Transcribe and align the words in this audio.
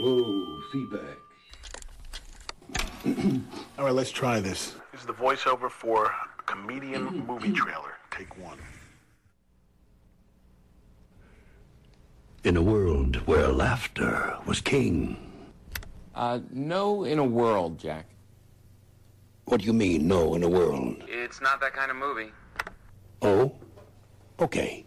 Whoa, 0.00 0.62
feedback. 0.72 1.18
All 3.78 3.84
right, 3.84 3.94
let's 3.94 4.10
try 4.10 4.40
this. 4.40 4.74
This 4.92 5.02
is 5.02 5.06
the 5.06 5.12
voiceover 5.12 5.70
for 5.70 6.10
comedian 6.46 7.24
movie 7.26 7.52
trailer. 7.52 7.92
Take 8.10 8.38
one. 8.38 8.56
In 12.44 12.56
a 12.56 12.62
world 12.62 13.16
where 13.26 13.48
laughter 13.48 14.38
was 14.46 14.62
king. 14.62 15.18
Uh, 16.14 16.40
no 16.50 17.04
in 17.04 17.18
a 17.18 17.24
world, 17.24 17.78
Jack. 17.78 18.06
What 19.44 19.60
do 19.60 19.66
you 19.66 19.74
mean, 19.74 20.08
no, 20.08 20.34
in 20.34 20.42
a 20.42 20.48
world? 20.48 21.04
It's 21.08 21.42
not 21.42 21.60
that 21.60 21.74
kind 21.74 21.90
of 21.90 21.98
movie. 21.98 22.32
Oh? 23.20 23.52
Okay. 24.38 24.86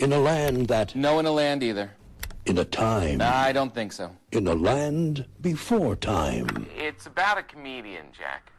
In 0.00 0.12
a 0.12 0.18
land 0.18 0.66
that. 0.66 0.96
No 0.96 1.20
in 1.20 1.26
a 1.26 1.30
land 1.30 1.62
either. 1.62 1.92
In 2.46 2.58
a 2.58 2.64
time. 2.64 3.18
No, 3.18 3.26
I 3.28 3.52
don't 3.52 3.74
think 3.74 3.92
so. 3.92 4.10
In 4.32 4.46
a 4.46 4.54
land 4.54 5.24
before 5.40 5.96
time. 5.96 6.68
It's 6.76 7.06
about 7.06 7.38
a 7.38 7.42
comedian, 7.42 8.06
Jack. 8.12 8.52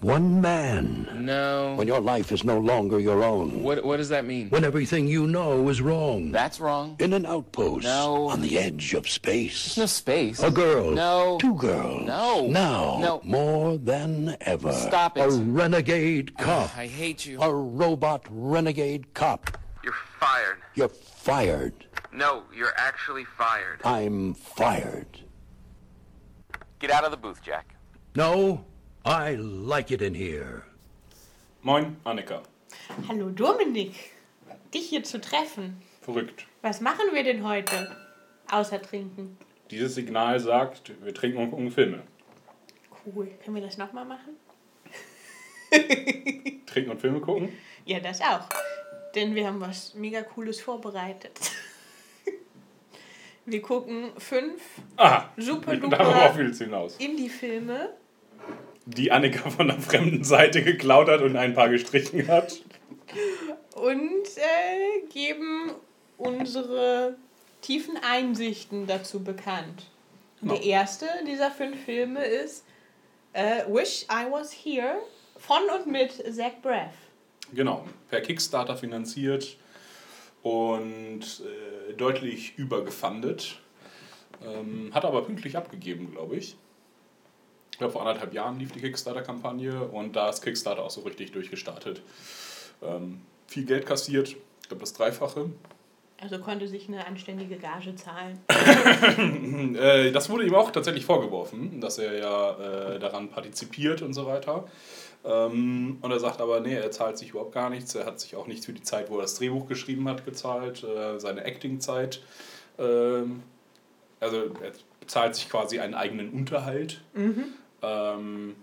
One 0.00 0.40
man. 0.40 1.08
No. 1.14 1.74
When 1.76 1.86
your 1.86 2.00
life 2.00 2.32
is 2.32 2.42
no 2.42 2.58
longer 2.58 2.98
your 2.98 3.22
own. 3.22 3.62
What 3.62 3.84
What 3.84 3.98
does 3.98 4.08
that 4.08 4.24
mean? 4.24 4.48
When 4.48 4.64
everything 4.64 5.06
you 5.06 5.26
know 5.26 5.68
is 5.68 5.82
wrong. 5.82 6.32
That's 6.32 6.58
wrong. 6.58 6.96
In 6.98 7.12
an 7.12 7.26
outpost. 7.26 7.84
No. 7.84 8.28
On 8.28 8.40
the 8.40 8.58
edge 8.58 8.94
of 8.94 9.06
space. 9.06 9.76
No 9.76 9.84
space. 9.84 10.42
A 10.42 10.50
girl. 10.50 10.90
No. 10.92 11.36
Two 11.38 11.54
girls. 11.54 12.06
No. 12.06 12.46
Now. 12.46 12.98
No. 12.98 13.20
More 13.24 13.76
than 13.76 14.36
ever. 14.40 14.72
Stop 14.72 15.18
it. 15.18 15.20
A 15.20 15.30
renegade 15.30 16.32
ah, 16.38 16.42
cop. 16.42 16.78
I 16.78 16.86
hate 16.86 17.26
you. 17.26 17.38
A 17.40 17.54
robot 17.54 18.26
renegade 18.30 19.12
cop. 19.12 19.58
You're 19.84 19.92
fired. 20.18 20.58
You're 20.74 20.88
fired. 20.88 21.74
No, 22.12 22.42
you're 22.52 22.74
actually 22.76 23.24
fired. 23.24 23.80
I'm 23.84 24.34
fired. 24.34 25.20
Get 26.80 26.90
out 26.90 27.04
of 27.04 27.12
the 27.12 27.16
booth, 27.16 27.40
Jack. 27.42 27.76
No, 28.16 28.64
I 29.04 29.36
like 29.36 29.92
it 29.92 30.02
in 30.02 30.14
here. 30.14 30.64
Moin, 31.62 31.98
Annika. 32.04 32.42
Hallo 33.06 33.30
Dominik, 33.30 33.94
dich 34.74 34.88
hier 34.88 35.04
zu 35.04 35.20
treffen. 35.20 35.82
Verrückt. 36.00 36.46
Was 36.62 36.80
machen 36.80 37.12
wir 37.12 37.22
denn 37.22 37.46
heute? 37.46 37.96
Außer 38.50 38.82
trinken. 38.82 39.38
Dieses 39.70 39.94
Signal 39.94 40.40
sagt, 40.40 40.92
wir 41.04 41.14
trinken 41.14 41.38
und 41.38 41.50
gucken 41.50 41.70
Filme. 41.70 42.02
Cool. 43.06 43.30
Können 43.44 43.54
wir 43.54 43.62
das 43.62 43.78
nochmal 43.78 44.04
machen? 44.04 44.36
Trinken 46.66 46.90
und 46.90 47.00
Filme 47.00 47.20
gucken? 47.20 47.56
Ja, 47.84 48.00
das 48.00 48.20
auch. 48.20 48.48
Denn 49.14 49.34
wir 49.36 49.46
haben 49.46 49.60
was 49.60 49.94
mega 49.94 50.22
Cooles 50.22 50.60
vorbereitet. 50.60 51.52
Wir 53.50 53.62
gucken 53.62 54.12
fünf 54.16 54.62
Aha. 54.96 55.28
super 55.36 55.74
duper. 55.76 55.98
Indie-Filme. 56.98 57.94
Die 58.86 59.10
Annika 59.10 59.50
von 59.50 59.66
der 59.66 59.80
fremden 59.80 60.22
Seite 60.22 60.62
geklaut 60.62 61.08
hat 61.08 61.20
und 61.22 61.36
ein 61.36 61.54
paar 61.54 61.68
gestrichen 61.68 62.28
hat. 62.28 62.60
und 63.74 64.24
äh, 64.36 65.06
geben 65.12 65.72
unsere 66.16 67.16
tiefen 67.60 67.98
Einsichten 68.08 68.86
dazu 68.86 69.24
bekannt. 69.24 69.86
Genau. 70.40 70.54
Der 70.54 70.62
erste 70.62 71.06
dieser 71.26 71.50
fünf 71.50 71.84
Filme 71.84 72.24
ist 72.24 72.64
äh, 73.32 73.64
Wish 73.68 74.04
I 74.04 74.30
Was 74.30 74.52
Here 74.52 74.98
von 75.36 75.62
und 75.76 75.90
mit 75.90 76.12
Zach 76.32 76.52
Braff. 76.62 76.92
Genau, 77.52 77.84
per 78.08 78.20
Kickstarter 78.20 78.76
finanziert 78.76 79.56
und 80.42 81.20
äh, 81.22 81.92
deutlich 81.94 82.56
übergefundet. 82.58 83.58
Ähm, 84.44 84.90
hat 84.94 85.04
aber 85.04 85.22
pünktlich 85.22 85.56
abgegeben, 85.56 86.10
glaube 86.10 86.36
ich. 86.36 86.56
Ich 87.72 87.78
glaube, 87.78 87.92
vor 87.92 88.02
anderthalb 88.02 88.32
Jahren 88.34 88.58
lief 88.58 88.72
die 88.72 88.80
Kickstarter-Kampagne 88.80 89.84
und 89.84 90.16
da 90.16 90.28
ist 90.28 90.42
Kickstarter 90.42 90.82
auch 90.82 90.90
so 90.90 91.02
richtig 91.02 91.32
durchgestartet. 91.32 92.02
Ähm, 92.82 93.20
viel 93.46 93.64
Geld 93.64 93.86
kassiert, 93.86 94.28
ich 94.28 94.68
glaube 94.68 94.80
das 94.80 94.92
Dreifache. 94.92 95.50
Also 96.22 96.38
konnte 96.38 96.68
sich 96.68 96.86
eine 96.88 97.06
anständige 97.06 97.56
Gage 97.56 97.94
zahlen. 97.96 98.38
Äh, 99.76 100.10
das 100.12 100.28
wurde 100.28 100.44
ihm 100.44 100.54
auch 100.54 100.70
tatsächlich 100.70 101.04
vorgeworfen, 101.04 101.80
dass 101.80 101.98
er 101.98 102.18
ja 102.18 102.94
äh, 102.94 102.98
daran 102.98 103.30
partizipiert 103.30 104.02
und 104.02 104.12
so 104.12 104.26
weiter. 104.26 104.66
Ähm, 105.24 105.98
und 106.00 106.10
er 106.10 106.20
sagt 106.20 106.40
aber, 106.40 106.60
nee, 106.60 106.74
er 106.74 106.90
zahlt 106.90 107.18
sich 107.18 107.30
überhaupt 107.30 107.52
gar 107.52 107.70
nichts. 107.70 107.94
Er 107.94 108.06
hat 108.06 108.20
sich 108.20 108.36
auch 108.36 108.46
nichts 108.46 108.66
für 108.66 108.72
die 108.72 108.82
Zeit, 108.82 109.10
wo 109.10 109.16
er 109.16 109.22
das 109.22 109.34
Drehbuch 109.34 109.66
geschrieben 109.66 110.08
hat, 110.08 110.24
gezahlt. 110.24 110.84
Äh, 110.84 111.18
seine 111.18 111.44
Acting-Zeit. 111.44 112.22
Ähm, 112.78 113.42
also 114.18 114.36
er 114.62 114.72
bezahlt 115.00 115.34
sich 115.34 115.48
quasi 115.48 115.78
einen 115.78 115.94
eigenen 115.94 116.30
Unterhalt. 116.30 117.02
Ähm, 117.82 118.56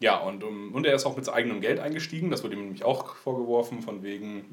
ja, 0.00 0.18
und, 0.18 0.44
und 0.44 0.86
er 0.86 0.94
ist 0.94 1.06
auch 1.06 1.16
mit 1.16 1.28
eigenen 1.28 1.60
Geld 1.60 1.80
eingestiegen. 1.80 2.30
Das 2.30 2.44
wurde 2.44 2.54
ihm 2.54 2.62
nämlich 2.62 2.84
auch 2.84 3.16
vorgeworfen, 3.16 3.80
von 3.80 4.02
wegen, 4.02 4.44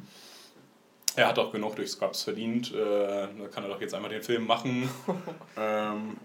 er 1.15 1.27
hat 1.27 1.37
auch 1.37 1.51
genug 1.51 1.75
durch 1.75 1.91
Scrubs 1.91 2.23
verdient. 2.23 2.73
Äh, 2.73 2.77
da 2.77 3.47
kann 3.51 3.63
er 3.63 3.69
doch 3.69 3.81
jetzt 3.81 3.93
einmal 3.93 4.09
den 4.09 4.23
Film 4.23 4.47
machen. 4.47 4.89
ähm, 5.57 6.17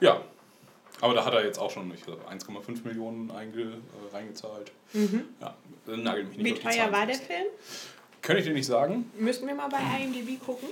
ja, 0.00 0.20
aber 1.04 1.12
da 1.12 1.26
hat 1.26 1.34
er 1.34 1.44
jetzt 1.44 1.58
auch 1.58 1.70
schon 1.70 1.92
ich 1.94 2.02
glaub, 2.02 2.26
1,5 2.30 2.86
Millionen 2.86 3.30
einge, 3.30 3.60
äh, 3.60 4.14
reingezahlt. 4.14 4.72
Ja, 4.94 5.54
äh, 5.86 5.96
nagel 5.98 6.24
mich 6.24 6.38
nicht 6.38 6.56
Wie 6.56 6.60
teuer 6.60 6.90
war 6.90 7.04
der. 7.04 7.16
Film? 7.16 7.44
Könnte 8.22 8.40
ich 8.40 8.48
dir 8.48 8.54
nicht 8.54 8.64
sagen. 8.64 9.10
Müssen 9.18 9.46
wir 9.46 9.54
mal 9.54 9.68
bei 9.68 9.80
IMDb 10.02 10.42
gucken? 10.42 10.66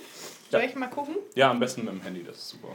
Soll 0.50 0.62
ich 0.62 0.74
mal 0.74 0.86
gucken? 0.86 1.16
Ja, 1.34 1.50
am 1.50 1.60
besten 1.60 1.84
mit 1.84 1.92
dem 1.92 2.00
Handy, 2.00 2.24
das 2.24 2.38
ist 2.38 2.48
super. 2.48 2.68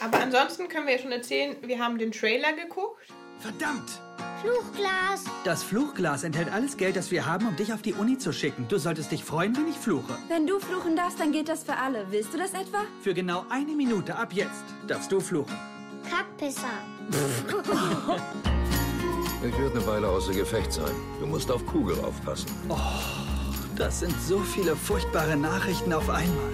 Aber 0.00 0.20
ansonsten 0.20 0.68
können 0.68 0.86
wir 0.86 0.94
ja 0.94 1.00
schon 1.00 1.12
erzählen, 1.12 1.54
wir 1.60 1.78
haben 1.78 1.98
den 1.98 2.12
Trailer 2.12 2.54
geguckt. 2.54 3.06
Verdammt! 3.40 4.00
Fluchglas. 4.40 5.24
Das 5.44 5.62
Fluchglas 5.62 6.24
enthält 6.24 6.50
alles 6.50 6.78
Geld, 6.78 6.96
das 6.96 7.10
wir 7.10 7.26
haben, 7.26 7.46
um 7.46 7.56
dich 7.56 7.74
auf 7.74 7.82
die 7.82 7.92
Uni 7.92 8.16
zu 8.16 8.32
schicken. 8.32 8.66
Du 8.70 8.78
solltest 8.78 9.12
dich 9.12 9.22
freuen, 9.22 9.54
wenn 9.54 9.68
ich 9.68 9.76
fluche. 9.76 10.16
Wenn 10.28 10.46
du 10.46 10.58
fluchen 10.60 10.96
darfst, 10.96 11.20
dann 11.20 11.30
gilt 11.30 11.50
das 11.50 11.62
für 11.62 11.76
alle. 11.76 12.06
Willst 12.10 12.32
du 12.32 12.38
das 12.38 12.54
etwa? 12.54 12.84
Für 13.02 13.12
genau 13.12 13.44
eine 13.50 13.72
Minute 13.72 14.16
ab 14.16 14.32
jetzt 14.32 14.64
darfst 14.88 15.12
du 15.12 15.20
fluchen. 15.20 15.58
Kackpisser. 16.08 16.91
Ich 19.44 19.58
werde 19.58 19.76
eine 19.76 19.86
Weile 19.88 20.08
außer 20.08 20.32
Gefecht 20.32 20.72
sein. 20.72 20.94
Du 21.18 21.26
musst 21.26 21.50
auf 21.50 21.66
Kugel 21.66 21.98
aufpassen. 22.04 22.46
Das 23.74 23.98
sind 23.98 24.14
so 24.20 24.38
viele 24.38 24.76
furchtbare 24.76 25.36
Nachrichten 25.36 25.92
auf 25.92 26.08
einmal. 26.08 26.52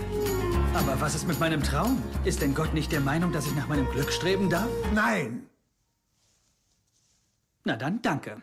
Aber 0.75 0.99
was 0.99 1.15
ist 1.15 1.29
mit 1.29 1.39
meinem 1.39 1.63
Traum? 1.63 2.03
Ist 2.25 2.41
denn 2.41 2.55
Gott 2.55 2.73
nicht 2.73 2.91
der 2.91 3.01
Meinung, 3.01 3.31
dass 3.31 3.47
ich 3.47 3.55
nach 3.55 3.69
meinem 3.69 3.91
Glück 3.91 4.11
streben 4.11 4.49
darf? 4.49 4.69
Nein. 4.95 5.43
Na 7.65 7.77
dann, 7.77 8.01
danke. 8.01 8.41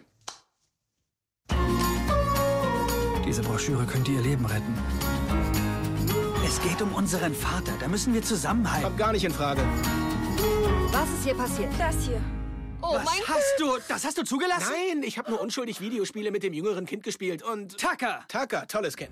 Diese 3.25 3.41
Broschüre 3.41 3.85
könnte 3.85 4.11
ihr 4.11 4.21
Leben 4.21 4.45
retten. 4.45 4.77
Es 6.45 6.61
geht 6.61 6.83
um 6.83 6.93
unseren 6.93 7.33
Vater. 7.33 7.71
Da 7.79 7.87
müssen 7.87 8.13
wir 8.13 8.21
zusammenhalten. 8.21 8.83
Kommt 8.83 8.99
gar 8.99 9.11
nicht 9.11 9.25
in 9.25 9.31
Frage. 9.31 9.61
Was 11.05 11.13
ist 11.13 11.23
hier 11.23 11.35
passiert? 11.35 11.69
Das 11.77 11.95
hier. 12.03 12.19
Oh 12.81 12.95
Was 12.95 13.27
hast 13.27 13.53
du? 13.59 13.77
Das 13.87 14.05
hast 14.05 14.17
du 14.17 14.23
zugelassen? 14.23 14.71
Nein, 14.71 15.03
ich 15.03 15.19
habe 15.19 15.29
nur 15.29 15.39
unschuldig 15.39 15.79
Videospiele 15.79 16.31
mit 16.31 16.41
dem 16.41 16.51
jüngeren 16.51 16.87
Kind 16.87 17.03
gespielt 17.03 17.43
und... 17.43 17.77
Tucker! 17.77 18.21
Tucker, 18.27 18.67
tolles 18.67 18.97
Kind. 18.97 19.11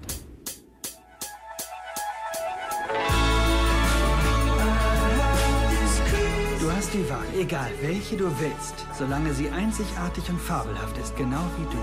Du 6.59 6.71
hast 6.71 6.93
die 6.95 7.07
Wahl, 7.07 7.27
egal 7.37 7.69
welche 7.81 8.17
du 8.17 8.25
willst, 8.39 8.73
solange 8.97 9.31
sie 9.31 9.51
einzigartig 9.51 10.27
und 10.29 10.41
fabelhaft 10.41 10.97
ist, 10.97 11.15
genau 11.15 11.45
wie 11.59 11.65
du. 11.65 11.77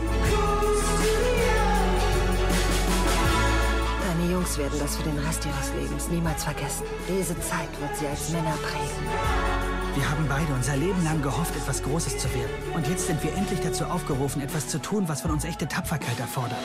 Deine 4.08 4.32
Jungs 4.32 4.58
werden 4.58 4.78
das 4.80 4.96
für 4.96 5.04
den 5.04 5.18
Rest 5.18 5.46
ihres 5.46 5.72
Lebens 5.80 6.08
niemals 6.08 6.42
vergessen. 6.42 6.84
Diese 7.08 7.38
Zeit 7.40 7.68
wird 7.80 7.96
sie 7.96 8.08
als 8.08 8.30
Männer 8.30 8.56
prägen. 8.60 9.79
Wir 10.00 10.10
haben 10.10 10.26
beide 10.30 10.50
unser 10.54 10.78
Leben 10.78 11.04
lang 11.04 11.20
gehofft, 11.20 11.54
etwas 11.54 11.82
Großes 11.82 12.16
zu 12.16 12.32
werden. 12.32 12.48
Und 12.74 12.88
jetzt 12.88 13.06
sind 13.06 13.22
wir 13.22 13.34
endlich 13.34 13.60
dazu 13.60 13.84
aufgerufen, 13.84 14.40
etwas 14.40 14.66
zu 14.66 14.80
tun, 14.80 15.06
was 15.08 15.20
von 15.20 15.30
uns 15.30 15.44
echte 15.44 15.68
Tapferkeit 15.68 16.18
erfordert. 16.18 16.58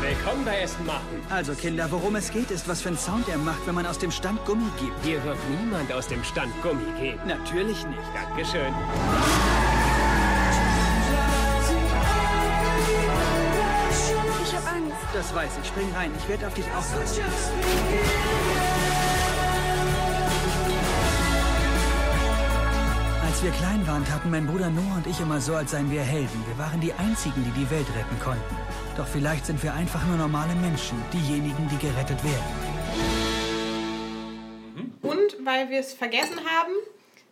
Willkommen 0.00 0.42
bei 0.46 0.60
Essen 0.60 0.86
machen. 0.86 1.20
Also, 1.28 1.52
Kinder, 1.52 1.86
worum 1.90 2.16
es 2.16 2.30
geht, 2.30 2.50
ist, 2.50 2.66
was 2.66 2.80
für 2.80 2.88
einen 2.88 2.96
Sound 2.96 3.28
er 3.28 3.36
macht, 3.36 3.66
wenn 3.66 3.74
man 3.74 3.84
aus 3.84 3.98
dem 3.98 4.10
Stand 4.10 4.42
Gummi 4.46 4.70
gibt. 4.80 5.04
Hier 5.04 5.22
wird 5.22 5.36
niemand 5.50 5.92
aus 5.92 6.08
dem 6.08 6.24
Stand 6.24 6.50
Gummi 6.62 6.90
geben. 6.98 7.20
Natürlich 7.26 7.86
nicht. 7.86 8.00
Dankeschön. 8.14 8.72
Ich 14.46 14.54
hab 14.56 14.72
Angst. 14.72 14.96
Das 15.12 15.34
weiß 15.34 15.50
ich. 15.60 15.68
Spring 15.68 15.92
rein. 15.94 16.10
Ich 16.18 16.26
werde 16.26 16.46
auf 16.46 16.54
dich 16.54 16.64
aufpassen. 16.74 17.20
Als 23.42 23.50
wir 23.50 23.58
klein 23.58 23.84
waren, 23.88 24.04
taten 24.04 24.30
mein 24.30 24.46
Bruder 24.46 24.70
Noah 24.70 24.98
und 24.98 25.06
ich 25.08 25.18
immer 25.18 25.40
so, 25.40 25.56
als 25.56 25.72
seien 25.72 25.90
wir 25.90 26.02
Helden. 26.02 26.44
Wir 26.46 26.56
waren 26.64 26.80
die 26.80 26.92
Einzigen, 26.92 27.42
die 27.44 27.50
die 27.60 27.68
Welt 27.72 27.88
retten 27.88 28.16
konnten. 28.22 28.56
Doch 28.96 29.08
vielleicht 29.08 29.46
sind 29.46 29.60
wir 29.64 29.74
einfach 29.74 30.06
nur 30.06 30.16
normale 30.16 30.54
Menschen, 30.54 30.96
diejenigen, 31.12 31.68
die 31.68 31.76
gerettet 31.84 32.22
werden. 32.22 32.44
weil 35.44 35.70
wir 35.70 35.80
es 35.80 35.92
vergessen 35.92 36.38
haben. 36.38 36.72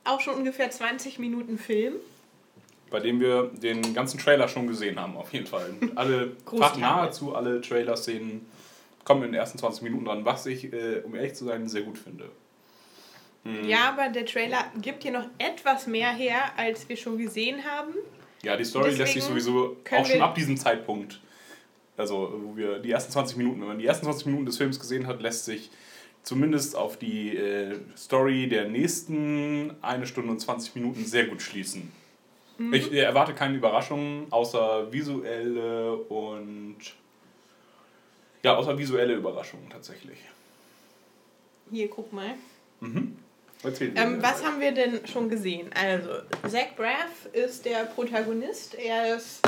Auch 0.03 0.21
schon 0.21 0.35
ungefähr 0.35 0.69
20 0.69 1.21
Minuten 1.21 1.59
Film. 1.59 1.93
Bei 2.91 2.99
dem 2.99 3.21
wir 3.21 3.45
den 3.63 3.95
ganzen 3.95 4.19
Trailer 4.19 4.49
schon 4.49 4.67
gesehen 4.67 4.99
haben, 4.99 5.17
auf 5.17 5.33
jeden 5.33 5.47
Fall. 5.47 5.73
Und 5.81 5.97
Alle, 5.97 6.33
fast 6.45 6.77
nahezu 6.77 7.37
alle 7.37 7.61
Trailer-Szenen 7.61 8.47
kommen 9.05 9.23
in 9.23 9.31
den 9.31 9.39
ersten 9.39 9.59
20 9.59 9.85
Minuten 9.85 10.07
dran, 10.07 10.25
was 10.25 10.45
ich, 10.47 10.73
äh, 10.73 11.03
um 11.05 11.15
ehrlich 11.15 11.35
zu 11.35 11.45
sein, 11.45 11.69
sehr 11.69 11.83
gut 11.83 11.99
finde. 11.99 12.31
Hm. 13.45 13.69
Ja, 13.69 13.89
aber 13.91 14.09
der 14.09 14.27
Trailer 14.27 14.65
gibt 14.81 15.03
hier 15.03 15.13
noch 15.13 15.27
etwas 15.39 15.87
mehr 15.87 16.13
her, 16.13 16.53
als 16.57 16.89
wir 16.89 16.97
schon 16.97 17.19
gesehen 17.19 17.65
haben. 17.65 17.95
Ja, 18.43 18.57
die 18.57 18.65
Story 18.65 18.91
lässt 18.91 19.13
sich 19.13 19.25
Deswegen 19.25 19.27
sowieso 19.27 19.77
auch 19.91 20.07
schon 20.07 20.23
ab 20.23 20.35
diesem 20.35 20.57
Zeitpunkt, 20.57 21.21
also 21.97 22.33
wo 22.43 22.57
wir 22.57 22.79
die 22.79 22.91
ersten 22.91 23.13
20 23.13 23.37
Minuten, 23.37 23.61
wenn 23.61 23.69
man 23.69 23.79
die 23.79 23.87
ersten 23.87 24.05
20 24.05 24.27
Minuten 24.27 24.47
des 24.47 24.57
Films 24.57 24.81
gesehen 24.81 25.07
hat, 25.07 25.21
lässt 25.21 25.45
sich 25.45 25.71
zumindest 26.23 26.77
auf 26.77 26.99
die 26.99 27.37
äh, 27.37 27.79
Story 27.97 28.49
der 28.49 28.69
nächsten 28.69 29.75
eine 29.83 30.07
Stunde 30.07 30.31
und 30.31 30.41
20 30.41 30.75
Minuten 30.75 31.05
sehr 31.05 31.27
gut 31.27 31.43
schließen. 31.43 31.91
Mhm. 32.59 32.75
Ich 32.75 32.93
äh, 32.93 32.99
erwarte 32.99 33.35
keine 33.35 33.57
Überraschungen, 33.57 34.27
außer 34.31 34.93
visuelle 34.93 35.97
und 35.97 36.79
ja, 38.43 38.57
außer 38.57 38.79
visuelle 38.79 39.15
Überraschungen 39.15 39.69
tatsächlich. 39.71 40.19
Hier, 41.71 41.89
guck 41.89 42.13
mal. 42.13 42.35
Mhm. 42.81 43.17
Ähm, 43.63 44.23
was 44.23 44.45
haben 44.45 44.61
wir 44.61 44.73
denn 44.73 45.07
schon 45.07 45.29
gesehen? 45.29 45.71
Also, 45.75 46.11
Zach 46.49 46.75
Braff 46.77 47.27
ist 47.33 47.65
der 47.65 47.85
Protagonist. 47.85 48.75
Er 48.75 49.17
ist 49.17 49.43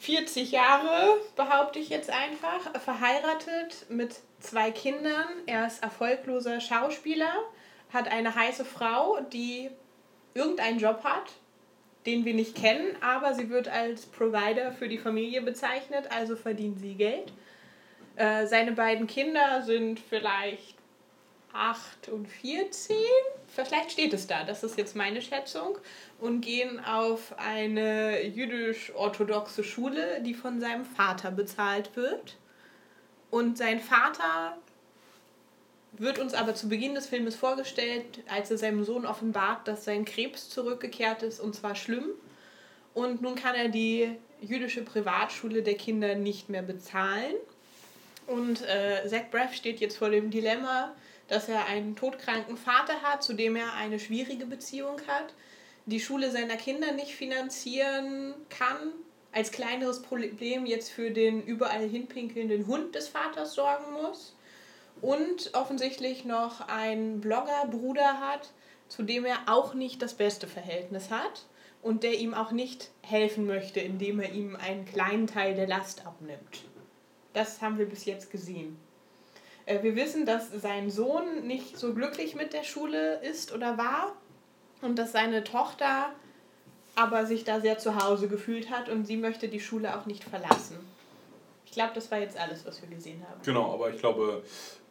40 0.00 0.52
Jahre, 0.52 1.18
behaupte 1.36 1.78
ich 1.78 1.88
jetzt 1.88 2.10
einfach, 2.10 2.80
verheiratet 2.80 3.86
mit 3.88 4.16
zwei 4.38 4.70
Kindern. 4.70 5.26
Er 5.46 5.66
ist 5.66 5.82
erfolgloser 5.82 6.60
Schauspieler, 6.60 7.32
hat 7.92 8.10
eine 8.10 8.34
heiße 8.34 8.64
Frau, 8.64 9.20
die 9.32 9.70
irgendeinen 10.34 10.78
Job 10.78 11.04
hat, 11.04 11.32
den 12.06 12.24
wir 12.24 12.34
nicht 12.34 12.54
kennen, 12.54 12.96
aber 13.02 13.34
sie 13.34 13.50
wird 13.50 13.68
als 13.68 14.06
Provider 14.06 14.72
für 14.72 14.88
die 14.88 14.98
Familie 14.98 15.42
bezeichnet, 15.42 16.06
also 16.10 16.34
verdient 16.36 16.78
sie 16.78 16.94
Geld. 16.94 17.32
Äh, 18.16 18.46
seine 18.46 18.72
beiden 18.72 19.06
Kinder 19.06 19.62
sind 19.62 20.00
vielleicht 20.00 20.79
8 21.52 22.08
und 22.08 22.26
14. 22.26 22.96
Vielleicht 23.48 23.92
steht 23.92 24.12
es 24.12 24.26
da, 24.26 24.44
das 24.44 24.62
ist 24.62 24.78
jetzt 24.78 24.96
meine 24.96 25.22
Schätzung. 25.22 25.78
Und 26.20 26.42
gehen 26.42 26.84
auf 26.84 27.34
eine 27.38 28.22
jüdisch-orthodoxe 28.24 29.64
Schule, 29.64 30.20
die 30.22 30.34
von 30.34 30.60
seinem 30.60 30.84
Vater 30.84 31.30
bezahlt 31.30 31.96
wird. 31.96 32.36
Und 33.30 33.58
sein 33.58 33.80
Vater 33.80 34.56
wird 35.92 36.18
uns 36.18 36.34
aber 36.34 36.54
zu 36.54 36.68
Beginn 36.68 36.94
des 36.94 37.06
Filmes 37.06 37.36
vorgestellt, 37.36 38.20
als 38.28 38.50
er 38.50 38.58
seinem 38.58 38.84
Sohn 38.84 39.06
offenbart, 39.06 39.66
dass 39.66 39.84
sein 39.84 40.04
Krebs 40.04 40.48
zurückgekehrt 40.48 41.22
ist 41.22 41.40
und 41.40 41.54
zwar 41.54 41.74
schlimm. 41.74 42.06
Und 42.94 43.22
nun 43.22 43.34
kann 43.34 43.54
er 43.54 43.68
die 43.68 44.16
jüdische 44.40 44.82
Privatschule 44.82 45.62
der 45.62 45.74
Kinder 45.74 46.14
nicht 46.14 46.48
mehr 46.48 46.62
bezahlen. 46.62 47.34
Und 48.26 48.62
äh, 48.62 49.06
Zach 49.08 49.30
Braff 49.30 49.54
steht 49.54 49.80
jetzt 49.80 49.96
vor 49.96 50.10
dem 50.10 50.30
Dilemma, 50.30 50.94
dass 51.30 51.48
er 51.48 51.66
einen 51.66 51.94
todkranken 51.94 52.56
Vater 52.56 53.02
hat, 53.02 53.22
zu 53.22 53.34
dem 53.34 53.54
er 53.54 53.72
eine 53.74 54.00
schwierige 54.00 54.46
Beziehung 54.46 55.00
hat, 55.06 55.32
die 55.86 56.00
Schule 56.00 56.30
seiner 56.32 56.56
Kinder 56.56 56.92
nicht 56.92 57.14
finanzieren 57.14 58.34
kann, 58.50 58.92
als 59.32 59.52
kleineres 59.52 60.02
Problem 60.02 60.66
jetzt 60.66 60.90
für 60.90 61.12
den 61.12 61.42
überall 61.42 61.88
hinpinkelnden 61.88 62.66
Hund 62.66 62.96
des 62.96 63.08
Vaters 63.08 63.54
sorgen 63.54 63.92
muss 63.92 64.34
und 65.00 65.54
offensichtlich 65.54 66.24
noch 66.24 66.66
einen 66.66 67.20
Bloggerbruder 67.20 68.20
hat, 68.20 68.50
zu 68.88 69.04
dem 69.04 69.24
er 69.24 69.38
auch 69.46 69.72
nicht 69.72 70.02
das 70.02 70.14
beste 70.14 70.48
Verhältnis 70.48 71.10
hat 71.10 71.46
und 71.80 72.02
der 72.02 72.18
ihm 72.18 72.34
auch 72.34 72.50
nicht 72.50 72.90
helfen 73.02 73.46
möchte, 73.46 73.78
indem 73.78 74.18
er 74.18 74.32
ihm 74.32 74.56
einen 74.56 74.84
kleinen 74.84 75.28
Teil 75.28 75.54
der 75.54 75.68
Last 75.68 76.04
abnimmt. 76.06 76.64
Das 77.34 77.62
haben 77.62 77.78
wir 77.78 77.86
bis 77.86 78.04
jetzt 78.04 78.32
gesehen. 78.32 78.76
Äh, 79.70 79.82
Wir 79.82 79.96
wissen, 79.96 80.26
dass 80.26 80.50
sein 80.50 80.90
Sohn 80.90 81.46
nicht 81.46 81.78
so 81.78 81.94
glücklich 81.94 82.34
mit 82.34 82.52
der 82.52 82.64
Schule 82.64 83.20
ist 83.22 83.54
oder 83.54 83.78
war 83.78 84.12
und 84.82 84.98
dass 84.98 85.12
seine 85.12 85.44
Tochter 85.44 86.10
aber 86.96 87.24
sich 87.24 87.44
da 87.44 87.60
sehr 87.60 87.78
zu 87.78 88.02
Hause 88.02 88.28
gefühlt 88.28 88.70
hat 88.70 88.88
und 88.88 89.06
sie 89.06 89.16
möchte 89.16 89.48
die 89.48 89.60
Schule 89.60 89.96
auch 89.96 90.06
nicht 90.06 90.24
verlassen. 90.24 90.76
Ich 91.64 91.72
glaube, 91.72 91.92
das 91.94 92.10
war 92.10 92.18
jetzt 92.18 92.36
alles, 92.36 92.66
was 92.66 92.82
wir 92.82 92.88
gesehen 92.88 93.22
haben. 93.28 93.40
Genau, 93.44 93.72
aber 93.72 93.90
ich 93.94 94.00
glaube, 94.00 94.42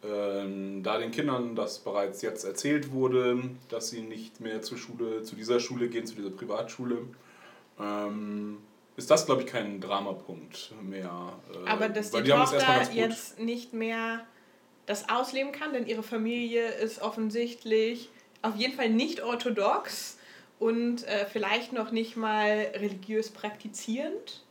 ähm, 0.02 0.82
da 0.82 0.96
den 0.96 1.10
Kindern 1.10 1.54
das 1.54 1.78
bereits 1.80 2.22
jetzt 2.22 2.44
erzählt 2.44 2.90
wurde, 2.90 3.38
dass 3.68 3.90
sie 3.90 4.00
nicht 4.00 4.40
mehr 4.40 4.62
zur 4.62 4.78
Schule, 4.78 5.22
zu 5.22 5.36
dieser 5.36 5.60
Schule 5.60 5.88
gehen, 5.88 6.06
zu 6.06 6.14
dieser 6.14 6.30
Privatschule, 6.30 7.02
ähm, 7.78 8.62
ist 8.96 9.10
das, 9.10 9.26
glaube 9.26 9.42
ich, 9.42 9.46
kein 9.46 9.78
Dramapunkt 9.78 10.72
mehr. 10.82 11.34
Äh, 11.52 11.68
Aber 11.68 11.90
dass 11.90 12.12
die 12.12 12.22
Tochter 12.22 12.90
jetzt 12.94 13.38
nicht 13.38 13.74
mehr 13.74 14.24
das 14.90 15.08
ausleben 15.08 15.52
kann, 15.52 15.72
denn 15.72 15.86
ihre 15.86 16.02
Familie 16.02 16.66
ist 16.66 17.00
offensichtlich 17.00 18.10
auf 18.42 18.56
jeden 18.56 18.74
Fall 18.74 18.90
nicht 18.90 19.22
orthodox 19.22 20.18
und 20.58 21.06
äh, 21.06 21.26
vielleicht 21.26 21.72
noch 21.72 21.92
nicht 21.92 22.16
mal 22.16 22.72
religiös 22.74 23.30
praktizierend, 23.30 24.42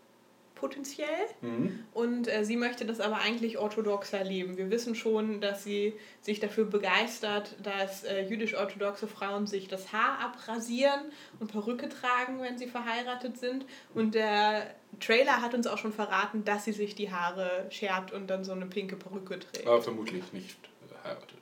potenziell. 0.59 1.07
Mhm. 1.41 1.83
Und 1.93 2.27
äh, 2.27 2.43
sie 2.43 2.57
möchte 2.57 2.85
das 2.85 2.99
aber 2.99 3.17
eigentlich 3.17 3.57
orthodoxer 3.57 4.23
leben. 4.23 4.57
Wir 4.57 4.69
wissen 4.69 4.95
schon, 4.95 5.41
dass 5.41 5.63
sie 5.63 5.93
sich 6.21 6.39
dafür 6.39 6.65
begeistert, 6.65 7.55
dass 7.63 8.03
äh, 8.03 8.23
jüdisch-orthodoxe 8.25 9.07
Frauen 9.07 9.47
sich 9.47 9.67
das 9.67 9.93
Haar 9.93 10.19
abrasieren 10.19 11.11
und 11.39 11.51
Perücke 11.51 11.87
tragen, 11.89 12.41
wenn 12.41 12.57
sie 12.57 12.67
verheiratet 12.67 13.37
sind. 13.37 13.65
Und 13.93 14.15
der 14.15 14.67
Trailer 14.99 15.41
hat 15.41 15.53
uns 15.53 15.65
auch 15.67 15.77
schon 15.77 15.93
verraten, 15.93 16.43
dass 16.43 16.65
sie 16.65 16.73
sich 16.73 16.95
die 16.95 17.11
Haare 17.11 17.67
schert 17.69 18.11
und 18.11 18.27
dann 18.27 18.43
so 18.43 18.51
eine 18.51 18.65
pinke 18.65 18.95
Perücke 18.95 19.39
trägt. 19.39 19.65
Aber 19.65 19.81
vermutlich 19.81 20.33
nicht 20.33 20.57
heiratet. 21.03 21.37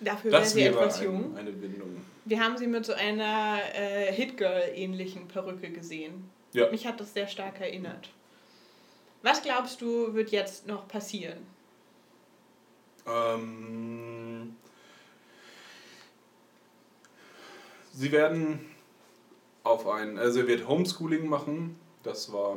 Dafür 0.00 0.32
wäre 0.32 0.44
sie 0.44 0.62
etwas 0.62 0.98
ein, 0.98 1.04
jung. 1.04 1.36
eine 1.36 1.52
Bindung. 1.52 1.96
Wir 2.24 2.40
haben 2.40 2.56
sie 2.56 2.66
mit 2.66 2.84
so 2.84 2.92
einer 2.92 3.58
äh, 3.74 4.12
Hit-Girl-ähnlichen 4.12 5.28
Perücke 5.28 5.70
gesehen. 5.70 6.28
Ja. 6.52 6.70
Mich 6.70 6.86
hat 6.86 7.00
das 7.00 7.14
sehr 7.14 7.28
stark 7.28 7.60
erinnert. 7.60 8.10
Was 9.22 9.42
glaubst 9.42 9.80
du, 9.80 10.14
wird 10.14 10.30
jetzt 10.30 10.66
noch 10.66 10.88
passieren? 10.88 11.38
Ähm, 13.06 14.56
sie 17.92 18.12
werden 18.12 18.60
auf 19.62 19.86
ein, 19.86 20.18
also 20.18 20.40
er 20.40 20.46
wird 20.48 20.66
Homeschooling 20.66 21.28
machen. 21.28 21.78
Das 22.02 22.32
war 22.32 22.56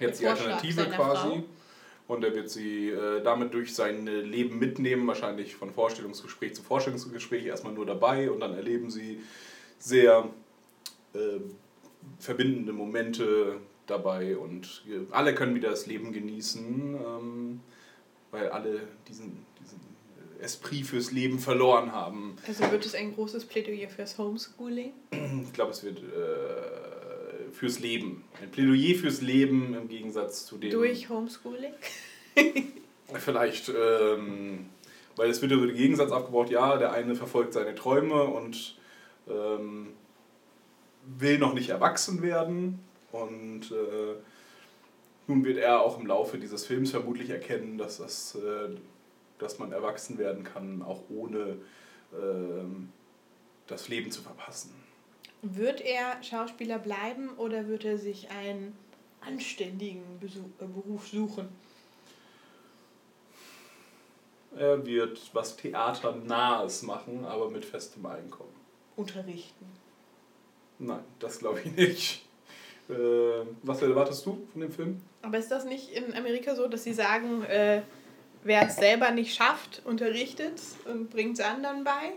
jetzt 0.00 0.20
die 0.20 0.26
Vorschlag 0.26 0.54
Alternative 0.54 0.84
quasi. 0.90 1.28
Frau. 1.28 1.42
Und 2.06 2.22
er 2.22 2.34
wird 2.34 2.50
sie 2.50 2.90
äh, 2.90 3.22
damit 3.22 3.54
durch 3.54 3.74
sein 3.74 4.06
Leben 4.06 4.58
mitnehmen, 4.58 5.06
wahrscheinlich 5.06 5.56
von 5.56 5.72
Vorstellungsgespräch 5.72 6.54
zu 6.54 6.62
Vorstellungsgespräch 6.62 7.46
erstmal 7.46 7.72
nur 7.72 7.86
dabei 7.86 8.30
und 8.30 8.40
dann 8.40 8.54
erleben 8.54 8.90
sie 8.90 9.22
sehr 9.78 10.28
äh, 11.14 11.40
verbindende 12.18 12.74
Momente 12.74 13.60
dabei 13.86 14.36
und 14.36 14.82
alle 15.10 15.34
können 15.34 15.54
wieder 15.54 15.70
das 15.70 15.86
Leben 15.86 16.12
genießen, 16.12 16.94
ähm, 16.94 17.60
weil 18.30 18.48
alle 18.48 18.80
diesen, 19.08 19.44
diesen 19.60 19.80
Esprit 20.40 20.86
fürs 20.86 21.12
Leben 21.12 21.38
verloren 21.38 21.92
haben. 21.92 22.36
Also 22.46 22.70
wird 22.70 22.84
es 22.84 22.94
ein 22.94 23.14
großes 23.14 23.46
Plädoyer 23.46 23.88
fürs 23.88 24.18
Homeschooling? 24.18 24.92
Ich 25.42 25.52
glaube, 25.52 25.72
es 25.72 25.84
wird 25.84 25.98
äh, 25.98 27.52
fürs 27.52 27.78
Leben. 27.80 28.24
Ein 28.42 28.50
Plädoyer 28.50 28.94
fürs 28.96 29.20
Leben 29.20 29.74
im 29.74 29.88
Gegensatz 29.88 30.46
zu 30.46 30.58
dem. 30.58 30.70
Durch 30.70 31.08
Homeschooling? 31.08 31.72
Vielleicht, 33.14 33.68
ähm, 33.68 34.66
weil 35.16 35.30
es 35.30 35.40
wird 35.40 35.52
über 35.52 35.66
den 35.66 35.76
Gegensatz 35.76 36.10
aufgebaut, 36.10 36.50
ja, 36.50 36.76
der 36.76 36.92
eine 36.92 37.14
verfolgt 37.14 37.52
seine 37.52 37.74
Träume 37.74 38.24
und 38.24 38.76
ähm, 39.28 39.88
will 41.18 41.38
noch 41.38 41.54
nicht 41.54 41.68
erwachsen 41.68 42.22
werden. 42.22 42.80
Und 43.14 43.70
äh, 43.70 44.16
nun 45.28 45.44
wird 45.44 45.58
er 45.58 45.80
auch 45.80 46.00
im 46.00 46.06
Laufe 46.06 46.36
dieses 46.36 46.66
Films 46.66 46.90
vermutlich 46.90 47.30
erkennen, 47.30 47.78
dass, 47.78 47.98
das, 47.98 48.34
äh, 48.34 48.70
dass 49.38 49.60
man 49.60 49.70
erwachsen 49.70 50.18
werden 50.18 50.42
kann, 50.42 50.82
auch 50.82 51.02
ohne 51.08 51.58
ähm, 52.12 52.92
das 53.68 53.88
Leben 53.88 54.10
zu 54.10 54.20
verpassen. 54.20 54.74
Wird 55.42 55.80
er 55.80 56.20
Schauspieler 56.24 56.80
bleiben 56.80 57.28
oder 57.36 57.68
wird 57.68 57.84
er 57.84 57.98
sich 57.98 58.30
einen 58.30 58.76
anständigen 59.20 60.18
Besuch, 60.18 60.48
äh, 60.58 60.66
Beruf 60.66 61.06
suchen? 61.06 61.48
Er 64.56 64.84
wird 64.84 65.30
was 65.32 65.56
Theaternahes 65.56 66.82
machen, 66.82 67.24
aber 67.24 67.48
mit 67.48 67.64
festem 67.64 68.04
Einkommen. 68.06 68.54
Unterrichten. 68.96 69.66
Nein, 70.80 71.04
das 71.20 71.38
glaube 71.38 71.60
ich 71.60 71.72
nicht. 71.76 72.23
Äh, 72.88 72.94
was 73.62 73.80
erwartest 73.82 74.24
du 74.26 74.46
von 74.52 74.60
dem 74.60 74.70
Film? 74.72 75.00
Aber 75.22 75.38
ist 75.38 75.50
das 75.50 75.64
nicht 75.64 75.90
in 75.92 76.12
Amerika 76.14 76.54
so, 76.54 76.68
dass 76.68 76.84
sie 76.84 76.92
sagen, 76.92 77.42
äh, 77.44 77.80
wer 78.42 78.66
es 78.66 78.76
selber 78.76 79.10
nicht 79.10 79.34
schafft, 79.34 79.82
unterrichtet 79.84 80.60
und 80.84 81.08
bringt 81.10 81.38
es 81.38 81.44
anderen 81.44 81.82
bei. 81.84 82.12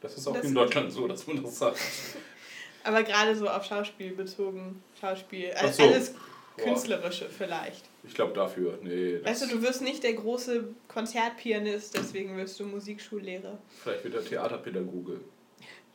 Das 0.00 0.16
ist 0.16 0.26
auch 0.26 0.34
Das- 0.34 0.46
in 0.46 0.54
Deutschland 0.54 0.92
so, 0.92 1.06
dass 1.06 1.26
man 1.26 1.42
das 1.42 1.58
sagt. 1.58 1.78
Aber 2.84 3.04
gerade 3.04 3.36
so 3.36 3.48
auf 3.48 3.64
Schauspiel 3.64 4.10
bezogen. 4.12 4.82
Schauspiel. 5.00 5.52
Also 5.52 5.84
so. 5.84 5.88
alles 5.90 6.12
Boah. 6.56 6.64
Künstlerische 6.64 7.28
vielleicht. 7.30 7.84
Ich 8.02 8.14
glaube 8.14 8.32
dafür, 8.34 8.76
nee. 8.82 9.20
Weißt 9.24 9.42
du, 9.42 9.46
du 9.46 9.62
wirst 9.62 9.80
nicht 9.80 10.02
der 10.02 10.14
große 10.14 10.64
Konzertpianist, 10.88 11.96
deswegen 11.96 12.36
wirst 12.36 12.58
du 12.58 12.64
Musikschullehrer. 12.64 13.56
vielleicht 13.82 14.02
wird 14.04 14.14
er 14.14 14.24
Theaterpädagoge. 14.24 15.20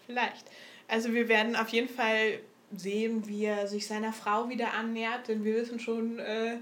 Vielleicht. 0.06 0.46
Also 0.88 1.14
wir 1.14 1.28
werden 1.28 1.58
auf 1.58 1.68
jeden 1.70 1.90
Fall 1.90 2.40
sehen, 2.76 3.28
wie 3.28 3.46
er 3.46 3.68
sich 3.68 3.88
seiner 3.88 4.14
Frau 4.14 4.50
wieder 4.50 4.74
annähert, 4.74 5.28
denn 5.28 5.44
wir 5.44 5.56
wissen 5.56 5.80
schon, 5.80 6.20
äh, 6.20 6.58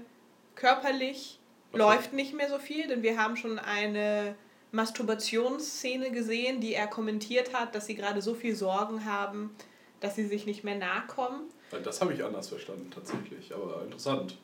körperlich 0.54 1.38
Was 1.72 1.78
läuft 1.78 2.12
nicht 2.12 2.34
mehr 2.34 2.48
so 2.48 2.58
viel, 2.58 2.86
denn 2.88 3.02
wir 3.02 3.18
haben 3.18 3.36
schon 3.36 3.58
eine 3.58 4.36
Masturbationsszene 4.72 6.10
gesehen, 6.10 6.60
die 6.60 6.74
er 6.74 6.86
kommentiert 6.86 7.54
hat, 7.54 7.74
dass 7.74 7.86
sie 7.86 7.94
gerade 7.94 8.22
so 8.22 8.34
viel 8.34 8.54
Sorgen 8.54 9.04
haben, 9.04 9.54
dass 10.00 10.14
sie 10.14 10.26
sich 10.26 10.46
nicht 10.46 10.64
mehr 10.64 10.76
nahe 10.76 11.06
kommen. 11.06 11.42
Das 11.82 12.00
habe 12.00 12.14
ich 12.14 12.22
anders 12.22 12.48
verstanden 12.48 12.90
tatsächlich, 12.90 13.52
aber 13.54 13.82
interessant. 13.82 14.38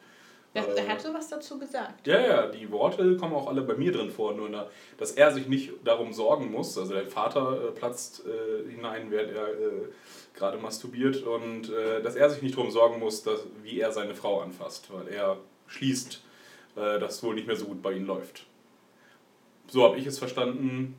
Er, 0.54 0.68
Äh, 0.68 0.80
er 0.80 0.88
hat 0.88 1.00
sowas 1.00 1.28
dazu 1.28 1.58
gesagt. 1.58 2.06
Ja, 2.06 2.20
ja, 2.20 2.46
die 2.46 2.70
Worte 2.70 3.16
kommen 3.16 3.34
auch 3.34 3.46
alle 3.48 3.62
bei 3.62 3.74
mir 3.74 3.90
drin 3.92 4.10
vor, 4.10 4.34
nur 4.34 4.50
da, 4.50 4.68
dass 4.98 5.12
er 5.12 5.32
sich 5.32 5.46
nicht 5.48 5.70
darum 5.84 6.12
sorgen 6.12 6.50
muss. 6.50 6.76
Also 6.76 6.92
der 6.94 7.06
Vater 7.06 7.68
äh, 7.68 7.70
platzt 7.72 8.22
äh, 8.26 8.70
hinein, 8.70 9.10
während 9.10 9.32
er 9.32 9.48
äh, 9.48 9.88
gerade 10.34 10.58
masturbiert 10.58 11.22
und 11.22 11.70
äh, 11.70 12.02
dass 12.02 12.16
er 12.16 12.28
sich 12.30 12.42
nicht 12.42 12.56
darum 12.56 12.70
sorgen 12.70 12.98
muss, 13.00 13.22
dass, 13.22 13.40
wie 13.62 13.80
er 13.80 13.92
seine 13.92 14.14
Frau 14.14 14.40
anfasst, 14.40 14.88
weil 14.92 15.08
er 15.08 15.38
schließt, 15.68 16.22
äh, 16.76 16.98
dass 16.98 17.16
es 17.16 17.22
wohl 17.22 17.34
nicht 17.34 17.46
mehr 17.46 17.56
so 17.56 17.64
gut 17.66 17.80
bei 17.82 17.92
ihnen 17.92 18.06
läuft. 18.06 18.44
So 19.68 19.84
habe 19.84 19.96
ich 19.96 20.06
es 20.06 20.18
verstanden. 20.18 20.96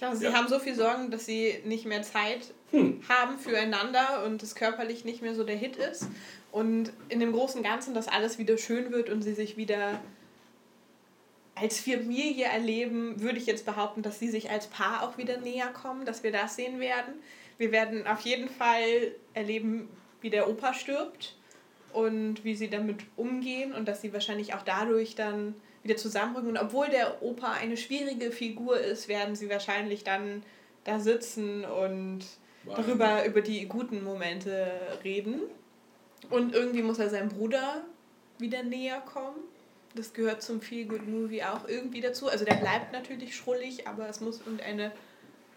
Ja, 0.00 0.14
sie 0.14 0.26
Ja. 0.26 0.32
haben 0.34 0.48
so 0.48 0.58
viel 0.58 0.74
Sorgen, 0.74 1.10
dass 1.10 1.26
sie 1.26 1.54
nicht 1.64 1.86
mehr 1.86 2.02
Zeit 2.02 2.52
Hm. 2.72 3.00
haben 3.08 3.38
füreinander 3.38 4.24
und 4.26 4.42
es 4.42 4.56
körperlich 4.56 5.04
nicht 5.04 5.22
mehr 5.22 5.34
so 5.36 5.44
der 5.44 5.54
Hit 5.56 5.76
ist. 5.76 6.08
Und 6.56 6.90
in 7.10 7.20
dem 7.20 7.34
großen 7.34 7.62
Ganzen, 7.62 7.92
dass 7.92 8.08
alles 8.08 8.38
wieder 8.38 8.56
schön 8.56 8.90
wird 8.90 9.10
und 9.10 9.20
sie 9.20 9.34
sich 9.34 9.58
wieder 9.58 10.00
als 11.54 11.80
Familie 11.80 12.46
erleben, 12.46 13.20
würde 13.20 13.36
ich 13.36 13.44
jetzt 13.44 13.66
behaupten, 13.66 14.00
dass 14.00 14.18
sie 14.18 14.28
sich 14.28 14.48
als 14.48 14.66
Paar 14.68 15.02
auch 15.02 15.18
wieder 15.18 15.36
näher 15.36 15.66
kommen, 15.66 16.06
dass 16.06 16.22
wir 16.22 16.32
das 16.32 16.56
sehen 16.56 16.80
werden. 16.80 17.12
Wir 17.58 17.72
werden 17.72 18.06
auf 18.06 18.22
jeden 18.22 18.48
Fall 18.48 19.12
erleben, 19.34 19.90
wie 20.22 20.30
der 20.30 20.48
Opa 20.48 20.72
stirbt 20.72 21.36
und 21.92 22.42
wie 22.42 22.56
sie 22.56 22.70
damit 22.70 23.00
umgehen 23.16 23.74
und 23.74 23.86
dass 23.86 24.00
sie 24.00 24.14
wahrscheinlich 24.14 24.54
auch 24.54 24.62
dadurch 24.62 25.14
dann 25.14 25.54
wieder 25.82 25.98
zusammenrücken. 25.98 26.48
Und 26.48 26.56
obwohl 26.56 26.88
der 26.88 27.22
Opa 27.22 27.52
eine 27.52 27.76
schwierige 27.76 28.32
Figur 28.32 28.80
ist, 28.80 29.08
werden 29.08 29.36
sie 29.36 29.50
wahrscheinlich 29.50 30.04
dann 30.04 30.42
da 30.84 31.00
sitzen 31.00 31.66
und 31.66 32.20
darüber 32.64 33.26
über 33.26 33.42
die 33.42 33.66
guten 33.66 34.02
Momente 34.02 34.70
reden. 35.04 35.42
Und 36.30 36.54
irgendwie 36.54 36.82
muss 36.82 36.98
er 36.98 37.10
seinem 37.10 37.28
Bruder 37.28 37.84
wieder 38.38 38.62
näher 38.62 39.00
kommen. 39.00 39.36
Das 39.94 40.12
gehört 40.12 40.42
zum 40.42 40.60
Feel 40.60 40.86
Good 40.86 41.06
Movie 41.08 41.42
auch 41.42 41.66
irgendwie 41.68 42.00
dazu. 42.00 42.28
Also 42.28 42.44
der 42.44 42.56
bleibt 42.56 42.92
natürlich 42.92 43.34
schrullig, 43.34 43.86
aber 43.86 44.08
es 44.08 44.20
muss 44.20 44.40
irgendeine 44.40 44.92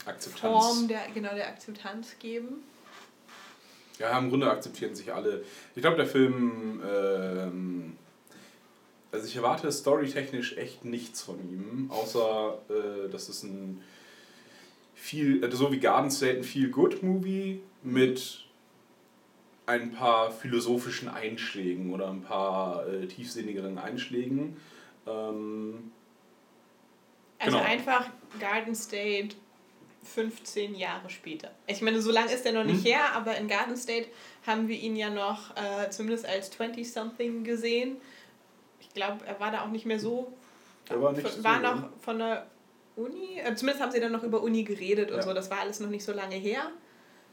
Akzeptanz. 0.06 0.42
Form 0.42 0.88
der, 0.88 1.02
genau, 1.14 1.34
der 1.34 1.48
Akzeptanz 1.48 2.16
geben. 2.20 2.64
Ja, 4.00 4.18
im 4.18 4.30
Grunde 4.30 4.50
akzeptieren 4.50 4.96
sich 4.96 5.14
alle. 5.14 5.44
Ich 5.76 5.82
glaube, 5.82 5.98
der 5.98 6.08
Film. 6.08 6.82
Ähm, 6.90 7.98
also, 9.12 9.26
ich 9.26 9.36
erwarte 9.36 9.72
storytechnisch 9.72 10.56
echt 10.58 10.86
nichts 10.86 11.22
von 11.22 11.40
ihm, 11.40 11.90
außer 11.90 12.60
äh, 12.70 13.10
dass 13.10 13.28
es 13.28 13.44
ein 13.44 13.82
viel, 14.94 15.44
äh, 15.44 15.52
so 15.52 15.72
wie 15.72 15.80
Garden 15.80 16.12
State, 16.12 16.38
ein 16.38 16.44
Feel-Good-Movie 16.44 17.62
mit 17.84 18.46
ein 19.70 19.92
paar 19.92 20.32
philosophischen 20.32 21.08
Einschlägen 21.10 21.94
oder 21.94 22.10
ein 22.10 22.22
paar 22.24 22.88
äh, 22.88 23.06
tiefsinnigeren 23.08 23.78
Einschlägen. 23.78 24.58
Ähm, 25.08 25.92
Also 27.42 27.58
Genau. 27.58 27.70
einfach 27.70 28.10
Garden 28.40 28.76
State 28.76 29.36
15 30.04 30.76
Jahre 30.76 31.10
später. 31.10 31.52
Ich 31.68 31.82
meine, 31.82 32.02
so 32.02 32.12
lange 32.12 32.32
ist 32.34 32.46
er 32.46 32.52
noch 32.54 32.64
nicht 32.64 32.84
Hm. 32.84 32.92
her, 32.94 33.14
aber 33.14 33.38
in 33.38 33.48
Garden 33.48 33.78
State 33.78 34.08
haben 34.46 34.68
wir 34.68 34.76
ihn 34.78 34.96
ja 34.96 35.10
noch 35.10 35.56
äh, 35.56 35.90
zumindest 35.92 36.26
als 36.26 36.52
20-something 36.52 37.44
gesehen. 37.44 37.98
Ich 38.82 38.90
glaube, 38.94 39.26
er 39.26 39.40
war 39.40 39.52
da 39.52 39.64
auch 39.64 39.70
nicht 39.70 39.86
mehr 39.86 40.00
so. 40.00 40.34
Er 40.90 41.02
war 41.02 41.12
nicht 41.12 41.22
von, 41.22 41.32
so 41.32 41.44
war 41.44 41.62
jung. 41.62 41.64
noch 41.82 41.90
von 42.02 42.18
der 42.20 42.48
Uni. 42.96 43.40
Äh, 43.40 43.54
zumindest 43.56 43.84
haben 43.84 43.92
sie 43.92 44.00
dann 44.00 44.12
noch 44.12 44.24
über 44.24 44.42
Uni 44.42 44.64
geredet 44.64 45.12
und 45.12 45.18
Ja. 45.18 45.24
so. 45.24 45.34
Das 45.34 45.50
war 45.52 45.60
alles 45.60 45.80
noch 45.80 45.90
nicht 45.90 46.04
so 46.04 46.12
lange 46.12 46.36
her. 46.36 46.72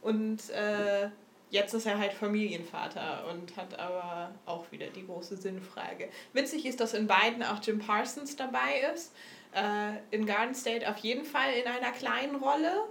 Und 0.02 0.50
äh, 0.50 1.08
jetzt 1.50 1.74
ist 1.74 1.86
er 1.86 1.98
halt 1.98 2.12
Familienvater 2.12 3.24
und 3.30 3.56
hat 3.56 3.78
aber 3.78 4.30
auch 4.46 4.70
wieder 4.72 4.88
die 4.88 5.06
große 5.06 5.36
Sinnfrage. 5.36 6.08
Witzig 6.32 6.66
ist, 6.66 6.80
dass 6.80 6.94
in 6.94 7.06
beiden 7.06 7.42
auch 7.42 7.62
Jim 7.62 7.78
Parsons 7.78 8.36
dabei 8.36 8.80
ist. 8.94 9.14
Äh, 9.54 9.92
in 10.10 10.26
Garden 10.26 10.54
State 10.54 10.88
auf 10.88 10.98
jeden 10.98 11.24
Fall 11.24 11.52
in 11.54 11.66
einer 11.66 11.92
kleinen 11.92 12.36
Rolle. 12.36 12.84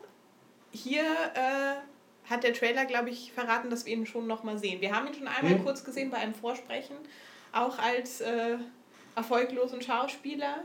Hier 0.71 1.03
äh, 1.03 2.29
hat 2.29 2.43
der 2.43 2.53
Trailer, 2.53 2.85
glaube 2.85 3.09
ich, 3.09 3.31
verraten, 3.33 3.69
dass 3.69 3.85
wir 3.85 3.93
ihn 3.93 4.05
schon 4.05 4.25
nochmal 4.27 4.57
sehen. 4.57 4.81
Wir 4.81 4.95
haben 4.95 5.07
ihn 5.07 5.13
schon 5.13 5.27
einmal 5.27 5.53
Hm. 5.55 5.63
kurz 5.63 5.83
gesehen 5.83 6.09
bei 6.09 6.17
einem 6.17 6.33
Vorsprechen, 6.33 6.95
auch 7.51 7.77
als 7.77 8.21
äh, 8.21 8.57
erfolglosen 9.15 9.81
Schauspieler. 9.81 10.63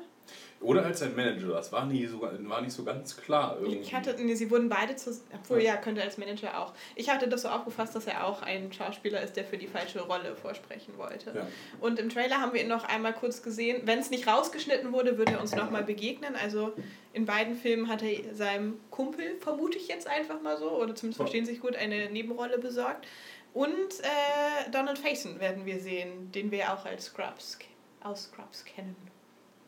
Oder 0.60 0.84
als 0.84 1.00
ein 1.00 1.16
Manager, 1.16 1.48
das 1.54 1.72
war, 1.72 1.86
nie 1.86 2.06
so, 2.06 2.20
war 2.20 2.60
nicht 2.60 2.72
so 2.72 2.84
ganz 2.84 3.16
klar. 3.16 3.56
Irgendwie. 3.58 3.78
Ich 3.78 3.94
hatte, 3.94 4.14
nee, 4.22 4.34
sie 4.34 4.50
wurden 4.50 4.68
beide 4.68 4.94
zu, 4.94 5.10
obwohl 5.34 5.62
ja, 5.62 5.76
könnte 5.78 6.02
als 6.02 6.18
Manager 6.18 6.60
auch. 6.60 6.74
Ich 6.96 7.08
hatte 7.08 7.28
das 7.28 7.42
so 7.42 7.48
aufgefasst, 7.48 7.96
dass 7.96 8.06
er 8.06 8.26
auch 8.26 8.42
ein 8.42 8.70
Schauspieler 8.70 9.22
ist, 9.22 9.36
der 9.36 9.44
für 9.44 9.56
die 9.56 9.66
falsche 9.66 10.02
Rolle 10.02 10.36
vorsprechen 10.36 10.98
wollte. 10.98 11.32
Ja. 11.34 11.46
Und 11.80 11.98
im 11.98 12.10
Trailer 12.10 12.42
haben 12.42 12.52
wir 12.52 12.60
ihn 12.60 12.68
noch 12.68 12.84
einmal 12.84 13.14
kurz 13.14 13.42
gesehen. 13.42 13.80
Wenn 13.86 14.00
es 14.00 14.10
nicht 14.10 14.26
rausgeschnitten 14.26 14.92
wurde, 14.92 15.16
würde 15.16 15.32
er 15.32 15.40
uns 15.40 15.54
nochmal 15.54 15.82
begegnen. 15.82 16.36
Also 16.36 16.74
in 17.14 17.24
beiden 17.24 17.56
Filmen 17.56 17.88
hat 17.88 18.02
er 18.02 18.34
seinem 18.34 18.78
Kumpel, 18.90 19.36
vermute 19.40 19.78
ich 19.78 19.88
jetzt 19.88 20.06
einfach 20.06 20.42
mal 20.42 20.58
so, 20.58 20.72
oder 20.72 20.94
zumindest 20.94 21.20
Ja. 21.20 21.24
verstehen 21.24 21.46
sich 21.46 21.60
gut, 21.60 21.74
eine 21.74 22.10
Nebenrolle 22.10 22.58
besorgt. 22.58 23.06
Und 23.54 23.70
äh, 24.02 24.70
Donald 24.70 24.98
Faison 24.98 25.40
werden 25.40 25.64
wir 25.64 25.80
sehen, 25.80 26.30
den 26.32 26.50
wir 26.50 26.72
auch 26.72 26.84
als 26.84 27.06
Scrubs 27.06 27.58
aus 28.02 28.24
Scrubs 28.24 28.64
kennen. 28.64 28.94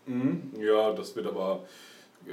Mhm. 0.07 0.53
Ja, 0.61 0.93
das 0.93 1.15
wird 1.17 1.27
aber. 1.27 1.65
Äh, 2.27 2.33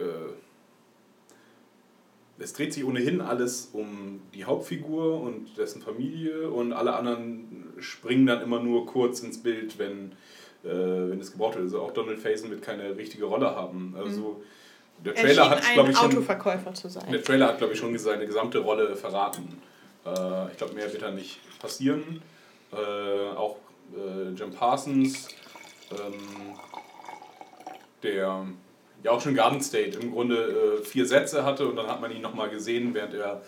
es 2.41 2.53
dreht 2.53 2.73
sich 2.73 2.85
ohnehin 2.85 3.19
alles 3.19 3.69
um 3.73 4.21
die 4.33 4.45
Hauptfigur 4.45 5.19
und 5.21 5.57
dessen 5.57 5.81
Familie 5.81 6.49
und 6.49 6.71
alle 6.71 6.95
anderen 6.95 7.73
springen 7.79 8.25
dann 8.25 8.41
immer 8.41 8.61
nur 8.61 8.85
kurz 8.85 9.19
ins 9.19 9.43
Bild, 9.43 9.77
wenn, 9.77 10.13
äh, 10.63 10.69
wenn 11.09 11.19
es 11.19 11.33
gebraucht 11.33 11.55
wird. 11.55 11.65
Also 11.65 11.81
auch 11.81 11.91
Donald 11.91 12.19
Faison 12.19 12.49
wird 12.49 12.61
keine 12.61 12.95
richtige 12.95 13.25
Rolle 13.25 13.53
haben. 13.53 13.93
Also 13.97 14.41
der 15.03 15.15
Er 15.17 15.23
Trailer 15.23 15.49
hat, 15.49 15.59
ich, 15.59 15.67
schon, 15.75 15.95
Autoverkäufer 15.95 16.73
zu 16.73 16.89
sein. 16.89 17.11
der 17.11 17.21
Trailer 17.21 17.47
hat, 17.49 17.57
glaube 17.57 17.73
ich, 17.73 17.79
schon 17.79 17.97
seine 17.97 18.25
gesamte 18.25 18.59
Rolle 18.59 18.95
verraten. 18.95 19.61
Äh, 20.05 20.51
ich 20.51 20.57
glaube, 20.57 20.73
mehr 20.75 20.91
wird 20.91 21.01
da 21.01 21.11
nicht 21.11 21.39
passieren. 21.59 22.21
Äh, 22.71 22.75
auch 23.35 23.57
äh, 23.95 24.29
Jim 24.29 24.51
Parsons, 24.51 25.27
ähm, 25.91 26.55
der 28.03 28.45
ja 29.03 29.11
auch 29.11 29.21
schon 29.21 29.33
Garden 29.35 29.61
State 29.61 29.97
im 29.99 30.11
Grunde 30.11 30.79
äh, 30.81 30.83
vier 30.83 31.05
Sätze 31.05 31.43
hatte 31.43 31.67
und 31.67 31.75
dann 31.75 31.87
hat 31.87 32.01
man 32.01 32.11
ihn 32.11 32.21
nochmal 32.21 32.49
gesehen, 32.49 32.93
während 32.93 33.13
er 33.13 33.41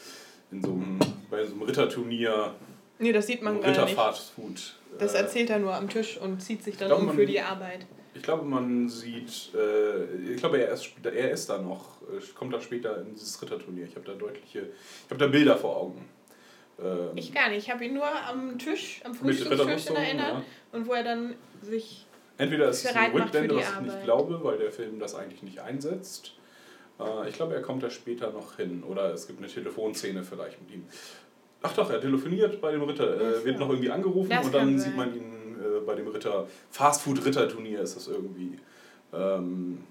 in 0.52 0.64
so 0.64 0.72
einem, 0.72 1.00
bei 1.30 1.44
so 1.46 1.54
einem 1.54 1.62
Ritterturnier, 1.64 2.54
Nee, 3.00 3.12
das 3.12 3.26
sieht 3.28 3.42
man 3.42 3.60
gar 3.62 3.70
nicht. 3.72 3.80
Ritterfastfood. 3.80 4.76
Das 5.00 5.14
äh, 5.16 5.18
erzählt 5.20 5.50
er 5.50 5.60
nur 5.60 5.74
am 5.74 5.90
Tisch 5.90 6.18
und 6.18 6.42
zieht 6.42 6.64
sich 6.64 6.78
dann 6.78 6.90
glaub, 6.90 7.00
um 7.00 7.08
man- 7.08 7.16
für 7.16 7.26
die 7.26 7.40
Arbeit. 7.42 7.86
Ich 8.14 8.22
glaube, 8.24 8.44
man 8.46 8.88
sieht, 8.90 9.52
äh, 9.56 10.32
ich 10.34 10.38
glaube, 10.38 10.62
er 10.62 10.74
ist, 10.74 10.92
er 11.04 11.32
ist 11.32 11.50
da 11.50 11.58
noch, 11.58 12.02
äh, 12.04 12.22
kommt 12.36 12.54
da 12.54 12.60
später 12.62 13.02
in 13.02 13.14
dieses 13.16 13.42
Ritterturnier. 13.42 13.86
Ich 13.88 13.96
habe 13.96 14.06
da 14.06 14.14
deutliche, 14.14 14.60
ich 15.06 15.10
habe 15.10 15.18
da 15.18 15.28
Bilder 15.28 15.56
vor 15.58 15.78
Augen. 15.78 16.06
Ähm, 16.84 17.10
Ich 17.16 17.34
gar 17.34 17.50
nicht. 17.50 17.60
Ich 17.66 17.72
habe 17.72 17.86
ihn 17.86 17.94
nur 17.94 18.06
am 18.28 18.60
Tisch, 18.60 19.00
am 19.06 19.16
Frühstückstisch 19.16 19.88
in 19.88 19.96
erinnert. 19.96 20.28
ja. 20.34 20.44
Und 20.74 20.88
wo 20.88 20.94
er 20.94 21.04
dann 21.04 21.36
sich. 21.62 22.06
Entweder 22.38 22.70
ist 22.70 22.86
es 22.86 22.96
eine 22.96 23.14
Rückblende, 23.14 23.56
was 23.56 23.70
ich 23.70 23.82
nicht 23.82 23.92
Arbeit. 23.92 24.04
glaube, 24.04 24.44
weil 24.44 24.58
der 24.58 24.72
Film 24.72 25.00
das 25.00 25.16
eigentlich 25.16 25.44
nicht 25.44 25.60
einsetzt. 25.60 26.34
Äh, 27.00 27.30
ich 27.30 27.36
glaube, 27.36 27.54
er 27.54 27.62
kommt 27.62 27.84
da 27.84 27.90
später 27.90 28.32
noch 28.32 28.58
hin. 28.58 28.84
Oder 28.84 29.14
es 29.14 29.28
gibt 29.28 29.40
eine 29.40 29.48
Telefonszene 29.48 30.24
vielleicht 30.24 30.62
mit 30.62 30.72
ihm. 30.72 30.86
Ach 31.62 31.74
doch, 31.74 31.90
er 31.92 32.02
telefoniert 32.02 32.60
bei 32.60 32.72
dem 32.72 32.82
Ritter, 32.82 33.16
Ach 33.16 33.42
äh, 33.42 33.46
wird 33.46 33.60
noch 33.60 33.70
irgendwie 33.70 33.92
angerufen 33.92 34.30
Das 34.30 34.46
und 34.46 34.56
dann 34.56 34.80
sieht 34.80 34.98
man 34.98 35.16
ihn 35.16 35.56
äh, 35.60 35.80
bei 35.86 35.94
dem 35.96 36.08
Ritter, 36.08 36.48
Fastfood-Ritterturnier 36.72 37.82
ist 37.82 37.96
das 37.96 38.08
irgendwie. 38.08 38.58
Ähm, 39.14 39.84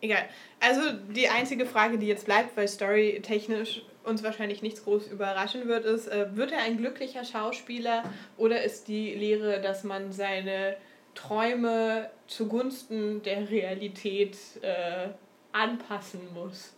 Egal. 0.00 0.24
Also 0.58 0.80
die 1.14 1.28
einzige 1.28 1.64
Frage, 1.64 1.96
die 1.96 2.08
jetzt 2.08 2.26
bleibt, 2.26 2.56
weil 2.56 2.66
storytechnisch 2.66 3.82
uns 4.02 4.24
wahrscheinlich 4.24 4.60
nichts 4.60 4.82
groß 4.82 5.06
überraschen 5.06 5.68
wird, 5.68 5.84
ist, 5.84 6.08
äh, 6.08 6.36
wird 6.36 6.50
er 6.50 6.62
ein 6.62 6.76
glücklicher 6.76 7.24
Schauspieler 7.24 8.02
oder 8.36 8.64
ist 8.64 8.88
die 8.88 9.14
Lehre, 9.14 9.60
dass 9.60 9.84
man 9.84 10.10
seine 10.10 10.76
Träume 11.14 12.10
zugunsten 12.26 13.22
der 13.22 13.50
Realität 13.50 14.36
äh, 14.62 15.08
anpassen 15.52 16.20
muss 16.34 16.72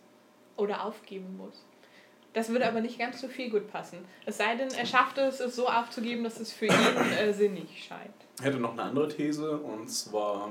oder 0.57 0.85
aufgeben 0.85 1.37
muss. 1.37 1.65
Das 2.33 2.49
würde 2.49 2.67
aber 2.67 2.81
nicht 2.81 2.99
ganz 2.99 3.21
so 3.21 3.29
viel 3.29 3.49
gut 3.49 3.71
passen. 3.71 3.99
Es 4.27 4.39
sei 4.39 4.57
denn, 4.57 4.69
er 4.69 4.87
schafft 4.87 5.19
es, 5.19 5.39
es 5.39 5.55
so 5.55 5.69
aufzugeben, 5.69 6.25
dass 6.25 6.41
es 6.41 6.53
für 6.53 6.67
ihn 6.67 6.73
äh, 7.19 7.33
sinnig 7.33 7.85
scheint. 7.87 8.11
Ich 8.39 8.45
hätte 8.45 8.59
noch 8.59 8.73
eine 8.73 8.83
andere 8.83 9.09
These 9.09 9.57
und 9.57 9.89
zwar 9.89 10.51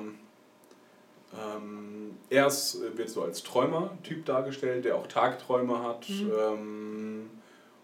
ähm, 1.36 2.18
er 2.30 2.48
ist, 2.48 2.80
wird 2.96 3.10
so 3.10 3.24
als 3.24 3.44
Träumer-Typ 3.44 4.26
dargestellt, 4.26 4.86
der 4.86 4.96
auch 4.96 5.08
Tagträume 5.08 5.84
hat 5.84 6.08
Mhm. 6.10 6.32
ähm, 6.40 7.30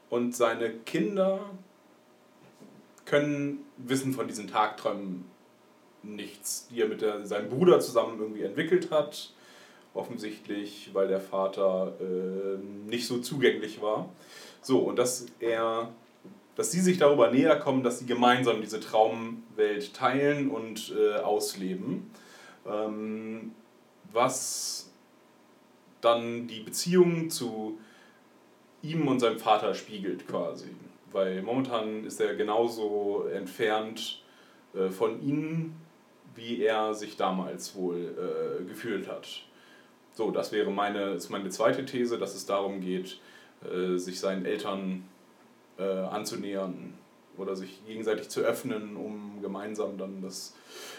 und 0.10 0.36
seine 0.36 0.72
Kinder 0.72 1.42
können 3.06 3.66
wissen 3.78 4.14
von 4.14 4.28
diesen 4.28 4.48
Tagträumen 4.48 5.26
nichts, 6.04 6.68
die 6.70 6.82
er 6.82 6.88
mit 6.88 7.02
der, 7.02 7.26
seinem 7.26 7.50
Bruder 7.50 7.80
zusammen 7.80 8.20
irgendwie 8.20 8.44
entwickelt 8.44 8.92
hat. 8.92 9.34
Offensichtlich, 9.94 10.92
weil 10.94 11.08
der 11.08 11.20
Vater 11.20 11.94
äh, 12.00 12.58
nicht 12.88 13.08
so 13.08 13.20
zugänglich 13.20 13.82
war. 13.82 14.10
So, 14.62 14.80
und 14.80 14.98
dass 14.98 15.26
er, 15.40 15.90
dass 16.56 16.72
sie 16.72 16.80
sich 16.80 16.98
darüber 16.98 17.32
näher 17.32 17.58
kommen, 17.58 17.84
dass 17.84 18.00
sie 18.00 18.06
gemeinsam 18.06 18.62
diese 18.62 18.80
Traumwelt 18.80 19.94
teilen 19.94 20.52
und 20.52 20.94
äh, 20.96 21.18
ausleben. 21.18 22.12
Ähm, 22.68 23.52
was 24.12 24.92
dann 26.02 26.48
die 26.48 26.62
Beziehung 26.62 27.30
zu 27.30 27.78
ihm 28.82 29.08
und 29.08 29.20
seinem 29.20 29.40
Vater 29.40 29.74
spiegelt 29.74 30.28
quasi. 30.28 30.70
Weil 31.12 31.42
momentan 31.42 32.06
ist 32.06 32.22
er 32.22 32.36
genauso 32.36 33.26
entfernt 33.34 34.24
äh, 34.74 34.90
von 34.90 35.22
ihnen, 35.22 35.76
wie 36.36 36.62
er 36.62 36.94
sich 36.94 37.18
damals 37.18 37.76
wohl 37.76 38.16
äh, 38.18 38.64
gefühlt 38.64 39.08
hat. 39.08 39.28
So, 40.14 40.32
das 40.32 40.52
wäre 40.52 40.72
meine, 40.72 41.12
ist 41.12 41.30
meine 41.30 41.50
zweite 41.50 41.86
These, 41.86 42.18
dass 42.18 42.36
es 42.36 42.46
darum 42.46 42.82
geht, 42.82 43.20
äh, 43.64 43.98
sich 43.98 44.20
seinen 44.20 44.46
Eltern 44.46 45.06
äh, 45.78 45.84
anzunähern 45.84 46.94
oder 47.38 47.56
sich 47.56 47.86
gegenseitig 47.86 48.30
zu 48.30 48.42
öffnen, 48.42 48.98
um 48.98 49.42
gemeinsam 49.42 49.98
dann 49.98 50.22
das 50.22 50.56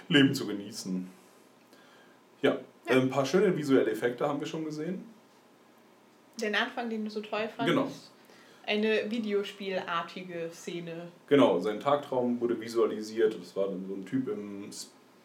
Leben 0.09 0.35
zu 0.35 0.47
genießen. 0.47 1.09
Ja, 2.43 2.59
äh, 2.87 2.95
ein 2.95 3.11
paar 3.11 3.27
schöne 3.27 3.57
visuelle 3.57 3.91
Effekte 3.91 4.27
haben 4.27 4.41
wir 4.41 4.47
schon 4.47 4.65
gesehen. 4.65 5.05
Den 6.41 6.55
Anfang, 6.55 6.89
den 6.89 7.05
du 7.05 7.11
so 7.11 7.21
toll 7.21 7.49
fandest. 7.55 7.77
Genau. 7.77 7.89
Eine 8.67 9.11
Videospielartige 9.11 10.49
Szene. 10.53 11.09
Genau, 11.27 11.59
sein 11.59 11.81
Tagtraum 11.81 12.41
wurde 12.41 12.61
visualisiert. 12.61 13.37
Das 13.41 13.57
war 13.57 13.69
dann 13.69 13.87
so 13.87 13.95
ein 13.95 14.07
Typ 14.07 14.29
im 14.29 14.71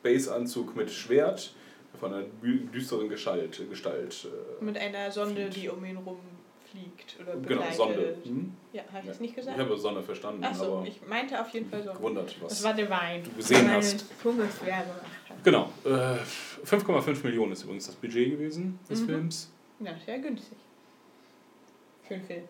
Space-Anzug 0.10 0.76
mit 0.76 0.92
Schwert, 0.92 1.54
von 2.00 2.14
einer 2.14 2.26
dü- 2.44 2.70
düsteren 2.72 3.10
Gestalt. 3.10 3.60
Gestalt 3.70 4.28
äh, 4.62 4.64
Mit 4.64 4.78
einer 4.78 5.10
Sonde, 5.12 5.50
die 5.50 5.68
um 5.70 5.84
ihn 5.84 5.98
rumfliegt 5.98 7.16
oder 7.22 7.32
genau, 7.34 7.42
begleitet. 7.48 7.76
Sonde. 7.76 8.18
Hm? 8.24 8.54
Ja, 8.74 8.84
habe 8.92 9.00
ich 9.02 9.08
das 9.08 9.20
nicht 9.20 9.36
gesagt? 9.36 9.58
Ich 9.58 9.64
habe 9.66 9.78
Sonne 9.78 10.04
verstanden, 10.04 10.44
Achso, 10.44 10.84
ich 10.86 11.00
meinte 11.08 11.40
auf 11.42 11.50
jeden 11.50 11.70
Fall 11.70 11.82
Sonne. 11.84 11.98
gewundert, 11.98 12.36
was 12.42 12.50
Das 12.50 12.64
war 12.64 12.74
der 12.74 12.90
Wein. 12.90 13.24
du 13.24 13.32
gesehen 13.32 13.72
hast. 13.72 14.06
Genau, 15.44 15.70
äh, 15.86 15.90
5,5 16.66 17.24
Millionen 17.24 17.54
ist 17.54 17.64
übrigens 17.64 17.88
das 17.88 17.96
Budget 17.96 18.32
gewesen 18.32 18.78
des 18.90 19.02
Mhm. 19.02 19.06
Films. 19.06 19.52
Ja, 19.80 19.96
sehr 20.06 20.20
günstig. 20.20 20.58
Für 22.08 22.14
einen 22.16 22.24
Film. 22.26 22.44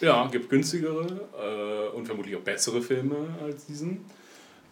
Ja, 0.00 0.26
gibt 0.28 0.48
günstigere 0.48 1.90
äh, 1.92 1.96
und 1.96 2.04
vermutlich 2.06 2.34
auch 2.36 2.40
bessere 2.40 2.80
Filme 2.82 3.28
als 3.42 3.66
diesen. 3.66 4.04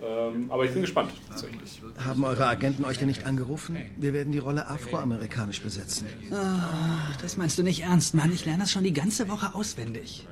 Ähm, 0.01 0.51
aber 0.51 0.65
ich 0.65 0.73
bin 0.73 0.83
gespannt, 0.83 1.11
tatsächlich. 1.29 1.81
Haben 2.05 2.25
eure 2.25 2.47
Agenten 2.47 2.85
euch 2.85 2.99
denn 2.99 3.09
nicht 3.09 3.27
angerufen? 3.27 3.77
Wir 3.97 4.13
werden 4.13 4.33
die 4.33 4.39
Rolle 4.39 4.69
afroamerikanisch 4.69 5.61
besetzen. 5.61 6.07
Ah, 6.31 7.09
das 7.21 7.37
meinst 7.37 7.59
du 7.59 7.63
nicht 7.65 7.83
ernst, 7.83 8.15
Mann. 8.15 8.33
Ich 8.33 8.45
lerne 8.45 8.61
das 8.61 8.71
schon 8.71 8.85
die 8.85 8.93
ganze 8.93 9.29
Woche 9.29 9.55
auswendig. 9.55 10.27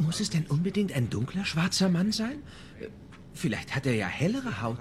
Muss 0.00 0.18
es 0.18 0.30
denn 0.30 0.46
unbedingt 0.46 0.92
ein 0.92 1.08
dunkler 1.10 1.44
schwarzer 1.44 1.88
Mann 1.88 2.10
sein? 2.10 2.42
Äh, 2.80 2.88
Vielleicht 3.34 3.74
hat 3.74 3.86
er 3.86 3.94
ja 3.94 4.06
hellere 4.06 4.60
Haut. 4.62 4.80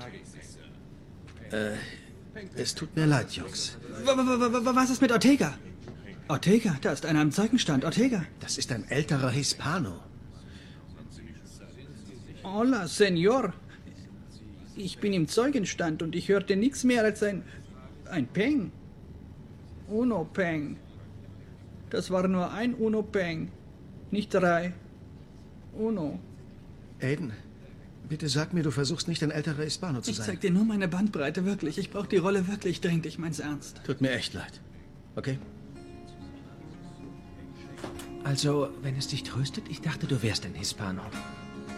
Äh, 1.52 1.74
es 2.56 2.74
tut 2.76 2.96
mir 2.96 3.06
leid, 3.06 3.32
Jungs. 3.34 3.78
Was 4.04 4.90
ist 4.90 5.02
mit 5.02 5.12
Ortega? 5.12 5.54
Ortega, 6.28 6.78
da 6.82 6.92
ist 6.92 7.06
einer 7.06 7.22
am 7.22 7.32
Zeugenstand. 7.32 7.86
Ortega. 7.86 8.24
Das 8.40 8.58
ist 8.58 8.72
ein 8.72 8.90
älterer 8.90 9.30
Hispano. 9.30 10.00
Hola, 12.44 12.88
Senor. 12.88 13.54
Ich 14.84 14.98
bin 14.98 15.14
im 15.14 15.28
Zeugenstand 15.28 16.02
und 16.02 16.16
ich 16.16 16.28
hörte 16.30 16.56
nichts 16.56 16.84
mehr 16.84 17.04
als 17.04 17.22
ein. 17.22 17.44
ein 18.10 18.26
Peng. 18.28 18.72
Uno 19.88 20.26
Peng. 20.26 20.78
Das 21.92 22.10
war 22.10 22.28
nur 22.28 22.52
ein 22.52 22.74
Uno 22.74 23.04
Peng. 23.04 23.52
Nicht 24.10 24.34
drei. 24.34 24.74
Uno. 25.74 26.20
Aiden, 27.02 27.32
bitte 28.10 28.28
sag 28.28 28.54
mir, 28.54 28.64
du 28.64 28.72
versuchst 28.72 29.08
nicht 29.08 29.22
ein 29.24 29.32
älterer 29.32 29.64
Hispano 29.64 30.02
zu 30.02 30.10
Ich 30.12 30.18
sein. 30.18 30.26
zeig 30.26 30.42
dir 30.42 30.52
nur 30.52 30.66
meine 30.66 30.88
Bandbreite, 30.88 31.46
wirklich. 31.46 31.78
Ich 31.78 31.92
brauche 31.92 32.08
die 32.08 32.18
Rolle 32.18 32.48
wirklich 32.48 32.82
dringend. 32.82 33.06
Ich 33.06 33.20
mein's 33.20 33.40
ernst. 33.40 33.82
Tut 33.86 34.02
mir 34.02 34.12
echt 34.12 34.34
leid. 34.34 34.60
Okay? 35.16 35.38
Also, 38.24 38.70
wenn 38.82 38.96
es 38.96 39.08
dich 39.08 39.24
tröstet, 39.24 39.66
ich 39.70 39.82
dachte, 39.82 40.08
du 40.08 40.22
wärst 40.24 40.46
ein 40.46 40.54
Hispano. 40.56 41.02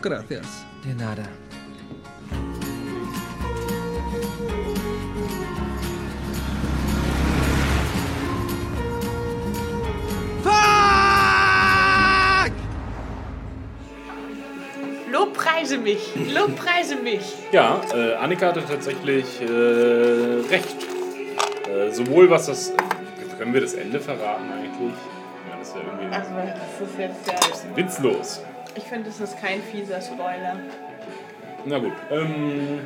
Gracias. 0.02 0.66
De 0.86 0.94
nada. 0.94 1.28
Lobpreise 15.64 15.78
mich! 15.78 16.34
Lobpreise 16.34 16.96
mich! 16.98 17.22
Ja, 17.54 17.80
äh, 17.96 18.16
Annika 18.16 18.48
hatte 18.48 18.66
tatsächlich 18.68 19.42
äh, 19.42 19.46
recht. 20.50 20.76
Äh, 21.70 21.90
sowohl 21.90 22.30
was 22.30 22.48
das. 22.48 22.74
Können 23.38 23.54
wir 23.54 23.62
das 23.62 23.74
Ende 23.74 24.02
verraten 24.02 24.52
eigentlich? 24.52 24.94
Ja, 25.50 25.58
das 25.58 25.70
ist 25.70 25.76
ja 25.76 25.82
irgendwie 25.82 26.16
Also, 26.16 26.32
das 26.36 26.90
ist 26.90 27.00
jetzt 27.00 27.28
ja. 27.28 27.34
ein 27.34 27.50
bisschen 27.50 27.76
witzlos. 27.78 28.44
Ich 28.76 28.84
finde, 28.84 29.06
das 29.06 29.22
ist 29.22 29.40
kein 29.40 29.62
fieser 29.62 30.02
Spoiler. 30.02 30.58
Na 31.66 31.80
gut. 31.80 31.94
Ähm, 32.12 32.80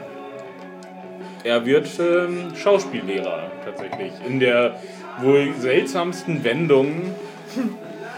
er 1.44 1.66
wird 1.66 1.90
ähm, 2.00 2.56
Schauspiellehrer 2.56 3.52
tatsächlich. 3.66 4.12
In 4.24 4.40
der 4.40 4.80
wohl 5.22 5.52
seltsamsten 5.58 6.44
Wendung. 6.44 7.16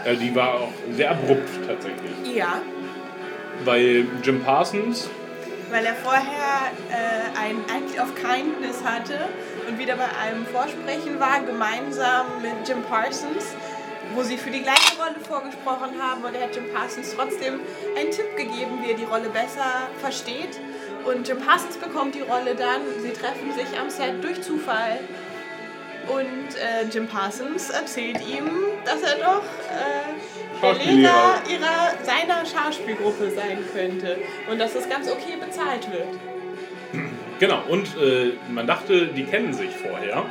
Äh, 0.04 0.16
die 0.16 0.34
war 0.34 0.54
auch 0.54 0.72
sehr 0.92 1.10
abrupt 1.10 1.48
tatsächlich. 1.66 2.34
Ja, 2.34 2.62
Weil 3.64 4.06
Jim 4.22 4.42
Parsons 4.42 5.08
weil 5.70 5.84
er 5.84 5.94
vorher 5.94 6.72
äh, 6.90 7.38
ein 7.38 7.56
Act 7.68 7.98
of 8.00 8.14
Kindness 8.14 8.82
hatte 8.84 9.28
und 9.68 9.78
wieder 9.78 9.96
bei 9.96 10.08
einem 10.20 10.44
Vorsprechen 10.46 11.18
war, 11.20 11.40
gemeinsam 11.40 12.42
mit 12.42 12.68
Jim 12.68 12.82
Parsons, 12.82 13.54
wo 14.14 14.22
sie 14.22 14.36
für 14.36 14.50
die 14.50 14.62
gleiche 14.62 14.98
Rolle 14.98 15.16
vorgesprochen 15.26 16.00
haben 16.00 16.24
und 16.24 16.34
er 16.34 16.42
hat 16.42 16.56
Jim 16.56 16.72
Parsons 16.74 17.14
trotzdem 17.16 17.60
einen 17.96 18.10
Tipp 18.10 18.36
gegeben, 18.36 18.80
wie 18.82 18.90
er 18.90 18.96
die 18.96 19.04
Rolle 19.04 19.28
besser 19.28 19.88
versteht. 20.00 20.58
Und 21.04 21.26
Jim 21.26 21.38
Parsons 21.38 21.76
bekommt 21.76 22.14
die 22.14 22.20
Rolle 22.20 22.54
dann, 22.56 22.82
sie 23.00 23.12
treffen 23.12 23.52
sich 23.54 23.78
am 23.78 23.88
Set 23.88 24.22
durch 24.22 24.42
Zufall 24.42 24.98
und 26.08 26.56
äh, 26.56 26.86
Jim 26.90 27.06
Parsons 27.06 27.70
erzählt 27.70 28.18
ihm, 28.26 28.48
dass 28.84 29.02
er 29.02 29.16
doch 29.18 29.42
äh, 29.70 30.74
der 30.74 30.92
Lehrer 30.92 31.42
ihrer, 31.48 31.94
seiner 32.02 32.44
Schauspielgruppe 32.44 33.30
sein 33.30 33.58
könnte 33.72 34.18
und 34.50 34.58
dass 34.58 34.74
das 34.74 34.88
ganz 34.88 35.10
okay 35.10 35.36
bezahlt 35.40 35.90
wird. 35.90 36.08
Genau, 37.38 37.62
und 37.68 37.96
äh, 37.96 38.32
man 38.50 38.66
dachte, 38.66 39.06
die 39.06 39.24
kennen 39.24 39.54
sich 39.54 39.70
vorher. 39.70 40.24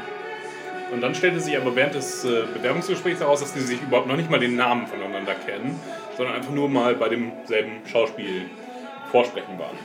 Und 0.91 1.01
dann 1.01 1.13
stellte 1.13 1.39
sich 1.39 1.55
aber 1.57 1.75
während 1.75 1.95
des 1.95 2.25
äh, 2.25 2.43
Bewerbungsgesprächs 2.53 3.19
heraus, 3.19 3.41
dass 3.41 3.53
die 3.53 3.59
sich 3.59 3.81
überhaupt 3.81 4.07
noch 4.07 4.15
nicht 4.15 4.29
mal 4.29 4.39
den 4.39 4.55
Namen 4.55 4.87
voneinander 4.87 5.35
kennen, 5.35 5.79
sondern 6.17 6.35
einfach 6.35 6.51
nur 6.51 6.67
mal 6.67 6.95
bei 6.95 7.09
demselben 7.09 7.81
Schauspiel 7.85 8.49
vorsprechen 9.11 9.57
waren. 9.57 9.77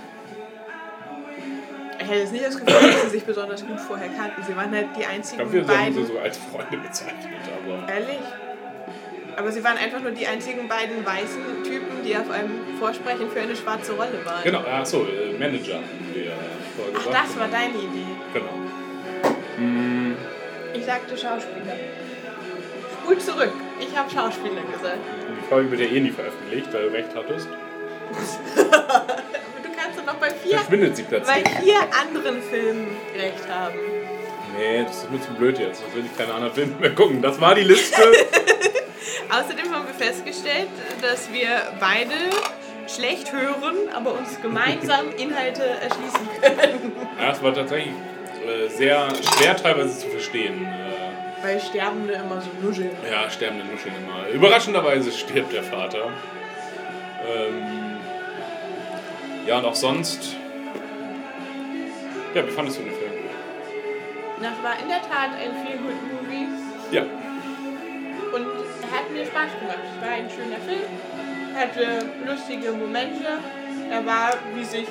Ich 2.05 2.11
hätte 2.11 2.21
jetzt 2.21 2.33
nicht 2.33 2.45
das 2.45 2.59
Gefühl, 2.59 2.90
dass 2.93 3.03
sie 3.03 3.09
sich 3.11 3.25
besonders 3.25 3.67
gut 3.67 3.81
vorher 3.81 4.09
kannten. 4.09 4.43
Sie 4.47 4.55
waren 4.57 4.71
halt 4.71 4.88
die 4.97 5.01
Ich 5.01 5.09
einzigen 5.09 5.38
glaube, 5.38 5.53
wir 5.53 5.61
haben 5.62 5.93
sie 5.95 6.01
beiden. 6.01 6.07
so 6.07 6.19
als 6.19 6.37
Freunde 6.38 6.77
bezeichnet, 6.77 7.40
aber. 7.64 7.93
Ehrlich? 7.93 8.19
Aber 9.37 9.51
sie 9.51 9.64
waren 9.64 9.79
einfach 9.79 10.01
nur 10.01 10.12
die 10.12 10.27
einzigen 10.27 10.69
beiden 10.69 11.05
weißen 11.05 11.64
Typen, 11.64 12.05
die 12.05 12.17
auf 12.17 12.31
einem 12.31 12.77
Vorsprechen 12.79 13.29
für 13.31 13.40
eine 13.40 13.57
schwarze 13.57 13.93
Rolle 13.93 14.21
waren. 14.25 14.45
Genau, 14.45 14.61
achso, 14.61 15.05
äh, 15.07 15.33
Manager, 15.38 15.77
haben 15.77 16.11
wir 16.12 16.31
vorher 16.77 16.95
Ach, 16.99 17.07
das 17.25 17.37
war 17.38 17.49
deine 17.49 17.75
Idee. 17.75 18.07
Genau. 18.33 18.55
Mm, 19.59 20.14
Ich 20.75 20.85
sagte 20.85 21.17
Schauspieler. 21.17 21.77
Spul 23.03 23.19
zurück. 23.19 23.53
Ich 23.81 23.97
habe 23.97 24.09
Schauspieler 24.11 24.62
gesagt. 24.73 24.99
die 25.43 25.49
Folge 25.49 25.71
wird 25.73 25.81
ja 25.81 25.87
eh 25.88 26.01
nie 26.01 26.11
veröffentlicht, 26.11 26.73
weil 26.73 26.83
du 26.88 26.93
recht 26.93 27.09
hattest. 27.14 27.49
Doch 30.05 30.12
noch 30.12 30.21
beim 30.21 30.33
vier, 30.43 30.59
verschwindet 30.59 30.97
sie 30.97 31.03
bei 31.05 31.09
plötzlich. 31.21 31.49
vier 31.62 31.81
anderen 32.01 32.43
Filmen 32.43 32.88
recht 33.17 33.49
haben. 33.49 33.75
Nee, 34.57 34.85
das 34.85 34.99
ist 34.99 35.11
mir 35.11 35.21
zu 35.21 35.33
blöd 35.33 35.59
jetzt. 35.59 35.83
Das 35.85 35.95
will 35.95 36.05
ich 36.07 36.17
keine 36.17 36.33
anderen 36.35 36.55
Filme 36.55 36.75
mehr 36.81 36.95
gucken. 36.95 37.21
Das 37.23 37.40
war 37.40 37.55
die 37.55 37.62
Liste. 37.64 38.01
Außerdem 39.31 39.73
haben 39.75 39.87
wir 39.87 39.95
festgestellt, 39.95 40.69
dass 41.03 41.33
wir 41.33 41.49
beide 41.81 42.14
schlecht 42.87 43.33
hören, 43.33 43.77
aber 43.95 44.12
uns 44.12 44.40
gemeinsam 44.40 45.07
Inhalte 45.17 45.62
erschließen 45.64 46.29
können. 46.43 46.93
ja, 47.21 47.33
es 47.33 47.43
war 47.43 47.55
tatsächlich 47.55 47.95
äh, 48.47 48.69
sehr 48.69 49.09
schwer 49.37 49.57
teilweise 49.57 49.99
zu 49.99 50.09
verstehen. 50.09 50.64
Äh, 50.64 51.45
Weil 51.45 51.61
Sterbende 51.61 52.14
immer 52.14 52.40
so 52.40 52.51
nuscheln. 52.62 52.90
ja, 53.11 53.29
sterbende 53.31 53.64
Nuscheln 53.64 53.95
immer. 53.97 54.29
Überraschenderweise 54.29 55.11
stirbt 55.11 55.53
der 55.53 55.62
Vater. 55.64 56.11
Ähm, 57.27 57.84
ja, 59.47 59.59
und 59.59 59.65
auch 59.65 59.75
sonst. 59.75 60.37
Ja, 62.35 62.47
wie 62.47 62.51
fandest 62.51 62.79
du 62.79 62.83
den 62.83 62.93
Film? 62.93 63.13
Das 64.41 64.63
war 64.63 64.79
in 64.83 64.89
der 64.89 65.01
Tat 65.03 65.31
ein 65.39 65.53
feel 65.65 65.79
good 65.79 66.01
movie 66.13 66.49
Ja. 66.91 67.03
und 67.03 68.47
er 68.83 68.99
hat 68.99 69.11
mir 69.13 69.25
Spaß 69.25 69.51
gemacht. 69.61 69.79
Es 69.95 70.03
war 70.03 70.13
ein 70.15 70.29
schöner 70.29 70.59
Film, 70.67 70.83
hatte 71.55 72.05
lustige 72.27 72.73
Momente. 72.73 73.39
Er 73.91 74.05
war, 74.05 74.35
wie 74.55 74.65
sich 74.65 74.89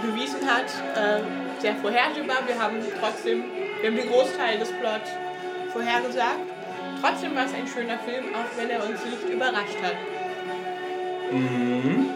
bewiesen 0.00 0.40
hat, 0.50 0.64
äh, 0.96 1.20
sehr 1.60 1.76
vorhersehbar. 1.76 2.38
Wir 2.46 2.58
haben 2.58 2.76
trotzdem, 2.98 3.44
wir 3.80 3.90
haben 3.90 3.96
den 3.96 4.08
Großteil 4.08 4.58
des 4.58 4.72
Plots 4.72 5.10
vorhergesagt. 5.72 6.40
Trotzdem 7.02 7.36
war 7.36 7.44
es 7.44 7.52
ein 7.54 7.66
schöner 7.66 7.98
Film, 7.98 8.24
auch 8.34 8.56
wenn 8.58 8.70
er 8.70 8.82
uns 8.84 9.04
nicht 9.04 9.28
überrascht 9.28 9.76
hat. 9.82 9.96
Mhm. 11.30 12.10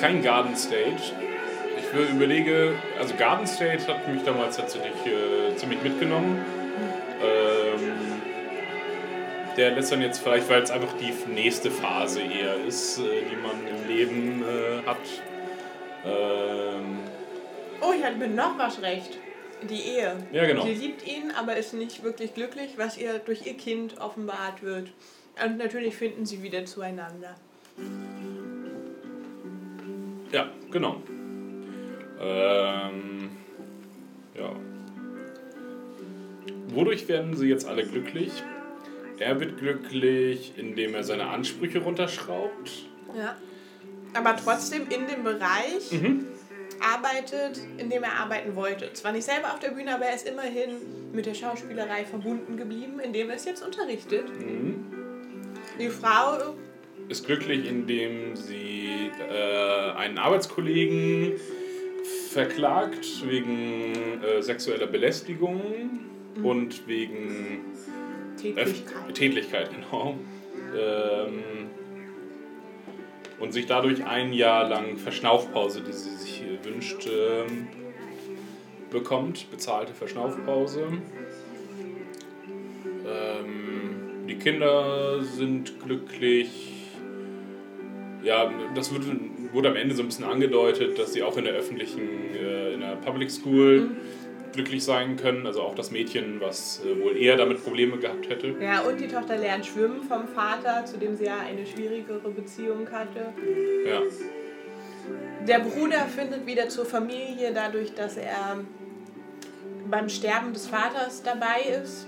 Kein 0.00 0.22
Garden 0.22 0.56
State. 0.56 1.14
Ich 1.78 2.10
überlege, 2.10 2.74
also 2.98 3.14
Garden 3.14 3.46
State 3.46 3.86
hat 3.86 4.06
mich 4.08 4.22
damals 4.22 4.56
tatsächlich 4.56 4.94
äh, 5.06 5.56
ziemlich 5.56 5.82
mitgenommen. 5.82 6.44
Ähm, 7.22 8.22
der 9.56 9.72
lässt 9.72 9.92
dann 9.92 10.00
jetzt 10.00 10.22
vielleicht, 10.22 10.48
weil 10.48 10.62
es 10.62 10.70
einfach 10.70 10.92
die 10.98 11.12
nächste 11.30 11.70
Phase 11.70 12.20
eher 12.22 12.54
ist, 12.64 12.98
äh, 12.98 13.02
die 13.30 13.36
man 13.36 13.66
im 13.66 13.88
Leben 13.88 14.42
äh, 14.42 14.86
hat. 14.86 14.98
Ähm, 16.06 17.00
Oh, 17.82 17.92
ich 17.96 18.04
hatte 18.04 18.16
mir 18.16 18.28
noch 18.28 18.58
was 18.58 18.82
recht. 18.82 19.18
Die 19.62 19.80
Ehe. 19.80 20.16
Ja, 20.32 20.46
genau. 20.46 20.64
Sie 20.64 20.74
liebt 20.74 21.06
ihn, 21.06 21.32
aber 21.38 21.56
ist 21.56 21.74
nicht 21.74 22.02
wirklich 22.02 22.34
glücklich, 22.34 22.72
was 22.76 22.96
ihr 22.98 23.18
durch 23.18 23.46
ihr 23.46 23.54
Kind 23.54 24.00
offenbart 24.00 24.62
wird. 24.62 24.90
Und 25.42 25.58
natürlich 25.58 25.96
finden 25.96 26.26
sie 26.26 26.42
wieder 26.42 26.64
zueinander. 26.66 27.36
Ja, 30.32 30.48
genau. 30.70 31.02
Ähm, 32.20 33.30
ja. 34.38 34.52
Wodurch 36.68 37.08
werden 37.08 37.36
sie 37.36 37.48
jetzt 37.48 37.66
alle 37.66 37.84
glücklich? 37.86 38.42
Er 39.18 39.38
wird 39.40 39.58
glücklich, 39.58 40.54
indem 40.56 40.94
er 40.94 41.04
seine 41.04 41.28
Ansprüche 41.28 41.80
runterschraubt. 41.80 42.70
Ja. 43.16 43.36
Aber 44.14 44.36
trotzdem 44.36 44.82
in 44.88 45.06
dem 45.06 45.24
Bereich 45.24 45.92
Mhm. 45.92 46.26
arbeitet, 46.80 47.60
in 47.78 47.90
dem 47.90 48.02
er 48.02 48.14
arbeiten 48.20 48.56
wollte. 48.56 48.92
Zwar 48.92 49.12
nicht 49.12 49.24
selber 49.24 49.52
auf 49.52 49.58
der 49.60 49.70
Bühne, 49.70 49.94
aber 49.94 50.06
er 50.06 50.14
ist 50.16 50.26
immerhin 50.28 50.70
mit 51.12 51.26
der 51.26 51.34
Schauspielerei 51.34 52.04
verbunden 52.04 52.56
geblieben, 52.56 52.98
indem 53.00 53.30
er 53.30 53.36
es 53.36 53.44
jetzt 53.44 53.64
unterrichtet. 53.64 54.24
Mhm. 54.40 54.84
Die 55.78 55.88
Frau 55.88 56.54
Ist 57.10 57.26
glücklich, 57.26 57.68
indem 57.68 58.34
sie 58.36 59.10
äh, 59.28 59.90
einen 59.96 60.16
Arbeitskollegen 60.16 61.32
verklagt 62.30 63.28
wegen 63.28 64.22
äh, 64.22 64.40
sexueller 64.40 64.86
Belästigung 64.86 65.60
Mhm. 66.36 66.44
und 66.44 66.88
wegen 66.88 67.60
Tätlichkeit. 68.36 69.14
Tätlichkeit, 69.14 69.70
genau. 69.74 70.16
Ähm, 70.76 71.42
und 73.38 73.52
sich 73.52 73.66
dadurch 73.66 74.04
ein 74.04 74.32
Jahr 74.32 74.68
lang 74.68 74.96
Verschnaufpause, 74.98 75.82
die 75.82 75.92
sie 75.92 76.10
sich 76.10 76.42
äh, 76.42 76.64
wünscht, 76.64 77.08
ähm, 77.08 77.68
bekommt. 78.90 79.50
Bezahlte 79.50 79.94
Verschnaufpause. 79.94 80.86
Ähm, 83.06 84.26
die 84.28 84.36
Kinder 84.36 85.22
sind 85.22 85.80
glücklich. 85.82 86.69
Ja, 88.22 88.50
das 88.74 88.92
wird, 88.92 89.04
wurde 89.52 89.70
am 89.70 89.76
Ende 89.76 89.94
so 89.94 90.02
ein 90.02 90.06
bisschen 90.06 90.24
angedeutet, 90.24 90.98
dass 90.98 91.12
sie 91.12 91.22
auch 91.22 91.36
in 91.36 91.44
der 91.44 91.54
öffentlichen, 91.54 92.34
äh, 92.34 92.74
in 92.74 92.80
der 92.80 92.96
Public 92.96 93.30
School 93.30 93.90
glücklich 94.52 94.84
sein 94.84 95.16
können. 95.16 95.46
Also 95.46 95.62
auch 95.62 95.74
das 95.74 95.90
Mädchen, 95.90 96.40
was 96.40 96.82
äh, 96.84 97.02
wohl 97.02 97.16
eher 97.16 97.36
damit 97.36 97.62
Probleme 97.62 97.98
gehabt 97.98 98.28
hätte. 98.28 98.54
Ja, 98.60 98.80
und 98.80 99.00
die 99.00 99.08
Tochter 99.08 99.36
lernt 99.36 99.66
schwimmen 99.66 100.02
vom 100.02 100.28
Vater, 100.28 100.84
zu 100.84 100.98
dem 100.98 101.16
sie 101.16 101.24
ja 101.24 101.38
eine 101.38 101.66
schwierigere 101.66 102.30
Beziehung 102.30 102.90
hatte. 102.90 103.32
Ja. 103.86 104.00
Der 105.46 105.60
Bruder 105.60 106.00
findet 106.14 106.46
wieder 106.46 106.68
zur 106.68 106.84
Familie 106.84 107.52
dadurch, 107.54 107.94
dass 107.94 108.16
er 108.16 108.60
beim 109.90 110.08
Sterben 110.08 110.52
des 110.52 110.66
Vaters 110.66 111.22
dabei 111.22 111.62
ist 111.82 112.06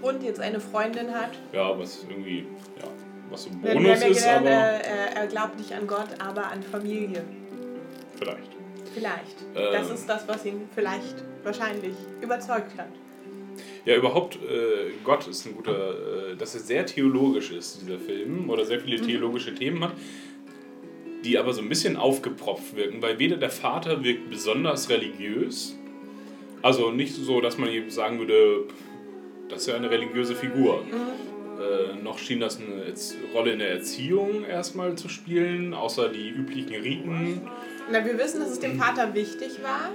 und 0.00 0.22
jetzt 0.22 0.40
eine 0.40 0.60
Freundin 0.60 1.12
hat. 1.12 1.30
Ja, 1.52 1.76
was 1.78 2.06
irgendwie, 2.08 2.46
ja, 2.80 2.88
was 3.36 3.44
so 3.44 3.50
Bonus 3.74 4.02
ist, 4.02 4.18
gelernt, 4.22 4.46
aber 4.46 4.50
er, 4.50 5.16
er 5.16 5.26
glaubt 5.26 5.58
nicht 5.58 5.72
an 5.72 5.86
Gott, 5.86 6.08
aber 6.18 6.46
an 6.50 6.62
Familie. 6.62 7.22
vielleicht. 8.18 8.50
Vielleicht. 8.94 9.36
Ähm. 9.54 9.72
Das 9.72 9.90
ist 9.90 10.08
das, 10.08 10.26
was 10.26 10.44
ihn 10.46 10.68
vielleicht 10.74 11.16
wahrscheinlich 11.42 11.94
überzeugt 12.22 12.78
hat. 12.78 12.88
Ja, 13.84 13.94
überhaupt, 13.96 14.36
äh, 14.36 14.90
Gott 15.04 15.26
ist 15.28 15.44
ein 15.46 15.54
guter, 15.54 16.30
äh, 16.32 16.36
dass 16.36 16.54
er 16.54 16.60
sehr 16.60 16.86
theologisch 16.86 17.50
ist, 17.52 17.82
dieser 17.82 17.98
Film, 17.98 18.48
oder 18.50 18.64
sehr 18.64 18.80
viele 18.80 18.98
Mhm. 19.00 19.06
theologische 19.06 19.54
Themen 19.54 19.84
hat, 19.84 19.92
die 21.24 21.38
aber 21.38 21.52
so 21.52 21.60
ein 21.60 21.68
bisschen 21.68 21.96
aufgepropft 21.96 22.74
wirken, 22.74 23.02
weil 23.02 23.18
weder 23.18 23.36
der 23.36 23.50
Vater 23.50 24.02
wirkt 24.02 24.30
besonders 24.30 24.88
religiös, 24.88 25.76
also 26.62 26.90
nicht 26.90 27.14
so, 27.14 27.40
dass 27.40 27.58
man 27.58 27.68
eben 27.68 27.90
sagen 27.90 28.18
würde, 28.18 28.64
das 29.48 29.60
ist 29.62 29.66
ja 29.68 29.74
eine 29.76 29.90
religiöse 29.90 30.34
Figur. 30.34 30.82
Äh, 31.58 31.96
noch 32.02 32.18
schien 32.18 32.40
das 32.40 32.58
eine 32.58 32.84
Erz- 32.84 33.14
Rolle 33.32 33.52
in 33.52 33.58
der 33.60 33.70
Erziehung 33.70 34.44
erstmal 34.44 34.94
zu 34.96 35.08
spielen, 35.08 35.72
außer 35.74 36.08
die 36.10 36.28
üblichen 36.30 36.74
Riten. 36.82 37.40
Na, 37.90 38.04
wir 38.04 38.18
wissen, 38.18 38.40
dass 38.40 38.50
es 38.50 38.60
dem 38.60 38.78
Vater 38.78 39.14
wichtig 39.14 39.62
war, 39.62 39.90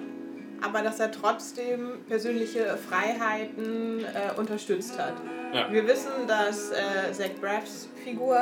aber 0.61 0.81
dass 0.81 0.99
er 0.99 1.11
trotzdem 1.11 1.99
persönliche 2.07 2.77
Freiheiten 2.89 3.99
äh, 4.05 4.39
unterstützt 4.39 4.97
hat. 4.97 5.13
Ja. 5.53 5.71
Wir 5.71 5.87
wissen, 5.87 6.11
dass 6.27 6.71
äh, 6.71 7.11
Zach 7.11 7.29
Braffs 7.39 7.89
Figur 8.03 8.37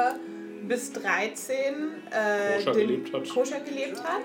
bis 0.67 0.91
13 0.93 1.55
äh, 2.11 2.57
Koscher 2.57 2.73
gelebt 2.73 3.13
hat. 3.13 3.29
koscher 3.29 3.59
gelebt 3.61 4.03
hat 4.03 4.21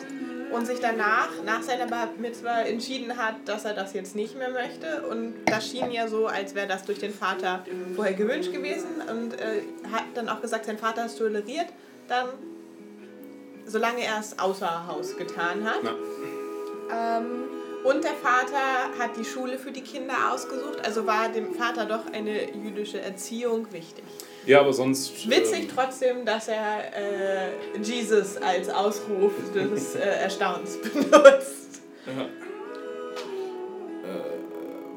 und 0.54 0.66
sich 0.66 0.78
danach, 0.80 1.28
nach 1.44 1.62
seiner 1.62 1.86
Bar 1.86 2.10
Mitzvah, 2.18 2.62
entschieden 2.62 3.16
hat, 3.16 3.36
dass 3.46 3.64
er 3.64 3.74
das 3.74 3.92
jetzt 3.92 4.14
nicht 4.14 4.38
mehr 4.38 4.50
möchte. 4.50 5.02
Und 5.02 5.34
das 5.46 5.68
schien 5.68 5.90
ja 5.90 6.06
so, 6.06 6.26
als 6.26 6.54
wäre 6.54 6.68
das 6.68 6.84
durch 6.84 6.98
den 6.98 7.12
Vater 7.12 7.64
vorher 7.96 8.14
gewünscht 8.14 8.52
gewesen 8.52 9.02
und 9.10 9.34
äh, 9.34 9.62
hat 9.92 10.04
dann 10.14 10.28
auch 10.28 10.40
gesagt, 10.40 10.66
sein 10.66 10.78
Vater 10.78 11.06
es 11.06 11.16
toleriert, 11.16 11.66
dann 12.08 12.28
solange 13.66 14.04
er 14.04 14.20
es 14.20 14.38
außer 14.38 14.86
Haus 14.86 15.16
getan 15.16 15.64
hat. 15.64 15.80
Ähm, 16.92 17.24
und 17.82 18.04
der 18.04 18.14
Vater 18.14 18.98
hat 18.98 19.16
die 19.18 19.24
Schule 19.24 19.58
für 19.58 19.72
die 19.72 19.82
Kinder 19.82 20.14
ausgesucht, 20.32 20.84
also 20.84 21.06
war 21.06 21.28
dem 21.28 21.54
Vater 21.54 21.84
doch 21.84 22.06
eine 22.12 22.54
jüdische 22.54 23.00
Erziehung 23.00 23.72
wichtig. 23.72 24.04
Ja, 24.46 24.60
aber 24.60 24.72
sonst. 24.72 25.28
Witzig 25.28 25.62
ähm, 25.62 25.68
trotzdem, 25.74 26.24
dass 26.24 26.48
er 26.48 26.92
äh, 26.94 27.48
Jesus 27.82 28.36
als 28.36 28.68
Ausruf 28.68 29.32
des 29.54 29.94
äh, 29.94 30.00
Erstaunens 30.00 30.78
benutzt. 30.82 31.80
Ja. 32.06 32.24
Äh, 34.04 34.20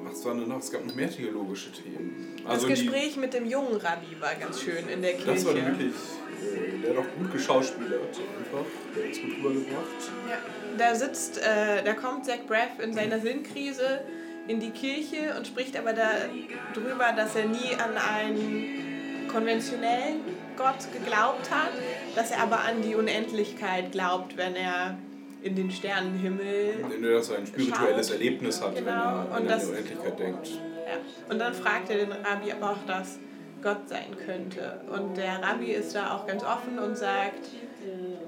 was 0.04 0.26
war 0.26 0.34
denn 0.36 0.48
noch? 0.48 0.60
Es 0.60 0.72
gab 0.72 0.86
noch 0.86 0.96
mehr 0.96 1.10
theologische 1.10 1.72
Themen. 1.72 2.36
Das 2.44 2.54
Also 2.56 2.68
die- 2.68 2.74
Gespräch 2.74 3.16
mit 3.18 3.34
dem 3.34 3.46
jungen 3.46 3.76
Rabbi 3.78 4.20
war 4.20 4.36
ganz 4.36 4.62
schön 4.62 4.88
in 4.90 5.02
der 5.02 5.14
Kirche. 5.14 5.32
Das 5.34 5.46
war 5.46 5.56
wirklich, 5.56 5.94
äh, 5.94 6.82
der 6.84 6.90
hat 6.92 6.98
auch 7.00 7.18
gut 7.20 7.32
geschauspielert 7.34 8.02
einfach. 8.02 8.66
Der 8.96 9.04
hat 9.06 9.12
es 9.12 9.22
gut 9.22 9.32
rübergebracht. 9.38 10.12
Ja, 10.30 10.38
da 10.78 10.96
sitzt, 10.96 11.38
äh, 11.38 11.84
da 11.84 11.94
kommt 11.94 12.26
Zach 12.26 12.40
Braff 12.48 12.80
in 12.84 12.94
seiner 12.94 13.20
Sinnkrise 13.20 14.02
in 14.48 14.60
die 14.60 14.72
Kirche 14.72 15.36
und 15.38 15.46
spricht 15.48 15.76
aber 15.78 15.94
darüber, 15.94 17.12
dass 17.16 17.36
er 17.36 17.46
nie 17.46 17.76
an 17.76 17.98
einen 17.98 18.97
konventionellen 19.28 20.22
Gott 20.58 20.92
geglaubt 20.94 21.50
hat, 21.52 21.72
dass 22.16 22.32
er 22.32 22.42
aber 22.44 22.60
an 22.62 22.82
die 22.82 22.96
Unendlichkeit 22.96 23.92
glaubt, 23.92 24.38
wenn 24.38 24.56
er 24.56 24.98
in 25.44 25.56
den 25.56 25.70
Sternenhimmel 25.72 26.84
Wenn 26.90 27.04
er 27.04 27.12
dass 27.18 27.30
er 27.30 27.38
ein 27.40 27.48
spirituelles 27.48 28.08
schaut. 28.08 28.18
Erlebnis 28.18 28.62
hat, 28.62 28.76
wenn 28.76 28.86
Genau, 28.86 28.94
er 29.20 29.26
und 29.28 29.32
an 29.34 29.48
das- 29.48 29.64
die 29.66 29.70
Unendlichkeit 29.72 30.20
denkt. 30.20 30.48
Ja. 30.50 31.30
Und 31.30 31.40
dann 31.40 31.54
fragt 31.54 31.90
er 31.90 31.98
den 31.98 32.12
Rabbi 32.12 32.52
aber 32.52 32.72
auch 32.72 32.86
das, 32.88 33.20
Gott 33.62 33.88
sein 33.90 34.16
könnte. 34.26 34.82
Und 34.92 35.18
der 35.18 35.42
Rabbi 35.42 35.72
ist 35.72 35.96
da 35.96 36.16
auch 36.16 36.26
ganz 36.28 36.44
offen 36.44 36.80
und 36.80 36.98
sagt, 36.98 37.50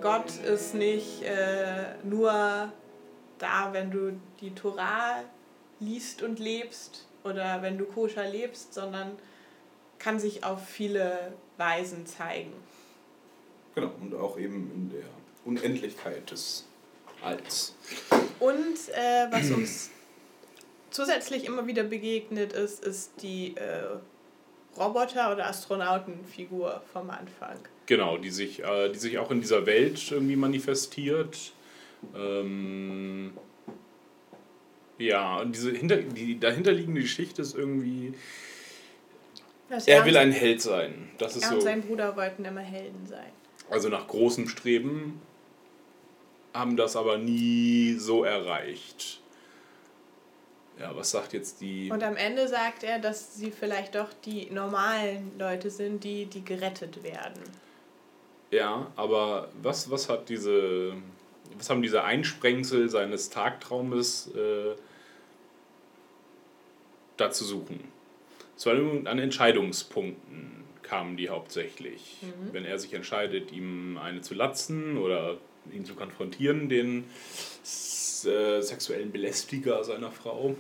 Gott 0.02 0.26
ist 0.46 0.74
nicht 0.76 1.24
äh, 1.24 1.96
nur 2.04 2.32
da, 3.38 3.70
wenn 3.72 3.92
du 3.92 4.12
die 4.42 4.52
Torah 4.56 5.24
liest 5.80 6.24
und 6.24 6.40
lebst 6.40 7.06
oder 7.24 7.62
wenn 7.62 7.78
du 7.78 7.86
koscher 7.86 8.28
lebst, 8.28 8.74
sondern 8.74 9.12
kann 10.00 10.20
sich 10.20 10.44
auf 10.44 10.66
viele 10.66 11.34
Weisen 11.58 12.06
zeigen. 12.06 12.54
Genau, 13.76 13.92
und 14.02 14.16
auch 14.16 14.38
eben 14.40 14.72
in 14.74 14.90
der 14.90 15.10
Unendlichkeit 15.46 16.32
des 16.32 16.66
Alls. 17.22 17.76
Und 18.40 18.78
äh, 18.94 19.28
was 19.30 19.52
uns 19.52 19.92
zusätzlich 20.90 21.46
immer 21.46 21.68
wieder 21.68 21.84
begegnet 21.84 22.54
ist, 22.54 22.84
ist 22.84 23.22
die 23.22 23.56
äh, 23.58 23.84
Roboter- 24.78 25.34
oder 25.34 25.48
Astronautenfigur 25.48 26.82
vom 26.92 27.10
Anfang. 27.10 27.58
Genau, 27.86 28.18
die 28.18 28.30
sich, 28.30 28.64
äh, 28.64 28.90
die 28.90 29.00
sich 29.00 29.18
auch 29.18 29.32
in 29.32 29.42
dieser 29.42 29.66
Welt 29.66 30.12
irgendwie 30.12 30.36
manifestiert. 30.36 31.54
Ähm, 32.16 33.34
ja, 34.98 35.40
und 35.40 35.56
diese 35.56 35.72
hinter, 35.72 35.98
die 35.98 36.40
dahinterliegende 36.40 37.02
Geschichte 37.02 37.42
ist 37.42 37.56
irgendwie. 37.56 38.14
Dass 39.70 39.88
Er 39.88 40.00
und- 40.00 40.06
will 40.08 40.18
ein 40.18 40.32
Held 40.32 40.62
sein. 40.62 41.10
Das 41.18 41.36
ist 41.36 41.44
er 41.44 41.50
und 41.52 41.56
so. 41.56 41.62
sein 41.62 41.82
Bruder 41.82 42.16
wollten 42.16 42.44
immer 42.46 42.62
Helden 42.62 43.06
sein. 43.08 43.32
Also 43.70 43.90
nach 43.90 44.08
großem 44.08 44.48
Streben 44.48 45.22
haben 46.54 46.76
das 46.76 46.96
aber 46.96 47.18
nie 47.20 47.94
so 48.00 48.24
erreicht. 48.24 49.22
Ja, 50.80 50.96
was 50.96 51.12
sagt 51.12 51.34
jetzt 51.34 51.62
die. 51.62 51.92
Und 51.92 52.02
am 52.04 52.16
Ende 52.16 52.48
sagt 52.48 52.84
er, 52.84 53.00
dass 53.00 53.36
sie 53.36 53.52
vielleicht 53.52 53.96
doch 53.96 54.08
die 54.26 54.50
normalen 54.50 55.38
Leute 55.38 55.70
sind, 55.70 56.04
die, 56.04 56.26
die 56.26 56.44
gerettet 56.44 57.04
werden. 57.04 57.44
Ja, 58.50 58.88
aber 58.96 59.50
was, 59.62 59.92
was 59.92 60.10
hat 60.10 60.30
diese. 60.30 60.94
Was 61.58 61.70
haben 61.70 61.82
diese 61.82 62.04
Einsprengsel 62.04 62.90
seines 62.90 63.30
Tagtraumes 63.30 64.32
äh, 64.36 64.76
da 67.18 67.30
zu 67.32 67.44
suchen? 67.44 67.84
Es 68.60 68.66
war 68.66 68.74
an 68.74 69.20
Entscheidungspunkten 69.20 70.66
kamen 70.84 71.16
die 71.16 71.30
hauptsächlich. 71.30 72.18
Mhm. 72.22 72.52
Wenn 72.54 72.66
er 72.66 72.78
sich 72.78 72.94
entscheidet, 72.94 73.54
ihm 73.54 73.98
eine 73.98 74.20
zu 74.20 74.34
latzen 74.34 74.98
oder 74.98 75.38
ihn 75.72 75.86
zu 75.86 75.96
konfrontieren, 75.96 76.68
den 76.68 77.06
äh, 77.64 78.62
sexuellen 78.62 79.14
Belästiger 79.14 79.82
seiner 79.86 80.12
Frau. 80.12 80.56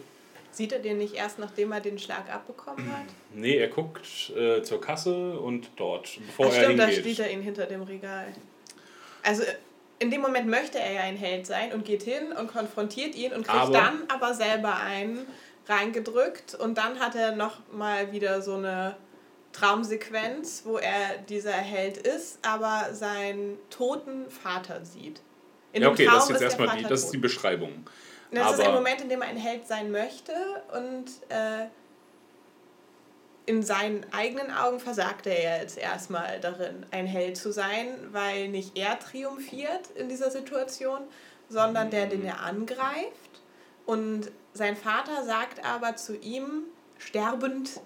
Sieht 0.51 0.71
er 0.71 0.79
den 0.79 0.97
nicht 0.97 1.15
erst, 1.15 1.39
nachdem 1.39 1.73
er 1.73 1.81
den 1.81 1.99
Schlag 1.99 2.33
abbekommen 2.33 2.89
hat? 2.89 3.07
Nee, 3.35 3.57
er 3.57 3.67
guckt 3.67 4.29
äh, 4.29 4.61
zur 4.61 4.79
Kasse 4.79 5.37
und 5.37 5.69
dort, 5.75 6.19
bevor 6.25 6.47
Ach 6.47 6.53
er 6.55 6.63
stimmt, 6.63 6.79
da 6.79 6.85
hingeht. 6.85 7.03
steht 7.15 7.19
er 7.19 7.31
ihn 7.33 7.41
hinter 7.41 7.65
dem 7.65 7.81
Regal. 7.81 8.33
Also 9.23 9.43
in 9.99 10.09
dem 10.09 10.21
Moment 10.21 10.47
möchte 10.47 10.79
er 10.79 10.93
ja 10.93 11.01
ein 11.01 11.17
Held 11.17 11.45
sein 11.45 11.73
und 11.73 11.83
geht 11.83 12.03
hin 12.03 12.31
und 12.31 12.47
konfrontiert 12.47 13.15
ihn 13.15 13.33
und 13.33 13.45
kriegt 13.45 13.59
Aber- 13.59 13.73
dann 13.73 14.03
aber 14.07 14.33
selber 14.33 14.77
einen 14.77 15.27
reingedrückt 15.69 16.55
und 16.55 16.77
dann 16.77 16.99
hat 16.99 17.15
er 17.15 17.35
noch 17.35 17.57
mal 17.71 18.11
wieder 18.11 18.41
so 18.41 18.55
eine 18.55 18.95
Traumsequenz, 19.53 20.63
wo 20.65 20.77
er 20.77 21.17
dieser 21.27 21.51
Held 21.53 21.97
ist, 21.97 22.39
aber 22.41 22.93
seinen 22.93 23.57
toten 23.69 24.29
Vater 24.29 24.83
sieht. 24.83 25.21
In 25.71 25.83
ja, 25.83 25.89
okay, 25.89 26.05
Traum 26.05 26.15
das 26.15 26.23
ist 26.25 26.31
jetzt 26.31 26.41
erstmal 26.41 26.77
die, 26.77 26.83
das 26.83 27.03
ist 27.03 27.11
die 27.11 27.17
Beschreibung. 27.17 27.85
Das 28.31 28.53
ist 28.53 28.59
ein 28.59 28.67
Aber- 28.67 28.75
Moment, 28.75 29.01
in 29.01 29.09
dem 29.09 29.21
er 29.21 29.27
ein 29.27 29.37
Held 29.37 29.67
sein 29.67 29.91
möchte 29.91 30.33
und 30.73 31.05
äh, 31.29 31.65
in 33.47 33.63
seinen 33.63 34.05
eigenen 34.13 34.51
Augen 34.51 34.79
versagt 34.79 35.25
er 35.25 35.41
ja 35.41 35.57
jetzt 35.57 35.77
erstmal 35.77 36.39
darin, 36.39 36.85
ein 36.91 37.07
Held 37.07 37.35
zu 37.37 37.51
sein, 37.51 37.87
weil 38.11 38.49
nicht 38.49 38.77
er 38.77 38.99
triumphiert 38.99 39.89
in 39.95 40.07
dieser 40.07 40.29
Situation, 40.29 41.01
sondern 41.47 41.89
der, 41.89 42.05
den 42.05 42.23
er 42.23 42.41
angreift. 42.41 43.41
Und 43.87 44.29
sein 44.53 44.75
Vater 44.75 45.23
sagt 45.25 45.63
aber 45.63 45.95
zu 45.95 46.17
ihm, 46.17 46.63
sterbend, 46.97 47.81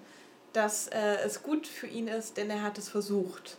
dass 0.52 0.88
äh, 0.88 1.16
es 1.24 1.42
gut 1.42 1.66
für 1.66 1.86
ihn 1.86 2.08
ist, 2.08 2.36
denn 2.36 2.50
er 2.50 2.62
hat 2.62 2.78
es 2.78 2.88
versucht. 2.88 3.58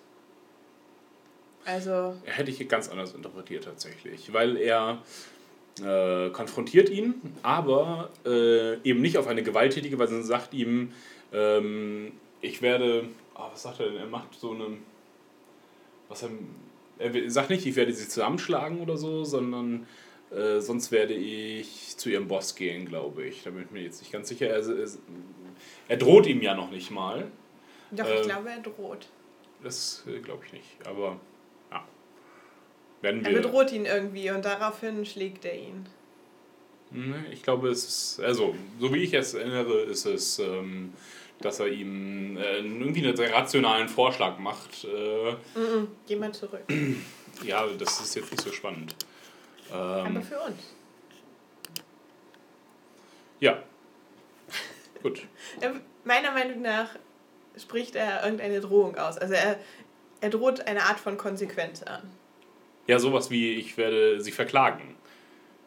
Also, 1.66 2.16
Hätte 2.26 2.52
ich 2.52 2.68
ganz 2.70 2.90
anders 2.90 3.14
interpretiert 3.14 3.64
tatsächlich, 3.64 4.32
weil 4.34 4.56
er 4.58 5.02
äh, 5.84 6.30
konfrontiert 6.30 6.90
ihn, 6.90 7.16
aber 7.42 8.12
äh, 8.26 8.76
eben 8.88 9.02
nicht 9.02 9.18
auf 9.18 9.28
eine 9.28 9.44
gewalttätige 9.44 9.98
Weise, 9.98 10.12
sondern 10.12 10.28
sagt 10.28 10.54
ihm, 10.54 10.94
ähm, 11.34 12.14
ich 12.42 12.62
werde, 12.62 13.10
ah, 13.34 13.50
was 13.52 13.64
sagt 13.64 13.80
er 13.80 13.88
denn, 13.88 13.98
er 13.98 14.06
macht 14.06 14.36
so 14.36 14.52
eine, 14.52 14.78
was 16.08 16.24
er, 16.24 16.30
er 17.00 17.32
sagt 17.32 17.50
nicht, 17.50 17.66
ich 17.66 17.76
werde 17.76 17.92
sie 17.94 18.08
zusammenschlagen 18.08 18.80
oder 18.80 18.96
so, 18.96 19.24
sondern 19.24 19.88
äh, 20.32 20.60
sonst 20.60 20.92
werde 20.92 21.14
ich 21.14 21.96
zu 21.98 22.10
ihrem 22.10 22.28
Boss 22.28 22.56
gehen, 22.56 22.86
glaube 22.88 23.26
ich. 23.26 23.44
Da 23.44 23.50
bin 23.52 23.64
ich 23.64 23.72
mir 23.72 23.82
jetzt 23.84 24.02
nicht 24.02 24.12
ganz 24.12 24.28
sicher. 24.30 24.48
Er, 24.48 24.58
er, 24.68 24.88
er 25.88 25.98
droht 25.98 26.26
ihm 26.28 26.42
ja 26.42 26.56
noch 26.56 26.72
nicht 26.72 26.92
mal. 26.92 27.28
doch, 27.92 28.08
Ähm, 28.08 28.18
ich 28.22 28.28
glaube, 28.28 28.50
er 28.50 28.60
droht. 28.60 29.08
Das 29.64 30.04
äh, 30.08 30.20
glaube 30.20 30.44
ich 30.46 30.54
nicht, 30.54 30.86
aber 30.88 31.20
ja. 31.72 31.84
Werden 33.02 33.24
Er 33.26 33.32
wir. 33.32 33.42
bedroht 33.42 33.72
ihn 33.72 33.86
irgendwie 33.86 34.30
und 34.32 34.44
daraufhin 34.46 35.06
schlägt 35.06 35.46
er 35.46 35.56
ihn. 35.58 35.86
Nee, 36.92 37.16
Ich 37.32 37.42
glaube, 37.44 37.70
es 37.70 37.84
ist, 37.88 38.20
also, 38.22 38.56
so 38.80 38.94
wie 38.94 39.04
ich 39.04 39.14
es 39.14 39.34
erinnere, 39.34 39.82
ist 39.82 40.06
es, 40.06 40.40
ähm, 40.40 40.94
dass 41.42 41.60
er 41.60 41.68
ihm 41.68 42.38
äh, 42.38 42.60
irgendwie 42.60 43.06
einen 43.06 43.18
rationalen 43.34 43.90
Vorschlag 43.90 44.38
macht. 44.40 44.86
Äh, 44.86 45.32
Mhm. 45.60 45.88
Geh 46.08 46.16
mal 46.16 46.32
zurück. 46.34 46.62
ja, 47.44 47.66
das 47.78 48.00
ist 48.02 48.16
jetzt 48.16 48.32
nicht 48.32 48.42
so 48.44 48.52
spannend. 48.52 48.96
Ähm, 49.72 49.78
Aber 49.78 50.22
für 50.22 50.40
uns. 50.40 50.58
ja. 53.40 53.62
Gut. 55.02 55.28
Er, 55.62 55.74
meiner 56.04 56.32
Meinung 56.32 56.62
nach 56.62 56.90
spricht 57.58 57.96
er 57.96 58.24
irgendeine 58.24 58.60
Drohung 58.62 58.98
aus. 58.98 59.18
Also 59.18 59.34
er, 59.34 59.58
er 60.22 60.30
droht 60.30 60.68
eine 60.68 60.84
Art 60.84 61.00
von 61.00 61.18
Konsequenz 61.18 61.84
an. 61.84 62.02
Ja, 62.88 63.00
sowas 63.00 63.30
wie, 63.32 63.54
ich 63.54 63.78
werde 63.78 64.22
sie 64.22 64.32
verklagen. 64.32 64.96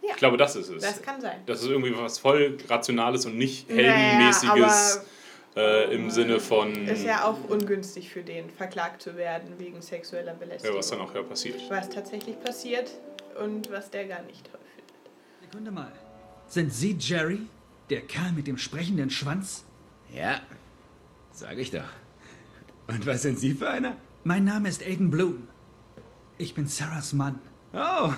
Ja, 0.02 0.10
Ich 0.10 0.16
glaube, 0.16 0.36
das 0.36 0.54
ist 0.54 0.68
es. 0.68 0.82
das 0.82 1.02
kann 1.02 1.20
sein. 1.20 1.42
Das 1.46 1.62
ist 1.62 1.68
irgendwie 1.68 1.96
was 1.96 2.18
voll 2.18 2.56
Rationales 2.68 3.26
und 3.26 3.36
nicht 3.36 3.68
Naja, 3.68 3.90
heldenmäßiges 3.90 5.04
äh, 5.56 5.94
im 5.94 6.10
Sinne 6.10 6.38
von. 6.38 6.86
Ist 6.86 7.04
ja 7.04 7.24
auch 7.24 7.48
ungünstig 7.48 8.10
für 8.10 8.22
den, 8.22 8.48
verklagt 8.50 9.02
zu 9.02 9.16
werden 9.16 9.58
wegen 9.58 9.82
sexueller 9.82 10.34
Belästigung. 10.34 10.74
Ja, 10.76 10.78
was 10.78 10.90
dann 10.90 11.00
auch 11.00 11.14
ja 11.14 11.22
passiert. 11.22 11.60
Was 11.68 11.88
tatsächlich 11.90 12.40
passiert 12.40 12.90
und 13.44 13.70
was 13.70 13.90
der 13.90 14.06
gar 14.06 14.22
nicht 14.22 14.44
toll 14.50 14.60
findet. 14.74 15.50
Sekunde 15.50 15.70
mal. 15.70 15.92
Sind 16.46 16.72
Sie 16.72 16.96
Jerry? 16.98 17.42
Der 17.90 18.02
Kerl 18.02 18.32
mit 18.32 18.46
dem 18.46 18.58
sprechenden 18.58 19.10
Schwanz? 19.10 19.64
Ja, 20.14 20.40
sag 21.32 21.58
ich 21.58 21.70
doch. 21.70 21.90
Und 22.86 23.06
was 23.06 23.22
sind 23.22 23.38
Sie 23.38 23.54
für 23.54 23.70
einer? 23.70 23.96
Mein 24.24 24.44
Name 24.44 24.68
ist 24.68 24.82
Aiden 24.82 25.10
Bloom. 25.10 25.48
Ich 26.38 26.54
bin 26.54 26.66
Sarahs 26.66 27.12
Mann. 27.12 27.38
Oh, 27.72 28.12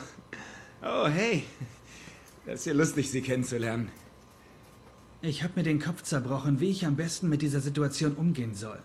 oh, 0.83 1.07
hey. 1.09 1.45
Das 2.47 2.61
ist 2.61 2.67
ja 2.67 2.73
lustig, 2.73 3.11
Sie 3.11 3.23
kennenzulernen. 3.23 3.91
Ich 5.23 5.43
habe 5.43 5.55
mir 5.57 5.65
den 5.65 5.81
Kopf 5.81 6.03
zerbrochen, 6.03 6.61
wie 6.61 6.71
ich 6.71 6.87
am 6.87 6.97
besten 6.97 7.29
mit 7.29 7.43
dieser 7.43 7.61
Situation 7.61 8.15
umgehen 8.15 8.55
soll. 8.55 8.81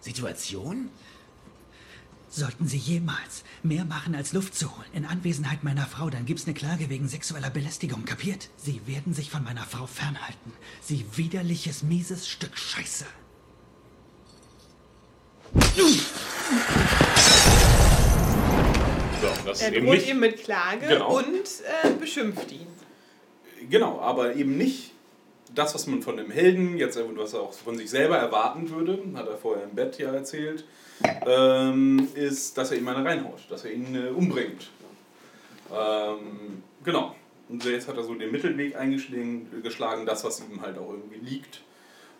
Situation? 0.00 0.90
Sollten 2.34 2.66
Sie 2.66 2.78
jemals 2.78 3.44
mehr 3.62 3.84
machen, 3.84 4.14
als 4.14 4.32
Luft 4.32 4.54
zu 4.54 4.74
holen, 4.74 4.88
in 4.94 5.04
Anwesenheit 5.04 5.64
meiner 5.64 5.84
Frau, 5.84 6.08
dann 6.08 6.24
gibt's 6.24 6.46
eine 6.46 6.54
Klage 6.54 6.88
wegen 6.88 7.06
sexueller 7.06 7.50
Belästigung, 7.50 8.06
kapiert? 8.06 8.48
Sie 8.56 8.80
werden 8.86 9.12
sich 9.12 9.30
von 9.30 9.44
meiner 9.44 9.64
Frau 9.66 9.86
fernhalten. 9.86 10.52
Sie 10.80 11.04
widerliches, 11.14 11.82
mieses 11.82 12.26
Stück 12.26 12.56
Scheiße. 12.56 13.04
So, 19.20 19.28
das 19.46 19.60
Er 19.62 19.68
ist 19.68 19.74
eben 19.76 19.86
droht 19.86 19.94
nicht. 19.96 20.08
ihm 20.08 20.20
mit 20.20 20.42
Klage 20.42 20.86
Genau. 20.88 21.18
und 21.18 21.26
äh, 21.84 21.90
beschimpft 21.98 22.50
ihn. 22.50 22.66
Genau, 23.70 24.00
aber 24.00 24.34
eben 24.34 24.56
nicht 24.56 24.92
das, 25.54 25.74
was 25.74 25.86
man 25.86 26.02
von 26.02 26.16
dem 26.16 26.30
Helden, 26.30 26.76
jetzt 26.78 26.98
was 27.16 27.34
er 27.34 27.40
auch 27.42 27.52
von 27.52 27.76
sich 27.76 27.90
selber 27.90 28.16
erwarten 28.16 28.70
würde, 28.70 28.98
hat 29.14 29.28
er 29.28 29.36
vorher 29.36 29.64
im 29.64 29.74
Bett 29.74 29.98
ja 29.98 30.12
erzählt, 30.12 30.64
ähm, 31.26 32.08
ist, 32.14 32.56
dass 32.56 32.70
er 32.70 32.78
ihm 32.78 32.88
eine 32.88 33.04
reinhaut, 33.04 33.40
dass 33.48 33.64
er 33.64 33.72
ihn 33.72 33.94
äh, 33.94 34.08
umbringt. 34.08 34.70
Ähm, 35.72 36.62
genau. 36.84 37.14
Und 37.48 37.64
jetzt 37.64 37.88
hat 37.88 37.96
er 37.96 38.04
so 38.04 38.14
den 38.14 38.30
Mittelweg 38.30 38.76
eingeschlagen, 38.76 39.62
geschlagen, 39.62 40.06
das, 40.06 40.24
was 40.24 40.40
ihm 40.40 40.60
halt 40.62 40.78
auch 40.78 40.90
irgendwie 40.90 41.18
liegt. 41.18 41.60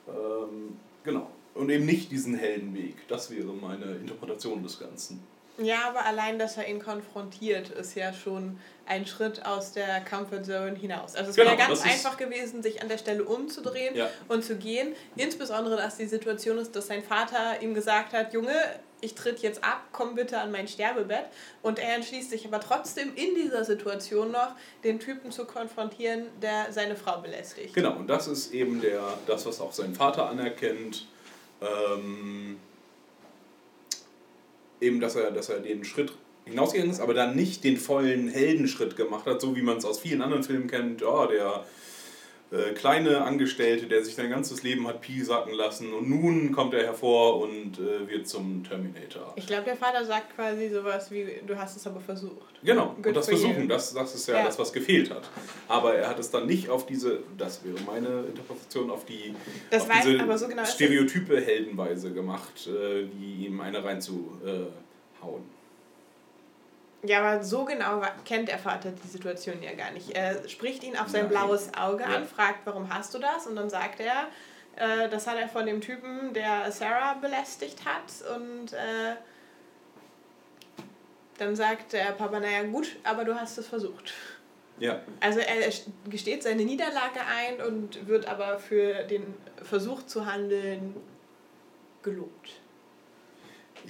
Ähm, 0.09 0.77
genau. 1.05 1.31
Und 1.55 1.71
eben 1.71 1.87
nicht 1.87 2.11
diesen 2.11 2.35
Heldenweg. 2.35 2.97
Das 3.09 3.31
wäre 3.31 3.53
meine 3.53 3.97
Interpretation 3.97 4.63
des 4.63 4.79
Ganzen. 4.79 5.21
Ja, 5.65 5.89
aber 5.89 6.05
allein, 6.05 6.39
dass 6.39 6.57
er 6.57 6.69
ihn 6.69 6.81
konfrontiert, 6.83 7.71
ist 7.71 7.95
ja 7.95 8.13
schon 8.13 8.59
ein 8.87 9.07
Schritt 9.07 9.45
aus 9.47 9.73
der 9.73 10.01
Comfort 10.05 10.43
Zone 10.45 10.75
hinaus. 10.75 11.15
Also 11.15 11.31
es 11.31 11.37
Genau, 11.37 11.51
wäre 11.51 11.57
ganz 11.69 11.83
einfach 11.83 12.17
gewesen, 12.17 12.63
sich 12.63 12.83
an 12.83 12.89
der 12.89 12.99
Stelle 12.99 13.25
umzudrehen 13.25 13.95
Ja. 13.95 14.09
und 14.29 14.45
zu 14.45 14.57
gehen. 14.57 14.95
Insbesondere, 15.17 15.77
dass 15.77 15.97
die 15.97 16.07
Situation 16.07 16.59
ist, 16.59 16.75
dass 16.75 16.89
sein 16.89 17.03
Vater 17.03 17.61
ihm 17.63 17.75
gesagt 17.75 18.13
hat, 18.13 18.33
Junge, 18.35 18.55
ich 19.01 19.15
tritt 19.15 19.41
jetzt 19.41 19.65
ab, 19.65 19.83
komm 19.93 20.15
bitte 20.15 20.39
an 20.39 20.51
mein 20.53 20.69
Sterbebett. 20.69 21.25
Und 21.63 21.79
er 21.81 21.95
entschließt 21.97 22.31
sich 22.31 22.47
aber 22.47 22.61
trotzdem 22.61 23.15
in 23.17 23.35
dieser 23.35 23.65
Situation 23.65 24.31
noch, 24.31 24.55
den 24.85 25.01
Typen 25.01 25.31
zu 25.33 25.45
konfrontieren, 25.45 26.27
der 26.41 26.67
seine 26.71 26.95
Frau 26.97 27.19
belästigt. 27.21 27.75
Genau, 27.75 27.93
und 27.97 28.07
das 28.09 28.27
ist 28.29 28.53
eben 28.53 28.81
der, 28.81 29.03
das, 29.27 29.45
was 29.47 29.61
auch 29.61 29.73
sein 29.73 29.95
Vater 29.95 30.29
anerkennt. 30.29 31.07
Ähm, 31.61 32.59
eben, 34.83 35.01
dass 35.01 35.17
er, 35.17 35.31
dass 35.31 35.49
er 35.49 35.61
den 35.61 35.85
Schritt 35.85 36.13
hinausgegangen 36.45 36.93
ist, 36.93 37.01
aber 37.01 37.15
dann 37.15 37.37
nicht 37.37 37.65
den 37.65 37.77
vollen 37.77 38.29
Heldenschritt 38.29 38.97
gemacht 38.97 39.27
hat, 39.27 39.41
so 39.41 39.57
wie 39.57 39.63
man 39.63 39.79
es 39.79 39.85
aus 39.85 40.01
vielen 40.01 40.23
anderen 40.23 40.43
Filmen 40.43 40.67
kennt. 40.67 41.03
Oh, 41.03 41.27
der 41.27 41.65
äh, 42.53 42.73
kleine 42.75 43.23
Angestellte, 43.23 43.87
der 43.87 44.05
sich 44.05 44.15
sein 44.15 44.29
ganzes 44.29 44.63
Leben 44.63 44.87
hat 44.87 45.01
piesacken 45.01 45.55
lassen 45.55 45.93
und 45.93 46.09
nun 46.11 46.53
kommt 46.53 46.75
er 46.75 46.85
hervor 46.85 47.41
und 47.41 47.79
äh, 47.79 48.07
wird 48.09 48.29
zum 48.29 48.63
Terminator. 48.63 49.33
Ich 49.37 49.47
glaube, 49.47 49.65
der 49.65 49.77
Vater 49.77 50.05
sagt 50.05 50.35
quasi 50.37 50.69
sowas 50.69 51.11
wie, 51.11 51.27
du 51.47 51.57
hast 51.57 51.77
es 51.77 51.87
aber 51.87 52.01
versucht. 52.01 52.53
Genau, 52.63 52.95
Good 52.97 53.07
und 53.07 53.17
das 53.17 53.27
you. 53.31 53.37
Versuchen, 53.39 53.69
das, 53.69 53.95
das 53.95 54.15
ist 54.15 54.29
ja, 54.29 54.37
Ja. 54.39 54.45
das, 54.45 54.59
was 54.59 54.73
gefehlt 54.73 55.11
hat. 55.11 55.29
Aber 55.69 55.95
er 55.95 56.09
hat 56.09 56.19
es 56.19 56.31
dann 56.31 56.47
nicht 56.47 56.69
auf 56.69 56.85
diese, 56.87 57.21
das 57.39 57.65
wäre 57.65 57.77
meine 57.87 58.25
Interpretation, 58.29 58.91
auf 58.91 59.05
die 59.07 59.35
Das 59.71 59.83
auf 59.85 59.91
weiß- 59.91 60.03
diese 60.05 60.21
aber 60.23 60.37
so 60.39 60.47
genau 60.49 60.65
stereotype 60.65 61.41
Heldenweise 61.41 62.13
gemacht, 62.13 62.67
äh, 62.69 63.05
die 63.19 63.47
ihm 63.47 63.61
eine 63.61 63.83
reinzuhauen. 63.83 64.69
Ja, 67.05 67.19
aber 67.19 67.43
so 67.43 67.65
genau 67.65 68.01
kennt 68.25 68.49
der 68.49 68.59
Vater 68.59 68.93
die 68.93 69.09
Situation 69.09 69.61
ja 69.63 69.73
gar 69.75 69.91
nicht. 69.91 70.11
Er 70.11 70.49
spricht 70.49 70.85
ihn 70.85 70.97
auf 70.97 71.09
sein 71.09 71.23
Nein. 71.23 71.31
blaues 71.31 71.71
Auge 71.77 72.05
Ja. 72.05 72.11
an, 72.17 72.27
fragt, 72.27 72.61
warum 72.65 72.93
hast 72.95 73.13
du 73.15 73.19
das? 73.19 73.47
Und 73.47 73.57
dann 73.57 73.69
sagt 73.69 73.99
er, 74.01 74.29
äh, 74.77 75.09
das 75.09 75.27
hat 75.27 75.37
er 75.37 75.49
von 75.49 75.67
dem 75.67 75.81
Typen, 75.81 76.33
der 76.33 76.71
Sarah 76.71 77.15
belästigt 77.15 77.85
hat. 77.85 78.37
Und 78.37 78.73
äh, 78.73 79.17
dann 81.39 81.57
sagt 81.57 81.93
der 81.93 82.13
Papa, 82.13 82.39
naja 82.39 82.63
gut, 82.63 82.97
aber 83.03 83.25
du 83.25 83.35
hast 83.35 83.59
es 83.59 83.67
versucht. 83.67 84.13
Ja. 84.79 85.01
Also 85.21 85.41
er 85.41 85.71
gesteht 86.09 86.43
seine 86.45 86.65
Niederlage 86.65 87.21
ein 87.37 87.61
und 87.67 88.07
wird 88.07 88.27
aber 88.27 88.59
für 88.61 89.03
den 89.05 89.35
Versuch 89.63 90.05
zu 90.07 90.27
handeln 90.27 90.95
gelobt. 92.03 92.61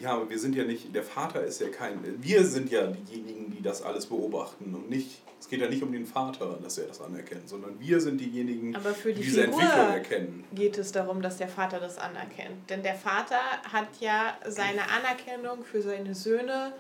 Ja, 0.01 0.11
aber 0.15 0.29
wir 0.31 0.39
sind 0.39 0.55
ja 0.55 0.65
nicht, 0.65 0.95
der 0.95 1.03
Vater 1.03 1.43
ist 1.45 1.61
ja 1.61 1.69
kein, 1.69 1.99
wir 2.23 2.45
sind 2.45 2.71
ja 2.71 2.87
diejenigen, 2.89 3.51
die 3.51 3.63
das 3.63 3.83
alles 3.83 4.07
beobachten 4.07 4.75
und 4.75 4.89
nicht, 4.91 5.23
es 5.41 5.49
geht 5.49 5.61
ja 5.61 5.69
nicht 5.69 5.83
um 5.83 5.93
den 5.93 6.07
Vater, 6.07 6.59
dass 6.63 6.79
er 6.79 6.87
das 6.87 7.01
anerkennt, 7.01 7.49
sondern 7.49 7.79
wir 7.81 8.01
sind 8.01 8.21
diejenigen, 8.21 8.75
Aber 8.77 8.95
für 8.95 9.13
die 9.13 9.23
diese 9.23 9.43
Figur 9.43 9.61
Entwicklung 9.63 9.89
erkennen. 9.89 10.45
geht 10.55 10.79
es 10.79 10.93
darum, 10.93 11.21
dass 11.23 11.37
der 11.37 11.49
Vater 11.49 11.79
das 11.81 11.99
anerkennt. 11.99 12.71
Denn 12.71 12.83
der 12.83 12.95
Vater 12.95 13.41
hat 13.73 13.89
ja 14.01 14.37
seine 14.49 14.83
Anerkennung 14.91 15.65
für 15.65 15.83
seine 15.83 16.15
Söhne 16.15 16.73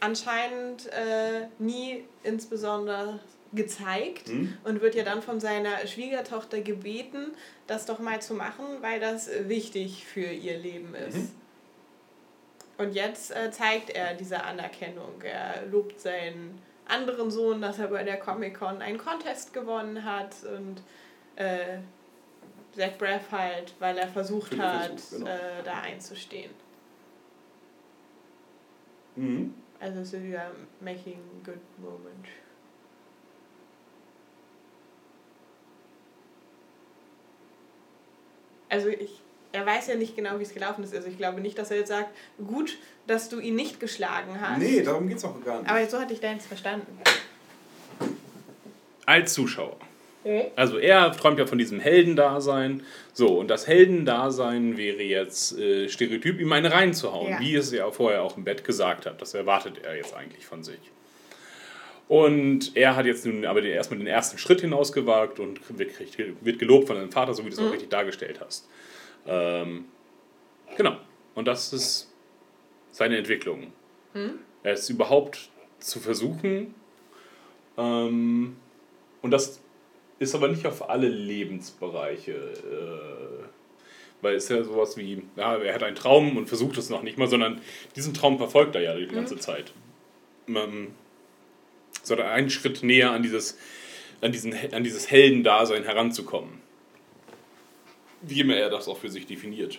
anscheinend 0.00 0.86
äh, 0.92 1.46
nie 1.58 2.04
insbesondere 2.22 3.20
gezeigt 3.52 4.28
Hm? 4.28 4.52
und 4.64 4.82
wird 4.82 4.94
ja 4.94 5.02
dann 5.04 5.22
von 5.22 5.40
seiner 5.40 5.86
Schwiegertochter 5.86 6.60
gebeten, 6.60 7.28
das 7.66 7.86
doch 7.86 7.98
mal 8.00 8.20
zu 8.20 8.34
machen, 8.34 8.64
weil 8.80 9.00
das 9.00 9.28
wichtig 9.46 10.04
für 10.04 10.20
ihr 10.26 10.58
Leben 10.58 10.94
ist. 10.94 11.16
Mhm. 11.16 11.30
Und 12.78 12.92
jetzt 12.94 13.34
äh, 13.34 13.50
zeigt 13.50 13.90
er 13.90 14.14
diese 14.14 14.42
Anerkennung. 14.42 15.22
Er 15.22 15.66
lobt 15.66 16.00
seinen 16.00 16.60
anderen 16.86 17.30
Sohn, 17.30 17.60
dass 17.60 17.78
er 17.78 17.88
bei 17.88 18.04
der 18.04 18.18
Comic-Con 18.18 18.82
einen 18.82 18.98
Contest 18.98 19.52
gewonnen 19.52 20.04
hat 20.04 20.34
und 20.44 20.82
äh, 21.36 21.78
Zach 22.76 22.98
Braff 22.98 23.32
halt, 23.32 23.74
weil 23.78 23.96
er 23.96 24.08
versucht 24.08 24.54
Für 24.54 24.62
hat, 24.62 25.00
Versuch, 25.00 25.18
genau. 25.18 25.30
äh, 25.30 25.62
da 25.64 25.80
einzustehen. 25.80 26.50
Mhm. 29.16 29.54
Also 29.80 30.00
es 30.00 30.12
ist 30.12 30.22
wieder 30.22 30.50
making 30.80 31.18
good 31.44 31.58
moment. 31.78 32.28
Also 38.68 38.88
ich, 38.88 39.22
er 39.56 39.64
weiß 39.66 39.86
ja 39.88 39.94
nicht 39.94 40.14
genau, 40.14 40.38
wie 40.38 40.42
es 40.42 40.52
gelaufen 40.52 40.84
ist. 40.84 40.94
Also 40.94 41.08
ich 41.08 41.16
glaube 41.16 41.40
nicht, 41.40 41.58
dass 41.58 41.70
er 41.70 41.78
jetzt 41.78 41.88
sagt, 41.88 42.10
gut, 42.46 42.76
dass 43.06 43.28
du 43.30 43.40
ihn 43.40 43.54
nicht 43.56 43.80
geschlagen 43.80 44.38
hast. 44.40 44.58
Nee, 44.58 44.82
darum 44.82 45.08
geht 45.08 45.16
es 45.16 45.24
auch 45.24 45.42
gar 45.44 45.60
nicht. 45.60 45.70
Aber 45.70 45.84
so 45.88 45.98
hatte 45.98 46.12
ich 46.12 46.20
deins 46.20 46.44
verstanden. 46.46 46.98
Als 49.06 49.32
Zuschauer. 49.34 49.76
Also 50.56 50.78
er 50.78 51.12
träumt 51.12 51.38
ja 51.38 51.46
von 51.46 51.56
diesem 51.56 51.78
Heldendasein. 51.78 52.82
So, 53.12 53.38
und 53.38 53.46
das 53.48 53.68
Heldendasein 53.68 54.76
wäre 54.76 55.00
jetzt 55.02 55.56
äh, 55.56 55.88
Stereotyp, 55.88 56.40
ihm 56.40 56.52
eine 56.52 56.72
reinzuhauen, 56.72 57.30
Ja. 57.30 57.38
wie 57.40 57.54
es 57.54 57.72
er 57.72 57.92
vorher 57.92 58.22
auch 58.24 58.36
im 58.36 58.42
Bett 58.42 58.64
gesagt 58.64 59.06
hat. 59.06 59.22
Das 59.22 59.34
erwartet 59.34 59.74
er 59.84 59.94
jetzt 59.96 60.14
eigentlich 60.14 60.44
von 60.44 60.64
sich. 60.64 60.80
Und 62.08 62.76
er 62.76 62.96
hat 62.96 63.06
jetzt 63.06 63.24
nun 63.24 63.44
aber 63.44 63.60
den, 63.60 63.70
erstmal 63.70 63.98
den 63.98 64.08
ersten 64.08 64.36
Schritt 64.38 64.60
hinausgewagt 64.62 65.38
und 65.38 65.60
wird, 65.78 65.94
kriegt- 65.94 66.18
wird 66.44 66.58
gelobt 66.58 66.88
von 66.88 66.96
seinem 66.96 67.12
Vater, 67.12 67.32
so 67.32 67.44
wie 67.44 67.48
du 67.50 67.54
es 67.54 67.60
auch 67.60 67.64
Mhm. 67.66 67.70
richtig 67.70 67.90
dargestellt 67.90 68.40
hast. 68.44 68.66
Ähm, 69.26 69.86
genau. 70.76 70.96
Und 71.34 71.46
das 71.46 71.72
ist 71.72 72.12
seine 72.90 73.18
Entwicklung. 73.18 73.72
Hm? 74.12 74.38
Er 74.62 74.72
ist 74.72 74.88
überhaupt 74.88 75.50
zu 75.78 76.00
versuchen. 76.00 76.74
Ähm, 77.76 78.56
und 79.22 79.30
das 79.30 79.60
ist 80.18 80.34
aber 80.34 80.48
nicht 80.48 80.66
auf 80.66 80.88
alle 80.88 81.08
Lebensbereiche. 81.08 82.32
Äh, 82.32 83.44
weil 84.22 84.34
es 84.34 84.44
ist 84.44 84.50
ja 84.50 84.64
sowas 84.64 84.96
wie, 84.96 85.22
ja, 85.36 85.56
er 85.56 85.74
hat 85.74 85.82
einen 85.82 85.94
Traum 85.96 86.36
und 86.36 86.46
versucht 86.46 86.78
es 86.78 86.88
noch 86.88 87.02
nicht 87.02 87.18
mal, 87.18 87.28
sondern 87.28 87.60
diesen 87.94 88.14
Traum 88.14 88.38
verfolgt 88.38 88.74
er 88.74 88.80
ja 88.82 88.94
die 88.94 89.06
ganze 89.06 89.34
Mhm. 89.34 89.40
Zeit. 89.40 89.72
Ähm, 90.48 90.88
sondern 92.02 92.28
einen 92.28 92.50
Schritt 92.50 92.82
näher 92.82 93.10
an 93.10 93.22
dieses, 93.22 93.58
an 94.20 94.32
diesen, 94.32 94.54
an 94.72 94.84
dieses 94.84 95.10
Heldendasein 95.10 95.84
heranzukommen. 95.84 96.60
Wie 98.26 98.40
immer 98.40 98.56
er 98.56 98.70
das 98.70 98.88
auch 98.88 98.96
für 98.98 99.08
sich 99.10 99.26
definiert. 99.26 99.78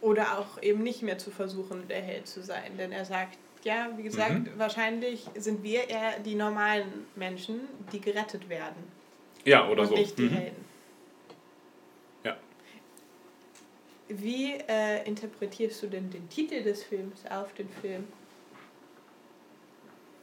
Oder 0.00 0.38
auch 0.38 0.62
eben 0.62 0.82
nicht 0.82 1.02
mehr 1.02 1.18
zu 1.18 1.30
versuchen, 1.30 1.88
der 1.88 2.00
Held 2.02 2.26
zu 2.28 2.42
sein. 2.42 2.76
Denn 2.78 2.92
er 2.92 3.04
sagt, 3.04 3.36
ja, 3.64 3.90
wie 3.96 4.04
gesagt, 4.04 4.32
Mhm. 4.32 4.50
wahrscheinlich 4.56 5.26
sind 5.36 5.62
wir 5.62 5.88
eher 5.88 6.20
die 6.20 6.34
normalen 6.36 7.06
Menschen, 7.16 7.60
die 7.92 8.00
gerettet 8.00 8.48
werden. 8.48 8.76
Ja, 9.44 9.68
oder 9.68 9.82
und 9.82 9.88
so. 9.88 9.94
nicht 9.96 10.16
die 10.18 10.22
Mhm. 10.24 10.30
Helden. 10.30 10.64
Ja. 12.24 12.36
Wie 14.08 14.52
äh, 14.68 15.04
interpretierst 15.06 15.82
du 15.82 15.86
denn 15.88 16.10
den 16.10 16.28
Titel 16.28 16.62
des 16.62 16.84
Films 16.84 17.24
auf 17.30 17.52
den 17.54 17.68
Film? 17.80 18.04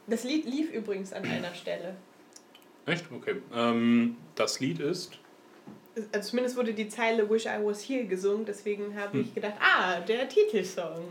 Das 0.06 0.24
Lied 0.24 0.44
lief 0.46 0.70
übrigens 0.72 1.12
an 1.12 1.24
einer 1.24 1.52
Stelle. 1.54 1.96
Echt? 2.86 3.04
Okay. 3.12 3.36
Ähm, 3.52 4.16
das 4.36 4.60
Lied 4.60 4.78
ist. 4.78 5.18
Also 6.12 6.30
zumindest 6.30 6.56
wurde 6.56 6.74
die 6.74 6.88
Zeile 6.88 7.28
Wish 7.28 7.46
I 7.46 7.58
Was 7.62 7.88
Here 7.88 8.04
gesungen, 8.04 8.44
deswegen 8.44 8.94
habe 8.94 9.14
Hm. 9.14 9.20
ich 9.22 9.34
gedacht, 9.34 9.54
ah, 9.60 10.00
der 10.00 10.28
Titelsong. 10.28 11.06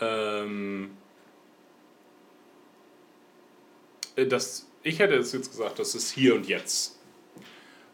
Ähm, 0.00 0.90
äh, 4.16 4.26
das, 4.26 4.66
ich 4.82 4.98
hätte 4.98 5.14
es 5.14 5.32
jetzt 5.32 5.50
gesagt, 5.50 5.78
das 5.78 5.94
ist 5.94 6.10
hier 6.10 6.34
und 6.34 6.48
jetzt. 6.48 6.98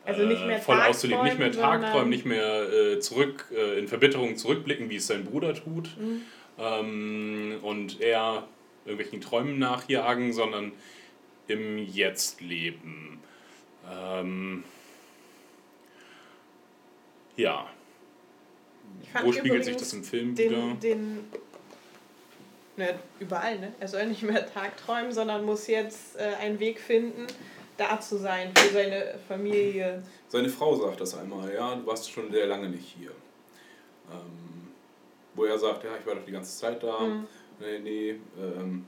Also 0.05 0.25
nicht 0.25 0.45
mehr 0.47 0.59
äh, 0.59 0.61
voll 0.61 0.81
auszuleben, 0.81 1.25
nicht 1.25 1.39
mehr 1.39 1.51
Tagträumen, 1.51 2.11
nicht 2.11 2.27
mehr 2.27 2.73
äh, 2.73 3.01
zurück 3.01 3.47
äh, 3.53 3.79
in 3.79 3.89
Verbitterung 3.89 4.37
zurückblicken, 4.37 4.91
wie 4.91 4.97
es 4.97 5.07
sein 5.07 5.25
Bruder 5.25 5.55
tut. 5.55 5.97
Mhm. 5.99 6.21
Ähm, 6.59 7.59
und 7.63 8.01
eher 8.01 8.47
irgendwelchen 8.85 9.21
Träumen 9.21 9.59
nachjagen, 9.59 10.33
sondern 10.33 10.73
im 11.49 11.79
Jetzt 11.79 12.41
leben. 12.41 13.21
Ähm, 13.91 14.63
ja. 17.37 17.67
Wo 19.23 19.33
spiegelt 19.33 19.65
sich 19.65 19.77
das 19.77 19.93
im 19.93 20.03
Film 20.05 20.35
den, 20.35 20.51
wieder? 20.51 20.75
Den, 20.75 21.25
ne, 22.77 22.99
überall, 23.21 23.59
ne? 23.59 23.73
Er 23.81 23.89
soll 23.89 24.07
nicht 24.07 24.23
mehr 24.23 24.53
Tagträumen, 24.53 25.13
sondern 25.13 25.45
muss 25.45 25.67
jetzt 25.67 26.17
äh, 26.17 26.35
einen 26.41 26.59
Weg 26.59 26.81
finden, 26.81 27.27
da 27.77 28.01
zu 28.01 28.19
sein 28.19 28.53
für 28.57 28.73
seine 28.73 29.15
Familie. 29.29 30.03
Seine 30.29 30.49
Frau 30.49 30.75
sagt 30.77 31.01
das 31.01 31.17
einmal, 31.17 31.53
ja, 31.53 31.75
du 31.75 31.87
warst 31.87 32.11
schon 32.11 32.31
sehr 32.31 32.47
lange 32.47 32.69
nicht 32.69 32.95
hier. 32.99 33.11
Ähm, 34.11 34.69
wo 35.35 35.45
er 35.45 35.59
sagt, 35.59 35.85
ja, 35.85 35.91
ich 35.99 36.07
war 36.07 36.15
doch 36.15 36.25
die 36.25 36.33
ganze 36.33 36.57
Zeit 36.57 36.83
da. 36.83 37.01
Mhm. 37.01 37.27
Nee, 37.61 37.79
nee, 37.79 38.11
ähm, 38.39 38.87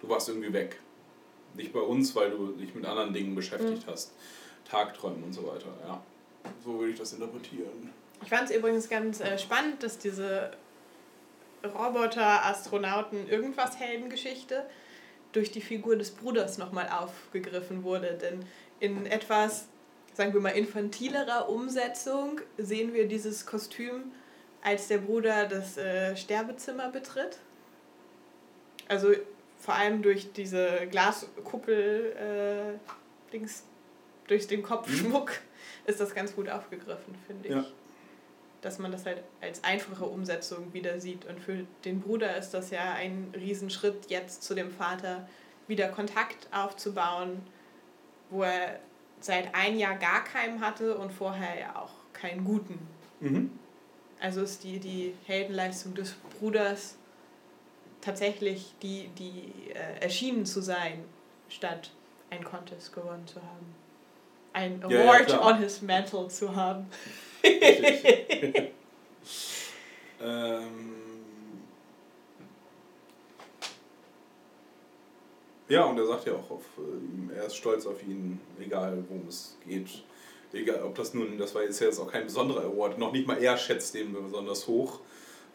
du 0.00 0.08
warst 0.08 0.28
irgendwie 0.28 0.52
weg. 0.52 0.80
Nicht 1.54 1.72
bei 1.72 1.80
uns, 1.80 2.14
weil 2.14 2.30
du 2.30 2.48
dich 2.52 2.74
mit 2.74 2.84
anderen 2.84 3.12
Dingen 3.14 3.34
beschäftigt 3.34 3.86
Mhm. 3.86 3.90
hast. 3.90 4.12
Tagträumen 4.68 5.22
und 5.22 5.32
so 5.32 5.46
weiter, 5.46 5.68
ja. 5.86 6.02
So 6.64 6.78
würde 6.78 6.92
ich 6.92 6.98
das 6.98 7.12
interpretieren. 7.12 7.92
Ich 8.22 8.28
fand 8.28 8.50
es 8.50 8.56
übrigens 8.56 8.88
ganz 8.88 9.20
äh, 9.20 9.38
spannend, 9.38 9.82
dass 9.82 9.98
diese 9.98 10.52
Roboter, 11.64 12.44
Astronauten, 12.46 13.28
irgendwas 13.28 13.78
Heldengeschichte 13.78 14.64
durch 15.32 15.50
die 15.50 15.60
Figur 15.60 15.96
des 15.96 16.12
Bruders 16.12 16.58
nochmal 16.58 16.88
aufgegriffen 16.88 17.82
wurde. 17.82 18.18
Denn 18.20 18.44
in 18.80 19.06
etwas, 19.06 19.66
sagen 20.14 20.32
wir 20.32 20.40
mal, 20.40 20.50
infantilerer 20.50 21.48
Umsetzung 21.48 22.40
sehen 22.56 22.94
wir 22.94 23.06
dieses 23.06 23.46
Kostüm, 23.46 24.12
als 24.62 24.88
der 24.88 24.98
Bruder 24.98 25.46
das 25.46 25.76
äh, 25.76 26.16
Sterbezimmer 26.16 26.90
betritt. 26.90 27.38
Also 28.88 29.12
vor 29.58 29.74
allem 29.74 30.02
durch 30.02 30.32
diese 30.32 30.86
Glaskuppel, 30.90 32.78
äh, 33.32 33.38
durch 34.28 34.46
den 34.46 34.62
Kopfschmuck 34.62 35.32
ist 35.86 36.00
das 36.00 36.14
ganz 36.14 36.34
gut 36.34 36.48
aufgegriffen, 36.48 37.14
finde 37.26 37.48
ich. 37.48 37.54
Ja. 37.54 37.64
Dass 38.60 38.78
man 38.78 38.90
das 38.90 39.06
halt 39.06 39.22
als 39.40 39.62
einfache 39.64 40.04
Umsetzung 40.04 40.72
wieder 40.72 41.00
sieht. 41.00 41.24
Und 41.26 41.40
für 41.40 41.66
den 41.84 42.00
Bruder 42.00 42.36
ist 42.36 42.50
das 42.50 42.70
ja 42.70 42.92
ein 42.92 43.32
Riesenschritt, 43.36 44.10
jetzt 44.10 44.42
zu 44.42 44.54
dem 44.54 44.70
Vater 44.70 45.28
wieder 45.68 45.88
Kontakt 45.88 46.48
aufzubauen, 46.52 47.42
wo 48.30 48.42
er 48.42 48.80
seit 49.20 49.54
ein 49.54 49.78
Jahr 49.78 49.96
gar 49.96 50.24
keinen 50.24 50.60
hatte 50.60 50.96
und 50.96 51.12
vorher 51.12 51.58
ja 51.58 51.76
auch 51.76 51.92
keinen 52.12 52.44
guten. 52.44 52.78
Mhm. 53.20 53.50
Also 54.20 54.42
ist 54.42 54.64
die, 54.64 54.78
die 54.78 55.14
Heldenleistung 55.26 55.94
des 55.94 56.14
Bruders 56.38 56.96
tatsächlich 58.00 58.74
die, 58.82 59.08
die 59.18 59.70
äh, 59.72 60.02
erschienen 60.02 60.46
zu 60.46 60.60
sein, 60.60 61.04
statt 61.48 61.90
ein 62.30 62.42
Contest 62.44 62.92
gewonnen 62.92 63.26
zu 63.26 63.36
haben. 63.36 63.74
Ein 64.56 64.80
Ja, 64.88 64.88
ja, 64.88 65.02
Award 65.02 65.26
klar. 65.26 65.46
on 65.46 65.58
his 65.58 65.82
mantle 65.82 66.28
zu 66.28 66.56
haben. 66.56 66.86
Ähm, 70.18 70.94
ja, 75.68 75.84
und 75.84 75.98
er 75.98 76.06
sagt 76.06 76.26
ja 76.26 76.32
auch, 76.32 76.50
auf, 76.50 76.62
äh, 76.78 77.36
er 77.36 77.44
ist 77.46 77.56
stolz 77.56 77.86
auf 77.86 78.02
ihn, 78.02 78.40
egal 78.58 79.04
worum 79.08 79.28
es 79.28 79.58
geht. 79.68 79.88
Egal, 80.54 80.82
ob 80.84 80.94
das 80.94 81.12
nun, 81.12 81.36
das 81.36 81.54
war 81.54 81.62
jetzt 81.62 81.78
ja 81.80 81.88
jetzt 81.88 82.00
auch 82.00 82.10
kein 82.10 82.24
besonderer 82.24 82.62
Award, 82.64 82.98
noch 82.98 83.12
nicht 83.12 83.26
mal 83.26 83.36
er 83.42 83.58
schätzt 83.58 83.94
den 83.94 84.14
besonders 84.14 84.66
hoch. 84.66 85.00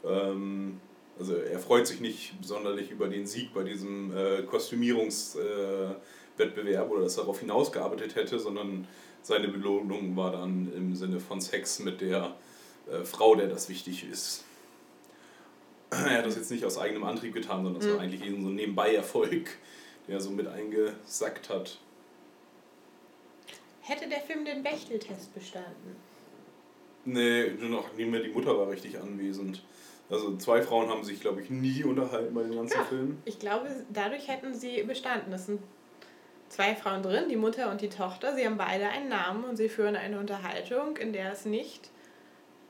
Ähm, 0.05 0.79
also 1.17 1.33
er 1.35 1.59
freut 1.59 1.87
sich 1.87 1.99
nicht 2.01 2.33
sonderlich 2.41 2.91
über 2.91 3.07
den 3.07 3.25
Sieg 3.25 3.53
bei 3.55 3.63
diesem 3.63 4.15
äh, 4.15 4.43
Kostümierungswettbewerb 4.43 5.97
äh, 5.97 6.20
Wettbewerb 6.38 6.89
oder 6.91 7.03
dass 7.03 7.17
er 7.17 7.21
darauf 7.23 7.39
hinausgearbeitet 7.39 8.15
hätte, 8.15 8.39
sondern 8.39 8.88
seine 9.21 9.47
Belohnung 9.47 10.15
war 10.15 10.32
dann 10.32 10.71
im 10.75 10.95
Sinne 10.95 11.19
von 11.19 11.39
Sex 11.41 11.79
mit 11.79 12.01
der 12.01 12.36
äh, 12.91 13.03
Frau, 13.03 13.36
der 13.36 13.47
das 13.47 13.69
wichtig 13.69 14.03
ist. 14.09 14.43
Er 15.91 16.19
hat 16.19 16.25
das 16.25 16.38
jetzt 16.38 16.49
nicht 16.51 16.63
aus 16.65 16.77
eigenem 16.77 17.03
Antrieb 17.03 17.34
getan, 17.34 17.63
sondern 17.63 17.82
das 17.82 17.86
Mhm. 17.89 17.95
war 17.95 17.99
eigentlich 18.01 18.25
eben 18.25 18.41
so 18.43 18.49
ein 18.49 18.55
Nebenbei-Erfolg, 18.55 19.49
der 20.07 20.21
so 20.21 20.32
mit 20.32 20.47
eingesackt 20.47 21.49
hat. 21.49 21.77
Hätte 23.82 24.07
der 24.07 24.21
Film 24.21 24.45
den 24.45 24.63
Bechteltest 24.63 25.34
bestanden? 25.34 25.95
Nee, 27.03 27.49
nur 27.59 27.69
noch 27.69 27.93
nie 27.93 28.05
mehr 28.05 28.21
die 28.21 28.29
Mutter 28.29 28.57
war 28.57 28.69
richtig 28.69 28.99
anwesend. 28.99 29.63
Also 30.09 30.38
zwei 30.38 30.61
Frauen 30.61 30.89
haben 30.89 31.03
sich, 31.03 31.19
glaube 31.19 31.41
ich, 31.41 31.49
nie 31.49 31.84
unterhalten 31.84 32.34
bei 32.34 32.43
den 32.43 32.55
ganzen 32.55 32.77
Ja. 32.77 32.84
Filmen. 32.86 33.21
Ich 33.25 33.39
glaube, 33.39 33.67
dadurch 33.91 34.27
hätten 34.27 34.53
sie 34.53 34.84
bestanden. 34.84 35.34
Es 35.34 35.47
sind 35.47 35.61
zwei 36.51 36.75
Frauen 36.75 37.01
drin, 37.01 37.29
die 37.29 37.37
Mutter 37.37 37.71
und 37.71 37.81
die 37.81 37.89
Tochter. 37.89 38.35
Sie 38.35 38.45
haben 38.45 38.57
beide 38.57 38.89
einen 38.89 39.09
Namen 39.09 39.45
und 39.45 39.55
sie 39.55 39.69
führen 39.69 39.95
eine 39.95 40.19
Unterhaltung, 40.19 40.97
in 40.97 41.13
der 41.13 41.31
es 41.31 41.45
nicht 41.45 41.89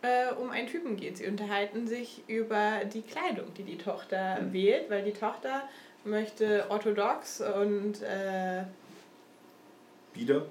äh, 0.03 0.31
um 0.33 0.51
einen 0.51 0.67
Typen 0.67 0.97
geht. 0.97 1.17
Sie 1.17 1.27
unterhalten 1.27 1.87
sich 1.87 2.21
über 2.27 2.81
die 2.85 3.01
Kleidung, 3.01 3.53
die 3.57 3.63
die 3.63 3.77
Tochter 3.77 4.37
wählt, 4.51 4.89
weil 4.89 5.03
die 5.03 5.13
Tochter 5.13 5.63
möchte 6.03 6.65
orthodox 6.69 7.41
und 7.41 8.01
äh, 8.03 8.63
Wieder? 10.13 10.45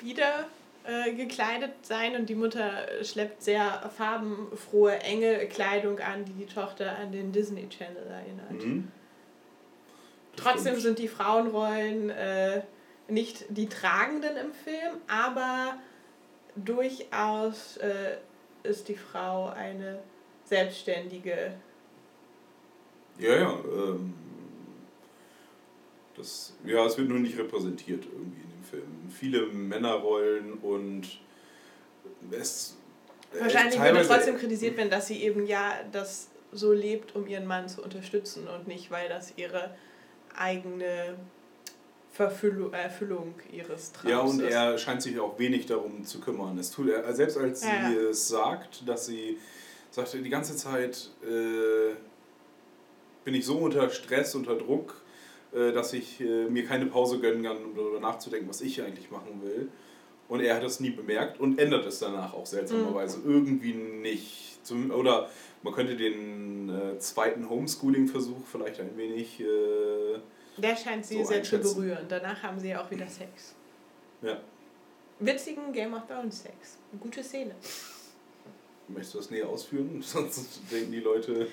wieder 0.00 0.46
äh, 0.84 1.12
gekleidet 1.12 1.72
sein 1.82 2.16
und 2.16 2.28
die 2.28 2.34
Mutter 2.34 2.86
schleppt 3.02 3.42
sehr 3.42 3.90
farbenfrohe, 3.96 4.98
enge 5.00 5.46
Kleidung 5.46 5.98
an, 6.00 6.24
die 6.24 6.32
die 6.32 6.46
Tochter 6.46 6.96
an 6.98 7.12
den 7.12 7.32
Disney 7.32 7.68
Channel 7.68 8.06
erinnert. 8.06 8.64
Mhm. 8.64 8.88
Trotzdem 10.36 10.72
stimmt. 10.74 10.82
sind 10.82 10.98
die 10.98 11.08
Frauenrollen 11.08 12.10
äh, 12.10 12.62
nicht 13.08 13.44
die 13.48 13.68
tragenden 13.68 14.36
im 14.36 14.52
Film, 14.52 14.96
aber 15.08 15.76
durchaus 16.56 17.76
äh, 17.78 18.16
ist 18.62 18.88
die 18.88 18.94
Frau 18.94 19.48
eine 19.48 19.98
selbstständige. 20.44 21.52
Ja, 23.18 23.36
ja. 23.36 23.50
Ähm, 23.64 24.14
das, 26.16 26.54
ja, 26.64 26.84
es 26.86 26.96
wird 26.98 27.08
nur 27.08 27.18
nicht 27.18 27.38
repräsentiert 27.38 28.04
irgendwie 28.04 28.40
in 28.42 28.50
dem 28.50 28.64
Film. 28.64 29.10
Viele 29.10 29.46
Männerrollen 29.46 30.54
und 30.54 31.02
es. 32.30 32.76
äh, 33.34 33.40
Wahrscheinlich 33.40 33.74
teilweise- 33.76 34.08
trotzdem 34.08 34.38
kritisiert 34.38 34.76
werden, 34.76 34.90
dass 34.90 35.06
sie 35.06 35.22
eben 35.22 35.46
ja 35.46 35.72
das 35.92 36.28
so 36.52 36.72
lebt, 36.72 37.14
um 37.14 37.26
ihren 37.26 37.46
Mann 37.46 37.68
zu 37.68 37.82
unterstützen 37.82 38.48
und 38.48 38.66
nicht, 38.66 38.90
weil 38.90 39.08
das 39.08 39.32
ihre 39.36 39.74
eigene 40.36 41.16
Verfüllung, 42.12 42.72
Erfüllung 42.72 43.34
ihres 43.52 43.92
Traums 43.92 44.10
Ja, 44.10 44.18
und 44.20 44.40
ist. 44.40 44.52
er 44.52 44.78
scheint 44.78 45.00
sich 45.02 45.18
auch 45.20 45.38
wenig 45.38 45.66
darum 45.66 46.04
zu 46.04 46.20
kümmern. 46.20 46.58
Es 46.58 46.70
tut 46.70 46.88
er, 46.88 47.12
selbst 47.14 47.38
als 47.38 47.60
sie 47.62 47.68
Ja, 47.68 47.90
ja. 47.90 48.00
es 48.10 48.28
sagt, 48.28 48.86
dass 48.88 49.06
sie 49.06 49.38
sagt, 49.90 50.12
die 50.14 50.28
ganze 50.28 50.56
Zeit 50.56 51.10
äh, 51.22 51.94
bin 53.24 53.34
ich 53.34 53.46
so 53.46 53.58
unter 53.58 53.88
Stress, 53.90 54.34
unter 54.34 54.56
Druck, 54.56 55.00
äh, 55.52 55.72
dass 55.72 55.92
ich 55.92 56.20
äh, 56.20 56.48
mir 56.48 56.64
keine 56.66 56.86
Pause 56.86 57.20
gönnen 57.20 57.42
kann, 57.42 57.56
um 57.64 57.74
darüber 57.74 58.00
nachzudenken, 58.00 58.48
was 58.48 58.60
ich 58.60 58.82
eigentlich 58.82 59.10
machen 59.10 59.40
will. 59.42 59.68
Und 60.28 60.40
er 60.40 60.56
hat 60.56 60.62
das 60.62 60.78
nie 60.80 60.90
bemerkt 60.90 61.40
und 61.40 61.58
ändert 61.58 61.86
es 61.86 61.98
danach 61.98 62.34
auch 62.34 62.46
seltsamerweise 62.46 63.18
Mhm. 63.18 63.30
irgendwie 63.30 63.72
nicht. 63.74 64.49
Zum, 64.62 64.90
oder 64.90 65.28
man 65.62 65.72
könnte 65.74 65.96
den 65.96 66.68
äh, 66.68 66.98
zweiten 66.98 67.48
Homeschooling-Versuch 67.48 68.46
vielleicht 68.50 68.80
ein 68.80 68.96
wenig. 68.96 69.40
Äh, 69.40 69.44
Der 70.58 70.76
scheint 70.76 71.04
sie 71.06 71.18
so 71.18 71.24
sehr 71.24 71.42
zu 71.42 71.58
berühren. 71.58 72.06
Danach 72.08 72.42
haben 72.42 72.58
sie 72.58 72.68
ja 72.70 72.82
auch 72.84 72.90
wieder 72.90 73.06
Sex. 73.06 73.54
ja. 74.22 74.40
Witzigen 75.22 75.70
Game 75.72 75.92
of 75.92 76.06
Thrones 76.06 76.42
Sex. 76.42 76.78
Eine 76.90 77.00
gute 77.00 77.22
Szene. 77.22 77.54
Möchtest 78.88 79.14
du 79.14 79.18
das 79.18 79.30
näher 79.30 79.46
ausführen? 79.48 80.00
Sonst 80.02 80.60
denken 80.72 80.92
die 80.92 81.00
Leute. 81.00 81.46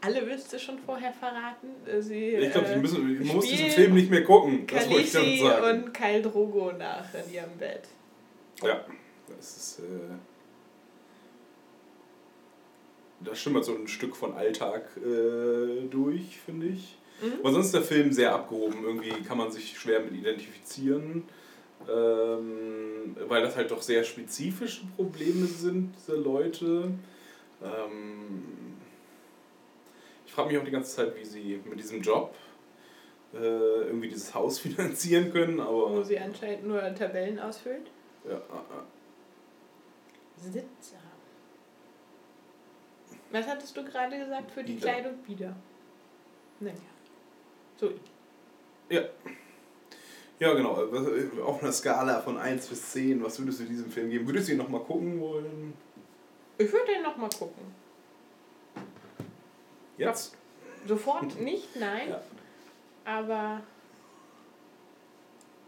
Alle 0.00 0.26
willst 0.26 0.52
du 0.52 0.58
schon 0.58 0.78
vorher 0.80 1.12
verraten. 1.12 1.68
Äh, 1.86 2.00
Sie, 2.02 2.30
Ich 2.30 2.50
glaube, 2.50 2.66
äh, 2.66 2.76
man 2.76 3.36
muss 3.36 3.46
diesen 3.46 3.70
Film 3.70 3.94
nicht 3.94 4.10
mehr 4.10 4.24
gucken. 4.24 4.66
Das 4.66 4.90
wollte 4.90 5.02
ich 5.02 5.12
damit 5.12 5.40
sagen. 5.40 5.84
und 5.84 5.94
Kyle 5.94 6.22
Drogo 6.22 6.72
nach 6.72 7.06
in 7.14 7.32
ihrem 7.32 7.56
Bett. 7.56 7.82
Ja, 8.60 8.84
das 9.28 9.56
ist. 9.56 9.78
Äh, 9.78 9.82
da 13.24 13.34
schimmert 13.34 13.64
so 13.64 13.74
ein 13.74 13.88
Stück 13.88 14.16
von 14.16 14.34
Alltag 14.34 14.84
äh, 14.96 15.86
durch, 15.88 16.38
finde 16.44 16.68
ich. 16.68 16.98
Mhm. 17.22 17.40
Aber 17.40 17.52
sonst 17.52 17.66
ist 17.66 17.74
der 17.74 17.82
Film 17.82 18.12
sehr 18.12 18.34
abgehoben. 18.34 18.84
Irgendwie 18.84 19.10
kann 19.22 19.38
man 19.38 19.50
sich 19.50 19.78
schwer 19.78 20.00
mit 20.00 20.14
identifizieren. 20.14 21.24
Ähm, 21.88 23.16
weil 23.28 23.42
das 23.42 23.56
halt 23.56 23.70
doch 23.70 23.82
sehr 23.82 24.04
spezifische 24.04 24.82
Probleme 24.96 25.46
sind, 25.46 25.94
diese 25.96 26.14
Leute. 26.14 26.92
Ähm, 27.62 28.42
ich 30.24 30.32
frage 30.32 30.50
mich 30.50 30.58
auch 30.58 30.64
die 30.64 30.70
ganze 30.70 30.94
Zeit, 30.94 31.16
wie 31.16 31.24
sie 31.24 31.60
mit 31.68 31.78
diesem 31.78 32.00
Job 32.00 32.34
äh, 33.34 33.38
irgendwie 33.38 34.08
dieses 34.08 34.34
Haus 34.34 34.58
finanzieren 34.60 35.32
können, 35.32 35.60
aber. 35.60 35.90
Wo 35.90 36.02
sie 36.02 36.18
anscheinend 36.18 36.66
nur 36.66 36.80
Tabellen 36.94 37.38
ausfüllt. 37.38 37.90
Ja, 38.28 38.40
ah, 38.50 38.62
ah. 38.70 38.84
Sitzer. 40.36 41.01
Was 43.32 43.46
hattest 43.46 43.76
du 43.76 43.84
gerade 43.84 44.18
gesagt 44.18 44.50
für 44.50 44.62
die 44.62 44.74
Bieder. 44.74 44.88
Kleidung? 44.92 45.16
Bieder. 45.26 45.56
Naja. 46.60 46.76
So. 47.76 47.90
Ja. 48.88 49.02
Ja, 50.38 50.54
genau. 50.54 50.76
Was- 50.90 51.40
Auf 51.44 51.62
einer 51.62 51.72
Skala 51.72 52.20
von 52.20 52.36
1 52.36 52.66
bis 52.68 52.90
10, 52.92 53.22
was 53.24 53.38
würdest 53.38 53.60
du 53.60 53.64
diesem 53.64 53.90
Film 53.90 54.10
geben? 54.10 54.26
Würdest 54.26 54.48
du 54.48 54.52
ihn 54.52 54.58
nochmal 54.58 54.82
gucken 54.82 55.20
wollen? 55.20 55.72
Ich 56.58 56.70
würde 56.72 56.86
den 56.92 57.02
nochmal 57.02 57.30
gucken. 57.30 57.64
Jetzt? 59.96 60.36
Sofort 60.86 61.38
nicht, 61.40 61.76
nein. 61.76 62.10
Ja. 62.10 62.20
Aber 63.04 63.62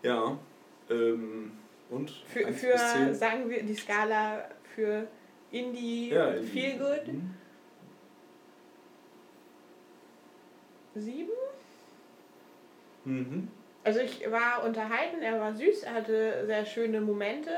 Ja. 0.02 0.36
Ähm, 0.90 1.52
und? 1.90 2.10
für, 2.10 2.46
1 2.46 2.60
für 2.60 2.72
bis 2.72 2.92
10? 2.92 3.14
sagen 3.14 3.48
wir, 3.50 3.62
die 3.62 3.74
Skala 3.74 4.44
für 4.74 5.06
Indie, 5.50 6.10
Ja, 6.10 6.30
Indie. 6.30 6.48
Feel 6.48 6.78
Good. 6.78 7.06
Mhm. 7.12 7.34
Sieben? 10.94 11.30
Mhm. 13.04 13.48
Also 13.82 14.00
ich 14.00 14.30
war 14.30 14.64
unterhalten, 14.64 15.20
er 15.20 15.38
war 15.38 15.54
süß, 15.54 15.82
er 15.82 15.94
hatte 15.94 16.46
sehr 16.46 16.64
schöne 16.64 17.00
Momente. 17.00 17.50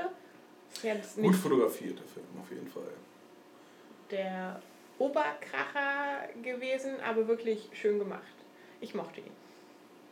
Jetzt 0.82 1.16
Gut 1.16 1.36
fotografiert, 1.36 1.98
der 1.98 2.06
Film, 2.06 2.26
auf 2.40 2.50
jeden 2.50 2.66
Fall. 2.68 2.82
der 4.10 4.60
Oberkracher 4.98 6.28
gewesen, 6.42 6.94
aber 7.06 7.28
wirklich 7.28 7.68
schön 7.72 7.98
gemacht. 7.98 8.22
Ich 8.80 8.94
mochte 8.94 9.20
ihn. 9.20 9.30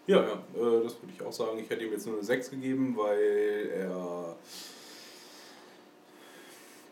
Ja, 0.07 0.23
ja, 0.23 0.33
äh, 0.33 0.83
das 0.85 1.01
würde 1.03 1.13
ich 1.15 1.23
auch 1.23 1.33
sagen. 1.33 1.59
Ich 1.59 1.69
hätte 1.69 1.85
ihm 1.85 1.93
jetzt 1.93 2.07
nur 2.07 2.17
eine 2.17 2.25
6 2.25 2.51
gegeben, 2.51 2.95
weil 2.97 3.71
er 3.75 4.37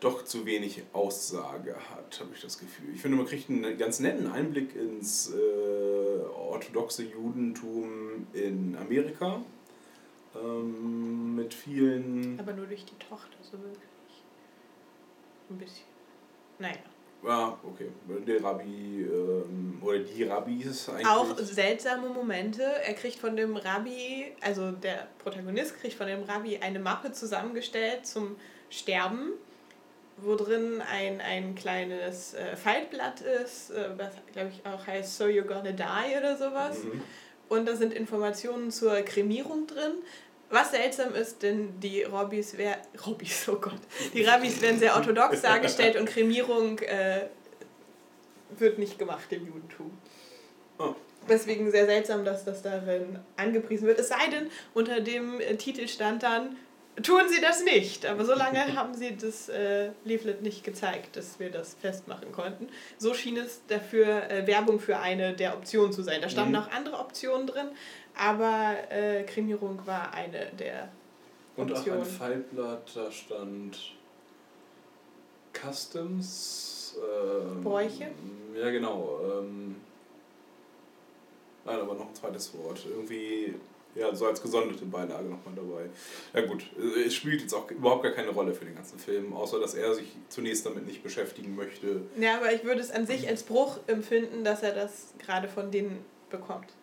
doch 0.03 0.25
zu 0.25 0.45
wenig 0.45 0.83
Aussage 0.93 1.75
hat, 1.75 2.19
habe 2.19 2.31
ich 2.35 2.41
das 2.41 2.59
Gefühl. 2.59 2.93
Ich 2.93 3.01
finde, 3.01 3.17
man 3.17 3.25
kriegt 3.25 3.49
einen 3.49 3.77
ganz 3.77 3.99
netten 3.99 4.31
Einblick 4.31 4.75
ins 4.75 5.31
äh, 5.31 6.25
orthodoxe 6.35 7.03
Judentum 7.03 8.27
in 8.33 8.75
Amerika. 8.75 9.41
Ähm, 10.35 11.35
mit 11.35 11.53
vielen. 11.53 12.39
Aber 12.39 12.53
nur 12.53 12.65
durch 12.65 12.85
die 12.85 12.97
Tochter, 12.97 13.37
so 13.41 13.53
wirklich. 13.53 14.23
Ein 15.49 15.57
bisschen. 15.57 15.85
Naja. 16.59 16.75
Ja, 17.23 17.57
okay. 17.63 17.89
Der 18.27 18.43
Rabbi 18.43 19.07
ähm, 19.09 19.81
oder 19.81 19.99
die 19.99 20.23
Rabbis 20.23 20.89
eigentlich. 20.89 21.07
Auch 21.07 21.37
seltsame 21.37 22.09
Momente. 22.09 22.63
Er 22.63 22.93
kriegt 22.95 23.17
von 23.17 23.35
dem 23.37 23.55
Rabbi, 23.55 24.33
also 24.41 24.71
der 24.71 25.07
Protagonist 25.19 25.79
kriegt 25.79 25.93
von 25.93 26.07
dem 26.07 26.23
Rabbi 26.23 26.57
eine 26.57 26.79
Mappe 26.79 27.13
zusammengestellt 27.13 28.05
zum 28.05 28.35
Sterben, 28.69 29.33
wo 30.17 30.35
drin 30.35 30.81
ein, 30.81 31.21
ein 31.21 31.55
kleines 31.55 32.33
äh, 32.33 32.55
Faltblatt 32.55 33.21
ist, 33.21 33.71
äh, 33.71 33.89
was 33.97 34.13
glaube 34.31 34.51
ich 34.53 34.65
auch 34.65 34.85
heißt 34.85 35.17
So 35.17 35.25
You're 35.25 35.43
Gonna 35.43 35.71
Die 35.71 36.17
oder 36.17 36.37
sowas. 36.37 36.83
Mhm. 36.83 37.01
Und 37.49 37.67
da 37.67 37.75
sind 37.75 37.93
Informationen 37.93 38.71
zur 38.71 39.01
Kremierung 39.01 39.67
drin. 39.67 39.93
Was 40.49 40.71
seltsam 40.71 41.15
ist, 41.15 41.41
denn 41.41 41.79
die 41.79 42.03
Rabbis, 42.03 42.57
wär, 42.57 42.77
Rabbis, 42.95 43.49
oh 43.49 43.55
Gott, 43.55 43.79
die 44.13 44.23
Rabbis 44.23 44.61
werden 44.61 44.77
sehr 44.79 44.95
orthodox 44.95 45.41
dargestellt 45.41 45.95
und 45.95 46.05
Kremierung 46.05 46.79
äh, 46.79 47.27
wird 48.57 48.77
nicht 48.77 48.99
gemacht 48.99 49.25
im 49.31 49.47
Judentum. 49.47 49.91
Oh. 50.77 50.93
Deswegen 51.27 51.71
sehr 51.71 51.85
seltsam, 51.85 52.25
dass 52.25 52.43
das 52.43 52.61
darin 52.61 53.19
angepriesen 53.37 53.87
wird. 53.87 53.99
Es 53.99 54.09
sei 54.09 54.27
denn, 54.31 54.49
unter 54.73 54.99
dem 54.99 55.39
äh, 55.39 55.55
Titel 55.55 55.87
stand 55.87 56.23
dann, 56.23 56.55
tun 57.01 57.21
Sie 57.29 57.41
das 57.41 57.63
nicht. 57.63 58.05
Aber 58.05 58.23
so 58.25 58.33
lange 58.33 58.59
haben 58.75 58.93
sie 58.93 59.15
das 59.15 59.49
äh, 59.49 59.89
Leaflet 60.05 60.41
nicht 60.41 60.63
gezeigt, 60.63 61.15
dass 61.15 61.39
wir 61.39 61.49
das 61.49 61.73
festmachen 61.73 62.31
konnten. 62.31 62.67
So 62.97 63.13
schien 63.13 63.37
es 63.37 63.61
dafür 63.67 64.29
äh, 64.29 64.45
Werbung 64.47 64.79
für 64.79 64.97
eine 64.99 65.33
der 65.33 65.55
Optionen 65.57 65.91
zu 65.91 66.03
sein. 66.03 66.21
Da 66.21 66.29
standen 66.29 66.51
Mhm. 66.51 66.57
auch 66.59 66.71
andere 66.71 66.99
Optionen 66.99 67.47
drin, 67.47 67.69
aber 68.15 68.75
äh, 68.91 69.23
Kremierung 69.23 69.79
war 69.85 70.13
eine 70.13 70.51
der 70.59 70.89
Und 71.55 71.71
auch 71.71 71.75
ein 71.75 71.77
Optionen. 71.77 72.05
Faltblatt, 72.05 72.91
da 72.95 73.11
stand 73.11 73.77
Customs. 75.53 76.95
Ähm, 76.97 77.63
Bräuche? 77.63 78.11
Ja, 78.55 78.69
genau. 78.69 79.19
Ähm, 79.23 79.75
nein, 81.65 81.79
aber 81.79 81.93
noch 81.95 82.07
ein 82.09 82.15
zweites 82.15 82.53
Wort. 82.57 82.85
Irgendwie, 82.87 83.55
ja, 83.95 84.13
so 84.15 84.25
als 84.25 84.41
gesonderte 84.41 84.85
Beilage 84.85 85.25
nochmal 85.25 85.55
dabei. 85.55 85.89
Ja, 86.33 86.45
gut, 86.47 86.65
äh, 86.77 87.03
es 87.03 87.13
spielt 87.13 87.41
jetzt 87.41 87.53
auch 87.53 87.69
überhaupt 87.69 88.03
gar 88.03 88.11
keine 88.11 88.29
Rolle 88.29 88.53
für 88.53 88.65
den 88.65 88.75
ganzen 88.75 88.99
Film, 88.99 89.33
außer 89.33 89.59
dass 89.59 89.73
er 89.75 89.93
sich 89.93 90.07
zunächst 90.29 90.65
damit 90.65 90.87
nicht 90.87 91.03
beschäftigen 91.03 91.55
möchte. 91.55 92.01
Ja, 92.17 92.37
aber 92.37 92.53
ich 92.53 92.63
würde 92.63 92.81
es 92.81 92.91
an 92.91 93.05
sich 93.05 93.27
als 93.27 93.43
Bruch 93.43 93.79
empfinden, 93.87 94.43
dass 94.43 94.63
er 94.63 94.73
das 94.73 95.13
gerade 95.19 95.47
von 95.47 95.71
denen 95.71 96.03
bekommt. 96.29 96.73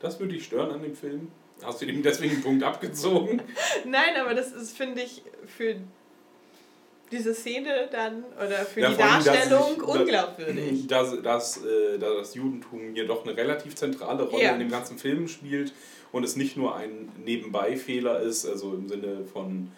Das 0.00 0.18
würde 0.18 0.34
dich 0.34 0.44
stören 0.44 0.70
an 0.70 0.82
dem 0.82 0.96
Film. 0.96 1.30
Hast 1.62 1.80
du 1.80 1.86
ihm 1.86 2.02
deswegen 2.02 2.34
einen 2.34 2.42
Punkt 2.42 2.64
abgezogen? 2.64 3.40
Nein, 3.84 4.16
aber 4.20 4.34
das 4.34 4.52
ist, 4.52 4.76
finde 4.76 5.02
ich, 5.02 5.22
für 5.46 5.76
diese 7.12 7.34
Szene 7.34 7.88
dann 7.92 8.24
oder 8.36 8.64
für 8.64 8.80
Ja, 8.80 8.90
die 8.90 8.96
Darstellung 8.96 9.74
sich- 9.74 9.82
unglaubwürdig. 9.82 10.86
Dass, 10.88 11.22
dass, 11.22 11.58
äh, 11.64 11.98
dass 11.98 12.16
das 12.18 12.34
Judentum 12.34 12.80
hier 12.94 13.06
doch 13.06 13.24
eine 13.24 13.36
relativ 13.36 13.74
zentrale 13.76 14.24
Rolle 14.24 14.42
Ja. 14.44 14.52
in 14.54 14.58
dem 14.60 14.70
ganzen 14.70 14.98
Film 14.98 15.28
spielt 15.28 15.72
und 16.10 16.24
es 16.24 16.34
nicht 16.36 16.56
nur 16.56 16.74
ein 16.74 17.10
Nebenbei-Fehler 17.24 18.20
ist, 18.20 18.46
also 18.46 18.72
im 18.74 18.88
Sinne 18.88 19.24
von, 19.32 19.70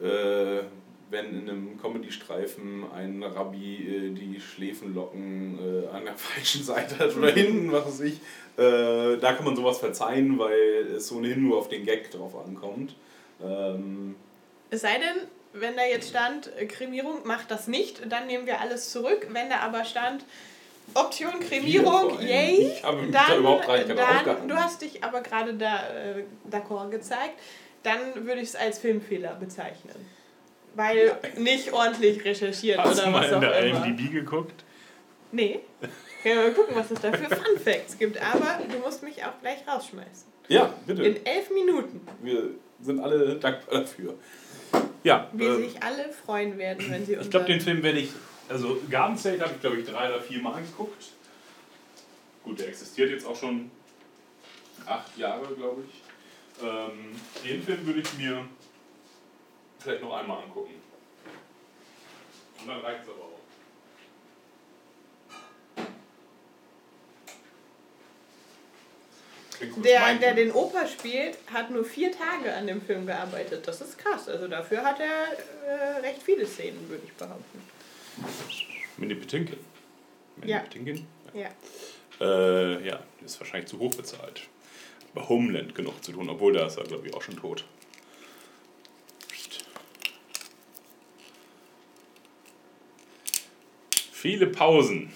äh, 0.00 0.62
wenn 1.10 1.40
in 1.40 1.50
einem 1.50 1.78
Comedy-Streifen 1.80 2.84
ein 2.94 3.22
Rabbi 3.22 3.76
äh, 3.86 4.10
die 4.14 4.40
Schläfenlocken 4.40 5.58
äh, 5.58 5.94
an 5.94 6.04
der 6.06 6.14
falschen 6.16 6.62
Seite 6.64 6.98
hat 6.98 7.14
oder 7.16 7.30
hinten, 7.32 7.70
was 7.70 7.84
weiß 7.86 8.00
ich, 8.00 8.14
äh, 8.56 9.18
da 9.18 9.32
kann 9.34 9.44
man 9.44 9.54
sowas 9.56 9.78
verzeihen, 9.78 10.38
weil 10.38 10.86
es 10.96 11.12
ohnehin 11.12 11.42
nur 11.42 11.58
auf 11.58 11.68
den 11.68 11.84
Gag 11.84 12.10
drauf 12.10 12.34
ankommt. 12.46 12.94
Ähm, 13.44 14.14
Es 14.70 14.80
sei 14.80 14.94
denn, 14.98 15.26
wenn 15.52 15.76
da 15.76 15.84
jetzt 15.84 16.10
stand, 16.10 16.50
äh, 16.56 16.66
Kremierung, 16.66 17.26
macht 17.26 17.50
das 17.50 17.68
nicht, 17.68 18.00
dann 18.10 18.26
nehmen 18.26 18.46
wir 18.46 18.60
alles 18.60 18.90
zurück. 18.90 19.28
Wenn 19.30 19.50
da 19.50 19.58
aber 19.60 19.84
stand, 19.84 20.24
Option 20.94 21.40
Kremierung, 21.40 22.20
yay, 22.20 22.72
Ich 22.76 22.84
habe 22.84 23.02
mich 23.02 23.12
da 23.12 23.28
dann, 23.28 24.24
dann 24.24 24.48
du 24.48 24.54
hast 24.56 24.82
dich 24.82 25.02
aber 25.04 25.20
gerade 25.20 25.54
da 25.54 25.88
äh, 25.88 26.24
d'accord 26.50 26.90
gezeigt, 26.90 27.38
dann 27.82 28.26
würde 28.26 28.40
ich 28.40 28.48
es 28.48 28.56
als 28.56 28.78
Filmfehler 28.78 29.34
bezeichnen. 29.34 29.94
Weil 30.74 31.16
nicht 31.36 31.72
ordentlich 31.72 32.24
recherchiert 32.24 32.78
Hast 32.78 32.94
oder 32.98 33.04
du 33.04 33.10
mal 33.10 33.20
was 33.22 33.28
in 33.28 33.34
auch 33.34 33.40
der 33.40 33.58
immer. 33.66 33.86
IMDb 33.86 34.12
geguckt? 34.12 34.64
Nee. 35.30 35.60
Können 36.22 36.36
wir 36.38 36.42
mal 36.44 36.52
gucken, 36.52 36.76
was 36.76 36.90
es 36.90 37.00
da 37.00 37.12
für 37.12 37.34
Fun 37.34 37.58
Facts 37.58 37.98
gibt. 37.98 38.16
Aber 38.22 38.60
du 38.70 38.78
musst 38.78 39.02
mich 39.02 39.22
auch 39.24 39.38
gleich 39.40 39.58
rausschmeißen. 39.66 40.32
Ja, 40.48 40.72
bitte. 40.86 41.02
In 41.02 41.26
elf 41.26 41.50
Minuten. 41.50 42.06
Wir 42.22 42.50
sind 42.80 43.00
alle 43.00 43.36
dankbar 43.36 43.80
dafür. 43.80 44.14
Ja, 45.04 45.28
Wie 45.32 45.44
ähm, 45.44 45.68
sich 45.68 45.82
alle 45.82 46.12
freuen 46.12 46.58
werden, 46.58 46.90
wenn 46.90 47.04
sie 47.04 47.14
ich 47.14 47.30
glaube, 47.30 47.46
den 47.46 47.60
Film 47.60 47.82
werde 47.82 47.98
ich, 47.98 48.10
also 48.48 48.80
Garden 48.88 49.18
State 49.18 49.40
habe 49.40 49.52
ich 49.54 49.60
glaube 49.60 49.78
ich 49.78 49.86
drei 49.86 50.08
oder 50.08 50.20
vier 50.20 50.40
Mal 50.40 50.62
geguckt. 50.62 51.12
Gut, 52.44 52.58
der 52.58 52.68
existiert 52.68 53.10
jetzt 53.10 53.26
auch 53.26 53.36
schon 53.36 53.70
acht 54.86 55.16
Jahre, 55.16 55.54
glaube 55.54 55.84
ich. 55.88 56.64
Ähm, 56.64 57.16
den 57.44 57.62
Film 57.62 57.86
würde 57.86 58.00
ich 58.00 58.18
mir 58.18 58.44
vielleicht 59.78 60.02
noch 60.02 60.12
einmal 60.14 60.42
angucken. 60.42 60.74
Und 62.60 62.68
dann 62.68 62.80
reicht 62.80 63.02
es 63.02 63.08
aber 63.08 63.18
auch. 63.18 63.32
Klingt 69.51 69.51
gut, 69.51 69.51
Der, 69.76 70.14
der 70.16 70.34
den 70.34 70.50
Opa 70.52 70.86
spielt, 70.86 71.38
hat 71.52 71.70
nur 71.70 71.84
vier 71.84 72.10
Tage 72.12 72.52
an 72.54 72.66
dem 72.66 72.82
Film 72.82 73.06
gearbeitet. 73.06 73.66
Das 73.66 73.80
ist 73.80 73.96
krass. 73.98 74.28
Also 74.28 74.48
dafür 74.48 74.82
hat 74.84 74.98
er 75.00 75.36
äh, 75.68 76.00
recht 76.00 76.22
viele 76.22 76.46
Szenen, 76.46 76.88
würde 76.88 77.02
ich 77.06 77.12
behaupten. 77.12 77.62
Minnie 78.96 79.14
Petinkin. 79.14 79.58
Minnie 80.36 80.52
Ja. 80.52 80.58
Petinkin? 80.60 81.06
Ja. 81.34 81.48
Äh, 82.20 82.86
ja, 82.86 83.00
ist 83.24 83.40
wahrscheinlich 83.40 83.68
zu 83.68 83.78
hoch 83.78 83.94
bezahlt. 83.94 84.42
Bei 85.14 85.22
Homeland 85.28 85.74
genug 85.74 86.02
zu 86.02 86.12
tun, 86.12 86.28
obwohl 86.28 86.52
da 86.54 86.66
ist 86.66 86.78
er, 86.78 86.84
glaube 86.84 87.06
ich, 87.06 87.14
auch 87.14 87.22
schon 87.22 87.36
tot. 87.36 87.64
Viele 94.12 94.46
Pausen. 94.46 95.12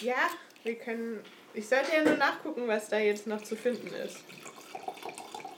Ja, 0.00 0.30
wir 0.64 0.74
können. 0.76 1.20
Ich 1.54 1.68
sollte 1.68 1.92
ja 1.96 2.04
nur 2.04 2.16
nachgucken, 2.16 2.66
was 2.66 2.88
da 2.88 2.98
jetzt 2.98 3.26
noch 3.26 3.42
zu 3.42 3.56
finden 3.56 3.88
ist. 4.06 4.18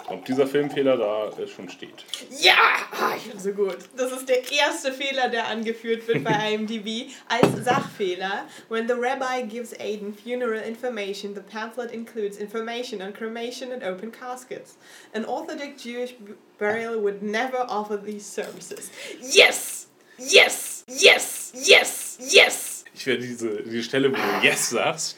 Ob 0.08 0.24
dieser 0.24 0.46
Filmfehler 0.46 0.96
da 0.96 1.46
schon 1.46 1.70
steht. 1.70 2.04
Ja! 2.40 2.54
Ah, 2.90 3.14
ich 3.16 3.30
bin 3.30 3.38
so 3.38 3.52
gut. 3.52 3.78
Das 3.96 4.12
ist 4.12 4.28
der 4.28 4.50
erste 4.50 4.92
Fehler, 4.92 5.28
der 5.28 5.46
angeführt 5.46 6.06
wird 6.08 6.24
bei 6.24 6.32
IMDb 6.52 7.10
als 7.28 7.64
Sachfehler. 7.64 8.46
When 8.68 8.88
the 8.88 8.94
rabbi 8.94 9.42
gives 9.42 9.72
Aiden 9.80 10.12
funeral 10.12 10.60
information, 10.60 11.34
the 11.34 11.40
pamphlet 11.40 11.92
includes 11.92 12.36
information 12.36 13.00
on 13.00 13.12
cremation 13.12 13.72
and 13.72 13.82
open 13.84 14.10
caskets. 14.10 14.76
An 15.14 15.24
Orthodox 15.24 15.82
Jewish 15.82 16.14
burial 16.58 17.00
would 17.00 17.22
never 17.22 17.64
offer 17.68 17.96
these 17.96 18.26
services. 18.26 18.90
Yes! 19.20 19.86
Yes! 20.18 20.84
Yes! 20.88 21.52
Yes! 21.54 22.18
Yes! 22.20 22.84
Ich 22.94 23.06
werde 23.06 23.22
diese, 23.22 23.62
diese 23.62 23.82
Stelle, 23.82 24.10
wo 24.10 24.16
du 24.16 24.46
Yes 24.46 24.70
sagst, 24.70 25.16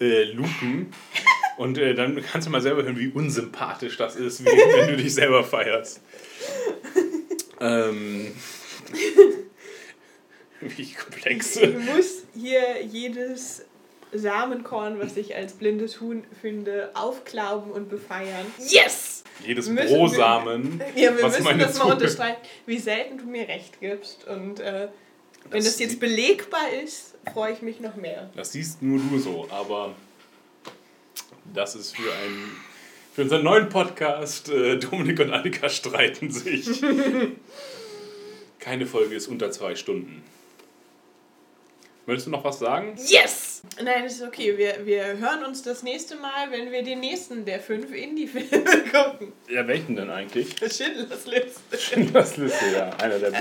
äh, 0.00 0.24
loopen. 0.24 0.92
Und 1.56 1.78
äh, 1.78 1.94
dann 1.94 2.20
kannst 2.22 2.46
du 2.46 2.50
mal 2.50 2.60
selber 2.60 2.82
hören, 2.82 2.98
wie 2.98 3.08
unsympathisch 3.08 3.96
das 3.96 4.16
ist, 4.16 4.44
wie, 4.44 4.48
wenn 4.48 4.88
du 4.88 4.96
dich 4.96 5.14
selber 5.14 5.42
feierst. 5.42 6.00
ähm, 7.60 8.32
wie 10.60 10.92
komplex. 10.92 11.56
Ich 11.56 11.78
muss 11.78 12.24
hier 12.34 12.82
jedes 12.84 13.64
Samenkorn, 14.12 14.98
was 15.00 15.16
ich 15.16 15.34
als 15.34 15.54
blindes 15.54 16.00
Huhn 16.00 16.24
finde, 16.40 16.90
aufklauben 16.94 17.70
und 17.72 17.88
befeiern. 17.88 18.46
Yes! 18.58 19.24
Jedes 19.44 19.74
Brosamen, 19.74 20.80
Ja, 20.94 21.14
wir 21.14 21.22
was 21.22 21.32
müssen 21.32 21.44
meine 21.44 21.64
das 21.64 21.78
mal 21.78 21.92
unterstreichen, 21.92 22.38
wie 22.64 22.78
selten 22.78 23.18
du 23.18 23.24
mir 23.24 23.46
recht 23.48 23.80
gibst. 23.80 24.26
Und 24.26 24.60
äh, 24.60 24.88
wenn 25.50 25.62
das 25.62 25.78
jetzt 25.78 26.00
belegbar 26.00 26.72
ist, 26.82 27.15
freue 27.32 27.52
ich 27.52 27.62
mich 27.62 27.80
noch 27.80 27.96
mehr. 27.96 28.30
Das 28.36 28.52
siehst 28.52 28.82
nur 28.82 28.98
du 28.98 29.18
so, 29.18 29.46
aber 29.50 29.94
das 31.54 31.74
ist 31.74 31.96
für 31.96 32.12
einen 32.12 32.56
für 33.14 33.22
unseren 33.22 33.44
neuen 33.44 33.68
Podcast 33.70 34.50
äh, 34.50 34.78
Dominik 34.78 35.20
und 35.20 35.32
Annika 35.32 35.70
streiten 35.70 36.30
sich. 36.30 36.68
Keine 38.58 38.84
Folge 38.84 39.14
ist 39.14 39.28
unter 39.28 39.50
zwei 39.50 39.74
Stunden. 39.74 40.22
Möchtest 42.04 42.26
du 42.26 42.30
noch 42.30 42.44
was 42.44 42.58
sagen? 42.58 42.94
Yes! 43.08 43.62
Nein, 43.82 44.04
ist 44.04 44.22
okay. 44.22 44.56
Wir, 44.58 44.84
wir 44.84 45.18
hören 45.18 45.44
uns 45.44 45.62
das 45.62 45.82
nächste 45.82 46.16
Mal, 46.16 46.50
wenn 46.50 46.70
wir 46.70 46.82
den 46.82 47.00
nächsten 47.00 47.44
der 47.44 47.58
fünf 47.58 47.92
Indie-Filme 47.92 48.64
gucken. 48.92 49.32
Ja, 49.48 49.66
welchen 49.66 49.96
denn 49.96 50.10
eigentlich? 50.10 50.50
Schindlers 50.58 51.26
Liste. 51.26 51.78
Schindlers 51.78 52.36
Liste, 52.36 52.64
ja. 52.74 52.90
Einer 52.90 53.18
der 53.18 53.32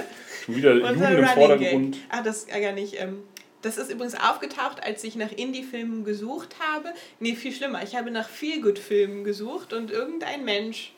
schon 0.46 0.56
wieder 0.56 0.74
Jugend 0.74 1.02
im 1.02 1.28
Vordergrund. 1.28 1.96
Gag. 1.96 2.02
Ah, 2.10 2.22
das 2.24 2.48
gar 2.48 2.72
nicht. 2.72 3.00
Ähm, 3.00 3.24
das 3.66 3.78
ist 3.80 3.90
übrigens 3.92 4.14
aufgetaucht, 4.14 4.84
als 4.84 5.04
ich 5.04 5.16
nach 5.16 5.32
Indie-Filmen 5.32 6.04
gesucht 6.04 6.58
habe. 6.60 6.94
Nee, 7.20 7.34
viel 7.34 7.52
schlimmer. 7.52 7.82
Ich 7.82 7.96
habe 7.96 8.12
nach 8.12 8.30
Feelgood-Filmen 8.30 9.24
gesucht 9.24 9.74
und 9.74 9.90
irgendein 9.90 10.46
Mensch 10.46 10.94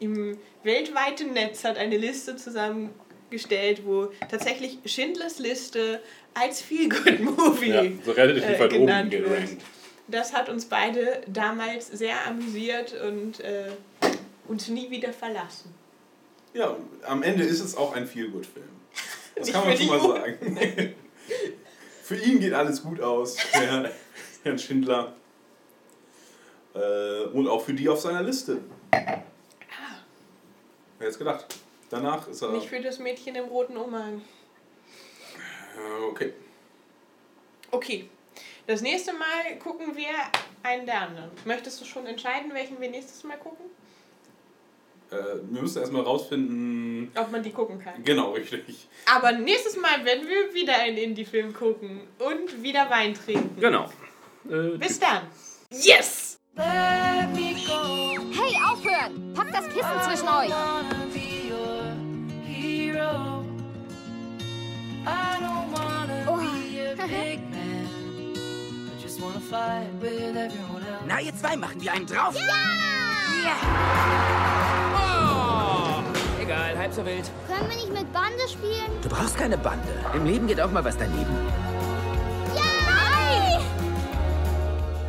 im 0.00 0.36
weltweiten 0.64 1.32
Netz 1.34 1.62
hat 1.62 1.78
eine 1.78 1.96
Liste 1.96 2.34
zusammengestellt, 2.34 3.82
wo 3.84 4.10
tatsächlich 4.28 4.78
Schindlers 4.86 5.38
Liste 5.38 6.00
als 6.34 6.60
Feelgood-Movie 6.62 7.68
Ja, 7.68 7.84
so 8.04 8.10
relativ 8.10 8.44
äh, 8.44 8.58
weit 8.58 8.72
oben 8.72 9.10
gerankt. 9.10 9.62
Das 10.08 10.32
hat 10.32 10.48
uns 10.48 10.64
beide 10.64 11.20
damals 11.28 11.86
sehr 11.86 12.26
amüsiert 12.26 12.92
und 13.06 13.38
äh, 13.38 13.66
uns 14.48 14.66
nie 14.66 14.90
wieder 14.90 15.12
verlassen. 15.12 15.72
Ja, 16.54 16.76
am 17.04 17.22
Ende 17.22 17.44
ist 17.44 17.60
es 17.60 17.76
auch 17.76 17.94
ein 17.94 18.08
Feelgood-Film. 18.08 18.66
Das 19.36 19.46
kann 19.52 19.64
man 19.64 19.76
schon 19.76 19.86
mal 19.86 20.00
sagen. 20.00 20.94
Für 22.10 22.16
ihn 22.16 22.40
geht 22.40 22.52
alles 22.54 22.82
gut 22.82 23.00
aus, 23.00 23.36
der 23.54 23.92
Herrn 24.42 24.58
Schindler. 24.58 25.14
Äh, 26.74 27.26
und 27.26 27.46
auch 27.46 27.64
für 27.64 27.72
die 27.72 27.88
auf 27.88 28.00
seiner 28.00 28.24
Liste. 28.24 28.62
Wer 28.90 29.22
hätte 30.98 31.06
es 31.06 31.16
gedacht? 31.16 31.46
Danach 31.88 32.26
ist 32.26 32.42
er. 32.42 32.48
Nicht 32.48 32.68
für 32.68 32.80
das 32.80 32.98
Mädchen 32.98 33.36
im 33.36 33.44
roten 33.44 33.76
Umhang. 33.76 34.22
Äh, 35.76 36.02
okay. 36.02 36.32
Okay. 37.70 38.10
Das 38.66 38.80
nächste 38.80 39.12
Mal 39.12 39.56
gucken 39.62 39.94
wir 39.94 40.10
einen 40.64 40.86
der 40.86 41.02
anderen. 41.02 41.30
Möchtest 41.44 41.80
du 41.80 41.84
schon 41.84 42.06
entscheiden, 42.06 42.52
welchen 42.52 42.80
wir 42.80 42.90
nächstes 42.90 43.22
Mal 43.22 43.38
gucken? 43.38 43.66
Äh, 45.10 45.16
wir 45.50 45.62
müssen 45.62 45.80
erstmal 45.80 46.02
rausfinden. 46.02 47.10
Ob 47.16 47.32
man 47.32 47.42
die 47.42 47.50
gucken 47.50 47.80
kann. 47.80 48.04
Genau, 48.04 48.32
richtig. 48.32 48.86
Aber 49.12 49.32
nächstes 49.32 49.76
Mal 49.76 50.04
werden 50.04 50.28
wir 50.28 50.54
wieder 50.54 50.74
einen 50.74 50.98
Indie-Film 50.98 51.52
gucken 51.52 52.02
und 52.18 52.62
wieder 52.62 52.88
Wein 52.90 53.14
trinken. 53.14 53.60
Genau. 53.60 53.86
Äh, 54.48 54.78
Bis 54.78 55.00
dann. 55.00 55.22
Yes! 55.70 56.38
Hey, 56.56 58.56
aufhören! 58.70 59.32
Packt 59.34 59.54
das 59.54 59.66
Kissen 59.68 60.00
zwischen 60.04 60.28
euch! 60.28 60.50
Na, 71.06 71.20
ihr 71.20 71.34
zwei 71.34 71.56
machen 71.56 71.80
wir 71.80 71.92
einen 71.92 72.06
drauf. 72.06 72.36
Oh, 72.36 72.40
egal, 76.50 76.76
halb 76.76 76.92
so 76.92 77.04
wild. 77.06 77.30
Können 77.46 77.68
wir 77.68 77.76
nicht 77.76 77.92
mit 77.92 78.12
Bande 78.12 78.48
spielen? 78.48 78.90
Du 79.02 79.08
brauchst 79.08 79.36
keine 79.36 79.56
Bande. 79.56 79.88
Im 80.14 80.26
Leben 80.26 80.46
geht 80.48 80.60
auch 80.60 80.70
mal 80.70 80.84
was 80.84 80.96
daneben. 80.96 81.36
Ja! 82.56 83.60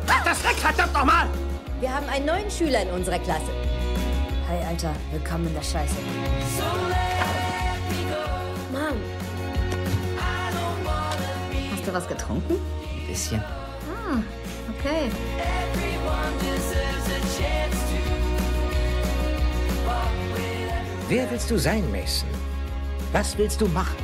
Mach 0.06 0.24
das 0.24 0.44
weg, 0.44 0.56
verdammt 0.56 0.92
nochmal! 0.92 1.26
Wir 1.80 1.92
haben 1.92 2.08
einen 2.08 2.26
neuen 2.26 2.50
Schüler 2.50 2.82
in 2.82 2.90
unserer 2.90 3.18
Klasse. 3.18 3.50
Hi, 4.48 4.64
Alter. 4.68 4.94
Willkommen 5.10 5.48
in 5.48 5.54
der 5.54 5.62
Scheiße. 5.62 5.96
Mann. 8.72 9.00
Hast 11.72 11.86
du 11.86 11.92
was 11.92 12.06
getrunken? 12.06 12.54
Ein 12.54 13.06
bisschen. 13.08 13.42
Ah, 13.42 14.22
okay. 14.78 15.10
Wer 21.14 21.30
willst 21.30 21.50
du 21.50 21.58
sein, 21.58 21.84
Mason? 21.92 22.26
Was 23.12 23.36
willst 23.36 23.60
du 23.60 23.66
machen? 23.66 23.98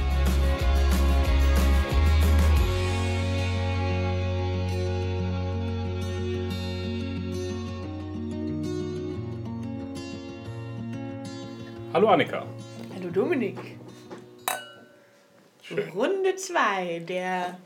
Hallo 11.95 12.09
Annika. 12.09 12.45
Hallo 12.95 13.09
Dominik. 13.11 13.57
Runde 15.95 16.37
2 16.37 17.05
der 17.09 17.59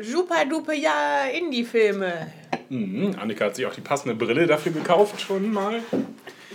super 0.00 0.44
duper 0.46 0.74
ja 0.74 1.26
Indie-Filme 1.26 2.32
Mhm, 2.70 3.14
Annika 3.20 3.44
hat 3.44 3.54
sich 3.54 3.66
auch 3.66 3.74
die 3.74 3.82
passende 3.82 4.16
Brille 4.16 4.48
dafür 4.48 4.72
gekauft 4.72 5.20
schon 5.20 5.52
mal. 5.52 5.80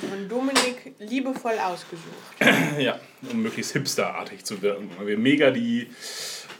Von 0.09 0.29
Dominik 0.29 0.93
liebevoll 0.99 1.57
ausgesucht. 1.59 2.79
ja, 2.79 2.99
um 3.31 3.41
möglichst 3.41 3.73
hipsterartig 3.73 4.43
zu 4.43 4.61
wirken. 4.61 4.89
Weil 4.97 5.07
wir 5.07 5.17
mega 5.17 5.51
die 5.51 5.87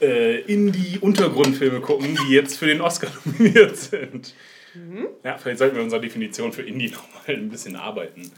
äh, 0.00 0.40
Indie-Untergrundfilme 0.42 1.80
gucken, 1.80 2.18
die 2.28 2.34
jetzt 2.34 2.58
für 2.58 2.66
den 2.66 2.80
Oscar 2.80 3.08
nominiert 3.24 3.76
sind. 3.76 4.34
Mhm. 4.74 5.06
Ja, 5.22 5.38
vielleicht 5.38 5.58
sollten 5.58 5.76
wir 5.76 5.82
unsere 5.82 6.00
Definition 6.00 6.52
für 6.52 6.62
Indie 6.62 6.88
nochmal 6.90 7.22
ein 7.36 7.48
bisschen 7.48 7.76
arbeiten. 7.76 8.30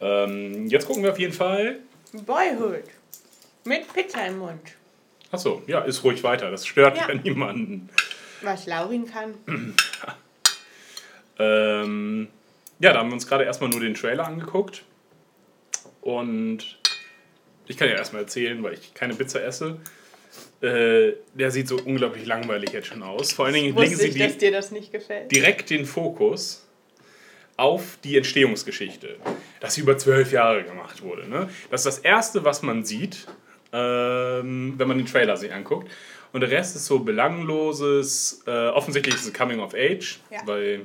Ähm, 0.00 0.66
jetzt 0.68 0.86
gucken 0.86 1.02
wir 1.02 1.12
auf 1.12 1.18
jeden 1.18 1.32
Fall. 1.32 1.78
Boyhood. 2.12 2.84
Mit 3.64 3.92
Pizza 3.92 4.26
im 4.26 4.38
Mund. 4.38 4.60
Achso, 5.30 5.62
ja, 5.66 5.80
ist 5.80 6.02
ruhig 6.04 6.22
weiter. 6.24 6.50
Das 6.50 6.66
stört 6.66 6.96
Ja. 6.96 7.08
ja, 7.08 7.14
niemanden. 7.14 7.88
Was 8.42 8.66
Laurin 8.66 9.06
kann. 9.10 9.34
Ähm, 11.40 12.28
ja, 12.80 12.92
da 12.92 12.98
haben 13.00 13.08
wir 13.08 13.14
uns 13.14 13.26
gerade 13.26 13.44
erstmal 13.44 13.70
nur 13.70 13.80
den 13.80 13.94
Trailer 13.94 14.26
angeguckt. 14.26 14.84
Und 16.00 16.78
ich 17.66 17.76
kann 17.76 17.88
ja 17.88 17.94
erstmal 17.94 18.22
erzählen, 18.22 18.62
weil 18.62 18.74
ich 18.74 18.94
keine 18.94 19.14
Pizza 19.14 19.42
esse. 19.44 19.78
Äh, 20.60 21.12
der 21.34 21.50
sieht 21.50 21.68
so 21.68 21.76
unglaublich 21.76 22.26
langweilig 22.26 22.72
jetzt 22.72 22.88
schon 22.88 23.02
aus. 23.02 23.32
Vor 23.32 23.46
allen 23.46 23.54
Dingen 23.54 23.76
legen 23.76 23.94
sie 23.96 24.08
ich, 24.08 24.14
die, 24.14 24.18
dass 24.20 24.38
dir 24.38 24.52
das 24.52 24.70
nicht 24.70 24.92
gefällt. 24.92 25.30
direkt 25.30 25.70
den 25.70 25.84
Fokus 25.84 26.66
auf 27.56 27.98
die 28.04 28.16
Entstehungsgeschichte, 28.16 29.16
dass 29.60 29.74
sie 29.74 29.80
über 29.82 29.98
zwölf 29.98 30.30
Jahre 30.32 30.62
gemacht 30.64 31.02
wurde. 31.02 31.28
Ne? 31.28 31.48
Das 31.70 31.84
ist 31.84 31.96
das 31.96 31.98
Erste, 31.98 32.44
was 32.44 32.62
man 32.62 32.84
sieht, 32.84 33.26
ähm, 33.72 34.74
wenn 34.76 34.88
man 34.88 34.96
den 34.98 35.06
Trailer 35.06 35.36
sich 35.36 35.52
anguckt. 35.52 35.90
Und 36.32 36.40
der 36.42 36.50
Rest 36.50 36.76
ist 36.76 36.86
so 36.86 37.00
belangloses, 37.00 38.42
äh, 38.46 38.50
offensichtlich 38.68 39.14
ist 39.14 39.26
es 39.26 39.32
Coming 39.32 39.60
of 39.60 39.74
Age, 39.74 40.20
Ja. 40.30 40.40
weil 40.46 40.82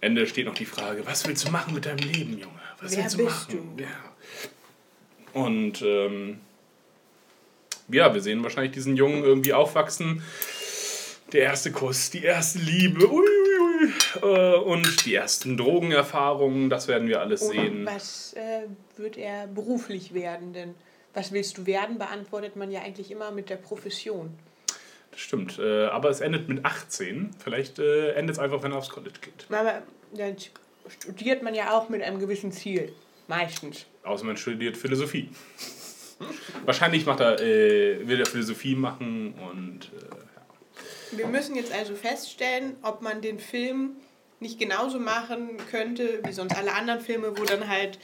Ende 0.00 0.26
steht 0.26 0.46
noch 0.46 0.54
die 0.54 0.66
Frage, 0.66 1.06
was 1.06 1.26
willst 1.26 1.46
du 1.46 1.50
machen 1.50 1.74
mit 1.74 1.86
deinem 1.86 1.98
Leben, 1.98 2.38
Junge? 2.38 2.60
Was 2.80 2.92
Wer 2.92 3.04
willst 3.04 3.18
du 3.18 3.24
bist 3.24 3.48
machen? 3.48 3.78
Ja. 3.78 5.40
Und 5.40 5.82
ähm, 5.82 6.40
ja, 7.88 8.12
wir 8.14 8.20
sehen 8.20 8.42
wahrscheinlich 8.42 8.72
diesen 8.72 8.96
Jungen 8.96 9.24
irgendwie 9.24 9.52
aufwachsen. 9.52 10.22
Der 11.32 11.42
erste 11.42 11.72
Kuss, 11.72 12.10
die 12.10 12.22
erste 12.22 12.60
Liebe, 12.60 13.10
ui, 13.10 13.24
ui, 13.24 13.90
ui, 14.22 14.22
äh, 14.22 14.56
und 14.56 15.04
die 15.04 15.14
ersten 15.14 15.56
Drogenerfahrungen, 15.56 16.70
das 16.70 16.86
werden 16.88 17.08
wir 17.08 17.20
alles 17.20 17.42
Und 17.42 17.52
sehen. 17.52 17.84
was 17.86 18.32
äh, 18.34 18.62
wird 18.96 19.16
er 19.16 19.48
beruflich 19.48 20.14
werden? 20.14 20.52
Denn 20.52 20.74
was 21.14 21.32
willst 21.32 21.58
du 21.58 21.66
werden, 21.66 21.98
beantwortet 21.98 22.56
man 22.56 22.70
ja 22.70 22.82
eigentlich 22.82 23.10
immer 23.10 23.30
mit 23.30 23.50
der 23.50 23.56
Profession. 23.56 24.30
Stimmt, 25.16 25.58
äh, 25.58 25.86
aber 25.86 26.10
es 26.10 26.20
endet 26.20 26.48
mit 26.48 26.64
18. 26.64 27.30
Vielleicht 27.42 27.78
äh, 27.78 28.12
endet 28.12 28.36
es 28.36 28.38
einfach, 28.38 28.62
wenn 28.62 28.72
er 28.72 28.78
aufs 28.78 28.90
College 28.90 29.18
geht. 29.20 29.46
Aber 29.50 29.82
dann 30.12 30.36
studiert 30.88 31.42
man 31.42 31.54
ja 31.54 31.76
auch 31.76 31.88
mit 31.88 32.02
einem 32.02 32.20
gewissen 32.20 32.52
Ziel. 32.52 32.92
Meistens. 33.26 33.86
Außer 34.04 34.24
man 34.24 34.36
studiert 34.36 34.76
Philosophie. 34.76 35.30
Wahrscheinlich 36.64 37.06
macht 37.06 37.20
er, 37.20 37.40
äh, 37.40 38.06
will 38.06 38.20
er 38.20 38.26
Philosophie 38.26 38.74
machen 38.74 39.34
und 39.34 39.90
äh, 41.12 41.18
Wir 41.18 41.26
müssen 41.26 41.56
jetzt 41.56 41.72
also 41.72 41.94
feststellen, 41.94 42.76
ob 42.82 43.00
man 43.00 43.22
den 43.22 43.38
Film 43.38 43.96
nicht 44.38 44.58
genauso 44.58 44.98
machen 44.98 45.56
könnte 45.70 46.20
wie 46.24 46.32
sonst 46.32 46.54
alle 46.56 46.74
anderen 46.74 47.00
Filme, 47.00 47.38
wo 47.38 47.44
dann 47.44 47.68
halt 47.68 47.98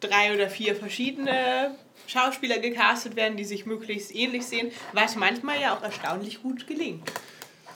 drei 0.00 0.34
oder 0.34 0.50
vier 0.50 0.76
verschiedene 0.76 1.74
Schauspieler 2.06 2.58
gecastet 2.58 3.16
werden, 3.16 3.36
die 3.36 3.44
sich 3.44 3.66
möglichst 3.66 4.14
ähnlich 4.14 4.46
sehen, 4.46 4.70
was 4.92 5.16
manchmal 5.16 5.60
ja 5.60 5.76
auch 5.76 5.82
erstaunlich 5.82 6.42
gut 6.42 6.66
gelingt. 6.66 7.10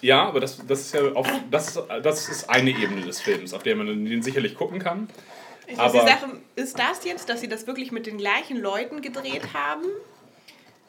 Ja, 0.00 0.24
aber 0.24 0.40
das, 0.40 0.60
das 0.66 0.80
ist 0.80 0.94
ja 0.94 1.12
auf, 1.12 1.26
das, 1.50 1.80
das 2.02 2.28
ist 2.28 2.50
eine 2.50 2.70
Ebene 2.70 3.02
des 3.02 3.20
Films, 3.20 3.54
auf 3.54 3.62
der 3.62 3.74
man 3.76 3.86
den 3.86 4.22
sicherlich 4.22 4.54
gucken 4.54 4.78
kann. 4.78 5.08
Ich 5.66 5.78
Aber 5.78 5.98
die 5.98 6.06
Sache 6.06 6.40
ist 6.56 6.78
das 6.78 7.04
jetzt, 7.04 7.28
dass 7.28 7.40
sie 7.40 7.48
das 7.48 7.66
wirklich 7.66 7.90
mit 7.90 8.06
den 8.06 8.18
gleichen 8.18 8.58
Leuten 8.58 9.00
gedreht 9.00 9.54
haben. 9.54 9.84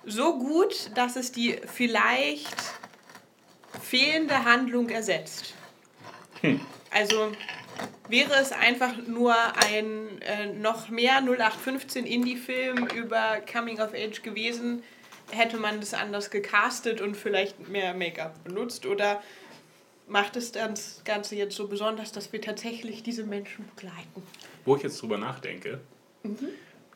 So 0.05 0.37
gut, 0.37 0.91
dass 0.95 1.15
es 1.15 1.31
die 1.31 1.59
vielleicht 1.65 2.55
fehlende 3.81 4.43
Handlung 4.43 4.89
ersetzt. 4.89 5.53
Hm. 6.41 6.59
Also 6.91 7.31
wäre 8.09 8.33
es 8.35 8.51
einfach 8.51 8.95
nur 9.07 9.33
ein 9.69 10.21
äh, 10.21 10.47
noch 10.53 10.89
mehr 10.89 11.17
0815 11.21 12.05
Indie-Film 12.05 12.87
über 12.87 13.37
Coming 13.51 13.79
of 13.81 13.93
Age 13.93 14.21
gewesen, 14.21 14.83
hätte 15.31 15.57
man 15.57 15.79
das 15.79 15.93
anders 15.93 16.29
gecastet 16.29 17.01
und 17.01 17.15
vielleicht 17.17 17.67
mehr 17.67 17.93
Make-up 17.93 18.43
benutzt? 18.43 18.85
Oder 18.85 19.23
macht 20.07 20.35
es 20.35 20.51
das 20.51 21.01
Ganze 21.03 21.35
jetzt 21.35 21.55
so 21.55 21.67
besonders, 21.67 22.11
dass 22.11 22.31
wir 22.31 22.41
tatsächlich 22.41 23.01
diese 23.03 23.23
Menschen 23.23 23.67
begleiten? 23.75 24.23
Wo 24.65 24.75
ich 24.75 24.83
jetzt 24.83 25.01
drüber 25.01 25.17
nachdenke, 25.17 25.79
Mhm. 26.23 26.47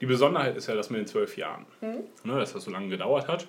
die 0.02 0.06
Besonderheit 0.06 0.56
ist 0.58 0.68
ja, 0.68 0.76
dass 0.76 0.90
mit 0.90 1.00
den 1.02 1.08
zwölf 1.08 1.38
Jahren, 1.38 1.66
Mhm. 1.82 2.04
ne, 2.24 2.40
dass 2.40 2.54
das 2.54 2.64
so 2.64 2.72
lange 2.72 2.90
gedauert 2.90 3.28
hat. 3.28 3.48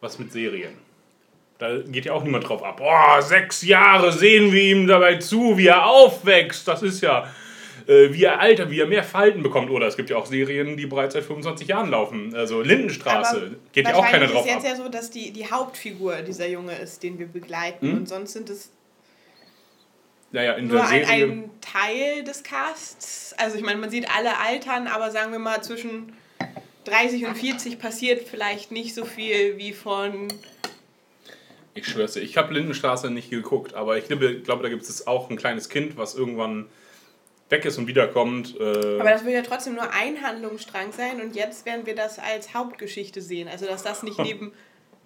Was 0.00 0.18
mit 0.18 0.32
Serien? 0.32 0.76
Da 1.62 1.78
geht 1.78 2.06
ja 2.06 2.12
auch 2.12 2.24
niemand 2.24 2.48
drauf 2.48 2.64
ab. 2.64 2.78
Boah, 2.78 3.22
sechs 3.22 3.62
Jahre 3.62 4.10
sehen 4.12 4.50
wir 4.50 4.62
ihm 4.64 4.88
dabei 4.88 5.18
zu, 5.18 5.56
wie 5.56 5.68
er 5.68 5.86
aufwächst. 5.86 6.66
Das 6.66 6.82
ist 6.82 7.00
ja, 7.02 7.32
äh, 7.86 8.12
wie 8.12 8.24
er 8.24 8.40
altert, 8.40 8.68
wie 8.68 8.80
er 8.80 8.88
mehr 8.88 9.04
Falten 9.04 9.44
bekommt. 9.44 9.70
Oder 9.70 9.86
es 9.86 9.96
gibt 9.96 10.10
ja 10.10 10.16
auch 10.16 10.26
Serien, 10.26 10.76
die 10.76 10.86
bereits 10.86 11.14
seit 11.14 11.22
25 11.22 11.68
Jahren 11.68 11.88
laufen. 11.88 12.34
Also 12.34 12.62
Lindenstraße. 12.62 13.58
geht 13.70 13.86
ja 13.86 13.94
auch 13.94 14.04
keiner 14.04 14.26
drauf 14.26 14.44
ist 14.44 14.50
ab. 14.50 14.60
jetzt 14.60 14.70
ja 14.72 14.74
so, 14.74 14.88
dass 14.88 15.10
die, 15.10 15.30
die 15.30 15.48
Hauptfigur 15.48 16.22
dieser 16.22 16.48
Junge 16.48 16.76
ist, 16.76 17.00
den 17.04 17.20
wir 17.20 17.28
begleiten. 17.28 17.90
Mhm. 17.90 17.96
Und 17.98 18.08
sonst 18.08 18.32
sind 18.32 18.50
es 18.50 18.72
Naja, 20.32 20.54
in 20.54 20.66
nur 20.66 20.78
der 20.78 20.88
ein, 20.88 21.06
Serie. 21.06 21.24
ein 21.26 21.50
Teil 21.60 22.24
des 22.24 22.42
Casts. 22.42 23.36
Also 23.38 23.56
ich 23.56 23.62
meine, 23.62 23.78
man 23.78 23.90
sieht 23.90 24.08
alle 24.12 24.36
altern, 24.36 24.88
aber 24.88 25.12
sagen 25.12 25.30
wir 25.30 25.38
mal 25.38 25.62
zwischen 25.62 26.12
30 26.86 27.24
und 27.26 27.36
40 27.36 27.78
passiert 27.78 28.26
vielleicht 28.28 28.72
nicht 28.72 28.96
so 28.96 29.04
viel 29.04 29.58
wie 29.58 29.72
von... 29.72 30.26
Ich 31.74 31.86
schwör's 31.86 32.12
dir, 32.12 32.20
ich 32.20 32.36
habe 32.36 32.52
Lindenstraße 32.54 33.10
nicht 33.10 33.30
geguckt, 33.30 33.74
aber 33.74 33.96
ich 33.96 34.06
glaube, 34.06 34.42
da 34.44 34.68
gibt 34.68 34.82
es 34.82 35.06
auch 35.06 35.30
ein 35.30 35.36
kleines 35.36 35.68
Kind, 35.68 35.96
was 35.96 36.14
irgendwann 36.14 36.66
weg 37.48 37.64
ist 37.64 37.78
und 37.78 37.86
wiederkommt. 37.86 38.58
Äh, 38.60 38.98
Aber 39.00 39.10
das 39.10 39.24
will 39.24 39.32
ja 39.32 39.42
trotzdem 39.42 39.74
nur 39.74 39.90
ein 39.92 40.22
Handlungsstrang 40.22 40.92
sein 40.92 41.20
und 41.20 41.34
jetzt 41.34 41.64
werden 41.66 41.86
wir 41.86 41.94
das 41.94 42.18
als 42.18 42.54
Hauptgeschichte 42.54 43.20
sehen. 43.22 43.48
Also 43.48 43.66
dass 43.66 43.82
das 43.82 44.02
nicht 44.02 44.18
neben... 44.22 44.52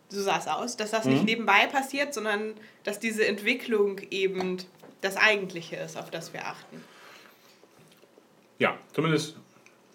So 0.09 0.23
sah 0.23 0.39
es 0.39 0.47
aus, 0.47 0.77
dass 0.77 0.93
das 0.93 1.05
nicht 1.05 1.21
Mhm. 1.21 1.25
nebenbei 1.25 1.67
passiert, 1.67 2.15
sondern 2.15 2.55
dass 2.85 3.01
diese 3.01 3.27
Entwicklung 3.27 4.01
eben 4.13 4.59
das 5.01 5.17
Eigentliche 5.17 5.75
ist, 5.77 5.97
auf 5.97 6.11
das 6.11 6.33
wir 6.33 6.47
achten. 6.47 6.81
ja, 8.59 8.79
zumindest 8.93 9.37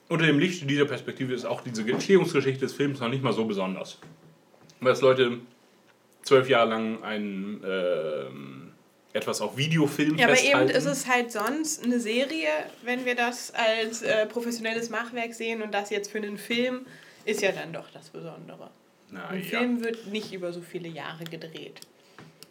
unter 0.09 0.25
dem 0.25 0.37
Licht 0.39 0.69
dieser 0.69 0.83
Perspektive 0.85 1.33
ist 1.33 1.45
auch 1.45 1.61
diese 1.61 1.89
Entstehungsgeschichte 1.89 2.59
des 2.65 2.73
Films 2.73 2.99
noch 2.99 3.07
nicht 3.07 3.23
mal 3.23 3.31
so 3.33 3.45
besonders. 3.45 3.97
Weil 4.81 4.91
es 4.91 4.99
Leute 5.01 5.39
zwölf 6.23 6.49
Jahre 6.49 6.69
lang 6.69 7.03
ein, 7.03 7.61
ähm, 7.65 8.71
etwas 9.13 9.41
auf 9.41 9.57
Videofilm 9.57 10.17
Ja, 10.17 10.25
aber 10.27 10.33
eben 10.35 10.43
festhalten. 10.67 10.71
ist 10.71 10.85
es 10.85 11.07
halt 11.07 11.31
sonst 11.31 11.83
eine 11.83 11.99
Serie, 11.99 12.47
wenn 12.83 13.05
wir 13.05 13.15
das 13.15 13.53
als 13.53 14.01
äh, 14.01 14.25
professionelles 14.25 14.89
Machwerk 14.89 15.33
sehen 15.33 15.61
und 15.61 15.73
das 15.73 15.89
jetzt 15.89 16.11
für 16.11 16.17
einen 16.19 16.37
Film 16.37 16.85
ist 17.25 17.41
ja 17.41 17.51
dann 17.51 17.73
doch 17.73 17.89
das 17.91 18.09
Besondere. 18.09 18.69
Na, 19.11 19.27
Ein 19.27 19.39
ja. 19.43 19.59
Film 19.59 19.83
wird 19.83 20.07
nicht 20.07 20.33
über 20.33 20.53
so 20.53 20.61
viele 20.61 20.87
Jahre 20.87 21.23
gedreht. 21.25 21.81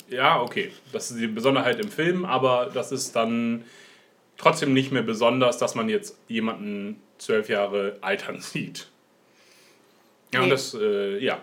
Ja, 0.09 0.41
okay. 0.43 0.71
Das 0.93 1.11
ist 1.11 1.18
die 1.21 1.27
Besonderheit 1.29 1.81
im 1.81 1.91
Film, 1.91 2.25
aber 2.25 2.71
das 2.75 2.93
ist 2.93 3.16
dann 3.16 3.64
trotzdem 4.37 4.73
nicht 4.75 4.93
mehr 4.93 5.03
besonders, 5.03 5.57
dass 5.59 5.75
man 5.75 5.89
jetzt 5.89 6.18
jemanden 6.29 7.01
zwölf 7.18 7.49
Jahre 7.49 7.97
altern 8.03 8.41
sieht. 8.41 8.89
Ja, 10.33 10.41
und 10.41 10.47
Nee. 10.47 10.51
das, 10.53 10.75
äh, 10.75 11.18
ja, 11.18 11.41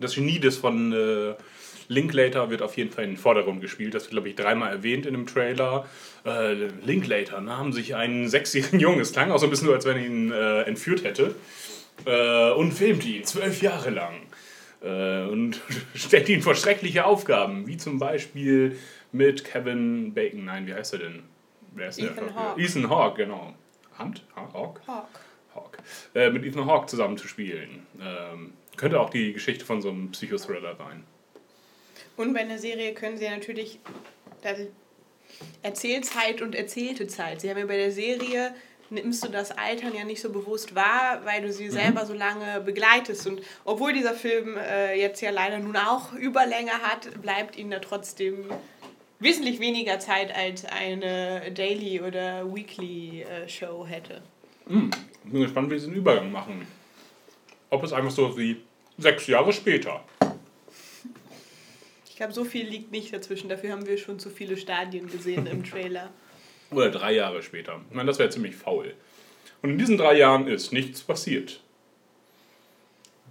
das 0.00 0.14
Genie 0.14 0.38
des 0.40 0.56
von 0.58 0.92
äh, 0.92 1.34
Linklater 1.88 2.50
wird 2.50 2.62
auf 2.62 2.76
jeden 2.76 2.90
Fall 2.90 3.04
in 3.04 3.10
den 3.10 3.16
Vordergrund 3.16 3.60
gespielt. 3.60 3.94
Das 3.94 4.04
wird, 4.04 4.10
glaube 4.12 4.28
ich, 4.28 4.34
dreimal 4.34 4.70
erwähnt 4.72 5.06
in 5.06 5.12
dem 5.14 5.26
Trailer. 5.26 5.86
Äh, 6.24 6.52
Linklater 6.84 7.40
nahm 7.40 7.72
sich 7.72 7.94
einen 7.94 8.28
sechsjährigen 8.28 8.80
Jungen, 8.80 9.00
es 9.00 9.12
klang 9.12 9.30
auch 9.30 9.38
so 9.38 9.46
ein 9.46 9.50
bisschen 9.50 9.68
so, 9.68 9.74
als 9.74 9.84
wenn 9.84 9.96
er 9.96 10.06
ihn 10.06 10.32
äh, 10.32 10.62
entführt 10.62 11.04
hätte, 11.04 11.34
äh, 12.04 12.50
und 12.52 12.72
filmte 12.72 13.06
ihn 13.08 13.24
zwölf 13.24 13.62
Jahre 13.62 13.90
lang. 13.90 14.14
Äh, 14.82 15.22
und 15.28 15.60
stellt 15.94 16.28
ihn 16.28 16.42
vor 16.42 16.54
schreckliche 16.54 17.04
Aufgaben, 17.06 17.66
wie 17.66 17.76
zum 17.76 17.98
Beispiel 17.98 18.76
mit 19.12 19.44
Kevin 19.44 20.12
Bacon. 20.14 20.44
Nein, 20.44 20.66
wie 20.66 20.74
heißt 20.74 20.92
er 20.94 20.98
denn? 21.00 21.22
Wer 21.74 21.88
ist 21.88 21.98
Ethan? 21.98 22.34
Hawke. 22.34 22.60
Ethan 22.60 22.90
Hawke, 22.90 23.16
genau. 23.24 23.54
Hunt? 23.98 24.22
Ha- 24.34 24.50
Hawke? 24.52 24.80
Hawk. 24.86 25.08
Hawke. 25.54 25.78
Äh, 26.14 26.30
mit 26.30 26.44
Ethan 26.44 26.66
Hawke 26.66 26.86
zusammen 26.86 27.16
zu 27.16 27.28
spielen. 27.28 27.86
Ähm, 28.00 28.52
könnte 28.76 29.00
auch 29.00 29.08
die 29.10 29.32
Geschichte 29.32 29.64
von 29.64 29.80
so 29.80 29.88
einem 29.90 30.10
Psychothriller 30.10 30.74
sein. 30.76 31.04
Und 32.16 32.32
bei 32.32 32.40
einer 32.40 32.58
Serie 32.58 32.94
können 32.94 33.16
sie 33.18 33.24
ja 33.24 33.30
natürlich 33.30 33.78
da 34.42 34.50
Erzählzeit 35.62 36.40
und 36.40 36.54
erzählte 36.54 37.06
Zeit. 37.06 37.40
Sie 37.40 37.50
haben 37.50 37.58
ja 37.58 37.66
bei 37.66 37.76
der 37.76 37.92
Serie 37.92 38.54
nimmst 38.90 39.24
du 39.24 39.28
das 39.28 39.50
Altern 39.50 39.94
ja 39.94 40.04
nicht 40.04 40.20
so 40.20 40.30
bewusst 40.30 40.74
wahr, 40.74 41.20
weil 41.24 41.42
du 41.42 41.52
sie 41.52 41.70
selber 41.70 42.06
so 42.06 42.14
lange 42.14 42.60
begleitest. 42.60 43.26
Und 43.26 43.42
obwohl 43.64 43.92
dieser 43.92 44.14
Film 44.14 44.56
äh, 44.56 44.94
jetzt 44.94 45.20
ja 45.20 45.30
leider 45.30 45.58
nun 45.58 45.76
auch 45.76 46.12
Überlänge 46.12 46.72
hat, 46.72 47.20
bleibt 47.20 47.56
ihnen 47.56 47.70
da 47.70 47.78
trotzdem 47.78 48.44
wesentlich 49.18 49.60
weniger 49.60 49.98
Zeit 49.98 50.34
als 50.34 50.64
eine 50.64 51.50
Daily- 51.52 52.00
oder 52.00 52.54
Weekly-Show 52.54 53.86
hätte. 53.86 54.22
Hm, 54.68 54.90
bin 55.24 55.42
gespannt, 55.42 55.70
wie 55.70 55.78
sie 55.78 55.86
den 55.86 55.96
Übergang 55.96 56.30
machen. 56.30 56.66
Ob 57.70 57.82
es 57.82 57.92
einfach 57.92 58.10
so 58.10 58.36
wie 58.38 58.62
sechs 58.98 59.26
Jahre 59.26 59.52
später. 59.52 60.04
Ich 62.16 62.18
glaube, 62.18 62.32
so 62.32 62.46
viel 62.46 62.66
liegt 62.66 62.92
nicht 62.92 63.12
dazwischen. 63.12 63.50
Dafür 63.50 63.72
haben 63.72 63.86
wir 63.86 63.98
schon 63.98 64.18
zu 64.18 64.30
viele 64.30 64.56
Stadien 64.56 65.06
gesehen 65.06 65.46
im 65.46 65.62
Trailer. 65.70 66.08
Oder 66.70 66.90
drei 66.90 67.12
Jahre 67.12 67.42
später. 67.42 67.82
Ich 67.90 67.94
meine, 67.94 68.06
das 68.06 68.18
wäre 68.18 68.30
ziemlich 68.30 68.56
faul. 68.56 68.94
Und 69.60 69.68
in 69.68 69.76
diesen 69.76 69.98
drei 69.98 70.16
Jahren 70.16 70.48
ist 70.48 70.72
nichts 70.72 71.02
passiert. 71.02 71.60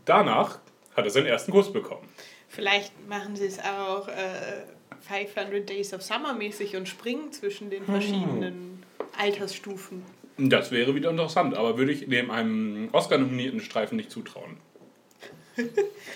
Danach 0.05 0.59
hat 0.95 1.03
er 1.03 1.09
seinen 1.09 1.25
ersten 1.25 1.51
Kuss 1.51 1.73
bekommen. 1.73 2.07
Vielleicht 2.47 2.93
machen 3.09 3.35
sie 3.35 3.47
es 3.47 3.57
auch 3.57 4.07
äh, 4.07 4.61
500 5.01 5.67
Days 5.67 5.91
of 5.91 6.03
Summer 6.03 6.35
mäßig 6.35 6.75
und 6.75 6.87
springen 6.87 7.31
zwischen 7.31 7.71
den 7.71 7.85
verschiedenen 7.85 8.83
Altersstufen. 9.17 10.03
Das 10.37 10.69
wäre 10.69 10.93
wieder 10.93 11.09
interessant, 11.09 11.57
aber 11.57 11.79
würde 11.79 11.91
ich 11.91 12.07
dem 12.07 12.29
einem 12.29 12.89
Oscar-nominierten 12.91 13.61
Streifen 13.61 13.95
nicht 13.95 14.11
zutrauen. 14.11 14.57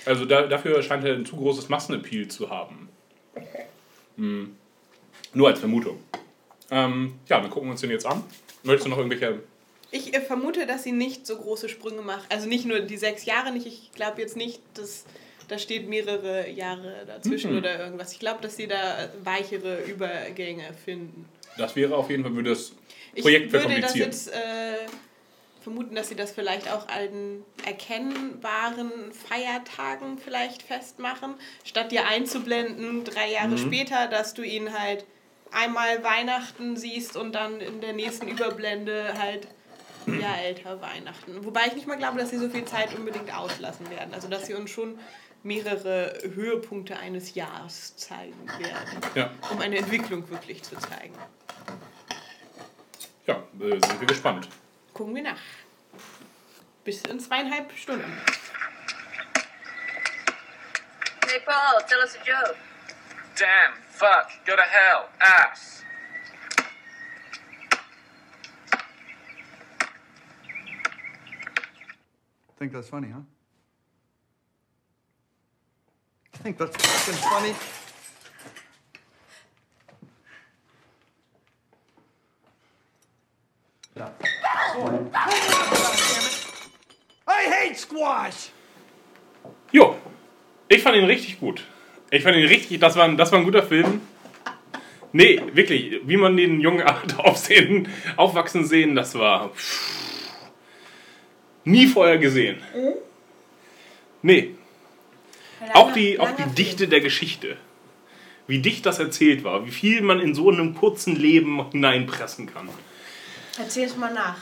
Also 0.05 0.25
da, 0.25 0.47
dafür 0.47 0.81
scheint 0.83 1.03
er 1.05 1.13
ein 1.13 1.25
zu 1.25 1.35
großes 1.35 1.69
Massenappeal 1.69 2.27
zu 2.27 2.49
haben. 2.49 2.89
Hm. 4.17 4.55
Nur 5.33 5.47
als 5.47 5.59
Vermutung. 5.59 5.99
Ähm, 6.71 7.15
ja, 7.27 7.39
dann 7.39 7.49
gucken 7.49 7.67
wir 7.69 7.71
uns 7.73 7.81
den 7.81 7.91
jetzt 7.91 8.05
an. 8.05 8.23
Möchtest 8.63 8.85
du 8.85 8.89
noch 8.89 8.97
irgendwelche... 8.97 9.39
Ich 9.91 10.13
äh, 10.13 10.21
vermute, 10.21 10.67
dass 10.67 10.83
sie 10.83 10.91
nicht 10.91 11.25
so 11.25 11.37
große 11.37 11.69
Sprünge 11.69 12.01
macht. 12.01 12.31
Also 12.31 12.47
nicht 12.47 12.65
nur 12.65 12.79
die 12.81 12.97
sechs 12.97 13.25
Jahre 13.25 13.51
nicht. 13.51 13.65
Ich 13.65 13.91
glaube 13.93 14.21
jetzt 14.21 14.35
nicht, 14.37 14.61
dass 14.75 15.05
da 15.47 15.57
steht 15.57 15.89
mehrere 15.89 16.47
Jahre 16.49 17.05
dazwischen 17.07 17.51
Mhm. 17.53 17.57
oder 17.57 17.79
irgendwas. 17.79 18.11
Ich 18.13 18.19
glaube, 18.19 18.39
dass 18.41 18.55
sie 18.55 18.67
da 18.67 19.09
weichere 19.23 19.83
Übergänge 19.85 20.63
finden. 20.85 21.25
Das 21.57 21.75
wäre 21.75 21.95
auf 21.95 22.09
jeden 22.11 22.23
Fall, 22.23 22.35
würde 22.35 22.51
das 22.51 22.73
Ich 23.15 23.23
Projekt 23.23 23.51
würde 23.51 23.65
das 23.81 23.93
verkomplizieren. 23.93 24.11
jetzt 24.11 24.27
äh, 24.31 24.85
vermuten, 25.61 25.95
dass 25.95 26.09
sie 26.09 26.15
das 26.15 26.31
vielleicht 26.31 26.71
auch 26.71 26.87
an 26.87 27.43
erkennbaren 27.65 28.91
Feiertagen 29.11 30.17
vielleicht 30.17 30.61
festmachen, 30.63 31.35
statt 31.63 31.91
dir 31.91 32.07
einzublenden, 32.07 33.03
drei 33.03 33.31
Jahre 33.31 33.49
Mhm. 33.49 33.57
später, 33.57 34.07
dass 34.07 34.33
du 34.33 34.41
ihn 34.43 34.77
halt 34.77 35.05
einmal 35.51 36.03
Weihnachten 36.03 36.77
siehst 36.77 37.17
und 37.17 37.33
dann 37.33 37.59
in 37.59 37.81
der 37.81 37.93
nächsten 37.93 38.27
Überblende 38.27 39.13
halt 39.17 39.47
ein 40.07 40.19
Jahr 40.21 40.39
älter 40.41 40.79
Weihnachten. 40.81 41.43
Wobei 41.45 41.67
ich 41.67 41.73
nicht 41.73 41.87
mal 41.87 41.97
glaube, 41.97 42.19
dass 42.19 42.29
sie 42.29 42.37
so 42.37 42.49
viel 42.49 42.65
Zeit 42.65 42.95
unbedingt 42.95 43.35
auslassen 43.35 43.89
werden. 43.89 44.13
Also 44.13 44.27
dass 44.27 44.45
sie 44.45 44.53
uns 44.53 44.69
schon 44.69 44.97
mehrere 45.43 46.17
Höhepunkte 46.33 46.97
eines 46.97 47.33
Jahres 47.35 47.95
zeigen 47.97 48.47
werden, 48.59 48.99
Ja. 49.15 49.31
um 49.51 49.59
eine 49.59 49.77
Entwicklung 49.77 50.29
wirklich 50.29 50.63
zu 50.63 50.75
zeigen. 50.77 51.13
Ja, 53.25 53.35
äh, 53.59 53.69
sind 53.85 53.99
wir 53.99 54.07
gespannt. 54.07 54.47
Gucken 54.99 55.15
wir 55.15 55.23
nach. 55.23 55.39
Bis 56.83 57.01
in 57.03 57.21
zweieinhalb 57.21 57.71
Stunden. 57.71 58.11
Hey, 61.25 61.39
Paul, 61.45 61.81
tell 61.87 62.01
us 62.01 62.17
a 62.17 62.19
joke. 62.25 62.57
Damn, 63.37 63.81
fuck, 63.91 64.29
go 64.45 64.57
to 64.57 64.61
hell, 64.61 65.07
ass. 65.21 65.85
Think 72.57 72.73
that's 72.73 72.89
funny, 72.89 73.07
huh? 73.07 73.21
Think 76.43 76.57
that's 76.57 76.75
fucking 76.75 77.21
funny? 77.21 77.55
I 87.27 87.49
hate 87.51 87.75
squash! 87.77 88.49
Jo, 89.71 89.95
ich 90.67 90.81
fand 90.81 90.97
ihn 90.97 91.05
richtig 91.05 91.39
gut. 91.39 91.63
Ich 92.11 92.23
fand 92.23 92.35
ihn 92.37 92.47
richtig, 92.47 92.79
das 92.79 92.95
war, 92.95 93.05
ein- 93.05 93.17
das 93.17 93.31
war 93.31 93.39
ein 93.39 93.45
guter 93.45 93.61
Film. 93.63 94.01
Nee, 95.11 95.41
wirklich, 95.53 96.01
wie 96.05 96.17
man 96.17 96.35
den 96.37 96.59
jungen 96.61 96.81
Art 96.87 97.17
aufsehen, 97.19 97.87
aufwachsen 98.15 98.65
sehen, 98.65 98.95
das 98.95 99.13
war 99.15 99.49
pff, 99.49 100.29
nie 101.65 101.87
vorher 101.87 102.17
gesehen. 102.17 102.61
Nee. 104.21 104.55
Auch 105.73 105.93
die, 105.93 106.19
auch 106.19 106.29
die. 106.31 106.43
Dichte 106.55 106.87
der 106.87 107.01
Geschichte. 107.01 107.57
Wie 108.47 108.59
dicht 108.59 108.85
das 108.85 108.97
erzählt 108.97 109.43
war, 109.43 109.65
wie 109.67 109.71
viel 109.71 110.01
man 110.01 110.19
in 110.19 110.33
so 110.33 110.49
einem 110.49 110.73
kurzen 110.73 111.15
Leben 111.15 111.69
hineinpressen 111.71 112.47
kann. 112.51 112.69
Erzähl 113.59 113.85
es 113.85 113.95
mal 113.97 114.13
nach. 114.13 114.37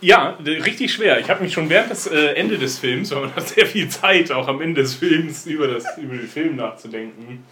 Ja, 0.00 0.38
richtig 0.40 0.92
schwer. 0.92 1.18
Ich 1.18 1.28
habe 1.30 1.42
mich 1.42 1.52
schon 1.52 1.68
während 1.68 1.90
des 1.90 2.06
äh, 2.06 2.34
Ende 2.34 2.58
des 2.58 2.78
Films, 2.78 3.10
weil 3.10 3.22
man 3.22 3.34
hat 3.36 3.48
sehr 3.48 3.66
viel 3.66 3.88
Zeit, 3.88 4.30
auch 4.30 4.46
am 4.48 4.60
Ende 4.60 4.82
des 4.82 4.94
Films 4.94 5.46
über, 5.46 5.66
das, 5.66 5.84
über 5.98 6.14
den 6.14 6.28
Film 6.28 6.56
nachzudenken, 6.56 7.44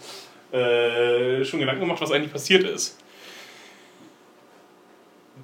äh, 0.51 1.43
schon 1.43 1.59
Gedanken 1.59 1.81
gemacht, 1.81 1.99
was 2.01 2.11
eigentlich 2.11 2.31
passiert 2.31 2.63
ist. 2.63 2.97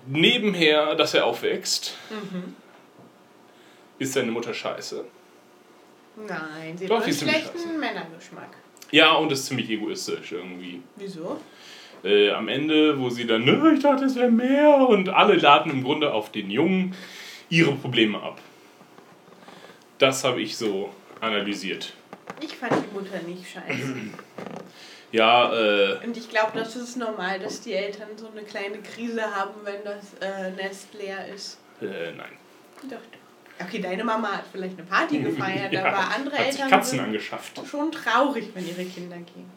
Nebenher, 0.07 0.95
dass 0.95 1.13
er 1.13 1.25
aufwächst, 1.25 1.95
Mhm. 2.09 2.55
ist 3.97 4.13
seine 4.13 4.31
Mutter 4.31 4.53
scheiße. 4.53 5.03
Nein, 6.27 6.77
sie 6.77 6.87
Doch, 6.87 6.97
hat 6.99 7.05
einen 7.05 7.13
schlechten 7.15 7.79
Männergeschmack. 7.79 8.49
Ja, 8.91 9.13
und 9.15 9.31
ist 9.31 9.45
ziemlich 9.45 9.69
egoistisch 9.69 10.31
irgendwie. 10.31 10.81
Wieso? 10.95 11.39
Äh, 12.03 12.31
am 12.31 12.47
Ende, 12.47 12.97
wo 12.99 13.09
sie 13.09 13.27
dann, 13.27 13.43
"Nö, 13.43 13.73
ich 13.73 13.81
dachte, 13.81 14.05
es 14.05 14.15
wäre 14.15 14.31
mehr, 14.31 14.87
und 14.87 15.09
alle 15.09 15.35
laden 15.35 15.71
im 15.71 15.83
Grunde 15.83 16.13
auf 16.13 16.31
den 16.31 16.49
Jungen 16.49 16.95
ihre 17.49 17.73
Probleme 17.73 18.21
ab. 18.21 18.39
Das 19.97 20.23
habe 20.23 20.41
ich 20.41 20.55
so 20.55 20.93
analysiert. 21.19 21.93
Ich 22.41 22.55
fand 22.55 22.71
die 22.73 22.93
Mutter 22.93 23.19
nicht 23.27 23.49
scheiße. 23.49 23.95
Ja, 25.11 25.51
äh, 25.51 25.97
Und 26.05 26.15
ich 26.15 26.29
glaube, 26.29 26.51
das 26.53 26.75
ist 26.75 26.95
normal, 26.95 27.39
dass 27.39 27.61
die 27.61 27.73
Eltern 27.73 28.09
so 28.15 28.27
eine 28.31 28.43
kleine 28.43 28.77
Krise 28.77 29.23
haben, 29.35 29.55
wenn 29.63 29.83
das 29.83 30.13
äh, 30.21 30.51
Nest 30.51 30.93
leer 30.93 31.27
ist. 31.33 31.59
äh, 31.81 32.11
nein. 32.15 32.29
Doch, 32.83 32.89
doch. 32.91 33.65
Okay, 33.65 33.79
deine 33.81 34.03
Mama 34.03 34.27
hat 34.33 34.43
vielleicht 34.51 34.77
eine 34.77 34.87
Party 34.87 35.17
gefeiert, 35.23 35.73
Ja, 35.73 35.85
aber 35.85 36.15
andere 36.15 36.37
hat 36.37 36.45
Eltern 36.45 36.69
Katzen 36.69 36.99
angeschafft. 36.99 37.59
schon 37.67 37.91
traurig, 37.91 38.49
wenn 38.53 38.67
ihre 38.67 38.85
Kinder 38.85 39.17
gehen. 39.17 39.49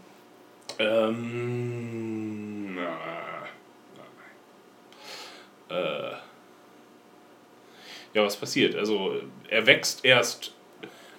Ähm, 0.78 2.74
na, 2.74 2.82
na, 2.82 4.02
äh, 5.72 6.12
ja, 8.14 8.24
was 8.24 8.36
passiert? 8.36 8.74
Also, 8.76 9.14
er 9.48 9.66
wächst 9.66 10.04
erst 10.04 10.54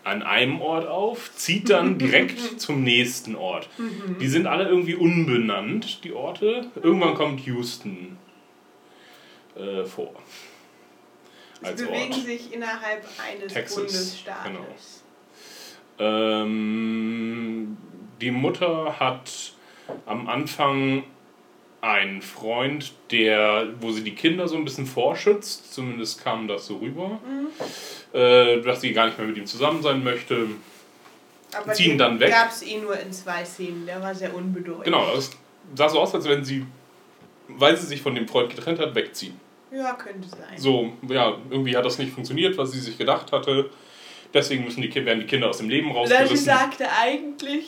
an 0.03 0.21
einem 0.21 0.61
Ort 0.61 0.87
auf, 0.87 1.33
zieht 1.35 1.69
dann 1.69 1.97
direkt 1.97 2.59
zum 2.59 2.83
nächsten 2.83 3.35
Ort. 3.35 3.69
Mhm. 3.77 4.17
Die 4.19 4.27
sind 4.27 4.47
alle 4.47 4.67
irgendwie 4.67 4.95
unbenannt, 4.95 6.03
die 6.03 6.13
Orte. 6.13 6.67
Irgendwann 6.75 7.15
kommt 7.15 7.41
Houston 7.45 8.17
äh, 9.55 9.83
vor. 9.85 10.13
Sie 11.61 11.67
Als 11.67 11.81
bewegen 11.81 12.13
Ort. 12.13 12.25
sich 12.25 12.53
innerhalb 12.53 13.05
eines 13.25 13.53
Texas, 13.53 13.75
Bundesstaates. 13.77 15.03
Ähm, 15.99 17.77
die 18.19 18.31
Mutter 18.31 18.99
hat 18.99 19.53
am 20.05 20.27
Anfang 20.27 21.03
einen 21.83 22.21
Freund, 22.21 22.93
der, 23.11 23.67
wo 23.81 23.91
sie 23.91 24.03
die 24.05 24.15
Kinder 24.15 24.47
so 24.47 24.55
ein 24.55 24.63
bisschen 24.63 24.85
vorschützt, 24.85 25.73
zumindest 25.73 26.23
kam 26.23 26.47
das 26.47 26.65
so 26.65 26.77
rüber, 26.77 27.19
Mhm. 27.27 28.17
äh, 28.17 28.61
dass 28.61 28.79
sie 28.79 28.93
gar 28.93 29.07
nicht 29.07 29.17
mehr 29.17 29.27
mit 29.27 29.37
ihm 29.37 29.45
zusammen 29.45 29.81
sein 29.83 30.01
möchte. 30.01 30.47
Aber 31.53 31.73
ziehen 31.73 31.97
dann 31.97 32.19
weg. 32.21 32.31
gab 32.31 32.49
es 32.49 32.61
eh 32.63 32.77
nur 32.79 32.97
in 32.97 33.11
zwei 33.11 33.43
Szenen, 33.43 33.85
der 33.85 34.01
war 34.01 34.15
sehr 34.15 34.33
unbedeutend. 34.33 34.85
Genau, 34.85 35.13
es 35.13 35.31
sah 35.75 35.89
so 35.89 35.99
aus, 35.99 36.15
als 36.15 36.25
wenn 36.27 36.45
sie, 36.45 36.65
weil 37.49 37.75
sie 37.75 37.85
sich 37.85 38.01
von 38.01 38.15
dem 38.15 38.29
Freund 38.29 38.49
getrennt 38.55 38.79
hat, 38.79 38.95
wegziehen. 38.95 39.37
Ja, 39.69 39.93
könnte 39.93 40.29
sein. 40.29 40.57
So, 40.57 40.93
ja, 41.09 41.37
irgendwie 41.49 41.75
hat 41.75 41.83
das 41.85 41.97
nicht 41.97 42.13
funktioniert, 42.13 42.57
was 42.57 42.71
sie 42.71 42.79
sich 42.79 42.97
gedacht 42.97 43.31
hatte. 43.33 43.69
Deswegen 44.33 44.63
müssen 44.63 44.81
die, 44.81 44.93
werden 45.05 45.19
die 45.19 45.25
Kinder 45.27 45.49
aus 45.49 45.57
dem 45.57 45.67
Leben 45.69 45.91
Oder 45.91 46.07
sie 46.07 46.13
rausgerissen. 46.13 46.45
sagte 46.45 46.85
eigentlich, 47.01 47.65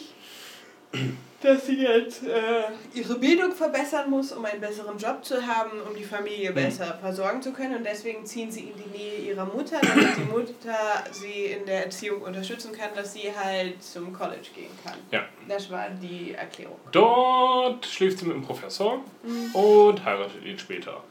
dass 1.46 1.66
sie 1.68 1.82
jetzt 1.82 2.24
äh, 2.24 2.64
ihre 2.94 3.16
Bildung 3.20 3.52
verbessern 3.54 4.10
muss, 4.10 4.32
um 4.32 4.44
einen 4.46 4.60
besseren 4.60 4.98
Job 4.98 5.24
zu 5.24 5.46
haben, 5.46 5.72
um 5.88 5.96
die 5.96 6.04
Familie 6.04 6.50
Hm. 6.50 6.56
besser 6.56 6.98
versorgen 7.00 7.42
zu 7.42 7.52
können. 7.54 7.78
Und 7.78 7.84
deswegen 7.86 8.26
ziehen 8.26 8.52
sie 8.52 8.62
in 8.72 8.74
die 8.78 8.98
Nähe 8.98 9.18
ihrer 9.32 9.46
Mutter, 9.46 9.80
damit 9.82 10.18
die 10.18 10.32
Mutter 10.32 10.78
sie 11.12 11.46
in 11.46 11.66
der 11.66 11.86
Erziehung 11.86 12.22
unterstützen 12.22 12.72
kann, 12.72 12.90
dass 12.96 13.14
sie 13.14 13.32
halt 13.36 13.82
zum 13.84 14.12
College 14.14 14.48
gehen 14.56 14.72
kann. 14.84 14.96
Ja. 15.12 15.24
Das 15.48 15.70
war 15.70 15.88
die 16.02 16.34
Erklärung. 16.34 16.78
Dort 16.92 17.86
schläft 17.86 18.20
sie 18.20 18.26
mit 18.26 18.36
dem 18.36 18.44
Professor 18.44 19.02
Mhm. 19.24 19.54
und 19.56 20.04
heiratet 20.06 20.44
ihn 20.44 20.58
später. 20.60 21.04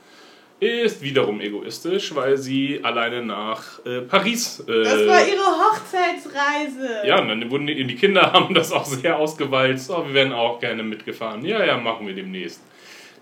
Ist 0.84 1.02
wiederum 1.02 1.40
egoistisch, 1.40 2.14
weil 2.14 2.36
sie 2.36 2.80
alleine 2.82 3.22
nach 3.22 3.84
äh, 3.84 4.00
Paris. 4.02 4.60
Äh, 4.60 4.82
Das 4.84 5.06
war 5.06 5.26
ihre 5.26 5.44
Hochzeitsreise. 5.44 7.06
ja, 7.06 7.20
und 7.20 7.28
dann 7.28 7.50
wurden 7.50 7.66
die, 7.66 7.84
die 7.84 7.96
Kinder 7.96 8.22
haben 8.32 8.54
das 8.54 8.72
auch 8.72 8.84
sehr 8.84 9.18
ausgewalzt. 9.18 9.90
Oh, 9.90 10.04
wir 10.06 10.14
wären 10.14 10.32
auch 10.32 10.60
gerne 10.60 10.82
mitgefahren. 10.82 11.44
Ja, 11.44 11.64
ja, 11.64 11.76
machen 11.76 12.06
wir 12.06 12.14
demnächst. 12.14 12.60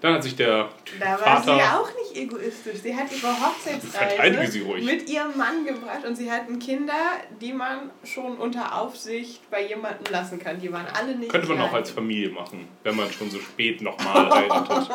Dann 0.01 0.15
hat 0.15 0.25
sich 0.25 0.35
der 0.35 0.69
Da 0.99 1.11
war 1.13 1.19
Vater. 1.19 1.43
sie 1.55 1.59
ja 1.61 1.79
auch 1.81 1.89
nicht 1.95 2.17
egoistisch. 2.21 2.79
Sie 2.83 2.95
hat 2.95 3.07
ihre 3.13 3.29
Hochzeitsreise 3.41 4.85
mit 4.85 5.09
ihrem 5.09 5.37
Mann 5.39 5.65
gebracht 5.65 6.05
und 6.05 6.17
sie 6.17 6.29
hatten 6.29 6.59
Kinder, 6.59 6.93
die 7.41 7.53
man 7.53 7.91
schon 8.05 8.37
unter 8.37 8.81
Aufsicht 8.81 9.49
bei 9.49 9.65
jemandem 9.65 10.13
lassen 10.13 10.41
kann. 10.41 10.61
Die 10.61 10.73
waren 10.73 10.87
alle 10.93 11.15
nicht 11.15 11.31
Könnte 11.31 11.47
man 11.49 11.61
auch 11.61 11.69
klein. 11.69 11.83
als 11.83 11.91
Familie 11.93 12.31
machen, 12.31 12.67
wenn 12.83 12.97
man 12.97 13.13
schon 13.13 13.31
so 13.31 13.39
spät 13.39 13.81
nochmal 13.81 14.29
heiratet. 14.29 14.91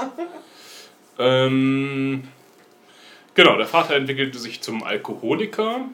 ähm, 1.19 2.23
genau, 3.37 3.55
der 3.55 3.67
Vater 3.67 3.95
entwickelte 3.95 4.37
sich 4.37 4.61
zum 4.61 4.83
Alkoholiker. 4.83 5.85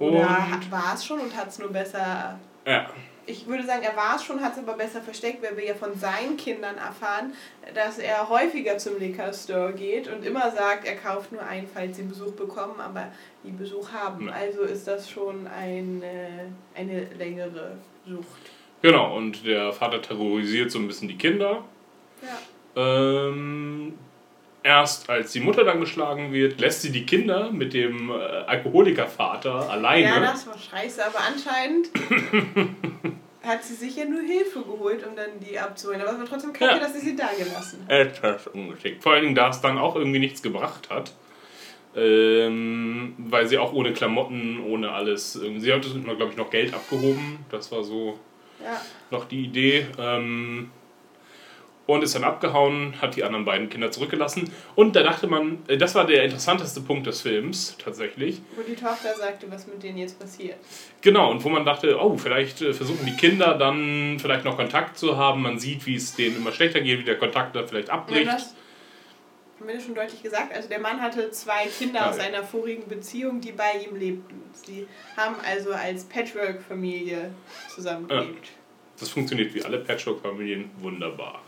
Und 0.00 0.08
Oder 0.16 0.26
war 0.70 0.94
es 0.94 1.04
schon 1.04 1.20
und 1.20 1.36
hat 1.36 1.48
es 1.50 1.60
nur 1.60 1.68
besser. 1.68 2.36
ja, 2.66 2.90
Ich 3.26 3.46
würde 3.46 3.64
sagen, 3.64 3.84
er 3.84 3.94
war 3.96 4.16
es 4.16 4.24
schon, 4.24 4.40
hat 4.40 4.54
es 4.54 4.58
aber 4.58 4.72
besser 4.72 5.00
versteckt, 5.00 5.40
weil 5.44 5.56
wir 5.56 5.64
ja 5.64 5.74
von 5.74 5.96
seinen 5.96 6.36
Kindern 6.36 6.76
erfahren, 6.76 7.34
dass 7.72 7.98
er 8.00 8.28
häufiger 8.28 8.78
zum 8.78 8.98
Liquor 8.98 9.32
Store 9.32 9.72
geht 9.72 10.08
und 10.08 10.24
immer 10.24 10.50
sagt, 10.50 10.84
er 10.88 10.96
kauft 10.96 11.30
nur 11.30 11.42
ein, 11.46 11.68
falls 11.72 11.96
sie 11.98 12.02
Besuch 12.02 12.32
bekommen, 12.32 12.80
aber 12.80 13.12
die 13.44 13.52
Besuch 13.52 13.92
haben. 13.92 14.26
Ja. 14.26 14.32
Also 14.32 14.62
ist 14.62 14.88
das 14.88 15.08
schon 15.08 15.46
eine, 15.46 16.52
eine 16.74 17.04
längere 17.16 17.76
Sucht. 18.04 18.26
genau, 18.80 19.16
und 19.16 19.46
der 19.46 19.72
Vater 19.72 20.02
terrorisiert 20.02 20.72
so 20.72 20.80
ein 20.80 20.88
bisschen 20.88 21.06
die 21.06 21.18
Kinder. 21.18 21.62
Ja. 22.22 22.38
Ähm, 22.74 23.94
erst 24.62 25.08
als 25.10 25.32
die 25.32 25.40
Mutter 25.40 25.64
dann 25.64 25.80
geschlagen 25.80 26.32
wird, 26.32 26.60
lässt 26.60 26.82
sie 26.82 26.92
die 26.92 27.04
Kinder 27.06 27.50
mit 27.50 27.74
dem 27.74 28.10
äh, 28.10 28.14
Alkoholikervater 28.14 29.68
alleine. 29.70 30.06
Ja, 30.06 30.20
das 30.20 30.46
war 30.46 30.56
scheiße, 30.58 31.04
aber 31.04 31.18
anscheinend 31.20 31.90
hat 33.42 33.64
sie 33.64 33.74
sich 33.74 33.96
ja 33.96 34.04
nur 34.04 34.20
Hilfe 34.22 34.60
geholt, 34.60 35.04
um 35.06 35.16
dann 35.16 35.40
die 35.40 35.58
abzuholen. 35.58 36.00
Aber 36.00 36.12
es 36.12 36.18
war 36.18 36.26
trotzdem 36.26 36.52
kacke, 36.52 36.74
Ja. 36.74 36.78
dass 36.78 36.94
sie 36.94 37.00
sie 37.00 37.16
da 37.16 37.28
gelassen 37.36 37.80
hat. 37.84 37.90
Etwas 37.90 38.46
ungeschickt. 38.48 39.02
Vor 39.02 39.12
allen 39.12 39.22
Dingen, 39.24 39.34
da 39.34 39.48
es 39.48 39.60
dann 39.60 39.78
auch 39.78 39.96
irgendwie 39.96 40.20
nichts 40.20 40.42
gebracht 40.42 40.90
hat. 40.90 41.12
Ähm, 41.94 43.14
weil 43.18 43.46
sie 43.46 43.58
auch 43.58 43.72
ohne 43.74 43.92
Klamotten, 43.92 44.60
ohne 44.64 44.92
alles. 44.92 45.36
ähm, 45.36 45.60
Sie 45.60 45.70
hat, 45.72 45.82
glaube 45.82 46.28
ich, 46.30 46.36
noch 46.36 46.50
Geld 46.50 46.72
abgehoben. 46.72 47.40
Das 47.50 47.70
war 47.70 47.84
so 47.84 48.18
Ja. 48.62 48.80
noch 49.10 49.26
die 49.26 49.44
Idee. 49.44 49.86
Ähm, 49.98 50.70
und 51.92 52.02
ist 52.02 52.14
dann 52.14 52.24
abgehauen, 52.24 52.94
hat 53.00 53.16
die 53.16 53.24
anderen 53.24 53.44
beiden 53.44 53.68
Kinder 53.68 53.90
zurückgelassen. 53.90 54.50
Und 54.74 54.96
da 54.96 55.02
dachte 55.02 55.26
man, 55.26 55.58
äh, 55.68 55.76
das 55.76 55.94
war 55.94 56.06
der 56.06 56.24
interessanteste 56.24 56.80
Punkt 56.80 57.06
des 57.06 57.20
Films 57.22 57.76
tatsächlich. 57.82 58.40
Wo 58.56 58.62
die 58.62 58.74
Tochter 58.74 59.14
sagte, 59.16 59.50
was 59.50 59.66
mit 59.66 59.82
denen 59.82 59.98
jetzt 59.98 60.18
passiert. 60.18 60.56
Genau, 61.00 61.30
und 61.30 61.42
wo 61.44 61.48
man 61.48 61.64
dachte, 61.64 61.96
oh, 62.00 62.16
vielleicht 62.16 62.60
äh, 62.62 62.72
versuchen 62.72 63.06
die 63.06 63.16
Kinder 63.16 63.54
dann 63.54 64.18
vielleicht 64.20 64.44
noch 64.44 64.56
Kontakt 64.56 64.98
zu 64.98 65.16
haben. 65.16 65.42
Man 65.42 65.58
sieht, 65.58 65.86
wie 65.86 65.94
es 65.96 66.14
denen 66.14 66.36
immer 66.36 66.52
schlechter 66.52 66.80
geht, 66.80 66.98
wie 67.00 67.04
der 67.04 67.18
Kontakt 67.18 67.54
dann 67.56 67.66
vielleicht 67.68 67.88
Ja, 67.88 67.94
abbricht. 67.94 68.26
das 68.26 68.54
haben 69.58 69.68
wir 69.68 69.74
das 69.76 69.84
schon 69.84 69.94
deutlich 69.94 70.22
gesagt. 70.22 70.52
Also 70.54 70.68
der 70.68 70.80
Mann 70.80 71.00
hatte 71.00 71.30
zwei 71.30 71.66
Kinder 71.66 72.00
Ja, 72.00 72.10
aus 72.10 72.16
ja. 72.18 72.24
einer 72.24 72.42
vorigen 72.42 72.88
Beziehung, 72.88 73.40
die 73.40 73.52
bei 73.52 73.72
ihm 73.88 73.94
lebten. 73.96 74.42
Sie 74.52 74.86
haben 75.16 75.36
also 75.48 75.70
als 75.72 76.04
Patchwork-Familie 76.04 77.30
zusammengelebt. 77.74 78.48
Das 79.02 79.08
funktioniert 79.10 79.52
wie 79.52 79.64
alle 79.64 79.78
Patchwork-Familien 79.80 80.70
wunderbar. 80.80 81.42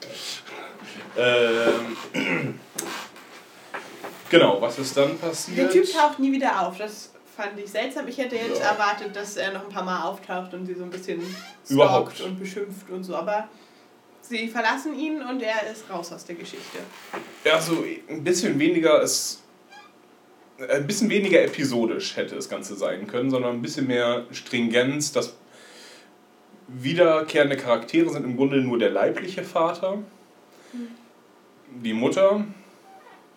ähm, 1.16 2.58
genau, 4.28 4.60
was 4.60 4.76
ist 4.80 4.96
dann 4.96 5.16
passiert? 5.16 5.58
Der 5.58 5.70
Typ 5.70 5.92
taucht 5.92 6.18
nie 6.18 6.32
wieder 6.32 6.66
auf. 6.66 6.76
Das 6.78 7.12
fand 7.36 7.56
ich 7.60 7.70
seltsam. 7.70 8.08
Ich 8.08 8.18
hätte 8.18 8.34
jetzt 8.34 8.58
Ja. 8.60 8.72
erwartet, 8.72 9.14
dass 9.14 9.36
er 9.36 9.52
noch 9.52 9.62
ein 9.62 9.68
paar 9.68 9.84
Mal 9.84 10.02
auftaucht 10.02 10.52
und 10.52 10.66
sie 10.66 10.74
so 10.74 10.82
ein 10.82 10.90
bisschen 10.90 11.22
Überhaupt. 11.68 12.16
stalkt 12.16 12.32
und 12.32 12.40
beschimpft 12.40 12.90
und 12.90 13.04
so. 13.04 13.14
Aber 13.14 13.46
sie 14.20 14.48
verlassen 14.48 14.98
ihn 14.98 15.22
und 15.22 15.40
er 15.40 15.70
ist 15.70 15.88
raus 15.88 16.10
aus 16.10 16.24
der 16.24 16.34
Geschichte. 16.34 16.78
Ja, 17.44 17.60
so 17.60 17.84
ein 18.08 18.24
bisschen 18.24 18.58
weniger 18.58 19.00
ist. 19.00 19.42
Ein 20.58 20.88
bisschen 20.88 21.08
weniger 21.08 21.40
episodisch 21.40 22.16
hätte 22.16 22.34
das 22.34 22.48
Ganze 22.48 22.74
sein 22.74 23.06
können, 23.06 23.30
sondern 23.30 23.52
ein 23.54 23.62
bisschen 23.62 23.86
mehr 23.86 24.24
Stringenz. 24.32 25.12
Das 25.12 25.36
wiederkehrende 26.82 27.56
Charaktere 27.56 28.10
sind 28.10 28.24
im 28.24 28.36
Grunde 28.36 28.58
nur 28.58 28.78
der 28.78 28.90
leibliche 28.90 29.42
Vater, 29.42 29.98
die 31.82 31.94
Mutter 31.94 32.44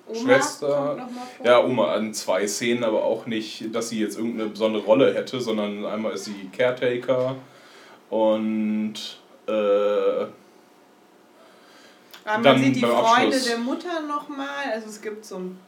Oma 0.08 0.20
Schwester. 0.20 1.10
Ja, 1.44 1.64
Oma 1.64 1.94
an 1.94 2.14
zwei 2.14 2.48
Szenen, 2.48 2.84
aber 2.84 3.04
auch 3.04 3.26
nicht, 3.26 3.74
dass 3.76 3.90
sie 3.90 4.00
jetzt 4.00 4.18
irgendeine 4.18 4.50
besondere 4.50 4.84
Rolle 4.84 5.14
hätte, 5.14 5.42
sondern 5.42 5.86
einmal 5.86 6.14
ist 6.14 6.26
sie 6.26 6.50
Caretaker 6.56 7.36
und 8.10 8.94
äh, 9.48 9.52
Aber 9.52 10.30
man 12.26 12.44
dann 12.44 12.64
sieht 12.64 12.78
die 12.78 12.82
Freunde 12.82 13.40
der 13.40 13.58
Mutter 13.58 14.02
nochmal. 14.02 14.72
Also 14.74 14.88
es 14.88 15.02
gibt 15.02 15.26
so 15.26 15.38
ein 15.38 15.60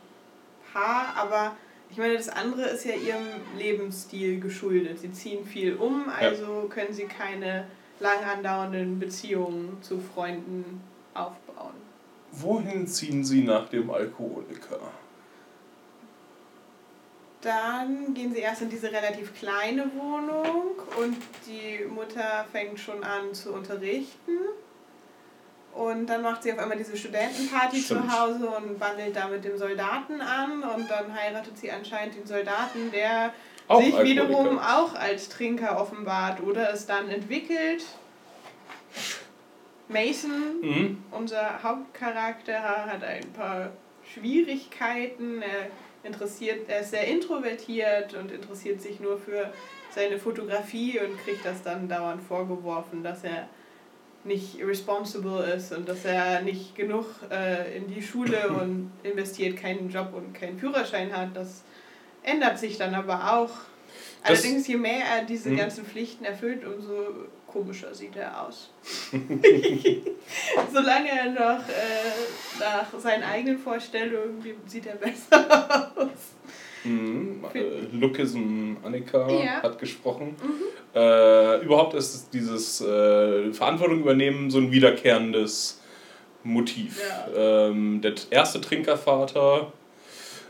paar, 0.71 1.13
aber 1.15 1.51
ich 1.91 1.97
meine, 1.97 2.15
das 2.15 2.29
andere 2.29 2.63
ist 2.63 2.85
ja 2.85 2.95
ihrem 2.95 3.25
Lebensstil 3.57 4.39
geschuldet. 4.39 4.99
Sie 4.99 5.11
ziehen 5.11 5.45
viel 5.45 5.75
um, 5.75 6.09
also 6.09 6.69
können 6.69 6.93
sie 6.93 7.05
keine 7.05 7.65
lang 7.99 8.23
andauernden 8.23 8.99
Beziehungen 8.99 9.77
zu 9.81 9.99
Freunden 9.99 10.81
aufbauen. 11.13 11.73
wohin 12.31 12.87
ziehen 12.87 13.23
sie 13.23 13.43
nach 13.43 13.67
dem 13.69 13.89
Alkoholiker? 13.89 14.79
Dann 17.41 18.13
gehen 18.13 18.33
sie 18.33 18.41
erst 18.41 18.61
in 18.61 18.69
diese 18.69 18.91
relativ 18.91 19.33
kleine 19.33 19.89
Wohnung 19.95 20.73
und 21.01 21.17
die 21.47 21.85
Mutter 21.85 22.45
fängt 22.51 22.79
schon 22.79 23.03
an 23.03 23.33
zu 23.33 23.53
unterrichten. 23.53 24.37
Und 25.73 26.07
dann 26.07 26.21
macht 26.23 26.43
sie 26.43 26.51
auf 26.51 26.59
einmal 26.59 26.77
diese 26.77 26.97
Studentenparty 26.97 27.77
Stimmt. 27.79 28.09
zu 28.11 28.19
Hause 28.19 28.47
und 28.49 28.79
bandelt 28.79 29.15
da 29.15 29.27
mit 29.27 29.43
dem 29.45 29.57
Soldaten 29.57 30.19
an. 30.21 30.63
Und 30.63 30.89
dann 30.89 31.13
heiratet 31.13 31.57
sie 31.57 31.71
anscheinend 31.71 32.15
den 32.15 32.25
Soldaten, 32.25 32.91
der 32.91 33.33
Auch 33.67 33.79
sich 33.81 33.93
Alkoholiker. 33.95 34.27
wiederum 34.29 34.59
auch 34.59 34.95
als 34.95 35.29
Trinker 35.29 35.79
offenbart 35.79 36.41
oder 36.41 36.73
es 36.73 36.85
dann 36.85 37.09
entwickelt. 37.09 37.85
Mason, 39.87 40.59
Mhm. 40.61 41.03
unser 41.11 41.63
Hauptcharakter, 41.63 42.61
hat 42.61 43.03
ein 43.03 43.31
paar 43.33 43.71
Schwierigkeiten. 44.13 45.41
Er, 45.41 45.67
interessiert, 46.01 46.69
er 46.69 46.79
ist 46.81 46.91
sehr 46.91 47.05
introvertiert 47.07 48.13
und 48.13 48.31
interessiert 48.31 48.81
sich 48.81 48.99
nur 49.01 49.17
für 49.19 49.51
seine 49.91 50.17
Fotografie 50.17 50.97
und 50.99 51.17
kriegt 51.23 51.43
das 51.45 51.61
dann 51.61 51.89
dauernd 51.89 52.21
vorgeworfen, 52.23 53.03
dass 53.03 53.23
er 53.25 53.49
nicht 54.29 54.57
responsible 54.63 55.43
ist 55.57 55.73
und 55.73 55.89
dass 55.89 56.05
er 56.05 56.41
nicht 56.41 56.75
genug 56.75 57.05
äh, 57.29 57.75
in 57.77 57.87
die 57.93 58.01
Schule 58.01 58.49
und 58.61 58.91
investiert, 59.03 59.57
keinen 59.57 59.89
Job 59.89 60.13
und 60.13 60.33
keinen 60.33 60.57
Führerschein 60.57 61.11
hat. 61.15 61.35
Das 61.35 61.63
ändert 62.23 62.57
sich 62.57 62.77
dann 62.77 62.93
aber 62.95 63.33
auch. 63.33 63.49
Das- 64.23 64.43
Allerdings, 64.43 64.67
je 64.67 64.77
mehr 64.77 65.03
er 65.15 65.25
diese 65.25 65.49
Hm. 65.49 65.57
ganzen 65.57 65.85
Pflichten 65.85 66.23
erfüllt, 66.25 66.63
umso 66.65 66.93
komischer 67.47 67.93
sieht 67.95 68.15
er 68.15 68.45
aus. 68.45 68.69
Solange 70.73 71.09
er 71.09 71.31
noch 71.31 71.67
äh, 71.67 72.59
nach 72.59 72.99
seinen 72.99 73.23
eigenen 73.23 73.57
Vorstellungen 73.57 74.43
sieht 74.65 74.85
er 74.85 74.95
besser 74.95 75.91
aus. 75.95 76.33
Mhm. 76.83 77.43
Äh, 77.53 77.61
Lukism 77.91 78.75
Annika 78.83 79.27
Ja. 79.29 79.63
hat 79.63 79.79
gesprochen. 79.79 80.35
Äh, 80.95 81.63
überhaupt 81.63 81.93
ist 81.93 82.15
es 82.15 82.29
dieses 82.29 82.81
äh, 82.81 83.53
Verantwortung 83.53 83.99
übernehmen 83.99 84.49
so 84.49 84.57
ein 84.57 84.71
wiederkehrendes 84.71 85.81
Motiv. 86.43 86.99
Ähm, 87.35 88.01
der 88.01 88.13
erste 88.31 88.59
Trinkervater 88.61 89.71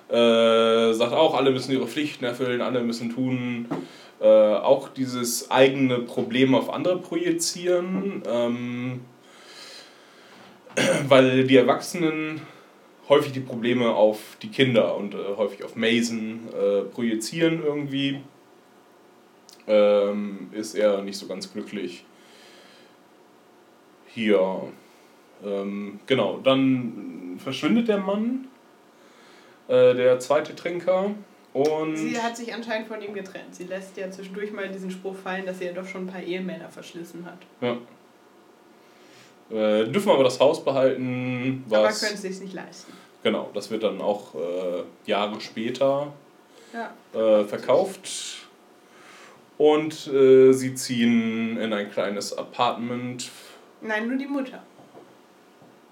äh, 0.10 0.94
sagt 0.94 1.14
auch, 1.14 1.36
alle 1.36 1.52
müssen 1.52 1.72
ihre 1.72 1.88
Pflichten 1.88 2.26
erfüllen, 2.26 2.62
alle 2.62 2.82
müssen 2.82 3.14
tun. 3.14 3.68
Äh, 4.22 4.28
auch 4.28 4.90
dieses 4.90 5.50
eigene 5.52 6.00
Problem 6.00 6.56
auf 6.56 6.72
andere 6.72 6.98
projizieren. 6.98 8.24
Ähm, 8.28 9.02
weil 11.08 11.46
die 11.46 11.58
Erwachsenen 11.58 12.42
häufig 13.08 13.32
die 13.32 13.40
Probleme 13.40 13.90
auf 13.90 14.20
die 14.42 14.50
Kinder 14.50 14.96
und 14.96 15.16
äh, 15.16 15.18
häufig 15.36 15.64
auf 15.64 15.76
Mason 15.76 16.48
äh, 16.54 16.82
projizieren 16.82 17.64
irgendwie, 17.64 18.22
ähm, 19.70 20.50
ist 20.52 20.76
er 20.76 21.02
nicht 21.02 21.18
so 21.18 21.28
ganz 21.28 21.52
glücklich. 21.54 22.04
Hier, 24.08 24.64
ähm, 25.46 26.00
genau, 26.08 26.40
dann 26.44 27.38
verschwindet 27.42 27.88
der 27.88 28.00
Mann, 28.00 28.48
äh, 29.68 29.94
der 29.94 30.20
zweite 30.20 30.56
Trinker, 30.56 31.12
und 31.52 31.96
Sie 31.96 32.20
hat 32.22 32.38
sich 32.38 32.54
anscheinend 32.54 32.88
von 32.88 33.02
ihm 33.02 33.14
getrennt. 33.14 33.56
Sie 33.56 33.64
lässt 33.64 33.98
ja 33.98 34.10
zwischendurch 34.12 34.52
mal 34.52 34.70
diesen 34.70 34.92
Spruch 34.92 35.16
fallen, 35.16 35.46
dass 35.48 35.58
sie 35.60 35.66
ja 35.66 35.74
doch 35.74 35.88
schon 35.88 36.04
ein 36.04 36.08
paar 36.08 36.22
Ehemänner 36.22 36.70
verschlissen 36.70 37.26
hat. 37.26 37.40
ja. 37.62 37.78
Äh, 39.52 39.88
dürfen 39.90 40.12
aber 40.12 40.24
das 40.24 40.40
Haus 40.40 40.64
behalten, 40.64 41.64
Aber 41.72 41.86
was 41.86 42.02
können 42.06 42.16
sie 42.18 42.28
es 42.28 42.40
nicht 42.40 42.54
leisten. 42.54 42.94
Genau, 43.24 43.50
das 43.56 43.72
wird 43.72 43.82
dann 43.82 44.00
auch 44.00 44.36
äh, 44.36 44.84
Jahre 45.08 45.42
später 45.42 46.14
Ja. 46.72 46.94
äh, 47.20 47.44
verkauft. 47.46 48.48
Und 49.60 50.08
äh, 50.08 50.54
sie 50.54 50.74
ziehen 50.74 51.58
in 51.58 51.74
ein 51.74 51.92
kleines 51.92 52.36
Apartment. 52.36 53.30
Nein, 53.82 54.08
nur 54.08 54.18
die 54.18 54.26
Mutter. 54.26 54.64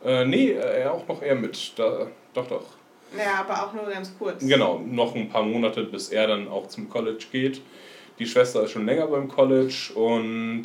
Äh, 0.03 0.23
nee, 0.23 0.51
er 0.53 0.93
auch 0.93 1.05
noch 1.07 1.21
er 1.21 1.35
mit. 1.35 1.73
Da, 1.75 2.07
doch, 2.33 2.47
doch. 2.47 2.63
Ja, 3.15 3.41
aber 3.41 3.67
auch 3.67 3.73
nur 3.73 3.85
ganz 3.91 4.17
kurz. 4.17 4.45
Genau, 4.45 4.79
noch 4.79 5.13
ein 5.15 5.27
paar 5.27 5.43
Monate, 5.43 5.83
bis 5.83 6.09
er 6.09 6.27
dann 6.27 6.47
auch 6.47 6.67
zum 6.67 6.89
College 6.89 7.25
geht. 7.29 7.61
Die 8.19 8.25
Schwester 8.25 8.63
ist 8.63 8.71
schon 8.71 8.85
länger 8.85 9.07
beim 9.07 9.27
College 9.27 9.91
und 9.95 10.63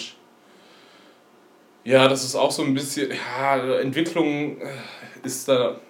ja, 1.84 2.06
das 2.06 2.22
ist 2.22 2.36
auch 2.36 2.52
so 2.52 2.62
ein 2.62 2.72
bisschen, 2.72 3.10
ja, 3.10 3.80
Entwicklung 3.80 4.60
äh, 4.60 4.68
ist 5.24 5.48
da, 5.48 5.80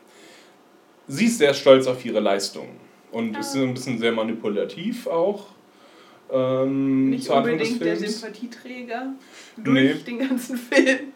sie 1.09 1.27
ist 1.27 1.37
sehr 1.37 1.53
stolz 1.53 1.87
auf 1.87 2.03
ihre 2.07 2.21
Leistung 2.21 2.69
und 3.11 3.37
ist 3.37 3.53
so 3.53 3.61
ein 3.61 3.75
bisschen 3.75 3.99
sehr 3.99 4.13
manipulativ 4.13 5.07
auch. 5.07 5.49
Ähm, 6.33 7.11
Nicht 7.11 7.29
unbedingt 7.29 7.81
der 7.85 7.97
sympathieträger 7.97 9.13
durch 9.57 9.97
Nee. 9.97 10.03
den 10.07 10.19
ganzen 10.19 10.57
Film. 10.57 11.13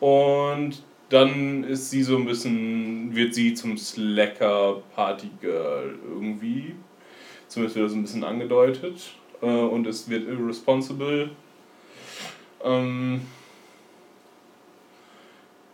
Und 0.00 0.82
dann 1.10 1.64
ist 1.64 1.90
sie 1.90 2.02
so 2.02 2.16
ein 2.16 2.24
bisschen, 2.24 3.14
wird 3.14 3.34
sie 3.34 3.54
zum 3.54 3.76
Slacker 3.76 4.82
Party 4.94 5.30
Girl 5.40 5.98
irgendwie. 6.08 6.74
Zumindest 7.48 7.76
wird 7.76 7.86
das 7.86 7.94
ein 7.94 8.02
bisschen 8.02 8.24
angedeutet. 8.24 9.12
Äh, 9.42 9.46
und 9.46 9.86
es 9.86 10.08
wird 10.08 10.26
irresponsible. 10.26 11.30
Ähm, 12.64 13.20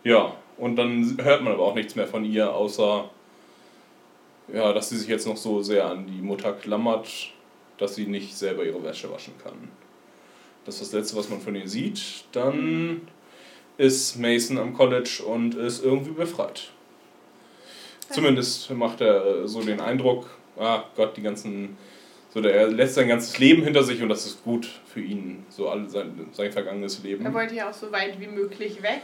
ja, 0.03 0.35
und 0.57 0.75
dann 0.75 1.17
hört 1.23 1.41
man 1.43 1.53
aber 1.53 1.63
auch 1.63 1.75
nichts 1.75 1.95
mehr 1.95 2.07
von 2.07 2.25
ihr, 2.25 2.53
außer 2.53 3.09
ja, 4.53 4.73
dass 4.73 4.89
sie 4.89 4.97
sich 4.97 5.07
jetzt 5.07 5.25
noch 5.25 5.37
so 5.37 5.61
sehr 5.61 5.85
an 5.87 6.05
die 6.07 6.21
Mutter 6.21 6.51
klammert, 6.53 7.07
dass 7.81 7.95
sie 7.95 8.05
nicht 8.05 8.37
selber 8.37 8.63
ihre 8.63 8.83
Wäsche 8.83 9.11
waschen 9.11 9.33
kann. 9.43 9.69
Das 10.65 10.75
ist 10.75 10.93
das 10.93 10.99
Letzte, 10.99 11.17
was 11.17 11.29
man 11.29 11.41
von 11.41 11.55
ihr 11.55 11.67
sieht. 11.67 11.99
Dann 12.31 13.01
ist 13.77 14.17
Mason 14.19 14.57
am 14.59 14.73
College 14.73 15.23
und 15.25 15.55
ist 15.55 15.83
irgendwie 15.83 16.11
befreit. 16.11 16.69
Zumindest 18.11 18.69
macht 18.71 19.01
er 19.01 19.25
äh, 19.25 19.47
so 19.47 19.61
den 19.61 19.79
Eindruck, 19.79 20.29
ah 20.57 20.83
Gott, 20.95 21.15
die 21.17 21.21
ganzen, 21.21 21.77
so 22.33 22.41
der, 22.41 22.53
er 22.53 22.67
lässt 22.67 22.95
sein 22.95 23.07
ganzes 23.07 23.39
Leben 23.39 23.63
hinter 23.63 23.83
sich 23.83 24.01
und 24.03 24.09
das 24.09 24.25
ist 24.25 24.43
gut 24.43 24.67
für 24.85 24.99
ihn, 24.99 25.45
so 25.49 25.69
all 25.69 25.89
sein, 25.89 26.29
sein 26.33 26.51
vergangenes 26.51 27.01
Leben. 27.03 27.25
Er 27.25 27.33
wollte 27.33 27.55
ja 27.55 27.69
auch 27.69 27.73
so 27.73 27.91
weit 27.91 28.19
wie 28.19 28.27
möglich 28.27 28.83
weg 28.83 29.01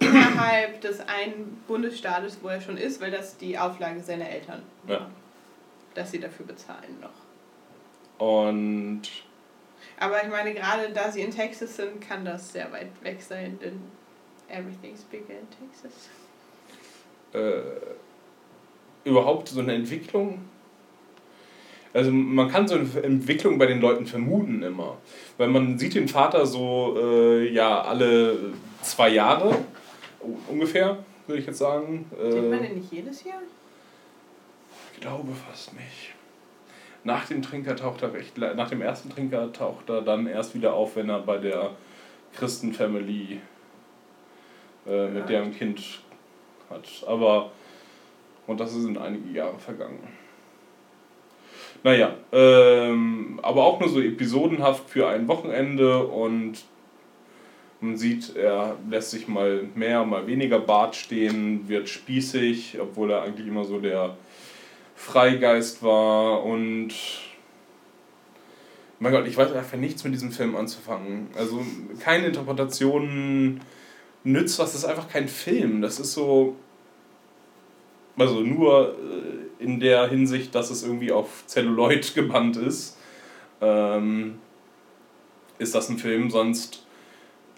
innerhalb 0.00 0.80
des 0.82 1.00
einen 1.00 1.62
Bundesstaates, 1.66 2.38
wo 2.42 2.48
er 2.48 2.60
schon 2.60 2.76
ist, 2.76 3.00
weil 3.00 3.10
das 3.10 3.38
die 3.38 3.56
Auflage 3.58 4.00
seiner 4.00 4.28
Eltern, 4.28 4.62
Ja. 4.86 5.08
dass 5.94 6.10
sie 6.10 6.20
dafür 6.20 6.44
bezahlen 6.46 6.98
noch. 7.00 7.10
Und 8.22 9.02
Aber 9.98 10.22
ich 10.22 10.30
meine, 10.30 10.54
gerade 10.54 10.90
da 10.94 11.10
sie 11.10 11.22
in 11.22 11.30
Texas 11.32 11.74
sind, 11.76 12.00
kann 12.00 12.24
das 12.24 12.52
sehr 12.52 12.70
weit 12.70 12.90
weg 13.02 13.20
sein, 13.20 13.58
denn 13.60 13.80
everything's 14.48 15.02
bigger 15.02 15.34
in 15.40 15.48
Texas. 15.72 16.08
äh, 17.32 19.08
überhaupt 19.08 19.48
so 19.48 19.60
eine 19.60 19.74
Entwicklung. 19.74 20.42
Also 21.94 22.10
man 22.12 22.48
kann 22.48 22.68
so 22.68 22.76
eine 22.76 22.88
Entwicklung 23.02 23.58
bei 23.58 23.66
den 23.66 23.80
Leuten 23.80 24.06
vermuten 24.06 24.62
immer. 24.62 24.98
Weil 25.36 25.48
man 25.48 25.76
sieht 25.78 25.94
den 25.94 26.06
Vater 26.08 26.46
so, 26.46 26.96
äh, 26.98 27.48
ja, 27.52 27.82
alle 27.82 28.52
zwei 28.82 29.08
Jahre 29.08 29.58
ungefähr, 30.48 30.98
würde 31.26 31.40
ich 31.40 31.46
jetzt 31.46 31.58
sagen. 31.58 32.06
Sieht 32.10 32.50
man 32.50 32.52
Äh, 32.62 32.68
den 32.68 32.78
nicht 32.78 32.92
jedes 32.92 33.24
Jahr? 33.24 33.42
ich 34.94 35.00
glaube 35.00 35.32
fast 35.48 35.74
nicht. 35.74 36.14
Nach 37.04 37.26
dem 37.26 37.42
Trinker 37.42 37.74
taucht 37.74 38.02
er 38.02 38.12
recht, 38.12 38.38
nach 38.38 38.70
dem 38.70 38.80
ersten 38.80 39.10
Trinker 39.10 39.52
taucht 39.52 39.90
er 39.90 40.02
dann 40.02 40.26
erst 40.26 40.54
wieder 40.54 40.74
auf, 40.74 40.96
wenn 40.96 41.08
er 41.08 41.20
bei 41.20 41.38
der 41.38 41.70
Christenfamily 42.34 43.40
äh, 44.86 45.08
mit 45.08 45.28
deren 45.28 45.52
Kind 45.52 46.00
hat. 46.70 46.88
Aber, 47.06 47.50
und 48.46 48.60
das 48.60 48.72
sind 48.72 48.98
einige 48.98 49.30
Jahre 49.30 49.58
vergangen. 49.58 49.98
Naja, 51.84 52.14
ähm, 52.30 53.40
aber 53.42 53.64
auch 53.64 53.80
nur 53.80 53.88
so 53.88 54.00
episodenhaft 54.00 54.88
für 54.88 55.08
ein 55.08 55.26
Wochenende 55.26 56.06
und 56.06 56.64
Man 57.82 57.96
sieht, 57.96 58.36
er 58.36 58.76
lässt 58.88 59.10
sich 59.10 59.26
mal 59.26 59.64
mehr, 59.74 60.04
mal 60.04 60.28
weniger 60.28 60.60
Bart 60.60 60.94
stehen, 60.94 61.68
wird 61.68 61.88
spießig, 61.88 62.78
obwohl 62.80 63.10
er 63.10 63.22
eigentlich 63.22 63.48
immer 63.48 63.64
so 63.64 63.80
der 63.80 64.16
Freigeist 65.02 65.82
war 65.82 66.44
und 66.44 66.90
mein 69.00 69.12
Gott, 69.12 69.26
ich 69.26 69.36
weiß 69.36 69.50
einfach 69.52 69.76
nichts 69.76 70.04
mit 70.04 70.14
diesem 70.14 70.30
Film 70.30 70.54
anzufangen. 70.54 71.26
Also 71.36 71.60
keine 71.98 72.26
Interpretation 72.26 73.60
nützt 74.22 74.60
was, 74.60 74.72
das 74.72 74.84
ist 74.84 74.88
einfach 74.88 75.08
kein 75.08 75.26
Film. 75.26 75.82
Das 75.82 75.98
ist 75.98 76.12
so, 76.12 76.54
also 78.16 78.42
nur 78.42 78.96
äh, 78.96 79.64
in 79.64 79.80
der 79.80 80.06
Hinsicht, 80.06 80.54
dass 80.54 80.70
es 80.70 80.84
irgendwie 80.84 81.10
auf 81.10 81.46
Celluloid 81.48 82.14
gebannt 82.14 82.56
ist, 82.56 82.96
ähm, 83.60 84.38
ist 85.58 85.74
das 85.74 85.88
ein 85.88 85.98
Film, 85.98 86.30
sonst 86.30 86.86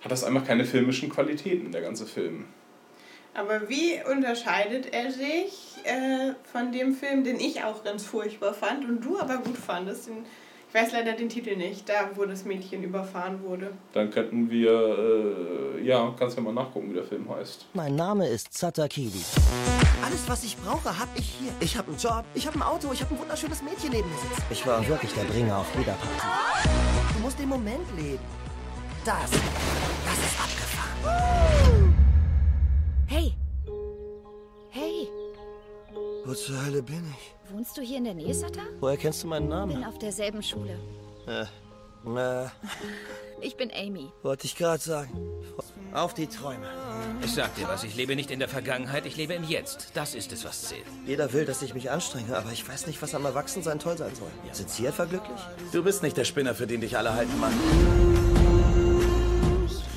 hat 0.03 0.11
das 0.11 0.25
einfach 0.25 0.47
keine 0.47 0.65
filmischen 0.65 1.11
Qualitäten, 1.11 1.73
der 1.73 1.83
ganze 1.83 2.07
Film. 2.07 2.47
Aber 3.35 3.69
wie 3.69 4.01
unterscheidet 4.09 4.95
er 4.95 5.11
sich 5.11 5.75
äh, 5.83 6.35
von 6.53 6.71
dem 6.71 6.95
Film, 6.95 7.25
den 7.25 7.41
ich 7.41 7.65
auch 7.65 7.83
ganz 7.83 8.05
furchtbar 8.05 8.55
fand 8.55 8.85
und 8.89 9.05
du 9.05 9.19
aber 9.19 9.39
gut 9.39 9.59
fandest? 9.59 10.07
Den, 10.07 10.25
ich 10.69 10.75
weiß 10.75 10.93
leider 10.93 11.15
den 11.15 11.29
Titel 11.29 11.57
nicht, 11.57 11.89
da 11.89 12.11
wo 12.15 12.25
das 12.27 12.45
Mädchen 12.45 12.85
überfahren 12.85 13.43
wurde. 13.43 13.73
Dann 13.93 14.11
könnten 14.11 14.51
wir, 14.51 15.77
äh, 15.79 15.85
ja, 15.85 16.15
kannst 16.17 16.37
ja 16.37 16.43
mal 16.45 16.53
nachgucken, 16.55 16.91
wie 16.91 16.95
der 16.95 17.05
Film 17.05 17.29
heißt. 17.29 17.67
Mein 17.75 17.97
Name 17.97 18.29
ist 18.29 18.57
Satakili. 18.57 19.25
Alles, 20.05 20.29
was 20.29 20.45
ich 20.45 20.57
brauche, 20.57 20.97
habe 20.97 21.11
ich 21.17 21.35
hier. 21.41 21.51
Ich 21.59 21.77
habe 21.77 21.89
einen 21.89 21.99
Job, 21.99 22.25
ich 22.35 22.47
habe 22.47 22.57
ein 22.57 22.63
Auto, 22.63 22.93
ich 22.93 23.03
habe 23.03 23.15
ein 23.15 23.21
wunderschönes 23.21 23.63
Mädchen 23.63 23.91
neben 23.91 24.09
mir 24.09 24.17
sitzen. 24.17 24.43
Ich 24.51 24.65
war 24.65 24.87
wirklich 24.87 25.13
der 25.13 25.25
Bringer 25.25 25.59
auf 25.59 25.67
jeder 25.77 25.95
Party. 25.95 26.69
Du 27.17 27.21
musst 27.21 27.39
den 27.39 27.49
Moment 27.49 27.85
leben. 27.97 28.23
Das, 29.05 29.31
das 29.31 30.19
ist 30.19 30.41
abgefahren. 30.41 31.64
Hey. 33.07 33.35
Hey. 34.71 35.09
Wo 36.25 36.35
zur 36.35 36.65
Hölle 36.65 36.83
bin 36.83 37.05
ich? 37.11 37.53
Wohnst 37.53 37.77
du 37.77 37.83
hier 37.83 37.99
in 37.99 38.05
der 38.05 38.15
Nähe, 38.15 38.35
Sata? 38.35 38.63
Woher 38.81 38.97
kennst 38.97 39.23
du 39.23 39.29
meinen 39.29 39.43
Bin 39.43 39.51
Namen? 39.51 39.85
auf 39.85 39.99
derselben 39.99 40.43
Schule. 40.43 40.79
Äh, 41.27 41.43
äh, 41.43 42.47
Ich 43.41 43.57
bin 43.57 43.71
Amy. 43.73 44.11
wollte 44.23 44.47
ich 44.47 44.57
gerade 44.57 44.83
sagen. 44.83 45.11
Auf 45.93 46.15
die 46.15 46.27
Träume. 46.27 46.67
Ich 47.23 47.33
sag 47.35 47.55
dir 47.57 47.69
was, 47.69 47.85
ich 47.85 47.95
lebe 47.95 48.17
nicht 48.17 48.31
in 48.31 48.39
der 48.39 48.49
Vergangenheit, 48.49 49.07
ich 49.07 49.17
lebe 49.17 49.35
im 49.35 49.45
Jetzt. 49.45 49.91
Das 49.95 50.15
ist 50.15 50.33
es, 50.33 50.45
was 50.45 50.63
zählt. 50.63 50.85
Jeder 51.07 51.33
will, 51.33 51.45
dass 51.45 51.63
ich 51.63 51.75
mich 51.75 51.91
anstrenge, 51.91 52.37
aber 52.37 52.51
ich 52.53 52.67
weiß 52.67 52.87
nicht, 52.87 53.01
was 53.03 53.15
am 53.15 53.25
Erwachsensein 53.27 53.79
toll 53.79 53.97
sein 53.99 54.15
soll. 54.15 54.31
Sind 54.53 54.71
Sie 54.71 54.87
etwa 54.87 55.05
glücklich? 55.05 55.41
Du 55.73 55.85
bist 55.85 56.03
nicht 56.03 56.17
der 56.17 56.25
Spinner, 56.25 56.55
für 56.55 56.67
den 56.67 56.81
dich 56.81 56.97
alle 56.97 57.13
halten, 57.15 57.39
Mann. 57.39 57.53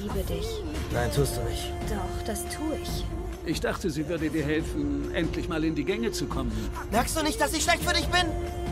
Ich 0.08 0.14
liebe 0.14 0.28
dich. 0.28 0.47
Nein, 0.93 1.12
tust 1.14 1.38
du 1.38 1.41
nicht. 1.41 1.72
Doch, 1.89 2.26
das 2.26 2.43
tue 2.43 2.78
ich. 2.82 3.05
Ich 3.45 3.60
dachte, 3.60 3.89
sie 3.89 4.08
würde 4.08 4.30
dir 4.30 4.43
helfen, 4.43 5.14
endlich 5.14 5.47
mal 5.47 5.64
in 5.64 5.76
die 5.76 5.84
Gänge 5.84 6.12
zu 6.12 6.28
kommen. 6.28 6.51
Merkst 6.91 7.18
du 7.18 7.24
nicht, 7.24 7.39
dass 7.39 7.53
ich 7.53 7.64
schlecht 7.64 7.84
für 7.84 7.93
dich 7.93 8.08
bin? 8.08 8.26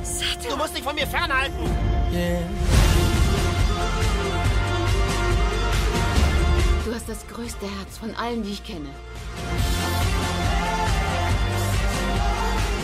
Sata. 0.04 0.50
Du 0.50 0.58
musst 0.58 0.76
dich 0.76 0.84
von 0.84 0.96
mir 0.96 1.08
fernhalten. 1.08 1.56
Du 6.86 6.94
hast 6.94 7.10
das 7.10 7.28
größte 7.28 7.66
Herz 7.66 7.98
von 7.98 8.16
allen, 8.16 8.44
die 8.44 8.52
ich 8.52 8.64
kenne. 8.64 8.90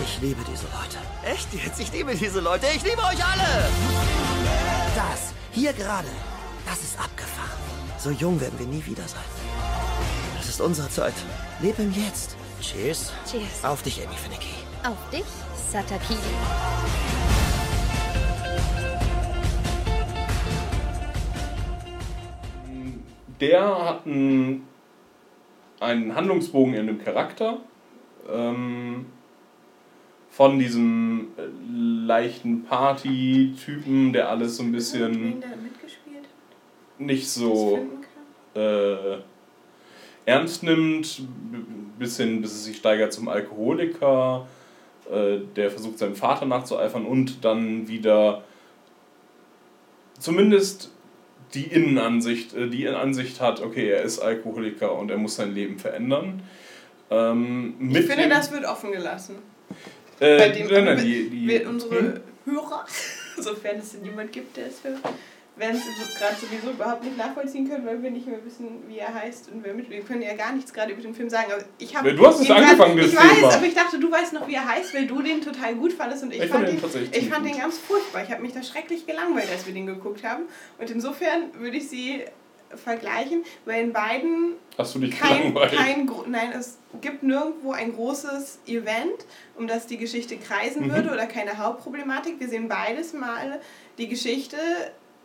Ich 0.04 0.22
liebe 0.22 0.42
diese 0.52 0.66
Leute. 0.66 0.98
Echt 1.24 1.54
jetzt? 1.54 1.80
Ich 1.80 1.92
liebe 1.92 2.16
diese 2.16 2.40
Leute. 2.40 2.68
Ich 2.76 2.84
liebe 2.84 3.02
euch 3.02 3.24
alle. 3.24 3.70
Das, 4.96 5.34
hier 5.52 5.74
gerade, 5.74 6.08
das 6.66 6.82
ist 6.82 7.00
abgefahren. 7.00 7.61
So 8.04 8.10
jung 8.10 8.42
werden 8.42 8.58
wir 8.58 8.66
nie 8.66 8.84
wieder 8.84 9.04
sein. 9.04 9.22
Das 10.36 10.50
ist 10.50 10.60
unsere 10.60 10.90
Zeit. 10.90 11.14
Leb 11.62 11.78
im 11.78 11.92
Jetzt. 11.92 12.36
Cheers. 12.60 13.14
Cheers. 13.30 13.64
Auf 13.64 13.84
dich, 13.84 14.02
Amy 14.04 14.16
Finnecky. 14.16 14.56
Auf 14.84 14.98
dich, 15.12 15.24
Satakili. 15.70 16.18
Der 23.40 23.86
hat 23.86 24.08
einen, 24.08 24.68
einen 25.80 26.16
Handlungsbogen 26.16 26.74
in 26.74 26.88
dem 26.88 27.04
Charakter. 27.04 27.58
Ähm, 28.28 29.06
von 30.32 30.58
diesem 30.58 31.28
äh, 31.38 31.42
leichten 32.08 32.64
Party-Typen, 32.64 34.12
der 34.12 34.30
alles 34.30 34.58
so 34.58 34.64
ein 34.64 34.72
bisschen? 34.72 35.44
Nicht 37.06 37.30
so 37.30 37.80
äh, 38.56 39.18
ernst 40.26 40.64
nimmt, 40.64 41.22
bis 42.00 42.18
hin, 42.18 42.42
bis 42.42 42.52
es 42.52 42.66
sich 42.66 42.78
steigert 42.78 43.14
zum 43.14 43.28
Alkoholiker, 43.28 44.48
äh, 45.12 45.40
der 45.56 45.72
versucht 45.72 45.98
seinem 46.00 46.16
Vater 46.16 46.46
nachzueifern 46.46 47.06
und 47.06 47.44
dann 47.44 47.88
wieder 47.88 48.44
zumindest 50.20 50.92
die 51.54 51.66
Innenansicht, 51.66 52.54
äh, 52.54 52.68
die 52.70 52.88
Ansicht 52.88 53.42
hat, 53.42 53.62
okay, 53.62 53.90
er 53.90 54.04
ist 54.04 54.20
Alkoholiker 54.20 54.98
und 54.98 55.12
er 55.12 55.18
muss 55.18 55.36
sein 55.36 55.54
Leben 55.54 55.80
verändern. 55.80 56.44
Ähm, 57.10 57.76
Ich 57.92 57.98
finde, 58.06 58.16
dem- 58.24 58.30
das 58.30 58.52
wird 58.52 58.66
offen 58.66 58.92
gelassen. 58.92 59.36
Äh, 60.20 60.38
Bei 60.38 60.50
dem 60.50 60.68
nein, 60.68 60.86
nein, 60.86 60.98
wird, 60.98 61.06
die- 61.08 61.30
die- 61.30 61.66
unsere 61.66 62.00
hm? 62.00 62.14
Hörer, 62.46 62.86
sofern 63.38 63.78
es 63.78 63.92
denn 63.94 64.06
jemand 64.06 64.32
gibt, 64.32 64.56
der 64.56 64.68
es 64.68 64.84
hört, 64.84 65.00
werden 65.62 65.78
es 65.78 66.18
gerade 66.18 66.36
sowieso 66.36 66.72
überhaupt 66.72 67.04
nicht 67.04 67.18
nachvollziehen 67.18 67.70
können, 67.70 67.86
weil 67.86 68.02
wir 68.04 68.12
nicht 68.12 68.28
mehr 68.28 68.44
wissen, 68.44 68.84
wie 68.88 68.98
er 68.98 69.14
heißt 69.14 69.50
und 69.52 69.64
wer 69.64 69.74
mit. 69.74 69.90
Wir 69.90 70.02
können 70.02 70.22
ja 70.24 70.34
gar 70.34 70.52
nichts 70.54 70.74
gerade 70.74 70.92
über 70.92 71.02
den 71.02 71.14
Film 71.14 71.30
sagen. 71.30 71.52
Aber 71.54 71.64
ich 71.78 71.96
habe. 71.96 72.14
Du 72.14 72.26
hast 72.28 72.42
es 72.42 72.50
angefangen, 72.50 72.98
das 72.98 73.08
Ich 73.08 73.16
weiß, 73.16 73.36
Thema. 73.36 73.54
aber 73.54 73.66
ich 73.66 73.76
dachte, 73.76 74.00
du 74.00 74.12
weißt 74.12 74.34
noch, 74.34 74.48
wie 74.48 74.56
er 74.56 74.68
heißt, 74.68 74.94
weil 74.94 75.08
du 75.08 75.22
den 75.22 75.40
total 75.42 75.76
gut 75.76 75.94
fandest 75.94 76.24
und 76.24 76.34
ich, 76.34 76.42
Ich 76.42 76.50
fand 76.50 76.68
den 76.68 76.76
ich 77.12 77.30
fand 77.30 77.46
den 77.46 77.58
ganz 77.58 77.78
furchtbar. 77.78 78.24
Ich 78.24 78.32
habe 78.32 78.42
mich 78.42 78.54
da 78.54 78.62
schrecklich 78.64 79.06
gelangweilt, 79.06 79.50
als 79.52 79.66
wir 79.66 79.74
den 79.74 79.86
geguckt 79.86 80.24
haben. 80.24 80.44
Und 80.80 80.90
insofern 80.90 81.54
würde 81.60 81.78
ich 81.78 81.88
sie 81.88 82.24
vergleichen, 82.76 83.44
weil 83.66 83.84
in 83.84 83.94
beiden 83.94 84.54
Hast 84.78 84.96
du 84.96 85.00
dich 85.00 85.18
kein, 85.20 85.54
kein 85.54 86.10
nein, 86.28 86.54
es 86.58 86.78
gibt 87.02 87.22
nirgendwo 87.22 87.74
ein 87.74 87.94
großes 87.94 88.60
Event, 88.66 89.26
um 89.58 89.68
das 89.68 89.88
die 89.88 89.98
Geschichte 89.98 90.38
kreisen 90.38 90.88
Mhm. 90.88 90.94
würde 90.94 91.12
oder 91.12 91.28
keine 91.28 91.58
Hauptproblematik. 91.58 92.40
Wir 92.40 92.48
sehen 92.50 92.68
beides 92.68 93.14
Mal 93.14 93.60
die 93.98 94.08
Geschichte 94.08 94.58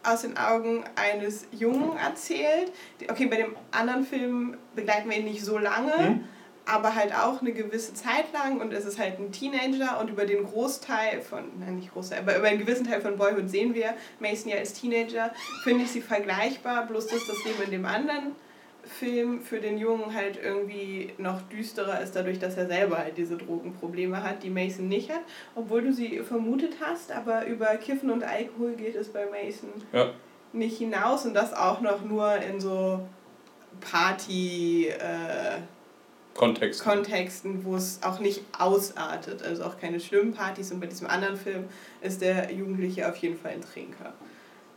aus 0.07 0.22
den 0.22 0.36
Augen 0.38 0.84
eines 0.96 1.46
Jungen 1.52 1.96
erzählt. 1.96 2.72
Okay, 3.11 3.26
bei 3.26 3.36
dem 3.36 3.57
anderen 3.70 4.04
Film 4.04 4.57
begleiten 4.74 5.11
wir 5.11 5.18
ihn 5.18 5.24
nicht 5.24 5.44
so 5.44 5.59
lange, 5.59 5.92
Mhm. 5.98 6.24
aber 6.64 6.94
halt 6.94 7.14
auch 7.14 7.40
eine 7.40 7.52
gewisse 7.52 7.94
Zeit 7.94 8.32
lang 8.32 8.61
und 8.61 8.72
es 8.72 8.84
ist 8.84 8.98
halt 8.98 9.18
ein 9.18 9.30
Teenager 9.32 10.00
und 10.00 10.11
über 10.11 10.24
den 10.26 10.44
Großteil 10.44 11.20
von, 11.20 11.44
nein 11.61 11.76
nicht 11.76 11.92
Großteil, 11.92 12.20
aber 12.20 12.36
über 12.38 12.48
einen 12.48 12.59
gewissen 12.59 12.86
Teil 12.86 13.00
von 13.00 13.16
Boyhood 13.16 13.48
sehen 13.50 13.74
wir 13.74 13.94
Mason 14.20 14.50
ja 14.50 14.59
als 14.59 14.72
Teenager, 14.72 15.32
finde 15.62 15.84
ich 15.84 15.90
sie 15.92 16.00
vergleichbar, 16.00 16.86
bloß 16.86 17.07
dass 17.07 17.26
das 17.26 17.44
Leben 17.44 17.62
in 17.64 17.70
dem 17.70 17.84
anderen 17.84 18.34
Film 18.89 19.43
für 19.43 19.61
den 19.61 19.78
Jungen 19.78 20.14
halt 20.14 20.39
irgendwie 20.43 21.12
noch 21.18 21.43
düsterer 21.43 22.01
ist, 22.01 22.14
dadurch, 22.14 22.39
dass 22.39 22.57
er 22.57 22.66
selber 22.66 22.99
halt 22.99 23.18
diese 23.18 23.37
Drogenprobleme 23.37 24.22
hat, 24.22 24.43
die 24.43 24.51
Mason 24.51 24.89
nicht 24.89 25.11
hat, 25.11 25.20
obwohl 25.55 25.82
du 25.82 25.93
sie 25.93 26.20
vermutet 26.20 26.74
hast, 26.80 27.12
aber 27.12 27.47
über 27.47 27.66
Kiffen 27.76 28.11
und 28.11 28.22
Alkohol 28.24 28.74
geht 28.74 28.97
es 28.97 29.09
bei 29.09 29.26
Mason 29.26 29.70
Ja. 29.93 30.11
nicht 30.53 30.78
hinaus 30.78 31.26
und 31.26 31.34
das 31.34 31.53
auch 31.53 31.80
noch 31.80 32.03
nur 32.04 32.37
in 32.37 32.61
so 32.61 33.07
Party 33.80 34.88
äh, 34.88 35.61
Kontext. 36.34 36.83
Kontexten, 36.83 37.64
wo 37.64 37.76
es 37.76 38.00
auch 38.03 38.21
nicht 38.21 38.42
ausartet, 38.58 39.42
also 39.42 39.64
auch 39.64 39.79
keine 39.79 40.00
schlimmen 40.00 40.33
Partys 40.33 40.71
und 40.71 40.80
bei 40.80 40.87
diesem 40.87 41.07
anderen 41.07 41.37
Film 41.37 41.64
ist 42.03 42.21
der 42.21 42.53
Jugendliche 42.53 43.08
auf 43.08 43.17
jeden 43.17 43.38
Fall 43.38 43.53
ein 43.53 43.63
Trinker. 43.63 44.13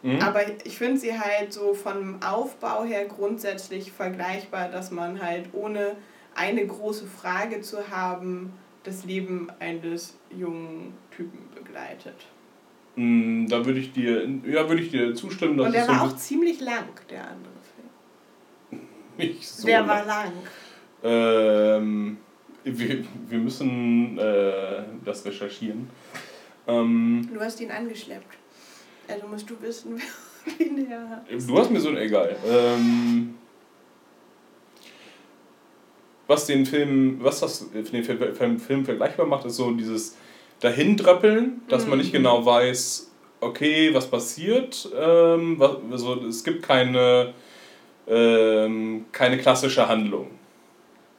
Mhm. 0.02 0.22
Aber 0.22 0.42
ich 0.66 0.78
finde 0.78 0.98
sie 0.98 1.18
halt 1.20 1.52
so 1.52 1.74
vom 1.74 2.22
Aufbau 2.24 2.84
her 2.86 3.06
grundsätzlich 3.06 3.92
vergleichbar, 3.92 4.70
dass 4.70 4.92
man 4.92 5.22
halt 5.22 5.50
ohne 5.54 5.96
eine 6.36 6.66
große 6.66 7.06
Frage 7.06 7.60
zu 7.62 7.90
haben, 7.90 8.54
das 8.84 9.04
Leben 9.04 9.48
eines 9.60 10.18
jungen 10.30 10.94
Typen 11.12 11.40
begleitet. 11.54 12.16
Mm, 12.96 13.46
Da 13.48 13.66
würde 13.66 13.80
ich 13.80 13.92
dir, 13.92 14.26
ja, 14.46 14.70
würde 14.70 14.82
ich 14.82 14.90
dir 14.92 15.14
zustimmen, 15.14 15.58
dass 15.58 15.68
Und 15.68 15.74
der 15.74 15.84
so 15.84 15.92
war 15.92 16.02
ein 16.04 16.10
auch 16.10 16.16
ziemlich 16.16 16.62
lang, 16.62 16.86
der 17.10 17.24
andere 17.28 17.54
Film. 18.72 18.88
nicht 19.18 19.46
so 19.46 19.68
der 19.68 19.80
lang- 19.82 19.88
war 19.90 20.06
lang. 20.06 20.32
Ähm, 21.04 22.18
wir, 22.64 23.04
wir 23.28 23.38
müssen 23.40 24.18
äh, 24.18 24.84
das 25.04 25.26
recherchieren. 25.26 25.90
Ähm, 26.68 27.28
Du 27.34 27.40
hast 27.40 27.60
ihn 27.62 27.72
angeschleppt. 27.72 28.38
Also 29.10 29.28
musst 29.28 29.50
du 29.50 29.56
wissen, 29.62 30.00
wen 30.58 30.88
der 30.88 31.10
hat. 31.10 31.26
du 31.30 31.58
hast 31.58 31.72
mir 31.72 31.80
so 31.80 31.90
ein 31.90 31.98
egal. 31.98 32.36
Ähm, 32.48 33.36
was 36.28 36.46
den 36.46 36.66
Film, 36.66 37.18
was 37.22 37.40
das 37.40 37.70
den 37.72 38.04
Film, 38.04 38.60
Film, 38.60 38.86
vergleichbar 38.86 39.26
macht, 39.26 39.46
ist 39.46 39.56
so 39.56 39.72
dieses 39.72 40.16
Dahindröppeln, 40.60 41.62
dass 41.68 41.88
man 41.88 41.98
nicht 41.98 42.10
Mhm. 42.10 42.18
genau 42.18 42.46
weiß, 42.46 43.10
okay, 43.42 43.94
was 43.94 44.08
passiert. 44.10 44.88
Ähm, 44.96 45.56
was, 45.58 45.78
also 45.92 46.16
es 46.28 46.44
gibt 46.44 46.62
keine 46.64 47.34
ähm, 48.08 49.06
keine 49.12 49.38
klassische 49.38 49.88
Handlung. 49.88 50.32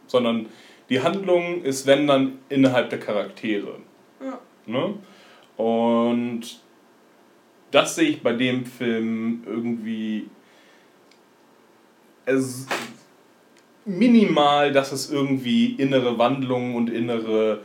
Sondern 0.07 0.47
die 0.89 1.01
Handlung 1.01 1.63
ist, 1.63 1.87
wenn 1.87 2.07
dann, 2.09 2.39
innerhalb 2.49 2.91
der 2.91 2.99
Charaktere. 2.99 3.77
Ja. 4.21 4.39
Ne? 4.67 4.95
Und 5.57 6.61
das 7.71 7.95
sehe 7.95 8.09
ich 8.09 8.23
bei 8.23 8.33
dem 8.33 8.65
Film 8.65 9.43
irgendwie 9.47 10.29
es 12.27 12.67
minimal, 13.85 14.73
dass 14.73 14.93
es 14.93 15.11
irgendwie 15.11 15.75
innere 15.75 16.19
Wandlungen 16.19 16.75
und 16.75 16.91
innere 16.91 17.61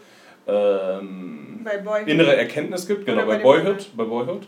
ähm, 0.48 1.66
innere 2.06 2.36
Erkenntnis 2.36 2.88
gibt, 2.88 3.06
genau, 3.06 3.26
bei, 3.26 3.38
bei 3.38 3.44
Boyhood. 3.44 3.90
Bei 3.96 4.04
Boyhood. 4.04 4.44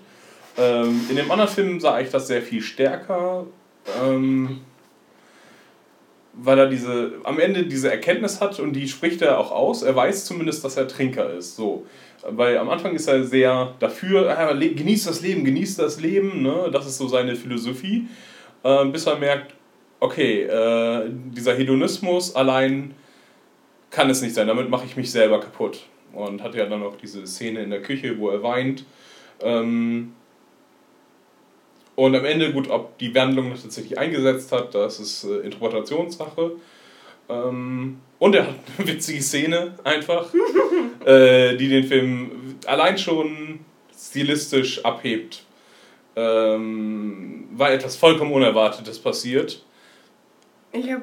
Ähm, 0.58 1.02
in 1.10 1.16
dem 1.16 1.32
anderen 1.32 1.50
Film 1.50 1.80
sah 1.80 2.00
ich 2.00 2.10
das 2.10 2.28
sehr 2.28 2.42
viel 2.42 2.62
stärker, 2.62 3.46
ähm, 4.04 4.62
weil 6.34 6.60
er 6.60 6.68
diese, 6.68 7.14
am 7.24 7.40
Ende 7.40 7.66
diese 7.66 7.92
Erkenntnis 7.92 8.42
hat 8.42 8.60
und 8.60 8.74
die 8.74 8.88
spricht 8.88 9.22
er 9.22 9.40
auch 9.40 9.52
aus. 9.52 9.82
Er 9.82 9.96
weiß 9.96 10.26
zumindest, 10.26 10.64
dass 10.64 10.78
er 10.78 10.88
Trinker 10.88 11.32
ist. 11.34 11.56
So. 11.56 11.86
Weil 12.30 12.58
am 12.58 12.70
Anfang 12.70 12.94
ist 12.94 13.08
er 13.08 13.24
sehr 13.24 13.74
dafür, 13.80 14.38
ah, 14.38 14.52
le- 14.52 14.74
genießt 14.74 15.08
das 15.08 15.22
Leben, 15.22 15.46
genießt 15.46 15.80
das 15.80 16.02
Leben, 16.02 16.42
ne? 16.42 16.70
das 16.72 16.86
ist 16.86 16.98
so 16.98 17.08
seine 17.08 17.36
Philosophie, 17.36 18.08
ähm, 18.66 18.92
bis 18.92 19.06
er 19.06 19.18
merkt, 19.18 19.54
okay, 20.02 20.42
äh, 20.44 21.10
dieser 21.10 21.56
Hedonismus 21.56 22.36
allein 22.36 22.94
kann 23.92 24.10
es 24.10 24.22
nicht 24.22 24.36
sein, 24.36 24.48
damit 24.48 24.70
mache 24.70 24.86
ich 24.86 24.98
mich 24.98 25.10
selber 25.10 25.40
kaputt. 25.40 25.86
Und 26.14 26.42
hat 26.44 26.56
ja 26.56 26.66
dann 26.66 26.84
auch 26.84 26.98
diese 26.98 27.26
Szene 27.28 27.62
in 27.62 27.70
der 27.70 27.82
Küche, 27.82 28.18
wo 28.18 28.30
er 28.30 28.42
weint. 28.44 28.86
Ähm, 29.42 30.14
und 31.96 32.16
am 32.16 32.26
Ende, 32.26 32.52
gut, 32.52 32.70
ob 32.70 32.98
die 32.98 33.14
Wandlung 33.16 33.52
das 33.52 33.64
tatsächlich 33.64 33.98
eingesetzt 33.98 34.52
hat, 34.52 34.76
das 34.76 35.00
ist 35.00 35.24
äh, 35.24 35.38
Interpretationssache. 35.40 36.52
Ähm, 37.30 38.00
und 38.20 38.36
er 38.36 38.48
hat 38.48 38.56
eine 38.78 38.88
witzige 38.88 39.22
Szene 39.22 39.76
einfach, 39.84 40.34
äh, 41.06 41.56
die 41.56 41.70
den 41.70 41.84
Film 41.84 42.56
allein 42.66 42.98
schon 42.98 43.60
stilistisch 43.96 44.84
abhebt. 44.86 45.44
Ähm, 46.16 47.48
weil 47.52 47.76
etwas 47.76 47.96
vollkommen 47.96 48.32
Unerwartetes 48.32 48.98
passiert, 49.00 49.64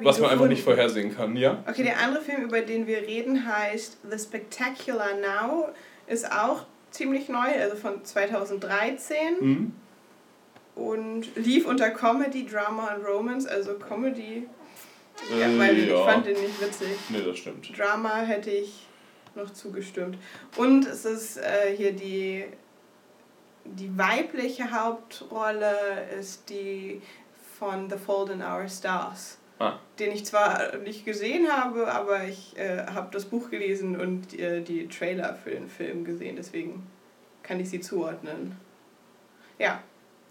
was 0.03 0.19
man 0.19 0.29
einfach 0.29 0.47
nicht 0.47 0.61
vorhersehen 0.63 1.15
kann, 1.15 1.35
ja? 1.37 1.63
Okay, 1.69 1.83
der 1.83 1.99
andere 2.01 2.21
Film, 2.23 2.43
über 2.43 2.61
den 2.61 2.85
wir 2.85 2.97
reden, 2.97 3.45
heißt 3.47 3.97
The 4.09 4.19
Spectacular 4.19 5.13
Now, 5.15 5.69
ist 6.07 6.29
auch 6.29 6.65
ziemlich 6.91 7.29
neu, 7.29 7.47
also 7.61 7.75
von 7.77 8.03
2013 8.03 9.17
Mhm. 9.39 9.73
und 10.75 11.27
lief 11.35 11.65
unter 11.65 11.89
Comedy, 11.91 12.45
Drama 12.45 12.93
und 12.95 13.05
Romance, 13.05 13.47
also 13.47 13.75
Comedy. 13.75 14.47
Ja, 15.31 15.47
Äh, 15.47 15.59
weil 15.59 15.77
ich 15.77 15.89
ja. 15.89 16.03
fand 16.03 16.25
den 16.25 16.39
nicht 16.39 16.61
witzig. 16.61 16.89
Nee, 17.09 17.23
das 17.25 17.37
stimmt. 17.37 17.77
Drama 17.77 18.17
hätte 18.17 18.51
ich 18.51 18.85
noch 19.35 19.51
zugestimmt. 19.51 20.17
Und 20.55 20.85
es 20.87 21.05
ist 21.05 21.37
äh, 21.37 21.75
hier 21.75 21.93
die, 21.93 22.45
die 23.65 23.97
weibliche 23.97 24.71
Hauptrolle 24.71 25.75
ist 26.19 26.49
die 26.49 27.01
von 27.59 27.89
The 27.89 27.97
Fault 27.97 28.29
in 28.29 28.41
Our 28.41 28.67
Stars. 28.67 29.37
Ah. 29.57 29.79
Den 29.99 30.11
ich 30.11 30.25
zwar 30.25 30.75
nicht 30.77 31.05
gesehen 31.05 31.47
habe, 31.49 31.91
aber 31.91 32.25
ich 32.25 32.57
äh, 32.57 32.85
habe 32.87 33.07
das 33.11 33.25
Buch 33.25 33.49
gelesen 33.49 33.99
und 33.99 34.37
äh, 34.37 34.61
die 34.61 34.87
Trailer 34.89 35.33
für 35.33 35.51
den 35.51 35.69
Film 35.69 36.03
gesehen, 36.03 36.35
deswegen 36.35 36.85
kann 37.41 37.61
ich 37.61 37.69
sie 37.69 37.79
zuordnen. 37.79 38.57
Ja, 39.57 39.81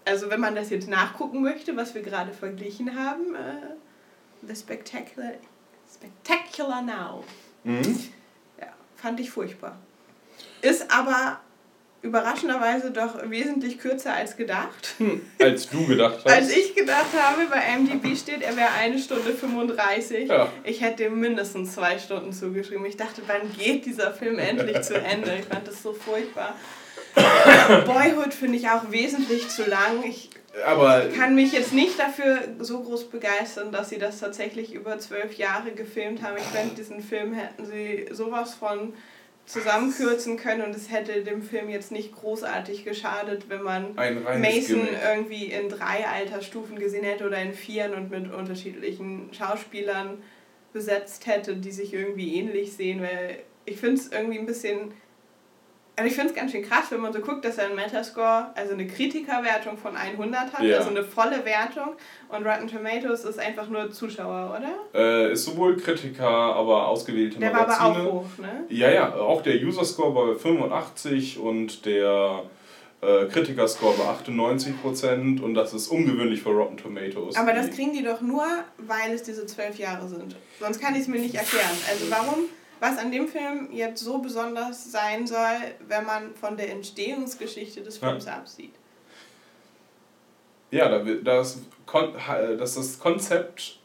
also 0.05 0.29
wenn 0.29 0.39
man 0.39 0.53
das 0.53 0.69
jetzt 0.69 0.87
nachgucken 0.87 1.41
möchte, 1.41 1.75
was 1.75 1.95
wir 1.95 2.03
gerade 2.03 2.33
verglichen 2.33 2.95
haben, 2.95 3.33
äh, 3.33 3.73
The 4.41 4.55
Spectacular, 4.55 5.33
Spectacular 5.93 6.81
Now. 6.81 7.23
Mhm. 7.63 7.99
Ja, 8.59 8.67
fand 8.95 9.19
ich 9.19 9.29
furchtbar. 9.29 9.77
Ist 10.61 10.91
aber 10.91 11.39
überraschenderweise 12.05 12.91
doch 12.91 13.29
wesentlich 13.29 13.79
kürzer 13.79 14.13
als 14.13 14.37
gedacht. 14.37 14.95
Hm, 14.99 15.21
als 15.39 15.67
du 15.69 15.85
gedacht 15.85 16.19
hast. 16.25 16.31
Als 16.31 16.55
ich 16.55 16.75
gedacht 16.75 17.07
habe, 17.17 17.47
bei 17.47 17.77
MDB 17.79 18.15
steht, 18.15 18.41
er 18.41 18.55
wäre 18.55 18.69
eine 18.79 18.99
Stunde 18.99 19.33
35. 19.33 20.29
Ja. 20.29 20.51
Ich 20.63 20.81
hätte 20.81 21.05
ihm 21.05 21.19
mindestens 21.19 21.73
zwei 21.73 21.97
Stunden 21.97 22.31
zugeschrieben. 22.31 22.85
Ich 22.85 22.97
dachte, 22.97 23.23
wann 23.27 23.51
geht 23.57 23.85
dieser 23.85 24.13
Film 24.13 24.37
endlich 24.37 24.81
zu 24.81 24.95
Ende? 24.95 25.35
Ich 25.39 25.45
fand 25.45 25.67
das 25.67 25.81
so 25.81 25.93
furchtbar. 25.93 26.55
Boyhood 27.85 28.33
finde 28.33 28.57
ich 28.57 28.69
auch 28.69 28.91
wesentlich 28.91 29.49
zu 29.49 29.65
lang. 29.65 30.03
Ich 30.03 30.29
Aber 30.65 31.09
kann 31.09 31.35
mich 31.35 31.51
jetzt 31.51 31.73
nicht 31.73 31.99
dafür 31.99 32.39
so 32.59 32.81
groß 32.81 33.09
begeistern, 33.09 33.71
dass 33.71 33.89
sie 33.89 33.97
das 33.97 34.19
tatsächlich 34.19 34.73
über 34.73 34.97
zwölf 34.99 35.33
Jahre 35.33 35.71
gefilmt 35.71 36.21
haben. 36.21 36.37
Ich 36.37 36.43
finde, 36.43 36.75
diesen 36.75 37.01
Film 37.01 37.33
hätten 37.33 37.65
sie 37.65 38.07
sowas 38.11 38.53
von 38.53 38.93
zusammenkürzen 39.45 40.37
können 40.37 40.63
und 40.63 40.75
es 40.75 40.91
hätte 40.91 41.23
dem 41.23 41.43
Film 41.43 41.69
jetzt 41.69 41.91
nicht 41.91 42.15
großartig 42.15 42.83
geschadet, 42.83 43.47
wenn 43.47 43.61
man 43.61 43.93
Mason 43.93 44.81
Gimmick. 44.81 44.99
irgendwie 45.03 45.45
in 45.45 45.69
drei 45.69 46.07
Altersstufen 46.07 46.79
gesehen 46.79 47.03
hätte 47.03 47.27
oder 47.27 47.39
in 47.39 47.53
vieren 47.53 47.93
und 47.93 48.09
mit 48.09 48.33
unterschiedlichen 48.33 49.29
Schauspielern 49.33 50.23
besetzt 50.73 51.27
hätte, 51.27 51.55
die 51.57 51.71
sich 51.71 51.93
irgendwie 51.93 52.35
ähnlich 52.35 52.73
sehen, 52.73 53.01
weil 53.01 53.39
ich 53.65 53.77
finde 53.77 54.01
es 54.01 54.11
irgendwie 54.11 54.39
ein 54.39 54.45
bisschen 54.45 54.93
also 55.97 56.07
ich 56.07 56.13
finde 56.15 56.29
es 56.29 56.35
ganz 56.35 56.51
schön 56.51 56.63
krass, 56.63 56.85
wenn 56.89 56.99
man 57.01 57.13
so 57.13 57.19
guckt, 57.19 57.45
dass 57.45 57.57
er 57.57 57.65
einen 57.67 57.75
Metascore, 57.75 58.47
also 58.55 58.73
eine 58.73 58.85
Kritikerwertung 58.87 59.77
von 59.77 59.95
100 59.95 60.53
hat, 60.53 60.61
Ja. 60.63 60.77
also 60.77 60.89
eine 60.89 61.03
volle 61.03 61.43
Wertung. 61.45 61.93
Und 62.29 62.45
Rotten 62.45 62.67
Tomatoes 62.67 63.23
ist 63.23 63.39
einfach 63.39 63.69
nur 63.69 63.91
Zuschauer, 63.91 64.57
oder? 64.59 64.73
Äh, 64.99 65.31
ist 65.33 65.45
sowohl 65.45 65.77
Kritiker, 65.77 66.27
aber 66.27 66.87
ausgewählte 66.87 67.39
Der 67.39 67.53
war 67.53 67.61
Magazine. 67.61 67.85
aber 67.87 68.09
auch 68.09 68.13
hoch, 68.13 68.37
ne? 68.39 68.65
Ja, 68.69 68.89
ja, 68.91 69.15
auch 69.15 69.41
der 69.41 69.55
User-Score 69.55 70.11
bei 70.33 70.35
85 70.39 71.39
und 71.39 71.85
der 71.85 72.43
äh, 73.01 73.25
Kritiker-Score 73.25 73.93
bei 73.97 74.31
98% 74.33 75.41
und 75.41 75.53
das 75.53 75.73
ist 75.73 75.87
ungewöhnlich 75.89 76.41
für 76.41 76.49
Rotten 76.49 76.77
Tomatoes. 76.77 77.35
Aber 77.35 77.53
das 77.53 77.69
kriegen 77.69 77.93
die 77.93 78.03
doch 78.03 78.21
nur, 78.21 78.45
weil 78.77 79.13
es 79.13 79.23
diese 79.23 79.45
zwölf 79.45 79.77
Jahre 79.77 80.07
sind. 80.07 80.35
Sonst 80.59 80.81
kann 80.81 80.93
ich 80.95 81.01
es 81.01 81.07
mir 81.07 81.19
nicht 81.19 81.35
erklären. 81.35 81.69
Also 81.89 82.09
warum, 82.09 82.45
was 82.79 82.97
an 82.97 83.11
dem 83.11 83.27
Film 83.27 83.69
jetzt 83.71 84.03
so 84.03 84.17
besonders 84.19 84.91
sein 84.91 85.25
soll, 85.27 85.57
wenn 85.87 86.05
man 86.05 86.35
von 86.35 86.57
der 86.57 86.71
Entstehungsgeschichte 86.71 87.81
des 87.81 87.99
Ja. 87.99 88.09
Films 88.09 88.27
absieht. 88.27 88.73
Ja, 90.71 90.89
da, 90.89 91.05
wird- 91.05 91.25
das, 91.25 91.59
Kon 91.85 92.13
ha- 92.27 92.53
das 92.55 92.99
Konzept 92.99 93.79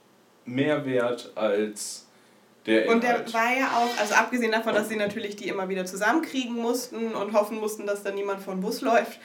mehr 0.45 0.85
wert 0.85 1.31
als 1.37 2.07
der 2.67 2.89
Und 2.91 3.03
der 3.03 3.11
Inhalt. 3.17 3.33
war 3.35 3.57
ja 3.57 3.67
auch, 3.77 4.01
also 4.01 4.15
abgesehen 4.15 4.53
davon, 4.53 4.75
dass 4.75 4.89
sie 4.89 4.97
natürlich 4.97 5.37
die 5.37 5.49
immer 5.49 5.69
wieder 5.69 5.87
zusammenkriegen 5.87 6.55
mussten 6.57 7.15
und 7.15 7.33
hoffen 7.33 7.59
mussten, 7.59 7.87
dass 7.87 8.03
da 8.03 8.11
niemand 8.11 8.43
von 8.43 8.61
Bus 8.61 8.81
läuft. 8.81 9.19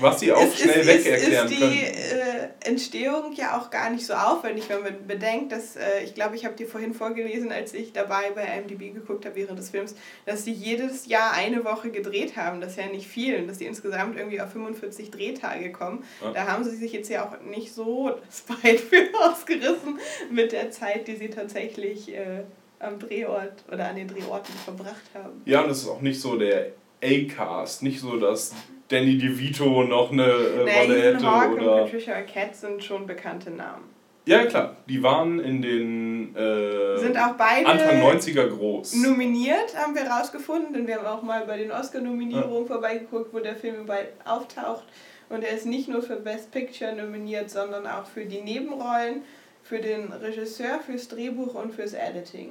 Was 0.00 0.20
sie 0.20 0.32
auch 0.32 0.42
ist, 0.42 0.60
schnell 0.60 0.80
ist, 0.80 0.86
weg 0.86 0.98
ist, 1.00 1.06
erklären 1.06 1.46
ist 1.46 1.54
die 1.54 1.60
können. 1.60 1.74
äh, 1.74 2.68
Entstehung 2.68 3.32
ja 3.34 3.58
auch 3.58 3.70
gar 3.70 3.90
nicht 3.90 4.06
so 4.06 4.14
aufwendig, 4.14 4.64
wenn 4.68 4.82
man 4.82 5.06
bedenkt, 5.06 5.52
dass, 5.52 5.76
äh, 5.76 6.04
ich 6.04 6.14
glaube, 6.14 6.36
ich 6.36 6.44
habe 6.44 6.54
dir 6.56 6.66
vorhin 6.66 6.94
vorgelesen, 6.94 7.52
als 7.52 7.74
ich 7.74 7.92
dabei 7.92 8.30
bei 8.34 8.44
IMDb 8.44 8.94
geguckt 8.94 9.26
habe 9.26 9.36
während 9.36 9.58
des 9.58 9.70
Films, 9.70 9.94
dass 10.24 10.44
die 10.44 10.52
jedes 10.52 11.06
Jahr 11.06 11.32
eine 11.32 11.64
Woche 11.64 11.90
gedreht 11.90 12.36
haben. 12.36 12.60
Das 12.60 12.72
ist 12.72 12.78
ja 12.78 12.86
nicht 12.86 13.08
viel. 13.08 13.36
Und 13.36 13.48
dass 13.48 13.58
die 13.58 13.66
insgesamt 13.66 14.16
irgendwie 14.16 14.40
auf 14.40 14.50
45 14.52 15.10
Drehtage 15.10 15.72
kommen. 15.72 16.04
Ja. 16.22 16.32
Da 16.32 16.46
haben 16.46 16.64
sie 16.64 16.76
sich 16.76 16.92
jetzt 16.92 17.10
ja 17.10 17.26
auch 17.26 17.40
nicht 17.42 17.74
so 17.74 18.10
das 18.26 18.42
Bein 18.42 18.78
für 18.78 19.08
ausgerissen 19.22 19.98
mit 20.30 20.52
der 20.52 20.70
Zeit, 20.70 21.08
die 21.08 21.16
sie 21.16 21.28
tatsächlich 21.28 22.14
äh, 22.14 22.44
am 22.78 22.98
Drehort 22.98 23.64
oder 23.70 23.88
an 23.88 23.96
den 23.96 24.08
Drehorten 24.08 24.54
verbracht 24.64 25.10
haben. 25.14 25.42
Ja, 25.44 25.62
und 25.62 25.70
es 25.70 25.82
ist 25.82 25.88
auch 25.88 26.00
nicht 26.00 26.20
so 26.20 26.36
der 26.36 26.68
A-Cast, 27.02 27.82
nicht 27.82 28.00
so, 28.00 28.16
dass 28.16 28.54
Danny 28.90 29.16
DeVito 29.18 29.84
noch 29.84 30.10
eine 30.10 30.24
äh, 30.24 30.64
Naja, 30.64 30.80
Rolle 30.82 31.02
hätte 31.02 31.30
Hawke 31.30 31.54
und 31.54 31.62
oder. 31.62 31.84
Patricia 31.84 32.14
Arquette 32.14 32.56
sind 32.56 32.84
schon 32.84 33.06
bekannte 33.06 33.50
Namen. 33.50 33.84
Ja, 34.26 34.44
klar, 34.44 34.76
die 34.86 35.02
waren 35.02 35.40
in 35.40 35.62
den 35.62 36.36
äh, 36.36 36.98
Sind 36.98 37.16
auch 37.16 37.34
beide 37.36 37.66
Anfang 37.66 38.02
90er 38.02 38.48
groß. 38.48 38.96
Nominiert 38.96 39.76
haben 39.76 39.94
wir 39.94 40.02
rausgefunden, 40.02 40.74
denn 40.74 40.86
wir 40.86 40.96
haben 40.96 41.06
auch 41.06 41.22
mal 41.22 41.46
bei 41.46 41.56
den 41.56 41.70
Oscar-Nominierungen 41.70 42.66
vorbeigeguckt, 42.66 43.32
wo 43.32 43.38
der 43.38 43.56
Film 43.56 43.82
überall 43.82 44.08
auftaucht. 44.24 44.84
Und 45.30 45.42
er 45.42 45.56
ist 45.56 45.66
nicht 45.66 45.88
nur 45.88 46.02
für 46.02 46.16
Best 46.16 46.50
Picture 46.50 46.92
nominiert, 46.94 47.50
sondern 47.50 47.86
auch 47.86 48.04
für 48.04 48.24
die 48.26 48.40
Nebenrollen, 48.40 49.22
für 49.62 49.78
den 49.78 50.12
Regisseur, 50.12 50.80
fürs 50.84 51.08
Drehbuch 51.08 51.54
und 51.54 51.72
fürs 51.72 51.94
Editing. 51.94 52.50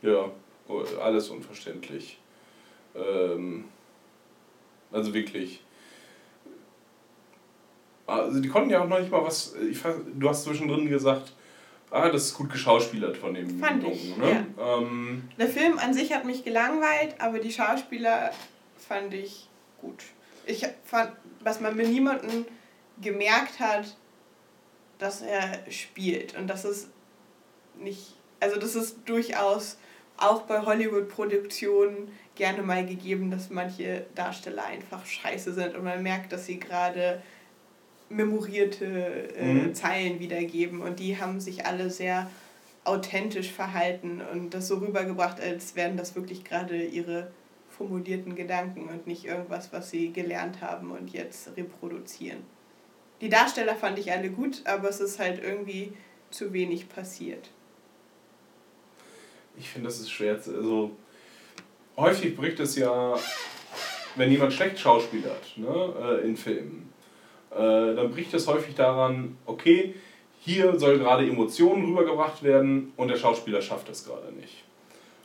Ja, 0.00 0.30
oh, 0.68 0.82
alles 1.02 1.28
unverständlich. 1.28 2.18
Ähm, 2.96 3.64
also 4.92 5.12
wirklich. 5.14 5.62
Also 8.06 8.40
die 8.40 8.48
konnten 8.48 8.70
ja 8.70 8.82
auch 8.82 8.88
noch 8.88 8.98
nicht 8.98 9.10
mal 9.10 9.22
was. 9.24 9.54
Ich, 9.70 9.78
fand- 9.78 10.04
du 10.20 10.28
hast 10.28 10.44
zwischendrin 10.44 10.88
gesagt, 10.88 11.32
ah, 11.90 12.08
das 12.08 12.24
ist 12.26 12.34
gut 12.34 12.50
geschauspielert 12.50 13.16
von 13.16 13.34
dem 13.34 13.58
Fand 13.60 13.82
Jungen, 13.82 13.94
ich, 13.94 14.16
ne? 14.16 14.46
Ähm, 14.60 15.28
Der 15.38 15.48
Film 15.48 15.78
an 15.78 15.94
sich 15.94 16.12
hat 16.12 16.24
mich 16.24 16.44
gelangweilt, 16.44 17.14
aber 17.20 17.38
die 17.38 17.52
Schauspieler 17.52 18.30
fand 18.76 19.14
ich 19.14 19.48
gut. 19.80 20.02
Ich 20.46 20.66
fand, 20.84 21.12
was 21.40 21.60
man 21.60 21.76
mit 21.76 21.88
niemandem 21.88 22.44
gemerkt 23.00 23.60
hat, 23.60 23.96
das 24.98 25.22
er 25.22 25.58
spielt. 25.70 26.36
Und 26.36 26.48
das 26.48 26.64
ist 26.64 26.88
nicht, 27.78 28.14
also 28.40 28.58
das 28.58 28.74
ist 28.74 28.98
durchaus 29.06 29.78
auch 30.22 30.42
bei 30.42 30.60
Hollywood-Produktionen 30.60 32.08
gerne 32.34 32.62
mal 32.62 32.86
gegeben, 32.86 33.30
dass 33.30 33.50
manche 33.50 34.06
Darsteller 34.14 34.64
einfach 34.64 35.04
scheiße 35.04 35.52
sind 35.52 35.74
und 35.76 35.84
man 35.84 36.02
merkt, 36.02 36.32
dass 36.32 36.46
sie 36.46 36.58
gerade 36.58 37.22
memorierte 38.08 38.84
äh, 39.36 39.44
Mhm. 39.44 39.74
Zeilen 39.74 40.20
wiedergeben 40.20 40.82
und 40.82 41.00
die 41.00 41.18
haben 41.18 41.40
sich 41.40 41.66
alle 41.66 41.90
sehr 41.90 42.30
authentisch 42.84 43.50
verhalten 43.52 44.20
und 44.32 44.50
das 44.54 44.68
so 44.68 44.76
rübergebracht, 44.78 45.40
als 45.40 45.76
wären 45.76 45.96
das 45.96 46.14
wirklich 46.14 46.44
gerade 46.44 46.82
ihre 46.82 47.30
formulierten 47.68 48.34
Gedanken 48.34 48.88
und 48.88 49.06
nicht 49.06 49.24
irgendwas, 49.24 49.72
was 49.72 49.90
sie 49.90 50.12
gelernt 50.12 50.60
haben 50.60 50.90
und 50.90 51.12
jetzt 51.12 51.56
reproduzieren. 51.56 52.40
Die 53.20 53.28
Darsteller 53.28 53.76
fand 53.76 53.98
ich 53.98 54.10
alle 54.12 54.30
gut, 54.30 54.62
aber 54.64 54.88
es 54.88 55.00
ist 55.00 55.18
halt 55.18 55.42
irgendwie 55.42 55.92
zu 56.30 56.52
wenig 56.52 56.88
passiert. 56.88 57.50
Ich 59.58 59.68
finde, 59.68 59.88
das 59.88 60.00
ist 60.00 60.10
schwer. 60.10 60.34
Also, 60.34 60.92
häufig 61.96 62.36
bricht 62.36 62.60
es 62.60 62.76
ja, 62.76 63.14
wenn 64.16 64.30
jemand 64.30 64.52
schlecht 64.52 64.78
schauspielert 64.78 65.56
ne, 65.56 65.94
äh, 66.00 66.26
in 66.26 66.36
Filmen, 66.36 66.92
äh, 67.50 67.94
dann 67.94 68.10
bricht 68.10 68.34
es 68.34 68.46
häufig 68.46 68.74
daran, 68.74 69.36
okay, 69.46 69.94
hier 70.40 70.78
soll 70.78 70.98
gerade 70.98 71.26
Emotionen 71.26 71.84
rübergebracht 71.84 72.42
werden 72.42 72.92
und 72.96 73.08
der 73.08 73.16
Schauspieler 73.16 73.62
schafft 73.62 73.88
es 73.88 74.04
gerade 74.04 74.32
nicht. 74.32 74.64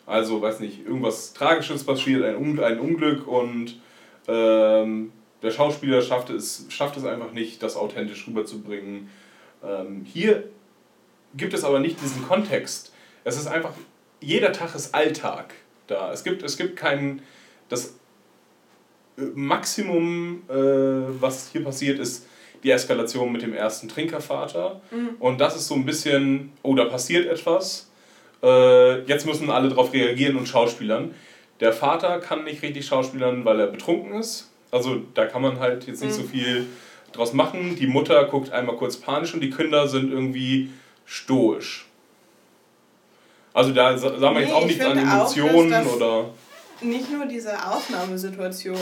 Also, 0.05 0.41
weiß 0.41 0.59
nicht, 0.59 0.85
irgendwas 0.85 1.33
Tragisches 1.33 1.83
passiert, 1.83 2.23
ein, 2.23 2.37
Un 2.37 2.59
ein 2.59 2.79
Unglück 2.79 3.27
und 3.27 3.79
ähm, 4.27 5.11
der 5.41 5.51
Schauspieler 5.51 6.01
schafft 6.01 6.29
es, 6.29 6.65
schafft 6.69 6.97
es 6.97 7.05
einfach 7.05 7.31
nicht, 7.31 7.61
das 7.61 7.75
authentisch 7.75 8.27
rüberzubringen. 8.27 9.09
Ähm, 9.63 10.05
hier 10.05 10.49
gibt 11.35 11.53
es 11.53 11.63
aber 11.63 11.79
nicht 11.79 12.01
diesen 12.01 12.27
Kontext. 12.27 12.93
Es 13.23 13.37
ist 13.37 13.47
einfach, 13.47 13.73
jeder 14.21 14.51
Tag 14.51 14.75
ist 14.75 14.93
Alltag 14.95 15.53
da. 15.87 16.11
Es 16.11 16.23
gibt, 16.23 16.43
es 16.43 16.57
gibt 16.57 16.75
kein, 16.75 17.21
das 17.69 17.95
äh, 19.17 19.21
Maximum, 19.35 20.43
äh, 20.49 20.53
was 21.21 21.49
hier 21.51 21.63
passiert, 21.63 21.99
ist 21.99 22.27
die 22.63 22.71
Eskalation 22.71 23.31
mit 23.31 23.41
dem 23.43 23.53
ersten 23.53 23.87
Trinkervater. 23.87 24.81
Mhm. 24.91 25.09
Und 25.19 25.39
das 25.39 25.55
ist 25.55 25.67
so 25.67 25.75
ein 25.75 25.85
bisschen, 25.85 26.51
oh, 26.63 26.75
da 26.75 26.85
passiert 26.85 27.27
etwas. 27.27 27.89
Äh, 28.43 29.01
jetzt 29.03 29.25
müssen 29.25 29.49
alle 29.49 29.69
darauf 29.69 29.93
reagieren 29.93 30.35
und 30.37 30.47
schauspielern. 30.47 31.13
Der 31.59 31.73
Vater 31.73 32.19
kann 32.19 32.43
nicht 32.43 32.61
richtig 32.61 32.85
schauspielern, 32.85 33.45
weil 33.45 33.59
er 33.59 33.67
betrunken 33.67 34.13
ist. 34.19 34.51
Also 34.71 35.01
da 35.13 35.25
kann 35.25 35.41
man 35.41 35.59
halt 35.59 35.87
jetzt 35.87 36.03
nicht 36.03 36.13
so 36.13 36.21
Mhm. 36.23 36.29
viel 36.29 36.65
draus 37.13 37.33
machen. 37.33 37.75
Die 37.75 37.87
Mutter 37.87 38.25
guckt 38.25 38.51
einmal 38.51 38.75
kurz 38.75 38.97
panisch 38.97 39.33
und 39.33 39.39
die 39.41 39.49
Kinder 39.49 39.87
sind 39.87 40.11
irgendwie 40.11 40.69
stoisch. 41.05 41.86
Also 43.57 43.71
da 43.73 43.97
sa- 43.97 44.19
sagen 44.19 44.35
wir 44.35 44.43
jetzt 44.43 44.53
auch 44.53 44.61
ich 44.61 44.67
nichts 44.67 44.85
an 44.85 44.99
auch, 44.99 45.13
Emotionen 45.35 45.71
das- 45.71 45.87
oder. 45.87 46.25
nicht 46.81 47.11
nur 47.11 47.25
diese 47.25 47.53
Ausnahmesituation 47.67 48.77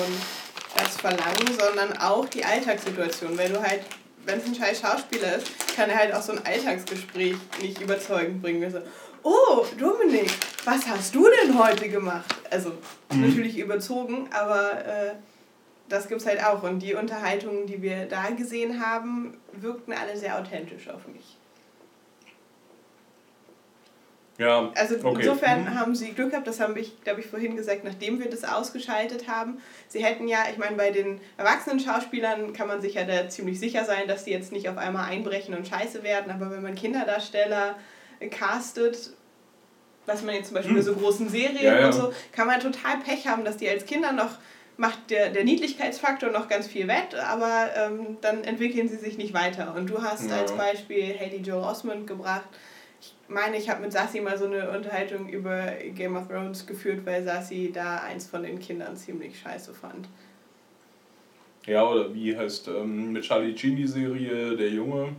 das 0.77 0.97
verlangen, 0.97 1.47
sondern 1.57 1.97
auch 1.97 2.26
die 2.27 2.43
Alltagssituation. 2.43 3.38
Weil 3.38 3.47
du 3.49 3.61
halt, 3.61 3.81
wenn 4.26 4.39
es 4.39 4.45
ein 4.45 4.53
scheiß 4.53 4.81
Schauspieler 4.81 5.38
ist, 5.38 5.47
kann 5.77 5.89
er 5.89 5.97
halt 5.97 6.14
auch 6.14 6.22
so 6.22 6.34
ein 6.34 6.45
Alltagsgespräch 6.45 7.35
nicht 7.61 7.80
überzeugend 7.81 8.41
bringen. 8.41 8.61
Wie 8.61 8.69
So, 8.69 8.80
oh, 9.23 9.65
Dominik, 9.80 10.30
was 10.65 10.85
hast 10.88 11.15
du 11.15 11.26
denn 11.41 11.57
heute 11.57 11.88
gemacht? 11.88 12.35
Also 12.52 12.72
Mhm. 13.14 13.22
natürlich 13.30 13.57
überzogen, 13.57 14.27
aber 14.34 14.72
äh, 14.85 15.11
das 15.88 16.10
gibt's 16.10 16.26
halt 16.26 16.43
auch. 16.43 16.64
Und 16.64 16.80
die 16.80 16.95
Unterhaltungen, 16.95 17.65
die 17.65 17.81
wir 17.81 18.07
da 18.07 18.30
gesehen 18.31 18.85
haben, 18.85 19.38
wirkten 19.53 19.93
alle 19.93 20.18
sehr 20.18 20.38
authentisch 20.38 20.89
auf 20.89 21.07
mich. 21.07 21.38
Ja, 24.38 24.70
Also 24.76 24.95
okay. 25.02 25.22
insofern 25.22 25.62
Mhm. 25.64 25.80
haben 25.80 25.95
sie 25.95 26.12
Glück 26.12 26.32
gehabt, 26.32 26.45
das 26.48 26.60
habe 26.60 26.78
ich, 26.80 27.02
glaube 27.03 27.22
ich, 27.22 27.28
vorhin 27.28 27.56
gesagt, 27.56 27.86
nachdem 27.86 28.20
wir 28.20 28.30
das 28.30 28.44
ausgeschaltet 28.44 29.30
haben. 29.30 29.60
Sie 29.88 30.03
hätten 30.03 30.28
ja, 30.28 30.40
ich 30.52 30.57
meine, 30.57 30.76
bei 30.76 30.91
den 30.91 31.22
erwachsenen 31.38 31.80
Schauspielern 31.80 32.52
kann 32.52 32.68
man 32.68 32.82
sich 32.82 32.95
ja 32.95 33.06
da 33.06 33.30
ziemlich 33.30 33.60
sicher 33.60 33.86
sein, 33.86 34.07
dass 34.10 34.26
die 34.26 34.32
jetzt 34.32 34.52
nicht 34.52 34.68
auf 34.68 34.78
einmal 34.78 35.10
einbrechen 35.10 35.53
und 35.56 35.68
scheiße 35.68 36.03
werden, 36.03 36.32
aber 36.32 36.52
wenn 36.52 36.62
man 36.62 36.76
Kinderdarsteller 36.76 37.76
castet, 38.32 39.12
was 40.06 40.22
man 40.22 40.36
jetzt 40.36 40.48
zum 40.48 40.56
Beispiel 40.56 40.72
Hm. 40.76 40.80
bei 40.80 40.84
so 40.86 40.94
großen 40.95 41.30
Serien 41.30 41.64
Ja, 41.64 41.80
ja. 41.80 41.86
und 41.88 41.94
so, 41.94 42.12
kann 42.32 42.48
man 42.48 42.60
total 42.60 42.98
Pech 42.98 43.28
haben, 43.28 43.45
dass 43.45 43.57
die 43.57 43.70
als 43.70 43.86
Kinder 43.86 44.12
noch 44.12 44.32
macht 44.78 45.10
der, 45.10 45.30
der 45.30 45.45
Niedlichkeitsfaktor 45.45 46.32
noch 46.32 46.49
ganz 46.49 46.68
viel 46.68 46.90
wett, 46.90 47.16
aber 47.16 47.70
ähm, 47.78 48.18
dann 48.20 48.44
entwickeln 48.44 48.90
sie 48.90 48.98
sich 48.98 49.18
nicht 49.18 49.34
weiter. 49.34 49.74
Und 49.74 49.90
du 49.90 50.02
hast 50.03 50.30
Ja. 50.30 50.40
als 50.40 50.52
Beispiel 50.52 51.18
Haley 51.18 51.38
Joel 51.38 51.64
Osment 51.64 52.07
gebracht. 52.07 52.44
Ich 53.27 53.34
meine, 53.34 53.57
ich 53.57 53.69
habe 53.69 53.81
mit 53.81 53.91
Sassi 53.91 54.22
mal 54.22 54.38
so 54.38 54.45
eine 54.45 54.69
Unterhaltung 54.69 55.27
über 55.30 55.65
Game 55.95 56.15
of 56.15 56.27
Thrones 56.27 56.65
geführt, 56.68 57.06
weil 57.06 57.23
Sassi 57.23 57.72
da 57.73 57.97
eins 58.02 58.27
von 58.27 58.43
den 58.43 58.60
Kindern 58.60 58.95
ziemlich 58.95 59.39
scheiße 59.39 59.73
fand. 59.73 60.07
Ja, 61.65 61.84
oder 61.88 62.14
wie 62.14 62.38
heißt 62.38 62.68
ähm, 62.68 63.14
mit 63.14 63.23
Charlie 63.23 63.57
Sheen 63.57 63.76
die 63.76 63.88
Serie 63.88 64.56
Der 64.56 64.69
Junge? 64.69 65.15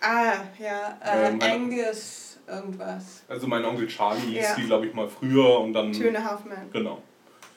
Ah, 0.00 0.36
ja, 0.58 0.98
äh, 1.04 1.28
Ähm, 1.28 1.38
Angus 1.42 2.38
irgendwas. 2.48 3.22
Also 3.28 3.46
mein 3.46 3.64
Onkel 3.66 3.86
Charlie 3.86 4.20
hieß 4.20 4.42
Ja. 4.42 4.54
die, 4.56 4.64
glaube 4.64 4.86
ich, 4.86 4.94
mal 4.94 5.06
früher 5.06 5.60
und 5.60 5.74
dann. 5.74 5.92
Two 5.92 6.08
and 6.08 6.16
a 6.16 6.24
Half 6.24 6.46
Men. 6.46 6.70
Genau. 6.72 7.02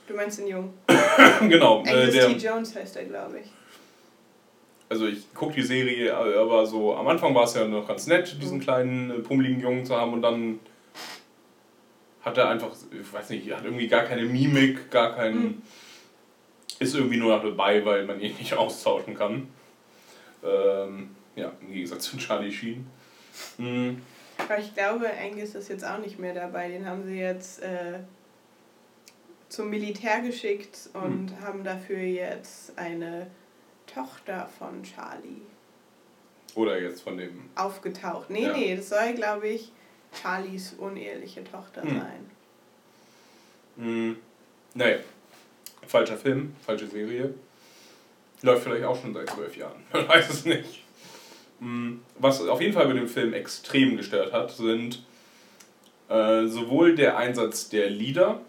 Du 0.05 0.13
meinst 0.13 0.39
den 0.39 0.47
Jungen. 0.47 0.73
genau. 1.47 1.83
Äh, 1.85 1.89
Angus 2.01 2.13
der, 2.13 2.27
T. 2.27 2.33
Jones 2.33 2.75
heißt 2.75 2.97
er, 2.97 3.05
glaube 3.05 3.39
ich. 3.39 3.49
Also 4.93 5.07
ich 5.07 5.33
gucke 5.33 5.55
die 5.55 5.63
Serie, 5.63 6.15
aber 6.15 6.65
so 6.67 6.95
am 6.95 7.07
Anfang 7.07 7.33
war 7.33 7.45
es 7.45 7.55
ja 7.55 7.67
noch 7.67 7.87
ganz 7.87 8.05
nett, 8.05 8.37
diesen 8.39 8.59
kleinen 8.59 9.09
äh, 9.09 9.19
pummeligen 9.19 9.59
Jungen 9.59 9.85
zu 9.85 9.95
haben 9.95 10.13
und 10.13 10.21
dann 10.21 10.59
hat 12.21 12.37
er 12.37 12.49
einfach, 12.49 12.69
ich 12.91 13.11
weiß 13.11 13.31
nicht, 13.31 13.51
hat 13.51 13.65
irgendwie 13.65 13.87
gar 13.87 14.03
keine 14.03 14.23
Mimik, 14.23 14.89
gar 14.91 15.15
keinen. 15.15 15.63
Ist 16.79 16.95
irgendwie 16.95 17.17
nur 17.17 17.35
noch 17.35 17.43
dabei, 17.43 17.83
weil 17.85 18.05
man 18.05 18.19
ihn 18.19 18.35
nicht 18.37 18.53
austauschen 18.57 19.15
kann. 19.15 19.47
Ähm, 20.43 21.09
ja, 21.35 21.51
im 21.61 21.73
Gegensatz 21.73 22.03
zu 22.05 22.17
Charlie 22.17 22.51
Sheen. 22.51 22.85
Mhm. 23.57 24.01
Aber 24.37 24.59
ich 24.59 24.73
glaube, 24.73 25.07
Angus 25.21 25.55
ist 25.55 25.69
jetzt 25.69 25.85
auch 25.85 25.99
nicht 25.99 26.19
mehr 26.19 26.33
dabei. 26.33 26.69
Den 26.69 26.85
haben 26.85 27.03
sie 27.03 27.17
jetzt 27.17 27.61
äh, 27.61 27.99
zum 29.49 29.69
Militär 29.69 30.21
geschickt 30.21 30.89
und 30.93 31.33
haben 31.41 31.63
dafür 31.63 31.99
jetzt 31.99 32.77
eine 32.77 33.27
Tochter 33.93 34.49
von 34.57 34.81
Charlie 34.83 35.41
Oder 36.55 36.79
jetzt 36.81 37.01
von 37.01 37.17
dem. 37.17 37.49
aufgetaucht. 37.55 38.29
Nee, 38.29 38.43
Ja. 38.45 38.53
nee, 38.53 38.75
das 38.75 38.89
soll, 38.89 39.13
glaube 39.13 39.47
ich, 39.47 39.71
Charlies 40.21 40.73
uneheliche 40.77 41.43
Tochter 41.43 41.81
Hm. 41.83 41.89
sein. 41.99 42.29
Mhm. 43.75 44.17
Naja, 44.75 44.97
falscher 45.87 46.17
Film, 46.17 46.55
falsche 46.65 46.87
Serie. 46.87 47.33
Läuft 48.41 48.63
vielleicht 48.63 48.83
auch 48.85 48.99
schon 48.99 49.13
seit 49.13 49.29
zwölf 49.29 49.55
Jahren. 49.55 49.83
Man 49.93 50.07
weiß 50.07 50.29
es 50.29 50.45
nicht. 50.45 50.83
Mhm. 51.59 52.01
Was 52.19 52.41
auf 52.47 52.61
jeden 52.61 52.73
Fall 52.73 52.87
bei 52.87 52.93
dem 52.93 53.07
Film 53.07 53.33
extrem 53.33 53.95
gestört 53.97 54.33
hat, 54.33 54.51
sind 54.51 55.03
äh, 56.09 56.45
sowohl 56.45 56.95
der 56.95 57.17
Einsatz 57.17 57.69
der 57.69 57.89
Lieder, 57.89 58.41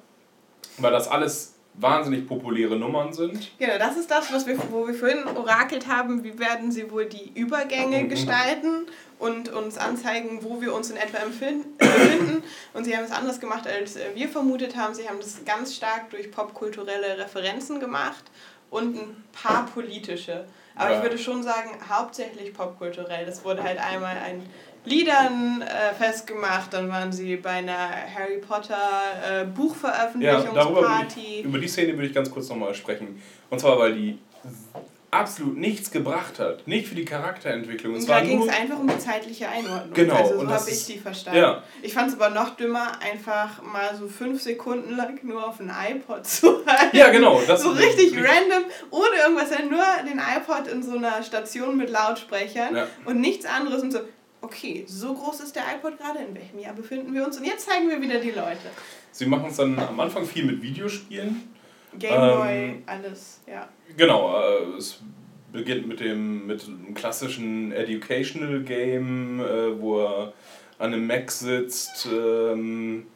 weil 0.78 0.90
das 0.92 1.08
alles 1.08 1.53
wahnsinnig 1.76 2.26
populäre 2.28 2.76
Nummern 2.76 3.12
sind. 3.12 3.50
Genau, 3.58 3.78
das 3.78 3.96
ist 3.96 4.10
das, 4.10 4.32
was 4.32 4.46
wir, 4.46 4.56
wo 4.70 4.86
wir 4.86 4.94
vorhin 4.94 5.24
orakelt 5.26 5.88
haben. 5.88 6.22
Wie 6.22 6.38
werden 6.38 6.70
sie 6.70 6.90
wohl 6.90 7.06
die 7.06 7.32
Übergänge 7.34 8.04
Mhm. 8.04 8.08
gestalten 8.08 8.86
und 9.18 9.48
uns 9.52 9.76
anzeigen, 9.76 10.38
wo 10.42 10.60
wir 10.60 10.72
uns 10.74 10.90
in 10.90 10.96
etwa 10.96 11.18
empfin- 11.18 11.64
befinden. 11.78 12.42
Und 12.74 12.84
sie 12.84 12.96
haben 12.96 13.04
es 13.04 13.10
anders 13.10 13.40
gemacht, 13.40 13.66
als 13.66 13.96
äh, 13.96 14.10
wir 14.14 14.28
vermutet 14.28 14.76
haben. 14.76 14.94
Sie 14.94 15.08
haben 15.08 15.18
das 15.18 15.44
ganz 15.44 15.74
stark 15.74 16.10
durch 16.10 16.30
popkulturelle 16.30 17.18
Referenzen 17.18 17.80
gemacht 17.80 18.24
und 18.70 18.96
ein 18.96 19.24
paar 19.32 19.66
politische. 19.66 20.44
Aber 20.76 20.90
Ja. 20.90 20.96
ich 20.98 21.02
würde 21.02 21.18
schon 21.18 21.42
sagen, 21.42 21.70
hauptsächlich 21.88 22.52
popkulturell. 22.54 23.26
Das 23.26 23.44
wurde 23.44 23.62
halt 23.62 23.78
einmal 23.78 24.16
ein 24.18 24.42
Liedern 24.84 25.62
äh, 25.62 25.94
festgemacht, 25.94 26.72
dann 26.72 26.88
waren 26.90 27.12
sie 27.12 27.36
bei 27.36 27.50
einer 27.50 27.74
Harry 28.14 28.38
Potter 28.46 28.76
äh, 28.76 29.38
Ja, 29.38 29.44
darüber 29.44 29.52
Buchveröffentlichungsparty. 29.54 31.20
ich, 31.40 31.44
über 31.44 31.58
die 31.58 31.68
Szene 31.68 31.94
würde 31.94 32.06
ich 32.08 32.14
ganz 32.14 32.30
kurz 32.30 32.48
nochmal 32.48 32.74
sprechen. 32.74 33.20
Und 33.50 33.58
zwar, 33.60 33.78
weil 33.78 33.94
die 33.94 34.18
absolut 35.10 35.56
nichts 35.56 35.92
gebracht 35.92 36.40
hat. 36.40 36.66
Nicht 36.66 36.88
für 36.88 36.96
die 36.96 37.04
Charakterentwicklung. 37.04 37.94
Es 37.94 38.06
da 38.06 38.20
ging 38.20 38.42
es 38.42 38.48
einfach 38.48 38.80
um 38.80 38.88
die 38.88 38.98
zeitliche 38.98 39.48
Einordnung. 39.48 39.94
Genau, 39.94 40.14
Also 40.16 40.40
so 40.40 40.48
habe 40.48 40.70
ich 40.70 40.86
die 40.86 40.98
verstanden. 40.98 41.38
ja. 41.38 41.62
Ich 41.82 41.94
fand 41.94 42.08
es 42.08 42.14
aber 42.20 42.30
noch 42.30 42.56
dümmer, 42.56 42.98
einfach 43.00 43.62
mal 43.62 43.94
so 43.96 44.08
fünf 44.08 44.42
Sekunden 44.42 44.96
lang 44.96 45.20
nur 45.22 45.46
auf 45.48 45.60
ein 45.60 45.70
iPod 45.92 46.26
zu 46.26 46.66
halten. 46.66 46.96
Ja, 46.96 47.10
genau, 47.10 47.40
das 47.46 47.62
so 47.62 47.70
richtig 47.70 48.12
richtig- 48.12 48.24
random, 48.24 48.64
ohne 48.90 49.14
irgendwas, 49.22 49.50
nur 49.70 49.84
den 50.04 50.18
iPod 50.18 50.66
in 50.66 50.82
so 50.82 50.96
einer 50.96 51.22
Station 51.22 51.76
mit 51.76 51.90
Lautsprechern 51.90 52.74
Ja. 52.74 52.86
und 53.04 53.20
nichts 53.20 53.46
anderes 53.46 53.82
und 53.84 53.92
so. 53.92 54.00
Okay, 54.44 54.84
so 54.86 55.14
groß 55.14 55.40
ist 55.40 55.56
der 55.56 55.62
iPod 55.74 55.96
gerade, 55.96 56.18
in 56.18 56.34
welchem 56.34 56.58
Jahr 56.58 56.74
befinden 56.74 57.14
wir 57.14 57.24
uns? 57.24 57.38
Und 57.38 57.44
jetzt 57.44 57.66
zeigen 57.66 57.88
wir 57.88 57.98
wieder 57.98 58.20
die 58.20 58.30
Leute. 58.30 58.58
sie 59.10 59.24
machen 59.24 59.46
es 59.48 59.56
dann 59.56 59.78
am 59.78 59.98
Anfang 59.98 60.26
viel 60.26 60.44
mit 60.44 60.60
Videospielen. 60.60 61.48
Gameboy, 61.98 62.64
Ähm, 62.64 62.82
alles, 62.84 63.40
ja. 63.46 63.66
Genau, 63.96 64.38
äh, 64.38 64.76
es 64.76 65.00
beginnt 65.50 65.86
mit 65.86 66.00
dem 66.00 66.46
mit 66.46 66.62
einem 66.66 66.92
klassischen 66.92 67.72
Educational 67.72 68.60
Game, 68.60 69.40
äh, 69.40 69.80
wo 69.80 70.00
er 70.00 70.34
an 70.78 70.92
einem 70.92 71.06
Mac 71.06 71.30
sitzt. 71.30 72.06
Ähm, 72.12 73.06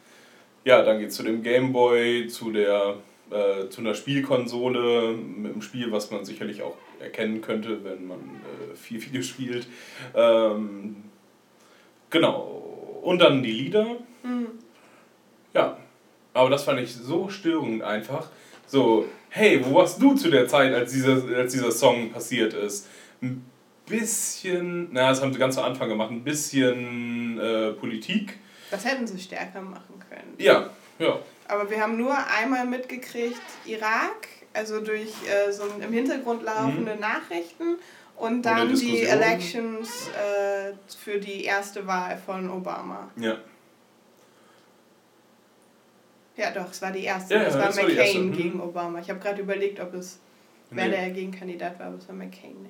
ja, 0.65 0.83
dann 0.83 0.99
geht 0.99 1.11
es 1.11 1.17
zu 1.17 1.25
dem 1.25 1.43
Game 1.43 1.75
Boy, 1.75 2.27
zu 2.29 2.53
der 2.53 2.97
äh, 3.31 3.69
zu 3.69 3.83
einer 3.83 3.95
Spielkonsole 3.95 5.13
mit 5.13 5.53
einem 5.53 5.61
Spiel, 5.61 5.93
was 5.93 6.11
man 6.11 6.25
sicherlich 6.25 6.63
auch 6.63 6.77
erkennen 7.01 7.43
könnte, 7.43 7.85
wenn 7.85 8.07
man 8.07 8.19
äh, 8.19 8.75
viel 8.75 9.05
Video 9.05 9.21
spielt. 9.21 9.67
Ähm, 10.15 10.97
genau. 12.11 13.01
Und 13.03 13.21
dann 13.21 13.43
die 13.43 13.53
Lieder. 13.53 13.97
Mhm. 14.23 14.49
Ja. 15.55 15.77
Aber 16.35 16.51
das 16.51 16.65
fand 16.65 16.79
ich 16.81 16.95
so 16.95 17.29
störend 17.29 17.83
einfach. 17.83 18.29
So, 18.67 19.07
hey, 19.31 19.65
wo 19.65 19.75
warst 19.77 20.01
du 20.01 20.15
zu 20.15 20.31
der 20.31 20.47
Zeit, 20.47 20.73
als 20.75 20.93
dieser, 20.93 21.23
als 21.37 21.53
dieser 21.53 21.73
Song 21.73 22.11
passiert 22.13 22.53
ist? 22.55 22.87
Ein 23.23 23.45
bisschen, 23.87 24.89
na, 24.93 25.09
das 25.09 25.23
haben 25.23 25.33
sie 25.33 25.39
ganz 25.39 25.57
am 25.59 25.65
Anfang 25.65 25.89
gemacht, 25.89 26.11
ein 26.11 26.23
bisschen 26.23 27.39
äh, 27.41 27.73
Politik. 27.73 28.39
Das 28.71 28.85
hätten 28.85 29.07
sie 29.07 29.19
stärker 29.19 29.63
machen 29.63 29.95
können. 30.09 30.35
Ja, 30.39 30.71
ja. 30.99 31.19
Aber 31.49 31.71
wir 31.71 31.81
haben 31.81 31.97
nur 31.97 32.15
einmal 32.39 32.67
mitgekriegt, 32.67 33.41
Irak, 33.65 34.29
also 34.53 34.81
durch 34.81 35.13
äh, 35.27 35.51
so 35.51 35.65
im 35.83 35.93
Hintergrund 35.93 36.43
laufende 36.43 36.95
Mhm. 36.95 37.01
Nachrichten 37.01 37.77
und 38.19 38.43
dann 38.43 38.75
die. 38.75 39.03
Elections 39.03 40.09
äh, 40.09 40.73
für 40.97 41.19
die 41.19 41.45
erste 41.45 41.87
Wahl 41.87 42.17
von 42.19 42.51
Obama. 42.51 43.11
Ja. 43.17 43.37
Ja, 46.37 46.53
doch, 46.53 46.71
es 46.71 46.81
war 46.81 46.93
die 46.93 47.03
erste. 47.05 47.35
Ja, 47.35 47.41
ja, 47.41 47.47
das 47.47 47.55
war 47.57 47.77
war 47.77 47.85
McCain 47.85 47.97
erste, 47.97 48.19
mhm. 48.21 48.33
gegen 48.33 48.61
Obama. 48.61 49.01
Ich 49.01 49.11
habe 49.11 49.19
gerade 49.19 49.43
überlegt, 49.43 49.81
ob 49.81 49.93
es 49.95 50.21
wer 50.71 50.85
Nee. 50.87 50.91
der 50.93 51.11
Gegenkandidat 51.11 51.79
war, 51.81 51.87
aber 51.87 51.97
es 51.97 52.09
war 52.09 52.15
McCain. 52.15 52.69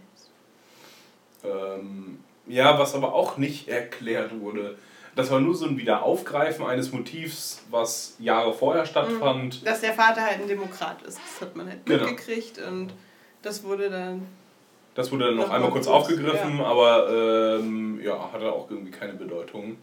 Ähm, 1.45 2.19
ja, 2.47 2.79
was 2.79 2.95
aber 2.95 3.13
auch 3.15 3.37
nicht 3.37 3.69
erklärt 3.69 4.41
wurde. 4.41 4.77
Das 5.15 5.31
war 5.31 5.41
nur 5.41 5.55
so 5.55 5.67
ein 5.67 5.77
Wiederaufgreifen 5.77 6.65
eines 6.65 6.93
Motivs, 6.93 7.63
was 7.71 8.15
Jahre 8.21 8.55
vorher 8.55 8.87
stattfand. 8.87 9.67
Dass 9.67 9.81
der 9.81 9.93
Vater 9.93 10.23
halt 10.23 10.41
ein 10.41 10.49
Demokrat 10.49 11.03
ist. 11.03 11.19
Das 11.19 11.41
hat 11.49 11.57
man 11.57 11.69
halt 11.69 11.85
Genau. 11.85 12.05
mitgekriegt 12.05 12.59
und 12.59 12.93
das 13.43 13.65
wurde 13.65 13.91
dann. 13.91 14.27
Das 14.99 15.13
wurde 15.13 15.27
dann 15.27 15.37
noch 15.37 15.45
einmal 15.45 15.61
mal 15.61 15.71
kurz 15.71 15.87
aufgegriffen, 15.87 16.59
ja. 16.59 16.65
aber 16.65 17.61
ähm, 17.61 18.01
ja, 18.03 18.33
hatte 18.33 18.51
auch 18.51 18.69
irgendwie 18.69 18.91
keine 18.91 19.13
Bedeutung. 19.13 19.79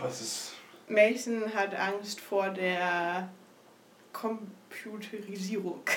Was 0.00 0.22
ist. 0.22 0.54
Mason 0.88 1.42
hat 1.54 1.74
Angst 1.74 2.18
vor 2.22 2.48
der 2.48 3.28
Computerisierung. 4.14 5.82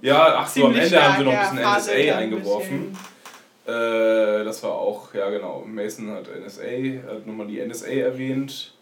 Ja, 0.00 0.36
ach 0.36 0.46
so, 0.46 0.66
am 0.66 0.76
Ende 0.76 1.02
haben 1.02 1.16
sie 1.16 1.22
stark, 1.22 1.24
noch 1.24 1.32
ein 1.32 1.58
ja, 1.58 1.74
bisschen 1.74 1.98
NSA 1.98 2.16
ein 2.16 2.22
eingeworfen. 2.22 2.98
Äh, 3.66 4.44
das 4.44 4.62
war 4.62 4.70
auch, 4.70 5.12
ja 5.14 5.28
genau, 5.30 5.64
Mason 5.66 6.12
hat 6.12 6.28
NSA, 6.28 6.62
hat 7.08 7.26
nochmal 7.26 7.48
die 7.48 7.60
NSA 7.60 7.88
erwähnt. 7.88 8.72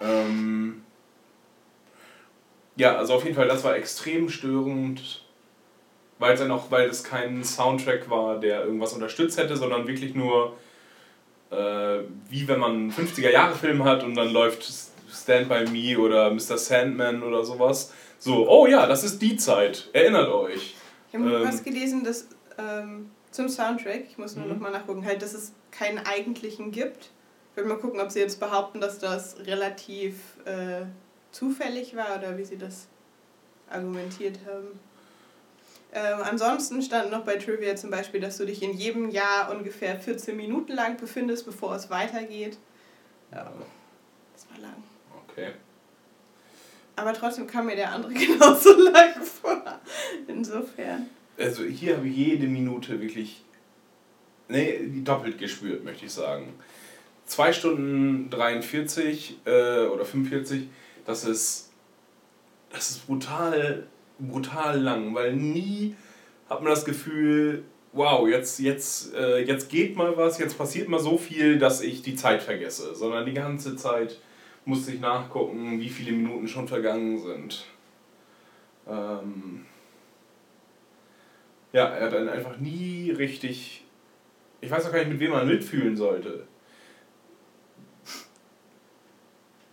Ähm, 0.00 0.84
ja, 2.76 2.96
also 2.96 3.14
auf 3.14 3.24
jeden 3.24 3.34
Fall, 3.34 3.48
das 3.48 3.64
war 3.64 3.74
extrem 3.74 4.28
störend, 4.28 5.23
weil 6.24 6.34
es 6.34 6.40
dann 6.40 6.50
auch, 6.50 6.70
weil 6.70 6.88
es 6.88 7.04
kein 7.04 7.44
Soundtrack 7.44 8.08
war, 8.10 8.40
der 8.40 8.64
irgendwas 8.64 8.92
unterstützt 8.92 9.38
hätte, 9.38 9.56
sondern 9.56 9.86
wirklich 9.86 10.14
nur 10.14 10.56
äh, 11.50 12.00
wie 12.30 12.48
wenn 12.48 12.58
man 12.58 12.72
einen 12.72 12.92
50er-Jahre-Film 12.92 13.84
hat 13.84 14.02
und 14.02 14.14
dann 14.14 14.32
läuft 14.32 14.64
Stand 15.12 15.48
By 15.48 15.64
Me 15.70 15.98
oder 15.98 16.30
Mr. 16.32 16.58
Sandman 16.58 17.22
oder 17.22 17.44
sowas. 17.44 17.92
So, 18.18 18.48
oh 18.48 18.66
ja, 18.66 18.86
das 18.86 19.04
ist 19.04 19.20
die 19.22 19.36
Zeit, 19.36 19.88
erinnert 19.92 20.28
euch. 20.30 20.74
Ich 21.08 21.14
habe 21.18 21.30
Ähm, 21.36 21.44
was 21.46 21.62
gelesen, 21.62 22.02
dass 22.02 22.26
ähm, 22.58 23.10
zum 23.30 23.48
Soundtrack, 23.48 24.04
ich 24.10 24.18
muss 24.18 24.34
nur 24.36 24.46
Mhm. 24.46 24.52
noch 24.54 24.60
mal 24.60 24.70
nachgucken, 24.72 25.04
halt, 25.04 25.22
dass 25.22 25.34
es 25.34 25.52
keinen 25.70 25.98
eigentlichen 25.98 26.70
gibt. 26.72 27.10
Ich 27.52 27.56
will 27.58 27.66
mal 27.66 27.78
gucken, 27.78 28.00
ob 28.00 28.10
sie 28.10 28.20
jetzt 28.20 28.40
behaupten, 28.40 28.80
dass 28.80 28.98
das 28.98 29.36
relativ 29.46 30.14
äh, 30.44 30.86
zufällig 31.30 31.94
war 31.94 32.18
oder 32.18 32.36
wie 32.38 32.44
sie 32.44 32.56
das 32.58 32.88
argumentiert 33.70 34.38
haben. 34.46 34.80
Ähm, 35.96 36.18
ansonsten 36.24 36.82
stand 36.82 37.12
noch 37.12 37.24
bei 37.24 37.36
Trivia 37.36 37.76
zum 37.76 37.90
Beispiel, 37.90 38.20
dass 38.20 38.36
du 38.36 38.44
dich 38.44 38.62
in 38.62 38.72
jedem 38.72 39.10
Jahr 39.10 39.56
ungefähr 39.56 39.98
14 39.98 40.36
Minuten 40.36 40.72
lang 40.72 40.96
befindest, 40.96 41.46
bevor 41.46 41.76
es 41.76 41.88
weitergeht. 41.88 42.58
Ja, 43.30 43.52
das 44.32 44.46
war 44.50 44.58
lang. 44.58 44.82
Okay. 45.28 45.52
Aber 46.96 47.12
trotzdem 47.12 47.46
kam 47.46 47.66
mir 47.66 47.76
der 47.76 47.92
andere 47.92 48.12
genauso 48.14 48.72
lang 48.90 49.22
vor. 49.22 49.80
Insofern. 50.26 51.08
Also 51.38 51.62
hier 51.62 51.96
habe 51.96 52.08
ich 52.08 52.16
jede 52.16 52.48
Minute 52.48 53.00
wirklich, 53.00 53.44
nee, 54.48 54.80
doppelt 55.04 55.38
gespürt, 55.38 55.84
möchte 55.84 56.06
ich 56.06 56.12
sagen. 56.12 56.54
2 57.26 57.52
Stunden 57.52 58.30
43 58.30 59.38
äh, 59.44 59.86
oder 59.86 60.04
45, 60.04 60.68
das 61.06 61.24
ist, 61.24 61.70
das 62.70 62.90
ist 62.90 63.06
brutal, 63.06 63.86
brutal 64.18 64.80
lang, 64.80 65.14
weil 65.14 65.34
nie 65.34 65.94
hat 66.48 66.62
man 66.62 66.70
das 66.70 66.84
Gefühl, 66.84 67.64
wow, 67.92 68.28
jetzt, 68.28 68.58
jetzt, 68.58 69.14
äh, 69.14 69.44
jetzt 69.44 69.68
geht 69.68 69.96
mal 69.96 70.16
was, 70.16 70.38
jetzt 70.38 70.58
passiert 70.58 70.88
mal 70.88 70.98
so 70.98 71.16
viel, 71.16 71.58
dass 71.58 71.80
ich 71.80 72.02
die 72.02 72.16
Zeit 72.16 72.42
vergesse, 72.42 72.94
sondern 72.94 73.24
die 73.24 73.34
ganze 73.34 73.76
Zeit 73.76 74.20
musste 74.64 74.92
ich 74.92 75.00
nachgucken, 75.00 75.80
wie 75.80 75.88
viele 75.88 76.12
Minuten 76.12 76.48
schon 76.48 76.68
vergangen 76.68 77.18
sind. 77.18 77.66
Ähm, 78.86 79.66
ja, 81.72 81.86
er 81.86 82.06
hat 82.06 82.12
dann 82.12 82.28
einfach 82.28 82.58
nie 82.58 83.10
richtig. 83.10 83.84
Ich 84.60 84.70
weiß 84.70 84.86
auch 84.86 84.92
gar 84.92 85.00
nicht, 85.00 85.10
mit 85.10 85.20
wem 85.20 85.32
man 85.32 85.46
mitfühlen 85.46 85.96
sollte. 85.96 86.46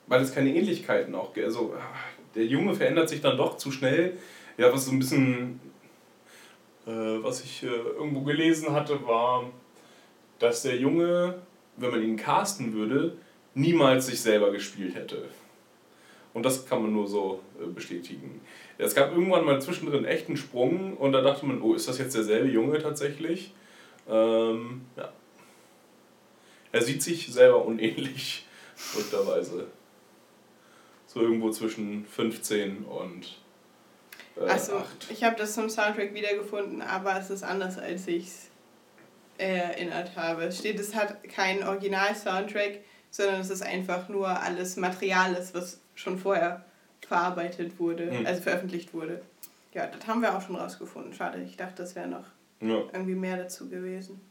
Weil 0.08 0.22
es 0.22 0.34
keine 0.34 0.54
Ähnlichkeiten 0.54 1.16
auch 1.16 1.34
gibt. 1.34 1.46
Also, 1.46 1.74
der 2.36 2.46
Junge 2.46 2.74
verändert 2.74 3.10
sich 3.10 3.22
dann 3.22 3.38
doch 3.38 3.58
zu 3.58 3.72
schnell. 3.72 4.18
Ja, 4.58 4.72
was 4.72 4.86
so 4.86 4.92
ein 4.92 5.00
bisschen. 5.00 5.60
Äh, 6.86 7.24
was 7.24 7.44
ich 7.44 7.64
äh, 7.64 7.68
irgendwo 7.68 8.22
gelesen 8.22 8.72
hatte, 8.72 9.06
war, 9.06 9.46
dass 10.40 10.64
der 10.64 10.78
Junge, 10.78 11.36
wenn 11.78 11.92
man 11.92 12.02
ihn 12.02 12.18
casten 12.18 12.74
würde, 12.74 13.18
niemals 13.54 14.08
sich 14.08 14.20
selber 14.20 14.52
gespielt 14.52 14.96
hätte. 14.96 15.30
Und 16.34 16.44
das 16.44 16.66
kann 16.66 16.82
man 16.82 16.94
nur 16.94 17.08
so 17.08 17.42
äh, 17.62 17.68
bestätigen. 17.68 18.42
Es 18.78 18.96
gab 18.96 19.12
irgendwann 19.12 19.46
mal 19.46 19.62
zwischendrin 19.62 20.06
echt 20.06 20.28
einen 20.28 20.38
Sprung 20.38 20.98
und 20.98 21.12
da 21.12 21.22
dachte 21.22 21.46
man, 21.46 21.62
oh, 21.62 21.74
ist 21.74 21.88
das 21.88 22.00
jetzt 22.00 22.16
derselbe 22.16 22.50
Junge 22.50 22.80
tatsächlich? 22.80 23.54
Ähm, 24.10 24.82
ja. 24.96 25.12
Er 26.72 26.82
sieht 26.82 27.04
sich 27.04 27.32
selber 27.32 27.66
unähnlich, 27.66 28.48
verrückterweise. 28.76 29.68
So 31.14 31.20
irgendwo 31.22 31.50
zwischen 31.52 32.06
15 32.06 32.86
und 32.86 33.38
äh, 34.38 34.48
Achso, 34.50 34.78
8. 34.78 35.08
ich 35.12 35.24
habe 35.26 35.36
das 35.36 35.56
zum 35.56 35.70
Soundtrack 35.70 36.14
wiedergefunden, 36.14 36.82
aber 36.82 37.20
es 37.20 37.30
ist 37.30 37.44
anders, 37.44 37.78
als 37.78 38.08
ich 38.08 38.28
es 38.28 38.48
erinnert 39.38 40.16
habe. 40.16 40.44
Es 40.46 40.60
steht, 40.60 40.80
es 40.80 40.96
hat 40.96 41.22
keinen 41.26 41.64
Original-Soundtrack, 41.64 42.80
sondern 43.10 43.42
es 43.42 43.50
ist 43.50 43.62
einfach 43.62 44.08
nur 44.08 44.28
alles 44.30 44.78
Materiales, 44.78 45.54
was 45.54 45.82
schon 45.96 46.18
vorher 46.18 46.64
verarbeitet 47.06 47.78
wurde, 47.78 48.10
Hm. 48.10 48.26
also 48.26 48.42
veröffentlicht 48.42 48.94
wurde. 48.94 49.22
Ja, 49.74 49.88
das 49.88 50.08
haben 50.08 50.22
wir 50.22 50.34
auch 50.38 50.42
schon 50.42 50.56
rausgefunden. 50.56 51.14
Schade, 51.14 51.42
ich 51.44 51.58
dachte, 51.58 51.82
das 51.82 51.94
wäre 51.96 52.08
noch 52.08 52.26
Ja. 52.62 52.84
irgendwie 52.94 53.16
mehr 53.16 53.36
dazu 53.36 53.68
gewesen. 53.68 54.22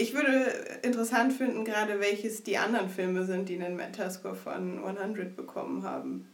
Ich 0.00 0.14
würde 0.14 0.80
interessant 0.82 1.30
finden, 1.30 1.62
gerade 1.62 2.00
welches 2.00 2.42
die 2.42 2.56
anderen 2.56 2.88
Filme 2.88 3.22
sind, 3.26 3.50
die 3.50 3.62
einen 3.62 3.76
Metascore 3.76 4.34
von 4.34 4.82
100 4.82 5.36
bekommen 5.36 5.82
haben. 5.82 6.26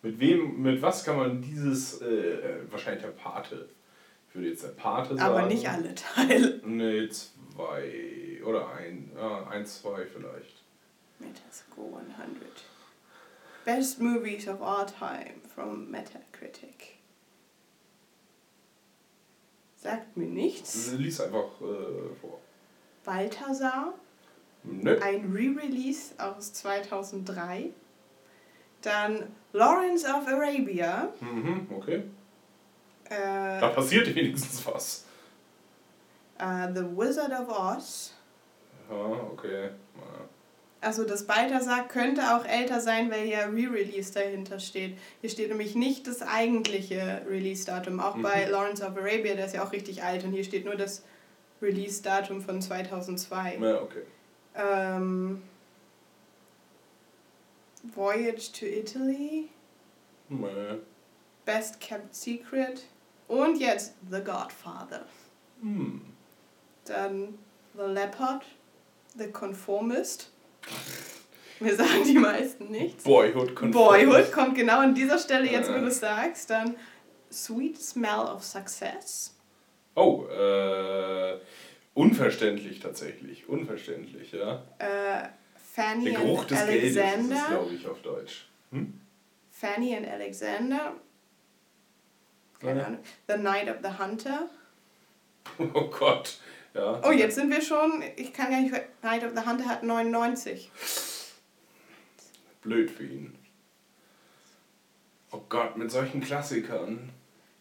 Mit 0.00 0.18
wem, 0.18 0.62
mit 0.62 0.80
was 0.80 1.04
kann 1.04 1.18
man 1.18 1.42
dieses, 1.42 2.00
äh, 2.00 2.06
äh, 2.06 2.70
wahrscheinlich 2.70 3.02
der 3.02 3.10
Pate. 3.10 3.68
Ich 4.28 4.34
würde 4.34 4.48
jetzt 4.48 4.62
der 4.62 4.68
Pate 4.68 5.16
sagen. 5.16 5.20
Aber 5.20 5.46
nicht 5.46 5.68
alle 5.68 5.94
Teile. 5.94 6.62
Nee, 6.64 7.10
zwei 7.10 8.40
oder 8.42 8.72
ein, 8.72 9.10
ja, 9.14 9.46
eins, 9.48 9.82
zwei 9.82 10.06
vielleicht. 10.06 10.62
Metascore 11.18 12.00
100. 12.16 12.42
Best 13.66 14.00
Movies 14.00 14.48
of 14.48 14.62
All 14.62 14.86
Time 14.86 15.34
from 15.54 15.90
Metacritic. 15.90 16.96
Sagt 19.76 20.16
mir 20.16 20.28
nichts. 20.28 20.92
Lies 20.92 21.20
einfach 21.20 21.60
äh, 21.60 22.14
vor. 22.18 22.40
Balthasar, 23.12 23.94
Nö. 24.64 24.98
ein 25.00 25.32
Re-Release 25.34 26.12
aus 26.18 26.52
2003. 26.52 27.70
Dann 28.82 29.24
Lawrence 29.54 30.06
of 30.06 30.26
Arabia. 30.28 31.08
Mhm, 31.20 31.66
okay. 31.74 32.02
Äh, 33.08 33.60
Da 33.60 33.68
passiert 33.68 34.14
wenigstens 34.14 34.64
was. 34.66 35.04
äh, 36.38 36.68
The 36.74 36.82
Wizard 36.96 37.32
of 37.32 37.48
Oz. 37.48 38.12
Ja, 38.90 38.94
okay. 39.32 39.64
Ja. 39.96 40.24
Also 40.82 41.04
das 41.04 41.26
Balthasar 41.26 41.88
könnte 41.88 42.20
auch 42.36 42.44
älter 42.44 42.80
sein, 42.80 43.10
weil 43.10 43.26
ja 43.26 43.46
Re-Release 43.46 44.12
dahinter 44.12 44.60
steht. 44.60 44.98
Hier 45.22 45.30
steht 45.30 45.48
nämlich 45.48 45.74
nicht 45.74 46.06
das 46.06 46.20
eigentliche 46.22 47.22
Release-Datum. 47.26 48.00
Auch 48.00 48.16
Mhm. 48.16 48.22
bei 48.22 48.44
Lawrence 48.44 48.82
of 48.84 48.96
Arabia, 48.98 49.34
der 49.34 49.46
ist 49.46 49.54
ja 49.54 49.64
auch 49.64 49.72
richtig 49.72 50.02
alt. 50.04 50.22
Und 50.24 50.32
hier 50.32 50.44
steht 50.44 50.66
nur 50.66 50.76
das 50.76 51.02
Release-Datum 51.60 52.40
von 52.40 52.60
2002. 52.60 53.58
Ja, 53.60 53.82
okay. 53.82 54.02
Ähm, 54.54 55.42
Voyage 57.94 58.52
to 58.52 58.66
Italy, 58.66 59.48
Nee. 60.28 60.78
Best 61.44 61.80
Kept 61.80 62.14
Secret 62.14 62.84
und 63.28 63.58
jetzt 63.58 63.94
The 64.10 64.20
Godfather. 64.20 65.06
Hm. 65.62 66.02
Dann 66.84 67.38
The 67.74 67.84
Leopard, 67.84 68.44
The 69.16 69.30
Conformist. 69.30 70.30
Mir 71.60 71.74
sagen 71.74 72.04
die 72.04 72.18
meisten 72.18 72.70
nichts. 72.70 73.04
Boyhood 73.04 73.56
Conformist. 73.56 74.06
Boyhood 74.06 74.32
kommt 74.32 74.54
genau 74.54 74.80
an 74.80 74.94
dieser 74.94 75.18
Stelle 75.18 75.50
jetzt, 75.50 75.68
wo 75.70 75.74
du 75.74 75.86
es 75.86 75.98
sagst. 75.98 76.50
Dann 76.50 76.76
Sweet 77.32 77.80
Smell 77.80 78.26
of 78.26 78.44
Success. 78.44 79.34
Oh, 79.98 80.26
äh, 80.28 81.38
unverständlich 81.94 82.78
tatsächlich. 82.78 83.48
Unverständlich, 83.48 84.30
ja. 84.32 84.62
Äh, 84.78 85.28
Fanny 85.56 86.04
Der 86.04 86.20
Geruch 86.20 86.42
and 86.42 86.50
des 86.52 86.66
Geldes 86.66 86.90
ist 86.90 86.98
Alexander. 86.98 87.46
glaube 87.48 87.74
ich, 87.74 87.86
auf 87.86 88.00
Deutsch. 88.02 88.48
Hm? 88.70 89.00
Fanny 89.50 89.96
and 89.96 90.06
Alexander. 90.06 90.94
Keine. 92.60 92.86
Ahnung. 92.86 92.98
The 93.26 93.36
Night 93.38 93.68
of 93.68 93.76
the 93.82 93.98
Hunter. 94.02 94.48
Oh 95.58 95.88
Gott. 95.88 96.36
Ja. 96.74 97.00
Oh, 97.02 97.10
jetzt 97.10 97.36
sind 97.36 97.50
wir 97.50 97.62
schon. 97.62 98.04
Ich 98.16 98.34
kann 98.34 98.50
gar 98.50 98.60
nicht. 98.60 98.74
Night 99.02 99.24
of 99.24 99.32
the 99.34 99.48
Hunter 99.48 99.64
hat 99.64 99.82
99. 99.82 100.70
Blöd 102.60 102.90
für 102.90 103.04
ihn. 103.04 103.34
Oh 105.30 105.40
Gott, 105.48 105.76
mit 105.78 105.90
solchen 105.90 106.20
Klassikern. 106.20 107.10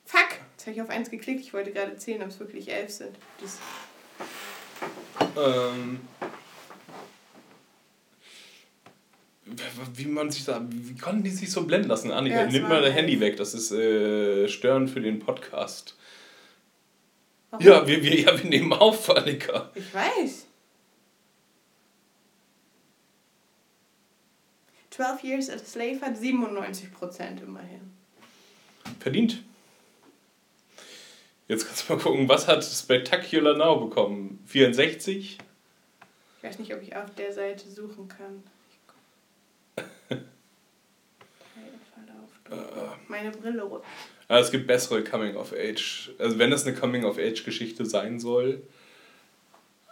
Fuck! 0.05 0.39
Jetzt 0.57 0.65
habe 0.65 0.75
ich 0.75 0.81
auf 0.81 0.89
eins 0.89 1.11
geklickt. 1.11 1.41
Ich 1.41 1.53
wollte 1.53 1.71
gerade 1.71 1.95
zählen, 1.97 2.23
ob 2.23 2.29
es 2.29 2.39
wirklich 2.39 2.71
elf 2.71 2.89
sind. 2.89 3.15
Das 3.39 3.59
Ähm, 5.37 5.99
wie 9.93 10.05
man 10.05 10.31
sich 10.31 10.45
da, 10.45 10.65
wie 10.67 10.97
konnten 10.97 11.21
die 11.21 11.29
sich 11.29 11.51
so 11.51 11.67
blenden 11.67 11.89
lassen? 11.89 12.09
Annika, 12.11 12.41
Ja, 12.41 12.47
nimm 12.47 12.63
mal 12.63 12.81
dein. 12.81 12.91
Handy 12.91 13.19
weg, 13.19 13.37
das 13.37 13.53
ist 13.53 13.71
äh, 13.71 14.47
störend 14.47 14.89
für 14.89 14.99
den 14.99 15.19
Podcast. 15.19 15.95
Warum? 17.51 17.63
Ja, 17.63 17.87
wir, 17.87 18.01
wir, 18.01 18.19
ja, 18.19 18.35
wir 18.41 18.49
nehmen 18.49 18.73
auf, 18.73 19.15
Annika. 19.15 19.71
Ich 19.75 19.93
weiß. 19.93 20.47
12 24.89 25.23
Years 25.23 25.49
a 25.51 25.59
Slave 25.59 26.01
hat 26.01 26.15
97% 26.15 27.43
immerhin. 27.43 27.91
Verdient. 28.99 29.43
Jetzt 31.47 31.65
kannst 31.65 31.87
du 31.89 31.93
mal 31.95 32.01
gucken, 32.01 32.27
was 32.27 32.47
hat 32.47 32.63
Spectacular 32.63 33.55
Now 33.57 33.79
bekommen? 33.87 34.43
64? 34.47 35.37
Ich 36.37 36.43
weiß 36.43 36.59
nicht, 36.59 36.73
ob 36.73 36.81
ich 36.81 36.95
auf 36.95 37.13
der 37.15 37.31
Seite 37.33 37.69
suchen 37.69 38.07
kann. 38.07 38.43
Meine 43.07 43.31
Brille 43.31 43.63
rutscht. 43.63 43.85
Ah, 44.27 44.39
es 44.39 44.51
gibt 44.51 44.67
bessere 44.67 45.03
Coming 45.03 45.35
of 45.35 45.53
Age. 45.53 46.11
Also 46.19 46.37
wenn 46.39 46.51
das 46.51 46.65
eine 46.65 46.75
Coming 46.75 47.05
of 47.05 47.17
Age 47.17 47.43
Geschichte 47.43 47.85
sein 47.85 48.19
soll, 48.19 48.61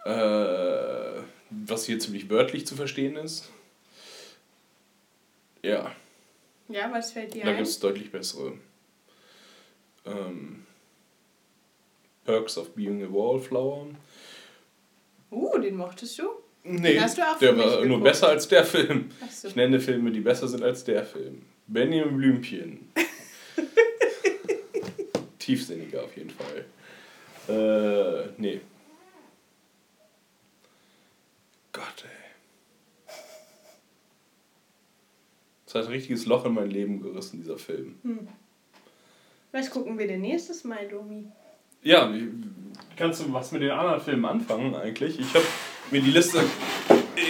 äh, 0.05 1.21
was 1.49 1.85
hier 1.85 1.99
ziemlich 1.99 2.29
wörtlich 2.29 2.67
zu 2.67 2.75
verstehen 2.75 3.15
ist. 3.15 3.49
Ja, 5.63 5.95
Ja, 6.67 6.91
was 6.91 7.11
fällt 7.13 7.33
dir 7.33 7.43
da 7.43 7.49
ein? 7.51 7.55
gibt 7.57 7.67
es 7.67 7.79
deutlich 7.79 8.11
bessere. 8.11 8.53
Ähm, 10.05 10.64
Perks 12.25 12.57
of 12.57 12.75
Being 12.75 13.03
a 13.03 13.07
Wallflower. 13.07 13.87
Uh, 15.31 15.57
den 15.59 15.75
mochtest 15.75 16.19
du? 16.19 16.23
Nee, 16.63 16.95
der 16.95 17.57
war 17.57 17.75
nur 17.75 17.81
geguckt. 17.81 18.03
besser 18.03 18.29
als 18.29 18.47
der 18.47 18.65
Film. 18.65 19.11
So. 19.31 19.47
Ich 19.47 19.55
nenne 19.55 19.79
Filme, 19.79 20.11
die 20.11 20.21
besser 20.21 20.47
sind 20.47 20.63
als 20.63 20.83
der 20.83 21.05
Film. 21.05 21.43
Benjamin 21.67 22.17
Blümchen. 22.17 22.91
Tiefsinniger 25.39 26.03
auf 26.03 26.17
jeden 26.17 26.31
Fall. 26.31 26.65
Äh, 27.47 28.29
nee. 28.37 28.61
Gott, 31.71 32.03
ey. 32.03 33.13
Das 35.65 35.75
hat 35.75 35.85
ein 35.85 35.91
richtiges 35.91 36.25
Loch 36.25 36.45
in 36.45 36.53
mein 36.53 36.71
Leben 36.71 36.99
gerissen, 36.99 37.37
dieser 37.37 37.59
Film. 37.59 37.99
Hm. 38.01 38.27
Was 39.51 39.69
gucken 39.69 39.99
wir 39.99 40.07
denn 40.07 40.21
nächstes 40.21 40.63
Mal, 40.63 40.87
Domi? 40.87 41.25
Ja, 41.85 42.11
kannst 42.97 43.21
du 43.21 43.31
was 43.31 43.51
mit 43.51 43.61
den 43.61 43.69
anderen 43.69 44.01
Filmen 44.01 44.25
anfangen 44.25 44.73
eigentlich? 44.75 45.19
Ich 45.19 45.33
habe 45.35 45.45
mir 45.91 46.01
die 46.01 46.09
Liste 46.09 46.43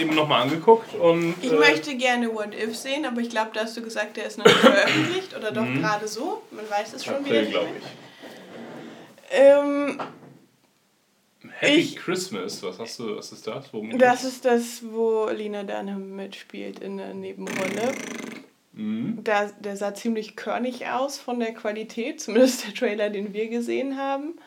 eben 0.00 0.14
nochmal 0.14 0.42
angeguckt 0.44 0.94
und. 0.94 1.34
Ich 1.42 1.52
äh, 1.52 1.56
möchte 1.56 1.94
gerne 1.96 2.32
What 2.34 2.54
If 2.54 2.74
sehen, 2.74 3.04
aber 3.04 3.20
ich 3.20 3.28
glaube, 3.28 3.50
da 3.52 3.60
hast 3.60 3.76
du 3.76 3.82
gesagt, 3.82 4.16
der 4.16 4.24
ist 4.26 4.38
noch 4.38 4.46
nicht 4.46 4.56
veröffentlicht 4.56 5.36
oder 5.36 5.52
doch 5.52 5.62
Mhm. 5.66 5.80
gerade 5.82 6.08
so. 6.08 6.42
Man 6.52 6.68
weiß 6.70 6.94
es 6.94 7.04
schon 7.04 7.16
April, 7.16 7.42
wieder. 7.42 7.50
glaube 7.50 7.68
ich. 7.78 7.84
Ähm, 9.30 10.00
Happy 11.58 11.72
Ich- 11.74 11.96
Christmas, 11.96 12.62
was 12.62 12.78
hast 12.78 12.98
du, 12.98 13.14
was 13.16 13.32
ist 13.32 13.46
das? 13.46 13.72
Worum 13.74 13.98
das 13.98 14.24
ist 14.24 14.42
das, 14.46 14.82
wo 14.90 15.28
Lina 15.28 15.64
Dunham 15.64 16.16
mitspielt 16.16 16.78
in 16.80 16.96
der 16.96 17.12
Nebenrolle. 17.12 17.92
Mhm. 18.76 19.24
Der, 19.24 19.50
der 19.58 19.76
sah 19.76 19.94
ziemlich 19.94 20.36
körnig 20.36 20.86
aus 20.86 21.18
von 21.18 21.40
der 21.40 21.52
Qualität, 21.54 22.20
zumindest 22.20 22.66
der 22.66 22.74
Trailer, 22.74 23.10
den 23.10 23.32
wir 23.32 23.48
gesehen 23.48 23.96
haben. 23.96 24.38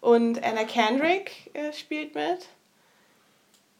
Und 0.00 0.42
Anna 0.44 0.64
Kendrick 0.64 1.50
äh, 1.54 1.72
spielt 1.72 2.14
mit. 2.14 2.46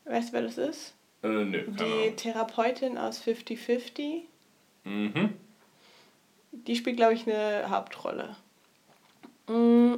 Weißt 0.06 0.30
du, 0.30 0.32
wer 0.32 0.42
das 0.42 0.58
ist? 0.58 0.94
Äh, 1.22 1.28
nö, 1.28 1.64
Die 1.68 1.82
Ahnung. 1.84 2.16
Therapeutin 2.16 2.98
aus 2.98 3.22
50-50. 3.22 4.22
Mhm. 4.84 5.34
Die 6.52 6.74
spielt, 6.76 6.96
glaube 6.96 7.12
ich, 7.14 7.26
eine 7.30 7.68
Hauptrolle. 7.70 8.34
Mm, 9.46 9.94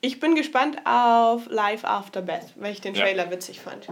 Ich 0.00 0.18
bin 0.18 0.34
gespannt 0.34 0.78
auf 0.86 1.46
Life 1.50 1.86
After 1.86 2.22
Beth, 2.22 2.54
weil 2.56 2.72
ich 2.72 2.80
den 2.80 2.94
Ja. 2.94 3.02
Trailer 3.04 3.30
witzig 3.30 3.60
fand. 3.60 3.88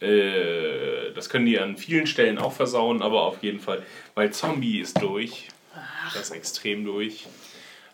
Äh, 0.00 1.12
das 1.12 1.28
können 1.28 1.46
die 1.46 1.58
an 1.58 1.76
vielen 1.76 2.06
Stellen 2.06 2.38
auch 2.38 2.52
versauen, 2.52 3.02
aber 3.02 3.22
auf 3.22 3.42
jeden 3.42 3.60
Fall, 3.60 3.84
weil 4.14 4.32
Zombie 4.32 4.80
ist 4.80 5.00
durch. 5.02 5.48
Das 6.14 6.24
ist 6.24 6.30
extrem 6.30 6.84
durch. 6.84 7.26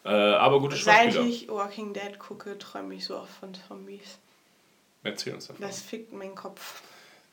Äh, 0.05 0.09
aber 0.11 0.61
gute 0.61 0.77
Seit 0.77 1.15
Schauspieler. 1.15 1.27
ich 1.27 1.49
Walking 1.49 1.95
Dead 1.95 2.19
gucke, 2.19 2.59
träume 2.59 2.95
ich 2.95 3.05
so 3.07 3.17
oft 3.17 3.33
von 3.33 3.53
Zombies. 3.55 4.19
Erzähl 5.03 5.35
uns 5.35 5.47
davon. 5.47 5.63
Das 5.67 5.81
fickt 5.81 6.13
meinen 6.13 6.35
Kopf. 6.35 6.83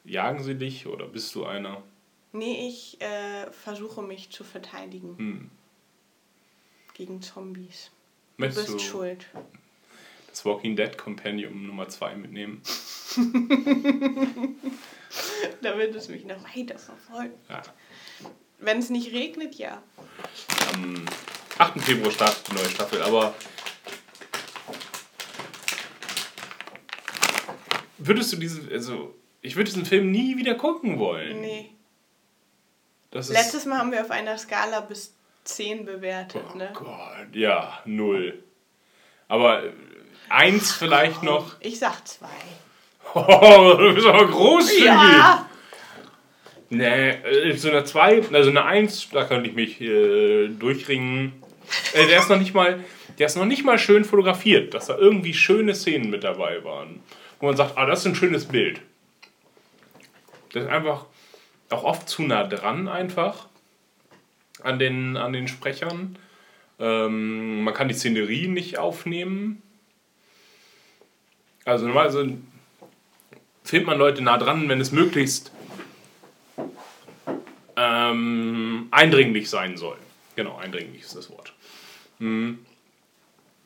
Jagen 0.06 0.42
sie 0.44 0.56
dich 0.56 0.88
oder 0.88 1.06
bist 1.06 1.36
du 1.36 1.46
einer? 1.46 1.84
Nee, 2.34 2.68
ich 2.70 3.00
äh, 3.02 3.52
versuche 3.52 4.02
mich 4.02 4.30
zu 4.30 4.44
verteidigen 4.46 5.18
Hm. 5.18 5.52
gegen 6.94 7.22
Zombies. 7.22 7.92
Du 8.38 8.46
Möchtest 8.46 8.68
bist 8.68 8.80
du 8.80 8.90
schuld. 8.90 9.26
Das 10.32 10.46
Walking 10.46 10.76
Dead 10.76 10.98
Compendium 10.98 11.68
Nummer 11.68 11.88
2 11.88 12.16
mitnehmen? 12.16 12.62
Damit 15.62 15.94
es 15.96 16.08
mich 16.08 16.26
noch 16.26 16.42
weiter 16.56 16.80
verfolgt. 16.80 17.38
Ja. 17.50 17.62
Wenn 18.60 18.80
es 18.80 18.90
nicht 18.90 19.14
regnet, 19.14 19.56
ja. 19.56 19.84
Am 20.74 21.06
8. 21.58 21.82
Februar 21.82 22.12
startet 22.12 22.48
die 22.50 22.56
neue 22.56 22.70
Staffel, 22.70 23.02
aber 23.02 23.36
würdest 27.98 28.32
du 28.34 28.38
diesen, 28.38 28.72
also 28.72 29.16
ich 29.42 29.56
würde 29.56 29.70
diesen 29.70 29.86
Film 29.86 30.12
nie 30.12 30.38
wieder 30.38 30.56
gucken 30.56 31.00
wollen. 31.00 31.42
Nee. 31.42 31.72
Das 33.10 33.30
Letztes 33.30 33.66
Mal 33.66 33.80
haben 33.80 33.92
wir 33.92 34.02
auf 34.02 34.12
einer 34.12 34.38
Skala 34.38 34.80
bis 34.82 35.14
10 35.44 35.86
bewertet, 35.86 36.56
ne? 36.56 36.72
ja, 37.34 37.82
null. 37.86 38.44
Aber 39.28 39.64
eins 40.30 40.72
vielleicht 40.72 41.24
noch. 41.24 41.56
Ich 41.60 41.80
sag 41.80 42.08
2. 42.08 42.28
Oh, 43.14 43.74
du 43.78 43.94
bist 43.94 44.08
aber 44.08 44.26
großzügig. 44.26 44.86
Ja! 44.86 45.46
Nee, 46.70 47.10
äh, 47.10 47.58
so 47.58 47.70
eine 47.70 47.84
2, 47.84 48.30
also 48.32 48.50
eine 48.50 48.64
1, 48.64 49.10
da 49.10 49.26
könnte 49.26 49.50
ich 49.50 49.56
mich 49.56 49.82
äh, 49.82 50.48
durchringen. 50.48 51.34
Äh, 51.94 52.08
der 52.08 52.20
ist 52.20 52.30
noch 52.30 52.40
nicht 52.40 52.54
mal, 52.54 52.82
der 53.20 53.26
ist 53.26 53.36
noch 53.36 53.46
nicht 53.46 53.66
mal 53.66 53.78
schön 53.78 54.06
fotografiert, 54.06 54.74
dass 54.74 54.86
da 54.86 54.98
irgendwie 54.98 55.34
schöne 55.34 55.76
Szenen 55.76 56.10
mit 56.10 56.24
dabei 56.24 56.64
waren. 56.64 57.02
Wo 57.42 57.48
man 57.48 57.58
sagt, 57.58 57.78
ah, 57.78 57.86
das 57.86 58.00
ist 58.00 58.06
ein 58.06 58.16
schönes 58.16 58.46
Bild. 58.46 58.80
Das 60.54 60.64
ist 60.64 60.70
einfach 60.70 61.08
auch 61.70 61.84
oft 61.84 62.08
zu 62.08 62.24
nah 62.24 62.46
dran 62.46 62.88
einfach 62.88 63.48
an 64.64 64.80
den, 64.80 65.18
an 65.18 65.34
den 65.34 65.50
Sprechern. 65.50 66.18
Ähm, 66.80 67.64
man 67.64 67.74
kann 67.74 67.88
die 67.90 67.94
Szenerie 67.94 68.48
nicht 68.48 68.78
aufnehmen. 68.78 69.62
Also 71.66 71.86
normalerweise 71.86 72.38
filmt 73.64 73.86
man 73.86 73.98
Leute 73.98 74.22
nah 74.22 74.38
dran, 74.38 74.68
wenn 74.70 74.82
es 74.82 74.92
möglichst 74.92 75.52
ähm, 77.76 78.88
eindringlich 78.92 79.50
sein 79.50 79.78
soll. 79.78 79.98
Genau, 80.36 80.58
eindringlich 80.58 81.04
ist 81.04 81.16
das 81.16 81.30
Wort. 81.30 81.54
Mhm. 82.20 82.66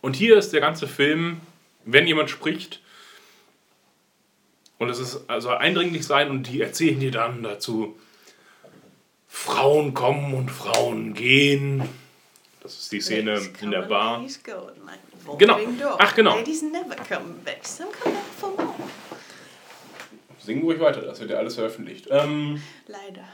Und 0.01 0.15
hier 0.15 0.37
ist 0.37 0.51
der 0.51 0.61
ganze 0.61 0.87
Film, 0.87 1.41
wenn 1.83 2.07
jemand 2.07 2.29
spricht, 2.29 2.81
und 4.77 4.89
es 4.89 4.99
ist 4.99 5.29
also 5.29 5.49
eindringlich 5.49 6.05
sein 6.05 6.29
und 6.29 6.43
die 6.43 6.61
erzählen 6.61 6.99
dir 6.99 7.11
dann 7.11 7.41
dazu, 7.43 7.97
Frauen 9.27 9.93
kommen 9.93 10.33
und 10.33 10.51
Frauen 10.51 11.13
gehen. 11.13 11.83
Das 12.61 12.77
ist 12.77 12.91
die 12.91 13.01
Szene 13.01 13.41
in 13.61 13.71
der 13.71 13.83
Bar. 13.83 14.23
Genau. 15.37 15.57
Ach, 15.97 16.15
genau. 16.15 16.35
Ladies 16.35 16.61
never 16.61 16.95
come 16.95 17.35
back. 17.43 17.65
Some 17.65 17.89
come 17.91 18.13
back 18.15 18.23
for 18.37 18.49
more. 18.51 18.75
Singen 20.39 20.63
ruhig 20.63 20.79
weiter, 20.79 21.01
das 21.01 21.19
wird 21.19 21.31
ja 21.31 21.37
alles 21.37 21.55
veröffentlicht. 21.55 22.07
Ähm, 22.11 22.61
Leider. 22.85 23.25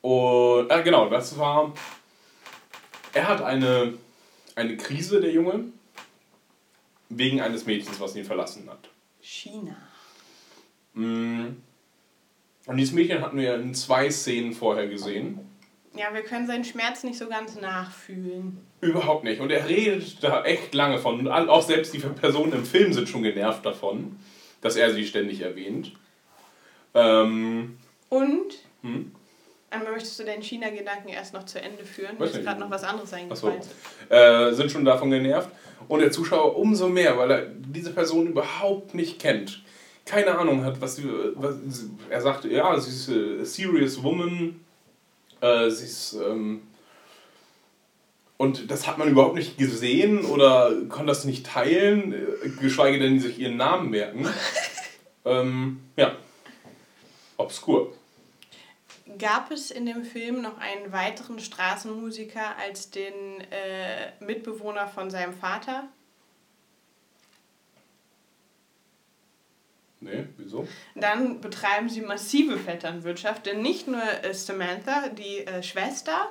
und, 0.00 0.70
äh, 0.70 0.82
genau, 0.84 1.08
das 1.10 1.36
war. 1.36 1.72
Er 3.12 3.28
hat 3.28 3.42
eine, 3.42 3.94
eine 4.54 4.76
Krise, 4.76 5.20
der 5.20 5.32
Junge, 5.32 5.64
wegen 7.08 7.40
eines 7.40 7.66
Mädchens, 7.66 8.00
was 8.00 8.14
ihn 8.14 8.24
verlassen 8.24 8.70
hat. 8.70 8.88
China. 9.20 9.76
Mm. 10.94 11.56
Und 12.66 12.76
dieses 12.76 12.94
Mädchen 12.94 13.20
hatten 13.20 13.36
wir 13.36 13.56
in 13.56 13.74
zwei 13.74 14.10
Szenen 14.10 14.52
vorher 14.52 14.86
gesehen. 14.86 15.40
Ja, 15.94 16.14
wir 16.14 16.22
können 16.22 16.46
seinen 16.46 16.64
Schmerz 16.64 17.02
nicht 17.02 17.18
so 17.18 17.28
ganz 17.28 17.56
nachfühlen. 17.56 18.64
Überhaupt 18.82 19.22
nicht. 19.22 19.40
Und 19.40 19.52
er 19.52 19.68
redet 19.68 20.24
da 20.24 20.44
echt 20.44 20.74
lange 20.74 20.98
von. 20.98 21.20
Und 21.20 21.28
auch 21.28 21.62
selbst 21.62 21.94
die 21.94 21.98
Personen 21.98 22.52
im 22.52 22.64
Film 22.64 22.92
sind 22.92 23.08
schon 23.08 23.22
genervt 23.22 23.64
davon, 23.64 24.16
dass 24.60 24.74
er 24.74 24.92
sie 24.92 25.06
ständig 25.06 25.40
erwähnt. 25.40 25.92
Ähm, 26.92 27.78
Und, 28.08 28.58
hm? 28.82 29.12
einmal 29.70 29.92
möchtest 29.92 30.18
du 30.18 30.24
deinen 30.24 30.42
China-Gedanken 30.42 31.10
erst 31.10 31.32
noch 31.32 31.44
zu 31.46 31.62
Ende 31.62 31.84
führen? 31.84 32.18
Mir 32.18 32.24
ist 32.24 32.42
gerade 32.42 32.58
noch 32.58 32.70
was 32.72 32.82
anderes 32.82 33.12
Achso. 33.12 33.46
eingefallen. 33.46 34.50
Äh, 34.50 34.52
sind 34.52 34.72
schon 34.72 34.84
davon 34.84 35.12
genervt. 35.12 35.48
Und 35.86 36.00
der 36.00 36.10
Zuschauer 36.10 36.56
umso 36.56 36.88
mehr, 36.88 37.16
weil 37.16 37.30
er 37.30 37.46
diese 37.46 37.92
Person 37.92 38.26
überhaupt 38.26 38.94
nicht 38.94 39.20
kennt. 39.20 39.62
Keine 40.04 40.36
Ahnung 40.36 40.64
hat, 40.64 40.80
was, 40.80 40.96
die, 40.96 41.08
was 41.36 41.54
er 42.10 42.20
sagt, 42.20 42.46
ja, 42.46 42.76
sie 42.80 42.90
ist 42.90 43.08
a 43.40 43.44
serious 43.44 44.02
woman. 44.02 44.58
Äh, 45.40 45.70
sie 45.70 45.84
ist. 45.84 46.14
Ähm, 46.14 46.62
und 48.36 48.70
das 48.70 48.86
hat 48.86 48.98
man 48.98 49.08
überhaupt 49.08 49.34
nicht 49.34 49.58
gesehen 49.58 50.24
oder 50.24 50.72
konnte 50.88 51.06
das 51.06 51.24
nicht 51.24 51.46
teilen, 51.46 52.12
äh, 52.12 52.48
geschweige 52.60 52.98
denn 52.98 53.20
sich 53.20 53.38
ihren 53.38 53.56
Namen 53.56 53.90
merken. 53.90 54.26
ähm, 55.24 55.80
ja. 55.96 56.16
Obskur. 57.36 57.94
Gab 59.18 59.50
es 59.50 59.70
in 59.70 59.86
dem 59.86 60.04
Film 60.04 60.42
noch 60.42 60.58
einen 60.58 60.92
weiteren 60.92 61.38
Straßenmusiker 61.38 62.56
als 62.56 62.90
den 62.90 63.12
äh, 63.50 64.12
Mitbewohner 64.20 64.88
von 64.88 65.10
seinem 65.10 65.34
Vater? 65.34 65.88
Nee, 70.02 70.24
wieso? 70.36 70.66
Dann 70.96 71.40
betreiben 71.40 71.88
sie 71.88 72.00
massive 72.00 72.58
Vetternwirtschaft, 72.58 73.46
denn 73.46 73.62
nicht 73.62 73.86
nur 73.86 74.02
ist 74.28 74.46
Samantha 74.46 75.08
die 75.08 75.46
äh, 75.46 75.62
Schwester, 75.62 76.28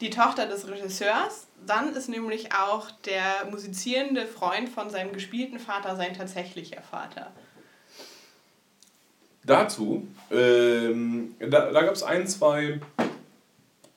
die 0.00 0.10
Tochter 0.10 0.46
des 0.46 0.68
Regisseurs, 0.68 1.46
dann 1.66 1.94
ist 1.94 2.08
nämlich 2.08 2.52
auch 2.52 2.90
der 2.90 3.46
musizierende 3.50 4.26
Freund 4.26 4.68
von 4.68 4.90
seinem 4.90 5.12
gespielten 5.12 5.58
Vater 5.58 5.96
sein 5.96 6.14
tatsächlicher 6.14 6.82
Vater. 6.82 7.32
Dazu, 9.44 10.06
ähm, 10.30 11.34
da, 11.38 11.70
da 11.70 11.82
gab 11.82 11.94
es 11.94 12.02
ein, 12.02 12.26
zwei 12.26 12.80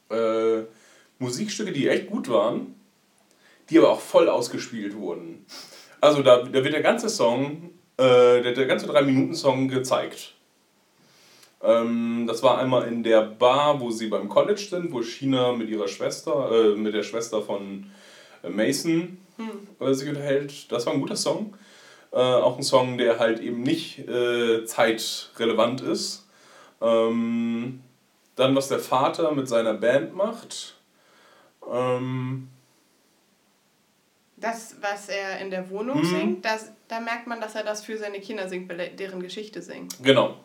äh, 0.10 0.62
Musikstücke, 1.18 1.72
die 1.72 1.88
echt 1.90 2.08
gut 2.08 2.30
waren, 2.30 2.76
die 3.70 3.78
aber 3.78 3.90
auch 3.90 4.00
voll 4.00 4.30
ausgespielt 4.30 4.96
wurden. 4.96 5.46
Also 6.02 6.22
da, 6.22 6.44
da 6.44 6.64
wird 6.64 6.74
der 6.74 6.82
ganze 6.82 7.10
Song, 7.10 7.72
äh, 7.98 8.42
der, 8.42 8.54
der 8.54 8.66
ganze 8.68 8.86
3-Minuten-Song 8.88 9.68
gezeigt. 9.68 10.36
Ähm, 11.62 12.26
das 12.28 12.42
war 12.42 12.58
einmal 12.58 12.88
in 12.88 13.04
der 13.04 13.22
Bar, 13.22 13.80
wo 13.82 13.92
sie 13.92 14.08
beim 14.08 14.30
College 14.30 14.62
sind, 14.70 14.92
wo 14.94 15.02
China 15.02 15.52
mit 15.52 15.70
ihrer 15.70 15.88
Schwester, 15.88 16.52
äh, 16.52 16.76
mit 16.76 16.94
der 16.94 17.04
Schwester 17.04 17.42
von 17.42 17.92
äh, 18.44 18.50
Mason 18.50 19.18
Hm. 19.38 19.68
äh, 19.80 19.94
sich 19.94 20.08
unterhält. 20.10 20.72
Das 20.72 20.86
war 20.86 20.94
ein 20.94 21.00
guter 21.02 21.16
Song. 21.16 21.56
Äh, 22.12 22.18
auch 22.18 22.58
ein 22.58 22.64
Song, 22.64 22.98
der 22.98 23.20
halt 23.20 23.40
eben 23.40 23.62
nicht 23.62 24.00
äh, 24.08 24.66
zeitrelevant 24.66 25.82
ist. 25.82 26.28
Ähm, 26.82 27.82
dann, 28.36 28.56
was 28.56 28.70
der 28.70 28.80
Vater 28.80 29.32
mit 29.34 29.48
seiner 29.50 29.74
Band 29.74 30.16
macht. 30.16 30.76
Ähm, 31.72 32.48
Das, 34.38 34.78
was 34.82 35.10
er 35.10 35.40
in 35.40 35.52
der 35.52 35.70
Wohnung 35.70 36.00
Mhm. 36.00 36.06
singt, 36.06 36.46
das, 36.46 36.72
da 36.88 37.00
merkt 37.02 37.28
man, 37.28 37.42
dass 37.42 37.56
er 37.56 37.64
das 37.64 37.84
für 37.84 37.98
seine 37.98 38.20
Kinder 38.22 38.48
singt, 38.48 38.70
weil 38.70 38.80
er 38.80 38.90
deren 38.90 39.22
Geschichte 39.22 39.62
singt. 39.62 40.02
genau. 40.02 40.36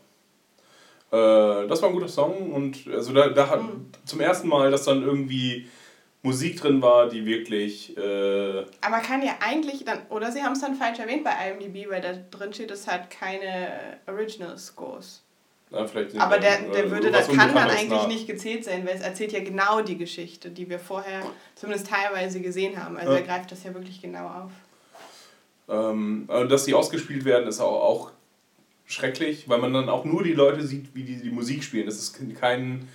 Äh, 1.15 1.69
das 1.69 1.81
war 1.81 1.91
ein 1.91 1.95
guter 1.95 2.09
Song 2.09 2.53
und 2.53 2.89
also 2.93 3.13
da, 3.13 3.29
da 3.29 3.49
hat 3.49 3.61
zum 4.05 4.21
ersten 4.21 4.49
Mal, 4.49 4.71
dass 4.71 4.85
dann 4.85 5.03
irgendwie 5.03 5.69
Musik 6.23 6.61
drin 6.61 6.83
war, 6.83 7.09
die 7.09 7.25
wirklich. 7.25 7.97
Äh, 7.97 8.65
Aber 8.81 8.99
kann 8.99 9.23
ja 9.23 9.35
eigentlich 9.41 9.85
dann, 9.85 10.01
oder 10.09 10.33
sie 10.33 10.43
haben 10.43 10.53
es 10.53 10.61
dann 10.61 10.75
falsch 10.75 10.99
erwähnt 10.99 11.23
bei 11.23 11.33
IMDb, 11.51 11.89
weil 11.91 12.01
da 12.01 12.15
drin 12.31 12.53
steht, 12.53 12.71
es 12.71 12.89
hat 12.89 13.11
keine 13.11 13.99
Original 14.07 14.57
Scores. 14.59 15.23
sind 15.71 16.21
Aber 16.21 16.39
dann, 16.39 16.41
der, 16.41 16.69
äh, 16.69 16.73
der 16.73 16.91
würde, 16.91 17.11
das 17.11 17.29
kann 17.29 17.55
dann 17.55 17.69
eigentlich 17.71 17.91
nach. 17.91 18.09
nicht 18.09 18.27
gezählt 18.27 18.65
sein, 18.65 18.87
weil 18.87 18.95
es 18.97 19.03
erzählt 19.03 19.33
ja 19.33 19.45
genau 19.45 19.83
die 19.83 19.99
Geschichte, 19.99 20.51
die 20.51 20.69
wir 20.69 20.79
vorher 20.79 21.23
zumindest 21.55 21.89
teilweise 21.91 22.41
gesehen 22.41 22.83
haben. 22.83 22.97
Also 22.97 23.13
Ja. 23.13 23.19
er 23.19 23.25
greift 23.25 23.53
das 23.53 23.63
ja 23.63 23.75
wirklich 23.75 24.01
genau 24.01 24.27
auf. 24.27 24.51
Ähm, 25.69 26.29
äh, 26.31 26.47
dass 26.47 26.65
die 26.65 26.75
ausgespielt 26.75 27.25
werden, 27.25 27.49
ist 27.49 27.61
auch, 27.61 27.83
auch 27.83 28.11
schrecklich, 28.87 29.49
weil 29.49 29.59
man 29.59 29.73
dann 29.73 29.89
auch 29.89 30.05
nur 30.05 30.23
die 30.23 30.33
Leute 30.35 30.67
sieht, 30.67 30.95
wie 30.95 31.03
die 31.05 31.17
die 31.17 31.31
Musik 31.31 31.65
spielen. 31.65 31.87
Das 31.87 31.97
ist 31.97 32.19
kein, 32.39 32.87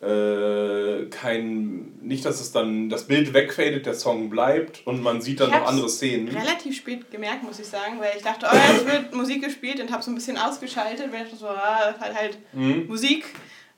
äh, 0.00 1.06
kein, 1.10 1.92
nicht, 2.02 2.24
dass 2.24 2.40
es 2.40 2.52
dann 2.52 2.88
das 2.88 3.06
Bild 3.08 3.32
wegfadet, 3.34 3.84
der 3.86 3.94
Song 3.94 4.30
bleibt 4.30 4.86
und 4.86 5.02
man 5.02 5.20
sieht 5.20 5.40
dann 5.40 5.50
Ich 5.50 5.56
noch 5.56 5.66
andere 5.66 5.88
Szenen. 5.88 6.28
Relativ 6.28 6.76
spät 6.76 7.10
gemerkt, 7.10 7.42
muss 7.42 7.58
ich 7.58 7.66
sagen, 7.66 7.98
weil 7.98 8.12
ich 8.16 8.22
dachte, 8.22 8.46
oh, 8.50 8.56
jetzt 8.72 8.86
wird 8.86 9.14
Musik 9.14 9.42
gespielt 9.42 9.80
und 9.80 9.90
habe 9.90 10.02
so 10.02 10.10
ein 10.10 10.14
bisschen 10.14 10.36
ausgeschaltet, 10.38 11.12
weil 11.12 11.24
ich 11.24 11.30
dachte 11.30 11.36
so, 11.40 11.48
ah, 11.48 11.94
halt, 11.98 12.14
halt 12.14 12.38
Mhm. 12.52 12.86
Musik. 12.86 13.24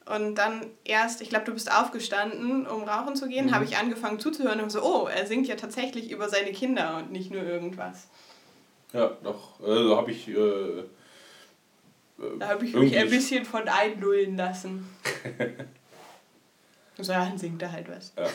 Und 0.06 0.34
dann 0.34 0.66
erst, 0.84 1.22
ich 1.22 1.28
glaube, 1.30 1.44
du 1.44 1.52
bist 1.52 1.70
aufgestanden, 1.72 2.66
um 2.66 2.82
rauchen 2.82 3.14
zu 3.16 3.28
gehen, 3.28 3.46
Mhm. 3.46 3.54
habe 3.54 3.64
ich 3.64 3.76
angefangen 3.78 4.18
zuzuhören 4.18 4.60
und 4.60 4.70
so, 4.70 4.82
oh, 4.82 5.06
er 5.06 5.24
singt 5.26 5.46
ja 5.46 5.54
tatsächlich 5.54 6.10
über 6.10 6.28
seine 6.28 6.52
Kinder 6.52 6.96
und 6.98 7.12
nicht 7.12 7.30
nur 7.30 7.42
irgendwas. 7.44 8.08
Ja, 8.92 9.16
doch, 9.22 9.60
da 9.64 9.96
habe 9.96 10.10
ich. 10.10 10.28
Äh, 10.28 10.82
Da 12.38 12.48
habe 12.48 12.66
ich 12.66 12.74
mich 12.74 12.96
ein 12.96 13.08
bisschen 13.08 13.44
von 13.44 13.66
einnullen 13.66 14.36
lassen. 14.36 14.86
so, 16.98 17.12
dann 17.12 17.38
singt 17.38 17.62
er 17.62 17.72
halt 17.72 17.88
was. 17.88 18.12
Ja. 18.16 18.28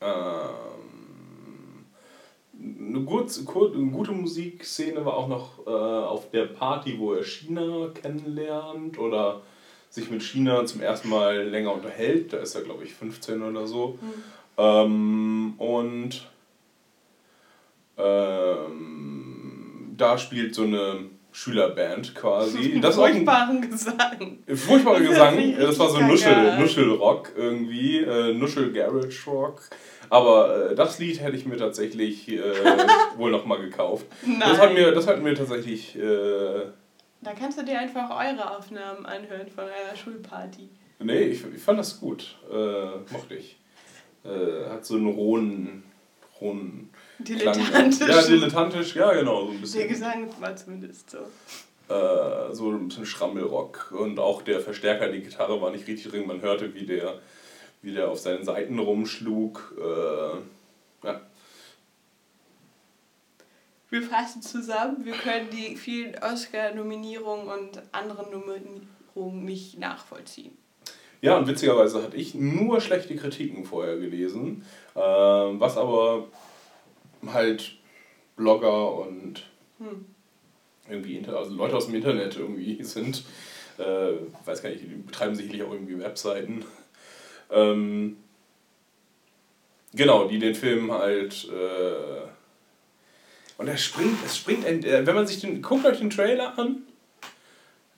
Ähm, 0.00 1.86
eine, 2.60 3.00
gut, 3.00 3.36
eine 3.74 3.90
gute 3.90 4.12
Musikszene 4.12 5.04
war 5.04 5.14
auch 5.14 5.28
noch 5.28 5.66
äh, 5.66 5.70
auf 5.70 6.30
der 6.30 6.44
Party, 6.46 6.98
wo 6.98 7.14
er 7.14 7.24
China 7.24 7.90
kennenlernt 7.92 8.98
oder 8.98 9.42
sich 9.90 10.10
mit 10.10 10.22
China 10.22 10.64
zum 10.64 10.80
ersten 10.80 11.08
Mal 11.08 11.48
länger 11.48 11.72
unterhält. 11.72 12.32
Da 12.32 12.38
ist 12.38 12.54
er, 12.54 12.62
glaube 12.62 12.84
ich, 12.84 12.94
15 12.94 13.42
oder 13.42 13.66
so. 13.66 13.98
Ähm, 14.56 15.54
und 15.58 16.28
ähm, 17.96 19.94
da 19.96 20.18
spielt 20.18 20.54
so 20.54 20.62
eine 20.62 21.10
Schülerband 21.38 22.16
quasi. 22.16 22.80
Das 22.82 22.98
ein, 22.98 23.12
Furchtbaren 23.14 23.60
Gesang. 23.60 24.38
Furchtbarer 24.54 25.00
Gesang. 25.00 25.54
Das 25.56 25.78
war 25.78 25.88
so 25.88 26.00
Nuschel. 26.00 26.58
Nuschelrock 26.58 27.32
irgendwie, 27.36 27.98
äh, 27.98 28.34
Nuschel 28.34 28.72
Garage 28.72 29.30
Rock. 29.30 29.60
Aber 30.10 30.70
äh, 30.70 30.74
das 30.74 30.98
Lied 30.98 31.20
hätte 31.20 31.36
ich 31.36 31.46
mir 31.46 31.56
tatsächlich 31.56 32.28
äh, 32.28 32.40
wohl 33.16 33.30
nochmal 33.30 33.60
gekauft. 33.60 34.06
Das 34.40 34.58
hat 34.58 34.66
Nein. 34.72 34.74
mir, 34.74 34.90
das 34.92 35.06
hat 35.06 35.22
mir 35.22 35.34
tatsächlich. 35.34 35.96
Äh, 35.96 36.72
Da 37.22 37.32
kannst 37.38 37.56
du 37.60 37.64
dir 37.64 37.78
einfach 37.78 38.10
eure 38.10 38.56
Aufnahmen 38.56 39.06
anhören 39.06 39.48
von 39.48 39.64
einer 39.64 39.94
Schulparty. 39.96 40.68
nee, 40.98 41.20
ich, 41.20 41.44
ich 41.54 41.62
fand 41.62 41.78
das 41.78 42.00
gut. 42.00 42.36
Äh, 42.50 43.12
mochte 43.12 43.36
ich. 43.36 43.58
Äh, 44.24 44.68
hat 44.70 44.84
so 44.84 44.96
einen 44.96 45.06
rohen. 45.06 45.84
rohen 46.40 46.90
Dilettantisch. 47.18 47.98
Klang. 47.98 48.10
Ja, 48.10 48.22
dilettantisch, 48.26 48.94
ja, 48.94 49.12
genau. 49.12 49.44
So 49.46 49.48
ein 49.48 49.52
Der 49.54 49.60
bisschen. 49.60 49.88
Gesang 49.88 50.28
war 50.40 50.56
zumindest 50.56 51.10
so. 51.10 51.18
äh, 51.92 52.54
so 52.54 52.70
ein 52.70 52.88
bisschen 52.88 53.06
Schrammelrock. 53.06 53.92
Und 53.98 54.18
auch 54.18 54.42
der 54.42 54.60
Verstärker, 54.60 55.08
die 55.10 55.20
Gitarre 55.22 55.60
war 55.60 55.70
nicht 55.70 55.86
richtig 55.86 56.10
drin. 56.12 56.26
Man 56.26 56.40
hörte, 56.42 56.74
wie 56.74 56.86
der, 56.86 57.18
wie 57.82 57.92
der 57.92 58.08
auf 58.10 58.18
seinen 58.20 58.44
Seiten 58.44 58.78
rumschlug. 58.78 59.74
Äh, 59.78 61.06
ja. 61.06 61.20
Wir 63.90 64.02
fassen 64.02 64.42
zusammen, 64.42 65.04
wir 65.04 65.14
können 65.14 65.48
die 65.50 65.74
vielen 65.74 66.14
Oscar-Nominierungen 66.22 67.48
und 67.48 67.82
anderen 67.92 68.30
Nominierungen 68.30 69.44
nicht 69.44 69.78
nachvollziehen. 69.78 70.56
Ja, 71.20 71.36
und 71.38 71.48
witzigerweise 71.48 72.02
hatte 72.02 72.16
ich 72.16 72.34
nur 72.34 72.80
schlechte 72.80 73.16
Kritiken 73.16 73.64
vorher 73.64 73.96
gelesen, 73.96 74.64
äh, 74.94 75.00
was 75.00 75.76
aber 75.76 76.26
halt 77.26 77.76
Blogger 78.36 78.92
und 78.94 79.44
Hm. 79.78 80.06
irgendwie 80.88 81.16
Inter 81.16 81.36
also 81.36 81.54
Leute 81.54 81.76
aus 81.76 81.86
dem 81.86 81.94
Internet 81.94 82.36
irgendwie 82.36 82.82
sind. 82.82 83.24
Äh, 83.78 84.12
weiß 84.44 84.62
gar 84.62 84.70
nicht, 84.70 84.82
die 84.82 84.86
betreiben 84.86 85.36
sicherlich 85.36 85.62
auch 85.62 85.72
irgendwie 85.72 85.98
Webseiten. 86.00 86.64
Ähm, 87.50 88.16
genau, 89.94 90.26
die 90.26 90.38
den 90.38 90.54
Film 90.54 90.90
halt. 90.92 91.48
Äh, 91.48 92.26
und 93.56 93.68
er 93.68 93.76
springt, 93.76 94.18
es 94.24 94.36
springt, 94.36 94.66
ein, 94.66 94.82
äh, 94.84 95.06
wenn 95.06 95.14
man 95.14 95.26
sich 95.26 95.40
den, 95.40 95.62
guckt 95.62 95.86
euch 95.86 95.98
den 95.98 96.10
Trailer 96.10 96.58
an. 96.58 96.82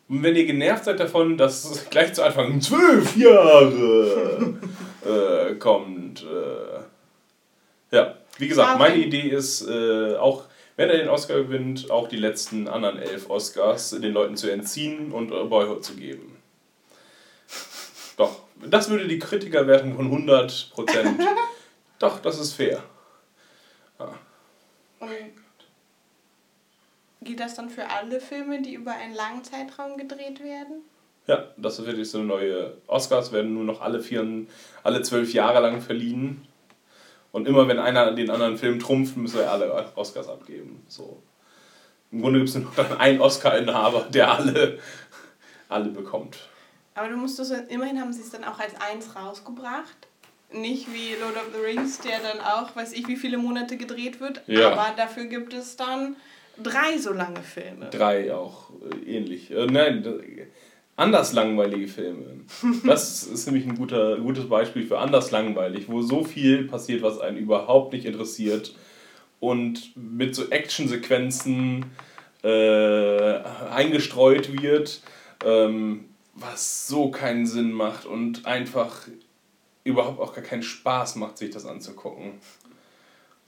Und 0.09 0.23
wenn 0.23 0.37
ihr 0.37 0.45
genervt 0.45 0.85
seid 0.85 1.01
davon, 1.01 1.39
dass 1.39 1.89
gleich 1.89 2.13
zu 2.13 2.25
Anfang 2.25 2.61
zwölf 2.61 3.17
Jahre 3.17 4.59
äh, 5.51 5.55
kommt. 5.55 6.25
Äh, 6.25 6.81
ja, 7.97 8.17
wie 8.41 8.49
gesagt, 8.49 8.79
meine 8.79 8.97
Idee 8.97 9.29
ist 9.29 9.67
äh, 9.69 10.17
auch, 10.17 10.45
wenn 10.77 10.89
er 10.89 10.97
den 10.97 11.09
Oscar 11.09 11.37
gewinnt, 11.37 11.91
auch 11.91 12.09
die 12.09 12.17
letzten 12.17 12.69
anderen 12.69 12.99
elf 12.99 13.29
Oscars 13.29 13.91
den 13.91 14.13
Leuten 14.13 14.37
zu 14.37 14.51
entziehen 14.51 15.13
und 15.13 15.31
äh, 15.31 15.45
Boyhood 15.45 15.85
zu 15.85 15.95
geben. 15.95 16.37
Doch, 18.17 18.41
das 18.65 18.91
würde 18.91 19.07
die 19.07 19.19
Kritikerwertung 19.19 19.95
von 19.95 20.27
100%. 20.27 20.73
Doch, 21.99 22.21
das 22.21 22.39
ist 22.39 22.55
fair. 22.55 22.83
Ja. 23.99 24.15
Und 25.01 25.11
gilt 27.23 27.41
das 27.41 27.55
dann 27.55 27.69
für 27.69 27.89
alle 27.89 28.21
Filme, 28.21 28.63
die 28.63 28.75
über 28.75 28.93
einen 28.93 29.15
langen 29.15 29.45
Zeitraum 29.45 29.97
gedreht 29.97 30.43
werden? 30.43 30.83
Ja, 31.27 31.45
das 31.57 31.79
ist 31.79 31.87
wirklich 31.87 32.11
so 32.11 32.19
eine 32.19 32.27
neue. 32.27 32.77
Oscars 32.87 33.33
werden 33.33 33.55
nur 33.55 33.65
noch 33.65 33.81
alle, 33.83 34.01
vier, 34.01 34.27
alle 34.83 35.03
zwölf 35.03 35.33
Jahre 35.33 35.61
lang 35.61 35.81
verliehen. 35.81 36.47
Und 37.33 37.47
immer 37.47 37.69
wenn 37.69 37.79
einer 37.79 38.13
den 38.13 38.31
anderen 38.31 38.57
Film 38.57 38.81
trumpft, 38.81 39.17
müssen 39.17 39.39
wir 39.39 39.51
alle 39.51 39.73
Oscars 39.97 40.29
abgeben. 40.29 40.85
So. 40.89 41.23
Im 42.11 42.23
Grunde 42.23 42.41
gibt 42.41 42.49
es 42.49 42.57
nur 42.57 42.65
noch 42.65 42.75
dann 42.75 42.97
einen 42.99 43.21
Oscar-Inhaber, 43.21 44.07
der 44.13 44.33
alle, 44.33 44.79
alle 45.69 45.91
bekommt. 45.91 46.39
Aber 46.95 47.09
du 47.09 47.17
musst 47.17 47.39
es, 47.39 47.51
immerhin 47.51 48.01
haben 48.01 48.13
sie 48.13 48.23
es 48.23 48.31
dann 48.31 48.45
auch 48.45 48.59
als 48.59 48.75
eins 48.81 49.15
rausgebracht. 49.15 50.09
Nicht 50.53 50.93
wie 50.93 51.15
Lord 51.21 51.37
of 51.37 51.51
the 51.55 51.61
Rings, 51.61 52.01
der 52.01 52.19
dann 52.19 52.41
auch, 52.41 52.75
weiß 52.75 52.93
ich, 52.95 53.07
wie 53.07 53.15
viele 53.15 53.39
Monate 53.39 53.77
gedreht 53.77 54.21
wird. 54.21 54.43
Ja. 54.49 54.73
Aber 54.73 54.97
dafür 54.97 55.27
gibt 55.27 55.55
es 55.55 55.77
dann 55.77 56.17
drei 56.61 56.99
so 56.99 57.13
lange 57.13 57.41
Filme. 57.43 57.91
Drei 57.91 58.35
auch 58.35 58.71
äh, 59.05 59.17
ähnlich. 59.17 59.53
Äh, 59.53 59.67
nein, 59.67 60.03
anders 61.01 61.33
langweilige 61.33 61.89
Filme. 61.89 62.41
Das 62.85 63.23
ist 63.25 63.47
nämlich 63.47 63.67
ein 63.67 63.77
guter, 63.77 64.19
gutes 64.19 64.49
Beispiel 64.49 64.87
für 64.87 64.99
anders 64.99 65.31
langweilig, 65.31 65.89
wo 65.89 66.03
so 66.03 66.25
viel 66.25 66.65
passiert, 66.65 67.03
was 67.03 67.19
einen 67.19 67.39
überhaupt 67.39 67.93
nicht 67.93 68.05
interessiert 68.05 68.75
und 69.41 69.97
mit 69.97 70.35
so 70.35 70.51
Actionsequenzen 70.51 71.87
äh, 72.43 73.37
eingestreut 73.71 74.63
wird, 74.63 75.01
ähm, 75.45 76.05
was 76.35 76.87
so 76.87 77.11
keinen 77.11 77.47
Sinn 77.47 77.73
macht 77.73 78.05
und 78.05 78.47
einfach 78.47 79.09
überhaupt 79.85 80.21
auch 80.21 80.35
gar 80.35 80.45
keinen 80.45 80.63
Spaß 80.63 81.17
macht, 81.17 81.39
sich 81.39 81.51
das 81.51 81.67
anzugucken. 81.67 82.35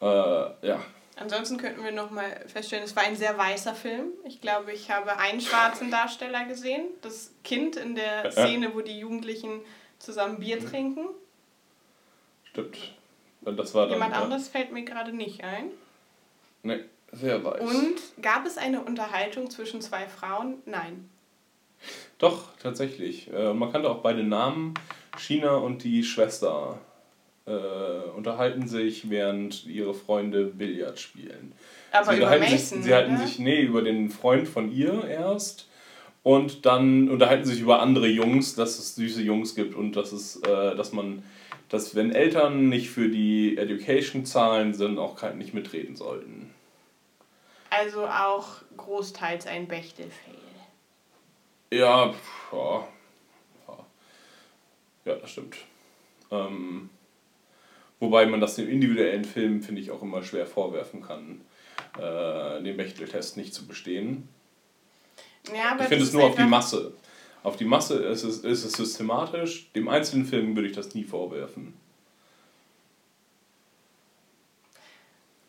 Äh, 0.00 0.06
ja. 0.06 0.82
Ansonsten 1.16 1.58
könnten 1.58 1.84
wir 1.84 1.92
nochmal 1.92 2.44
feststellen, 2.46 2.84
es 2.84 2.96
war 2.96 3.02
ein 3.02 3.16
sehr 3.16 3.36
weißer 3.36 3.74
Film. 3.74 4.12
Ich 4.24 4.40
glaube, 4.40 4.72
ich 4.72 4.90
habe 4.90 5.18
einen 5.18 5.40
schwarzen 5.40 5.90
Darsteller 5.90 6.46
gesehen. 6.46 6.86
Das 7.02 7.32
Kind 7.44 7.76
in 7.76 7.94
der. 7.94 8.30
Szene, 8.32 8.74
wo 8.74 8.80
die 8.80 8.98
Jugendlichen 8.98 9.60
zusammen 9.98 10.38
Bier 10.38 10.58
trinken. 10.58 11.08
Stimmt. 12.44 12.94
Das 13.42 13.74
war 13.74 13.86
dann. 13.86 13.94
Jemand 13.94 14.14
ja. 14.14 14.22
anderes 14.22 14.48
fällt 14.48 14.72
mir 14.72 14.84
gerade 14.84 15.12
nicht 15.12 15.44
ein. 15.44 15.70
Nee, 16.62 16.80
sehr 17.12 17.44
weiß. 17.44 17.60
Und 17.60 18.22
gab 18.22 18.46
es 18.46 18.56
eine 18.56 18.82
Unterhaltung 18.82 19.50
zwischen 19.50 19.82
zwei 19.82 20.08
Frauen? 20.08 20.62
Nein. 20.64 21.10
Doch, 22.18 22.56
tatsächlich. 22.58 23.32
Äh, 23.32 23.52
man 23.52 23.72
kannte 23.72 23.90
auch 23.90 23.98
beide 23.98 24.22
Namen. 24.22 24.74
China 25.18 25.56
und 25.56 25.84
die 25.84 26.04
Schwester 26.04 26.78
äh, 27.46 28.10
unterhalten 28.16 28.66
sich, 28.68 29.10
während 29.10 29.66
ihre 29.66 29.94
Freunde 29.94 30.44
Billard 30.44 30.98
spielen. 30.98 31.52
Aber 31.90 32.12
sie 32.12 32.16
über 32.18 32.38
Mason, 32.38 32.58
sich, 32.58 32.84
sie 32.84 32.94
halten 32.94 33.16
oder? 33.16 33.26
sich, 33.26 33.38
nee, 33.38 33.60
über 33.62 33.82
den 33.82 34.10
Freund 34.10 34.48
von 34.48 34.72
ihr 34.72 35.04
erst. 35.04 35.68
Und 36.22 36.66
dann 36.66 37.08
unterhalten 37.10 37.44
sich 37.44 37.60
über 37.60 37.80
andere 37.80 38.06
Jungs, 38.06 38.54
dass 38.54 38.78
es 38.78 38.94
süße 38.94 39.22
Jungs 39.22 39.54
gibt 39.56 39.74
und 39.74 39.96
dass 39.96 40.12
es, 40.12 40.36
äh, 40.36 40.76
dass 40.76 40.92
man, 40.92 41.24
dass 41.68 41.96
wenn 41.96 42.12
Eltern 42.12 42.68
nicht 42.68 42.90
für 42.90 43.08
die 43.08 43.56
Education 43.58 44.24
zahlen, 44.24 44.76
dann 44.78 44.98
auch 44.98 45.16
kein- 45.16 45.38
nicht 45.38 45.52
mitreden 45.52 45.96
sollten. 45.96 46.54
Also 47.70 48.06
auch 48.06 48.62
großteils 48.76 49.46
ein 49.46 49.66
Bechtel-Fail. 49.66 50.36
Ja, 51.72 52.14
ja. 52.52 52.86
Ja, 55.04 55.14
das 55.16 55.30
stimmt. 55.30 55.56
Ähm, 56.30 56.88
wobei 58.02 58.26
man 58.26 58.40
das 58.40 58.56
dem 58.56 58.68
individuellen 58.68 59.24
Film, 59.24 59.62
finde 59.62 59.80
ich, 59.80 59.92
auch 59.92 60.02
immer 60.02 60.24
schwer 60.24 60.44
vorwerfen 60.44 61.02
kann, 61.02 61.40
äh, 61.98 62.60
den 62.62 62.76
Bechtel-Test 62.76 63.36
nicht 63.36 63.54
zu 63.54 63.66
bestehen. 63.66 64.28
Ja, 65.54 65.76
ich 65.80 65.86
finde 65.86 66.04
es 66.04 66.12
nur 66.12 66.24
auf 66.24 66.34
die 66.34 66.42
einfach- 66.42 66.50
Masse. 66.50 66.92
Auf 67.44 67.56
die 67.56 67.64
Masse 67.64 67.94
ist 68.02 68.24
es, 68.24 68.38
ist 68.40 68.64
es 68.64 68.72
systematisch. 68.72 69.70
Dem 69.72 69.88
einzelnen 69.88 70.26
Film 70.26 70.54
würde 70.56 70.68
ich 70.68 70.74
das 70.74 70.94
nie 70.94 71.04
vorwerfen. 71.04 71.74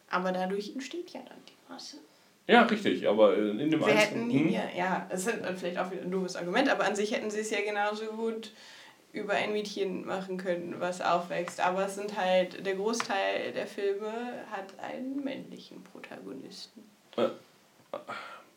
Aber 0.10 0.32
dadurch 0.32 0.74
entsteht 0.74 1.10
ja 1.10 1.22
dann 1.22 1.38
die 1.48 1.72
Masse. 1.72 1.98
Ja, 2.46 2.64
richtig, 2.64 3.08
aber 3.08 3.36
in 3.36 3.58
dem 3.58 3.80
Wir 3.80 3.88
einzelnen. 3.88 4.30
hätten 4.30 4.32
hm? 4.32 4.48
hier, 4.48 4.70
ja, 4.78 5.08
es 5.10 5.26
ist 5.26 5.38
vielleicht 5.58 5.78
auch 5.80 5.90
wieder 5.92 6.02
ein 6.04 6.12
doofes 6.12 6.36
Argument, 6.36 6.70
aber 6.70 6.84
an 6.86 6.96
sich 6.96 7.12
hätten 7.12 7.32
sie 7.32 7.40
es 7.40 7.50
ja 7.50 7.62
genauso 7.62 8.06
gut 8.08 8.52
über 9.14 9.34
ein 9.34 9.54
Mädchen 9.54 10.06
machen 10.06 10.38
können, 10.38 10.76
was 10.80 11.00
aufwächst. 11.00 11.62
Aber 11.62 11.86
es 11.86 11.96
sind 11.96 12.18
halt, 12.18 12.66
der 12.66 12.76
Großteil 12.76 13.54
der 13.54 13.68
Filme 13.68 14.12
hat 14.52 14.74
einen 14.80 15.24
männlichen 15.24 15.84
Protagonisten. 15.84 16.84
Äh, 17.16 17.30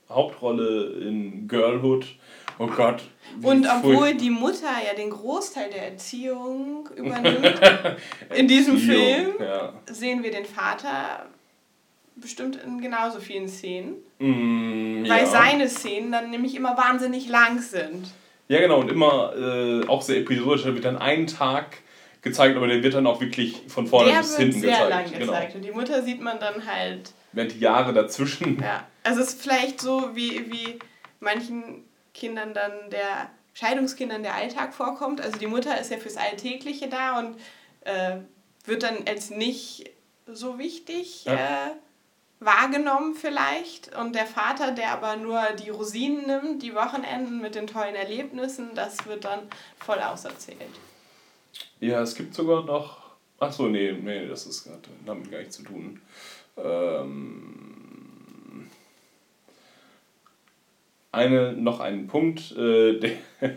Hauptrolle 0.09 0.93
in 1.03 1.47
Girlhood. 1.47 2.07
Oh 2.59 2.69
Gott. 2.69 3.03
Und 3.43 3.67
obwohl 3.67 4.15
die 4.15 4.31
Mutter 4.31 4.71
ja 4.87 4.95
den 4.97 5.11
Großteil 5.11 5.69
der 5.71 5.91
Erziehung 5.91 6.89
übernimmt, 6.97 7.61
in 8.35 8.49
diesem 8.49 8.77
Erziehung, 8.77 9.35
Film 9.35 9.35
ja. 9.41 9.75
sehen 9.91 10.23
wir 10.23 10.31
den 10.31 10.47
Vater 10.47 11.27
bestimmt 12.15 12.57
in 12.57 12.81
genauso 12.81 13.21
vielen 13.21 13.49
Szenen. 13.49 13.97
Mm, 14.19 15.07
Weil 15.07 15.25
ja. 15.25 15.27
seine 15.27 15.69
Szenen 15.69 16.13
dann 16.13 16.31
nämlich 16.31 16.55
immer 16.55 16.79
wahnsinnig 16.79 17.29
lang 17.29 17.59
sind. 17.61 18.07
Ja, 18.49 18.61
genau, 18.61 18.81
und 18.81 18.91
immer 18.91 19.35
äh, 19.37 19.87
auch 19.89 20.03
sehr 20.03 20.19
episodisch. 20.19 20.65
Da 20.65 20.75
wird 20.75 20.85
dann 20.85 20.97
ein 20.99 21.27
Tag 21.27 21.79
gezeigt, 22.23 22.57
aber 22.57 22.67
der 22.69 22.83
wird 22.83 22.95
dann 22.95 23.07
auch 23.07 23.21
wirklich 23.21 23.63
von 23.69 23.87
vorne 23.87 24.11
der 24.11 24.19
bis 24.19 24.31
wird 24.33 24.41
hinten 24.41 24.61
sehr 24.61 24.71
gezeigt. 24.71 24.91
lang 24.91 25.05
Genau. 25.13 25.33
gezeigt. 25.33 25.55
Und 25.57 25.63
die 25.63 25.73
Mutter 25.73 26.03
sieht 26.03 26.21
man 26.21 26.39
dann 26.39 26.67
halt. 26.67 27.13
Während 27.33 27.53
die 27.55 27.59
Jahre 27.61 27.93
dazwischen. 27.93 28.61
Ja. 28.61 28.87
Also 29.03 29.21
es 29.21 29.29
ist 29.35 29.43
vielleicht 29.43 29.81
so, 29.81 30.11
wie, 30.15 30.51
wie 30.51 30.79
manchen 31.21 31.85
Kindern 32.15 32.55
dann 32.55 32.73
der 32.91 33.31
Scheidungskindern 33.55 34.23
der 34.23 34.35
Alltag 34.35 34.75
vorkommt. 34.75 35.21
Also 35.21 35.39
die 35.39 35.47
Mutter 35.47 35.79
ist 35.81 35.91
ja 35.91 35.99
fürs 35.99 36.17
Alltägliche 36.17 36.89
da 36.89 37.19
und 37.19 37.37
äh, 37.83 38.17
wird 38.65 38.83
dann 38.83 38.99
als 39.09 39.31
nicht 39.31 39.91
so 40.27 40.59
wichtig 40.59 41.25
Ja. 41.27 41.35
äh, 41.35 41.37
wahrgenommen 42.41 43.15
vielleicht. 43.15 43.97
Und 43.97 44.15
der 44.15 44.27
Vater, 44.27 44.73
der 44.73 44.93
aber 44.93 45.17
nur 45.17 45.41
die 45.63 45.71
Rosinen 45.71 46.27
nimmt, 46.27 46.63
die 46.63 46.75
Wochenenden 46.75 47.41
mit 47.41 47.55
den 47.55 47.67
tollen 47.67 47.95
Erlebnissen, 47.95 48.71
das 48.75 49.07
wird 49.07 49.25
dann 49.25 49.41
voll 49.79 49.99
auserzählt. 49.99 50.59
Ja, 51.81 52.03
es 52.03 52.15
gibt 52.15 52.35
sogar 52.35 52.65
noch. 52.65 53.07
Ach 53.39 53.53
so, 53.53 53.67
nee, 53.67 53.93
nee, 53.93 54.27
das 54.27 54.47
ist 54.47 54.67
hat 54.67 54.89
damit 55.05 55.31
gar 55.31 55.39
nichts 55.39 55.57
zu 55.57 55.63
tun. 55.63 56.01
Ähm, 56.57 57.77
eine, 61.13 61.53
noch 61.53 61.81
einen 61.81 62.07
Punkt, 62.07 62.53
äh, 62.57 62.99
der, 62.99 63.13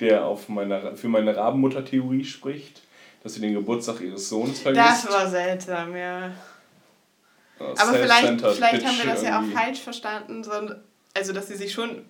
der 0.00 0.24
auf 0.26 0.48
meiner, 0.48 0.96
für 0.96 1.08
meine 1.08 1.36
Rabenmutter-Theorie 1.36 2.24
spricht, 2.24 2.82
dass 3.22 3.34
sie 3.34 3.40
den 3.40 3.54
Geburtstag 3.54 4.00
ihres 4.00 4.28
Sohns 4.28 4.60
vergisst. 4.60 4.86
Das 4.86 5.12
war 5.12 5.28
seltsam, 5.28 5.96
ja. 5.96 6.30
Aber 7.60 7.94
vielleicht, 7.94 8.40
vielleicht 8.40 8.86
haben 8.86 8.98
wir 8.98 9.06
das 9.06 9.22
ja 9.22 9.40
auch 9.40 9.46
falsch 9.46 9.80
verstanden, 9.80 10.44
sondern, 10.44 10.82
also 11.14 11.32
dass 11.32 11.48
sie 11.48 11.56
sich 11.56 11.72
schon 11.72 12.04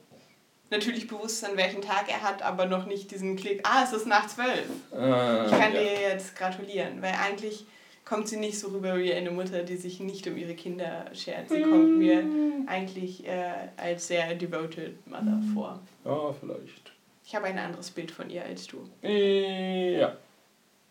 natürlich 0.70 1.08
bewusst 1.08 1.40
sind, 1.40 1.56
welchen 1.56 1.82
Tag 1.82 2.10
er 2.10 2.22
hat, 2.22 2.42
aber 2.42 2.66
noch 2.66 2.86
nicht 2.86 3.10
diesen 3.10 3.36
Klick, 3.36 3.60
ah, 3.64 3.84
es 3.84 3.92
ist 3.92 4.06
nach 4.06 4.26
zwölf. 4.26 4.66
Ah, 4.92 5.46
ich 5.46 5.52
kann 5.52 5.72
ja. 5.72 5.80
dir 5.80 6.00
jetzt 6.10 6.36
gratulieren, 6.36 7.00
weil 7.00 7.14
eigentlich 7.14 7.64
kommt 8.04 8.28
sie 8.28 8.38
nicht 8.38 8.58
so 8.58 8.68
rüber 8.68 8.98
wie 8.98 9.12
eine 9.12 9.30
Mutter, 9.30 9.62
die 9.62 9.76
sich 9.76 10.00
nicht 10.00 10.26
um 10.26 10.36
ihre 10.36 10.54
Kinder 10.54 11.06
schert. 11.14 11.48
Sie 11.50 11.62
kommt 11.62 11.98
mir 11.98 12.24
eigentlich 12.66 13.26
äh, 13.26 13.68
als 13.76 14.08
sehr 14.08 14.34
devoted 14.34 15.06
Mother 15.06 15.40
vor. 15.54 15.80
Ja, 16.04 16.34
vielleicht. 16.38 16.92
Ich 17.24 17.34
habe 17.34 17.46
ein 17.46 17.58
anderes 17.58 17.90
Bild 17.90 18.10
von 18.10 18.30
ihr 18.30 18.42
als 18.42 18.66
du. 18.66 18.88
Äh, 19.02 20.00
Ja, 20.00 20.16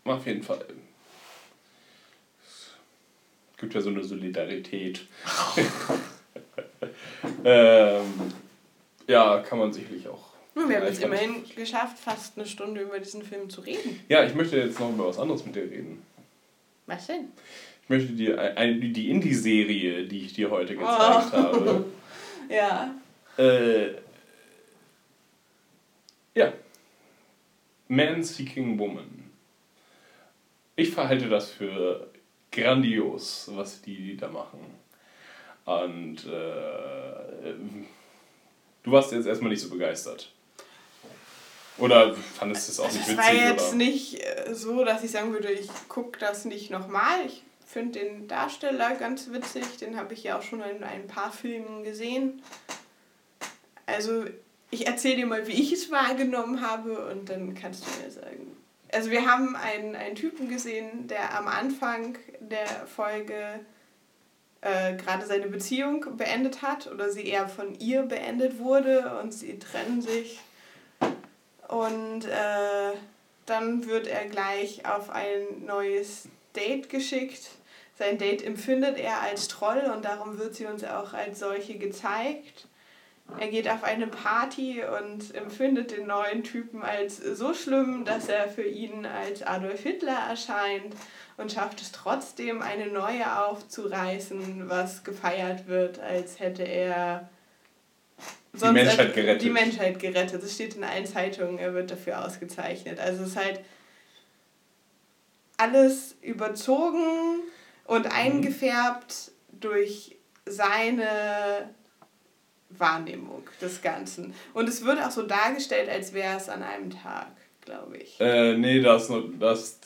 auf 0.03 0.25
jeden 0.27 0.43
Fall. 0.43 0.63
Es 3.57 3.61
gibt 3.61 3.73
ja 3.73 3.81
so 3.81 3.89
eine 3.89 4.03
Solidarität. 4.03 5.07
ähm, 7.43 8.05
ja, 9.07 9.39
kann 9.39 9.57
man 9.57 9.73
sicherlich 9.73 10.07
auch. 10.07 10.33
Nun, 10.53 10.69
wir 10.69 10.77
haben 10.77 10.85
es 10.85 10.99
immerhin 10.99 11.43
geschafft, 11.55 11.97
fast 11.97 12.37
eine 12.37 12.45
Stunde 12.45 12.81
über 12.81 12.99
diesen 12.99 13.23
Film 13.23 13.49
zu 13.49 13.61
reden. 13.61 13.99
Ja, 14.09 14.23
ich 14.23 14.35
möchte 14.35 14.57
jetzt 14.57 14.79
noch 14.79 14.91
über 14.91 15.07
was 15.07 15.17
anderes 15.17 15.43
mit 15.43 15.55
dir 15.55 15.63
reden. 15.63 16.03
Was 16.85 17.07
denn? 17.07 17.29
Ich 17.81 17.89
möchte 17.89 18.13
dir 18.13 18.39
ein, 18.57 18.93
die 18.93 19.09
Indie-Serie, 19.09 20.05
die 20.05 20.25
ich 20.25 20.33
dir 20.33 20.51
heute 20.51 20.75
gezeigt 20.75 21.31
Oh. 21.33 21.37
habe. 21.37 21.85
Ja. 22.49 22.93
Äh, 23.37 23.87
ja. 26.35 26.53
Man 27.87 28.23
Seeking 28.23 28.77
Woman. 28.77 29.31
Ich 30.75 30.91
verhalte 30.91 31.27
das 31.27 31.49
für 31.49 32.07
grandios, 32.57 33.49
was 33.53 33.81
die 33.81 34.17
da 34.17 34.27
machen. 34.27 34.59
Und 35.65 36.25
äh, 36.25 37.53
du 38.83 38.91
warst 38.91 39.11
jetzt 39.11 39.27
erstmal 39.27 39.51
nicht 39.51 39.61
so 39.61 39.69
begeistert. 39.69 40.31
Oder 41.77 42.15
fandest 42.15 42.67
du 42.67 42.71
es 42.71 42.79
auch 42.79 42.91
nicht 42.91 43.01
Es 43.01 43.09
witzig? 43.09 43.17
war 43.17 43.33
jetzt 43.33 43.67
oder? 43.69 43.75
nicht 43.75 44.23
äh, 44.23 44.53
so, 44.53 44.83
dass 44.83 45.03
ich 45.03 45.11
sagen 45.11 45.31
würde, 45.33 45.51
ich 45.51 45.69
gucke 45.89 46.17
das 46.19 46.45
nicht 46.45 46.71
nochmal. 46.71 47.25
Ich 47.25 47.43
finde 47.65 47.99
den 47.99 48.27
Darsteller 48.27 48.95
ganz 48.95 49.31
witzig. 49.31 49.77
Den 49.79 49.97
habe 49.97 50.13
ich 50.13 50.23
ja 50.23 50.37
auch 50.39 50.41
schon 50.41 50.61
in 50.61 50.83
ein 50.83 51.07
paar 51.07 51.31
Filmen 51.31 51.83
gesehen. 51.83 52.41
Also, 53.85 54.25
ich 54.71 54.87
erzähle 54.87 55.17
dir 55.17 55.25
mal, 55.27 55.47
wie 55.47 55.61
ich 55.61 55.71
es 55.71 55.91
wahrgenommen 55.91 56.61
habe 56.61 57.07
und 57.07 57.29
dann 57.29 57.53
kannst 57.53 57.85
du 57.85 58.03
mir 58.03 58.11
sagen. 58.11 58.57
Also, 58.91 59.11
wir 59.11 59.25
haben 59.25 59.55
einen, 59.55 59.95
einen 59.95 60.15
Typen 60.15 60.49
gesehen, 60.49 61.07
der 61.07 61.37
am 61.37 61.47
Anfang 61.47 62.17
der 62.39 62.67
Folge 62.87 63.59
äh, 64.61 64.95
gerade 64.95 65.25
seine 65.25 65.47
Beziehung 65.47 66.17
beendet 66.17 66.61
hat 66.61 66.87
oder 66.87 67.09
sie 67.09 67.25
eher 67.27 67.47
von 67.47 67.75
ihr 67.79 68.03
beendet 68.03 68.59
wurde 68.59 69.19
und 69.21 69.33
sie 69.33 69.59
trennen 69.59 70.01
sich. 70.01 70.39
Und 71.67 72.25
äh, 72.25 72.93
dann 73.45 73.85
wird 73.85 74.07
er 74.07 74.25
gleich 74.25 74.85
auf 74.85 75.09
ein 75.09 75.65
neues 75.65 76.27
Date 76.55 76.89
geschickt. 76.89 77.49
Sein 77.97 78.17
Date 78.17 78.43
empfindet 78.43 78.97
er 78.97 79.21
als 79.21 79.47
Troll 79.47 79.91
und 79.93 80.05
darum 80.05 80.37
wird 80.37 80.55
sie 80.55 80.65
uns 80.65 80.83
auch 80.83 81.13
als 81.13 81.39
solche 81.39 81.77
gezeigt. 81.77 82.67
Er 83.39 83.49
geht 83.49 83.69
auf 83.69 83.83
eine 83.83 84.07
Party 84.07 84.81
und 84.83 85.35
empfindet 85.35 85.91
den 85.91 86.07
neuen 86.07 86.43
Typen 86.43 86.81
als 86.81 87.17
so 87.17 87.53
schlimm, 87.53 88.05
dass 88.05 88.29
er 88.29 88.47
für 88.47 88.63
ihn 88.63 89.05
als 89.05 89.43
Adolf 89.43 89.81
Hitler 89.81 90.17
erscheint 90.29 90.95
und 91.35 91.51
schafft 91.51 91.81
es 91.81 91.91
trotzdem, 91.91 92.61
eine 92.61 92.87
neue 92.87 93.39
aufzureißen, 93.39 94.69
was 94.69 95.03
gefeiert 95.03 95.67
wird, 95.67 95.99
als 95.99 96.39
hätte 96.39 96.63
er 96.63 97.29
Die 98.53 98.71
Menschheit 98.71 99.13
gerettet. 99.13 99.41
Die 99.43 99.49
Menschheit 99.49 99.99
gerettet. 99.99 100.41
Das 100.41 100.53
steht 100.53 100.75
in 100.75 100.83
allen 100.83 101.05
Zeitungen, 101.05 101.59
er 101.59 101.73
wird 101.73 101.91
dafür 101.91 102.25
ausgezeichnet. 102.25 102.99
Also 102.99 103.23
es 103.23 103.29
ist 103.29 103.37
halt 103.37 103.59
alles 105.57 106.15
überzogen 106.21 107.41
und 107.85 108.07
eingefärbt 108.07 109.31
durch 109.51 110.15
seine 110.45 111.69
Wahrnehmung 112.69 113.43
des 113.61 113.81
Ganzen. 113.81 114.33
Und 114.53 114.67
es 114.69 114.83
wird 114.83 115.01
auch 115.01 115.11
so 115.11 115.23
dargestellt, 115.23 115.89
als 115.89 116.13
wäre 116.13 116.37
es 116.37 116.49
an 116.49 116.63
einem 116.63 116.89
Tag, 116.89 117.27
glaube 117.65 117.97
ich. 117.97 118.19
Äh, 118.19 118.57
nee, 118.57 118.81
das, 118.81 119.11
das 119.39 119.79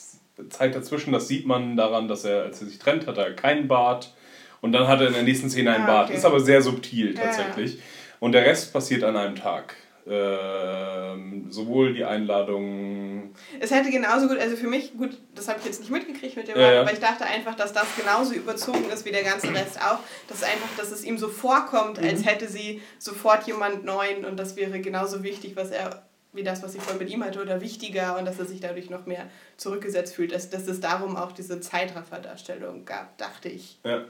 zeigt 0.49 0.75
dazwischen, 0.75 1.13
das 1.13 1.27
sieht 1.27 1.45
man 1.45 1.75
daran, 1.77 2.07
dass 2.07 2.25
er, 2.25 2.43
als 2.43 2.61
er 2.61 2.67
sich 2.67 2.79
trennt, 2.79 3.07
hat 3.07 3.17
er 3.17 3.33
keinen 3.33 3.67
Bart. 3.67 4.13
Und 4.61 4.73
dann 4.73 4.87
hat 4.87 5.01
er 5.01 5.07
in 5.07 5.13
der 5.13 5.23
nächsten 5.23 5.49
Szene 5.49 5.73
einen 5.73 5.83
Ah, 5.85 5.87
Bart. 5.87 6.09
okay. 6.09 6.17
Ist 6.17 6.25
aber 6.25 6.39
sehr 6.39 6.61
subtil 6.61 7.15
Ja, 7.15 7.23
tatsächlich. 7.23 7.79
Und 8.19 8.33
der 8.33 8.45
Rest 8.45 8.71
passiert 8.73 9.03
an 9.03 9.17
einem 9.17 9.35
Tag. 9.35 9.75
Ähm, 10.07 11.47
sowohl 11.51 11.93
die 11.93 12.03
Einladung. 12.03 13.33
Es 13.59 13.71
hätte 13.71 13.91
genauso 13.91 14.27
gut, 14.27 14.37
also 14.39 14.55
für 14.55 14.67
mich, 14.67 14.97
gut, 14.97 15.17
das 15.35 15.47
habe 15.47 15.59
ich 15.59 15.65
jetzt 15.65 15.79
nicht 15.81 15.91
mitgekriegt 15.91 16.35
mit 16.35 16.47
dem 16.47 16.57
Ja, 16.57 16.63
Mann, 16.65 16.73
ja. 16.75 16.81
aber 16.81 16.93
ich 16.93 16.99
dachte 16.99 17.25
einfach, 17.25 17.55
dass 17.55 17.71
das 17.73 17.85
genauso 17.97 18.33
überzogen 18.33 18.89
ist 18.91 19.05
wie 19.05 19.11
der 19.11 19.23
ganze 19.23 19.53
Rest 19.53 19.79
auch. 19.81 19.99
Dass 20.27 20.43
einfach, 20.43 20.69
dass 20.77 20.91
es 20.91 21.03
ihm 21.03 21.17
so 21.17 21.27
vorkommt, 21.27 21.99
als 21.99 22.21
Mhm. 22.21 22.23
hätte 22.25 22.47
sie 22.47 22.81
sofort 22.99 23.45
jemand 23.47 23.85
Neuen 23.85 24.25
und 24.25 24.37
das 24.37 24.55
wäre 24.55 24.79
genauso 24.79 25.23
wichtig, 25.23 25.55
was 25.55 25.69
er, 25.71 26.03
wie 26.33 26.43
das, 26.43 26.63
was 26.63 26.73
ich 26.75 26.81
vorhin 26.81 26.99
mit 27.03 27.09
ihm 27.13 27.23
hatte, 27.23 27.41
oder 27.41 27.61
wichtiger 27.61 28.17
und 28.17 28.25
dass 28.25 28.39
er 28.39 28.45
sich 28.45 28.59
dadurch 28.59 28.89
noch 28.89 29.05
mehr 29.05 29.27
zurückgesetzt 29.57 30.15
fühlt. 30.15 30.33
Dass, 30.33 30.49
dass 30.49 30.67
es 30.67 30.79
darum 30.79 31.15
auch 31.15 31.31
diese 31.31 31.59
Zeitraffer-Darstellung 31.59 32.85
gab, 32.85 33.17
dachte 33.17 33.49
ich. 33.49 33.79
Ja. 33.83 34.05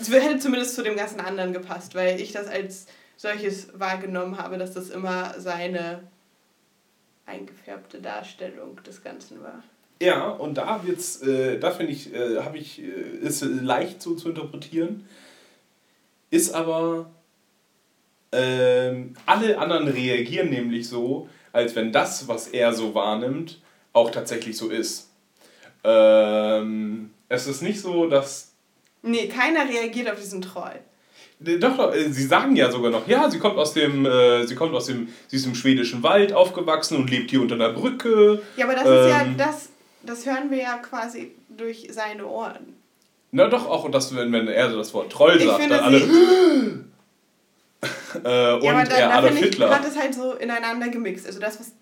Es 0.00 0.10
hätte 0.10 0.38
zumindest 0.38 0.74
zu 0.74 0.82
dem 0.82 0.96
ganzen 0.96 1.20
anderen 1.20 1.52
gepasst, 1.52 1.94
weil 1.94 2.20
ich 2.20 2.32
das 2.32 2.46
als 2.46 2.86
solches 3.18 3.68
wahrgenommen 3.78 4.38
habe, 4.38 4.56
dass 4.56 4.72
das 4.72 4.88
immer 4.88 5.34
seine 5.38 6.04
eingefärbte 7.26 8.00
Darstellung 8.00 8.80
des 8.84 9.02
Ganzen 9.02 9.42
war. 9.42 9.62
Ja, 10.00 10.28
und 10.28 10.54
da 10.54 10.80
wird's, 10.86 11.20
äh, 11.22 11.58
da 11.58 11.72
finde 11.72 11.92
ich, 11.92 12.14
äh, 12.14 12.38
habe 12.38 12.56
ich, 12.56 12.80
äh, 12.80 12.84
ist 12.84 13.42
leicht 13.42 14.00
so 14.00 14.14
zu 14.14 14.28
interpretieren, 14.30 15.06
ist 16.30 16.54
aber, 16.54 17.10
ähm, 18.30 19.14
alle 19.26 19.58
anderen 19.58 19.88
reagieren 19.88 20.50
nämlich 20.50 20.88
so, 20.88 21.28
als 21.52 21.74
wenn 21.74 21.92
das, 21.92 22.28
was 22.28 22.46
er 22.48 22.72
so 22.72 22.94
wahrnimmt, 22.94 23.60
auch 23.92 24.10
tatsächlich 24.10 24.56
so 24.56 24.68
ist. 24.68 25.10
Ähm, 25.82 27.10
es 27.28 27.48
ist 27.48 27.62
nicht 27.62 27.80
so, 27.80 28.06
dass 28.06 28.52
Nee, 29.02 29.28
keiner 29.28 29.68
reagiert 29.68 30.10
auf 30.10 30.20
diesen 30.20 30.42
Troll. 30.42 30.80
Doch, 31.40 31.76
doch, 31.76 31.94
äh, 31.94 32.10
sie 32.10 32.24
sagen 32.26 32.56
ja 32.56 32.70
sogar 32.70 32.90
noch, 32.90 33.06
ja, 33.06 33.30
sie 33.30 33.38
kommt 33.38 33.56
aus 33.58 33.72
dem, 33.72 34.04
äh, 34.04 34.44
sie 34.46 34.54
kommt 34.56 34.74
aus 34.74 34.86
dem, 34.86 35.08
sie 35.28 35.36
ist 35.36 35.46
im 35.46 35.54
schwedischen 35.54 36.02
Wald 36.02 36.32
aufgewachsen 36.32 36.96
und 36.96 37.10
lebt 37.10 37.30
hier 37.30 37.40
unter 37.40 37.54
einer 37.54 37.72
Brücke. 37.72 38.42
Ja, 38.56 38.64
aber 38.64 38.74
das 38.74 38.84
ist 38.84 39.10
ja, 39.10 39.22
Ähm, 39.22 39.36
das, 39.36 39.68
das 40.02 40.26
hören 40.26 40.50
wir 40.50 40.58
ja 40.58 40.78
quasi 40.78 41.32
durch 41.48 41.88
seine 41.90 42.26
Ohren. 42.26 42.74
Na 43.30 43.46
doch, 43.48 43.66
auch 43.66 43.88
das, 43.90 44.14
wenn, 44.16 44.32
wenn 44.32 44.48
er 44.48 44.68
das 44.70 44.92
Wort 44.94 45.12
Troll 45.12 45.36
Ich 45.36 45.44
sagt, 45.44 45.70
dann 45.70 45.80
alle. 45.80 45.98
äh, 48.24 48.54
und 48.54 48.62
ja, 48.64 48.72
aber 48.72 48.84
da, 48.84 48.96
er 48.96 49.14
Adolf 49.18 49.34
ich, 49.34 49.40
Hitler. 49.44 49.70
hat 49.70 49.86
es 49.86 49.96
halt 49.96 50.14
so 50.14 50.32
ineinander 50.32 50.88
gemixt. 50.88 51.26
Also 51.26 51.38
das, 51.38 51.60
was, 51.60 51.72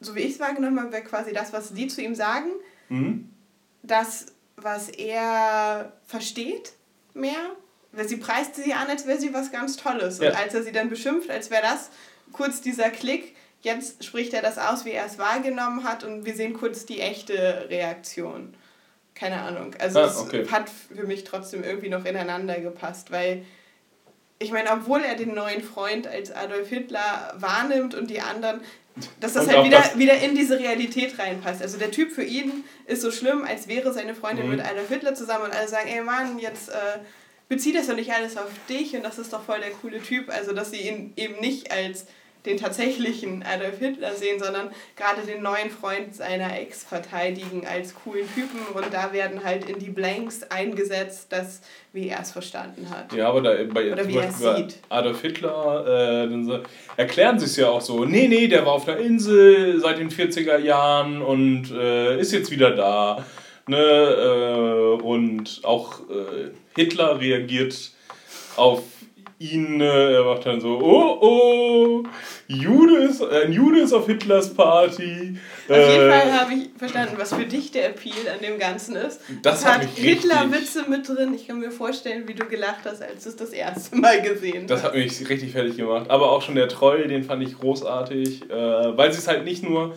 so 0.00 0.14
wie 0.14 0.20
ich 0.20 0.34
es 0.34 0.40
wahrgenommen 0.40 0.78
habe, 0.78 0.92
wäre 0.92 1.02
quasi 1.02 1.32
das, 1.32 1.52
was 1.52 1.70
sie 1.70 1.86
zu 1.86 2.02
ihm 2.02 2.14
sagen, 2.14 2.50
Mhm. 2.88 3.30
das, 3.82 4.26
was 4.56 4.88
er 4.90 5.92
versteht, 6.06 6.72
mehr. 7.14 7.50
Weil 7.96 8.08
sie 8.08 8.16
preist 8.18 8.54
sie 8.56 8.72
an, 8.74 8.88
als 8.88 9.06
wäre 9.06 9.18
sie 9.18 9.32
was 9.34 9.50
ganz 9.50 9.76
Tolles. 9.76 10.18
Ja. 10.18 10.30
Und 10.30 10.36
als 10.36 10.54
er 10.54 10.62
sie 10.62 10.72
dann 10.72 10.88
beschimpft, 10.90 11.30
als 11.30 11.50
wäre 11.50 11.62
das 11.62 11.90
kurz 12.32 12.60
dieser 12.60 12.90
Klick, 12.90 13.34
jetzt 13.62 14.04
spricht 14.04 14.34
er 14.34 14.42
das 14.42 14.58
aus, 14.58 14.84
wie 14.84 14.90
er 14.92 15.06
es 15.06 15.18
wahrgenommen 15.18 15.84
hat 15.84 16.04
und 16.04 16.24
wir 16.24 16.34
sehen 16.34 16.52
kurz 16.54 16.86
die 16.86 17.00
echte 17.00 17.66
Reaktion. 17.70 18.54
Keine 19.14 19.40
Ahnung. 19.40 19.74
Also 19.78 20.00
Ah, 20.00 20.06
es 20.06 20.16
okay. 20.18 20.46
hat 20.50 20.68
für 20.68 21.04
mich 21.06 21.24
trotzdem 21.24 21.64
irgendwie 21.64 21.88
noch 21.88 22.04
ineinander 22.04 22.60
gepasst, 22.60 23.10
weil 23.10 23.44
ich 24.38 24.52
meine, 24.52 24.70
obwohl 24.70 25.00
er 25.02 25.14
den 25.14 25.34
neuen 25.34 25.62
Freund 25.62 26.06
als 26.06 26.30
Adolf 26.30 26.68
Hitler 26.68 27.32
wahrnimmt 27.38 27.94
und 27.94 28.10
die 28.10 28.20
anderen, 28.20 28.60
dass 29.20 29.32
das 29.32 29.46
Und 29.46 29.54
halt 29.54 29.64
wieder, 29.64 29.78
das- 29.78 29.98
wieder 29.98 30.18
in 30.18 30.34
diese 30.34 30.58
Realität 30.58 31.18
reinpasst. 31.18 31.62
Also 31.62 31.78
der 31.78 31.90
Typ 31.90 32.12
für 32.12 32.24
ihn 32.24 32.62
ist 32.86 33.00
so 33.00 33.10
schlimm, 33.10 33.44
als 33.44 33.68
wäre 33.68 33.94
seine 33.94 34.14
Freundin 34.14 34.44
Mhm. 34.46 34.56
mit 34.56 34.60
Adolf 34.64 34.88
Hitler 34.90 35.14
zusammen 35.14 35.46
und 35.46 35.52
alle 35.56 35.68
sagen, 35.68 35.88
ey 35.88 36.02
Mann, 36.02 36.38
jetzt 36.38 36.68
äh, 36.68 36.74
bezieh 37.48 37.72
das 37.72 37.86
doch 37.86 37.96
nicht 37.96 38.12
alles 38.12 38.36
auf 38.36 38.50
dich 38.68 38.94
und 38.96 39.02
das 39.02 39.18
ist 39.18 39.32
doch 39.32 39.42
voll 39.42 39.60
der 39.60 39.70
coole 39.70 40.00
Typ. 40.00 40.30
Also 40.30 40.52
dass 40.52 40.70
sie 40.70 40.88
ihn 40.88 41.12
eben 41.16 41.40
nicht 41.40 41.70
als 41.70 42.06
den 42.46 42.56
tatsächlichen 42.56 43.42
Adolf 43.42 43.78
Hitler 43.78 44.14
sehen, 44.14 44.38
sondern 44.38 44.70
gerade 44.96 45.22
den 45.26 45.42
neuen 45.42 45.70
Freund 45.70 46.14
seiner 46.14 46.58
Ex 46.58 46.84
verteidigen 46.84 47.66
als 47.66 47.94
coolen 47.94 48.26
Typen 48.34 48.60
und 48.72 48.86
da 48.92 49.12
werden 49.12 49.44
halt 49.44 49.68
in 49.68 49.78
die 49.78 49.90
Blanks 49.90 50.44
eingesetzt, 50.44 51.32
dass 51.32 51.60
wie 51.92 52.08
er 52.08 52.20
es 52.20 52.30
verstanden 52.30 52.88
hat. 52.88 53.12
Ja, 53.12 53.28
aber 53.28 53.42
da, 53.42 53.54
bei, 53.72 53.92
Oder 53.92 54.06
wie 54.06 54.16
er 54.16 54.30
sieht. 54.30 54.76
Adolf 54.88 55.20
Hitler 55.22 55.84
äh, 55.86 56.28
dann 56.28 56.62
erklären 56.96 57.38
sie 57.38 57.46
es 57.46 57.56
ja 57.56 57.68
auch 57.68 57.80
so, 57.80 58.04
nee, 58.04 58.28
nee, 58.28 58.46
der 58.46 58.64
war 58.64 58.74
auf 58.74 58.88
einer 58.88 58.98
Insel 58.98 59.80
seit 59.80 59.98
den 59.98 60.10
40er 60.10 60.58
Jahren 60.58 61.22
und 61.22 61.70
äh, 61.72 62.20
ist 62.20 62.32
jetzt 62.32 62.50
wieder 62.50 62.70
da. 62.70 63.24
Ne? 63.66 63.78
Äh, 63.78 65.02
und 65.02 65.60
auch 65.64 66.00
äh, 66.08 66.50
Hitler 66.76 67.20
reagiert 67.20 67.90
auf 68.56 68.82
ihn, 69.38 69.80
äh, 69.82 70.14
er 70.14 70.24
macht 70.24 70.46
dann 70.46 70.60
so, 70.62 70.78
oh 70.80 71.18
oh, 71.20 72.02
Jude 72.48 72.96
ist, 73.04 73.22
ein 73.22 73.52
Jude 73.52 73.80
ist 73.80 73.92
auf 73.92 74.06
Hitlers 74.06 74.54
Party. 74.54 75.36
Auf 75.68 75.76
jeden 75.76 76.08
Äh, 76.08 76.10
Fall 76.10 76.32
habe 76.32 76.54
ich 76.54 76.68
verstanden, 76.78 77.16
was 77.18 77.34
für 77.34 77.44
dich 77.44 77.70
der 77.70 77.90
Appeal 77.90 78.28
an 78.32 78.40
dem 78.40 78.58
Ganzen 78.58 78.96
ist. 78.96 79.20
Das 79.42 79.60
es 79.60 79.66
hat 79.66 79.84
Hitler-Witze 79.84 80.84
mit 80.88 81.06
drin. 81.08 81.34
Ich 81.34 81.46
kann 81.46 81.58
mir 81.58 81.70
vorstellen, 81.70 82.26
wie 82.28 82.34
du 82.34 82.46
gelacht 82.46 82.84
hast, 82.84 83.02
als 83.02 83.24
du 83.24 83.28
es 83.30 83.36
das 83.36 83.50
erste 83.50 83.96
Mal 83.96 84.22
gesehen 84.22 84.66
Das 84.66 84.82
hat 84.82 84.94
mich 84.94 85.28
richtig 85.28 85.52
fertig 85.52 85.76
gemacht. 85.76 86.08
Aber 86.08 86.30
auch 86.30 86.40
schon 86.40 86.54
der 86.54 86.68
Troll, 86.68 87.06
den 87.08 87.22
fand 87.24 87.42
ich 87.42 87.58
großartig, 87.58 88.48
äh, 88.48 88.96
weil 88.96 89.12
sie 89.12 89.18
es 89.18 89.28
halt 89.28 89.44
nicht 89.44 89.62
nur. 89.62 89.94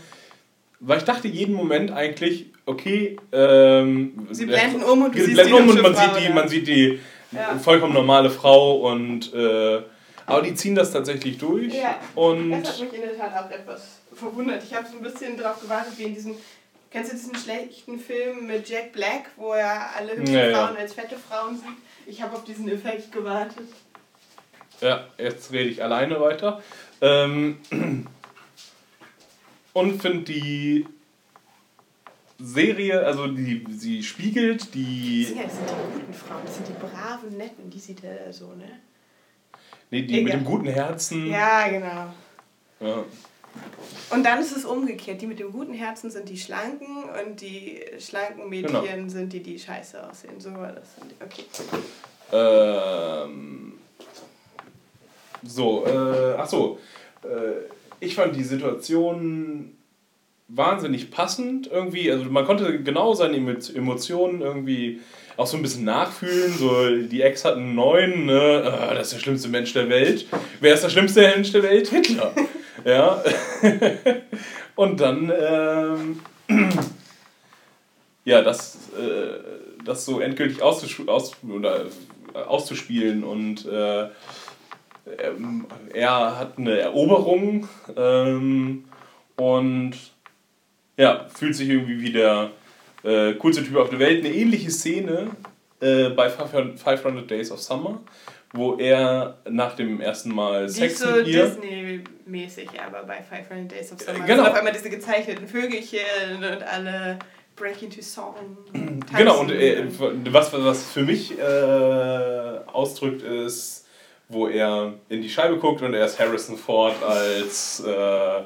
Weil 0.82 0.98
ich 1.00 1.04
dachte 1.04 1.28
jeden 1.28 1.56
Moment 1.56 1.92
eigentlich, 1.92 2.48
okay, 2.66 3.18
ähm, 3.32 4.28
Sie 4.32 4.46
blenden 4.46 4.84
um 4.84 5.04
und 5.04 5.14
du 5.14 5.20
sie 5.20 5.26
siehst 5.26 5.36
blenden 5.36 5.54
um 5.56 5.70
und 5.70 5.82
man 5.82 5.94
Frau, 5.96 6.14
sieht 6.14 6.20
die, 6.22 6.28
ja. 6.28 6.34
man 6.34 6.48
sieht 6.48 6.68
die 6.68 7.00
Ja. 7.32 7.58
vollkommen 7.60 7.94
normale 7.94 8.30
Frau 8.30 8.90
und 8.90 9.34
äh, 9.34 9.82
aber 10.26 10.42
die 10.44 10.54
ziehen 10.54 10.76
das 10.76 10.92
tatsächlich 10.92 11.38
durch 11.40 11.74
Ja, 11.74 12.00
und 12.16 12.52
das 12.52 12.80
hat 12.80 12.80
mich 12.82 12.94
in 12.94 13.02
der 13.02 13.18
Tat 13.18 13.34
auch 13.36 13.52
etwas 13.52 14.00
verwundert. 14.14 14.64
Ich 14.64 14.74
habe 14.74 14.88
so 14.88 14.98
ein 14.98 15.04
bisschen 15.04 15.38
darauf 15.38 15.60
gewartet, 15.62 15.94
wie 15.98 16.04
in 16.04 16.14
diesem. 16.14 16.36
Kennst 16.92 17.12
du 17.12 17.16
diesen 17.16 17.36
schlechten 17.36 18.00
Film 18.00 18.48
mit 18.48 18.68
Jack 18.68 18.94
Black, 18.94 19.26
wo 19.38 19.54
er 19.54 19.96
alle 19.96 20.16
hübschen 20.16 20.34
ja. 20.36 20.52
Frauen 20.66 20.78
als 20.78 20.94
fette 20.94 21.16
Frauen 21.18 21.56
sieht? 21.56 21.78
Ich 22.08 22.22
habe 22.22 22.36
auf 22.36 22.44
diesen 22.44 22.68
Effekt 22.70 23.12
gewartet. 23.12 23.68
Ja, 24.82 25.06
jetzt 25.18 25.52
rede 25.52 25.70
ich 25.70 25.84
alleine 25.84 26.20
weiter. 26.20 26.62
Ähm, 27.02 27.58
und 29.74 30.02
finde 30.02 30.24
die 30.32 30.86
Serie, 32.40 33.06
also 33.06 33.28
die, 33.28 33.66
sie 33.70 34.02
spiegelt 34.04 34.74
die. 34.74 35.22
Das 35.24 35.30
sind 35.30 35.38
ja 35.38 35.44
das 35.44 35.56
sind 35.56 35.70
die 35.70 36.00
guten 36.00 36.14
Frauen, 36.14 36.42
das 36.46 36.56
sind 36.56 36.68
die 36.70 36.74
braven, 36.74 37.38
netten, 37.38 37.70
die 37.70 37.80
sieht 37.80 38.04
er 38.04 38.32
so, 38.32 38.48
ne? 38.56 38.80
Nee, 39.92 40.04
die 40.04 40.22
mit 40.22 40.28
Egal. 40.34 40.40
dem 40.40 40.46
guten 40.46 40.68
Herzen. 40.68 41.28
Ja, 41.28 41.68
genau. 41.68 42.14
Ja. 42.80 43.04
Und 44.12 44.24
dann 44.24 44.40
ist 44.40 44.56
es 44.56 44.64
umgekehrt. 44.64 45.20
Die 45.22 45.26
mit 45.28 45.40
dem 45.40 45.52
guten 45.52 45.74
Herzen 45.74 46.12
sind 46.12 46.30
die 46.30 46.38
Schlanken 46.38 47.04
und 47.20 47.42
die 47.42 47.82
schlanken 48.00 48.48
Mädchen 48.48 48.82
Genau. 48.84 49.10
sind 49.10 49.34
die, 49.34 49.42
die 49.42 49.58
scheiße 49.58 50.08
aussehen. 50.08 50.40
So 50.40 50.54
war 50.54 50.72
das. 50.72 50.90
Okay. 51.20 51.46
Ähm, 52.32 53.74
so, 55.44 55.86
äh, 55.88 56.36
ach 56.38 56.48
so. 56.48 56.80
Äh, 57.24 57.66
ich 58.00 58.16
fand 58.16 58.36
die 58.36 58.44
Situation 58.44 59.72
wahnsinnig 60.48 61.12
passend 61.12 61.68
irgendwie. 61.72 62.12
Also 62.12 62.26
man 62.26 62.46
konnte 62.46 62.82
genau 62.82 63.14
seine 63.14 63.38
Emo- 63.38 63.76
Emotionen 63.76 64.42
irgendwie 64.42 65.00
auch 65.38 65.48
so 65.48 65.58
ein 65.58 65.62
bisschen 65.62 65.86
nachfühlen. 65.86 66.52
So, 66.58 66.90
die 67.08 67.22
Ex 67.22 67.46
hat 67.46 67.56
einen 67.56 67.76
neuen, 67.76 68.26
ne? 68.26 68.64
Ah, 68.66 68.94
das 68.94 69.08
ist 69.08 69.14
der 69.14 69.20
schlimmste 69.20 69.48
Mensch 69.50 69.74
der 69.74 69.88
Welt. 69.90 70.26
Wer 70.60 70.74
ist 70.74 70.84
der 70.84 70.90
schlimmste 70.90 71.22
Mensch 71.22 71.52
der 71.52 71.64
Welt? 71.64 71.88
Hitler. 71.90 72.34
ja. 72.86 73.24
Und 74.76 75.00
dann, 75.00 75.32
ähm, 75.40 76.20
ja, 78.26 78.42
das, 78.42 78.90
äh, 78.98 79.84
das 79.86 80.06
so 80.06 80.20
endgültig 80.20 80.62
auszusch 80.62 81.02
aus 81.08 81.34
oder, 81.48 81.86
äh, 82.34 82.38
auszuspielen 82.38 83.24
und 83.24 83.66
äh, 83.66 84.08
ähm, 85.06 85.66
er 85.94 86.38
hat 86.38 86.58
eine 86.58 86.80
Eroberung 86.80 87.68
ähm, 87.96 88.86
und 89.36 89.94
ja, 90.98 91.28
fühlt 91.34 91.56
sich 91.56 91.70
irgendwie 91.70 92.02
wie 92.02 92.12
der 92.12 92.52
äh, 93.04 93.34
coolste 93.36 93.64
Typ 93.64 93.78
auf 93.78 93.90
der 93.90 94.00
Welt. 94.00 94.26
Eine 94.26 94.34
ähnliche 94.34 94.70
Szene 94.70 95.32
äh, 95.80 96.10
bei 96.10 96.30
500 96.30 96.80
500 96.80 97.30
Days 97.30 97.52
of 97.52 97.62
Summer, 97.62 98.02
wo 98.54 98.76
er 98.76 99.38
nach 99.50 99.76
dem 99.76 100.02
ersten 100.02 100.34
Mal 100.34 100.68
Sex 100.68 101.00
so 101.00 101.12
mit 101.12 101.28
ihr... 101.28 101.46
Disney-mäßig, 101.46 102.70
aber 102.86 103.04
bei 103.04 103.22
500 103.22 103.72
Days 103.72 103.92
of 103.94 104.02
Summer. 104.02 104.20
genau. 104.26 104.44
Sind 104.44 104.52
auf 104.52 104.58
einmal 104.58 104.74
diese 104.74 104.90
gezeichneten 104.90 105.48
Vögelchen 105.48 106.00
und 106.38 106.64
alle 106.64 107.20
break 107.56 107.82
into 107.84 108.02
song. 108.02 108.36
Genau, 109.16 109.42
und 109.42 109.52
äh, 109.52 109.86
was, 110.32 110.52
was 110.54 110.92
für 110.92 111.04
mich 111.04 111.38
äh, 111.38 111.44
ausdrückt, 112.68 113.22
ist, 113.22 113.79
wo 114.30 114.48
er 114.48 114.94
in 115.10 115.22
die 115.22 115.30
Scheibe 115.30 115.58
guckt 115.58 115.82
und 115.82 115.94
er 115.94 116.06
ist 116.06 116.20
Harrison 116.20 116.56
Ford 116.56 116.96
als 117.04 117.82
äh, 117.82 118.44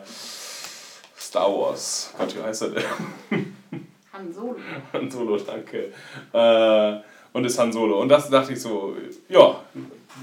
Star 1.17 1.51
Wars. 1.51 2.13
Gott, 2.17 2.35
wie 2.35 2.41
heißt 2.41 2.63
er 2.63 2.69
denn? 2.69 2.83
Han 4.13 4.33
Solo. 4.33 4.55
Han 4.93 5.11
Solo, 5.11 5.37
danke. 5.37 5.91
Äh, 6.31 7.01
und 7.33 7.45
ist 7.45 7.59
Han 7.59 7.73
Solo. 7.73 8.01
Und 8.01 8.09
das 8.09 8.29
dachte 8.29 8.53
ich 8.53 8.61
so, 8.61 8.95
ja, 9.27 9.61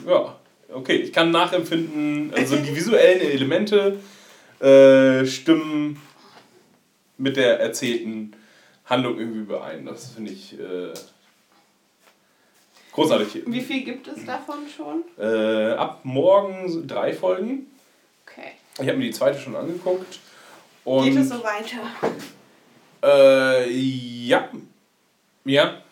ja, 0.07 0.37
okay, 0.73 0.97
ich 0.97 1.13
kann 1.13 1.31
nachempfinden, 1.31 2.33
also 2.35 2.57
die 2.57 2.75
visuellen 2.75 3.21
Elemente 3.21 3.99
äh, 4.61 5.27
stimmen 5.27 6.01
mit 7.19 7.37
der 7.37 7.61
erzählten 7.61 8.33
Handlung 8.87 9.19
irgendwie 9.19 9.41
überein. 9.41 9.85
Das 9.85 10.13
finde 10.13 10.33
ich 10.33 10.59
äh, 10.59 10.93
großartig. 13.01 13.43
Wie 13.47 13.61
viel 13.61 13.83
gibt 13.85 14.09
es 14.09 14.25
davon 14.25 14.59
schon? 14.75 15.05
Äh, 15.19 15.73
ab 15.73 16.01
morgen 16.05 16.87
drei 16.87 17.13
Folgen. 17.13 17.67
Okay. 18.27 18.53
Ich 18.81 18.89
habe 18.89 18.99
mir 18.99 19.05
die 19.05 19.11
zweite 19.11 19.39
schon 19.39 19.57
angeguckt. 19.57 20.19
Und 20.85 21.05
Geht 21.05 21.17
es 21.17 21.29
so 21.29 21.43
weiter? 21.43 21.83
Äh, 23.03 23.71
ja. 23.71 24.49
Ja. 25.45 25.83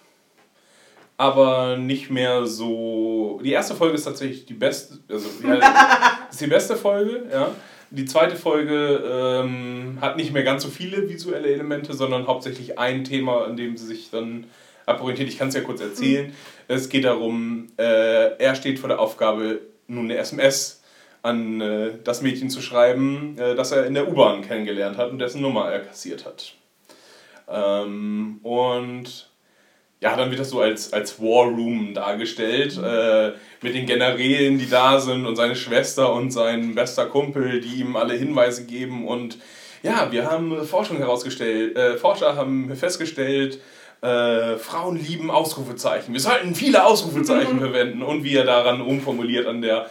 Aber 1.17 1.77
nicht 1.77 2.11
mehr 2.11 2.47
so. 2.47 3.41
Die 3.43 3.53
erste 3.53 3.75
Folge 3.75 3.95
ist 3.95 4.05
tatsächlich 4.05 4.47
die 4.47 4.55
beste. 4.55 4.99
Also, 5.09 5.29
ja, 5.47 6.29
ist 6.31 6.41
die 6.41 6.47
beste 6.47 6.77
Folge, 6.77 7.27
ja. 7.31 7.51
Die 7.91 8.05
zweite 8.05 8.37
Folge 8.37 9.03
ähm, 9.11 9.99
hat 10.01 10.17
nicht 10.17 10.33
mehr 10.33 10.43
ganz 10.43 10.63
so 10.63 10.69
viele 10.69 11.09
visuelle 11.09 11.49
Elemente, 11.49 11.95
sondern 11.95 12.27
hauptsächlich 12.27 12.79
ein 12.79 13.03
Thema, 13.03 13.47
an 13.47 13.57
dem 13.57 13.79
sie 13.79 13.87
sich 13.87 14.11
dann 14.11 14.45
aborientiert. 14.89 15.29
Ich 15.29 15.39
kann 15.39 15.49
es 15.49 15.55
ja 15.55 15.61
kurz 15.61 15.81
erzählen. 15.81 16.35
Es 16.67 16.89
geht 16.89 17.05
darum, 17.05 17.69
äh, 17.79 18.37
er 18.39 18.55
steht 18.55 18.79
vor 18.79 18.89
der 18.89 18.99
Aufgabe, 18.99 19.61
nun 19.87 20.05
eine 20.05 20.19
SMS 20.19 20.83
an 21.23 21.61
äh, 21.61 21.91
das 22.05 22.23
Mädchen 22.23 22.51
zu 22.51 22.61
schreiben, 22.61 23.37
äh, 23.39 23.55
das 23.55 23.73
er 23.73 23.87
in 23.87 23.95
der 23.95 24.09
U-Bahn 24.09 24.43
kennengelernt 24.43 24.97
hat 24.97 25.11
und 25.11 25.19
dessen 25.19 25.41
Nummer 25.41 25.71
er 25.71 25.81
kassiert 25.81 26.25
hat. 26.25 26.55
Ähm, 27.49 28.41
und 28.43 29.31
ja, 30.01 30.17
dann 30.17 30.31
wird 30.31 30.41
das 30.41 30.51
so 30.51 30.61
als, 30.61 30.93
als 30.93 31.21
War 31.21 31.47
Room 31.47 31.93
dargestellt, 31.93 32.79
äh, 32.79 33.33
mit 33.63 33.75
den 33.75 33.87
Generälen, 33.87 34.59
die 34.59 34.69
da 34.69 35.01
sind 35.01 35.27
und 35.27 35.35
seine 35.35 35.57
Schwester 35.57 36.13
und 36.13 36.31
sein 36.31 36.75
bester 36.75 37.07
Kumpel, 37.07 37.61
die 37.61 37.81
ihm 37.81 37.97
alle 37.97 38.15
Hinweise 38.15 38.65
geben. 38.65 39.09
Und 39.09 39.39
ja, 39.83 40.13
wir 40.13 40.31
haben 40.31 40.65
Forschung 40.65 40.99
herausgestellt, 40.99 41.77
äh, 41.77 41.97
Forscher 41.97 42.37
haben 42.37 42.75
festgestellt, 42.77 43.61
äh, 44.01 44.57
Frauen 44.57 44.97
lieben 44.97 45.31
Ausrufezeichen. 45.31 46.13
Wir 46.13 46.21
sollten 46.21 46.55
viele 46.55 46.85
Ausrufezeichen 46.85 47.59
verwenden 47.59 48.03
und 48.03 48.25
wie 48.25 48.37
er 48.37 48.45
daran 48.45 48.81
umformuliert 48.81 49.47
an 49.47 49.63
der 49.63 49.91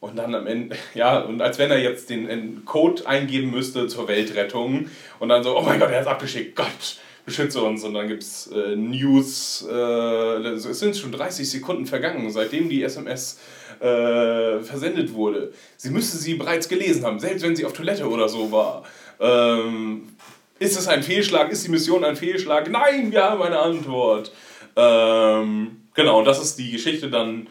und 0.00 0.16
dann 0.16 0.34
am 0.34 0.46
Ende, 0.46 0.76
ja, 0.94 1.18
und 1.20 1.42
als 1.42 1.58
wenn 1.58 1.70
er 1.70 1.80
jetzt 1.80 2.08
den, 2.10 2.64
Code 2.64 3.06
eingeben 3.06 3.50
müsste 3.50 3.88
zur 3.88 4.06
Weltrettung 4.06 4.88
und 5.18 5.28
dann 5.28 5.42
so, 5.42 5.58
oh 5.58 5.62
mein 5.62 5.80
Gott, 5.80 5.90
er 5.90 6.00
ist 6.00 6.06
abgeschickt, 6.06 6.54
Gott, 6.54 6.98
beschütze 7.24 7.62
uns. 7.62 7.82
Und 7.82 7.94
dann 7.94 8.06
gibt 8.06 8.22
es 8.22 8.46
äh, 8.48 8.76
News, 8.76 9.66
äh, 9.68 9.74
es 9.74 10.78
sind 10.78 10.96
schon 10.96 11.10
30 11.10 11.50
Sekunden 11.50 11.86
vergangen, 11.86 12.30
seitdem 12.30 12.68
die 12.68 12.84
SMS 12.84 13.40
äh, 13.80 14.60
versendet 14.60 15.12
wurde. 15.14 15.52
Sie 15.76 15.90
müsste 15.90 16.16
sie 16.16 16.34
bereits 16.34 16.68
gelesen 16.68 17.04
haben, 17.04 17.18
selbst 17.18 17.42
wenn 17.42 17.56
sie 17.56 17.64
auf 17.64 17.72
Toilette 17.72 18.08
oder 18.08 18.28
so 18.28 18.52
war. 18.52 18.84
Ähm, 19.20 20.10
ist 20.58 20.78
es 20.78 20.88
ein 20.88 21.02
Fehlschlag? 21.02 21.50
Ist 21.50 21.66
die 21.66 21.70
Mission 21.70 22.04
ein 22.04 22.16
Fehlschlag? 22.16 22.70
Nein, 22.70 23.12
wir 23.12 23.24
haben 23.24 23.42
eine 23.42 23.58
Antwort. 23.58 24.32
Ähm, 24.76 25.82
genau, 25.94 26.22
das 26.22 26.42
ist 26.42 26.58
die 26.58 26.70
Geschichte 26.70 27.10
dann. 27.10 27.48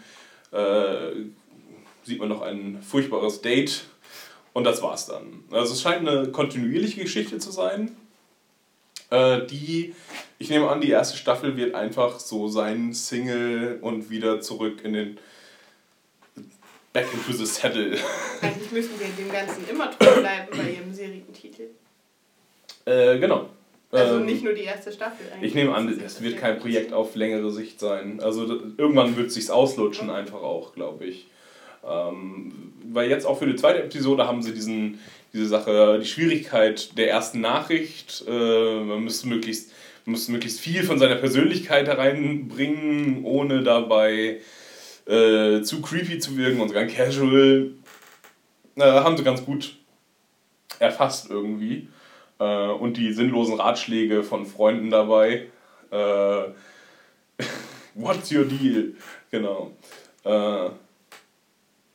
Äh, 0.52 1.12
sieht 2.04 2.20
man 2.20 2.30
noch 2.30 2.42
ein 2.42 2.82
furchtbares 2.82 3.42
Date 3.42 3.84
und 4.54 4.64
das 4.64 4.82
war's 4.82 5.06
dann. 5.08 5.44
Also 5.52 5.74
es 5.74 5.82
scheint 5.82 6.08
eine 6.08 6.32
kontinuierliche 6.32 7.02
Geschichte 7.02 7.38
zu 7.38 7.52
sein, 7.52 7.96
äh, 9.10 9.46
die, 9.46 9.94
ich 10.40 10.50
nehme 10.50 10.70
an, 10.70 10.82
die 10.82 10.90
erste 10.90 11.18
Staffel 11.18 11.56
wird 11.58 11.76
einfach 11.76 12.20
so 12.20 12.48
sein 12.48 12.94
Single 12.94 13.80
und 13.82 14.10
wieder 14.10 14.42
zurück 14.42 14.84
in 14.84 14.94
den 14.94 15.20
Back 16.94 17.08
into 17.14 17.32
the 17.34 17.46
Saddle. 17.46 17.98
Eigentlich 18.42 18.72
müssen 18.72 19.00
wir 19.00 19.08
dem 19.08 19.32
Ganzen 19.32 19.68
immer 19.70 19.92
treu 19.92 20.22
bleiben 20.22 20.48
bei 20.58 20.72
ihrem 20.72 20.94
Serientitel. 20.94 21.70
Äh, 22.88 23.20
genau. 23.20 23.50
Also 23.92 24.16
Ähm, 24.16 24.26
nicht 24.26 24.44
nur 24.44 24.54
die 24.54 24.64
erste 24.64 24.92
Staffel 24.92 25.26
eigentlich. 25.34 25.50
Ich 25.50 25.56
nehme 25.56 25.74
an, 25.74 25.88
es 25.90 26.22
wird 26.22 26.38
kein 26.38 26.60
Projekt 26.60 26.94
auf 26.94 27.16
längere 27.16 27.52
Sicht 27.52 27.80
sein. 27.80 28.20
Also 28.22 28.44
irgendwann 28.78 29.16
wird 29.16 29.28
es 29.28 29.36
sich 29.36 29.50
auslutschen, 29.50 30.10
einfach 30.10 30.42
auch, 30.42 30.74
glaube 30.74 31.06
ich. 31.06 31.28
Ähm, 31.88 32.74
weil 32.92 33.10
jetzt 33.10 33.26
auch 33.26 33.40
für 33.40 33.48
die 33.48 33.56
zweite 33.56 33.84
Episode 33.84 34.28
haben 34.28 34.42
sie 34.42 34.54
diesen, 34.54 35.00
diese 35.34 35.48
Sache, 35.48 36.00
die 36.02 36.08
Schwierigkeit 36.08 36.98
der 36.98 37.10
ersten 37.10 37.40
Nachricht. 37.40 38.26
Äh, 38.28 38.80
man 38.82 39.04
müsste 39.04 39.28
möglichst, 39.28 39.72
müsste 40.06 40.32
möglichst 40.34 40.60
viel 40.60 40.84
von 40.84 41.00
seiner 41.00 41.16
Persönlichkeit 41.16 41.88
hereinbringen, 41.88 43.24
ohne 43.24 43.64
dabei 43.64 44.42
äh, 45.06 45.62
zu 45.62 45.82
creepy 45.82 46.20
zu 46.20 46.38
wirken 46.38 46.60
und 46.60 46.70
sogar 46.70 46.86
casual. 46.86 47.72
Äh, 48.76 48.82
haben 48.84 49.16
sie 49.16 49.24
ganz 49.24 49.46
gut 49.46 49.78
erfasst 50.80 51.30
irgendwie. 51.30 51.88
Äh, 52.40 52.68
und 52.68 52.98
die 52.98 53.14
sinnlosen 53.14 53.56
Ratschläge 53.60 54.24
von 54.24 54.46
Freunden 54.46 54.90
dabei. 54.90 55.48
Äh, 55.92 56.44
what's 57.96 58.32
your 58.32 58.46
deal? 58.46 58.94
Genau. 59.32 59.72
Äh, 60.24 60.70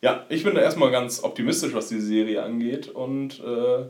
ja, 0.02 0.26
ich 0.28 0.42
bin 0.42 0.54
da 0.54 0.60
erstmal 0.60 0.90
ganz 0.90 1.22
optimistisch, 1.22 1.74
was 1.74 1.88
die 1.88 2.00
Serie 2.00 2.42
angeht 2.42 2.88
und 2.88 3.40
äh, 3.40 3.84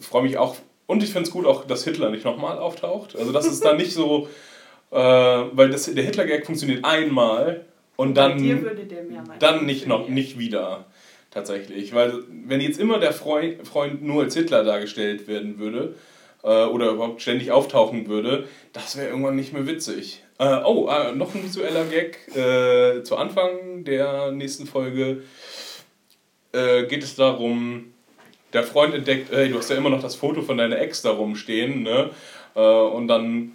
freue 0.00 0.22
mich 0.24 0.36
auch. 0.36 0.56
Und 0.86 1.02
ich 1.02 1.12
finde 1.12 1.28
es 1.28 1.32
gut 1.32 1.46
auch, 1.46 1.64
dass 1.64 1.84
Hitler 1.84 2.10
nicht 2.10 2.24
nochmal 2.24 2.58
auftaucht. 2.58 3.16
Also, 3.16 3.32
das 3.32 3.46
ist 3.46 3.64
dann 3.64 3.76
nicht 3.76 3.92
so, 3.92 4.28
äh, 4.90 4.96
weil 4.96 5.70
das, 5.70 5.84
der 5.94 6.04
Hitler-Gag 6.04 6.44
funktioniert 6.44 6.84
einmal 6.84 7.64
und 7.96 8.16
dann, 8.16 8.38
dir 8.38 8.62
würde 8.62 8.84
der 8.84 9.04
mehrmals 9.04 9.38
dann 9.38 9.64
nicht, 9.64 9.86
noch, 9.86 10.08
nicht 10.08 10.38
wieder. 10.38 10.86
Tatsächlich. 11.32 11.94
Weil, 11.94 12.24
wenn 12.46 12.60
jetzt 12.60 12.78
immer 12.78 12.98
der 12.98 13.12
Freund, 13.12 13.66
Freund 13.66 14.02
nur 14.02 14.22
als 14.22 14.34
Hitler 14.34 14.64
dargestellt 14.64 15.26
werden 15.28 15.58
würde, 15.58 15.94
äh, 16.42 16.64
oder 16.64 16.90
überhaupt 16.90 17.22
ständig 17.22 17.50
auftauchen 17.50 18.06
würde, 18.06 18.48
das 18.72 18.96
wäre 18.96 19.08
irgendwann 19.08 19.36
nicht 19.36 19.52
mehr 19.52 19.66
witzig. 19.66 20.22
Äh, 20.38 20.60
oh, 20.64 20.88
äh, 20.88 21.12
noch 21.12 21.34
ein 21.34 21.42
visueller 21.42 21.84
Gag. 21.84 22.18
Äh, 22.36 23.02
zu 23.02 23.16
Anfang 23.16 23.84
der 23.84 24.32
nächsten 24.32 24.66
Folge 24.66 25.22
äh, 26.52 26.84
geht 26.84 27.02
es 27.02 27.14
darum, 27.14 27.92
der 28.52 28.64
Freund 28.64 28.94
entdeckt, 28.94 29.32
hey, 29.32 29.48
du 29.48 29.56
hast 29.56 29.70
ja 29.70 29.76
immer 29.76 29.90
noch 29.90 30.02
das 30.02 30.14
Foto 30.14 30.42
von 30.42 30.58
deiner 30.58 30.78
Ex 30.78 31.00
da 31.02 31.10
rumstehen, 31.10 31.82
ne? 31.82 32.10
Äh, 32.54 32.60
und 32.60 33.08
dann 33.08 33.52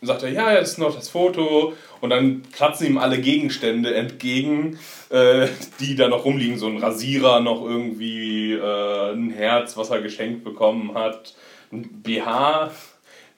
sagt 0.00 0.22
er, 0.22 0.30
ja, 0.30 0.54
das 0.54 0.72
ist 0.72 0.78
noch 0.78 0.94
das 0.94 1.08
Foto. 1.08 1.74
Und 2.00 2.10
dann 2.10 2.42
platzen 2.42 2.86
ihm 2.86 2.98
alle 2.98 3.18
Gegenstände 3.18 3.94
entgegen, 3.94 4.78
äh, 5.10 5.48
die 5.80 5.96
da 5.96 6.08
noch 6.08 6.24
rumliegen. 6.24 6.58
So 6.58 6.66
ein 6.66 6.78
Rasierer, 6.78 7.40
noch 7.40 7.64
irgendwie 7.64 8.52
äh, 8.52 9.12
ein 9.12 9.30
Herz, 9.30 9.76
was 9.76 9.90
er 9.90 10.00
geschenkt 10.00 10.44
bekommen 10.44 10.94
hat, 10.94 11.34
ein 11.72 12.02
BH, 12.02 12.70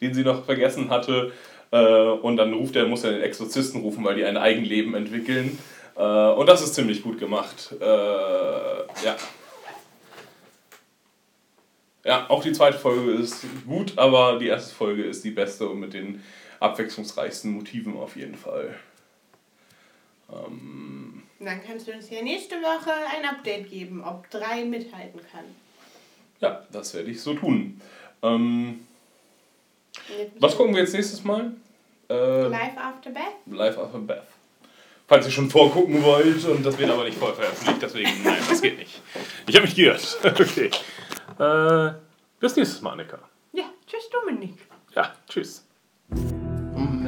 den 0.00 0.14
sie 0.14 0.22
noch 0.22 0.44
vergessen 0.44 0.90
hatte. 0.90 1.32
Äh, 1.70 1.78
und 1.78 2.36
dann 2.36 2.52
ruft 2.52 2.76
er, 2.76 2.86
muss 2.86 3.04
er 3.04 3.12
den 3.12 3.22
Exorzisten 3.22 3.80
rufen, 3.80 4.04
weil 4.04 4.16
die 4.16 4.24
ein 4.24 4.36
Eigenleben 4.36 4.94
entwickeln. 4.94 5.58
Äh, 5.96 6.02
und 6.02 6.48
das 6.48 6.62
ist 6.62 6.74
ziemlich 6.74 7.02
gut 7.02 7.18
gemacht. 7.18 7.74
Äh, 7.80 7.84
ja. 7.84 9.16
Ja, 12.02 12.24
auch 12.30 12.42
die 12.42 12.52
zweite 12.52 12.78
Folge 12.78 13.12
ist 13.12 13.44
gut, 13.66 13.92
aber 13.96 14.38
die 14.38 14.46
erste 14.46 14.74
Folge 14.74 15.02
ist 15.02 15.22
die 15.22 15.30
beste 15.30 15.68
und 15.68 15.80
mit 15.80 15.92
den 15.92 16.22
abwechslungsreichsten 16.60 17.50
Motiven 17.52 17.96
auf 17.96 18.16
jeden 18.16 18.36
Fall. 18.36 18.74
Ähm, 20.32 21.22
Dann 21.40 21.62
kannst 21.64 21.88
du 21.88 21.92
uns 21.92 22.08
ja 22.10 22.22
nächste 22.22 22.56
Woche 22.56 22.92
ein 23.16 23.24
Update 23.28 23.68
geben, 23.70 24.04
ob 24.04 24.30
3 24.30 24.64
mithalten 24.64 25.20
kann. 25.32 25.44
ja, 26.40 26.64
das 26.72 26.94
werde 26.94 27.10
ich 27.10 27.20
so 27.20 27.34
tun. 27.34 27.80
Ähm, 28.22 28.86
was 30.38 30.56
gucken 30.56 30.74
wir 30.74 30.82
jetzt 30.82 30.92
nächstes 30.94 31.24
Mal? 31.24 31.52
Äh, 32.08 32.48
Live 32.48 32.76
After 32.76 33.10
Beth? 33.10 33.22
Live 33.46 33.78
After 33.78 33.98
Beth. 33.98 34.22
Falls 35.08 35.26
ihr 35.26 35.32
schon 35.32 35.50
vorgucken 35.50 36.02
wollt 36.04 36.44
und 36.44 36.64
das 36.64 36.78
wird 36.78 36.90
aber 36.90 37.04
nicht 37.04 37.18
voll 37.18 37.34
veröffentlicht, 37.34 37.82
deswegen 37.82 38.10
nein, 38.22 38.40
das 38.48 38.62
geht 38.62 38.78
nicht. 38.78 39.00
Ich 39.48 39.56
habe 39.56 39.66
mich 39.66 39.74
geirrt. 39.74 40.18
Okay. 40.24 40.70
Äh, 41.38 41.94
bis 42.38 42.54
nächstes 42.56 42.80
Mal, 42.82 42.92
Annika. 42.92 43.18
Ja, 43.52 43.64
tschüss 43.86 44.08
Dominik. 44.10 44.58
Ja, 44.94 45.14
tschüss. 45.28 45.64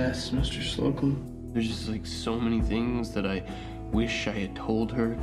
I'm 0.02 0.08
mess, 0.08 0.30
Mr. 0.30 0.60
Slocum. 0.60 1.52
There's 1.52 1.68
just 1.68 1.88
like 1.88 2.04
so 2.04 2.36
many 2.36 2.60
things 2.60 3.12
that 3.12 3.24
I 3.24 3.40
wish 3.92 4.26
I 4.26 4.32
had 4.32 4.56
told 4.56 4.90
her. 4.90 5.16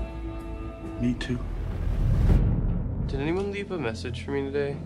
Me 1.01 1.15
too. 1.15 1.37
Did 3.07 3.19
anyone 3.19 3.51
leave 3.51 3.71
a 3.71 3.77
message 3.77 4.23
for 4.23 4.31
me 4.31 4.43
today? 4.43 4.77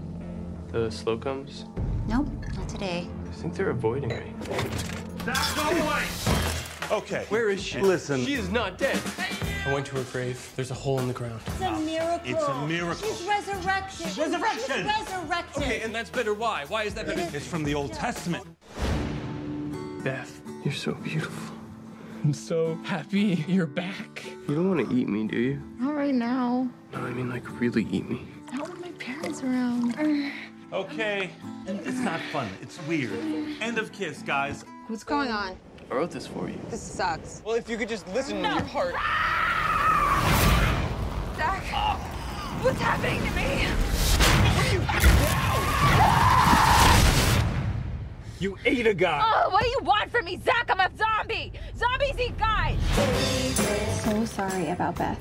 The 0.69 0.87
Slocums? 0.87 1.67
Nope, 2.07 2.27
not 2.57 2.67
today. 2.67 3.07
I 3.27 3.31
think 3.33 3.53
they're 3.53 3.69
avoiding 3.69 4.09
me. 4.09 4.33
That's 5.25 5.55
no 5.55 5.69
way! 5.69 6.03
Okay. 6.91 7.25
Where 7.29 7.49
is 7.49 7.61
she? 7.61 7.79
Listen. 7.79 8.25
She 8.25 8.33
is 8.33 8.49
not 8.49 8.79
dead. 8.79 8.99
I 9.65 9.73
went 9.73 9.85
to 9.87 9.97
her 9.97 10.03
grave. 10.11 10.51
There's 10.55 10.71
a 10.71 10.73
hole 10.73 10.99
in 10.99 11.07
the 11.07 11.13
ground. 11.13 11.39
It's 11.45 11.61
a 11.61 11.79
miracle. 11.79 12.19
It's 12.25 12.43
a 12.43 12.67
miracle. 12.67 13.07
She's 13.09 13.27
resurrected. 13.27 14.07
She's 14.07 14.17
resurrection. 14.17 14.87
resurrected. 14.87 15.63
Okay, 15.63 15.81
and 15.81 15.93
that's 15.93 16.09
better. 16.09 16.33
Why? 16.33 16.65
Why 16.67 16.83
is 16.83 16.95
that 16.95 17.05
better? 17.05 17.29
It's 17.31 17.47
from 17.47 17.63
the 17.63 17.75
Old 17.75 17.93
Testament. 17.93 18.43
Beth, 20.03 20.41
you're 20.65 20.73
so 20.73 20.93
beautiful. 20.95 21.55
I'm 22.23 22.33
so 22.33 22.75
happy 22.83 23.45
you're 23.47 23.65
back. 23.65 24.23
You 24.47 24.55
don't 24.55 24.67
want 24.69 24.89
to 24.89 24.95
eat 24.95 25.07
me, 25.07 25.27
do 25.27 25.37
you? 25.37 25.61
Not 25.79 25.95
right 25.95 26.13
now. 26.13 26.67
No, 26.91 26.99
I 26.99 27.11
mean 27.11 27.29
like 27.29 27.43
really 27.59 27.87
eat 27.89 28.09
me. 28.09 28.27
Not 28.53 28.69
with 28.69 28.81
my 28.81 28.91
parents 28.91 29.41
around. 29.43 29.95
Okay. 30.73 31.29
It's 31.67 31.99
not 31.99 32.19
fun. 32.31 32.49
It's 32.59 32.79
weird. 32.87 33.11
End 33.61 33.77
of 33.77 33.91
kiss, 33.91 34.23
guys. 34.23 34.65
What's 34.87 35.03
going 35.03 35.29
on? 35.29 35.55
I 35.91 35.93
wrote 35.93 36.09
this 36.09 36.25
for 36.25 36.49
you. 36.49 36.59
This 36.71 36.81
sucks. 36.81 37.43
Well, 37.45 37.53
if 37.53 37.69
you 37.69 37.77
could 37.77 37.89
just 37.89 38.07
listen 38.07 38.41
to 38.41 38.49
your 38.49 38.63
heart. 38.63 38.95
Zach, 41.37 41.63
what's 42.63 42.79
happening 42.79 43.19
to 43.19 43.31
me? 43.35 43.67
You 48.43 48.57
ate 48.65 48.85
a 48.87 48.93
guy. 48.93 49.23
Oh, 49.23 49.51
what 49.51 49.63
do 49.63 49.69
you 49.69 49.79
want 49.83 50.11
from 50.11 50.25
me, 50.25 50.37
Zach? 50.43 50.69
I'm 50.69 50.77
a 50.77 50.91
zombie. 50.97 51.53
Zombies 51.77 52.19
eat 52.19 52.37
guys. 52.37 52.77
So 54.01 54.25
sorry 54.25 54.69
about 54.69 54.97
Beth. 54.97 55.17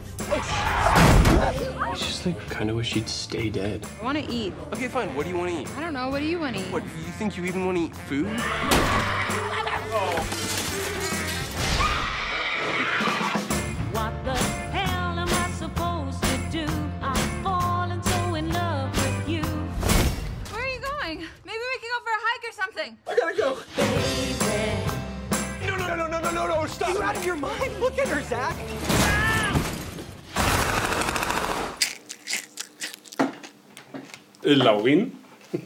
It's 1.92 2.04
just 2.04 2.26
like 2.26 2.36
kind 2.50 2.68
of 2.68 2.74
wish 2.74 2.88
she'd 2.88 3.08
stay 3.08 3.48
dead. 3.48 3.86
I 4.00 4.04
want 4.04 4.18
to 4.18 4.28
eat. 4.28 4.52
Okay, 4.72 4.88
fine. 4.88 5.14
What 5.14 5.22
do 5.22 5.30
you 5.30 5.38
want 5.38 5.52
to 5.52 5.60
eat? 5.60 5.70
I 5.76 5.80
don't 5.80 5.92
know. 5.92 6.08
What 6.08 6.18
do 6.18 6.24
you 6.24 6.40
want 6.40 6.56
to 6.56 6.62
eat? 6.62 6.72
What? 6.72 6.82
Do 6.82 6.88
you 6.98 7.12
think 7.12 7.36
you 7.36 7.44
even 7.44 7.64
want 7.64 7.78
to 7.78 7.84
eat 7.84 7.94
food? 7.94 8.26
What 8.26 8.42
something. 22.82 22.98
I 23.06 23.16
gotta 23.16 23.36
go. 23.36 23.58
No, 25.66 25.76
no, 25.76 25.96
no, 25.96 26.06
no, 26.06 26.20
no, 26.20 26.30
no, 26.30 26.46
no! 26.46 26.66
Stop! 26.66 26.94
You 26.94 27.02
out 27.02 27.16
of 27.16 27.26
your 27.26 27.36
mind? 27.36 27.80
Look 27.80 27.98
at 27.98 28.08
her, 28.08 28.22
Zach. 28.22 28.54
Äh, 34.44 34.54
Laurin? 34.54 35.12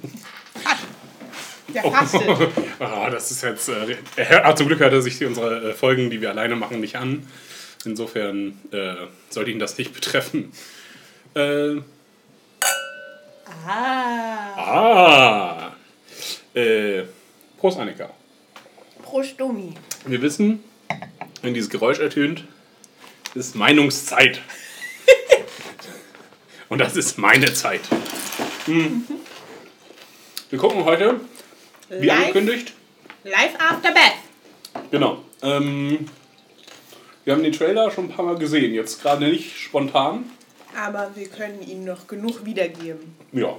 Der 1.75 1.83
fastet. 1.83 2.23
Ah, 2.79 3.09
das 3.11 3.31
ist 3.31 3.43
jetzt. 3.43 3.69
Äh, 3.71 3.97
er, 4.17 4.55
zum 4.55 4.67
Glück 4.67 4.81
hört 4.81 4.93
er 4.93 5.01
sich 5.03 5.25
unsere 5.25 5.71
äh, 5.71 5.73
Folgen, 5.73 6.11
die 6.11 6.21
wir 6.21 6.29
alleine 6.31 6.57
machen, 6.57 6.81
nicht 6.81 6.97
an. 6.97 7.27
Insofern 7.85 8.59
äh, 8.73 9.07
sollte 9.31 9.51
ihn 9.51 9.59
das 9.59 9.79
nicht 9.79 9.95
betreffen. 9.95 10.53
Äh, 11.35 11.77
Ah. 13.69 14.55
ah! 14.57 15.76
Äh, 16.57 17.05
Prost, 17.59 17.79
Annika. 17.79 18.09
Prost 19.03 19.39
Domi. 19.39 19.75
Wir 20.07 20.23
wissen, 20.23 20.65
wenn 21.43 21.53
dieses 21.53 21.69
Geräusch 21.69 21.99
ertönt, 21.99 22.45
ist 23.35 23.55
Meinungszeit. 23.55 24.41
Und 26.71 26.79
das 26.79 26.97
ist 26.97 27.19
meine 27.19 27.53
Zeit. 27.53 27.83
Hm. 28.65 29.05
Wir 30.49 30.59
gucken 30.59 30.87
heute, 30.87 31.21
wie 31.91 32.07
Live. 32.07 32.21
angekündigt, 32.21 32.73
Live 33.25 33.55
After 33.59 33.93
Beth. 33.93 34.83
Genau. 34.91 35.23
Ähm, 35.43 36.09
wir 37.25 37.35
haben 37.35 37.43
den 37.43 37.53
Trailer 37.53 37.91
schon 37.91 38.07
ein 38.07 38.11
paar 38.11 38.25
Mal 38.25 38.39
gesehen. 38.39 38.73
Jetzt 38.73 39.03
gerade 39.03 39.27
nicht 39.27 39.59
spontan. 39.59 40.25
Aber 40.75 41.11
wir 41.15 41.29
können 41.29 41.61
ihn 41.69 41.85
noch 41.85 42.07
genug 42.07 42.47
wiedergeben. 42.47 43.15
Ja. 43.33 43.57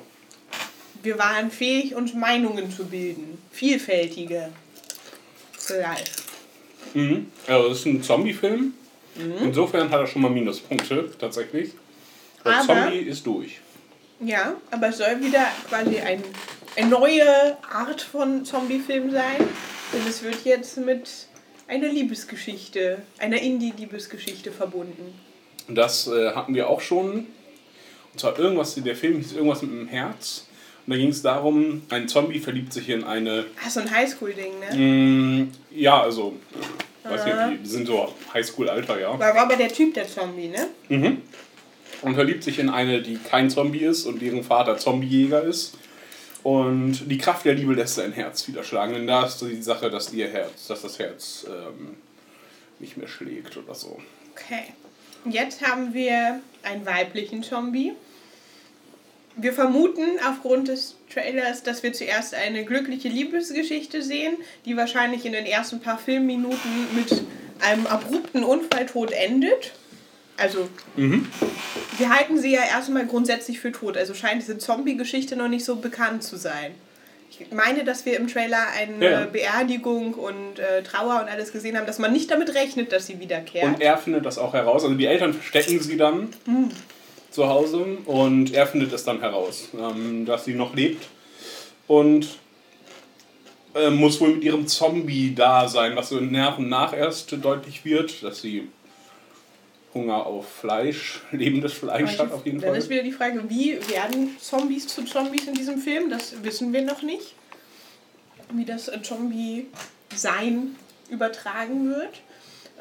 Wir 1.08 1.18
waren 1.18 1.50
fähig, 1.52 1.96
uns 1.96 2.14
Meinungen 2.14 2.70
zu 2.70 2.84
bilden. 2.84 3.38
Vielfältige. 3.50 4.50
Live. 5.70 6.24
Mhm. 6.94 7.32
Also, 7.48 7.70
das 7.70 7.78
ist 7.80 7.86
ein 7.86 8.04
Zombie-Film. 8.04 8.74
Mhm. 9.16 9.34
Insofern 9.42 9.90
hat 9.90 10.02
er 10.02 10.08
schon 10.08 10.22
mal 10.22 10.30
Minuspunkte, 10.32 11.10
tatsächlich. 11.18 11.72
Der 12.44 12.58
Aber- 12.58 12.66
Zombie 12.66 12.98
ist 13.00 13.26
durch. 13.26 13.62
Ja, 14.20 14.56
aber 14.70 14.90
es 14.90 14.98
soll 14.98 15.22
wieder 15.22 15.48
quasi 15.70 15.98
ein, 16.00 16.22
eine 16.76 16.90
neue 16.90 17.58
Art 17.72 18.02
von 18.02 18.44
Zombie-Film 18.44 19.10
sein. 19.10 19.48
Und 19.94 20.06
es 20.10 20.22
wird 20.24 20.44
jetzt 20.44 20.76
mit 20.76 21.10
einer 21.70 21.88
Liebesgeschichte, 21.88 23.02
einer 23.18 23.42
Indie-Liebesgeschichte 23.42 24.52
verbunden. 24.52 25.18
Und 25.70 25.76
das 25.76 26.08
äh, 26.08 26.32
hatten 26.32 26.54
wir 26.54 26.70
auch 26.70 26.82
schon. 26.82 27.28
Und 28.12 28.20
zwar 28.20 28.38
irgendwas, 28.38 28.76
der 28.76 28.96
Film 28.98 29.20
hieß 29.20 29.32
irgendwas 29.32 29.62
mit 29.62 29.72
dem 29.72 29.88
Herz. 29.88 30.47
Und 30.88 30.94
da 30.94 30.98
ging 30.98 31.10
es 31.10 31.22
darum, 31.22 31.84
ein 31.90 32.08
Zombie 32.08 32.40
verliebt 32.40 32.72
sich 32.72 32.88
in 32.90 33.04
eine. 33.04 33.46
Ah, 33.64 33.70
so 33.70 33.82
ein 33.82 33.92
Highschool-Ding, 33.92 34.54
ne? 34.60 34.78
Mm, 34.78 35.52
ja, 35.70 36.02
also 36.02 36.34
Weiß 37.10 37.26
nicht, 37.26 37.38
die, 37.38 37.58
die 37.64 37.70
sind 37.70 37.88
so 37.88 38.14
Highschool-Alter, 38.34 39.00
ja. 39.00 39.20
War 39.20 39.36
aber 39.36 39.56
der 39.56 39.70
Typ 39.70 39.94
der 39.94 40.08
Zombie, 40.08 40.48
ne? 40.48 40.68
Mhm. 40.90 41.22
Und 42.02 42.16
verliebt 42.16 42.44
sich 42.44 42.60
in 42.60 42.70
eine, 42.70 43.02
die 43.02 43.18
kein 43.18 43.50
Zombie 43.50 43.80
ist 43.80 44.06
und 44.06 44.22
deren 44.22 44.44
Vater 44.44 44.78
Zombiejäger 44.78 45.42
ist. 45.42 45.78
Und 46.44 47.10
die 47.10 47.18
Kraft 47.18 47.46
der 47.46 47.56
Liebe 47.56 47.74
lässt 47.74 47.96
sein 47.96 48.14
Herz 48.14 48.48
wieder 48.48 48.64
schlagen. 48.64 48.94
Denn 48.94 49.08
da 49.08 49.26
ist 49.26 49.42
die 49.42 49.62
Sache, 49.62 49.90
dass 49.90 50.14
ihr 50.14 50.30
Herz, 50.30 50.68
dass 50.68 50.84
das 50.84 51.00
Herz 51.00 51.46
ähm, 51.48 51.98
nicht 52.80 52.98
mehr 52.98 53.08
schlägt 53.08 53.58
oder 53.58 53.74
so. 53.74 54.00
Okay. 54.34 54.74
Jetzt 55.26 55.66
haben 55.66 55.94
wir 55.94 56.40
einen 56.64 56.86
weiblichen 56.86 57.44
Zombie. 57.44 57.94
Wir 59.40 59.54
vermuten 59.54 60.02
aufgrund 60.28 60.68
des 60.68 60.96
Trailers, 61.14 61.62
dass 61.64 61.84
wir 61.84 61.94
zuerst 61.94 62.34
eine 62.34 62.66
glückliche 62.66 63.08
Liebesgeschichte 63.08 64.02
sehen, 64.02 64.38
die 64.66 64.76
wahrscheinlich 64.76 65.26
in 65.26 65.34
den 65.34 65.46
ersten 65.46 65.80
paar 65.80 66.00
Filmminuten 66.00 66.96
mit 66.96 67.24
einem 67.62 67.86
abrupten 67.88 68.44
Unfalltod 68.44 69.12
endet. 69.12 69.74
Also, 70.38 70.68
Mhm. 70.96 71.28
wir 71.98 72.10
halten 72.10 72.38
sie 72.40 72.52
ja 72.52 72.62
erstmal 72.64 73.06
grundsätzlich 73.06 73.60
für 73.60 73.72
tot. 73.72 73.96
Also 73.98 74.14
scheint 74.14 74.42
diese 74.42 74.58
Zombie-Geschichte 74.58 75.36
noch 75.36 75.48
nicht 75.48 75.66
so 75.66 75.76
bekannt 75.78 76.24
zu 76.24 76.36
sein. 76.38 76.74
Ich 77.30 77.52
meine, 77.52 77.84
dass 77.84 78.06
wir 78.06 78.18
im 78.18 78.28
Trailer 78.28 78.68
eine 78.76 79.04
Ja, 79.04 79.12
ja. 79.22 79.26
Beerdigung 79.26 80.14
und 80.14 80.60
äh, 80.60 80.82
Trauer 80.82 81.22
und 81.22 81.30
alles 81.30 81.52
gesehen 81.52 81.78
haben, 81.78 81.86
dass 81.86 82.00
man 82.00 82.12
nicht 82.14 82.32
damit 82.32 82.56
rechnet, 82.56 82.92
dass 82.92 83.06
sie 83.08 83.20
wiederkehrt. 83.20 83.66
Und 83.66 83.82
er 83.82 83.98
findet 83.98 84.26
das 84.26 84.38
auch 84.38 84.54
heraus. 84.54 84.84
Also 84.84 84.96
die 84.96 85.06
Eltern 85.06 85.34
verstecken 85.34 85.80
sie 85.80 85.98
dann 85.98 86.30
Hm. 86.46 86.70
Zu 87.38 87.48
Hause 87.48 88.00
und 88.06 88.52
er 88.56 88.66
findet 88.66 88.92
es 88.94 89.04
dann 89.04 89.20
heraus, 89.20 89.70
ähm, 89.80 90.26
dass 90.26 90.46
sie 90.46 90.56
noch 90.56 90.74
lebt. 90.74 91.06
Und 91.86 92.28
äh, 93.76 93.92
muss 93.92 94.20
wohl 94.20 94.30
mit 94.30 94.44
ihrem 94.44 94.66
Zombie-Dasein, 94.66 95.96
was 95.96 96.10
so 96.10 96.20
nach 96.20 96.58
und 96.58 96.68
nach 96.68 96.98
erst 96.98 97.32
deutlich 97.44 97.86
wird, 97.86 98.24
dass 98.24 98.42
sie 98.42 98.70
Hunger 99.94 100.26
auf 100.26 100.50
Fleisch, 100.50 101.22
lebendes 101.32 101.74
Fleisch 101.74 102.18
hat 102.18 102.32
auf 102.32 102.44
jeden 102.44 102.60
Dann 102.60 102.72
Fall. 102.72 102.80
ist 102.80 102.90
wieder 102.90 103.04
die 103.04 103.12
Frage, 103.12 103.44
wie 103.48 103.74
werden 103.88 104.36
Zombies 104.40 104.88
zu 104.88 105.06
Zombies 105.06 105.46
in 105.46 105.54
diesem 105.54 105.78
Film? 105.78 106.10
Das 106.10 106.44
wissen 106.44 106.74
wir 106.74 106.82
noch 106.82 107.04
nicht. 107.04 107.36
Wie 108.52 108.66
das 108.66 108.88
äh, 108.88 109.00
Zombie-Sein 109.04 110.76
übertragen 111.12 111.88
wird. 111.90 112.22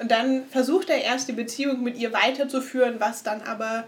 Und 0.01 0.11
dann 0.11 0.45
versucht 0.49 0.89
er 0.89 1.03
erst 1.03 1.28
die 1.28 1.33
Beziehung 1.33 1.83
mit 1.83 1.99
ihr 1.99 2.15
weiterzuführen, 2.15 2.95
was 3.01 3.23
dann 3.23 3.43
aber 3.43 3.85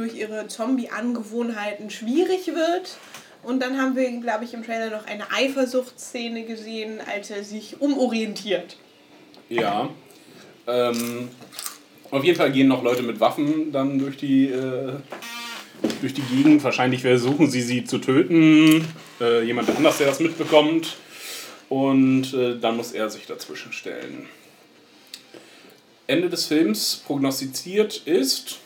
durch 0.00 0.14
ihre 0.14 0.48
Zombie-Angewohnheiten 0.48 1.90
schwierig 1.90 2.46
wird. 2.48 2.96
Und 3.42 3.60
dann 3.60 3.78
haben 3.78 3.96
wir, 3.96 4.10
glaube 4.20 4.44
ich, 4.44 4.54
im 4.54 4.64
Trailer 4.64 4.90
noch 4.90 5.06
eine 5.06 5.30
Eifersuchtsszene 5.30 6.44
gesehen, 6.44 7.00
als 7.06 7.30
er 7.30 7.44
sich 7.44 7.80
umorientiert. 7.80 8.76
Ja. 9.48 9.90
Ähm, 10.66 11.28
auf 12.10 12.24
jeden 12.24 12.36
Fall 12.36 12.52
gehen 12.52 12.68
noch 12.68 12.82
Leute 12.82 13.02
mit 13.02 13.20
Waffen 13.20 13.72
dann 13.72 13.98
durch 13.98 14.16
die, 14.16 14.46
äh, 14.46 14.92
durch 16.00 16.14
die 16.14 16.22
Gegend. 16.22 16.64
Wahrscheinlich 16.64 17.02
versuchen 17.02 17.50
sie, 17.50 17.62
sie 17.62 17.84
zu 17.84 17.98
töten. 17.98 18.86
Äh, 19.20 19.44
jemand 19.44 19.68
anders, 19.76 19.98
der 19.98 20.06
das 20.06 20.20
mitbekommt. 20.20 20.96
Und 21.68 22.34
äh, 22.34 22.58
dann 22.58 22.76
muss 22.76 22.92
er 22.92 23.10
sich 23.10 23.26
dazwischen 23.26 23.72
stellen. 23.72 24.26
Ende 26.06 26.28
des 26.28 26.46
Films 26.46 27.02
prognostiziert 27.06 28.02
ist. 28.06 28.58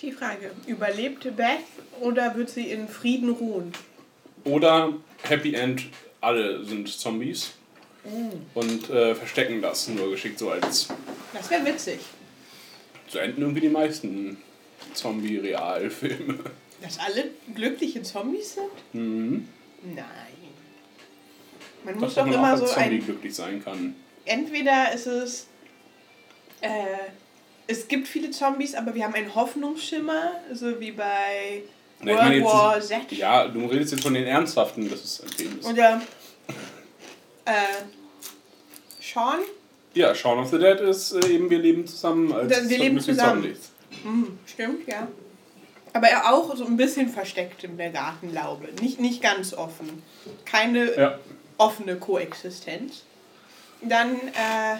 Die 0.00 0.12
Frage, 0.12 0.52
überlebt 0.66 1.24
Beth 1.36 1.58
oder 2.00 2.34
wird 2.36 2.50
sie 2.50 2.70
in 2.70 2.88
Frieden 2.88 3.30
ruhen? 3.30 3.72
Oder 4.44 4.92
Happy 5.22 5.54
End, 5.54 5.84
alle 6.20 6.64
sind 6.64 6.88
Zombies. 6.88 7.52
Mm, 8.04 8.28
Und 8.54 8.90
äh, 8.90 9.14
verstecken 9.14 9.60
das 9.60 9.88
nur 9.88 10.10
geschickt 10.10 10.38
so 10.38 10.50
als. 10.50 10.88
Das 11.32 11.50
wäre 11.50 11.64
witzig. 11.66 11.98
So 13.08 13.18
enden 13.18 13.42
irgendwie 13.42 13.60
die 13.62 13.68
meisten 13.68 14.36
Zombie-Realfilme. 14.94 16.38
Dass 16.80 16.98
alle 17.00 17.30
glückliche 17.54 18.02
Zombies 18.02 18.54
sind? 18.54 18.70
Mhm. 18.94 19.48
Nein. 19.82 20.04
Man 21.84 21.94
Dass 21.94 22.00
muss 22.02 22.14
doch 22.14 22.24
man 22.26 22.34
auch 22.34 22.38
immer 22.38 22.48
als 22.52 22.60
so 22.60 22.66
Zombie 22.66 22.96
ein. 22.96 23.04
glücklich 23.04 23.34
sein 23.34 23.64
kann. 23.64 23.96
Entweder 24.24 24.92
ist 24.92 25.06
es. 25.06 25.46
Äh, 26.60 26.68
es 27.68 27.86
gibt 27.86 28.08
viele 28.08 28.30
Zombies, 28.32 28.74
aber 28.74 28.94
wir 28.94 29.04
haben 29.04 29.14
einen 29.14 29.32
Hoffnungsschimmer, 29.34 30.32
so 30.52 30.80
wie 30.80 30.90
bei 30.92 31.62
Na, 32.00 32.12
World 32.12 32.22
meine 32.24 32.44
War 32.44 32.80
Z. 32.80 33.12
ja, 33.12 33.46
du 33.46 33.66
redest 33.66 33.92
jetzt 33.92 34.02
von 34.02 34.14
den 34.14 34.24
Ernsthaften, 34.26 34.90
das 34.90 35.04
ist 35.04 35.22
ein. 35.22 35.58
Ist. 35.60 35.66
Oder. 35.66 36.02
Äh, 37.44 37.52
Sean? 39.00 39.38
Ja, 39.94 40.14
Shaun 40.14 40.38
of 40.38 40.50
the 40.50 40.58
Dead 40.58 40.80
ist 40.80 41.12
äh, 41.12 41.26
eben, 41.28 41.48
wir 41.50 41.58
leben 41.58 41.86
zusammen 41.86 42.32
als 42.32 42.68
Wir 42.68 42.78
leben 42.78 43.00
zusammen. 43.00 43.42
Zombies. 43.42 43.70
Mhm, 44.04 44.38
stimmt, 44.46 44.86
ja. 44.88 45.08
Aber 45.94 46.08
er 46.08 46.32
auch 46.32 46.54
so 46.54 46.66
ein 46.66 46.76
bisschen 46.76 47.08
versteckt 47.08 47.64
in 47.64 47.78
der 47.78 47.90
Gartenlaube. 47.90 48.68
Nicht, 48.82 49.00
nicht 49.00 49.22
ganz 49.22 49.54
offen. 49.54 50.02
Keine 50.44 50.94
Ja. 50.96 51.18
offene 51.56 51.96
Koexistenz. 51.96 53.04
Dann, 53.80 54.14
äh, 54.16 54.76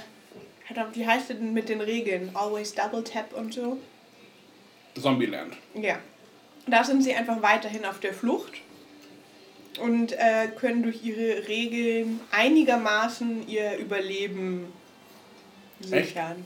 verdammt, 0.69 0.95
wie 0.97 1.07
heißt 1.07 1.31
es 1.31 1.39
denn 1.39 1.55
mit 1.55 1.71
den 1.71 1.81
Regeln? 1.81 2.31
Always 2.35 2.75
Double 2.75 3.03
Tap 3.03 3.33
und 3.33 3.55
so? 3.55 3.79
Zombieland. 5.01 5.57
Ja. 5.75 5.99
Da 6.67 6.85
sind 6.85 7.03
sie 7.03 7.15
einfach 7.15 7.41
weiterhin 7.41 7.87
auf 7.87 7.99
der 8.01 8.13
Flucht 8.13 8.53
und 9.81 10.13
äh, 10.13 10.49
können 10.55 10.83
durch 10.83 11.03
ihre 11.03 11.49
Regeln 11.49 12.21
einigermaßen 12.31 13.49
ihr 13.49 13.79
Überleben 13.79 14.71
Echt? 15.81 16.09
sichern. 16.09 16.45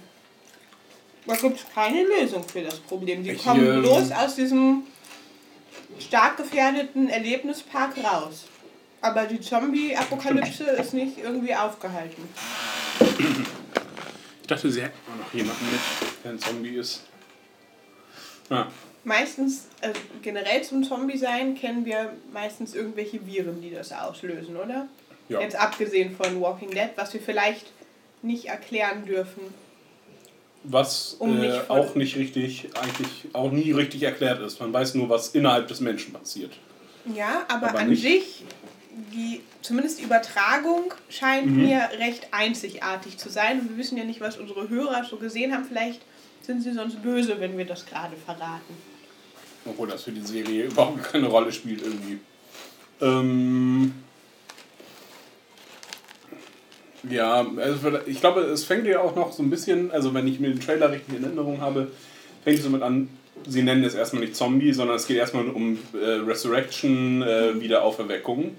Da 1.27 1.35
gibt 1.35 1.59
es 1.59 1.67
keine 1.75 2.05
Lösung 2.05 2.45
für 2.45 2.63
das 2.63 2.79
Problem. 2.79 3.25
Die 3.25 3.31
Ich, 3.31 3.43
kommen 3.43 3.67
ähm, 3.67 3.83
bloß 3.83 4.13
aus 4.13 4.37
diesem 4.37 4.85
stark 5.99 6.37
gefährdeten 6.37 7.09
Erlebnispark 7.09 7.97
raus. 8.05 8.45
Aber 9.01 9.25
die 9.27 9.41
Zombie-Apokalypse 9.41 10.65
ist 10.65 10.95
nicht 10.95 11.19
irgendwie 11.19 11.57
aufgehalten. 11.57 12.29
Ich 14.53 14.57
dachte, 14.57 14.71
sie 14.71 14.83
hätten 14.83 14.99
auch 15.11 15.25
noch 15.25 15.33
jemanden 15.33 15.65
mit, 15.65 15.81
der 16.23 16.31
ein 16.33 16.39
Zombie 16.39 16.77
ist. 16.77 17.05
Ja. 18.51 18.71
Meistens, 19.03 19.69
äh, 19.81 19.93
generell 20.21 20.63
zum 20.63 20.85
Zombie-Sein, 20.85 21.55
kennen 21.55 21.87
wir 21.87 22.13
meistens 22.35 22.75
irgendwelche 22.75 23.27
Viren, 23.27 23.63
die 23.63 23.71
das 23.71 23.93
auslösen, 23.93 24.57
oder? 24.57 24.89
Ja. 25.31 25.41
Jetzt 25.41 25.57
abgesehen 25.57 26.15
von 26.15 26.39
Walking 26.43 26.71
Dead, 26.71 26.91
was 26.97 27.15
wir 27.15 27.21
vielleicht 27.23 27.73
nicht 28.21 28.45
erklären 28.45 29.07
dürfen. 29.07 29.43
Was 30.65 31.17
Um 31.19 31.43
äh, 31.43 31.61
auch 31.69 31.95
nicht 31.95 32.17
richtig, 32.17 32.69
eigentlich 32.79 33.29
auch 33.33 33.51
nie 33.51 33.73
richtig 33.73 34.03
erklärt 34.03 34.41
ist. 34.43 34.61
Man 34.61 34.71
weiß 34.71 34.95
nur, 34.97 35.09
was 35.09 35.29
innerhalb 35.29 35.67
des 35.69 35.81
Menschen 35.81 36.13
passiert. 36.13 36.53
Ja, 37.17 37.47
aber, 37.49 37.71
Aber 37.71 37.79
an 37.79 37.97
sich, 37.97 38.45
die, 39.13 39.41
zumindest 39.63 39.99
die 40.01 40.05
Übertragung 40.05 40.93
scheint 41.09 41.47
Mhm. 41.47 41.63
mir 41.63 41.89
recht 41.99 42.29
einzigartig 42.31 43.19
zu 43.19 43.29
sein. 43.31 43.61
Und 43.61 43.71
wir 43.71 43.77
wissen 43.79 43.97
ja 43.97 44.05
nicht, 44.05 44.21
was 44.21 44.37
unsere 44.39 44.69
Hörer 44.69 45.05
so 45.05 45.17
gesehen 45.17 45.53
haben. 45.53 45.65
Vielleicht 45.65 46.03
sind 46.43 46.61
sie 46.63 46.73
sonst 46.73 47.03
böse, 47.03 47.41
wenn 47.41 47.57
wir 47.57 47.65
das 47.65 47.87
gerade 47.87 48.17
verraten. 48.17 48.75
Obwohl 49.65 49.89
das 49.89 50.03
für 50.03 50.13
die 50.13 50.21
Serie 50.21 50.65
überhaupt 50.65 51.05
keine 51.05 51.29
Rolle 51.29 51.53
spielt 51.53 51.83
irgendwie. 51.83 52.19
Ähm 53.01 53.95
ja, 57.09 57.47
also 57.57 57.99
ich 58.07 58.21
glaube, 58.21 58.41
es 58.43 58.65
fängt 58.65 58.87
ja 58.87 59.01
auch 59.01 59.17
noch 59.17 59.33
so 59.33 59.43
ein 59.43 59.51
bisschen, 59.51 59.91
also 59.91 60.15
wenn 60.15 60.27
ich 60.29 60.39
mir 60.39 60.51
den 60.51 60.61
Trailer 60.61 60.91
richtig 60.91 61.17
in 61.17 61.25
Erinnerung 61.25 61.61
habe, 61.61 61.91
fängt 62.45 62.59
es 62.59 62.65
somit 62.65 62.83
an, 62.83 63.09
sie 63.47 63.63
nennen 63.63 63.85
es 63.85 63.95
erstmal 63.95 64.23
nicht 64.23 64.37
Zombie, 64.37 64.73
sondern 64.73 64.97
es 64.97 65.07
geht 65.07 65.17
erstmal 65.17 65.49
um 65.49 65.79
äh, 65.95 66.07
Resurrection, 66.27 67.23
äh, 67.23 67.61
Wiederauferweckung. 67.61 68.55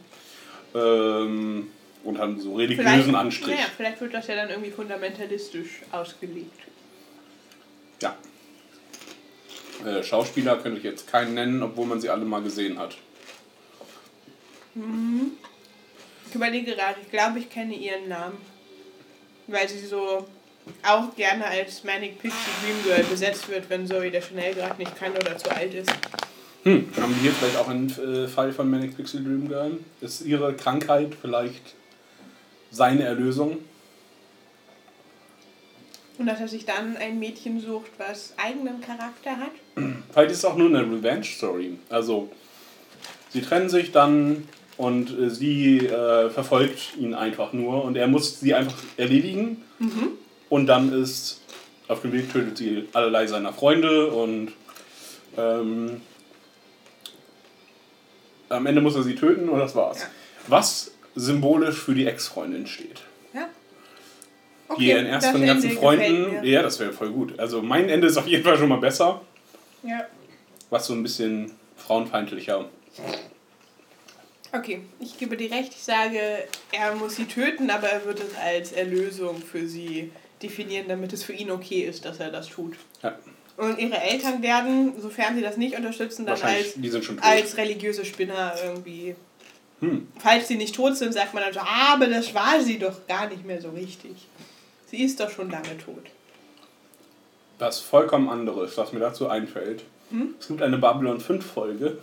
Ähm, 0.76 1.70
und 2.04 2.18
haben 2.18 2.40
so 2.40 2.56
religiösen 2.56 3.16
Anstrich. 3.16 3.56
Naja, 3.56 3.68
vielleicht 3.76 4.02
wird 4.02 4.14
das 4.14 4.28
ja 4.28 4.36
dann 4.36 4.50
irgendwie 4.50 4.72
fundamentalistisch 4.72 5.82
ausgelegt. 5.92 6.60
Ja. 8.02 8.16
Äh, 9.86 10.04
Schauspieler 10.04 10.58
könnte 10.58 10.80
ich 10.80 10.84
jetzt 10.84 11.10
keinen 11.10 11.34
nennen, 11.34 11.64
obwohl 11.64 11.86
man 11.86 12.02
sie 12.02 12.10
alle 12.10 12.26
mal 12.26 12.42
gesehen 12.42 12.78
hat. 12.78 12.98
Mhm. 14.76 15.32
Ich 16.28 16.36
überlege 16.36 16.74
gerade, 16.74 17.00
ich 17.02 17.12
glaube, 17.12 17.40
ich 17.40 17.50
kenne 17.50 17.76
ihren 17.76 18.10
Namen. 18.10 18.38
Weil 19.48 19.68
sie 19.68 19.86
so 19.86 20.26
auch 20.82 21.16
gerne 21.16 21.46
als 21.46 21.84
Manic 21.84 22.20
Pixie 22.20 22.38
Dream 22.62 22.84
Girl 22.84 23.04
besetzt 23.04 23.50
wird, 23.50 23.70
wenn 23.70 23.86
Zoe 23.86 24.10
der 24.10 24.22
Chanel 24.22 24.54
gerade 24.54 24.82
nicht 24.82 24.96
kann 24.96 25.12
oder 25.12 25.38
zu 25.38 25.52
alt 25.54 25.74
ist. 25.74 25.92
Hm, 26.64 26.88
haben 27.00 27.14
wir 27.16 27.22
hier 27.22 27.32
vielleicht 27.32 27.58
auch 27.58 27.68
einen 27.68 27.90
äh, 27.90 28.28
Fall 28.28 28.54
von 28.54 28.70
Manic 28.70 28.96
Pixel 28.96 29.24
Dream 29.24 29.48
Girl? 29.48 29.78
Ist 30.02 30.26
ihre 30.26 30.54
Krankheit 30.54 31.14
vielleicht 31.22 31.76
seine 32.72 33.04
Erlösung? 33.04 33.58
Und 36.18 36.28
dass 36.28 36.40
er 36.40 36.48
sich 36.48 36.66
dann 36.66 36.96
ein 36.96 37.20
Mädchen 37.20 37.60
sucht, 37.60 37.92
was 37.98 38.34
eigenen 38.38 38.80
Charakter 38.82 39.32
hat. 39.38 39.52
Vielleicht 40.12 40.32
ist 40.32 40.38
es 40.38 40.46
auch 40.46 40.56
nur 40.56 40.70
eine 40.70 40.82
Revenge-Story. 40.82 41.78
Also, 41.90 42.30
sie 43.30 43.42
trennen 43.42 43.68
sich 43.68 43.92
dann 43.92 44.48
und 44.78 45.10
äh, 45.20 45.30
sie 45.30 45.80
äh, 45.80 46.30
verfolgt 46.30 46.96
ihn 46.98 47.14
einfach 47.14 47.52
nur 47.52 47.84
und 47.84 47.98
er 47.98 48.08
muss 48.08 48.40
sie 48.40 48.54
einfach 48.54 48.78
erledigen 48.96 49.64
Mhm. 49.84 50.10
Und 50.50 50.68
dann 50.68 50.94
ist 50.94 51.42
auf 51.88 52.02
dem 52.02 52.14
Weg 52.14 52.32
tötet 52.32 52.58
sie 52.58 52.88
allerlei 52.94 53.28
seiner 53.28 53.54
Freunde 53.54 54.08
und 54.08 54.54
ähm, 55.38 56.02
am 58.54 58.66
Ende 58.66 58.82
muss 58.82 58.96
er 58.96 59.04
sie 59.04 59.16
töten 59.16 59.50
und 59.50 59.60
das 59.60 59.76
war's. 59.76 60.08
Was 60.48 60.92
symbolisch 61.16 61.80
für 61.80 61.94
die 61.94 62.08
Ex-Freundin 62.08 62.68
steht. 62.68 63.02
Ja. 63.34 63.48
die 64.78 64.88
ihren 64.88 65.06
erst 65.06 65.26
das 65.26 65.32
von 65.32 65.42
den 65.42 65.48
ganzen 65.48 65.70
Ende 65.70 65.80
Freunden. 65.80 66.44
Ja, 66.44 66.62
das 66.62 66.80
wäre 66.80 66.94
voll 66.94 67.12
gut. 67.12 67.40
Also 67.40 67.62
mein 67.62 67.90
Ende 67.90 68.08
ist 68.08 68.18
auf 68.18 68.28
jeden 68.28 68.44
Fall 68.44 68.58
schon 68.58 68.70
mal 68.70 68.80
besser. 68.80 69.22
Ja. 69.84 70.06
Was 70.70 70.88
so 70.88 70.94
ein 70.94 71.04
bisschen 71.04 71.52
frauenfeindlicher. 71.78 72.66
Okay, 74.52 74.82
ich 75.00 75.18
gebe 75.18 75.36
dir 75.36 75.52
recht. 75.52 75.74
Ich 75.74 75.84
sage, 75.84 76.20
er 76.72 76.96
muss 76.96 77.16
sie 77.16 77.26
töten, 77.26 77.70
aber 77.70 77.88
er 77.88 78.06
wird 78.06 78.20
es 78.20 78.36
als 78.36 78.72
Erlösung 78.72 79.42
für 79.42 79.68
sie 79.68 80.12
definieren, 80.42 80.88
damit 80.88 81.14
es 81.14 81.24
für 81.24 81.34
ihn 81.34 81.50
okay 81.50 81.82
ist, 81.82 82.06
dass 82.06 82.20
er 82.20 82.32
das 82.32 82.50
tut. 82.50 82.76
Ja. 83.02 83.18
Und 83.56 83.78
ihre 83.78 84.02
Eltern 84.02 84.42
werden, 84.42 84.94
sofern 85.00 85.36
sie 85.36 85.42
das 85.42 85.58
nicht 85.58 85.78
unterstützen, 85.78 86.26
dann 86.26 86.42
als, 86.42 86.76
als 87.22 87.58
religiöse 87.58 88.04
Spinner 88.04 88.54
irgendwie. 88.64 89.16
Hm. 89.80 90.08
Falls 90.18 90.48
sie 90.48 90.56
nicht 90.56 90.76
tot 90.76 90.98
sind, 90.98 91.14
sagt 91.14 91.34
man 91.34 91.44
dann 91.44 91.54
so, 91.54 91.60
ah, 91.60 91.94
aber 91.94 92.08
das 92.08 92.34
war 92.34 92.62
sie 92.62 92.80
doch 92.80 93.06
gar 93.08 93.30
nicht 93.30 93.46
mehr 93.46 93.62
so 93.62 93.70
richtig. 93.70 94.28
Sie 94.88 95.04
ist 95.04 95.20
doch 95.20 95.30
schon 95.30 95.52
lange 95.52 95.78
tot. 95.78 96.04
Was 97.60 97.80
vollkommen 97.80 98.30
anderes, 98.30 98.78
was 98.78 98.92
mir 98.92 99.00
dazu 99.00 99.28
einfällt. 99.28 99.84
Hm? 100.10 100.36
Es 100.40 100.48
gibt 100.48 100.62
eine 100.62 100.78
Babylon 100.78 101.20
5 101.20 101.46
Folge. 101.46 101.98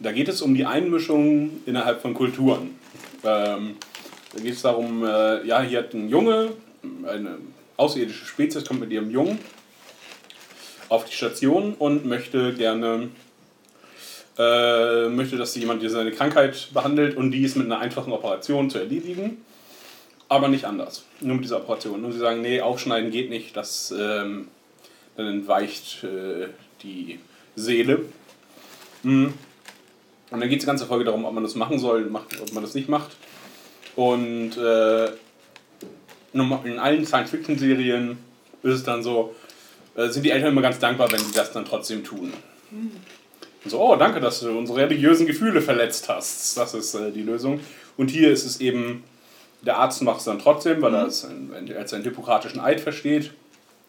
Da 0.00 0.10
geht 0.10 0.28
es 0.28 0.42
um 0.42 0.54
die 0.54 0.66
Einmischung 0.66 1.62
innerhalb 1.64 2.02
von 2.02 2.14
Kulturen. 2.14 2.78
Ähm, 3.24 3.76
da 4.34 4.40
geht 4.40 4.54
es 4.54 4.62
darum, 4.62 5.04
äh, 5.04 5.46
ja, 5.46 5.62
hier 5.62 5.80
hat 5.80 5.94
ein 5.94 6.08
Junge, 6.08 6.52
eine 7.06 7.38
außerirdische 7.82 8.24
Spezies, 8.24 8.64
kommt 8.64 8.80
mit 8.80 8.92
ihrem 8.92 9.10
Jungen 9.10 9.38
auf 10.88 11.04
die 11.04 11.14
Station 11.14 11.74
und 11.74 12.04
möchte 12.04 12.54
gerne, 12.54 13.08
äh, 14.38 15.08
möchte, 15.08 15.36
dass 15.36 15.54
jemand 15.56 15.88
seine 15.90 16.12
Krankheit 16.12 16.68
behandelt 16.72 17.16
und 17.16 17.32
die 17.32 17.42
ist 17.42 17.56
mit 17.56 17.66
einer 17.66 17.80
einfachen 17.80 18.12
Operation 18.12 18.70
zu 18.70 18.78
erledigen, 18.78 19.38
aber 20.28 20.48
nicht 20.48 20.64
anders. 20.64 21.04
Nur 21.20 21.36
mit 21.36 21.44
dieser 21.44 21.56
Operation. 21.56 22.04
Und 22.04 22.12
sie 22.12 22.18
sagen, 22.18 22.40
nee, 22.40 22.60
aufschneiden 22.60 23.10
geht 23.10 23.30
nicht, 23.30 23.56
das 23.56 23.92
ähm, 23.98 24.48
dann 25.16 25.26
entweicht 25.26 26.04
äh, 26.04 26.48
die 26.82 27.18
Seele. 27.56 28.04
Mhm. 29.02 29.34
Und 30.30 30.40
dann 30.40 30.48
geht 30.48 30.62
die 30.62 30.66
ganze 30.66 30.86
Folge 30.86 31.04
darum, 31.04 31.24
ob 31.24 31.34
man 31.34 31.42
das 31.42 31.54
machen 31.54 31.78
soll, 31.78 32.06
macht, 32.06 32.40
ob 32.40 32.52
man 32.52 32.62
das 32.62 32.74
nicht 32.74 32.88
macht. 32.88 33.10
Und 33.96 34.56
äh, 34.56 35.10
in 36.32 36.78
allen 36.78 37.04
Science-Fiction-Serien 37.04 38.18
ist 38.62 38.74
es 38.74 38.84
dann 38.84 39.02
so, 39.02 39.34
äh, 39.96 40.08
sind 40.08 40.24
die 40.24 40.30
Eltern 40.30 40.52
immer 40.52 40.62
ganz 40.62 40.78
dankbar, 40.78 41.10
wenn 41.12 41.20
sie 41.20 41.32
das 41.32 41.52
dann 41.52 41.64
trotzdem 41.64 42.04
tun. 42.04 42.32
Und 43.64 43.70
so, 43.70 43.80
oh, 43.80 43.96
danke, 43.96 44.20
dass 44.20 44.40
du 44.40 44.56
unsere 44.56 44.78
religiösen 44.78 45.26
Gefühle 45.26 45.60
verletzt 45.60 46.08
hast. 46.08 46.56
Das 46.56 46.74
ist 46.74 46.94
äh, 46.94 47.12
die 47.12 47.22
Lösung. 47.22 47.60
Und 47.96 48.10
hier 48.10 48.30
ist 48.30 48.44
es 48.44 48.60
eben, 48.60 49.04
der 49.60 49.78
Arzt 49.78 50.02
macht 50.02 50.18
es 50.18 50.24
dann 50.24 50.38
trotzdem, 50.38 50.80
weil 50.82 50.94
er 50.94 51.06
es 51.06 51.26
als 51.76 51.92
einen 51.92 52.04
hippokratischen 52.04 52.60
Eid 52.60 52.80
versteht. 52.80 53.32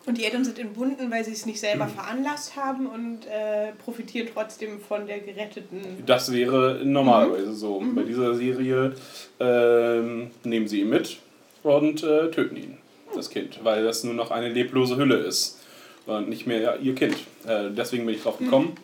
Und 0.06 0.18
die 0.18 0.26
Eltern 0.26 0.44
sind 0.44 0.60
entbunden, 0.60 1.10
weil 1.10 1.24
sie 1.24 1.32
es 1.32 1.46
nicht 1.46 1.62
selber 1.62 1.88
veranlasst 1.88 2.58
haben 2.58 2.88
und 2.88 3.26
äh, 3.26 3.72
profitieren 3.86 4.28
trotzdem 4.34 4.82
von 4.82 5.08
der 5.08 5.20
geretteten. 5.20 6.04
Das 6.06 6.30
wäre 6.34 6.82
normalerweise 6.84 7.54
so. 7.54 7.82
Bei 7.96 8.04
dieser 8.04 8.36
Serie 8.36 8.96
ähm, 9.40 10.32
nehmen 10.44 10.68
sie 10.68 10.82
ihn 10.82 10.90
mit 10.90 11.20
und 11.64 12.04
äh, 12.04 12.30
töten 12.32 12.56
ihn, 12.58 12.78
das 13.16 13.30
Kind, 13.30 13.60
weil 13.64 13.84
das 13.84 14.04
nur 14.04 14.14
noch 14.14 14.32
eine 14.32 14.50
leblose 14.50 14.98
Hülle 14.98 15.16
ist 15.18 15.60
und 16.06 16.30
nicht 16.30 16.46
mehr 16.48 16.80
ihr 16.80 16.96
Kind. 16.96 17.16
Äh, 17.48 17.70
deswegen 17.72 18.06
bin 18.06 18.16
ich 18.16 18.24
drauf 18.24 18.38
gekommen. 18.38 18.76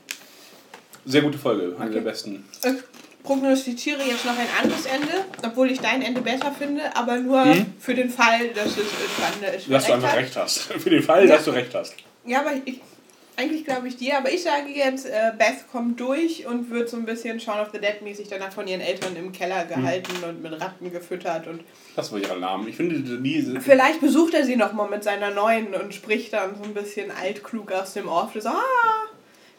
Sehr 1.06 1.22
gute 1.22 1.38
Folge, 1.38 1.76
eine 1.80 1.92
der 1.92 2.02
besten. 2.02 2.46
Ich 2.64 3.24
prognostiziere 3.24 4.02
jetzt 4.04 4.26
noch 4.26 4.38
ein 4.38 4.48
anderes 4.62 4.86
Ende, 4.86 5.26
obwohl 5.44 5.70
ich 5.72 5.80
dein 5.80 6.02
Ende 6.02 6.22
besser 6.22 6.52
finde, 6.58 6.96
aber 6.96 7.18
nur 7.18 7.44
Hm? 7.44 7.66
für 7.80 7.94
den 7.94 8.10
Fall, 8.10 8.50
dass 8.50 8.68
es 8.78 8.86
spannender 9.18 9.54
ist. 9.56 9.70
Dass 9.70 9.86
du 9.86 9.94
einfach 9.94 10.16
recht 10.16 10.36
hast. 10.36 10.60
Für 10.80 10.90
den 10.90 11.04
Fall, 11.04 11.28
Ja. 11.28 11.36
dass 11.36 11.46
du 11.46 11.52
recht 11.52 11.74
hast. 11.76 11.94
Ja, 12.26 12.42
aber 12.42 12.52
ich, 12.66 12.80
eigentlich 13.40 13.64
glaube 13.66 13.88
ich 13.88 13.96
dir, 13.96 14.18
aber 14.18 14.32
ich 14.32 14.44
sage 14.44 14.70
jetzt, 14.70 15.06
äh, 15.06 15.32
Beth 15.38 15.68
kommt 15.72 16.00
durch 16.00 16.46
und 16.46 16.70
wird 16.70 16.90
so 16.90 16.98
ein 16.98 17.06
bisschen 17.06 17.40
Shaun 17.40 17.60
of 17.60 17.70
the 17.72 17.80
Dead 17.80 18.02
mäßig 18.02 18.28
danach 18.28 18.52
von 18.52 18.68
ihren 18.68 18.82
Eltern 18.82 19.16
im 19.16 19.32
Keller 19.32 19.66
gehalten 19.66 20.12
und 20.24 20.42
mit 20.42 20.60
Ratten 20.60 20.92
gefüttert 20.92 21.48
und 21.48 21.62
Das 21.96 22.12
war 22.12 22.20
ihre 22.20 22.38
Namen. 22.38 22.68
Ich 22.68 22.76
finde 22.76 23.00
die. 23.00 23.60
vielleicht 23.62 24.02
besucht 24.02 24.34
er 24.34 24.46
sie 24.46 24.58
nochmal 24.58 24.90
mit 24.90 25.04
seiner 25.04 25.32
neuen 25.32 25.74
und 25.74 25.94
spricht 25.94 26.34
dann 26.34 26.56
so 26.58 26.64
ein 26.64 26.74
bisschen 26.74 27.12
altklug 27.12 27.72
aus 27.72 27.94
dem 27.94 28.08
Off. 28.10 28.32
So, 28.38 28.50
ah, 28.50 29.06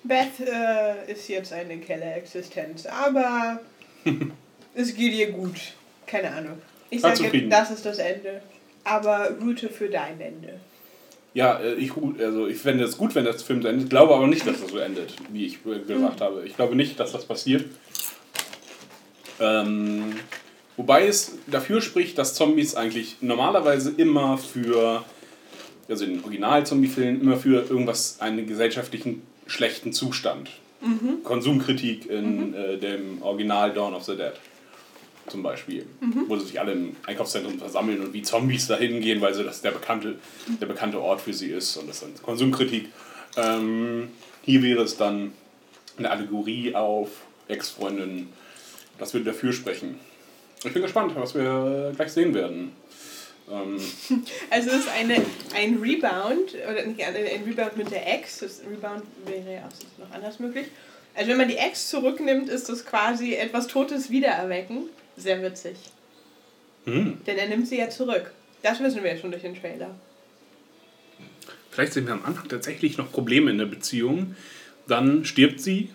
Beth 0.05 0.41
äh, 0.41 1.11
ist 1.11 1.29
jetzt 1.29 1.53
eine 1.53 1.79
Kellerexistenz, 1.79 2.87
aber 2.87 3.61
es 4.75 4.95
geht 4.95 5.13
ihr 5.15 5.33
gut. 5.33 5.75
Keine 6.07 6.31
Ahnung. 6.33 6.61
Ich 6.91 7.01
sage, 7.01 7.49
das 7.49 7.71
ist 7.71 7.87
das 7.87 7.99
Ende. 7.99 8.43
Aber 8.85 9.31
route 9.41 9.69
für 9.69 9.89
dein 9.89 10.21
Ende. 10.21 10.61
Ja, 11.35 11.59
äh, 11.59 11.75
ich, 11.75 11.93
also 12.19 12.47
ich 12.47 12.59
fände 12.59 12.85
es 12.85 12.97
gut, 12.97 13.15
wenn 13.15 13.25
das 13.25 13.43
Film 13.43 13.63
so 13.63 13.69
endet. 13.69 13.85
Ich 13.85 13.91
glaube 13.91 14.15
aber 14.15 14.27
nicht, 14.27 14.47
dass 14.47 14.61
das 14.61 14.71
so 14.71 14.79
endet, 14.79 15.15
wie 15.31 15.47
ich 15.47 15.63
gesagt 15.63 16.21
habe. 16.21 16.45
Ich 16.47 16.57
glaube 16.57 16.75
nicht, 16.75 16.99
dass 16.99 17.13
das 17.13 17.25
passiert. 17.25 17.65
Ähm, 19.39 20.15
wobei 20.77 21.07
es 21.07 21.39
dafür 21.47 21.81
spricht, 21.81 22.19
dass 22.19 22.35
Zombies 22.35 22.75
eigentlich 22.75 23.17
normalerweise 23.21 23.93
immer 23.97 24.39
für, 24.39 25.05
also 25.89 26.05
in 26.05 26.15
den 26.15 26.25
Original-Zombie-Filmen, 26.25 27.21
immer 27.21 27.37
für 27.37 27.63
irgendwas, 27.63 28.21
einen 28.21 28.47
gesellschaftlichen 28.47 29.23
schlechten 29.47 29.93
Zustand. 29.93 30.51
Mhm. 30.83 31.23
Konsumkritik 31.25 32.09
in 32.09 32.55
äh, 32.55 32.79
dem 32.79 33.23
Original 33.23 33.73
Dawn 33.73 33.95
of 33.95 34.05
the 34.05 34.17
Dead 34.17 34.33
zum 35.31 35.43
Beispiel, 35.43 35.87
Mhm. 36.01 36.25
wo 36.29 36.37
sie 36.37 36.47
sich 36.47 36.61
alle 36.61 36.73
im 36.73 36.97
Einkaufszentrum 37.07 37.59
versammeln 37.59 38.01
und 38.01 38.13
wie 38.13 38.23
Zombies 38.23 38.67
dahin 38.67 39.01
gehen, 39.01 39.21
weil 39.21 39.33
sie 39.35 39.45
das 39.45 39.63
der 39.63 39.71
bekannte, 39.71 40.17
der 40.61 40.67
bekannte 40.67 41.01
Ort 41.01 41.21
für 41.21 41.33
sie 41.33 41.49
ist 41.49 41.77
und 41.77 41.89
das 41.89 41.97
ist 41.97 42.03
dann 42.03 42.23
Konsumkritik. 42.23 42.89
Ähm, 43.37 44.09
hier 44.43 44.63
wäre 44.63 44.83
es 44.83 44.97
dann 44.97 45.33
eine 45.99 46.11
Allegorie 46.11 46.75
auf 46.75 47.09
Ex-Freundinnen. 47.49 48.29
Das 48.99 49.15
würde 49.15 49.27
dafür 49.27 49.53
sprechen. 49.53 49.99
Ich 50.65 50.73
bin 50.73 50.83
gespannt, 50.83 51.13
was 51.17 51.35
wir 51.35 51.93
gleich 51.97 52.13
sehen 52.13 52.35
werden. 52.35 52.73
Ähm, 53.51 53.79
Also 54.51 54.71
es 54.71 54.77
ist 54.81 54.89
eine, 54.89 55.17
ein 55.55 55.79
Rebound, 55.79 56.55
oder 56.71 56.85
nicht 56.87 57.03
ein 57.03 57.15
Rebound 57.47 57.77
mit 57.77 57.91
der 57.91 58.13
Ex, 58.15 58.41
das 58.41 58.61
Rebound 58.71 59.03
wäre 59.27 59.55
ja 59.55 59.61
auch 59.69 60.05
noch 60.07 60.15
anders 60.15 60.39
möglich. 60.39 60.67
Also 61.15 61.31
wenn 61.31 61.39
man 61.39 61.49
die 61.49 61.57
Ex 61.57 61.89
zurücknimmt, 61.89 62.49
ist 62.49 62.69
das 62.69 62.85
quasi 62.87 63.35
etwas 63.35 63.67
Totes 63.67 64.11
wiedererwecken. 64.11 64.89
Sehr 65.17 65.43
witzig. 65.43 65.77
hm. 66.85 67.19
Denn 67.27 67.39
er 67.39 67.49
nimmt 67.49 67.69
sie 67.69 67.79
ja 67.79 67.91
zurück. 67.91 68.33
Das 68.63 68.81
wissen 68.81 69.03
wir 69.03 69.15
ja 69.15 69.19
schon 69.19 69.31
durch 69.31 69.43
den 69.43 69.59
Trailer. 69.59 69.95
Vielleicht 71.71 71.93
sehen 71.93 72.07
wir 72.07 72.15
am 72.15 72.25
Anfang 72.25 72.49
tatsächlich 72.49 72.99
noch 72.99 73.11
Probleme 73.13 73.51
in 73.51 73.59
der 73.59 73.67
Beziehung. 73.67 74.35
Dann 74.87 75.25
stirbt 75.25 75.61
sie. 75.61 75.91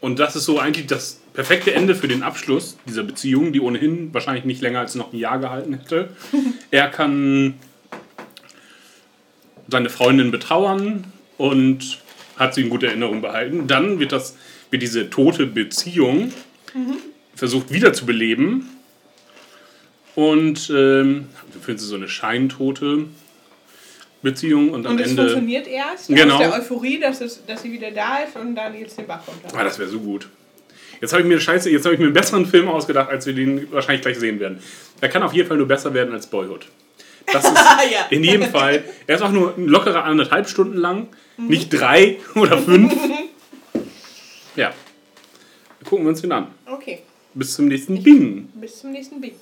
Und 0.00 0.18
das 0.18 0.36
ist 0.36 0.44
so 0.44 0.58
eigentlich 0.58 0.86
das 0.86 1.20
perfekte 1.34 1.74
Ende 1.74 1.94
für 1.94 2.08
den 2.08 2.22
Abschluss 2.22 2.78
dieser 2.86 3.02
Beziehung, 3.02 3.52
die 3.52 3.60
ohnehin 3.60 4.14
wahrscheinlich 4.14 4.44
nicht 4.44 4.62
länger 4.62 4.80
als 4.80 4.94
noch 4.94 5.12
ein 5.12 5.18
Jahr 5.18 5.38
gehalten 5.38 5.74
hätte. 5.74 6.10
er 6.70 6.88
kann 6.88 7.54
seine 9.68 9.90
Freundin 9.90 10.30
betrauern 10.30 11.04
und 11.36 11.98
hat 12.36 12.54
sie 12.54 12.62
in 12.62 12.70
guter 12.70 12.88
Erinnerung 12.88 13.20
behalten. 13.20 13.66
Dann 13.66 13.98
wird, 13.98 14.12
das, 14.12 14.36
wird 14.70 14.82
diese 14.82 15.10
tote 15.10 15.46
Beziehung 15.46 16.32
versucht 17.38 17.72
wiederzubeleben. 17.72 18.68
Und 20.14 20.68
ähm, 20.70 21.28
finden 21.62 21.78
sie 21.80 21.86
so 21.86 21.94
eine 21.94 22.08
scheintote 22.08 23.04
Beziehung 24.22 24.70
und 24.70 24.84
am 24.84 24.92
Und 24.94 25.00
es 25.00 25.10
Ende. 25.10 25.22
funktioniert 25.22 25.68
erst 25.68 26.08
Genau. 26.08 26.34
aus 26.34 26.40
der 26.40 26.52
Euphorie, 26.54 26.98
dass, 26.98 27.20
es, 27.20 27.44
dass 27.46 27.62
sie 27.62 27.70
wieder 27.70 27.92
da 27.92 28.18
ist 28.18 28.34
und 28.36 28.56
dann 28.56 28.74
jetzt 28.76 28.98
den 28.98 29.06
Bach 29.06 29.20
runter. 29.28 29.56
Ah, 29.56 29.62
das 29.62 29.78
wäre 29.78 29.88
so 29.88 30.00
gut. 30.00 30.28
Jetzt 31.00 31.12
habe 31.12 31.22
ich 31.22 31.28
mir 31.28 31.38
Scheiße, 31.40 31.70
jetzt 31.70 31.84
habe 31.84 31.94
ich 31.94 32.00
mir 32.00 32.06
einen 32.06 32.14
besseren 32.14 32.46
Film 32.46 32.66
ausgedacht, 32.68 33.08
als 33.10 33.26
wir 33.26 33.32
den 33.34 33.70
wahrscheinlich 33.70 34.02
gleich 34.02 34.18
sehen 34.18 34.40
werden. 34.40 34.60
Er 35.00 35.08
kann 35.08 35.22
auf 35.22 35.32
jeden 35.32 35.46
Fall 35.46 35.56
nur 35.56 35.68
besser 35.68 35.94
werden 35.94 36.12
als 36.12 36.26
Boyhood. 36.26 36.66
Das 37.32 37.44
ist 37.44 37.54
Ja. 37.92 38.06
in 38.10 38.24
jedem 38.24 38.50
Fall. 38.50 38.82
Er 39.06 39.14
ist 39.14 39.22
auch 39.22 39.30
nur 39.30 39.54
ein 39.56 39.68
lockerer 39.68 40.02
anderthalb 40.04 40.48
Stunden 40.48 40.76
lang, 40.76 41.06
Mhm. 41.36 41.46
nicht 41.46 41.68
drei 41.70 42.16
oder 42.34 42.58
fünf. 42.58 42.92
Ja. 44.56 44.72
Gucken 45.84 46.04
wir 46.06 46.08
uns 46.10 46.20
den 46.22 46.32
an. 46.32 46.48
Okay, 46.66 47.02
Bis 47.38 47.54
zum 47.54 47.68
nächsten 47.68 48.02
Bing. 48.02 48.48
bis 48.54 48.80
zum 48.80 48.90
nächsten 48.90 49.20
Big. 49.20 49.34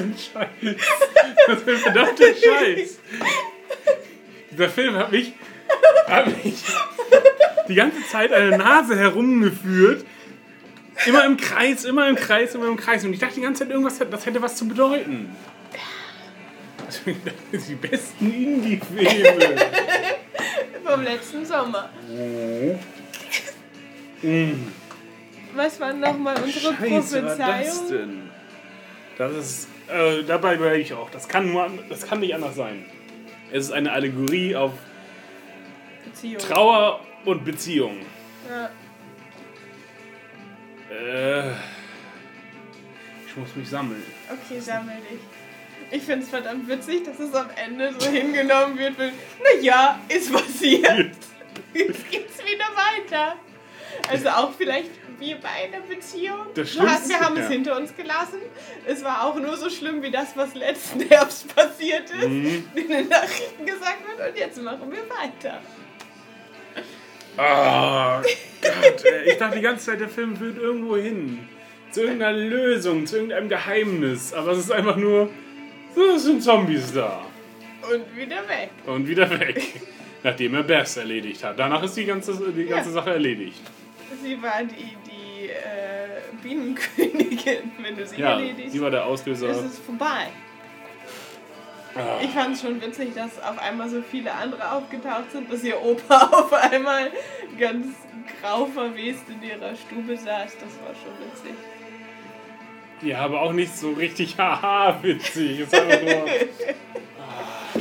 Für 0.00 0.06
ein 0.06 0.16
Scheiß. 0.16 0.76
Was 1.46 1.62
für 1.62 1.70
ein 1.72 1.78
verdammter 1.78 2.26
Scheiß. 2.26 2.98
Dieser 4.50 4.68
Film 4.68 4.96
hat 4.96 5.12
mich, 5.12 5.32
hat 6.06 6.26
mich 6.44 6.54
die 7.68 7.74
ganze 7.74 8.06
Zeit 8.08 8.32
an 8.32 8.50
der 8.50 8.58
Nase 8.58 8.98
herumgeführt. 8.98 10.04
Immer 11.06 11.24
im 11.24 11.36
Kreis, 11.36 11.84
immer 11.84 12.08
im 12.08 12.16
Kreis, 12.16 12.54
immer 12.54 12.66
im 12.66 12.76
Kreis. 12.76 13.04
Und 13.04 13.12
ich 13.12 13.20
dachte 13.20 13.36
die 13.36 13.40
ganze 13.40 13.64
Zeit, 13.64 13.70
irgendwas, 13.70 13.98
das 13.98 14.26
hätte 14.26 14.42
was 14.42 14.56
zu 14.56 14.68
bedeuten. 14.68 15.34
Das 16.86 17.02
sind 17.04 17.68
die 17.68 17.74
besten 17.76 18.32
Indie-Filme. 18.32 19.56
Vom 20.84 21.02
letzten 21.02 21.46
Sommer. 21.46 21.88
Mm. 24.22 24.54
Was 25.54 25.80
waren 25.80 26.00
nochmal 26.00 26.36
unsere 26.42 26.74
Scheiße, 26.74 27.24
was 27.24 27.38
war 27.38 27.58
das 27.58 27.88
denn? 27.88 28.30
Das 29.16 29.32
ist, 29.32 29.68
äh, 29.92 30.24
dabei 30.24 30.56
bleibe 30.56 30.78
ich 30.78 30.92
auch. 30.94 31.10
Das 31.10 31.28
kann, 31.28 31.50
nur, 31.50 31.70
das 31.88 32.06
kann 32.06 32.20
nicht 32.20 32.34
anders 32.34 32.56
sein. 32.56 32.84
Es 33.52 33.66
ist 33.66 33.72
eine 33.72 33.92
Allegorie 33.92 34.54
auf 34.54 34.72
Beziehung. 36.04 36.38
Trauer 36.38 37.00
und 37.24 37.44
Beziehung. 37.44 37.96
Ja. 38.48 38.70
Äh, 40.90 41.50
ich 43.26 43.36
muss 43.36 43.54
mich 43.54 43.68
sammeln. 43.68 44.02
Okay, 44.28 44.60
sammel 44.60 44.96
dich. 45.10 45.20
Ich 45.92 46.02
finde 46.02 46.24
es 46.24 46.30
verdammt 46.30 46.68
witzig, 46.68 47.04
dass 47.04 47.18
es 47.18 47.34
am 47.34 47.48
Ende 47.56 47.92
so 47.98 48.08
hingenommen 48.10 48.78
wird. 48.78 48.96
Mit, 48.98 49.12
naja, 49.42 49.98
ist 50.08 50.32
passiert. 50.32 51.16
Jetzt 51.74 52.10
geht's 52.10 52.38
wieder 52.38 52.66
weiter. 52.74 53.36
Also 54.08 54.28
auch 54.28 54.52
vielleicht 54.56 54.90
wie 55.20 55.34
bei 55.34 55.48
einer 55.48 55.80
Beziehung. 55.86 56.46
Das 56.54 56.68
hast, 56.68 56.74
Schlimmste, 56.74 57.08
wir 57.10 57.20
haben 57.20 57.36
ja. 57.36 57.42
es 57.42 57.48
hinter 57.48 57.76
uns 57.76 57.94
gelassen. 57.94 58.40
Es 58.86 59.04
war 59.04 59.24
auch 59.24 59.36
nur 59.36 59.56
so 59.56 59.70
schlimm 59.70 60.02
wie 60.02 60.10
das, 60.10 60.36
was 60.36 60.54
letzten 60.54 61.00
Herbst 61.08 61.54
passiert 61.54 62.10
ist. 62.10 62.28
Mhm. 62.28 62.64
In 62.74 62.88
den 62.88 63.08
Nachrichten 63.08 63.66
gesagt 63.66 63.98
wird. 64.06 64.28
Und 64.28 64.38
jetzt 64.38 64.62
machen 64.62 64.90
wir 64.90 65.02
weiter. 65.08 65.60
Ah, 67.36 68.20
Gott, 68.60 69.04
ich 69.24 69.36
dachte 69.36 69.56
die 69.56 69.62
ganze 69.62 69.86
Zeit, 69.86 70.00
der 70.00 70.08
Film 70.08 70.36
führt 70.36 70.58
irgendwo 70.58 70.96
hin. 70.96 71.48
Zu 71.90 72.02
irgendeiner 72.02 72.36
Lösung, 72.36 73.06
zu 73.06 73.16
irgendeinem 73.16 73.48
Geheimnis. 73.48 74.32
Aber 74.32 74.52
es 74.52 74.58
ist 74.58 74.72
einfach 74.72 74.96
nur, 74.96 75.30
so, 75.94 76.02
es 76.14 76.24
sind 76.24 76.42
Zombies 76.42 76.92
da. 76.92 77.24
Und 77.82 78.16
wieder 78.16 78.48
weg. 78.48 78.70
Und 78.86 79.08
wieder 79.08 79.28
weg. 79.38 79.62
Nachdem 80.22 80.54
er 80.54 80.62
Bess 80.62 80.96
erledigt 80.96 81.42
hat. 81.42 81.58
Danach 81.58 81.82
ist 81.82 81.96
die 81.96 82.04
ganze, 82.04 82.32
die 82.52 82.66
ganze 82.66 82.90
Ja. 82.90 82.94
Sache 82.94 83.10
erledigt. 83.10 83.60
Sie 84.22 84.40
war 84.42 84.62
die, 84.62 84.96
Bienenkönigin. 86.42 87.72
Wenn 87.82 87.96
du 87.96 88.06
sie 88.06 88.20
Ja, 88.20 88.32
erledigst, 88.32 88.72
sie 88.72 88.80
war 88.80 88.90
der 88.90 89.04
Auslöser. 89.04 89.48
ist 89.50 89.64
es 89.64 89.78
vorbei. 89.78 90.28
Ich 92.22 92.30
fand 92.30 92.54
es 92.54 92.62
schon 92.62 92.80
witzig, 92.80 93.14
dass 93.16 93.42
auf 93.42 93.58
einmal 93.58 93.88
so 93.88 94.00
viele 94.00 94.32
andere 94.32 94.70
aufgetaucht 94.72 95.32
sind, 95.32 95.52
dass 95.52 95.64
ihr 95.64 95.80
Opa 95.82 96.18
auf 96.32 96.52
einmal 96.52 97.10
ganz 97.58 97.88
grau 98.40 98.66
verwest 98.66 99.24
in 99.28 99.42
ihrer 99.42 99.74
Stube 99.74 100.16
saß. 100.16 100.56
Das 100.56 100.78
war 100.84 100.94
schon 100.94 101.12
witzig. 101.26 101.54
Ja, 103.02 103.18
aber 103.22 103.42
auch 103.42 103.52
nicht 103.52 103.76
so 103.76 103.90
richtig 103.90 104.38
haha 104.38 105.02
witzig. 105.02 105.60
Ist 105.60 105.74
einfach 105.74 106.00
nur. 106.00 106.26
Ah. 107.18 107.79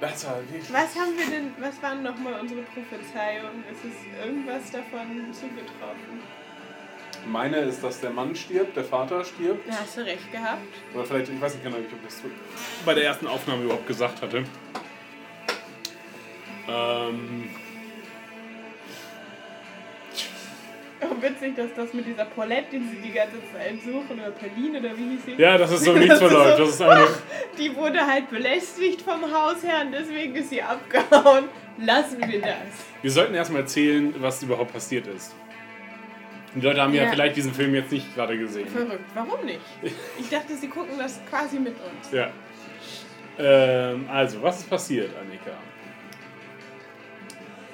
Wirklich. 0.00 0.72
Was 0.72 0.94
haben 0.96 1.16
wir 1.16 1.26
denn, 1.26 1.52
was 1.58 1.82
waren 1.82 2.02
nochmal 2.02 2.40
unsere 2.40 2.62
Prophezeiungen? 2.62 3.64
Ist 3.70 3.84
es 3.84 4.24
irgendwas 4.24 4.70
davon 4.70 5.32
zugetroffen? 5.32 6.22
Meine 7.26 7.56
ist, 7.58 7.82
dass 7.82 8.00
der 8.00 8.10
Mann 8.10 8.34
stirbt, 8.36 8.76
der 8.76 8.84
Vater 8.84 9.24
stirbt. 9.24 9.68
Da 9.68 9.72
hast 9.80 9.96
du 9.96 10.04
recht 10.04 10.30
gehabt. 10.30 10.62
Oder 10.94 11.04
vielleicht, 11.04 11.30
ich 11.30 11.40
weiß 11.40 11.54
nicht 11.54 11.64
genau, 11.64 11.76
ob 11.78 11.82
ich 11.82 11.90
das 12.04 12.22
bei 12.84 12.94
der 12.94 13.04
ersten 13.04 13.26
Aufnahme 13.26 13.64
überhaupt 13.64 13.86
gesagt 13.86 14.22
hatte. 14.22 14.44
Ähm, 16.68 17.50
Auch 21.00 21.22
witzig, 21.22 21.54
dass 21.56 21.72
das 21.76 21.92
mit 21.94 22.06
dieser 22.06 22.24
Paulette, 22.24 22.78
die 22.78 22.88
sie 22.88 22.96
die 23.08 23.12
ganze 23.12 23.36
Zeit 23.52 23.80
suchen, 23.84 24.18
oder 24.20 24.30
Pauline, 24.32 24.80
oder 24.80 24.96
wie 24.98 25.10
hieß 25.10 25.24
sie? 25.26 25.32
Ja, 25.40 25.56
dass 25.56 25.70
es 25.70 25.84
so 25.84 25.92
nichts 25.92 26.18
verläuft, 26.18 26.58
das 26.58 26.68
ist 26.70 26.82
einfach- 26.82 27.18
Die 27.58 27.74
wurde 27.76 28.04
halt 28.04 28.28
belästigt 28.30 29.02
vom 29.02 29.22
Hausherrn, 29.32 29.92
deswegen 29.92 30.34
ist 30.34 30.50
sie 30.50 30.62
abgehauen. 30.62 31.44
Lassen 31.80 32.18
wir 32.28 32.40
das. 32.40 32.56
wir 33.02 33.10
sollten 33.10 33.34
erstmal 33.34 33.60
erzählen, 33.60 34.12
was 34.18 34.42
überhaupt 34.42 34.72
passiert 34.72 35.06
ist. 35.06 35.34
Die 36.56 36.60
Leute 36.60 36.80
haben 36.82 36.92
ja, 36.94 37.04
Ja. 37.04 37.10
vielleicht 37.10 37.36
diesen 37.36 37.54
Film 37.54 37.74
jetzt 37.76 37.92
nicht 37.92 38.12
gerade 38.16 38.36
gesehen. 38.36 38.66
Verrückt. 38.66 39.04
Warum 39.14 39.44
nicht? 39.44 39.60
Ich 40.18 40.28
dachte, 40.28 40.56
sie 40.56 40.66
gucken 40.68 40.98
das 40.98 41.20
quasi 41.30 41.60
mit 41.60 41.74
uns. 41.74 42.10
Ja. 42.10 42.30
Ähm, 43.38 44.08
also, 44.10 44.42
was 44.42 44.58
ist 44.60 44.68
passiert, 44.70 45.10
Annika? 45.20 45.52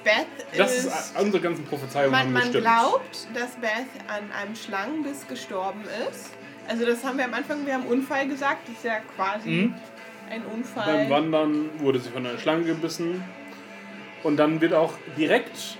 Beth 0.05 0.25
Das 0.57 0.73
ist. 0.73 0.85
ist, 0.85 1.19
unsere 1.19 1.43
ganzen 1.43 1.65
Prophezeiungen 1.65 2.11
man, 2.11 2.31
man 2.31 2.51
glaubt, 2.53 3.27
dass 3.33 3.51
Beth 3.55 3.71
an 4.07 4.31
einem 4.31 4.55
Schlangenbiss 4.55 5.27
gestorben 5.27 5.83
ist. 6.09 6.29
Also 6.69 6.85
das 6.85 7.03
haben 7.03 7.17
wir 7.17 7.25
am 7.25 7.33
Anfang, 7.33 7.65
wir 7.65 7.73
haben 7.73 7.85
Unfall 7.87 8.27
gesagt, 8.27 8.67
das 8.69 8.77
ist 8.77 8.85
ja 8.85 8.99
quasi 9.17 9.49
Mhm. 9.49 9.73
ein 10.31 10.41
Beim 10.43 10.51
Unfall. 10.53 11.09
Wandern 11.09 11.69
wurde 11.79 11.99
sie 11.99 12.09
von 12.09 12.25
einer 12.25 12.37
Schlange 12.39 12.63
gebissen. 12.63 13.21
Und 14.23 14.37
dann 14.37 14.61
wird 14.61 14.73
auch 14.73 14.93
direkt 15.17 15.77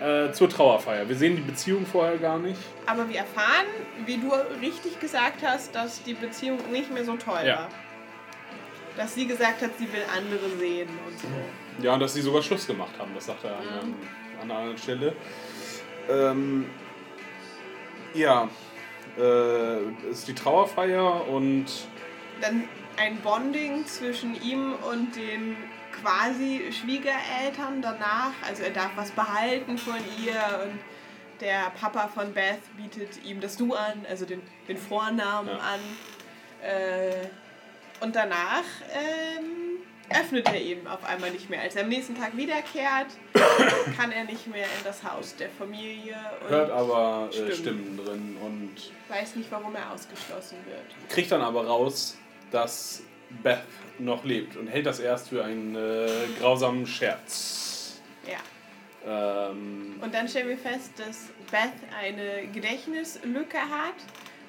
äh, 0.00 0.32
zur 0.32 0.48
Trauerfeier. 0.50 1.08
Wir 1.08 1.14
sehen 1.16 1.36
die 1.36 1.42
Beziehung 1.42 1.86
vorher 1.86 2.18
gar 2.18 2.36
nicht. 2.38 2.60
Aber 2.86 3.08
wir 3.08 3.18
erfahren, 3.18 3.66
wie 4.04 4.16
du 4.18 4.30
richtig 4.60 4.98
gesagt 5.00 5.42
hast, 5.46 5.74
dass 5.74 6.02
die 6.02 6.14
Beziehung 6.14 6.58
nicht 6.72 6.92
mehr 6.92 7.04
so 7.04 7.16
toll 7.16 7.38
Ja. 7.46 7.56
war. 7.56 7.68
Dass 8.96 9.14
sie 9.14 9.26
gesagt 9.26 9.62
hat, 9.62 9.70
sie 9.78 9.90
will 9.92 10.02
andere 10.14 10.50
sehen 10.58 10.88
und 11.06 11.18
so. 11.20 11.28
Ja, 11.80 11.94
und 11.94 12.00
dass 12.00 12.14
sie 12.14 12.20
sogar 12.22 12.42
Schluss 12.42 12.66
gemacht 12.66 12.92
haben, 12.98 13.12
das 13.14 13.26
sagt 13.26 13.44
er 13.44 13.56
an, 13.56 13.68
an, 13.68 13.94
an 14.40 14.50
einer 14.50 14.58
anderen 14.60 14.78
Stelle. 14.78 15.14
Ähm, 16.08 16.66
ja, 18.14 18.48
äh, 19.18 20.10
ist 20.10 20.28
die 20.28 20.34
Trauerfeier 20.34 21.26
und 21.28 21.66
Dann 22.40 22.64
ein 22.96 23.16
Bonding 23.18 23.86
zwischen 23.86 24.40
ihm 24.42 24.74
und 24.90 25.16
den 25.16 25.56
quasi 26.02 26.70
Schwiegereltern 26.72 27.80
danach. 27.82 28.32
Also 28.46 28.62
er 28.64 28.70
darf 28.70 28.90
was 28.96 29.10
behalten 29.12 29.78
von 29.78 29.96
ihr 30.24 30.34
und 30.64 30.78
der 31.40 31.70
Papa 31.80 32.08
von 32.08 32.32
Beth 32.32 32.60
bietet 32.76 33.24
ihm 33.24 33.40
das 33.40 33.56
Du 33.56 33.74
an, 33.74 34.06
also 34.08 34.24
den, 34.24 34.42
den 34.68 34.76
Vornamen 34.76 35.48
Ja. 35.48 35.54
an. 35.58 35.80
Äh, 36.62 37.28
und 38.00 38.14
danach 38.14 38.64
ähm, 38.92 39.71
öffnet 40.14 40.46
er 40.48 40.60
ihn 40.60 40.86
auf 40.86 41.04
einmal 41.04 41.30
nicht 41.30 41.48
mehr. 41.50 41.60
Als 41.60 41.76
er 41.76 41.82
am 41.82 41.88
nächsten 41.88 42.16
Tag 42.16 42.36
wiederkehrt, 42.36 43.08
kann 43.96 44.12
er 44.12 44.24
nicht 44.24 44.46
mehr 44.46 44.64
in 44.64 44.84
das 44.84 45.02
Haus 45.04 45.34
der 45.36 45.50
Familie 45.50 46.16
hört 46.48 46.70
aber 46.70 47.28
äh, 47.30 47.34
Stimmen. 47.34 47.54
Stimmen 47.54 47.96
drin 47.96 48.36
und 48.40 48.92
weiß 49.08 49.36
nicht, 49.36 49.50
warum 49.50 49.74
er 49.74 49.90
ausgeschlossen 49.92 50.56
wird. 50.66 51.10
kriegt 51.10 51.30
dann 51.32 51.42
aber 51.42 51.66
raus, 51.66 52.16
dass 52.50 53.02
Beth 53.42 53.62
noch 53.98 54.24
lebt 54.24 54.56
und 54.56 54.66
hält 54.68 54.86
das 54.86 55.00
erst 55.00 55.28
für 55.30 55.44
einen 55.44 55.74
äh, 55.74 56.08
grausamen 56.40 56.86
Scherz. 56.86 58.00
Ja. 58.26 59.50
Ähm, 59.50 59.96
Und 60.00 60.14
dann 60.14 60.28
stellen 60.28 60.48
wir 60.48 60.58
fest, 60.58 60.92
dass 60.98 61.28
Beth 61.50 61.72
eine 62.00 62.46
Gedächtnislücke 62.52 63.58
hat. 63.58 63.94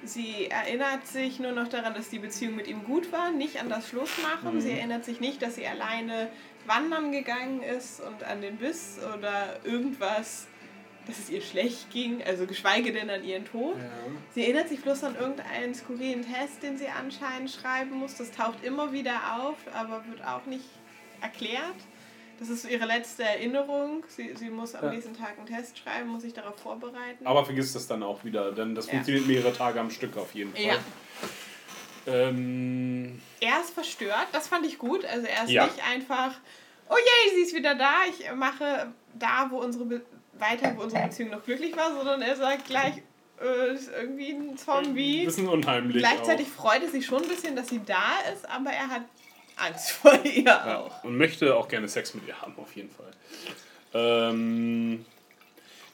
Sie 0.05 0.47
erinnert 0.49 1.07
sich 1.07 1.39
nur 1.39 1.51
noch 1.51 1.67
daran, 1.67 1.93
dass 1.93 2.09
die 2.09 2.19
Beziehung 2.19 2.55
mit 2.55 2.67
ihm 2.67 2.84
gut 2.84 3.11
war, 3.11 3.31
nicht 3.31 3.61
an 3.61 3.69
das 3.69 3.88
Schlussmachen. 3.88 4.55
Mhm. 4.55 4.61
Sie 4.61 4.71
erinnert 4.71 5.05
sich 5.05 5.19
nicht, 5.19 5.41
dass 5.41 5.55
sie 5.55 5.67
alleine 5.67 6.30
wandern 6.65 7.11
gegangen 7.11 7.61
ist 7.61 8.01
und 8.01 8.23
an 8.23 8.41
den 8.41 8.57
Biss 8.57 8.99
oder 9.17 9.59
irgendwas, 9.63 10.47
dass 11.07 11.19
es 11.19 11.30
ihr 11.30 11.41
schlecht 11.41 11.89
ging, 11.91 12.23
also 12.23 12.45
geschweige 12.45 12.93
denn 12.93 13.09
an 13.09 13.23
ihren 13.23 13.45
Tod. 13.45 13.75
Sie 14.34 14.43
erinnert 14.43 14.69
sich 14.69 14.81
bloß 14.81 15.03
an 15.03 15.15
irgendeinen 15.15 15.75
skurrilen 15.75 16.23
Test, 16.23 16.63
den 16.63 16.77
sie 16.77 16.88
anscheinend 16.88 17.51
schreiben 17.51 17.91
muss. 17.91 18.15
Das 18.15 18.31
taucht 18.31 18.63
immer 18.63 18.93
wieder 18.93 19.38
auf, 19.39 19.57
aber 19.73 20.03
wird 20.07 20.25
auch 20.25 20.45
nicht 20.45 20.65
erklärt. 21.21 21.75
Das 22.39 22.49
ist 22.49 22.69
ihre 22.69 22.85
letzte 22.85 23.23
Erinnerung. 23.23 24.03
Sie, 24.07 24.34
sie 24.35 24.49
muss 24.49 24.76
am 24.76 24.85
Ja. 24.85 24.91
nächsten 24.91 25.15
Tag 25.15 25.38
einen 25.38 25.45
Test 25.45 25.77
schreiben, 25.77 26.10
muss 26.10 26.23
sich 26.23 26.34
darauf 26.34 26.55
vorbereiten. 26.60 27.26
aber 27.26 27.45
vergisst 27.45 27.76
es 27.76 27.88
dann 27.88 28.03
auch 28.03 28.23
wieder, 28.23 28.51
denn 28.51 28.76
das 28.76 28.88
Ja. 28.88 28.93
funktioniert 28.93 29.27
mehrere 29.27 29.53
Tage 29.53 29.80
am 29.80 29.89
Stück 29.91 30.18
auf 30.18 30.34
jeden 30.34 30.53
Fall. 30.53 30.64
Ja. 30.64 30.77
Ähm, 32.05 33.22
Er 33.39 33.61
ist 33.61 33.72
verstört, 33.72 34.27
das 34.31 34.47
fand 34.47 34.65
ich 34.65 34.77
gut. 34.77 35.05
Also 35.05 35.26
er 35.27 35.43
ist 35.45 35.51
Ja. 35.51 35.65
nicht 35.65 35.81
einfach, 35.89 36.34
oh 36.89 36.95
je, 36.97 37.35
sie 37.35 37.41
ist 37.43 37.55
wieder 37.55 37.76
da, 37.76 37.93
ich 38.10 38.30
mache 38.34 38.91
da, 39.14 39.47
wo 39.49 39.57
unsere 39.60 39.85
Be 39.85 40.01
weiter, 40.34 40.73
wo 40.76 40.81
unsere 40.81 41.03
Beziehung 41.03 41.30
noch 41.30 41.43
glücklich 41.45 41.76
war, 41.77 41.93
sondern 41.93 42.22
er 42.22 42.35
sagt 42.35 42.65
gleich, 42.65 42.95
äh, 43.41 43.73
ist 43.73 43.89
irgendwie 43.91 44.31
ein 44.31 44.57
Zombie. 44.57 45.22
ein 45.22 45.26
bisschen 45.26 45.47
unheimlich. 45.47 45.97
Gleichzeitig 45.97 46.47
freut 46.49 46.81
er 46.84 46.89
sich 46.89 47.05
schon 47.05 47.22
ein 47.23 47.30
bisschen, 47.30 47.55
dass 47.55 47.69
sie 47.69 47.80
da 47.85 48.19
ist, 48.34 48.49
aber 48.49 48.72
er 48.72 48.88
hat 48.89 49.03
Angst 49.55 49.91
vor 49.91 50.13
ihr. 50.23 50.43
Ja, 50.43 50.77
auch. 50.80 51.03
und 51.03 51.17
möchte 51.17 51.55
auch 51.55 51.67
gerne 51.67 51.88
Sex 51.88 52.13
mit 52.13 52.27
ihr 52.27 52.41
haben, 52.41 52.53
auf 52.57 52.75
jeden 52.75 52.89
Fall. 52.91 53.11
Ähm, 53.93 55.05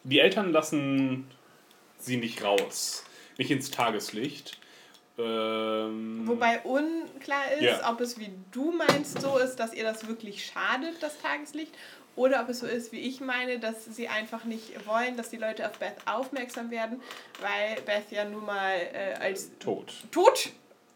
die 0.04 0.20
Eltern 0.20 0.52
lassen 0.52 1.30
sie 2.00 2.18
nicht 2.18 2.44
raus, 2.44 3.04
nicht 3.38 3.52
ins 3.52 3.72
Tageslicht. 3.72 4.58
Ähm, 5.18 6.22
Wobei 6.26 6.60
unklar 6.62 7.52
ist, 7.54 7.62
Ja. 7.62 7.92
ob 7.92 8.00
es 8.00 8.18
wie 8.18 8.32
du 8.52 8.72
meinst 8.72 9.20
so 9.22 9.38
ist, 9.38 9.58
dass 9.58 9.74
ihr 9.74 9.84
das 9.84 10.08
wirklich 10.08 10.46
schadet, 10.46 11.02
das 11.04 11.20
Tageslicht, 11.22 11.74
oder 12.16 12.42
ob 12.42 12.50
es 12.50 12.60
so 12.60 12.66
ist, 12.68 12.92
wie 12.94 13.00
ich 13.00 13.20
meine, 13.22 13.60
dass 13.60 13.84
sie 13.86 14.08
einfach 14.08 14.44
nicht 14.46 14.86
wollen, 14.88 15.16
dass 15.18 15.30
die 15.30 15.38
Leute 15.38 15.66
auf 15.70 15.78
Beth 15.78 15.96
aufmerksam 16.06 16.72
werden, 16.72 17.02
weil 17.42 17.82
Beth 17.86 18.12
ja 18.12 18.26
nun 18.26 18.46
mal 18.46 18.76
äh, 18.94 19.14
als 19.20 19.52
tot, 19.60 19.94
tot 20.12 20.50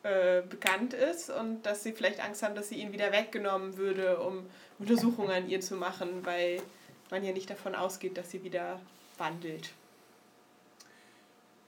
äh, 0.03 0.41
bekannt 0.41 0.93
ist 0.93 1.29
und 1.29 1.63
dass 1.65 1.83
sie 1.83 1.93
vielleicht 1.93 2.19
Angst 2.19 2.43
haben, 2.43 2.55
dass 2.55 2.69
sie 2.69 2.75
ihn 2.75 2.91
wieder 2.91 3.11
weggenommen 3.11 3.77
würde, 3.77 4.19
um 4.19 4.45
Untersuchungen 4.79 5.31
an 5.31 5.49
ihr 5.49 5.61
zu 5.61 5.75
machen, 5.75 6.25
weil 6.25 6.61
man 7.09 7.23
ja 7.23 7.31
nicht 7.31 7.49
davon 7.49 7.73
ausgeht, 7.75 8.17
dass 8.17 8.31
sie 8.31 8.43
wieder 8.43 8.79
wandelt. 9.17 9.71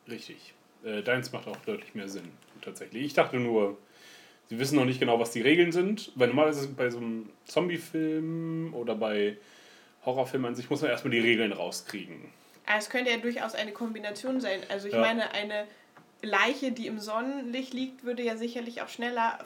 Richtig. 0.08 0.54
Äh, 0.84 1.02
deins 1.02 1.32
macht 1.32 1.48
auch 1.48 1.58
deutlich 1.66 1.96
mehr 1.96 2.10
Sinn, 2.10 2.30
tatsächlich. 2.62 3.04
Ich 3.06 3.14
dachte 3.14 3.38
nur, 3.38 3.78
sie 4.50 4.60
wissen 4.60 4.76
noch 4.76 4.86
nicht 4.86 5.00
genau, 5.00 5.20
was 5.20 5.32
die 5.32 5.42
Regeln 5.42 5.72
sind. 5.72 6.12
Weil 6.16 6.28
normalerweise 6.28 6.68
bei 6.68 6.90
so 6.90 6.98
einem 6.98 7.30
Zombie-Film 7.46 8.74
oder 8.74 8.96
bei 8.96 9.38
Horrorfilmen 10.06 10.50
an 10.50 10.56
sich 10.56 10.70
muss 10.70 10.82
man 10.82 10.92
erstmal 10.92 11.12
die 11.12 11.20
Regeln 11.20 11.52
rauskriegen. 11.52 12.32
Aber 12.68 12.78
es 12.78 12.90
könnte 12.90 13.12
ja 13.12 13.18
durchaus 13.18 13.56
eine 13.56 13.72
Kombination 13.72 14.40
sein. 14.42 14.62
Also 14.70 14.88
ich 14.88 14.94
Ja. 14.94 15.02
meine, 15.02 15.32
eine 15.32 15.68
Leiche, 16.22 16.72
die 16.72 16.88
im 16.88 17.00
Sonnenlicht 17.00 17.74
liegt, 17.74 18.04
würde 18.04 18.24
ja 18.24 18.38
sicherlich 18.38 18.82
auch 18.82 18.90
schneller 18.90 19.40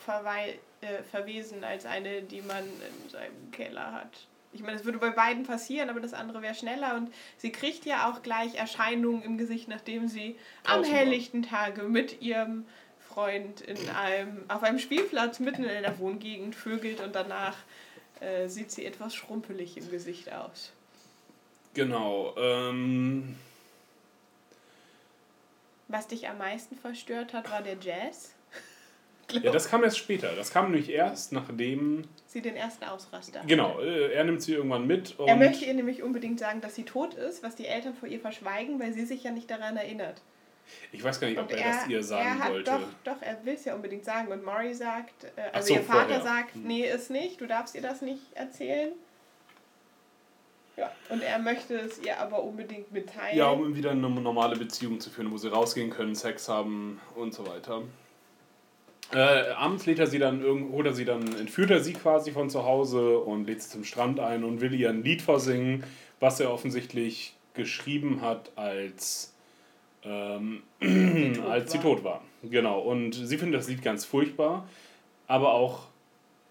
äh, 0.82 1.04
verwesen 1.12 1.64
als 1.64 1.86
eine, 1.86 2.22
die 2.22 2.42
man 2.42 2.64
in 2.64 3.10
seinem 3.10 3.52
Keller 3.52 3.92
hat. 3.94 4.28
Ich 4.52 4.62
meine, 4.62 4.78
es 4.78 4.86
würde 4.86 4.98
bei 4.98 5.12
beiden 5.12 5.44
passieren, 5.44 5.90
aber 5.90 6.00
das 6.00 6.14
andere 6.14 6.42
wäre 6.42 6.56
schneller 6.56 6.96
und 6.96 7.14
sie 7.38 7.52
kriegt 7.52 7.86
ja 7.86 8.10
auch 8.10 8.24
gleich 8.24 8.56
Erscheinungen 8.56 9.22
im 9.22 9.38
Gesicht, 9.38 9.68
nachdem 9.68 10.08
sie 10.08 10.38
am 10.64 10.84
helllichten 10.84 11.44
Tage 11.44 11.84
mit 11.84 12.22
ihrem 12.22 12.66
Freund 13.00 13.62
in 13.62 13.78
einem, 13.90 14.46
auf 14.48 14.64
einem 14.64 14.80
Spielplatz 14.80 15.40
mitten 15.40 15.64
in 15.64 15.70
einer 15.70 16.00
Wohngegend 16.00 16.56
vögelt 16.56 17.00
und 17.00 17.14
danach 17.14 17.58
äh, 18.22 18.48
sieht 18.48 18.72
sie 18.72 18.86
etwas 18.86 19.14
schrumpelig 19.14 19.78
im 19.78 19.92
Gesicht 19.92 20.32
aus. 20.32 20.72
Genau. 21.74 22.34
Ähm, 22.38 23.36
Was 25.90 26.08
dich 26.08 26.28
am 26.30 26.38
meisten 26.38 26.76
verstört 26.78 27.34
hat, 27.34 27.52
war 27.52 27.62
der 27.64 27.76
Jazz. 27.82 28.34
ja, 29.32 29.52
das 29.52 29.70
kam 29.70 29.84
erst 29.84 29.98
später. 29.98 30.36
Das 30.36 30.52
kam 30.52 30.66
nämlich 30.72 30.90
erst, 30.90 31.32
nachdem. 31.34 32.04
Sie 32.28 32.42
den 32.42 32.56
ersten 32.56 32.84
Ausraster. 32.86 33.42
Genau, 33.48 33.80
äh, 33.80 34.14
er 34.14 34.24
nimmt 34.24 34.42
sie 34.42 34.54
irgendwann 34.54 34.86
mit. 34.88 35.16
Er 35.20 35.36
möchte 35.36 35.66
ihr 35.66 35.74
nämlich 35.74 36.04
unbedingt 36.04 36.40
sagen, 36.40 36.62
dass 36.62 36.76
sie 36.76 36.84
tot 36.84 37.16
ist, 37.16 37.42
was 37.44 37.56
die 37.56 37.66
Eltern 37.66 37.96
vor 37.96 38.08
ihr 38.08 38.20
verschweigen, 38.20 38.80
weil 38.80 38.94
sie 38.94 39.06
sich 39.06 39.24
ja 39.24 39.32
nicht 39.32 39.50
daran 39.50 39.78
erinnert. 39.78 40.22
ich 40.92 41.04
weiß 41.04 41.20
gar 41.20 41.28
nicht, 41.28 41.40
ob 41.40 41.50
Und 41.52 41.58
er, 41.58 41.68
das 41.74 41.88
ihr 41.88 42.04
sagen 42.04 42.28
er 42.28 42.40
hat 42.40 42.52
wollte. 42.52 42.72
Doch, 42.72 43.14
doch, 43.16 43.22
er 43.24 43.44
will 43.44 43.56
es 43.56 43.66
ja 43.66 43.74
unbedingt 43.74 44.06
sagen. 44.06 44.28
Und 44.32 44.44
Maury 44.46 44.76
sagt, 44.76 45.24
äh, 45.36 45.42
also 45.54 45.70
so, 45.70 45.74
ihr 45.80 45.82
Vater 45.84 46.02
vorher. 46.06 46.22
sagt, 46.22 46.54
Hm. 46.54 46.64
nee, 46.68 46.88
ist 46.88 47.10
nicht, 47.10 47.42
du 47.42 47.48
darfst 47.48 47.74
ihr 47.74 47.82
das 47.82 48.04
nicht 48.04 48.22
erzählen. 48.36 48.92
Ja, 50.80 50.90
und 51.10 51.22
er 51.22 51.40
möchte 51.40 51.76
es 51.76 52.00
ihr 52.00 52.18
aber 52.18 52.42
unbedingt 52.42 52.90
mitteilen. 52.94 53.38
Ja, 53.38 53.50
um 53.50 53.76
wieder 53.76 53.92
eine 53.92 54.10
normale 54.10 54.56
Beziehung 54.56 55.02
zu 55.02 55.10
führen, 55.10 55.30
wo 55.30 55.38
sie 55.38 55.52
rausgehen 55.52 55.90
können, 55.90 56.16
Sex 56.16 56.48
haben 56.48 57.02
und 57.16 57.34
so 57.34 57.46
weiter. 57.46 57.82
Äh, 59.12 59.52
abends 59.58 59.86
lädt 59.86 60.00
er 60.00 60.08
sie 60.08 60.20
dann 60.20 60.42
irgend, 60.42 60.72
holt 60.72 60.86
er 60.86 60.94
sie 60.94 61.04
dann, 61.04 61.36
entführt 61.36 61.72
er 61.72 61.82
sie 61.82 61.94
quasi 61.94 62.32
von 62.32 62.50
zu 62.50 62.64
Hause 62.64 63.20
und 63.20 63.46
lädt 63.46 63.62
sie 63.62 63.70
zum 63.70 63.84
Strand 63.84 64.22
ein 64.22 64.46
und 64.46 64.62
will 64.62 64.74
ihr 64.74 64.90
ein 64.90 65.04
Lied 65.04 65.22
vorsingen, 65.22 65.84
was 66.22 66.40
er 66.40 66.54
offensichtlich 66.54 67.36
geschrieben 67.56 68.22
hat, 68.22 68.52
als, 68.56 69.34
ähm, 70.04 70.64
als 71.50 71.74
sie 71.74 71.80
tot 71.80 72.06
war. 72.06 72.24
Genau. 72.42 72.80
Und 72.80 73.14
sie 73.14 73.38
findet 73.38 73.60
das 73.60 73.68
Lied 73.68 73.82
ganz 73.82 74.06
furchtbar, 74.06 74.66
aber 75.28 75.54
auch 75.56 75.89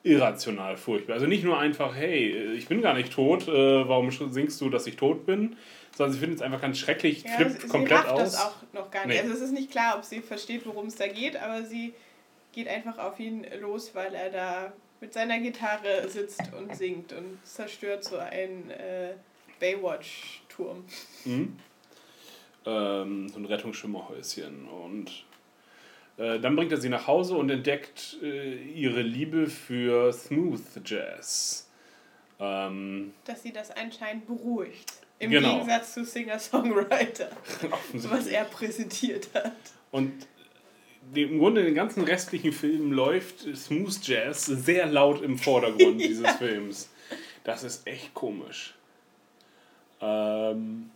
irrational 0.08 0.76
furchtbar. 0.76 1.14
Also 1.14 1.26
nicht 1.26 1.44
nur 1.44 1.58
einfach, 1.58 1.94
hey, 1.94 2.52
ich 2.54 2.66
bin 2.66 2.82
gar 2.82 2.94
nicht 2.94 3.12
tot, 3.12 3.46
äh, 3.48 3.88
warum 3.88 4.10
singst 4.10 4.60
du, 4.60 4.70
dass 4.70 4.86
ich 4.86 4.96
tot 4.96 5.26
bin? 5.26 5.56
Sondern 5.96 6.12
sie 6.12 6.20
findet 6.20 6.38
es 6.38 6.42
einfach 6.42 6.60
ganz 6.60 6.78
schrecklich, 6.78 7.24
Ja, 7.24 7.30
flippt 7.32 7.62
sie, 7.62 7.68
komplett 7.68 7.98
rafft 7.98 8.10
aus. 8.10 8.20
das 8.32 8.40
auch 8.40 8.54
noch 8.72 8.90
gar 8.90 9.06
nicht. 9.06 9.16
Nee. 9.16 9.22
Also 9.22 9.34
es 9.34 9.40
ist 9.42 9.52
nicht 9.52 9.70
klar, 9.70 9.96
ob 9.96 10.04
sie 10.04 10.20
versteht, 10.20 10.66
worum 10.66 10.86
es 10.86 10.96
da 10.96 11.06
geht, 11.08 11.36
aber 11.36 11.62
sie 11.64 11.92
geht 12.52 12.68
einfach 12.68 12.98
auf 12.98 13.18
ihn 13.20 13.46
los, 13.60 13.94
weil 13.94 14.14
er 14.14 14.30
da 14.30 14.72
mit 15.00 15.12
seiner 15.12 15.38
Gitarre 15.38 16.08
sitzt 16.08 16.42
und 16.58 16.74
singt 16.74 17.12
und 17.12 17.38
zerstört 17.44 18.04
so 18.04 18.16
einen 18.16 18.70
äh, 18.70 19.14
Baywatch-Turm. 19.60 20.84
Mhm. 21.24 21.56
Ähm, 22.66 23.28
so 23.28 23.38
ein 23.38 23.44
Rettungsschwimmerhäuschen. 23.44 24.66
Und 24.68 25.08
äh, 25.08 25.27
dann 26.18 26.56
bringt 26.56 26.72
er 26.72 26.78
sie 26.78 26.88
nach 26.88 27.06
Hause 27.06 27.36
und 27.36 27.48
entdeckt 27.50 28.16
äh, 28.22 28.54
ihre 28.72 29.02
Liebe 29.02 29.46
für 29.46 30.12
Smooth 30.12 30.60
Jazz. 30.84 31.68
Ähm, 32.40 33.12
Dass 33.24 33.42
sie 33.42 33.52
das 33.52 33.70
anscheinend 33.70 34.26
beruhigt. 34.26 34.92
Im 35.20 35.30
Genau. 35.30 35.54
Gegensatz 35.54 35.94
zu 35.94 36.04
Singer-Songwriter, 36.04 37.30
was 37.92 38.26
er 38.28 38.44
präsentiert 38.44 39.28
hat. 39.34 39.52
und 39.90 40.12
die, 41.14 41.22
im 41.22 41.38
Grunde 41.38 41.62
den 41.64 41.74
ganzen 41.74 42.04
restlichen 42.04 42.52
Film 42.52 42.92
läuft 42.92 43.40
Smooth 43.56 44.06
Jazz 44.06 44.44
sehr 44.46 44.86
laut 44.86 45.22
im 45.22 45.38
Vordergrund 45.38 46.00
dieses 46.02 46.30
Films. 46.32 46.90
Das 47.44 47.64
ist 47.64 47.86
echt 47.86 48.12
komisch. 48.12 48.74
Ähm, 50.00 50.90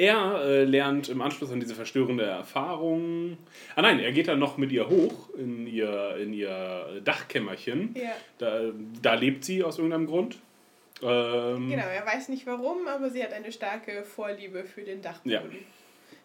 er 0.00 0.40
äh, 0.44 0.64
lernt 0.64 1.08
im 1.10 1.20
Anschluss 1.20 1.52
an 1.52 1.60
diese 1.60 1.74
verstörende 1.74 2.24
Erfahrung. 2.24 3.36
Ah 3.76 3.82
nein, 3.82 4.00
er 4.00 4.12
geht 4.12 4.28
dann 4.28 4.38
noch 4.38 4.56
mit 4.56 4.72
ihr 4.72 4.88
hoch 4.88 5.28
in 5.36 5.66
ihr, 5.66 6.16
in 6.16 6.32
ihr 6.32 7.00
Dachkämmerchen. 7.04 7.94
Ja. 7.94 8.12
Da, 8.38 8.62
da 9.02 9.14
lebt 9.14 9.44
sie 9.44 9.62
aus 9.62 9.76
irgendeinem 9.78 10.06
Grund. 10.06 10.38
Ähm, 11.02 11.68
Genau, 11.70 11.86
er 11.86 12.06
weiß 12.06 12.28
nicht 12.30 12.46
warum, 12.46 12.88
aber 12.88 13.10
sie 13.10 13.22
hat 13.22 13.32
eine 13.32 13.52
starke 13.52 14.02
Vorliebe 14.04 14.64
für 14.64 14.82
den 14.82 15.02
Dachboden. 15.02 15.30
Ja. 15.30 15.42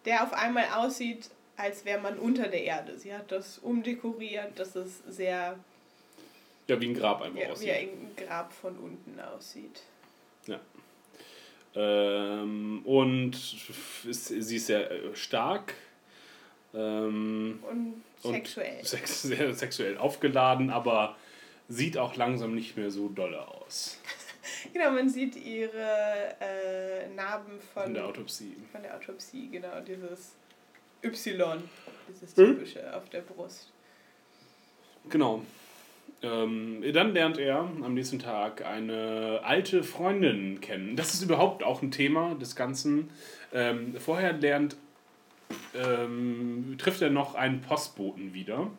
Der 0.06 0.24
auf 0.24 0.34
einmal 0.34 0.66
aussieht, 0.76 1.30
als 1.58 1.84
wäre 1.86 2.00
man 2.02 2.18
unter 2.18 2.48
der 2.48 2.64
Erde. 2.64 2.98
Sie 2.98 3.14
hat 3.14 3.32
das 3.32 3.58
umdekoriert, 3.60 4.58
dass 4.60 4.76
es 4.76 5.00
sehr 5.08 5.58
Ja, 6.68 6.80
wie 6.82 6.88
ein 6.88 6.94
Grab 6.94 7.22
einfach 7.22 7.40
ja, 7.42 7.50
aussieht. 7.50 7.68
wie 7.68 7.72
ein 7.72 8.12
Grab 8.16 8.54
von 8.54 8.78
unten 8.78 9.20
aussieht. 9.20 9.84
Ja. 10.48 10.60
Ähm, 11.76 12.82
und 12.86 13.34
ist, 14.08 14.28
sie 14.28 14.56
ist 14.56 14.68
sehr 14.68 14.90
äh, 14.92 15.16
stark. 15.16 15.74
Ähm, 16.74 17.60
Und 17.70 18.04
sexuell. 18.24 18.84
sex, 18.84 19.22
sehr 19.24 19.54
sexuell 19.54 19.98
aufgeladen, 19.98 20.70
aber 20.70 21.16
sieht 21.68 21.98
auch 21.98 22.16
langsam 22.16 22.54
nicht 22.56 22.78
mehr 22.78 22.92
so 22.92 23.10
dolle 23.10 23.48
aus. 23.48 24.00
Genau, 24.74 24.92
man 24.92 25.08
sieht 25.10 25.36
ihre 25.36 26.36
äh, 26.40 27.08
Narben 27.16 27.60
von, 27.74 27.84
Von 27.84 27.94
der 27.94 28.06
Autopsie. 28.06 28.56
Von 28.72 28.82
der 28.82 28.96
Autopsie, 28.96 29.48
genau, 29.52 29.80
dieses 29.82 30.34
Y, 31.04 31.62
dieses 32.10 32.36
Hm? 32.36 32.56
typische 32.58 32.96
auf 32.96 33.08
der 33.10 33.22
Brust. 33.22 33.70
Genau. 35.10 35.44
Ähm, 36.26 36.84
dann 36.94 37.14
lernt 37.14 37.38
er 37.38 37.60
am 37.60 37.94
nächsten 37.94 38.18
Tag 38.20 38.66
eine 38.66 39.42
alte 39.44 39.84
Freundin 39.84 40.60
kennen. 40.60 40.96
Das 40.96 41.14
ist 41.14 41.22
überhaupt 41.22 41.64
auch 41.64 41.82
ein 41.84 41.92
Thema 41.92 42.34
des 42.36 42.56
Ganzen. 42.56 43.10
Ähm, 43.54 43.96
vorher 44.00 44.34
lernt, 44.34 44.76
ähm, 45.76 46.76
trifft 46.80 47.02
er 47.02 47.10
noch 47.12 47.36
einen 47.36 47.62
Postboten 47.62 48.34
wieder. 48.34 48.72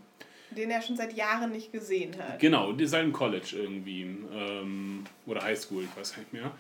Den 0.51 0.71
er 0.71 0.81
schon 0.81 0.97
seit 0.97 1.13
Jahren 1.15 1.53
nicht 1.53 1.73
gesehen 1.73 2.13
hat. 2.19 2.39
Genau, 2.39 2.73
die 2.73 2.85
ist 2.85 2.95
im 2.95 3.13
College 3.13 3.57
irgendwie. 3.61 4.03
Ähm, 4.03 5.05
oder 5.27 5.43
Highschool, 5.43 5.85
ich 5.85 5.97
weiß 5.97 6.17
nicht 6.17 6.33
mehr. 6.33 6.51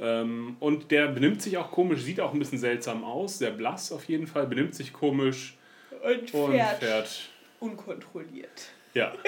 Ähm, 0.00 0.56
und 0.60 0.90
der 0.90 1.08
benimmt 1.08 1.40
sich 1.40 1.56
auch 1.56 1.70
komisch, 1.70 2.02
sieht 2.02 2.20
auch 2.20 2.32
ein 2.32 2.38
bisschen 2.38 2.58
seltsam 2.58 3.04
aus, 3.04 3.38
sehr 3.38 3.50
blass 3.52 3.92
auf 3.92 4.04
jeden 4.06 4.26
Fall, 4.26 4.46
benimmt 4.46 4.74
sich 4.74 4.92
komisch 4.92 5.56
Und 6.02 6.30
fährt, 6.30 6.34
und 6.34 6.78
fährt. 6.80 7.28
unkontrolliert. 7.60 8.70
Ja. 8.94 9.12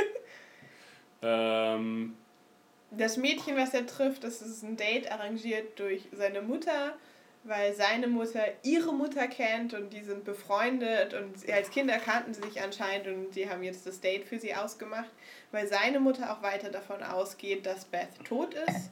ähm, 1.22 2.16
Das 2.90 3.16
Mädchen, 3.16 3.56
was 3.56 3.74
er 3.74 3.86
trifft, 3.86 4.24
das 4.24 4.42
ist 4.42 4.62
ein 4.62 4.76
Date 4.76 5.10
arrangiert 5.10 5.78
durch 5.78 6.08
seine 6.12 6.42
Mutter, 6.42 6.94
weil 7.44 7.74
seine 7.74 8.08
Mutter 8.08 8.42
ihre 8.62 8.92
Mutter 8.92 9.28
kennt 9.28 9.72
und 9.74 9.92
die 9.92 10.02
sind 10.02 10.24
befreundet 10.24 11.14
und 11.14 11.48
als 11.50 11.70
Kinder 11.70 11.98
kannten 11.98 12.34
sie 12.34 12.42
sich 12.42 12.60
anscheinend 12.60 13.06
und 13.06 13.36
die 13.36 13.48
haben 13.48 13.62
jetzt 13.62 13.86
das 13.86 14.00
Date 14.00 14.24
für 14.24 14.38
sie 14.38 14.54
ausgemacht, 14.54 15.10
weil 15.52 15.66
seine 15.66 16.00
Mutter 16.00 16.32
auch 16.32 16.42
weiter 16.42 16.70
davon 16.70 17.02
ausgeht, 17.02 17.64
dass 17.66 17.84
Beth 17.84 18.08
tot 18.24 18.54
ist. 18.54 18.90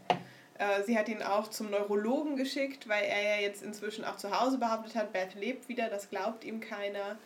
Äh, 0.59 0.84
Sie 0.84 0.96
hat 0.96 1.09
ihn 1.09 1.22
auch 1.22 1.48
zum 1.48 1.70
Neurologen 1.70 2.36
geschickt, 2.36 2.88
weil 2.88 3.02
er 3.05 3.36
ja 3.36 3.42
jetzt 3.42 3.62
inzwischen 3.62 4.05
auch 4.05 4.16
zu 4.16 4.30
Hause 4.38 4.59
behauptet 4.59 4.94
hat, 4.94 5.12
Beth 5.12 5.34
lebt 5.34 5.68
wieder, 5.68 5.88
das 5.88 6.10
glaubt 6.10 6.44
ihm 6.44 6.60
keiner. 6.60 7.18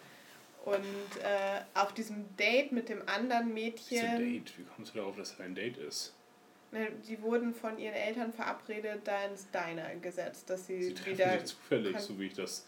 Und 0.76 1.20
äh, 1.22 1.60
auf 1.74 1.92
diesem 1.94 2.24
Date 2.36 2.72
mit 2.72 2.88
dem 2.88 3.02
anderen 3.08 3.52
Mädchen. 3.54 4.16
Date? 4.16 4.52
Wie 4.58 4.64
kommst 4.74 4.94
du 4.94 4.98
darauf, 4.98 5.16
dass 5.16 5.32
es 5.32 5.40
ein 5.40 5.54
Date 5.54 5.76
ist? 5.78 6.14
Ne, 6.70 6.88
Die 7.08 7.20
wurden 7.22 7.54
von 7.54 7.78
ihren 7.78 7.94
Eltern 7.94 8.32
verabredet, 8.32 9.00
da 9.04 9.24
ins 9.24 9.46
Diner 9.50 9.94
gesetzt, 10.02 10.50
dass 10.50 10.66
sie, 10.66 10.82
Sie 10.82 10.94
treffen 10.94 11.12
wieder. 11.18 11.32
sich 11.32 11.44
zufällig, 11.46 11.98
so 11.98 12.18
wie 12.20 12.26
ich 12.26 12.34
das. 12.34 12.66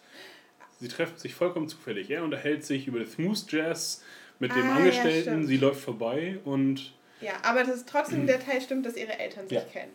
Sie 0.80 0.88
treffen 0.88 1.18
sich 1.18 1.34
vollkommen 1.34 1.68
zufällig. 1.68 2.10
Er 2.10 2.24
unterhält 2.24 2.64
sich 2.64 2.86
über 2.86 3.04
Smooth 3.04 3.52
Jazz 3.52 4.02
mit 4.38 4.52
dem 4.54 4.62
Ah, 4.62 4.68
ja, 4.70 4.76
Angestellten. 4.76 5.20
stimmt. 5.22 5.46
sie 5.48 5.56
läuft 5.58 5.82
vorbei 5.82 6.38
und 6.46 6.94
Ja, 7.20 7.32
aber 7.42 7.60
das 7.64 7.76
ist 7.76 7.88
trotzdem 7.90 8.26
der 8.26 8.40
Teil 8.40 8.62
stimmt, 8.62 8.86
dass 8.86 8.96
ihre 8.96 9.18
Eltern 9.18 9.46
sich 9.46 9.58
Ja. 9.58 9.64
kennen. 9.64 9.92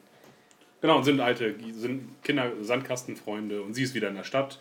genau 0.81 1.01
sind 1.01 1.19
alte, 1.19 1.55
sind 1.73 2.21
Kinder, 2.23 2.51
Sandkastenfreunde 2.61 3.63
und 3.63 3.73
sie 3.73 3.81
ist 3.81 3.95
wieder 3.95 4.09
in 4.09 4.15
der 4.15 4.23
Stadt 4.23 4.59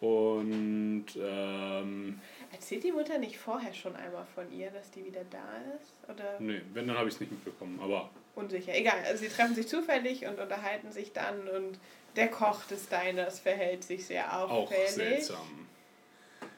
und 0.00 1.06
ähm, 1.18 2.20
Erzählt 2.54 2.84
die 2.84 2.92
Mutter 2.92 3.18
nicht 3.18 3.36
vorher 3.36 3.74
schon 3.74 3.96
einmal 3.96 4.24
von 4.32 4.50
ihr, 4.52 4.70
dass 4.70 4.88
die 4.92 5.04
wieder 5.04 5.22
da 5.28 5.44
ist? 5.76 5.94
Oder 6.08 6.38
nee, 6.38 6.60
wenn 6.72 6.86
dann 6.86 6.96
habe 6.96 7.08
ich 7.08 7.14
es 7.14 7.20
nicht 7.20 7.32
mitbekommen, 7.32 7.80
aber 7.82 8.10
unsicher? 8.36 8.72
Egal, 8.76 8.98
also 9.04 9.24
sie 9.24 9.28
treffen 9.28 9.56
sich 9.56 9.66
zufällig 9.66 10.24
und 10.26 10.38
unterhalten 10.38 10.92
sich 10.92 11.12
dann 11.12 11.48
und 11.48 11.80
der 12.14 12.28
Koch 12.28 12.64
des 12.66 12.88
Diners 12.88 13.40
verhält 13.40 13.82
sich 13.82 14.06
sehr 14.06 14.38
auch 14.38 14.50
auffällig. 14.50 14.90
seltsam. 14.90 15.66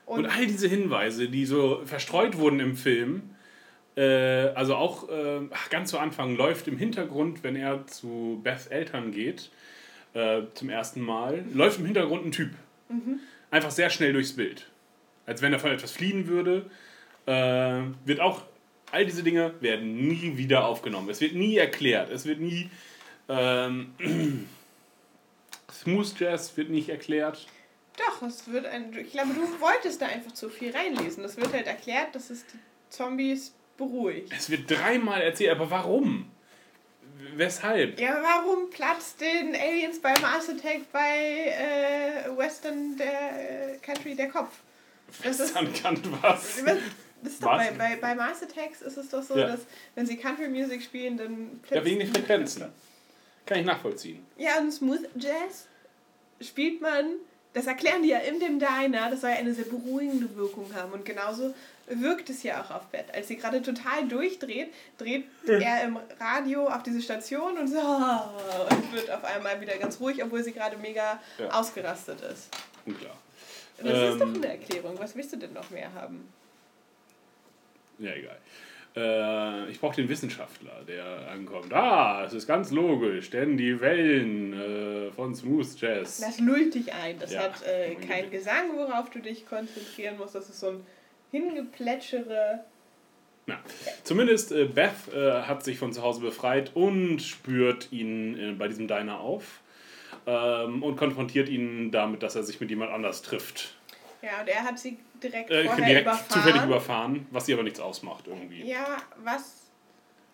Und, 0.05 0.24
Und, 0.24 0.27
all 0.27 0.47
diese 0.47 0.68
Hinweise, 0.68 1.31
die 1.31 1.47
so 1.47 1.81
verstreut 1.86 2.36
wurden 2.36 2.60
im 2.60 2.77
Film, 2.77 3.35
äh, 3.97 4.02
also 4.02 4.77
auch 4.77 5.09
äh, 5.09 5.40
ganz 5.70 5.90
zu 5.90 5.98
Anfang 5.98 6.36
läuft 6.36 6.68
im 6.68 6.77
Hintergrund, 6.77 7.43
wenn 7.43 7.56
er 7.56 7.86
zu 7.86 8.39
Beths 8.44 8.66
Eltern 8.66 9.12
geht, 9.12 9.51
äh, 10.12 10.43
zum 10.52 10.68
ersten 10.68 11.01
Mal, 11.01 11.43
läuft 11.55 11.78
im 11.78 11.86
Hintergrund 11.86 12.27
ein 12.27 12.32
Typ. 12.32 12.51
Mhm. 12.90 13.20
Einfach 13.51 13.70
sehr 13.70 13.89
schnell 13.89 14.12
durchs 14.12 14.35
Bild. 14.36 14.68
Als 15.26 15.42
wenn 15.42 15.52
er 15.52 15.58
von 15.58 15.72
etwas 15.72 15.92
fliehen 15.92 16.28
würde. 16.28 16.70
Äh, 17.26 17.82
wird 18.04 18.20
auch, 18.20 18.42
all 18.92 19.04
diese 19.04 19.22
Dinge 19.22 19.54
werden 19.60 20.08
nie 20.08 20.36
wieder 20.36 20.66
aufgenommen. 20.66 21.10
Es 21.10 21.20
wird 21.20 21.34
nie 21.34 21.56
erklärt. 21.56 22.10
Es 22.10 22.24
wird 22.24 22.40
nie. 22.40 22.70
Ähm, 23.28 23.94
Smooth 25.72 26.18
Jazz 26.18 26.56
wird 26.56 26.70
nicht 26.70 26.88
erklärt. 26.88 27.46
Doch, 27.96 28.22
es 28.22 28.50
wird 28.50 28.66
ein. 28.66 28.96
Ich 28.96 29.12
glaube, 29.12 29.34
du 29.34 29.60
wolltest 29.60 30.00
da 30.02 30.06
einfach 30.06 30.32
zu 30.32 30.48
viel 30.48 30.70
reinlesen. 30.70 31.24
Es 31.24 31.36
wird 31.36 31.52
halt 31.52 31.66
erklärt, 31.66 32.14
dass 32.14 32.30
es 32.30 32.44
die 32.46 32.58
Zombies 32.90 33.54
beruhigt. 33.76 34.32
Es 34.36 34.50
wird 34.50 34.70
dreimal 34.70 35.22
erzählt, 35.22 35.50
aber 35.50 35.70
warum? 35.70 36.30
Weshalb? 37.34 37.98
Ja, 37.98 38.22
warum 38.22 38.70
platzt 38.70 39.20
den 39.20 39.54
Aliens 39.54 40.00
bei 40.00 40.12
Mars 40.20 40.48
Attack 40.48 40.92
bei 40.92 41.48
äh, 41.48 42.36
Western 42.36 42.96
der 42.96 43.74
äh, 43.74 43.78
Country 43.78 44.14
der 44.14 44.28
Kopf? 44.28 44.50
Das 45.22 45.40
ist, 45.40 45.54
Dann 45.54 45.72
kann 45.72 45.98
was. 46.20 46.56
das 47.22 47.32
ist 47.32 47.42
doch 47.42 47.56
bei, 47.56 47.70
bei, 47.72 47.96
bei 47.96 48.14
Mars 48.14 48.42
Attacks 48.42 48.82
ist 48.82 48.96
es 48.96 49.08
doch 49.08 49.22
so, 49.22 49.36
Ja. 49.36 49.48
dass 49.48 49.60
wenn 49.94 50.06
sie 50.06 50.16
Country 50.16 50.48
Music 50.48 50.82
spielen, 50.82 51.16
dann 51.16 51.60
Ja, 51.70 51.84
wegen 51.84 52.00
den 52.00 52.12
Frequenzen. 52.12 52.66
Kann 53.46 53.60
ich 53.60 53.64
nachvollziehen. 53.66 54.26
Ja, 54.36 54.58
und 54.58 54.72
Smooth 54.72 55.08
Jazz 55.16 55.66
spielt 56.40 56.80
man, 56.80 57.06
das 57.54 57.66
erklären 57.66 58.02
die 58.02 58.08
ja 58.10 58.18
in 58.18 58.40
dem 58.40 58.58
Diner, 58.58 59.08
das 59.10 59.20
soll 59.22 59.30
ja 59.30 59.36
eine 59.36 59.54
sehr 59.54 59.64
beruhigende 59.66 60.34
Wirkung 60.36 60.74
haben. 60.74 60.92
Und 60.92 61.04
genauso 61.04 61.54
wirkt 61.89 62.28
es 62.28 62.42
ja 62.42 62.60
auch 62.62 62.70
auf 62.72 62.86
Beth. 62.89 63.14
Als 63.14 63.28
sie 63.28 63.36
gerade 63.36 63.62
total 63.62 64.08
durchdreht, 64.08 64.74
dreht 64.98 65.24
er 65.47 65.84
im 65.84 65.97
Radio 66.18 66.66
auf 66.66 66.82
diese 66.82 67.00
Station 67.00 67.56
und 67.56 67.68
so 67.68 67.78
und 67.78 68.92
wird 68.92 69.08
auf 69.10 69.24
einmal 69.24 69.60
wieder 69.60 69.76
ganz 69.78 70.00
ruhig, 70.00 70.22
obwohl 70.24 70.42
sie 70.42 70.52
gerade 70.52 70.76
mega 70.76 71.20
Ja. 71.39 71.50
ausgerastet 71.50 72.20
ist. 72.22 72.48
Unklar. 72.84 73.16
Das 73.78 73.86
ist 73.86 73.94
Ähm, 74.14 74.18
doch 74.18 74.34
eine 74.34 74.48
Erklärung. 74.48 74.98
Was 74.98 75.14
willst 75.16 75.32
du 75.32 75.36
denn 75.36 75.52
noch 75.52 75.70
mehr 75.70 75.92
haben? 75.94 76.28
Ja, 77.98 78.12
egal. 78.12 78.38
Äh, 78.96 79.70
ich 79.70 79.78
brauche 79.80 79.96
den 79.96 80.08
Wissenschaftler, 80.08 80.82
der 80.88 81.30
ankommt. 81.30 81.72
Ah, 81.72 82.24
es 82.24 82.32
ist 82.32 82.46
ganz 82.46 82.70
logisch, 82.70 83.28
denn 83.30 83.56
die 83.58 83.78
Wellen 83.80 84.52
äh, 84.55 85.12
von 85.12 85.34
Smooth 85.34 85.78
Jazz. 85.80 86.20
Das 86.20 86.40
lullt 86.40 86.74
dich 86.74 86.92
ein. 86.94 87.18
Das 87.18 87.32
Ja, 87.32 87.42
hat 87.42 87.62
äh, 87.66 87.94
keinen 87.96 88.30
Gesang, 88.30 88.74
worauf 88.74 89.10
du 89.10 89.18
dich 89.18 89.46
konzentrieren 89.46 90.16
musst. 90.16 90.34
Das 90.34 90.48
ist 90.48 90.60
so 90.60 90.68
ein 90.68 90.86
hingeplätschere. 91.30 92.64
Na, 93.46 93.58
zumindest 94.02 94.50
äh, 94.52 94.64
Beth 94.64 95.12
äh, 95.14 95.42
hat 95.42 95.62
sich 95.62 95.78
von 95.78 95.92
zu 95.92 96.02
Hause 96.02 96.20
befreit 96.20 96.72
und 96.74 97.20
spürt 97.20 97.92
ihn 97.92 98.38
äh, 98.38 98.52
bei 98.52 98.66
diesem 98.68 98.88
Diner 98.88 99.20
auf 99.20 99.60
ähm, 100.26 100.82
und 100.82 100.96
konfrontiert 100.96 101.48
ihn 101.48 101.90
damit, 101.90 102.22
dass 102.22 102.34
er 102.36 102.42
sich 102.42 102.60
mit 102.60 102.70
jemand 102.70 102.92
anders 102.92 103.22
trifft. 103.22 103.74
Ja, 104.22 104.40
und 104.40 104.48
er 104.48 104.62
hat 104.64 104.78
sie 104.78 104.98
direkt 105.22 105.50
Äh, 105.50 105.64
vorher 105.66 105.86
direkt 105.86 106.06
überfahren. 106.06 106.30
zufällig 106.30 106.62
überfahren, 106.64 107.26
was 107.30 107.46
sie 107.46 107.52
aber 107.55 107.62
nichts 107.62 107.80
ausmacht 107.80 108.26
irgendwie. 108.26 108.64
Ja, 108.64 108.98
was. 109.22 109.62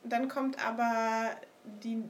Dann 0.05 0.29
kommt 0.29 0.65
aber 0.65 1.31
die 1.83 2.03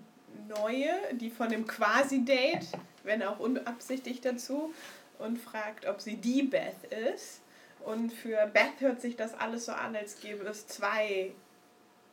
neue, 0.49 0.89
die 1.13 1.29
von 1.31 1.49
dem 1.49 1.67
Quasi-Date, 1.67 2.67
wenn 3.05 3.23
auch 3.23 3.39
unabsichtlich 3.39 4.21
dazu, 4.21 4.73
und 5.19 5.39
fragt, 5.39 5.87
ob 5.87 6.01
sie 6.01 6.17
die 6.17 6.43
Beth 6.43 6.85
ist. 7.15 7.43
Und 7.85 8.13
für 8.13 8.47
Beth 8.53 8.81
hört 8.81 9.01
sich 9.01 9.17
das 9.17 9.35
alles 9.35 9.67
so 9.67 9.73
an, 9.73 9.95
als 9.97 10.21
gäbe 10.21 10.45
es 10.45 10.67
zwei 10.69 11.33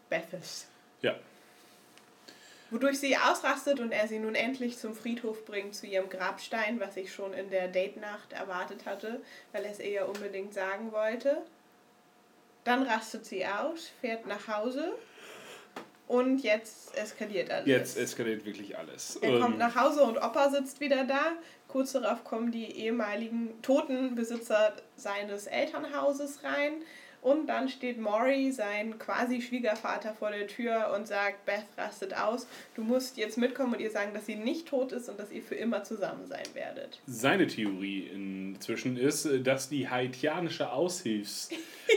Beths. 0.09 0.67
Ja. 1.01 1.15
Wodurch 2.71 2.99
sie 2.99 3.17
ausrastet 3.17 3.79
und 3.79 3.91
er 3.91 4.07
sie 4.07 4.19
nun 4.19 4.35
endlich 4.35 4.77
zum 4.77 4.93
Friedhof 4.93 5.45
bringt, 5.45 5.73
zu 5.75 5.87
ihrem 5.87 6.09
Grabstein, 6.09 6.79
was 6.79 6.97
ich 6.97 7.11
schon 7.11 7.33
in 7.33 7.49
der 7.49 7.67
Date-Nacht 7.67 8.33
erwartet 8.33 8.85
hatte, 8.85 9.21
weil 9.51 9.65
er 9.65 9.71
es 9.71 9.79
ihr 9.79 9.89
ja 9.89 10.05
unbedingt 10.05 10.53
sagen 10.53 10.91
wollte. 10.91 11.41
Dann 12.63 12.83
rastet 12.83 13.25
sie 13.25 13.45
aus, 13.45 13.91
fährt 14.01 14.27
nach 14.27 14.47
Hause 14.47 14.93
und 16.07 16.39
jetzt 16.43 16.95
eskaliert 16.97 17.49
alles. 17.49 17.67
Jetzt 17.67 17.97
eskaliert 17.97 18.45
wirklich 18.45 18.77
alles. 18.77 19.15
Er 19.17 19.39
kommt 19.39 19.53
Ähm, 19.53 19.59
nach 19.59 19.75
Hause 19.75 20.03
und 20.03 20.17
Opa 20.17 20.49
sitzt 20.49 20.79
wieder 20.79 21.05
da. 21.05 21.33
Kurz 21.67 21.91
darauf 21.93 22.23
kommen 22.23 22.51
die 22.51 22.65
ehemaligen 22.65 23.61
toten 23.61 24.15
Besitzer 24.15 24.73
seines 24.95 25.47
Elternhauses 25.47 26.43
rein. 26.43 26.73
Und 27.21 27.47
dann 27.47 27.67
steht 27.67 27.99
Maury, 27.99 28.51
sein 28.51 28.97
quasi 28.97 29.41
Schwiegervater, 29.41 30.13
vor 30.13 30.31
der 30.31 30.47
Tür 30.47 30.93
und 30.95 31.05
sagt, 31.07 31.45
Beth 31.45 31.65
rastet 31.77 32.13
aus. 32.15 32.47
Du 32.75 32.81
musst 32.81 33.17
jetzt 33.17 33.37
mitkommen 33.37 33.73
und 33.73 33.81
ihr 33.81 33.91
sagen, 33.91 34.13
dass 34.13 34.25
sie 34.25 34.35
nicht 34.35 34.67
tot 34.69 34.93
ist 34.93 35.09
und 35.09 35.19
dass 35.19 35.29
ihr 35.31 35.41
für 35.43 35.55
immer 35.55 35.83
zusammen 35.83 36.25
sein 36.27 36.45
werdet. 36.53 36.99
Seine 37.07 37.47
Theorie 37.47 38.07
inzwischen 38.13 38.95
ist, 38.95 39.25
äh, 39.25 39.41
dass 39.41 39.67
die 39.67 39.89
haitianische 39.89 40.71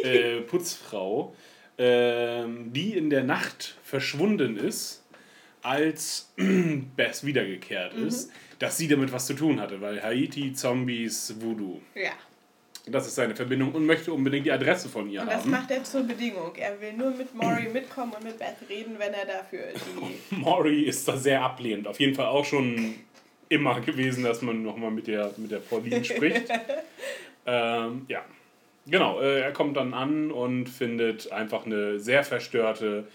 Aushilfsputzfrau, 0.02 1.34
äh, 1.78 2.42
ähm, 2.42 2.72
die 2.72 2.96
in 2.96 3.10
der 3.10 3.24
Nacht 3.24 3.76
verschwunden 3.82 4.56
ist, 4.56 5.02
als 5.62 6.32
Beth 6.96 7.24
wiedergekehrt 7.24 7.96
Mhm. 7.96 8.08
ist, 8.08 8.30
dass 8.58 8.76
sie 8.76 8.88
damit 8.88 9.12
was 9.12 9.26
zu 9.26 9.34
tun 9.34 9.60
hatte, 9.60 9.80
weil 9.80 10.02
Haiti, 10.02 10.52
Zombies, 10.52 11.34
Voodoo. 11.40 11.80
Ja. 11.94 12.10
Das 12.86 13.06
ist 13.06 13.14
seine 13.14 13.36
Verbindung 13.36 13.72
und 13.72 13.86
möchte 13.86 14.12
unbedingt 14.12 14.44
die 14.46 14.50
Adresse 14.50 14.88
von 14.88 15.08
ihr 15.08 15.20
Und 15.20 15.28
das 15.28 15.42
haben. 15.42 15.50
macht 15.50 15.70
er 15.70 15.84
zur 15.84 16.02
Bedingung. 16.02 16.52
Er 16.56 16.80
will 16.80 16.92
nur 16.94 17.12
mit 17.12 17.32
Maury 17.34 17.68
mitkommen 17.72 18.12
und 18.12 18.24
mit 18.24 18.38
Beth 18.38 18.56
reden, 18.68 18.96
wenn 18.98 19.14
er 19.14 19.24
dafür 19.24 19.66
die 20.30 20.34
Maury 20.40 20.82
ist 20.82 21.06
da 21.06 21.16
sehr 21.16 21.42
ablehnend. 21.42 21.86
Auf 21.86 22.00
jeden 22.00 22.14
Fall 22.14 22.26
auch 22.26 22.44
schon 22.44 22.94
immer 23.48 23.80
gewesen, 23.80 24.24
dass 24.24 24.42
man 24.42 24.62
nochmal 24.64 24.90
mit 24.90 25.06
der, 25.06 25.30
mit 25.36 25.52
der 25.52 25.58
Pauline 25.58 26.04
spricht. 26.04 26.48
ähm, 27.46 28.04
ja, 28.08 28.24
genau. 28.86 29.20
Äh, 29.20 29.42
er 29.42 29.52
kommt 29.52 29.76
dann 29.76 29.94
an 29.94 30.32
und 30.32 30.68
findet 30.68 31.30
einfach 31.30 31.66
eine 31.66 32.00
sehr 32.00 32.24
verstörte 32.24 33.06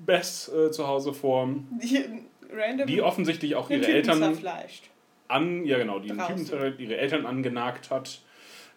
Bess 0.00 0.50
äh, 0.52 0.70
zu 0.70 0.86
Hause 0.86 1.14
vor, 1.14 1.48
die 1.82 2.04
random 2.52 2.86
die 2.86 3.00
offensichtlich 3.00 3.54
auch 3.54 3.70
ihre 3.70 3.86
Eltern 3.86 4.38
an, 5.28 5.64
ja 5.64 5.78
genau, 5.78 5.98
die 5.98 6.08
ihre 6.08 6.96
Eltern 6.98 7.24
angenagt 7.24 7.90
hat. 7.90 8.20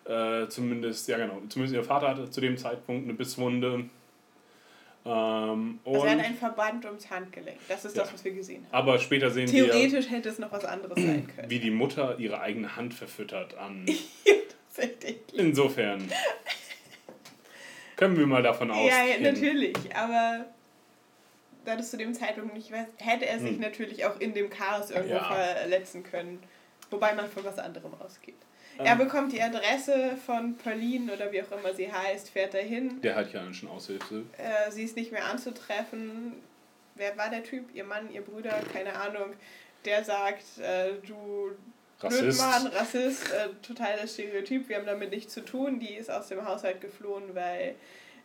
Äh, 0.05 0.47
zumindest, 0.49 1.07
ja 1.07 1.17
genau, 1.17 1.41
zumindest 1.49 1.73
ihr 1.75 1.83
Vater 1.83 2.09
hatte 2.09 2.29
zu 2.29 2.39
dem 2.41 2.57
Zeitpunkt 2.57 3.05
eine 3.05 3.13
Bisswunde. 3.13 3.85
Ähm, 5.07 5.79
Also 5.85 6.05
er 6.05 6.11
hat 6.11 6.17
und, 6.19 6.25
ein 6.25 6.35
Verband 6.35 6.85
ums 6.85 7.09
Handgelenk. 7.09 7.57
Das 7.67 7.85
ist 7.85 7.95
Ja. 7.95 8.03
das, 8.03 8.13
was 8.13 8.23
wir 8.23 8.33
gesehen 8.33 8.65
haben. 8.65 8.73
aber 8.87 8.99
später 8.99 9.29
sehen 9.31 9.51
wir, 9.51 9.65
Theoretisch 9.65 10.09
hätte 10.09 10.29
es 10.29 10.37
noch 10.39 10.51
was 10.51 10.65
anderes 10.65 10.97
sein 11.01 11.27
können. 11.35 11.49
wie 11.49 11.59
die 11.59 11.71
Mutter 11.71 12.17
ihre 12.19 12.39
eigene 12.41 12.75
Hand 12.75 12.93
verfüttert 12.93 13.55
an. 13.57 13.85
Insofern 15.33 16.11
können 17.95 18.17
wir 18.17 18.27
mal 18.27 18.43
davon 18.43 18.69
Ja, 18.69 18.75
ausgehen. 18.75 19.23
ja, 19.23 19.31
natürlich. 19.31 19.75
Aber 19.95 20.45
da 21.65 21.75
das 21.77 21.91
zu 21.91 21.97
dem 21.97 22.13
Zeitpunkt 22.13 22.53
nicht 22.53 22.71
weiß, 22.71 22.87
hätte 22.97 23.25
er 23.25 23.39
sich 23.39 23.51
Hm. 23.53 23.59
natürlich 23.61 24.05
auch 24.05 24.19
in 24.19 24.33
dem 24.33 24.49
Chaos 24.49 24.91
irgendwo 24.91 25.15
Ja. 25.15 25.23
verletzen 25.23 26.03
können. 26.03 26.43
Wobei 26.91 27.13
man 27.15 27.27
von 27.29 27.43
was 27.43 27.57
anderem 27.57 27.93
ausgeht. 27.99 28.35
Ähm. 28.79 28.85
Er 28.85 28.95
bekommt 28.95 29.31
die 29.31 29.41
Adresse 29.41 30.17
von 30.25 30.57
Pauline 30.57 31.13
oder 31.13 31.31
wie 31.31 31.41
auch 31.41 31.51
immer 31.51 31.73
sie 31.73 31.91
heißt, 31.91 32.29
fährt 32.29 32.53
dahin. 32.53 33.01
Der 33.01 33.15
haitianischen 33.15 33.69
Aushilfe. 33.69 34.23
Äh, 34.37 34.71
sie 34.71 34.83
ist 34.83 34.95
nicht 34.95 35.11
mehr 35.11 35.25
anzutreffen. 35.25 36.33
Wer 36.95 37.17
war 37.17 37.29
der 37.29 37.43
Typ? 37.43 37.73
Ihr 37.73 37.83
Mann, 37.83 38.11
ihr 38.11 38.21
Brüder? 38.21 38.57
Keine 38.71 38.95
Ahnung. 38.95 39.33
Der 39.83 40.03
sagt, 40.03 40.57
äh, 40.59 40.93
du 41.05 41.51
Rassist. 41.99 42.39
Blödmann, 42.39 42.67
Rassist, 42.67 43.31
äh, 43.31 43.49
total 43.61 43.97
das 44.01 44.13
Stereotyp. 44.13 44.67
Wir 44.69 44.77
haben 44.77 44.85
damit 44.85 45.11
nichts 45.11 45.33
zu 45.33 45.43
tun. 45.43 45.79
Die 45.79 45.93
ist 45.93 46.11
aus 46.11 46.27
dem 46.27 46.45
Haushalt 46.45 46.81
geflohen, 46.81 47.33
weil 47.33 47.75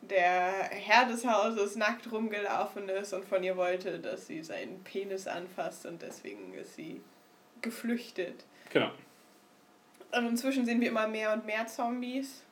der 0.03 0.70
Herr 0.70 1.07
des 1.07 1.27
Hauses 1.27 1.77
nackt 1.77 2.11
rumgelaufen 2.11 2.89
ist 2.89 3.12
und 3.12 3.25
von 3.25 3.43
ihr 3.43 3.57
wollte, 3.57 3.99
dass 3.99 4.27
sie 4.27 4.43
seinen 4.43 4.83
Penis 4.83 5.27
anfasst 5.27 5.87
und 5.87 6.01
deswegen 6.03 6.55
ist 6.55 6.77
sie 6.77 7.01
geflüchtet. 7.61 8.45
Genau. 8.73 8.91
Und 10.13 10.27
inzwischen 10.27 10.65
sehen 10.65 10.81
wir 10.81 10.89
immer 10.89 11.09
mehr 11.09 11.33
und 11.33 11.47
mehr 11.47 11.67
Zombies. 11.67 12.43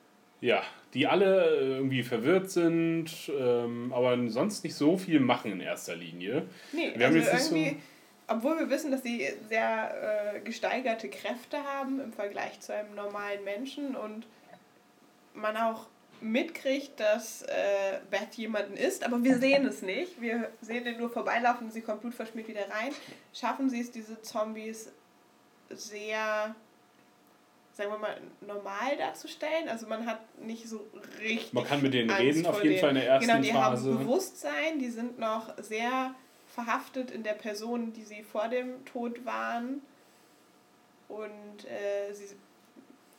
Ja, 0.41 0.63
die 0.93 1.05
alle 1.07 1.57
irgendwie 1.57 2.03
verwirrt 2.03 2.49
sind, 2.49 3.11
ähm, 3.37 3.91
aber 3.93 4.17
sonst 4.29 4.63
nicht 4.63 4.75
so 4.75 4.97
viel 4.97 5.19
machen 5.19 5.51
in 5.51 5.59
erster 5.59 5.95
Linie. 5.95 6.47
Nee, 6.71 6.93
wir 6.95 7.07
also 7.07 7.55
irgendwie, 7.55 7.77
obwohl 8.27 8.57
wir 8.59 8.69
wissen, 8.69 8.91
dass 8.91 9.03
sie 9.03 9.27
sehr 9.49 10.35
äh, 10.35 10.39
gesteigerte 10.39 11.09
Kräfte 11.09 11.57
haben 11.63 11.99
im 11.99 12.13
Vergleich 12.13 12.59
zu 12.61 12.73
einem 12.73 12.95
normalen 12.95 13.43
Menschen 13.43 13.95
und 13.95 14.27
man 15.33 15.57
auch 15.57 15.87
mitkriegt, 16.21 16.99
dass 16.99 17.43
äh, 17.43 17.99
Beth 18.09 18.35
jemanden 18.35 18.75
ist, 18.75 19.05
aber 19.05 19.23
wir 19.23 19.37
sehen 19.37 19.65
es 19.65 19.81
nicht. 19.81 20.21
Wir 20.21 20.49
sehen 20.61 20.83
den 20.83 20.97
nur 20.97 21.09
vorbeilaufen, 21.09 21.71
sie 21.71 21.81
kommt 21.81 22.01
blutverschmiert 22.01 22.47
wieder 22.47 22.69
rein. 22.69 22.93
Schaffen 23.33 23.69
sie 23.69 23.81
es, 23.81 23.91
diese 23.91 24.21
Zombies 24.21 24.91
sehr, 25.69 26.55
sagen 27.79 27.91
wir 27.91 27.97
mal, 27.97 28.17
normal 28.41 28.97
darzustellen? 28.97 29.69
Also 29.69 29.87
man 29.87 30.05
hat 30.05 30.19
nicht 30.41 30.67
so 30.67 30.85
richtig. 31.17 31.53
Man 31.53 31.63
kann 31.63 31.81
mit 31.81 31.93
denen 31.93 32.09
Angst 32.09 32.21
reden, 32.21 32.45
auf 32.45 32.61
jeden 32.61 32.69
denen. 32.71 32.79
Fall 32.81 32.89
in 32.89 32.95
der 32.95 33.07
ersten 33.07 33.27
genau, 33.27 33.41
die 33.41 33.51
Phase. 33.51 33.89
haben 33.89 33.99
Bewusstsein, 33.99 34.79
die 34.79 34.89
sind 34.89 35.17
noch 35.17 35.57
sehr 35.57 36.13
verhaftet 36.53 37.09
in 37.09 37.23
der 37.23 37.33
Person, 37.33 37.93
die 37.93 38.03
sie 38.03 38.21
vor 38.21 38.49
dem 38.49 38.83
Tod 38.83 39.25
waren. 39.25 39.81
Und 41.07 41.65
äh, 41.65 42.13
sie, 42.13 42.35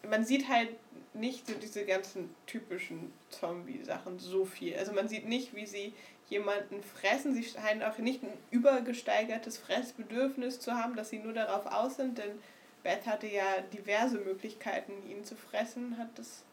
man 0.07 0.25
sieht 0.27 0.49
halt 0.49 0.69
nicht 1.15 1.47
so 1.47 1.55
diese 1.55 1.87
ganzen 1.87 2.35
typischen 2.47 3.13
Zombie-Sachen 3.31 4.19
so 4.19 4.45
viel. 4.45 4.77
Also 4.77 4.93
man 4.93 5.09
sieht 5.09 5.27
nicht, 5.27 5.55
wie 5.55 5.67
sie 5.67 5.95
jemanden 6.29 6.83
fressen. 6.83 7.35
Sie 7.35 7.45
scheinen 7.45 7.83
auch 7.83 7.97
nicht 7.97 8.23
ein 8.23 8.33
übergesteigertes 8.51 9.57
Fressbedürfnis 9.57 10.61
zu 10.61 10.75
haben, 10.75 10.97
dass 10.97 11.09
sie 11.09 11.19
nur 11.19 11.33
darauf 11.33 11.65
aus 11.65 11.97
sind, 11.97 12.19
denn 12.19 12.39
Beth 12.83 13.07
hatte 13.07 13.27
ja 13.27 13.61
diverse 13.73 14.19
Möglichkeiten, 14.19 14.93
ihn 15.09 15.25
zu 15.25 15.37
fressen, 15.37 15.99
hat 15.99 16.19
das 16.19 16.45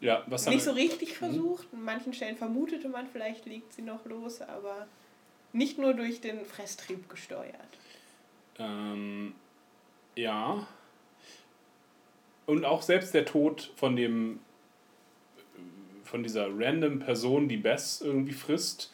Ja, 0.00 0.24
nicht 0.28 0.62
so 0.62 0.72
richtig 0.72 1.10
Mhm. 1.10 1.14
versucht. 1.14 1.68
An 1.72 1.82
manchen 1.82 2.12
Stellen 2.12 2.36
vermutete 2.36 2.88
man, 2.88 3.06
vielleicht 3.06 3.46
liegt 3.46 3.72
sie 3.72 3.82
noch 3.82 4.04
los, 4.04 4.40
aber 4.40 4.86
nicht 5.52 5.78
nur 5.78 5.94
durch 5.94 6.20
den 6.20 6.44
Fresstrieb 6.44 7.08
gesteuert. 7.08 7.54
Ähm, 8.58 9.34
ja. 10.14 10.66
Und 12.46 12.64
auch 12.64 12.82
selbst 12.82 13.14
der 13.14 13.24
Tod 13.24 13.72
von 13.76 13.96
dem 13.96 14.40
von 16.04 16.22
dieser 16.22 16.48
random 16.50 17.00
Person, 17.00 17.48
die 17.48 17.58
Bess 17.58 18.00
irgendwie 18.00 18.32
frisst, 18.32 18.90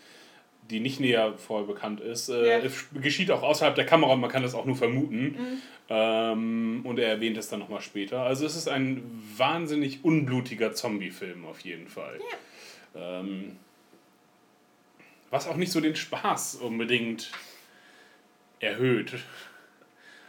die 0.71 0.81
nicht 0.81 0.99
näher 1.01 1.35
vorher 1.37 1.67
bekannt 1.67 2.01
ist, 2.01 2.29
äh, 2.29 2.47
Ja. 2.49 2.59
es 2.59 2.87
geschieht 2.95 3.31
auch 3.31 3.43
außerhalb 3.43 3.75
der 3.75 3.87
Kamera 3.87 4.13
und 4.15 4.21
man 4.21 4.31
kann 4.31 4.43
das 4.43 4.55
auch 4.55 4.65
nur 4.65 4.77
vermuten. 4.77 5.25
Mhm. 5.25 5.63
Ähm, 5.91 6.81
und 6.85 6.99
er 6.99 7.09
erwähnt 7.09 7.37
es 7.37 7.49
dann 7.49 7.61
nochmal 7.61 7.83
später. 7.83 8.23
Also 8.23 8.47
es 8.47 8.57
ist 8.57 8.69
ein 8.69 9.03
wahnsinnig 9.37 10.03
unblutiger 10.05 10.73
Zombie-Film 10.73 11.45
auf 11.45 11.61
jeden 11.61 11.89
Fall. 11.89 12.19
Ähm, 12.97 13.57
was 15.31 15.47
auch 15.47 15.57
nicht 15.57 15.73
so 15.73 15.81
den 15.81 15.97
Spaß 15.97 16.57
unbedingt 16.57 17.31
erhöht. 18.61 19.13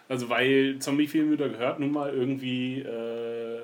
Also 0.09 0.29
weil 0.29 0.77
Zombie-Filme, 0.79 1.37
da 1.37 1.47
gehört 1.47 1.79
nun 1.79 1.91
mal 1.91 2.13
irgendwie 2.13 2.79
äh, 2.81 3.61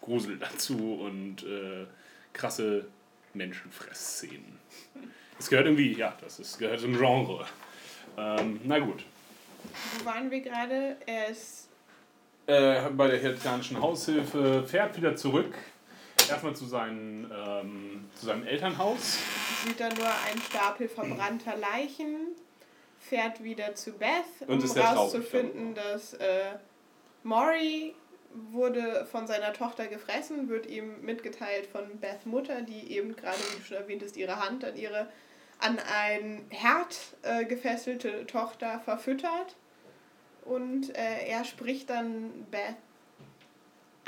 Grusel 0.00 0.36
dazu 0.38 0.94
und 0.94 1.44
äh, 1.44 1.86
krasse 2.32 2.86
Menschenfressszenen. 3.34 4.58
Es 5.38 5.48
gehört 5.48 5.66
irgendwie, 5.66 5.92
ja, 5.92 6.14
das 6.20 6.38
ist, 6.40 6.58
gehört 6.58 6.80
zum 6.80 6.96
Genre. 6.96 7.46
Ähm, 8.16 8.60
na 8.64 8.78
gut. 8.78 9.04
Wo 9.98 10.04
waren 10.04 10.30
wir 10.30 10.40
gerade? 10.40 10.96
Er 11.06 11.28
ist 11.28 11.68
Äh, 12.46 12.88
bei 12.90 13.08
der 13.08 13.18
herzianischen 13.20 13.80
Haushilfe 13.80 14.64
fährt 14.66 14.96
wieder 14.96 15.14
zurück. 15.14 15.54
Erstmal 16.28 16.54
zu, 16.56 16.66
seinen, 16.66 17.30
ähm, 17.30 18.08
zu 18.14 18.26
seinem 18.26 18.46
Elternhaus. 18.46 19.18
sieht 19.64 19.78
da 19.78 19.88
nur 19.88 20.08
einen 20.28 20.40
Stapel 20.42 20.88
verbrannter 20.88 21.56
Leichen, 21.56 22.34
fährt 22.98 23.42
wieder 23.42 23.74
zu 23.74 23.92
Beth, 23.92 24.24
Und 24.46 24.58
um 24.58 24.64
ist 24.64 24.74
sehr 24.74 24.82
traurig 24.82 24.98
rauszufinden, 24.98 25.74
dass 25.74 26.14
äh, 26.14 26.56
Maury 27.22 27.94
wurde 28.50 29.06
von 29.10 29.26
seiner 29.26 29.52
Tochter 29.54 29.86
gefressen, 29.86 30.48
wird 30.48 30.66
ihm 30.66 31.00
mitgeteilt 31.02 31.66
von 31.66 31.98
Beth 31.98 32.26
Mutter, 32.26 32.60
die 32.62 32.92
eben 32.92 33.14
gerade, 33.16 33.38
wie 33.38 33.58
du 33.58 33.64
schon 33.64 33.76
erwähnt 33.78 34.02
hast, 34.02 34.16
ihre 34.16 34.38
Hand 34.44 34.64
an 34.64 34.76
ihre 34.76 35.08
an 35.58 35.78
ein 35.78 36.44
Herd 36.50 36.96
äh, 37.22 37.44
gefesselte 37.44 38.26
Tochter 38.26 38.80
verfüttert. 38.80 39.56
Und 40.44 40.96
äh, 40.96 41.26
er 41.26 41.44
spricht 41.44 41.90
dann 41.90 42.46
Beth 42.50 42.76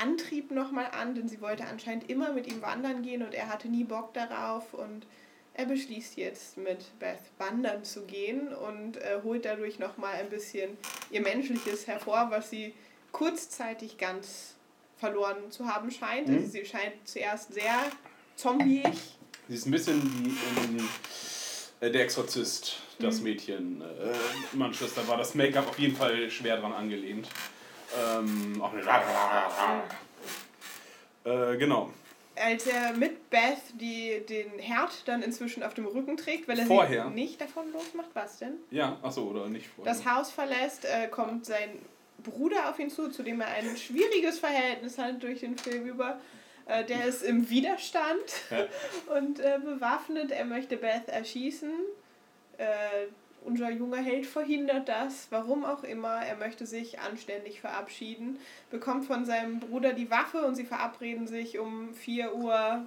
Antrieb 0.01 0.49
nochmal 0.49 0.87
an, 0.99 1.13
denn 1.13 1.29
sie 1.29 1.41
wollte 1.41 1.65
anscheinend 1.65 2.09
immer 2.09 2.33
mit 2.33 2.47
ihm 2.47 2.61
wandern 2.63 3.03
gehen 3.03 3.21
und 3.21 3.35
er 3.35 3.49
hatte 3.49 3.67
nie 3.67 3.83
Bock 3.83 4.15
darauf 4.15 4.73
und 4.73 5.05
er 5.53 5.65
beschließt 5.65 6.17
jetzt 6.17 6.57
mit 6.57 6.97
Beth 6.97 7.19
wandern 7.37 7.83
zu 7.83 8.05
gehen 8.05 8.47
und 8.51 8.97
äh, 8.97 9.19
holt 9.23 9.45
dadurch 9.45 9.77
nochmal 9.77 10.15
ein 10.15 10.29
bisschen 10.29 10.75
ihr 11.11 11.21
Menschliches 11.21 11.85
hervor, 11.85 12.27
was 12.31 12.49
sie 12.49 12.73
kurzzeitig 13.11 13.99
ganz 13.99 14.55
verloren 14.97 15.51
zu 15.51 15.67
haben 15.67 15.91
scheint. 15.91 16.29
Mhm. 16.29 16.35
Also 16.37 16.47
sie 16.47 16.65
scheint 16.65 16.93
zuerst 17.03 17.53
sehr 17.53 17.75
zombieig. 18.35 18.95
Sie 19.47 19.53
ist 19.53 19.67
ein 19.67 19.71
bisschen 19.71 20.01
wie 20.01 20.81
Der 21.81 21.95
Exorzist, 22.03 22.77
das 22.99 23.17
Mhm. 23.17 23.23
Mädchen. 23.23 23.81
Äh, 23.81 24.55
Manchester 24.55 25.07
war 25.07 25.17
das 25.17 25.33
Make-up 25.33 25.67
auf 25.67 25.79
jeden 25.79 25.95
Fall 25.95 26.29
schwer 26.29 26.57
dran 26.57 26.73
angelehnt. 26.73 27.27
Ähm, 27.99 28.61
auch 28.61 28.71
eine 28.71 28.81
äh, 31.23 31.57
genau. 31.57 31.91
Als 32.35 32.67
er 32.67 32.93
mit 32.93 33.29
Beth 33.31 33.57
die, 33.73 34.21
den 34.29 34.59
Herd 34.59 34.91
dann 35.07 35.21
inzwischen 35.23 35.63
auf 35.63 35.73
dem 35.73 35.85
Rücken 35.85 36.17
trägt, 36.17 36.47
weil 36.47 36.59
er 36.59 36.65
Vorher. 36.67 37.05
sie 37.07 37.13
nicht 37.15 37.41
davon 37.41 37.71
losmacht, 37.73 38.09
was 38.13 38.37
denn? 38.37 38.53
Ja, 38.69 38.97
achso, 39.01 39.23
oder 39.23 39.49
nicht 39.49 39.67
vorher. 39.75 39.91
das 39.93 40.05
Haus 40.05 40.31
verlässt, 40.31 40.85
äh, 40.85 41.07
kommt 41.07 41.45
sein 41.47 41.79
Bruder 42.23 42.69
auf 42.69 42.79
ihn 42.79 42.89
zu, 42.91 43.09
zu 43.09 43.23
dem 43.23 43.41
er 43.41 43.47
ein 43.47 43.75
schwieriges 43.75 44.37
Verhältnis 44.39 44.97
hat 44.99 45.21
durch 45.21 45.39
den 45.41 45.57
Film 45.57 45.85
über. 45.87 46.19
Äh, 46.71 46.85
der 46.85 47.05
ist 47.05 47.21
im 47.21 47.49
Widerstand 47.49 48.23
und 49.17 49.39
äh, 49.39 49.59
bewaffnet. 49.63 50.31
Er 50.31 50.45
möchte 50.45 50.77
Beth 50.77 51.09
erschießen. 51.09 51.71
Äh, 52.57 53.07
unser 53.43 53.71
junger 53.71 53.97
Held 53.97 54.25
verhindert 54.25 54.87
das, 54.87 55.27
warum 55.31 55.65
auch 55.65 55.83
immer. 55.83 56.21
Er 56.21 56.37
möchte 56.37 56.65
sich 56.65 56.99
anständig 56.99 57.59
verabschieden, 57.59 58.39
bekommt 58.69 59.05
von 59.05 59.25
seinem 59.25 59.59
Bruder 59.59 59.93
die 59.93 60.11
Waffe 60.11 60.45
und 60.45 60.55
sie 60.55 60.63
verabreden 60.63 61.27
sich 61.27 61.57
um 61.57 61.93
4 61.93 62.35
Uhr 62.35 62.85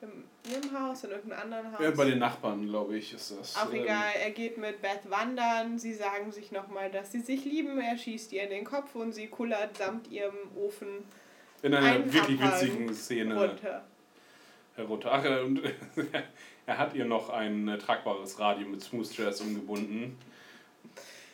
im 0.00 0.24
ihrem 0.48 0.80
Haus, 0.80 1.02
in 1.02 1.10
irgendeinem 1.10 1.42
anderen 1.42 1.72
Haus. 1.72 1.80
Ja, 1.82 1.90
bei 1.90 2.04
den 2.04 2.20
Nachbarn, 2.20 2.66
glaube 2.68 2.96
ich, 2.96 3.12
ist 3.12 3.32
das. 3.36 3.56
Auch 3.56 3.72
ähm, 3.72 3.82
egal, 3.82 4.12
er 4.22 4.30
geht 4.30 4.58
mit 4.58 4.80
Beth 4.80 5.10
wandern, 5.10 5.78
sie 5.78 5.92
sagen 5.92 6.30
sich 6.30 6.52
nochmal, 6.52 6.90
dass 6.90 7.10
sie 7.10 7.20
sich 7.20 7.44
lieben, 7.44 7.80
er 7.80 7.98
schießt 7.98 8.32
ihr 8.32 8.44
in 8.44 8.50
den 8.50 8.64
Kopf 8.64 8.94
und 8.94 9.12
sie 9.12 9.26
kullert 9.26 9.76
samt 9.76 10.08
ihrem 10.08 10.36
Ofen 10.56 11.04
In 11.62 11.74
einer 11.74 12.12
wirklich 12.12 12.40
witzigen 12.40 12.94
Szene 12.94 13.34
runter. 13.34 13.84
herunter. 14.76 15.12
Ach, 15.12 15.24
äh, 15.24 15.40
und 15.40 15.60
er 16.66 16.78
hat 16.78 16.94
ihr 16.94 17.04
noch 17.04 17.30
ein 17.30 17.68
äh, 17.68 17.78
tragbares 17.78 18.38
Radio 18.38 18.66
mit 18.68 18.82
Smooth 18.82 19.16
Jazz 19.16 19.40
umgebunden. 19.40 20.16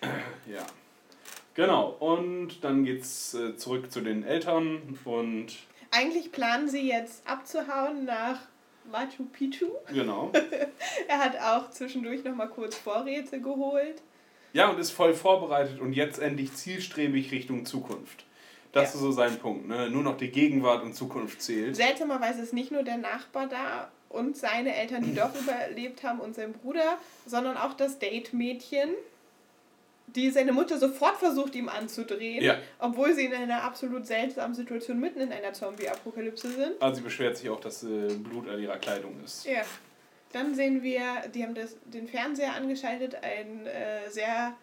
Ja. 0.51 0.67
Genau, 1.55 1.91
und 2.01 2.65
dann 2.65 2.85
geht's 2.85 3.35
äh, 3.35 3.57
zurück 3.57 3.93
zu 3.93 4.01
den 4.01 4.25
Eltern 4.25 4.99
und 5.05 5.47
Eigentlich 5.93 6.33
planen 6.33 6.69
sie 6.69 6.89
jetzt 6.89 7.25
abzuhauen 7.25 8.05
nach 8.05 8.41
Machu 8.91 9.25
Picchu. 9.33 9.67
genau. 9.93 10.33
er 11.09 11.19
hat 11.19 11.39
auch 11.39 11.71
zwischendurch 11.71 12.25
nochmal 12.25 12.49
kurz 12.49 12.77
Vorräte 12.77 13.41
geholt. 13.41 14.03
Ja, 14.55 14.71
und 14.71 14.79
ist 14.81 14.91
voll 14.91 15.15
vorbereitet 15.15 15.79
und 15.81 15.93
jetzt 15.93 16.19
endlich 16.19 16.53
zielstrebig 16.55 17.31
Richtung 17.31 17.65
Zukunft. 17.65 18.25
Das 18.73 18.95
ist 18.95 19.01
so 19.01 19.13
sein 19.13 19.39
Punkt. 19.39 19.69
Ne? 19.69 19.91
Nur 19.91 20.03
noch 20.03 20.17
die 20.17 20.31
Gegenwart 20.31 20.83
und 20.83 20.95
Zukunft 20.95 21.43
zählt. 21.43 21.77
Seltsamerweise 21.77 22.43
ist 22.43 22.53
nicht 22.55 22.73
nur 22.73 22.83
der 22.83 22.97
Nachbar 22.97 23.47
da 23.47 23.91
und 24.09 24.37
seine 24.37 24.75
Eltern, 24.75 25.03
die 25.03 25.15
doch 25.15 25.31
überlebt 25.35 26.03
haben 26.03 26.21
und 26.21 26.35
sein 26.35 26.53
Bruder, 26.53 26.99
sondern 27.27 27.57
auch 27.57 27.75
das 27.75 27.99
Date-Mädchen, 27.99 28.91
die 30.07 30.31
seine 30.31 30.53
Mutter 30.53 30.79
sofort 30.79 31.17
versucht, 31.17 31.55
ihm 31.55 31.69
anzudrehen, 31.69 32.43
Ja. 32.43 32.57
obwohl 32.79 33.15
sie 33.15 33.25
in 33.25 33.33
einer 33.35 33.63
absolut 33.63 34.07
seltsamen 34.07 34.55
Situation 34.55 35.01
mitten 35.01 35.21
in 35.21 35.33
einer 35.33 35.53
Zombie-Apokalypse 35.55 36.51
sind. 36.51 36.81
Also 36.81 36.97
sie 36.97 37.03
beschwert 37.03 37.37
sich 37.39 37.49
auch, 37.49 37.61
dass 37.61 37.83
äh, 37.83 38.15
Blut 38.17 38.49
an 38.49 38.61
ihrer 38.61 38.77
Kleidung 38.79 39.17
ist. 39.25 39.47
Ja. 39.47 39.63
Dann 40.33 40.55
sehen 40.55 40.83
wir, 40.83 41.03
die 41.35 41.43
haben 41.43 41.55
das, 41.55 41.77
den 41.85 42.07
Fernseher 42.09 42.55
angeschaltet, 42.55 43.17
ein 43.23 43.67
äh, 43.67 44.09
sehr 44.11 44.55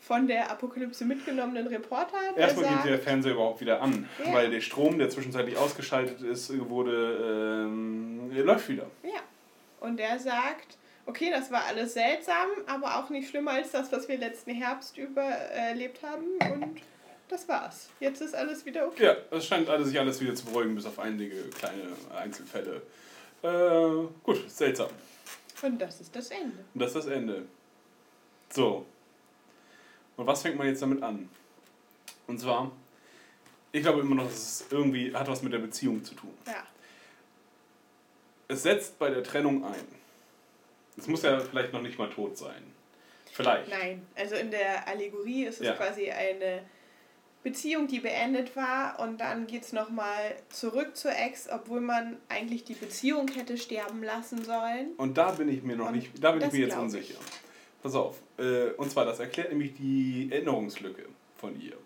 von 0.00 0.26
der 0.26 0.50
Apokalypse 0.50 1.04
mitgenommenen 1.04 1.66
Reporter. 1.66 2.16
Erstmal 2.36 2.64
sagt, 2.66 2.82
geht 2.84 2.92
der 2.92 2.98
Fernseher 2.98 3.32
überhaupt 3.32 3.60
wieder 3.60 3.82
an, 3.82 4.08
Ja. 4.24 4.32
weil 4.32 4.50
der 4.50 4.60
Strom, 4.60 4.98
der 4.98 5.10
zwischenzeitlich 5.10 5.56
ausgeschaltet 5.56 6.22
ist, 6.22 6.52
wurde, 6.68 7.64
ähm, 7.66 8.30
läuft 8.32 8.68
wieder. 8.68 8.86
Ja. 9.02 9.20
Und 9.80 9.98
der 9.98 10.18
sagt, 10.18 10.76
okay, 11.06 11.30
das 11.30 11.50
war 11.50 11.64
alles 11.66 11.94
seltsam, 11.94 12.48
aber 12.66 12.98
auch 12.98 13.10
nicht 13.10 13.28
schlimmer 13.28 13.52
als 13.52 13.70
das, 13.72 13.90
was 13.92 14.08
wir 14.08 14.18
letzten 14.18 14.52
Herbst 14.52 14.96
über 14.98 15.22
äh, 15.22 15.68
erlebt 15.70 16.00
haben. 16.02 16.24
Und 16.52 16.80
das 17.28 17.48
war's. 17.48 17.90
Jetzt 18.00 18.20
ist 18.22 18.34
alles 18.34 18.64
wieder 18.64 18.86
okay. 18.86 19.04
Ja, 19.04 19.16
es 19.36 19.46
scheint 19.46 19.68
alles, 19.68 19.88
sich 19.88 19.98
alles 19.98 20.20
wieder 20.20 20.34
zu 20.34 20.46
beruhigen, 20.46 20.74
bis 20.74 20.86
auf 20.86 20.98
einige 20.98 21.42
kleine 21.50 21.82
Einzelfälle. 22.16 22.82
Äh, 23.42 24.06
gut, 24.22 24.48
seltsam. 24.50 24.88
Und 25.62 25.80
das 25.80 26.00
ist 26.00 26.14
das 26.14 26.30
Ende. 26.30 26.58
Und 26.74 26.80
das 26.80 26.94
ist 26.94 27.06
das 27.06 27.06
Ende. 27.06 27.42
So. 28.50 28.86
Und 30.18 30.26
was 30.26 30.42
fängt 30.42 30.56
man 30.58 30.66
jetzt 30.66 30.82
damit 30.82 31.02
an? 31.02 31.28
Und 32.26 32.38
zwar, 32.38 32.70
ich 33.72 33.82
glaube 33.82 34.00
immer 34.00 34.16
noch, 34.16 34.24
dass 34.24 34.34
es 34.62 34.64
irgendwie 34.70 35.14
hat 35.14 35.28
was 35.28 35.42
mit 35.42 35.52
der 35.52 35.60
Beziehung 35.60 36.04
zu 36.04 36.14
tun. 36.14 36.34
Ja. 36.46 36.64
Es 38.48 38.64
setzt 38.64 38.98
bei 38.98 39.10
der 39.10 39.22
Trennung 39.22 39.64
ein. 39.64 39.86
Es 40.96 41.06
muss 41.06 41.22
ja 41.22 41.38
vielleicht 41.38 41.72
noch 41.72 41.82
nicht 41.82 41.98
mal 41.98 42.10
tot 42.10 42.36
sein. 42.36 42.62
Vielleicht. 43.32 43.70
Nein, 43.70 44.04
also 44.16 44.34
in 44.34 44.50
der 44.50 44.88
Allegorie 44.88 45.44
ist 45.44 45.60
es 45.60 45.66
Ja. 45.68 45.74
quasi 45.74 46.10
eine 46.10 46.62
Beziehung, 47.44 47.86
die 47.86 48.00
beendet 48.00 48.56
war 48.56 48.98
und 48.98 49.18
dann 49.20 49.46
geht 49.46 49.62
es 49.62 49.72
nochmal 49.72 50.34
zurück 50.48 50.96
zur 50.96 51.12
Ex, 51.12 51.48
obwohl 51.48 51.80
man 51.80 52.16
eigentlich 52.28 52.64
die 52.64 52.74
Beziehung 52.74 53.28
hätte 53.28 53.56
sterben 53.56 54.02
lassen 54.02 54.44
sollen. 54.44 54.88
Und 54.96 55.16
da 55.16 55.30
bin 55.30 55.48
ich 55.48 55.62
mir 55.62 55.76
noch 55.76 55.92
nicht, 55.92 56.10
da 56.20 56.32
bin 56.32 56.42
ich 56.48 56.52
mir 56.52 56.66
jetzt 56.66 56.76
unsicher. 56.76 57.18
Pass 57.80 57.94
auf. 57.94 58.20
Äh, 58.38 58.70
und 58.76 58.90
zwar, 58.90 59.04
das 59.04 59.18
erklärt 59.20 59.50
nämlich 59.50 59.74
die 59.74 60.28
Erinnerungslücke 60.30 61.04
von 61.36 61.60
ihr. 61.60 61.76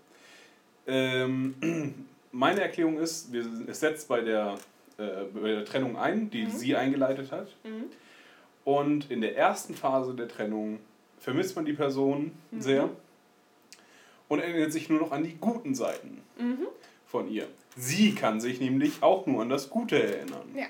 Ähm, 0.87 1.55
meine 2.33 2.61
Erklärung 2.61 2.99
ist, 2.99 3.33
wir, 3.33 3.45
es 3.69 3.81
setzt 3.81 4.09
bei 4.09 4.21
der, 4.21 4.57
äh, 4.99 5.25
bei 5.33 5.49
der 5.49 5.65
Trennung 5.65 5.97
ein, 5.97 6.31
die 6.31 6.45
Mhm. 6.45 6.51
sie 6.51 6.77
eingeleitet 6.77 7.31
hat. 7.33 7.49
Mhm. 7.65 7.85
Und 8.65 9.11
in 9.11 9.21
der 9.21 9.37
ersten 9.37 9.75
Phase 9.75 10.15
der 10.15 10.29
Trennung 10.29 10.79
vermisst 11.19 11.57
man 11.57 11.65
die 11.65 11.73
Person 11.73 12.33
Mhm. 12.51 12.61
sehr 12.61 12.89
und 14.29 14.41
erinnert 14.41 14.73
sich 14.73 14.89
nur 14.89 15.01
noch 15.01 15.13
an 15.13 15.25
die 15.25 15.37
guten 15.41 15.75
Seiten 15.75 16.21
Mhm. 16.39 16.67
von 17.07 17.29
ihr. 17.31 17.47
Sie 17.77 18.15
kann 18.15 18.41
sich 18.41 18.61
nämlich 18.61 19.03
auch 19.03 19.27
nur 19.27 19.41
an 19.43 19.49
das 19.49 19.71
Gute 19.71 20.03
erinnern. 20.03 20.49
Ja. 20.55 20.67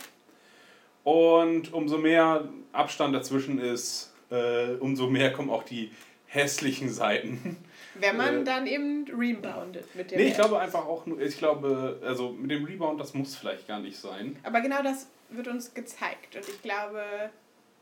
Und 1.05 1.73
umso 1.73 1.99
mehr 1.99 2.49
Abstand 2.73 3.15
dazwischen 3.15 3.59
ist, 3.59 4.12
äh, 4.33 4.77
umso 4.81 5.09
mehr 5.09 5.33
kommen 5.33 5.51
auch 5.51 5.63
die 5.63 5.91
hässlichen 6.27 6.89
Seiten. 6.91 7.57
Wenn 7.95 8.17
man 8.17 8.41
Äh, 8.41 8.45
dann 8.45 8.67
eben 8.67 9.05
reboundet 9.09 9.95
mit 9.95 10.11
dem 10.11 10.19
Nee, 10.19 10.29
ich 10.29 10.35
glaube 10.35 10.59
einfach 10.59 10.87
auch 10.87 11.05
nur, 11.05 11.21
ich 11.21 11.37
glaube, 11.37 12.01
also 12.03 12.31
mit 12.31 12.51
dem 12.51 12.65
Rebound, 12.65 12.99
das 12.99 13.13
muss 13.13 13.37
vielleicht 13.37 13.69
gar 13.69 13.81
nicht 13.81 13.99
sein. 13.99 14.37
Aber 14.43 14.61
genau 14.63 14.83
das 14.83 15.09
wird 15.29 15.49
uns 15.49 15.75
gezeigt. 15.75 16.35
Und 16.37 16.49
ich 16.49 16.63
glaube, 16.63 17.03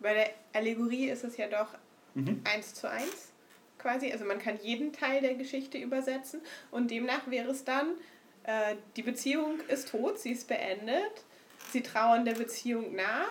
bei 0.01 0.15
der 0.15 0.31
Allegorie 0.53 1.09
ist 1.11 1.23
es 1.25 1.37
ja 1.37 1.47
doch 1.47 1.69
Mhm. 2.15 2.41
eins 2.43 2.75
zu 2.75 2.91
eins 2.91 3.31
quasi. 3.79 4.11
Also 4.11 4.25
man 4.25 4.41
kann 4.41 4.59
jeden 4.63 4.93
Teil 4.93 5.21
der 5.21 5.35
Geschichte 5.37 5.79
übersetzen. 5.79 6.41
Und 6.73 6.91
demnach 6.91 7.31
wäre 7.31 7.51
es 7.51 7.65
dann, 7.65 7.91
äh, 8.43 8.75
die 8.97 9.03
Beziehung 9.03 9.61
ist 9.69 9.91
tot, 9.91 10.19
sie 10.19 10.33
ist 10.33 10.49
beendet. 10.49 11.25
Sie 11.73 11.83
trauern 11.83 12.25
der 12.25 12.35
Beziehung 12.35 12.97
nach. 12.97 13.31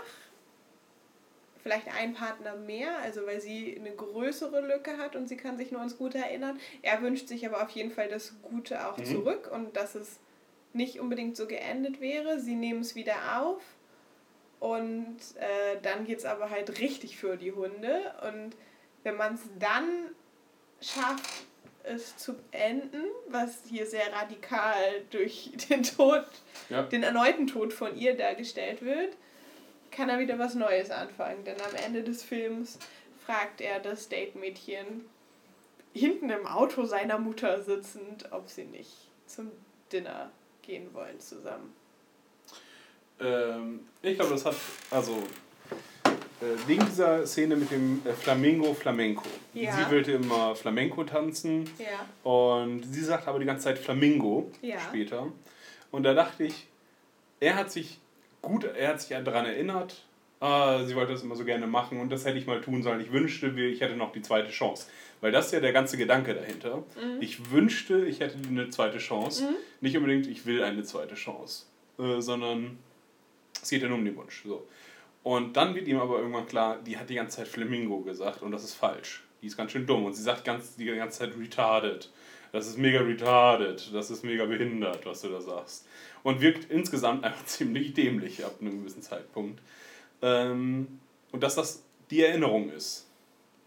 Vielleicht 1.64 1.88
ein 1.94 2.14
Partner 2.14 2.56
mehr, 2.56 2.98
also 3.00 3.26
weil 3.26 3.42
sie 3.42 3.76
eine 3.78 3.92
größere 3.92 4.62
Lücke 4.62 4.98
hat 4.98 5.16
und 5.16 5.28
sie 5.28 5.36
kann 5.38 5.58
sich 5.58 5.72
nur 5.72 5.82
ans 5.82 5.98
Gute 5.98 6.18
erinnern. 6.18 6.60
Er 6.82 7.02
wünscht 7.02 7.28
sich 7.28 7.46
aber 7.46 7.62
auf 7.64 7.70
jeden 7.72 7.92
Fall 7.92 8.08
das 8.08 8.34
Gute 8.42 8.88
auch 8.88 8.98
Mhm. 8.98 9.06
zurück 9.06 9.50
und 9.54 9.76
dass 9.76 9.96
es 9.96 10.20
nicht 10.74 11.00
unbedingt 11.00 11.36
so 11.36 11.48
geendet 11.48 12.00
wäre. 12.00 12.40
Sie 12.40 12.56
nehmen 12.56 12.82
es 12.82 12.96
wieder 12.96 13.42
auf 13.42 13.62
und 14.60 15.18
äh, 15.38 15.80
dann 15.82 16.06
geht 16.06 16.20
es 16.20 16.26
aber 16.26 16.50
halt 16.50 16.80
richtig 16.80 17.18
für 17.18 17.38
die 17.38 17.52
Hunde. 17.52 18.14
Und 18.28 18.56
wenn 19.04 19.16
man 19.16 19.36
es 19.36 19.42
dann 19.58 20.10
schafft, 20.82 21.46
es 21.84 22.18
zu 22.18 22.34
beenden, 22.36 23.04
was 23.30 23.64
hier 23.70 23.86
sehr 23.86 24.12
radikal 24.14 24.76
durch 25.12 25.52
den 25.70 25.84
Tod, 25.84 26.26
Ja. 26.70 26.84
den 26.84 27.04
erneuten 27.04 27.48
Tod 27.48 27.74
von 27.74 27.98
ihr 27.98 28.16
dargestellt 28.16 28.84
wird, 28.84 29.16
kann 29.92 30.10
er 30.10 30.20
wieder 30.20 30.38
was 30.40 30.56
Neues 30.56 30.92
anfangen. 30.92 31.44
Denn 31.44 31.56
am 31.62 31.76
Ende 31.86 32.04
des 32.04 32.24
Films 32.24 32.80
fragt 33.26 33.62
er 33.62 33.80
das 33.80 34.10
Date-Mädchen 34.10 35.06
hinten 35.94 36.30
im 36.30 36.46
Auto 36.46 36.86
seiner 36.86 37.18
Mutter 37.18 37.62
sitzend, 37.64 38.32
ob 38.32 38.48
sie 38.50 38.66
nicht 38.66 38.92
zum 39.26 39.52
Dinner 39.92 40.32
gehen 40.62 40.94
wollen 40.94 41.20
zusammen. 41.20 41.74
Ähm, 43.20 43.82
ich 44.02 44.16
glaube, 44.16 44.32
das 44.34 44.46
hat, 44.46 44.56
also, 44.92 45.12
äh, 46.42 46.68
wegen 46.68 46.86
dieser 46.86 47.26
Szene 47.28 47.56
mit 47.56 47.70
dem 47.72 48.02
äh, 48.06 48.14
Flamingo 48.14 48.74
Flamenco. 48.74 49.24
Ja. 49.54 49.72
Sie 49.74 49.92
wollte 49.94 50.12
immer 50.14 50.56
Flamenco 50.56 51.04
tanzen 51.04 51.70
Ja. 51.78 52.06
und 52.30 52.84
sie 52.84 53.02
sagt 53.04 53.28
aber 53.28 53.40
die 53.40 53.46
ganze 53.46 53.66
Zeit 53.66 53.80
Flamingo 53.80 54.50
Ja. 54.62 54.80
später. 54.80 55.28
Und 55.92 56.04
da 56.04 56.14
dachte 56.14 56.46
ich, 56.46 56.68
er 57.40 57.56
hat 57.56 57.72
sich 57.72 58.00
gut, 58.42 58.64
er 58.64 58.90
hat 58.90 59.02
sich 59.02 59.10
daran 59.10 59.46
erinnert, 59.46 60.04
ah, 60.40 60.84
sie 60.84 60.96
wollte 60.96 61.14
das 61.14 61.24
immer 61.24 61.36
so 61.36 61.46
gerne 61.46 61.68
machen 61.68 62.00
und 62.00 62.12
das 62.12 62.26
hätte 62.26 62.38
ich 62.38 62.48
mal 62.48 62.62
tun 62.62 62.84
sollen. 62.84 63.02
Ich 63.02 63.12
wünschte, 63.12 63.48
ich 63.48 63.82
hätte 63.82 63.96
noch 63.96 64.12
die 64.12 64.22
zweite 64.22 64.50
Chance. 64.50 64.88
Weil 65.22 65.32
das 65.32 65.48
ist 65.48 65.52
ja 65.52 65.60
der 65.60 65.74
ganze 65.74 65.98
Gedanke 65.98 66.34
dahinter. 66.34 66.78
Mhm. 66.78 67.22
Ich 67.22 67.52
wünschte, 67.52 68.06
ich 68.06 68.22
hätte 68.22 68.38
eine 68.48 68.70
zweite 68.70 69.00
Chance. 69.00 69.44
Mhm. 69.44 69.56
Nicht 69.82 69.98
unbedingt, 69.98 70.28
ich 70.28 70.46
will 70.46 70.64
eine 70.64 70.84
zweite 70.84 71.16
Chance. 71.16 71.66
Äh, 71.98 72.22
sondern 72.22 72.80
es 73.62 73.70
geht 73.70 73.82
ja 73.82 73.90
nur 73.90 73.98
um 73.98 74.06
den 74.06 74.16
Wunsch. 74.16 74.44
So. 74.46 74.66
Und 75.24 75.58
dann 75.58 75.76
wird 75.76 75.88
ihm 75.88 76.00
aber 76.00 76.20
irgendwann 76.20 76.48
klar, 76.48 76.80
die 76.86 76.98
hat 76.98 77.10
die 77.10 77.16
ganze 77.16 77.38
Zeit 77.38 77.48
Flamingo 77.48 78.00
gesagt 78.00 78.42
und 78.42 78.52
das 78.52 78.64
ist 78.64 78.76
falsch. 78.76 79.24
Die 79.42 79.48
ist 79.48 79.58
ganz 79.58 79.72
schön 79.72 79.86
dumm 79.86 80.06
und 80.06 80.14
sie 80.14 80.24
sagt 80.24 80.46
ganz, 80.46 80.76
die 80.76 80.86
ganze 80.86 81.20
Zeit 81.20 81.38
retarded. 81.38 82.10
Das 82.52 82.68
ist 82.68 82.78
mega 82.78 83.02
retarded, 83.02 83.94
das 83.94 84.10
ist 84.10 84.24
mega 84.24 84.46
behindert, 84.46 85.06
was 85.06 85.22
du 85.22 85.30
da 85.30 85.42
sagst. 85.42 85.88
Und 86.24 86.42
wirkt 86.42 86.70
insgesamt 86.72 87.24
einfach 87.26 87.46
ziemlich 87.46 87.94
dämlich 87.94 88.44
ab 88.44 88.56
einem 88.60 88.80
gewissen 88.80 89.02
Zeitpunkt. 89.02 89.62
Ähm, 90.22 91.00
und 91.32 91.44
dass 91.44 91.56
das 91.56 91.84
die 92.10 92.24
Erinnerung 92.24 92.72
ist. 92.72 93.06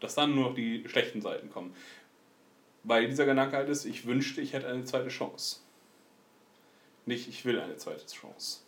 Dass 0.01 0.17
dann 0.17 0.35
nur 0.35 0.49
noch 0.49 0.55
die 0.55 0.85
schlechten 0.89 1.20
Seiten 1.23 1.51
kommen. 1.51 1.75
Weil 2.83 3.07
dieser 3.07 3.25
Gedanke 3.25 3.57
halt 3.57 3.69
ist, 3.69 3.85
ich 3.85 4.07
wünschte, 4.07 4.41
ich 4.41 4.52
hätte 4.52 4.67
eine 4.67 4.85
zweite 4.85 5.09
Chance. 5.09 5.61
Nicht, 7.07 7.28
ich 7.28 7.44
will 7.44 7.61
eine 7.61 7.77
zweite 7.77 8.05
Chance. 8.07 8.61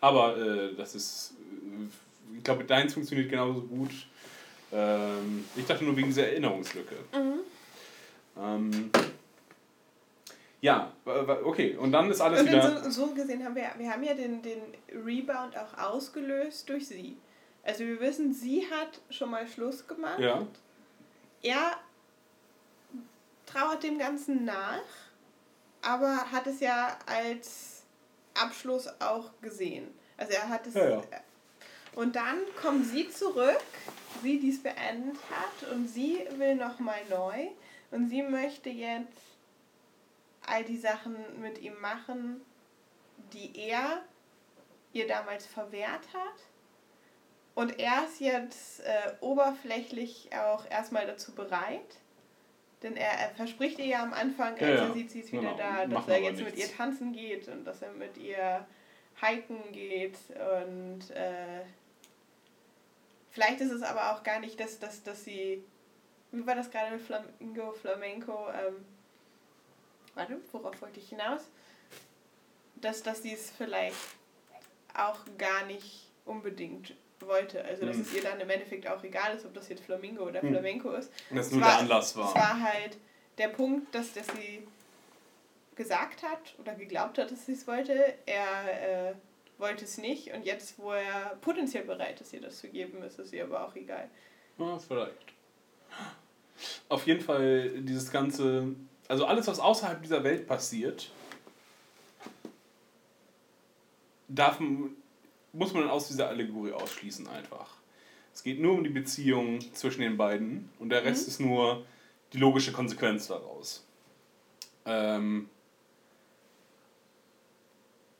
Aber 0.00 0.36
äh, 0.36 0.74
das 0.74 0.94
ist, 0.94 1.34
äh, 1.38 2.36
ich 2.36 2.44
glaube, 2.44 2.64
deins 2.64 2.92
funktioniert 2.92 3.30
genauso 3.30 3.62
gut. 3.62 3.90
Ähm, 4.72 5.44
ich 5.56 5.64
dachte 5.64 5.84
nur 5.84 5.96
wegen 5.96 6.08
dieser 6.08 6.28
Erinnerungslücke. 6.28 6.96
Mhm. 7.12 7.40
Ähm, 8.36 8.90
ja, 10.60 10.92
okay. 11.44 11.76
Und 11.76 11.92
dann 11.92 12.10
ist 12.10 12.20
alles 12.20 12.40
Und 12.40 12.48
wieder. 12.48 12.82
so, 12.84 12.90
so 12.90 13.14
gesehen 13.14 13.44
haben 13.44 13.54
wir, 13.54 13.70
wir 13.78 13.90
haben 13.90 14.02
ja 14.02 14.14
den, 14.14 14.42
den 14.42 14.60
Rebound 14.92 15.56
auch 15.56 15.78
ausgelöst 15.78 16.68
durch 16.68 16.86
sie. 16.86 17.16
Also 17.62 17.84
wir 17.84 18.00
wissen, 18.00 18.32
sie 18.32 18.66
hat 18.70 19.00
schon 19.10 19.30
mal 19.30 19.46
Schluss 19.46 19.86
gemacht. 19.86 20.18
Ja. 20.18 20.46
Er 21.42 21.78
trauert 23.46 23.82
dem 23.82 23.98
Ganzen 23.98 24.44
nach, 24.44 24.82
aber 25.82 26.30
hat 26.30 26.46
es 26.46 26.60
ja 26.60 26.98
als 27.06 27.82
Abschluss 28.34 28.88
auch 29.00 29.30
gesehen. 29.40 29.88
Also 30.16 30.34
er 30.34 30.48
hat 30.48 30.66
es. 30.66 30.74
Ja, 30.74 30.90
ja. 30.90 31.02
Und 31.94 32.14
dann 32.16 32.38
kommt 32.60 32.86
sie 32.86 33.08
zurück, 33.08 33.60
sie, 34.22 34.38
die 34.38 34.50
es 34.50 34.62
beendet 34.62 35.16
hat, 35.30 35.70
und 35.72 35.88
sie 35.88 36.20
will 36.36 36.54
nochmal 36.54 37.00
neu. 37.08 37.48
Und 37.90 38.08
sie 38.08 38.22
möchte 38.22 38.70
jetzt 38.70 39.18
all 40.46 40.64
die 40.64 40.78
Sachen 40.78 41.16
mit 41.40 41.60
ihm 41.60 41.78
machen, 41.80 42.40
die 43.32 43.52
er 43.58 44.02
ihr 44.92 45.06
damals 45.06 45.46
verwehrt 45.46 46.06
hat. 46.14 46.40
Und 47.54 47.78
er 47.78 48.04
ist 48.06 48.20
jetzt 48.20 48.80
äh, 48.80 49.12
oberflächlich 49.20 50.30
auch 50.34 50.64
erstmal 50.70 51.06
dazu 51.06 51.32
bereit. 51.34 51.96
Denn 52.82 52.96
er, 52.96 53.10
er 53.10 53.30
verspricht 53.30 53.78
ihr 53.78 53.86
ja 53.86 54.02
am 54.02 54.14
Anfang, 54.14 54.52
als 54.52 54.60
Ja, 54.60 54.68
ja. 54.68 54.86
er 54.86 54.92
sieht, 54.94 55.10
sie 55.10 55.20
ist 55.20 55.32
wieder 55.32 55.42
Genau. 55.52 55.56
da, 55.58 55.82
dass 55.84 55.90
Machen 55.92 56.10
er 56.12 56.22
jetzt 56.22 56.40
mit 56.40 56.54
nichts. 56.56 56.70
ihr 56.70 56.76
tanzen 56.76 57.12
geht 57.12 57.48
und 57.48 57.64
dass 57.64 57.82
er 57.82 57.92
mit 57.92 58.16
ihr 58.16 58.66
hiken 59.20 59.58
geht. 59.72 60.16
Und 60.30 61.10
äh, 61.10 61.62
vielleicht 63.30 63.60
ist 63.60 63.72
es 63.72 63.82
aber 63.82 64.12
auch 64.12 64.22
gar 64.22 64.40
nicht, 64.40 64.58
dass, 64.58 64.78
dass, 64.78 65.02
dass 65.02 65.24
sie. 65.24 65.62
Wie 66.32 66.46
war 66.46 66.54
das 66.54 66.70
gerade 66.70 66.92
mit 66.92 67.02
Flamingo, 67.02 67.72
Flamenco? 67.72 68.48
Ähm, 68.50 68.84
warte, 70.14 70.36
worauf 70.52 70.80
wollte 70.80 71.00
ich 71.00 71.08
hinaus? 71.08 71.42
Dass, 72.76 73.02
dass 73.02 73.22
sie 73.22 73.32
es 73.34 73.50
vielleicht 73.50 73.96
auch 74.94 75.18
gar 75.38 75.66
nicht 75.66 76.06
unbedingt 76.24 76.94
wollte. 77.20 77.64
Also 77.64 77.84
dass 77.86 77.96
Mhm. 77.96 78.02
es 78.02 78.12
ihr 78.14 78.22
dann 78.22 78.40
im 78.40 78.48
Endeffekt 78.48 78.86
auch 78.86 79.02
egal 79.02 79.34
ist, 79.36 79.44
ob 79.44 79.54
das 79.54 79.68
jetzt 79.68 79.84
Flamingo 79.84 80.24
oder 80.24 80.42
Mhm. 80.42 80.50
Flamenco 80.52 80.92
ist. 80.92 81.12
Das 81.30 81.46
Es 81.46 81.52
nur 81.52 81.60
der 81.62 81.78
Anlass 81.78 82.16
war. 82.16 82.28
Es 82.28 82.34
war 82.34 82.60
halt 82.60 82.96
der 83.38 83.48
Punkt, 83.48 83.94
dass, 83.94 84.12
dass 84.14 84.26
sie 84.28 84.66
gesagt 85.74 86.22
hat 86.22 86.54
oder 86.58 86.74
geglaubt 86.74 87.18
hat, 87.18 87.30
dass 87.30 87.46
sie 87.46 87.52
es 87.52 87.66
wollte. 87.66 88.14
Er 88.26 89.10
äh, 89.10 89.14
wollte 89.58 89.84
es 89.84 89.98
nicht 89.98 90.32
und 90.32 90.44
jetzt, 90.44 90.78
wo 90.78 90.92
er 90.92 91.36
potenziell 91.40 91.84
bereit 91.84 92.20
ist, 92.20 92.32
ihr 92.32 92.40
das 92.40 92.58
zu 92.58 92.68
geben, 92.68 93.02
ist 93.02 93.18
es 93.18 93.32
ihr 93.32 93.44
aber 93.44 93.66
auch 93.66 93.74
egal. 93.76 94.08
Ja, 94.58 94.78
vielleicht. 94.78 95.34
Auf 96.88 97.06
jeden 97.06 97.20
Fall 97.20 97.70
dieses 97.80 98.10
ganze, 98.10 98.68
also 99.08 99.24
alles, 99.26 99.46
was 99.46 99.60
außerhalb 99.60 100.02
dieser 100.02 100.22
Welt 100.24 100.46
passiert, 100.46 101.10
darf, 104.28 104.60
muss 105.52 105.72
man 105.72 105.88
aus 105.88 106.08
dieser 106.08 106.28
Allegorie 106.28 106.72
ausschließen 106.72 107.26
einfach. 107.28 107.76
Es 108.32 108.42
geht 108.42 108.60
nur 108.60 108.74
um 108.74 108.84
die 108.84 108.90
Beziehung 108.90 109.60
zwischen 109.74 110.02
den 110.02 110.16
beiden 110.16 110.70
und 110.78 110.90
der 110.90 111.04
Rest 111.04 111.22
Mhm. 111.24 111.28
ist 111.28 111.40
nur 111.40 111.84
die 112.32 112.38
logische 112.38 112.72
Konsequenz 112.72 113.26
daraus. 113.26 113.84
Ähm, 114.86 115.48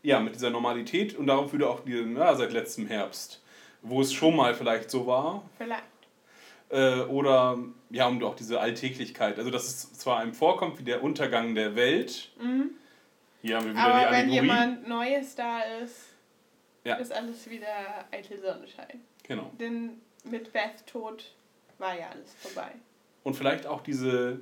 ja, 0.02 0.18
mit 0.18 0.34
dieser 0.34 0.50
Normalität 0.50 1.14
und 1.14 1.26
darauf 1.26 1.52
würde 1.52 1.68
auch 1.68 1.80
die, 1.84 1.92
ja, 1.92 2.34
seit 2.34 2.52
letztem 2.52 2.86
Herbst, 2.86 3.40
wo 3.82 4.00
es 4.00 4.12
schon 4.12 4.34
mal 4.34 4.54
vielleicht 4.54 4.90
so 4.90 5.06
war, 5.06 5.42
Vielleicht. 5.58 5.84
Äh, 6.70 7.00
oder 7.02 7.58
ja, 7.90 8.06
um 8.06 8.22
auch 8.24 8.34
diese 8.36 8.60
Alltäglichkeit. 8.60 9.38
Also, 9.38 9.50
dass 9.50 9.66
es 9.66 9.92
zwar 9.94 10.18
einem 10.20 10.34
vorkommt 10.34 10.78
wie 10.78 10.84
der 10.84 11.02
Untergang 11.02 11.54
der 11.54 11.74
Welt. 11.76 12.30
Mhm. 12.40 12.70
Hier 13.42 13.56
haben 13.56 13.66
wir 13.66 13.72
wieder 13.72 13.82
Aber 13.84 13.98
die 13.98 14.04
wenn 14.04 14.12
Allegorie. 14.14 14.34
jemand 14.34 14.88
Neues 14.88 15.34
da 15.34 15.60
ist, 15.82 16.06
Ja. 16.84 16.96
ist 16.96 17.12
alles 17.12 17.48
wieder 17.50 17.66
eitel 18.10 18.38
Sonnenschein. 18.40 19.00
Genau. 19.26 19.50
Denn 19.58 20.00
mit 20.24 20.52
Beth 20.52 20.86
Tod 20.86 21.32
war 21.78 21.98
ja 21.98 22.10
alles 22.10 22.34
vorbei. 22.34 22.70
Und 23.22 23.34
vielleicht 23.34 23.66
auch 23.66 23.80
diese 23.82 24.40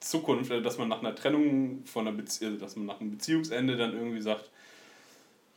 Zukunft, 0.00 0.50
äh, 0.50 0.62
dass 0.62 0.78
man 0.78 0.88
nach 0.88 1.00
einer 1.00 1.14
Trennung 1.14 1.84
von 1.84 2.06
einer 2.06 2.16
Beziehung, 2.16 2.58
dass 2.58 2.76
man 2.76 2.86
nach 2.86 3.00
einem 3.00 3.10
Beziehungsende 3.10 3.76
dann 3.76 3.92
irgendwie 3.92 4.20
sagt, 4.20 4.50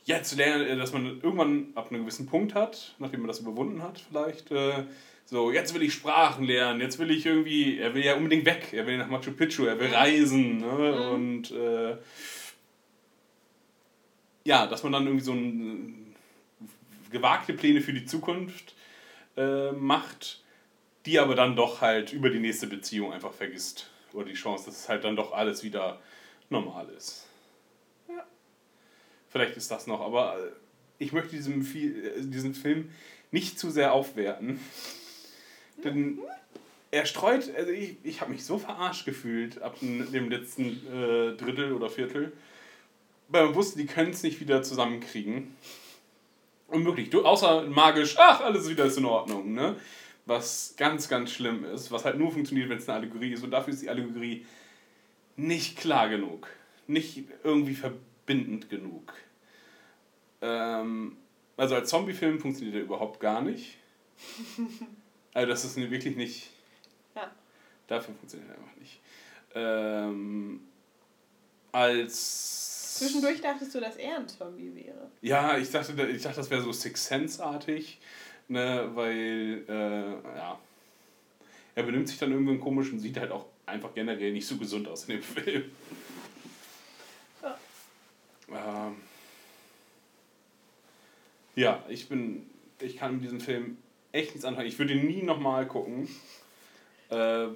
jetzt 0.04 0.36
lernen, 0.36 0.78
dass 0.78 0.92
man 0.92 1.04
irgendwann 1.20 1.68
ab 1.74 1.90
einem 1.90 2.02
gewissen 2.02 2.26
Punkt 2.26 2.54
hat, 2.54 2.94
nachdem 2.98 3.20
man 3.20 3.28
das 3.28 3.40
überwunden 3.40 3.82
hat, 3.82 3.98
vielleicht, 4.00 4.50
äh, 4.52 4.84
so, 5.26 5.52
jetzt 5.52 5.74
will 5.74 5.82
ich 5.82 5.92
Sprachen 5.92 6.44
lernen, 6.44 6.80
jetzt 6.80 6.98
will 6.98 7.10
ich 7.10 7.26
irgendwie, 7.26 7.78
er 7.78 7.94
will 7.94 8.04
ja 8.04 8.16
unbedingt 8.16 8.46
weg, 8.46 8.72
er 8.72 8.86
will 8.86 8.96
nach 8.96 9.08
Machu 9.08 9.32
Picchu, 9.32 9.64
er 9.64 9.78
will 9.78 9.92
reisen, 9.92 10.58
ne? 10.58 11.10
und 11.10 11.50
äh, 11.50 11.96
ja, 14.44 14.66
dass 14.66 14.84
man 14.84 14.92
dann 14.92 15.04
irgendwie 15.04 15.24
so 15.24 15.32
ein, 15.32 16.06
gewagte 17.10 17.54
Pläne 17.54 17.80
für 17.80 17.92
die 17.92 18.04
Zukunft 18.04 18.74
äh, 19.36 19.72
macht, 19.72 20.42
die 21.04 21.18
aber 21.18 21.34
dann 21.34 21.56
doch 21.56 21.80
halt 21.80 22.12
über 22.12 22.30
die 22.30 22.38
nächste 22.38 22.66
Beziehung 22.66 23.12
einfach 23.12 23.32
vergisst. 23.32 23.90
Oder 24.12 24.26
die 24.26 24.34
Chance, 24.34 24.66
dass 24.66 24.80
es 24.80 24.88
halt 24.88 25.04
dann 25.04 25.16
doch 25.16 25.32
alles 25.32 25.62
wieder 25.62 26.00
normal 26.48 26.88
ist. 26.96 27.26
Ja. 28.08 28.24
Vielleicht 29.28 29.56
ist 29.56 29.70
das 29.70 29.86
noch, 29.86 30.00
aber 30.00 30.38
äh, 30.38 30.50
ich 30.98 31.12
möchte 31.12 31.36
diesem, 31.36 31.62
äh, 31.62 32.22
diesen 32.22 32.54
Film 32.54 32.90
nicht 33.30 33.58
zu 33.58 33.70
sehr 33.70 33.92
aufwerten. 33.92 34.60
Denn 35.84 36.18
er 36.90 37.06
streut, 37.06 37.54
also 37.54 37.70
ich, 37.70 37.96
ich 38.02 38.20
habe 38.20 38.32
mich 38.32 38.44
so 38.44 38.58
verarscht 38.58 39.04
gefühlt 39.04 39.60
ab 39.60 39.76
dem 39.80 40.30
letzten 40.30 40.64
äh, 40.86 41.36
Drittel 41.36 41.72
oder 41.72 41.90
Viertel, 41.90 42.32
weil 43.28 43.46
man 43.46 43.54
wusste, 43.54 43.78
die 43.78 43.86
können 43.86 44.10
es 44.10 44.22
nicht 44.22 44.40
wieder 44.40 44.62
zusammenkriegen. 44.62 45.54
Unmöglich. 46.68 47.10
Du, 47.10 47.24
außer 47.24 47.62
magisch, 47.62 48.16
ach, 48.18 48.40
alles 48.40 48.68
wieder 48.68 48.86
ist 48.86 48.98
in 48.98 49.04
Ordnung, 49.04 49.52
ne? 49.52 49.76
Was 50.26 50.74
ganz, 50.76 51.08
ganz 51.08 51.30
schlimm 51.30 51.64
ist, 51.64 51.92
was 51.92 52.04
halt 52.04 52.18
nur 52.18 52.32
funktioniert, 52.32 52.68
wenn 52.68 52.78
es 52.78 52.88
eine 52.88 52.98
Allegorie 52.98 53.32
ist. 53.32 53.44
Und 53.44 53.52
dafür 53.52 53.72
ist 53.72 53.82
die 53.82 53.88
Allegorie 53.88 54.44
nicht 55.36 55.76
klar 55.76 56.08
genug. 56.08 56.48
Nicht 56.88 57.24
irgendwie 57.44 57.74
verbindend 57.74 58.68
genug. 58.68 59.12
Ähm, 60.40 61.16
also 61.56 61.76
als 61.76 61.90
Zombie-Film 61.90 62.40
funktioniert 62.40 62.76
er 62.76 62.82
überhaupt 62.82 63.20
gar 63.20 63.40
nicht. 63.42 63.78
Also 65.36 65.48
das 65.48 65.66
ist 65.66 65.76
wirklich 65.76 66.16
nicht. 66.16 66.48
Ja. 67.14 67.30
Dafür 67.88 68.14
funktioniert 68.14 68.52
er 68.52 68.56
einfach 68.56 68.76
nicht. 68.80 69.00
Ähm, 69.54 70.62
als. 71.72 72.94
Zwischendurch 72.94 73.42
dachtest 73.42 73.74
du, 73.74 73.80
dass 73.80 73.96
er 73.96 74.16
ein 74.16 74.26
Zombie 74.26 74.74
wäre. 74.74 75.10
Ja, 75.20 75.58
ich 75.58 75.70
dachte, 75.70 75.92
ich 76.08 76.22
dachte 76.22 76.36
das 76.38 76.48
wäre 76.48 76.62
so 76.62 76.72
Six 76.72 77.04
Sense-artig, 77.04 77.98
ne, 78.48 78.90
weil, 78.94 79.64
äh, 79.68 80.36
ja. 80.38 80.58
Er 81.74 81.82
benimmt 81.82 82.08
sich 82.08 82.16
dann 82.16 82.32
irgendwie 82.32 82.56
komisch 82.56 82.90
und 82.90 83.00
sieht 83.00 83.18
halt 83.18 83.30
auch 83.30 83.44
einfach 83.66 83.92
generell 83.92 84.32
nicht 84.32 84.46
so 84.46 84.56
gesund 84.56 84.88
aus 84.88 85.04
in 85.04 85.16
dem 85.16 85.22
Film. 85.22 85.70
Ja. 87.42 87.58
Ähm, 88.86 88.96
ja, 91.56 91.84
ich 91.90 92.08
bin. 92.08 92.48
Ich 92.80 92.96
kann 92.96 93.16
mit 93.16 93.24
diesem 93.24 93.40
Film 93.40 93.76
echt 94.16 94.30
nichts 94.30 94.44
anfangen. 94.44 94.68
Ich 94.68 94.78
würde 94.78 94.94
ihn 94.94 95.06
nie 95.06 95.22
nochmal 95.22 95.66
gucken. 95.66 96.08
Äh, 97.10 97.48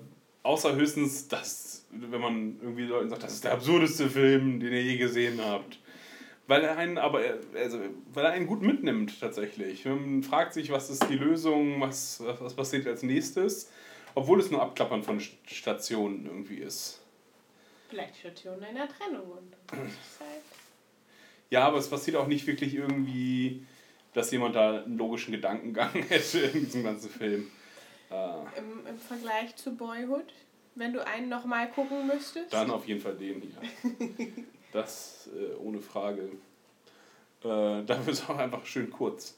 außer 0.42 0.74
höchstens, 0.76 1.28
dass, 1.28 1.86
wenn 1.90 2.20
man 2.20 2.58
irgendwie 2.60 2.84
Leuten 2.84 3.10
sagt, 3.10 3.22
das 3.22 3.34
ist 3.34 3.44
der 3.44 3.52
absurdeste 3.52 4.08
Film, 4.08 4.60
den 4.60 4.72
ihr 4.72 4.82
je 4.82 4.97
gesehen 4.97 5.40
habt. 5.44 5.78
Weil 6.47 6.64
er 6.64 6.76
einen, 6.76 6.98
aber 6.98 7.20
also, 7.55 7.78
weil 8.12 8.24
er 8.24 8.32
einen 8.32 8.47
gut 8.47 8.62
mitnimmt 8.62 9.20
tatsächlich. 9.20 9.84
Man 9.84 10.22
fragt 10.22 10.52
sich, 10.52 10.70
was 10.70 10.90
ist 10.90 11.08
die 11.08 11.16
Lösung, 11.16 11.80
was, 11.80 12.20
was, 12.24 12.40
was 12.40 12.55
passiert 12.55 12.86
als 12.89 13.02
nächstes, 13.05 13.70
obwohl 14.14 14.40
es 14.40 14.50
nur 14.50 14.60
Abklappern 14.60 15.05
von 15.05 15.20
Stationen 15.47 16.26
irgendwie 16.26 16.56
ist. 16.56 17.00
Vielleicht 17.89 18.16
Station 18.16 18.62
einer 18.62 18.89
Trennung. 18.89 19.30
Und 19.30 19.55
halt 19.72 20.42
Ja, 21.50 21.66
aber 21.66 21.78
es 21.78 21.89
passiert 21.89 22.16
auch 22.16 22.26
nicht 22.26 22.47
wirklich 22.48 22.74
irgendwie, 22.74 23.64
dass 24.12 24.30
jemand 24.30 24.56
da 24.56 24.82
einen 24.82 24.98
logischen 24.98 25.32
Gedankengang 25.32 25.92
hätte 26.08 26.40
in 26.40 26.64
diesem 26.64 26.84
ganzen 26.84 27.10
Film. 27.10 27.50
Äh, 28.10 28.58
im, 28.58 28.86
im 28.86 28.98
Vergleich 28.98 29.55
zu 29.56 29.76
Boyhood, 29.76 30.32
wenn 30.74 30.92
du 30.92 31.06
einen 31.06 31.28
nochmal 31.28 31.70
gucken 31.70 32.06
müsstest. 32.06 32.52
dann 32.52 32.70
auf 32.70 32.86
jeden 32.86 33.00
Fall 33.00 33.14
den 33.14 33.40
hier. 33.40 34.34
Das 34.72 35.28
äh, 35.34 35.56
ohne 35.56 35.80
Frage. 35.80 36.30
Äh, 37.42 37.82
dafür 37.84 38.12
ist 38.12 38.30
auch 38.30 38.39
einfach 38.39 38.64
schön 38.64 38.89
kurz. 38.89 39.36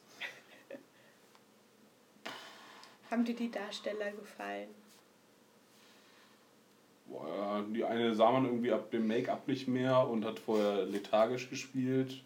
Haben 3.11 3.25
dir 3.25 3.35
die 3.35 3.51
Darsteller 3.51 4.11
gefallen? 4.11 4.69
Boah, 7.07 7.65
die 7.75 7.85
eine 7.85 8.15
sah 8.15 8.31
man 8.31 8.47
irgendwie 8.47 8.73
ab 8.73 8.91
dem 8.91 9.07
Make-up 9.07 9.47
nicht 9.49 9.69
mehr 9.69 10.07
und 10.09 10.25
hat 10.25 10.39
vorher 10.39 10.85
lethargisch 10.85 11.51
gespielt. 11.51 12.23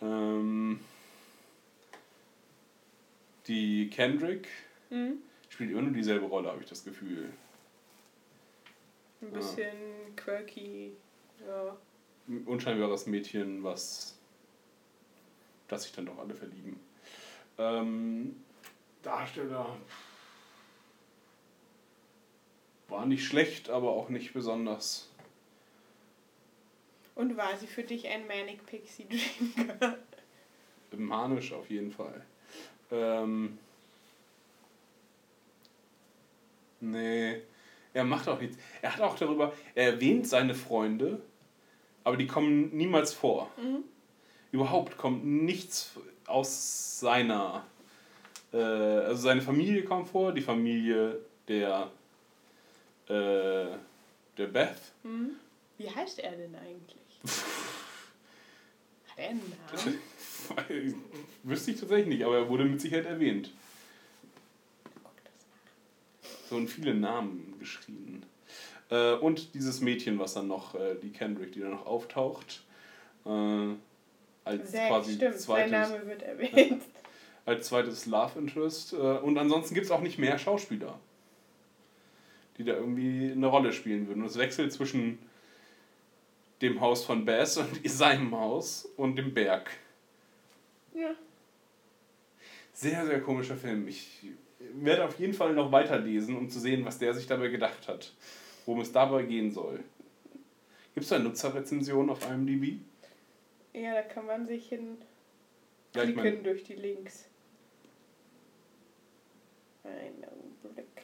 Ähm, 0.00 0.80
die 3.48 3.90
Kendrick 3.90 4.48
Mhm. 4.90 5.18
spielt 5.48 5.70
immer 5.70 5.82
nur 5.82 5.92
dieselbe 5.92 6.26
Rolle, 6.26 6.48
habe 6.50 6.62
ich 6.62 6.68
das 6.68 6.84
Gefühl. 6.84 7.30
Ein 9.20 9.32
bisschen 9.32 9.76
quirky. 10.16 10.92
Ja. 11.46 11.76
Ein 12.28 12.44
unscheinbares 12.46 13.06
Mädchen, 13.06 13.62
was 13.64 14.14
dass 15.66 15.82
sich 15.82 15.92
dann 15.92 16.06
doch 16.06 16.18
alle 16.18 16.34
verlieben. 16.34 16.80
Ähm, 17.58 18.42
Darsteller 19.02 19.76
war 22.88 23.04
nicht 23.04 23.24
schlecht, 23.26 23.68
aber 23.68 23.90
auch 23.90 24.08
nicht 24.08 24.32
besonders. 24.32 25.10
Und 27.14 27.36
war 27.36 27.56
sie 27.58 27.66
für 27.66 27.82
dich 27.82 28.06
ein 28.08 28.26
Manic 28.26 28.64
Pixie 28.64 29.06
Dream 29.08 29.68
Girl? 29.78 29.98
Manisch 30.96 31.52
auf 31.52 31.68
jeden 31.68 31.92
Fall. 31.92 32.24
Ähm, 32.90 33.58
nee, 36.80 37.42
er 37.92 38.04
macht 38.04 38.28
auch 38.28 38.40
nichts. 38.40 38.56
Er 38.82 38.94
hat 38.94 39.00
auch 39.00 39.16
darüber, 39.16 39.52
er 39.74 39.94
erwähnt 39.94 40.26
seine 40.26 40.54
Freunde, 40.54 41.20
aber 42.04 42.16
die 42.16 42.26
kommen 42.26 42.76
niemals 42.76 43.12
vor. 43.12 43.50
Mhm. 43.56 43.84
Überhaupt 44.50 44.96
kommt 44.96 45.24
nichts 45.24 45.92
aus 46.26 47.00
seiner, 47.00 47.66
äh, 48.52 48.56
also 48.56 49.22
seine 49.22 49.42
Familie 49.42 49.84
kommt 49.84 50.08
vor, 50.08 50.32
die 50.32 50.40
Familie 50.40 51.18
der, 51.48 51.90
äh, 53.08 53.76
der 54.36 54.46
Beth. 54.46 54.80
Mhm. 55.02 55.32
Wie 55.76 55.90
heißt 55.90 56.18
er 56.20 56.32
denn 56.32 56.54
eigentlich? 56.54 57.20
Hat 59.08 59.18
er 59.18 59.28
einen 59.30 59.52
Namen? 59.72 59.98
Wüsste 61.42 61.70
ich 61.70 61.80
tatsächlich 61.80 62.08
nicht, 62.08 62.24
aber 62.24 62.38
er 62.38 62.48
wurde 62.48 62.64
mit 62.64 62.80
Sicherheit 62.80 63.06
erwähnt. 63.06 63.52
So 66.48 66.56
und 66.56 66.68
viele 66.68 66.94
Namen 66.94 67.54
geschrieben. 67.58 68.22
Äh, 68.90 69.14
und 69.14 69.54
dieses 69.54 69.80
Mädchen, 69.80 70.18
was 70.18 70.34
dann 70.34 70.48
noch, 70.48 70.74
äh, 70.74 70.94
die 71.02 71.10
Kendrick, 71.10 71.52
die 71.52 71.60
dann 71.60 71.70
noch 71.72 71.86
auftaucht. 71.86 72.62
Äh, 73.26 73.74
als 74.44 74.70
Zack, 74.70 74.88
quasi 74.88 75.14
stimmt, 75.14 75.34
sein 75.34 75.40
zweites. 75.40 75.70
Name 75.72 76.06
wird 76.06 76.22
erwähnt. 76.22 76.82
als 77.44 77.66
zweites 77.68 78.06
Love 78.06 78.38
Interest. 78.38 78.94
Äh, 78.94 78.96
Und 78.96 79.36
ansonsten 79.38 79.74
gibt 79.74 79.86
es 79.86 79.92
auch 79.92 80.00
nicht 80.00 80.18
mehr 80.18 80.38
Schauspieler, 80.38 80.98
die 82.56 82.64
da 82.64 82.74
irgendwie 82.74 83.30
eine 83.30 83.46
Rolle 83.46 83.72
spielen 83.72 84.08
würden. 84.08 84.22
Und 84.22 84.28
es 84.28 84.38
wechselt 84.38 84.72
zwischen 84.72 85.18
dem 86.62 86.80
Haus 86.80 87.04
von 87.04 87.24
Bass 87.24 87.58
und 87.58 87.68
seinem 87.84 88.34
Haus 88.34 88.88
und 88.96 89.16
dem 89.16 89.34
Berg. 89.34 89.70
Ja. 90.98 91.14
Sehr, 92.72 93.06
sehr 93.06 93.20
komischer 93.20 93.56
Film. 93.56 93.86
Ich 93.88 94.26
werde 94.74 95.04
auf 95.04 95.18
jeden 95.18 95.34
Fall 95.34 95.52
noch 95.54 95.70
weiterlesen, 95.72 96.36
um 96.36 96.48
zu 96.48 96.58
sehen, 96.60 96.84
was 96.84 96.98
der 96.98 97.14
sich 97.14 97.26
dabei 97.26 97.48
gedacht 97.48 97.86
hat. 97.88 98.12
Worum 98.66 98.80
es 98.80 98.92
dabei 98.92 99.22
gehen 99.22 99.50
soll. 99.52 99.82
Gibt 100.94 101.04
es 101.04 101.08
da 101.10 101.18
Nutzerrezensionen 101.18 102.10
auf 102.10 102.28
IMDb? 102.28 102.80
Ja, 103.72 103.94
da 103.94 104.02
kann 104.02 104.26
man 104.26 104.46
sich 104.46 104.68
hin 104.68 104.98
Ja, 105.94 106.02
klicken 106.02 106.22
mein- 106.22 106.42
durch 106.44 106.64
die 106.64 106.74
Links. 106.74 107.26
Ein 109.84 110.24
Augenblick. 110.24 111.02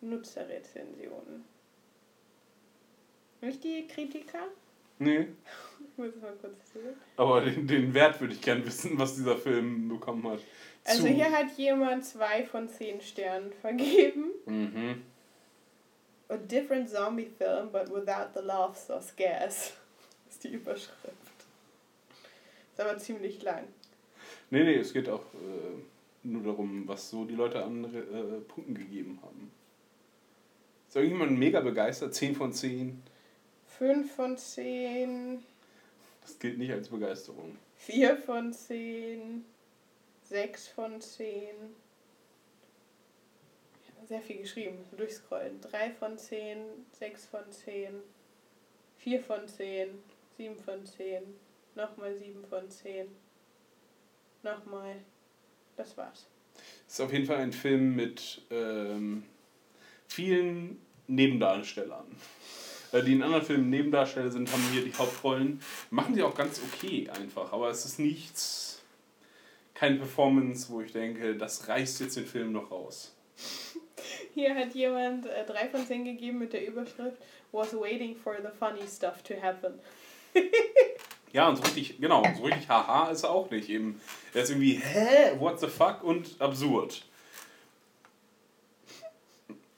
Nutzerrezensionen. 0.00 1.44
Nicht 3.40 3.62
die 3.64 3.86
Kritiker? 3.86 4.48
Nee. 4.98 5.28
Aber 7.16 7.40
den, 7.42 7.66
den 7.66 7.94
Wert 7.94 8.20
würde 8.20 8.34
ich 8.34 8.40
gern 8.40 8.64
wissen, 8.64 8.98
was 8.98 9.16
dieser 9.16 9.36
Film 9.36 9.88
bekommen 9.88 10.26
hat. 10.30 10.40
Also 10.84 11.02
Zu- 11.02 11.08
hier 11.08 11.30
hat 11.30 11.56
jemand 11.56 12.04
zwei 12.04 12.44
von 12.44 12.68
zehn 12.68 13.00
Sternen 13.00 13.52
vergeben. 13.52 14.30
Mhm. 14.46 15.02
A 16.28 16.36
different 16.36 16.88
zombie 16.88 17.26
film, 17.38 17.70
but 17.72 17.88
without 17.92 18.30
the 18.34 18.40
laughs 18.44 18.88
or 18.90 19.00
scares. 19.02 19.72
Ist 20.28 20.44
die 20.44 20.52
Überschrift. 20.54 21.16
Ist 22.72 22.80
aber 22.80 22.96
ziemlich 22.98 23.42
lang. 23.42 23.64
Nee, 24.50 24.64
nee, 24.64 24.76
es 24.76 24.92
geht 24.92 25.08
auch 25.08 25.24
äh, 25.34 25.82
nur 26.22 26.42
darum, 26.44 26.86
was 26.86 27.10
so 27.10 27.24
die 27.24 27.34
Leute 27.34 27.62
an 27.64 27.84
äh, 27.84 28.40
Punkten 28.48 28.74
gegeben 28.74 29.18
haben. 29.22 29.50
Ist 30.88 30.96
irgendjemand 30.96 31.38
mega 31.38 31.60
begeistert? 31.60 32.14
10 32.14 32.34
von 32.34 32.52
10? 32.52 33.02
5 33.78 34.14
von 34.14 34.36
10, 34.36 35.42
Das 36.30 36.38
gilt 36.38 36.58
nicht 36.58 36.70
als 36.70 36.88
Begeisterung. 36.88 37.58
4 37.74 38.16
von 38.18 38.52
10, 38.52 39.44
6 40.22 40.68
von 40.68 41.00
10. 41.00 41.26
Ich 43.82 43.96
habe 43.96 44.06
sehr 44.06 44.22
viel 44.22 44.38
geschrieben, 44.38 44.78
durchscrollen. 44.96 45.60
3 45.60 45.90
von 45.90 46.16
10, 46.16 46.58
6 46.92 47.26
von 47.26 47.50
10, 47.50 47.94
4 48.98 49.20
von 49.24 49.48
10, 49.48 49.88
7 50.36 50.56
von 50.60 50.86
10, 50.86 51.22
nochmal 51.74 52.14
7 52.14 52.44
von 52.44 52.70
10, 52.70 53.08
nochmal. 54.44 54.98
Das 55.76 55.96
war's. 55.96 56.28
Es 56.86 56.94
ist 56.94 57.00
auf 57.00 57.12
jeden 57.12 57.26
Fall 57.26 57.38
ein 57.38 57.52
Film 57.52 57.96
mit 57.96 58.42
ähm, 58.50 59.24
vielen 60.06 60.80
Nebendarstellern. 61.08 62.06
Äh, 62.92 63.02
Die 63.02 63.12
in 63.12 63.22
anderen 63.22 63.44
Filmen 63.44 63.70
Nebendarsteller 63.70 64.30
sind, 64.30 64.50
haben 64.52 64.62
hier 64.72 64.84
die 64.84 64.94
Hauptrollen. 64.94 65.60
Machen 65.90 66.14
sie 66.14 66.22
auch 66.22 66.34
ganz 66.34 66.60
okay 66.72 67.08
einfach, 67.10 67.52
aber 67.52 67.70
es 67.70 67.84
ist 67.84 67.98
nichts, 67.98 68.82
keine 69.74 69.96
Performance, 69.96 70.68
wo 70.70 70.80
ich 70.80 70.92
denke, 70.92 71.36
das 71.36 71.68
reißt 71.68 72.00
jetzt 72.00 72.16
den 72.16 72.26
Film 72.26 72.52
noch 72.52 72.70
raus. 72.70 73.14
Hier 74.34 74.54
hat 74.54 74.74
jemand 74.74 75.26
3 75.26 75.68
von 75.70 75.86
10 75.86 76.04
gegeben 76.04 76.38
mit 76.38 76.52
der 76.52 76.66
Überschrift 76.66 77.16
Was 77.52 77.72
waiting 77.74 78.16
for 78.16 78.36
the 78.36 78.48
funny 78.58 78.86
stuff 78.86 79.22
to 79.22 79.34
happen. 79.40 79.74
Ja, 81.32 81.48
und 81.48 81.56
so 81.56 81.62
richtig, 81.62 82.00
genau, 82.00 82.24
so 82.36 82.42
richtig 82.42 82.68
haha 82.68 83.08
ist 83.10 83.22
er 83.22 83.30
auch 83.30 83.48
nicht. 83.52 83.68
Eben, 83.68 84.00
er 84.34 84.42
ist 84.42 84.50
irgendwie, 84.50 84.74
hä, 84.74 85.38
what 85.38 85.60
the 85.60 85.68
fuck 85.68 86.02
und 86.02 86.40
absurd. 86.40 87.04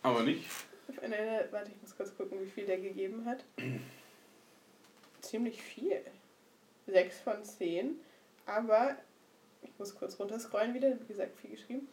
Aber 0.02 0.22
nicht. 0.22 0.44
Auf 0.88 1.02
eine, 1.02 1.46
warte, 1.50 1.70
ich 1.70 1.82
muss 1.82 1.91
kurz 2.02 2.16
gucken, 2.16 2.40
wie 2.40 2.50
viel 2.50 2.66
der 2.66 2.78
gegeben 2.78 3.24
hat. 3.24 3.44
Ziemlich 5.20 5.62
viel. 5.62 6.02
6 6.88 7.20
von 7.20 7.44
10. 7.44 7.96
Aber 8.44 8.96
ich 9.62 9.70
muss 9.78 9.94
kurz 9.94 10.18
runterscrollen 10.18 10.74
wieder, 10.74 10.98
wie 11.00 11.06
gesagt, 11.06 11.36
viel 11.36 11.50
geschrieben. 11.50 11.88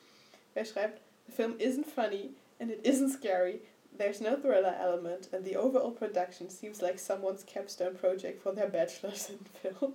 Er 0.56 0.66
schreibt, 0.66 1.00
The 1.28 1.32
film 1.32 1.58
isn't 1.60 1.86
funny 1.86 2.32
and 2.60 2.72
it 2.72 2.84
isn't 2.84 3.12
scary. 3.12 3.62
There's 3.96 4.20
no 4.20 4.36
thriller 4.36 4.76
element 4.82 5.30
and 5.32 5.46
the 5.46 5.56
overall 5.56 5.92
production 5.92 6.50
seems 6.50 6.82
like 6.82 6.98
someone's 6.98 7.46
capstone 7.46 7.96
project 7.96 8.42
for 8.42 8.52
their 8.52 8.68
bachelor's 8.68 9.30
in 9.30 9.38
film. 9.62 9.94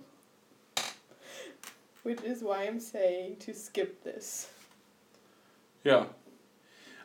Which 2.03 2.21
is 2.21 2.41
why 2.41 2.67
I'm 2.67 2.79
saying 2.79 3.37
to 3.39 3.53
skip 3.53 4.01
this. 4.03 4.47
Ja. 5.83 6.07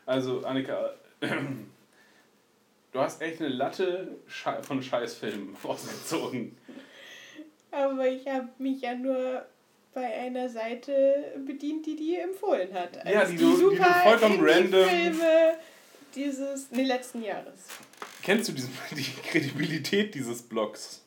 Also, 0.07 0.43
Annika, 0.43 0.93
du 2.93 3.01
hast 3.01 3.21
echt 3.23 3.41
eine 3.41 3.49
Latte 3.51 4.17
von 4.63 4.83
Scheißfilmen 4.83 5.57
rausgezogen. 5.65 6.57
Aber 7.71 8.09
ich 8.09 8.27
habe 8.27 8.49
mich 8.59 8.81
ja 8.83 8.95
nur 8.95 9.47
bei 9.95 10.05
einer 10.15 10.49
Seite 10.49 11.35
bedient, 11.47 11.87
die 11.87 11.97
die 11.97 12.17
empfohlen 12.17 12.73
hat. 12.75 12.97
Ja, 13.09 13.21
Als 13.21 13.31
die 13.31 13.37
du- 13.39 13.71
die 13.71 13.77
du 13.77 13.83
vollkommen 13.85 14.41
random- 14.41 14.89
Filme 14.89 15.55
dieses, 16.15 16.71
nee, 16.73 16.85
letzten 16.85 17.23
Jahres. 17.23 17.61
Kennst 18.23 18.49
du 18.49 18.53
diesen, 18.53 18.73
die 18.93 19.03
Kredibilität 19.29 20.15
dieses 20.15 20.43
Blogs? 20.43 21.05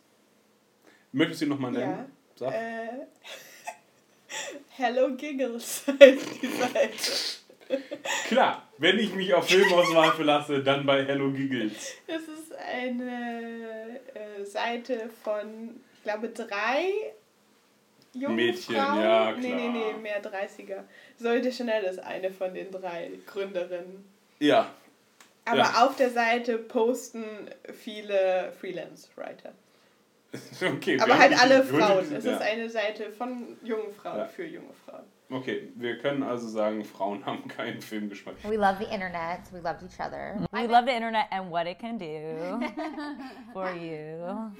Möchtest 1.12 1.42
du 1.42 1.46
ihn 1.46 1.50
nochmal 1.50 1.72
nennen? 1.72 1.92
Ja. 1.92 2.06
Sag. 2.36 2.54
Äh, 2.54 2.88
Hello 4.70 5.16
Giggles 5.16 5.84
heißt 5.88 6.42
die 6.42 6.48
Seite. 6.48 7.84
Klar, 8.28 8.63
wenn 8.78 9.00
ich 9.00 9.14
mich 9.14 9.34
auf 9.34 9.48
Filmauswahl 9.48 10.12
verlasse, 10.12 10.64
dann 10.64 10.86
bei 10.86 11.06
Hello 11.06 11.32
Giggles. 11.32 11.94
Das 12.08 12.22
ist 12.24 12.54
eine 12.56 14.00
äh, 14.14 14.44
Seite 14.46 15.10
von, 15.24 15.80
ich 15.98 16.04
glaube, 16.04 16.30
drei 16.30 16.92
jungen 18.14 18.36
Mädchen, 18.36 18.76
Frauen. 18.76 19.02
ja, 19.02 19.32
Nee, 19.32 19.48
nee, 19.54 19.70
klar. 19.70 19.72
nee, 19.94 19.94
mehr 20.02 20.22
30er. 20.24 20.84
Zoe 21.22 21.42
de 21.42 21.52
Chanel 21.52 21.84
ist 21.84 22.00
eine 22.00 22.32
von 22.32 22.54
den 22.54 22.72
drei 22.72 23.12
Gründerinnen. 23.26 24.04
Ja. 24.40 24.70
Aber 25.46 25.58
ja. 25.58 25.86
auf 25.86 25.96
der 25.98 26.10
Seite 26.10 26.58
posten 26.58 27.26
viele 27.74 28.52
Freelance-Writer. 28.60 29.52
Okay, 30.62 31.00
Aber 31.00 31.20
halt 31.20 31.40
alle 31.40 31.64
Frauen. 31.64 32.12
Es 32.12 32.26
ja. 32.26 32.32
ist 32.32 32.42
eine 32.42 32.68
Seite 32.68 33.12
von 33.12 33.56
jungen 33.64 33.94
Frauen 33.94 34.18
Ja. 34.18 34.26
für 34.26 34.44
junge 34.46 34.74
Frauen. 34.84 35.04
Okay, 35.32 35.70
wir 35.76 35.98
können 35.98 36.22
also 36.22 36.48
sagen, 36.48 36.84
Frauen 36.84 37.26
haben 37.26 37.48
keinen 37.48 37.82
Filmgeschmack. 37.82 38.36
We 38.44 38.58
love 38.58 38.78
the 38.78 38.94
internet. 38.94 39.40
We 39.52 39.62
loved 39.62 39.82
each 39.84 40.00
other. 40.00 40.38
We 40.52 40.68
love 40.68 40.86
the 40.86 40.94
internet 40.94 41.28
and 41.32 41.50
what 41.50 41.66
it 41.66 41.80
can 41.80 41.98
do 41.98 42.60
for 43.54 43.74
you. 43.74 44.52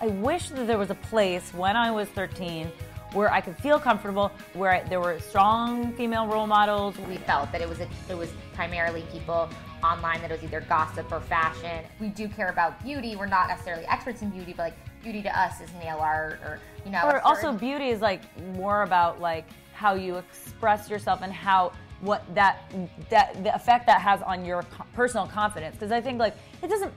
I 0.00 0.08
wish 0.08 0.50
that 0.50 0.66
there 0.66 0.78
was 0.78 0.90
a 0.90 0.94
place 0.94 1.52
when 1.54 1.76
I 1.76 1.90
was 1.90 2.08
13 2.08 2.70
where 3.12 3.32
I 3.32 3.40
could 3.40 3.56
feel 3.56 3.78
comfortable, 3.78 4.30
where 4.54 4.70
I, 4.70 4.82
there 4.84 5.00
were 5.00 5.18
strong 5.20 5.92
female 5.94 6.26
role 6.26 6.46
models. 6.46 6.96
We 7.08 7.16
felt 7.16 7.50
that 7.52 7.60
it 7.60 7.68
was 7.68 7.80
a, 7.80 7.88
it 8.08 8.16
was 8.16 8.32
primarily 8.54 9.02
people 9.12 9.48
online 9.82 10.20
that 10.20 10.30
it 10.30 10.34
was 10.34 10.44
either 10.44 10.60
gossip 10.62 11.10
or 11.10 11.20
fashion. 11.20 11.84
We 11.98 12.08
do 12.08 12.28
care 12.28 12.50
about 12.50 12.82
beauty. 12.84 13.16
We're 13.16 13.26
not 13.26 13.48
necessarily 13.48 13.84
experts 13.86 14.22
in 14.22 14.30
beauty, 14.30 14.52
but 14.56 14.64
like 14.64 15.02
beauty 15.02 15.22
to 15.22 15.38
us 15.38 15.60
is 15.60 15.70
nail 15.82 15.98
art 15.98 16.40
or 16.44 16.60
you 16.84 16.90
know. 16.90 17.02
or 17.04 17.16
a 17.16 17.22
also 17.22 17.52
beauty 17.52 17.88
is 17.88 18.00
like 18.00 18.20
more 18.54 18.82
about 18.82 19.20
like 19.20 19.46
how 19.80 19.94
you 19.94 20.16
express 20.16 20.90
yourself 20.90 21.20
and 21.22 21.32
how 21.32 21.72
what 22.02 22.22
that 22.34 22.70
that 23.08 23.42
the 23.44 23.54
effect 23.54 23.86
that 23.86 24.00
has 24.02 24.20
on 24.22 24.44
your 24.44 24.62
personal 24.94 25.26
confidence 25.26 25.74
because 25.74 25.90
i 25.90 26.00
think 26.02 26.18
like 26.18 26.34
it 26.62 26.68
doesn't 26.68 26.92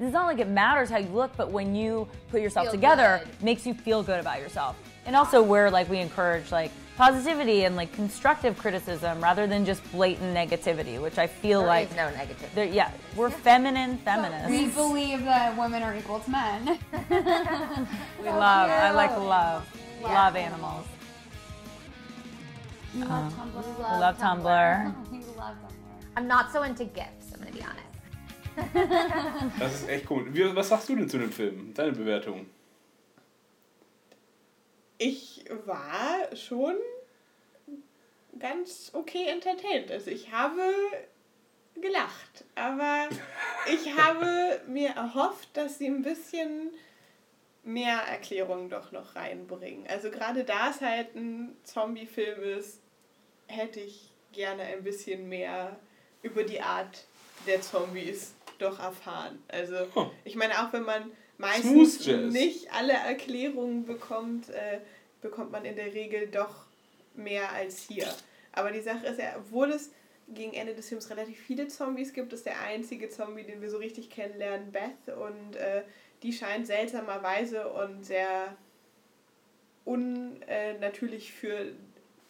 it's 0.00 0.12
not 0.12 0.26
like 0.26 0.38
it 0.38 0.46
matters 0.48 0.88
how 0.88 0.98
you 0.98 1.08
look 1.08 1.32
but 1.36 1.50
when 1.50 1.74
you 1.74 2.06
put 2.30 2.40
yourself 2.40 2.66
Feel 2.66 2.72
together 2.78 3.20
good. 3.24 3.42
makes 3.42 3.66
you 3.66 3.74
feel 3.74 4.04
good 4.04 4.20
about 4.20 4.38
yourself 4.40 4.76
and 5.06 5.16
also 5.16 5.42
where 5.42 5.68
like 5.68 5.88
we 5.90 5.98
encourage 5.98 6.52
like 6.52 6.70
positivity 6.96 7.64
and 7.64 7.74
like 7.74 7.92
constructive 7.92 8.56
criticism 8.58 9.20
rather 9.20 9.46
than 9.48 9.64
just 9.64 9.80
blatant 9.90 10.32
negativity 10.42 11.00
which 11.00 11.18
i 11.18 11.26
feel 11.26 11.60
There 11.60 11.68
like 11.68 11.90
is 11.90 11.96
no 11.96 12.08
negativity. 12.22 12.54
there- 12.54 12.64
yeah 12.80 12.90
we're 13.16 13.30
feminine 13.30 13.98
feminists 13.98 14.48
We 14.50 14.66
believe 14.68 15.24
that 15.24 15.56
women 15.58 15.82
are 15.82 15.94
equal 15.96 16.20
to 16.20 16.30
men. 16.30 16.78
we 18.20 18.28
love 18.28 18.70
i 18.70 18.90
like 18.92 19.10
love 19.18 19.68
Yeah. 20.00 20.14
love 20.14 20.36
animals 20.36 20.86
We 22.94 23.04
love 23.04 23.32
Uh, 23.32 23.36
Tumblr. 23.36 23.64
we 23.66 24.00
love 24.00 24.18
Tumblr. 24.18 24.94
We 25.10 25.18
love 25.18 25.56
Tumblr. 25.56 26.16
I'm 26.16 26.26
not 26.26 26.50
so 26.52 26.62
into 26.62 26.84
gifts. 26.84 27.32
I'm 27.34 27.40
gonna 27.40 27.52
be 27.52 27.62
honest. 27.62 27.84
Das 29.60 29.74
ist 29.74 29.88
echt 29.88 30.10
cool. 30.10 30.26
Wie, 30.34 30.54
was 30.56 30.68
sagst 30.68 30.88
du 30.88 30.96
denn 30.96 31.08
zu 31.08 31.18
dem 31.18 31.30
Film? 31.30 31.72
Deine 31.74 31.92
Bewertung? 31.92 32.46
Ich 34.98 35.44
war 35.64 36.34
schon 36.34 36.74
ganz 38.38 38.90
okay 38.94 39.26
entertained. 39.28 39.92
Also 39.92 40.10
ich 40.10 40.32
habe 40.32 40.60
gelacht, 41.80 42.44
aber 42.56 43.08
ich 43.72 43.96
habe 43.96 44.60
mir 44.66 44.88
erhofft, 44.90 45.56
dass 45.56 45.78
sie 45.78 45.86
ein 45.86 46.02
bisschen 46.02 46.72
mehr 47.68 47.98
Erklärungen 47.98 48.70
doch 48.70 48.92
noch 48.92 49.14
reinbringen. 49.14 49.86
Also 49.86 50.10
gerade 50.10 50.44
da 50.44 50.70
es 50.70 50.80
halt 50.80 51.14
ein 51.14 51.54
Zombie-Film 51.64 52.42
ist, 52.42 52.80
hätte 53.46 53.80
ich 53.80 54.10
gerne 54.32 54.62
ein 54.62 54.82
bisschen 54.82 55.28
mehr 55.28 55.78
über 56.22 56.44
die 56.44 56.60
Art 56.60 57.04
der 57.46 57.60
Zombies 57.60 58.34
doch 58.58 58.78
erfahren. 58.80 59.42
Also, 59.48 59.76
ich 60.24 60.34
meine, 60.34 60.54
auch 60.54 60.72
wenn 60.72 60.82
man 60.82 61.10
meistens 61.36 62.04
nicht 62.06 62.72
alle 62.72 62.94
Erklärungen 62.94 63.84
bekommt, 63.84 64.48
äh, 64.48 64.80
bekommt 65.20 65.52
man 65.52 65.64
in 65.64 65.76
der 65.76 65.94
Regel 65.94 66.26
doch 66.28 66.64
mehr 67.14 67.52
als 67.52 67.82
hier. 67.82 68.08
Aber 68.52 68.72
die 68.72 68.80
Sache 68.80 69.06
ist 69.06 69.20
ja, 69.20 69.36
obwohl 69.36 69.70
es 69.70 69.92
gegen 70.28 70.52
Ende 70.54 70.74
des 70.74 70.88
Films 70.88 71.10
relativ 71.10 71.38
viele 71.38 71.68
Zombies 71.68 72.12
gibt, 72.12 72.32
ist 72.32 72.46
der 72.46 72.60
einzige 72.60 73.08
Zombie, 73.08 73.44
den 73.44 73.60
wir 73.60 73.70
so 73.70 73.78
richtig 73.78 74.10
kennenlernen, 74.10 74.72
Beth. 74.72 75.16
Und 75.16 75.56
äh, 75.56 75.82
die 76.22 76.32
scheint 76.32 76.66
seltsamerweise 76.66 77.68
und 77.68 78.04
sehr 78.04 78.56
unnatürlich 79.84 81.32
für 81.32 81.72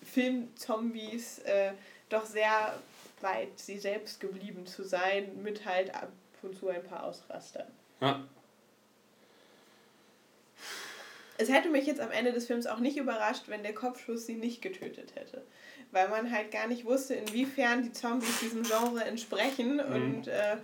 Filmzombies 0.02 1.40
äh, 1.40 1.72
doch 2.08 2.24
sehr 2.24 2.78
weit 3.20 3.58
sie 3.58 3.78
selbst 3.78 4.20
geblieben 4.20 4.66
zu 4.66 4.84
sein, 4.84 5.42
mit 5.42 5.64
halt 5.64 5.94
ab 5.94 6.12
und 6.42 6.56
zu 6.56 6.68
ein 6.68 6.84
paar 6.84 7.04
Ausrastern. 7.04 7.66
Ja. 8.00 8.24
Es 11.36 11.48
hätte 11.48 11.68
mich 11.68 11.86
jetzt 11.86 12.00
am 12.00 12.10
Ende 12.10 12.32
des 12.32 12.46
Films 12.46 12.66
auch 12.66 12.80
nicht 12.80 12.96
überrascht, 12.96 13.44
wenn 13.46 13.62
der 13.62 13.74
Kopfschuss 13.74 14.26
sie 14.26 14.34
nicht 14.34 14.60
getötet 14.60 15.14
hätte. 15.14 15.42
Weil 15.92 16.08
man 16.08 16.32
halt 16.32 16.50
gar 16.50 16.66
nicht 16.66 16.84
wusste, 16.84 17.14
inwiefern 17.14 17.82
die 17.82 17.92
Zombies 17.92 18.40
diesem 18.40 18.64
Genre 18.64 19.04
entsprechen. 19.04 19.76
Mhm. 19.76 19.92
Und 19.92 20.28
äh, 20.28 20.56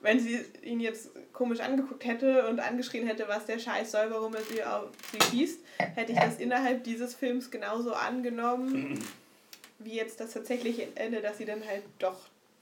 wenn 0.00 0.18
sie 0.18 0.40
ihn 0.62 0.80
jetzt 0.80 1.10
komisch 1.32 1.60
angeguckt 1.60 2.04
hätte 2.04 2.48
und 2.48 2.60
angeschrien 2.60 3.06
hätte, 3.06 3.28
was 3.28 3.46
der 3.46 3.58
Scheiß 3.58 3.92
soll, 3.92 4.10
warum 4.10 4.34
er 4.34 4.42
sie 4.42 4.64
auf 4.64 4.88
sie 5.12 5.20
schießt, 5.30 5.60
hätte 5.78 6.12
ich 6.12 6.18
das 6.18 6.38
innerhalb 6.38 6.84
dieses 6.84 7.14
Films 7.14 7.50
genauso 7.50 7.92
angenommen, 7.92 8.98
wie 9.78 9.94
jetzt 9.94 10.20
das 10.20 10.32
tatsächliche 10.32 10.88
Ende, 10.94 11.20
dass 11.20 11.38
sie 11.38 11.44
dann 11.44 11.66
halt 11.66 11.82
doch 11.98 12.16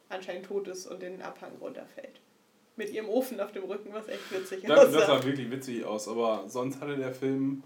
anscheinend 0.09 0.47
tot 0.47 0.69
ist 0.69 0.87
und 0.87 1.03
den 1.03 1.23
Abhang 1.23 1.53
runterfällt. 1.61 2.21
Mit 2.77 2.91
ihrem 2.91 3.09
Ofen 3.09 3.41
auf 3.41 3.53
dem 3.53 3.65
Rücken, 3.65 3.93
was 3.93 4.09
echt 4.09 4.31
witzig 4.31 4.65
Das, 4.67 4.93
das 4.93 4.95
aussah. 4.95 5.07
sah 5.19 5.25
wirklich 5.25 5.51
witzig 5.51 5.85
aus, 5.85 6.09
aber 6.09 6.45
sonst 6.49 6.81
hatte 6.81 6.97
der 6.97 7.13
Film. 7.13 7.63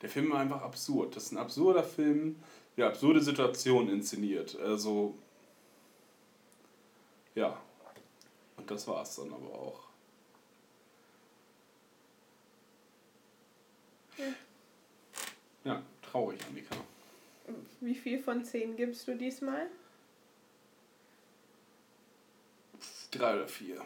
Der 0.00 0.08
Film 0.08 0.32
war 0.32 0.40
einfach 0.40 0.62
absurd. 0.62 1.14
Das 1.14 1.24
ist 1.24 1.32
ein 1.32 1.38
absurder 1.38 1.84
Film, 1.84 2.36
der 2.76 2.86
absurde 2.86 3.20
Situationen 3.20 3.90
inszeniert. 3.90 4.56
Also. 4.56 5.16
Ja. 7.34 7.60
Und 8.56 8.70
das 8.70 8.86
war 8.86 9.02
es 9.02 9.16
dann 9.16 9.32
aber 9.32 9.52
auch. 9.52 9.80
Ja. 14.18 14.24
Ja, 15.64 15.82
traurig, 16.02 16.40
Annika. 16.46 16.76
Wie 17.80 17.94
viel 17.94 18.22
von 18.22 18.44
zehn 18.44 18.76
gibst 18.76 19.06
du 19.08 19.16
diesmal? 19.16 19.68
Drei 23.10 23.34
oder 23.34 23.48
vier. 23.48 23.84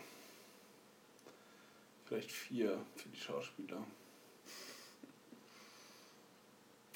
Vielleicht 2.07 2.31
vier 2.31 2.79
für 2.95 3.09
die 3.09 3.21
Schauspieler. 3.21 3.83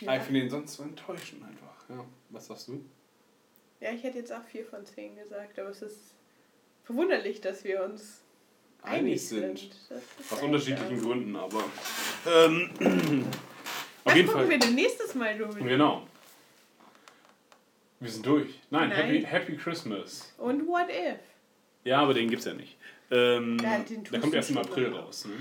Ja. 0.01 0.17
Ich 0.17 0.23
finde 0.23 0.41
ihn 0.41 0.51
sonst 0.51 0.75
so 0.75 0.83
enttäuschend 0.83 1.43
einfach. 1.43 1.80
Ja. 1.91 2.05
Was 2.31 2.47
sagst 2.47 2.69
du? 2.69 2.85
Ja, 3.81 3.93
ich 3.93 4.03
hätte 4.03 4.19
jetzt 4.19 4.33
auch 4.33 4.45
vier 4.45 4.65
von 4.65 4.85
zehn 4.87 5.17
gesagt, 5.17 5.59
aber 5.59 5.71
es 5.71 5.83
ist 5.83 5.99
verwunderlich, 6.85 7.41
dass 7.41 7.65
wir 7.65 7.83
uns 7.83 8.21
einig, 8.83 9.27
sind. 9.27 9.59
sind. 9.59 9.73
Aus 10.31 10.43
unterschiedlichen 10.43 10.97
aus. 10.99 11.03
Gründen, 11.03 11.37
aber. 11.37 11.65
Ähm, 12.27 12.71
auf 14.05 14.05
Was 14.05 14.15
jeden 14.15 14.29
gucken 14.29 14.43
Fall. 14.43 14.51
wir 14.51 14.59
denn 14.59 14.75
nächstes 14.75 15.15
Mal, 15.15 15.37
Dominik? 15.39 15.67
Genau. 15.67 16.07
Wir 18.01 18.11
sind 18.11 18.25
durch. 18.25 18.61
Nein, 18.71 18.89
Nein. 18.89 18.99
Happy, 18.99 19.23
Happy 19.23 19.57
Christmas. 19.57 20.33
Und 20.39 20.67
What 20.67 20.89
If? 20.89 21.19
Ja, 21.85 22.01
aber 22.01 22.15
den 22.15 22.31
gibt's 22.31 22.45
ja 22.47 22.55
nicht. 22.55 22.77
Ähm, 23.11 23.59
Ja, 23.63 23.79
der 23.79 24.21
kommt 24.21 24.35
erst 24.35 24.51
im 24.51 24.59
April 24.59 24.95
raus. 24.95 25.27
Ne? 25.27 25.33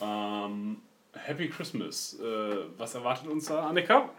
Ähm, 0.00 0.82
Happy 1.12 1.48
Christmas. 1.48 2.18
Äh, 2.20 2.56
was 2.76 2.94
erwartet 2.94 3.28
uns 3.28 3.46
da, 3.46 3.66
Annika? 3.68 4.10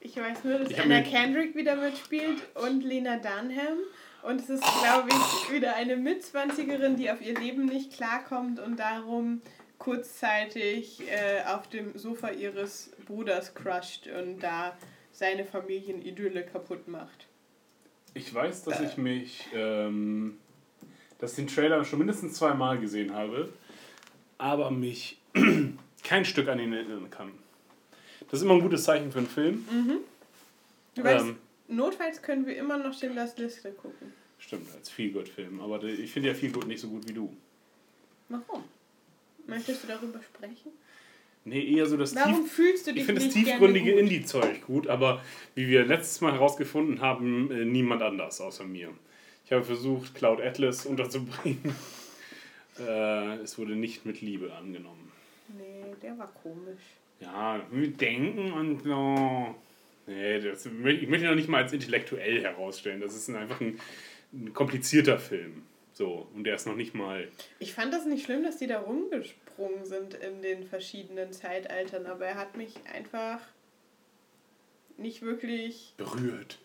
Ich 0.00 0.16
weiß 0.16 0.44
nur, 0.44 0.58
dass 0.58 0.72
Anna 0.78 1.02
Kendrick 1.02 1.54
wieder 1.54 1.76
mitspielt 1.76 2.40
und 2.54 2.82
Lena 2.82 3.16
Dunham. 3.16 3.78
Und 4.22 4.40
es 4.40 4.50
ist, 4.50 4.62
glaube 4.82 5.08
ich, 5.10 5.52
wieder 5.54 5.76
eine 5.76 5.96
Mitzwanzigerin, 5.96 6.96
die 6.96 7.10
auf 7.10 7.20
ihr 7.20 7.38
Leben 7.38 7.66
nicht 7.66 7.92
klarkommt 7.92 8.60
und 8.60 8.78
darum 8.78 9.42
kurzzeitig 9.78 11.02
äh, 11.10 11.42
auf 11.46 11.68
dem 11.68 11.96
Sofa 11.96 12.30
ihres 12.30 12.92
Bruders 13.06 13.54
crusht 13.54 14.08
und 14.08 14.40
da 14.40 14.76
seine 15.12 15.44
Familienidylle 15.44 16.44
kaputt 16.44 16.86
macht. 16.86 17.26
Ich 18.12 18.32
weiß, 18.32 18.64
dass 18.64 18.80
ich 18.80 18.96
mich, 18.96 19.48
ähm, 19.54 20.38
dass 21.18 21.34
den 21.34 21.46
Trailer 21.46 21.84
schon 21.84 21.98
mindestens 21.98 22.34
zweimal 22.34 22.78
gesehen 22.78 23.14
habe, 23.14 23.50
aber 24.36 24.70
mich 24.70 25.18
kein 26.04 26.24
Stück 26.24 26.48
an 26.48 26.58
ihn 26.58 26.72
erinnern 26.72 27.10
kann. 27.10 27.32
Das 28.30 28.40
ist 28.40 28.44
immer 28.44 28.54
ein 28.54 28.60
gutes 28.60 28.84
Zeichen 28.84 29.10
für 29.10 29.18
einen 29.18 29.26
Film. 29.28 29.64
Mhm. 29.70 29.98
Du 30.94 31.04
weißt, 31.04 31.24
Ähm, 31.26 31.36
notfalls 31.68 32.22
können 32.22 32.46
wir 32.46 32.56
immer 32.56 32.78
noch 32.78 32.96
Schindlers 32.96 33.36
Liste 33.38 33.72
gucken. 33.72 34.12
stimmt, 34.38 34.68
als 34.74 34.88
Feelgood-Film. 34.90 35.60
Aber 35.60 35.82
ich 35.84 36.10
finde 36.12 36.28
ja 36.28 36.34
Feelgood 36.34 36.66
nicht 36.66 36.80
so 36.80 36.88
gut 36.88 37.06
wie 37.08 37.12
du. 37.12 37.34
Warum? 38.28 38.64
Möchtest 39.46 39.82
du 39.82 39.88
darüber 39.88 40.20
sprechen? 40.22 40.72
Nee, 41.44 41.74
eher 41.74 41.86
so 41.86 41.96
das 41.96 42.14
Warum 42.14 42.42
tief, 42.44 42.52
fühlst 42.52 42.86
du 42.86 42.92
dich 42.92 43.00
Ich 43.00 43.06
finde 43.06 43.24
das 43.24 43.32
tiefgründige? 43.32 43.92
Indie-Zeug 43.92 44.62
gut, 44.66 44.86
aber 44.88 45.22
wie 45.54 45.68
wir 45.68 45.84
letztes 45.86 46.20
Mal 46.20 46.32
herausgefunden 46.32 47.00
haben, 47.00 47.50
äh, 47.50 47.64
niemand 47.64 48.02
anders 48.02 48.40
außer 48.40 48.64
mir. 48.64 48.90
Ich 49.46 49.52
habe 49.52 49.64
versucht, 49.64 50.14
Cloud 50.14 50.40
Atlas 50.40 50.86
unterzubringen. 50.86 51.74
äh, 52.78 53.36
es 53.38 53.58
wurde 53.58 53.74
nicht 53.74 54.04
mit 54.06 54.20
Liebe 54.20 54.52
angenommen. 54.54 55.10
Nee, 55.56 55.94
der 56.02 56.16
war 56.18 56.30
komisch. 56.42 56.82
Ja, 57.20 57.64
mit 57.70 58.00
Denken 58.00 58.52
und 58.52 58.82
so. 58.82 59.54
Nee, 60.06 60.40
das, 60.40 60.66
ich 60.66 60.72
möchte 60.72 61.04
ihn 61.04 61.22
noch 61.22 61.34
nicht 61.34 61.48
mal 61.48 61.62
als 61.62 61.72
intellektuell 61.72 62.42
herausstellen. 62.42 63.00
Das 63.00 63.14
ist 63.14 63.28
ein, 63.28 63.36
einfach 63.36 63.60
ein, 63.60 63.78
ein 64.32 64.52
komplizierter 64.52 65.18
Film. 65.18 65.62
So, 65.92 66.26
und 66.34 66.44
der 66.44 66.54
ist 66.54 66.66
noch 66.66 66.76
nicht 66.76 66.94
mal. 66.94 67.28
Ich 67.58 67.74
fand 67.74 67.92
das 67.92 68.06
nicht 68.06 68.24
schlimm, 68.24 68.42
dass 68.42 68.56
die 68.56 68.66
da 68.66 68.80
rumgesprungen 68.80 69.84
sind 69.84 70.14
in 70.14 70.40
den 70.40 70.64
verschiedenen 70.64 71.32
Zeitaltern, 71.32 72.06
aber 72.06 72.26
er 72.26 72.36
hat 72.36 72.56
mich 72.56 72.74
einfach 72.92 73.40
nicht 74.96 75.22
wirklich 75.22 75.94
berührt. 75.96 76.58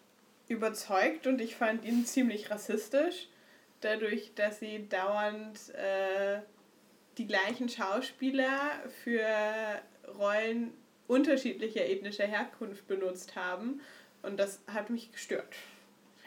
überzeugt 0.47 1.27
und 1.27 1.41
ich 1.41 1.55
fand 1.55 1.83
ihn 1.85 2.05
ziemlich 2.05 2.49
rassistisch, 2.49 3.27
dadurch, 3.81 4.31
dass 4.35 4.59
sie 4.59 4.87
dauernd 4.87 5.73
äh, 5.75 6.39
die 7.17 7.27
gleichen 7.27 7.69
Schauspieler 7.69 8.71
für 9.03 9.25
Rollen 10.17 10.73
unterschiedlicher 11.07 11.85
ethnischer 11.85 12.25
Herkunft 12.27 12.87
benutzt 12.87 13.35
haben 13.35 13.81
und 14.23 14.37
das 14.39 14.59
hat 14.67 14.89
mich 14.89 15.11
gestört. 15.11 15.53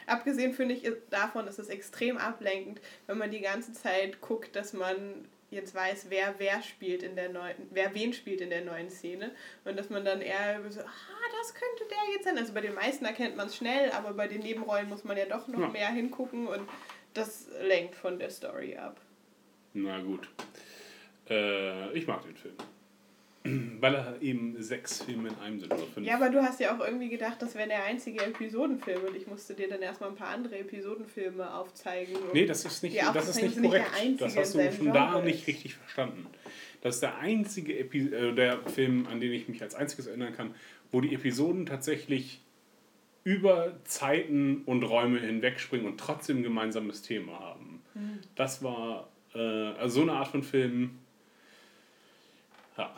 Abgesehen 0.07 0.53
finde 0.53 0.73
ich 0.75 0.89
davon 1.09 1.47
ist 1.47 1.59
es 1.59 1.69
extrem 1.69 2.17
ablenkend, 2.17 2.81
wenn 3.07 3.17
man 3.17 3.29
die 3.31 3.41
ganze 3.41 3.73
Zeit 3.73 4.21
guckt, 4.21 4.55
dass 4.55 4.73
man 4.73 5.27
jetzt 5.51 5.73
weiß, 5.75 6.07
wer 6.09 6.35
wer 6.37 6.61
spielt 6.61 7.03
in 7.03 7.15
der 7.15 7.29
neuen, 7.29 7.55
wer 7.71 7.93
wen 7.93 8.13
spielt 8.13 8.39
in 8.41 8.49
der 8.49 8.63
neuen 8.63 8.89
Szene 8.89 9.31
und 9.65 9.77
dass 9.77 9.89
man 9.89 10.05
dann 10.05 10.21
eher 10.21 10.61
so, 10.69 10.79
ah, 10.81 10.85
das 11.41 11.53
könnte 11.53 11.83
der 11.89 12.13
jetzt 12.15 12.23
sein. 12.25 12.37
Also 12.37 12.53
bei 12.53 12.61
den 12.61 12.73
meisten 12.75 13.03
erkennt 13.05 13.35
man 13.35 13.47
es 13.47 13.55
schnell, 13.57 13.91
aber 13.91 14.13
bei 14.13 14.27
den 14.27 14.41
Nebenrollen 14.41 14.87
muss 14.89 15.03
man 15.03 15.17
ja 15.17 15.25
doch 15.25 15.47
noch 15.47 15.59
Ja. 15.59 15.67
mehr 15.67 15.89
hingucken 15.89 16.47
und 16.47 16.67
das 17.13 17.47
lenkt 17.63 17.95
von 17.95 18.17
der 18.19 18.29
Story 18.29 18.77
ab. 18.77 18.99
Na 19.73 19.99
gut. 20.01 20.29
Äh, 21.29 21.91
ich 21.93 22.07
mag 22.07 22.23
den 22.23 22.35
Film. 22.35 22.55
Weil 23.79 23.95
er 23.95 24.21
eben 24.21 24.61
sechs 24.61 25.01
Filme 25.03 25.29
in 25.29 25.35
einem 25.35 25.59
sind. 25.59 25.73
Oder 25.73 25.83
fünf. 25.93 26.05
Ja, 26.05 26.15
aber 26.15 26.29
du 26.29 26.41
hast 26.41 26.59
ja 26.59 26.75
auch 26.75 26.85
irgendwie 26.85 27.09
gedacht, 27.09 27.41
das 27.41 27.55
wäre 27.55 27.67
der 27.67 27.85
einzige 27.85 28.23
Episodenfilm 28.25 29.01
und 29.05 29.15
ich 29.15 29.27
musste 29.27 29.53
dir 29.53 29.69
dann 29.69 29.81
erstmal 29.81 30.09
ein 30.09 30.15
paar 30.15 30.29
andere 30.29 30.57
Episodenfilme 30.59 31.53
aufzeigen. 31.53 32.15
Nee, 32.33 32.45
das 32.45 32.65
ist 32.65 32.83
nicht, 32.83 33.01
das 33.01 33.29
ist 33.29 33.41
nicht 33.41 33.61
korrekt. 33.61 33.85
der 33.85 34.01
einzige 34.01 34.17
das 34.25 34.37
hast 34.37 34.55
du 34.55 34.71
schon 34.71 34.93
da 34.93 35.11
Genre 35.11 35.23
nicht 35.23 35.41
ist. 35.41 35.47
richtig 35.47 35.75
verstanden. 35.75 36.27
Das 36.81 36.95
ist 36.95 37.01
der 37.01 37.17
einzige 37.19 37.77
Epi 37.77 38.13
äh, 38.13 38.33
der 38.33 38.59
Film, 38.67 39.07
an 39.07 39.19
den 39.19 39.31
ich 39.31 39.47
mich 39.47 39.61
als 39.61 39.75
einziges 39.75 40.07
erinnern 40.07 40.33
kann, 40.33 40.53
wo 40.91 41.01
die 41.01 41.13
Episoden 41.13 41.65
tatsächlich 41.65 42.41
über 43.23 43.73
Zeiten 43.83 44.63
und 44.65 44.83
Räume 44.83 45.19
hinwegspringen 45.19 45.85
und 45.85 45.99
trotzdem 45.99 46.37
ein 46.37 46.43
gemeinsames 46.43 47.01
Thema 47.01 47.39
haben. 47.39 47.81
Hm. 47.93 48.19
Das 48.35 48.63
war 48.63 49.09
äh, 49.33 49.39
also 49.39 49.95
so 49.95 50.01
eine 50.01 50.13
Art 50.13 50.29
von 50.29 50.43
Film. 50.43 50.99
Ja. 52.77 52.95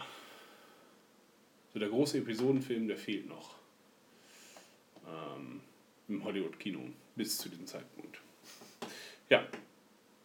So 1.74 1.80
der 1.80 1.90
große 1.90 2.18
Episodenfilm, 2.18 2.88
der 2.88 2.98
fehlt 2.98 3.28
noch. 3.28 3.56
Ähm, 5.08 5.62
Im 6.10 6.24
Hollywood-Kino. 6.24 6.80
Bis 7.16 7.38
zu 7.38 7.50
diesem 7.50 7.66
Zeitpunkt. 7.66 8.20
Ja. 9.30 9.46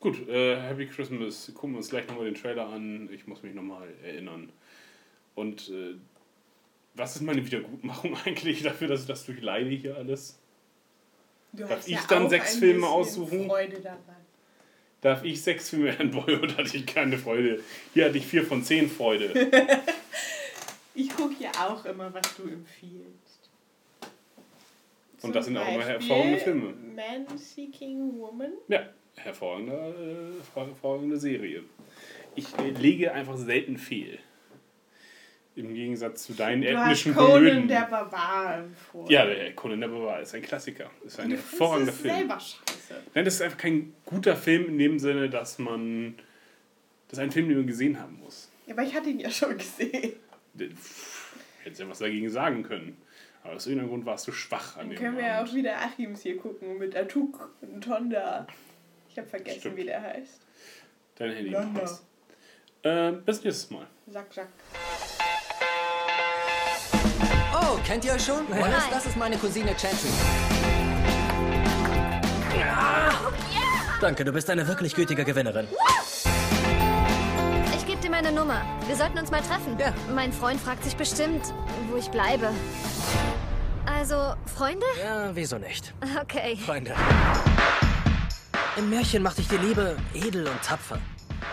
Gut, 0.00 0.28
äh, 0.28 0.60
Happy 0.60 0.86
Christmas. 0.86 1.50
Gucken 1.54 1.72
wir 1.72 1.78
uns 1.78 1.90
gleich 1.90 2.06
nochmal 2.08 2.26
den 2.26 2.34
Trailer 2.34 2.68
an. 2.68 3.08
Ich 3.12 3.26
muss 3.26 3.42
mich 3.42 3.54
nochmal 3.54 3.88
erinnern. 4.02 4.50
Und 5.34 5.68
äh, 5.68 5.94
was 6.94 7.16
ist 7.16 7.22
meine 7.22 7.44
Wiedergutmachung 7.44 8.16
eigentlich 8.24 8.62
dafür, 8.62 8.88
dass 8.88 9.02
ich 9.02 9.06
das 9.06 9.24
durchleide 9.24 9.70
hier 9.70 9.96
alles? 9.96 10.38
Du 11.52 11.64
Darf 11.64 11.86
ich 11.86 11.94
ja 11.94 12.04
dann 12.08 12.28
sechs 12.28 12.56
Filme 12.56 12.86
aussuchen? 12.86 13.46
Freude 13.46 13.80
daran. 13.80 14.00
Darf 15.00 15.24
ich 15.24 15.40
sechs 15.42 15.70
Filme 15.70 15.92
Boyhood 16.06 16.56
hatte 16.56 16.76
ich 16.76 16.86
keine 16.86 17.16
Freude. 17.18 17.62
Hier 17.94 18.06
hatte 18.06 18.18
ich 18.18 18.26
vier 18.26 18.44
von 18.44 18.64
zehn 18.64 18.88
Freude. 18.90 19.50
Ich 20.96 21.14
gucke 21.14 21.34
ja 21.38 21.50
auch 21.68 21.84
immer, 21.84 22.12
was 22.12 22.34
du 22.36 22.44
empfiehlst. 22.44 23.50
Und 25.22 25.34
das 25.34 25.44
Zum 25.46 25.54
sind 25.54 25.62
auch 25.62 25.68
immer 25.74 25.84
hervorragende 25.84 26.38
Filme. 26.38 26.74
Man 26.94 27.38
Seeking 27.38 28.18
Woman. 28.18 28.52
Ja, 28.68 28.88
hervorragende, 29.16 30.34
äh, 30.34 30.58
hervorragende 30.58 31.16
Serie. 31.18 31.64
Ich 32.34 32.46
äh, 32.58 32.70
lege 32.70 33.12
einfach 33.12 33.36
selten 33.36 33.76
fehl. 33.76 34.18
Im 35.54 35.72
Gegensatz 35.72 36.24
zu 36.24 36.34
deinen 36.34 36.60
Du 36.62 36.68
hast 36.76 36.82
ethnischen 36.82 37.14
Conan 37.14 37.32
Komödien. 37.32 37.68
der 37.68 37.86
Barbar 37.90 38.58
empfohlen. 38.58 39.10
Ja, 39.10 39.24
der 39.24 39.54
Conan 39.54 39.80
der 39.80 39.88
Barbar 39.88 40.20
ist 40.20 40.34
ein 40.34 40.42
Klassiker. 40.42 40.90
Ist 41.04 41.18
ein 41.18 41.30
du 41.30 41.36
hervorragender 41.36 41.92
es 41.92 41.98
Film. 42.00 42.14
selber 42.14 42.38
scheiße. 42.40 43.02
Nein, 43.14 43.24
das 43.24 43.34
ist 43.34 43.42
einfach 43.42 43.58
kein 43.58 43.94
guter 44.04 44.36
Film 44.36 44.66
in 44.66 44.78
dem 44.78 44.98
Sinne, 44.98 45.30
dass 45.30 45.58
man. 45.58 46.16
Das 47.08 47.18
ist 47.18 47.22
ein 47.22 47.30
Film, 47.32 47.48
den 47.48 47.58
man 47.58 47.66
gesehen 47.66 47.98
haben 48.00 48.18
muss. 48.22 48.50
Ja, 48.66 48.74
aber 48.74 48.82
ich 48.82 48.94
hatte 48.94 49.08
ihn 49.08 49.20
ja 49.20 49.30
schon 49.30 49.56
gesehen. 49.58 50.12
Hättest 50.58 51.80
ja 51.80 51.88
was 51.88 51.98
dagegen 51.98 52.30
sagen 52.30 52.62
können. 52.62 53.00
Aber 53.42 53.54
aus 53.54 53.66
irgendeinem 53.66 53.90
Grund 53.90 54.06
warst 54.06 54.26
du 54.26 54.32
schwach 54.32 54.76
an 54.76 54.88
Dann 54.88 54.90
dem 54.90 54.98
können 54.98 55.16
wir 55.16 55.26
ja 55.26 55.44
auch 55.44 55.52
wieder 55.54 55.78
Achims 55.80 56.22
hier 56.22 56.36
gucken 56.36 56.78
mit 56.78 56.96
Atuk 56.96 57.54
und 57.60 57.82
Tonda. 57.82 58.46
Ich 59.08 59.18
habe 59.18 59.28
vergessen, 59.28 59.60
Stimmt. 59.60 59.76
wie 59.76 59.84
der 59.84 60.02
heißt. 60.02 60.40
Dein 61.16 61.32
Handy 61.32 61.50
London. 61.50 61.88
Äh, 62.82 63.12
bis 63.12 63.42
nächstes 63.42 63.70
Mal. 63.70 63.86
Sack, 64.08 64.32
sack. 64.34 64.48
Oh, 67.54 67.78
kennt 67.86 68.04
ihr 68.04 68.12
euch 68.12 68.24
schon? 68.24 68.44
Nein. 68.50 68.60
Wallace, 68.60 68.90
das 68.90 69.06
ist 69.06 69.16
meine 69.16 69.36
Cousine 69.36 69.74
Chantry. 69.78 70.08
Danke, 74.00 74.24
du 74.24 74.32
bist 74.32 74.50
eine 74.50 74.66
wirklich 74.68 74.94
gütige 74.94 75.24
Gewinnerin. 75.24 75.66
Meine 78.16 78.32
Nummer. 78.32 78.62
Wir 78.86 78.96
sollten 78.96 79.18
uns 79.18 79.30
mal 79.30 79.42
treffen. 79.42 79.78
Ja. 79.78 79.92
Mein 80.14 80.32
Freund 80.32 80.58
fragt 80.58 80.82
sich 80.82 80.96
bestimmt, 80.96 81.52
wo 81.90 81.98
ich 81.98 82.10
bleibe. 82.10 82.48
Also, 83.84 84.32
Freunde? 84.46 84.86
Ja, 84.98 85.36
wieso 85.36 85.58
nicht? 85.58 85.92
Okay. 86.22 86.56
Freunde. 86.56 86.94
Im 88.78 88.88
Märchen 88.88 89.22
macht 89.22 89.36
dich 89.36 89.48
die 89.48 89.58
Liebe 89.58 89.98
edel 90.14 90.48
und 90.48 90.62
tapfer. 90.62 90.98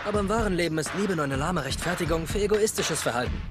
Aber 0.08 0.20
im 0.20 0.28
wahren 0.30 0.54
Leben 0.54 0.78
ist 0.78 0.90
Liebe 0.94 1.14
nur 1.14 1.26
eine 1.26 1.36
lahme 1.36 1.62
Rechtfertigung 1.62 2.26
für 2.26 2.38
egoistisches 2.38 3.02
Verhalten. 3.02 3.42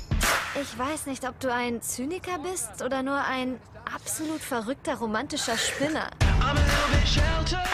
Ich 0.61 0.77
weiß 0.77 1.07
nicht, 1.07 1.27
ob 1.27 1.39
du 1.39 1.51
ein 1.51 1.81
Zyniker 1.81 2.37
bist 2.37 2.83
oder 2.83 3.01
nur 3.01 3.17
ein 3.23 3.59
absolut 3.91 4.39
verrückter 4.39 4.93
romantischer 4.95 5.57
Spinner. 5.57 6.11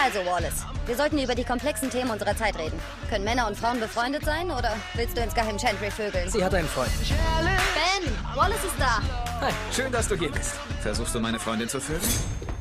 Also, 0.01 0.25
Wallace, 0.25 0.65
wir 0.85 0.95
sollten 0.95 1.17
über 1.17 1.35
die 1.35 1.43
komplexen 1.43 1.89
Themen 1.89 2.09
unserer 2.09 2.37
Zeit 2.37 2.57
reden. 2.57 2.79
Können 3.09 3.25
Männer 3.25 3.47
und 3.47 3.57
Frauen 3.57 3.81
befreundet 3.81 4.23
sein 4.23 4.49
oder 4.49 4.71
willst 4.93 5.17
du 5.17 5.21
ins 5.21 5.33
Geheim 5.35 5.59
Chantry 5.59 5.91
vögeln? 5.91 6.29
Sie 6.29 6.43
hat 6.43 6.53
einen 6.55 6.69
Freund. 6.69 6.89
Ben, 7.37 8.13
Wallace 8.33 8.63
ist 8.63 8.79
da. 8.79 9.01
Hi, 9.41 9.51
schön, 9.75 9.91
dass 9.91 10.07
du 10.07 10.15
hier 10.15 10.31
bist. 10.31 10.53
Versuchst 10.81 11.13
du 11.13 11.19
meine 11.19 11.37
Freundin 11.37 11.67
zu 11.67 11.81
vögeln? 11.81 12.13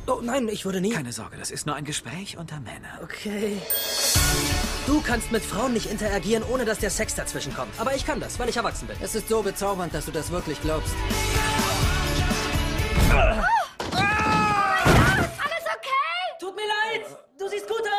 Oh 0.09 0.21
nein, 0.23 0.47
ich 0.47 0.65
würde 0.65 0.81
nie. 0.81 0.89
Keine 0.89 1.11
Sorge, 1.11 1.37
das 1.37 1.51
ist 1.51 1.67
nur 1.67 1.75
ein 1.75 1.85
Gespräch 1.85 2.35
unter 2.37 2.59
Männern. 2.59 2.97
Okay. 3.03 3.61
Du 4.87 5.01
kannst 5.01 5.31
mit 5.31 5.43
Frauen 5.43 5.73
nicht 5.73 5.85
interagieren, 5.85 6.43
ohne 6.51 6.65
dass 6.65 6.79
der 6.79 6.89
Sex 6.89 7.13
dazwischen 7.13 7.53
kommt. 7.53 7.79
Aber 7.79 7.93
ich 7.93 8.07
kann 8.07 8.19
das, 8.19 8.39
weil 8.39 8.49
ich 8.49 8.57
erwachsen 8.57 8.87
bin. 8.87 8.97
Es 9.01 9.13
ist 9.13 9.29
so 9.29 9.43
bezaubernd, 9.43 9.93
dass 9.93 10.05
du 10.05 10.11
das 10.11 10.31
wirklich 10.31 10.59
glaubst. 10.61 10.95
Alles 13.11 13.37
okay? 15.77 16.37
Tut 16.39 16.55
mir 16.55 16.65
leid. 16.65 17.05
Du 17.37 17.47
siehst 17.47 17.67
gut 17.67 17.83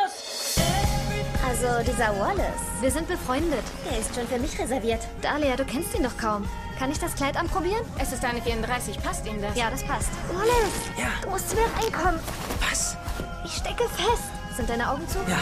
Also, 1.63 1.91
dieser 1.91 2.17
Wallace. 2.19 2.81
Wir 2.81 2.89
sind 2.89 3.07
befreundet. 3.07 3.63
Der 3.85 3.99
ist 3.99 4.15
schon 4.15 4.27
für 4.27 4.39
mich 4.39 4.57
reserviert. 4.57 5.01
Dahlia, 5.21 5.55
du 5.55 5.63
kennst 5.63 5.93
ihn 5.93 6.01
doch 6.01 6.17
kaum. 6.17 6.47
Kann 6.79 6.89
ich 6.89 6.97
das 6.97 7.13
Kleid 7.13 7.37
anprobieren? 7.37 7.85
Es 7.99 8.11
ist 8.11 8.25
eine 8.25 8.41
34. 8.41 8.97
Passt 9.03 9.27
Ihnen 9.27 9.43
das? 9.43 9.55
Ja, 9.55 9.69
das 9.69 9.83
passt. 9.83 10.09
Wallace, 10.33 11.21
du 11.21 11.29
musst 11.29 11.49
zu 11.51 11.55
mir 11.55 11.65
reinkommen. 11.79 12.19
Was? 12.67 12.97
Ich 13.45 13.53
stecke 13.53 13.83
fest. 13.89 14.23
Sind 14.57 14.71
deine 14.71 14.89
Augen 14.89 15.07
zu? 15.07 15.19
Ja. 15.27 15.37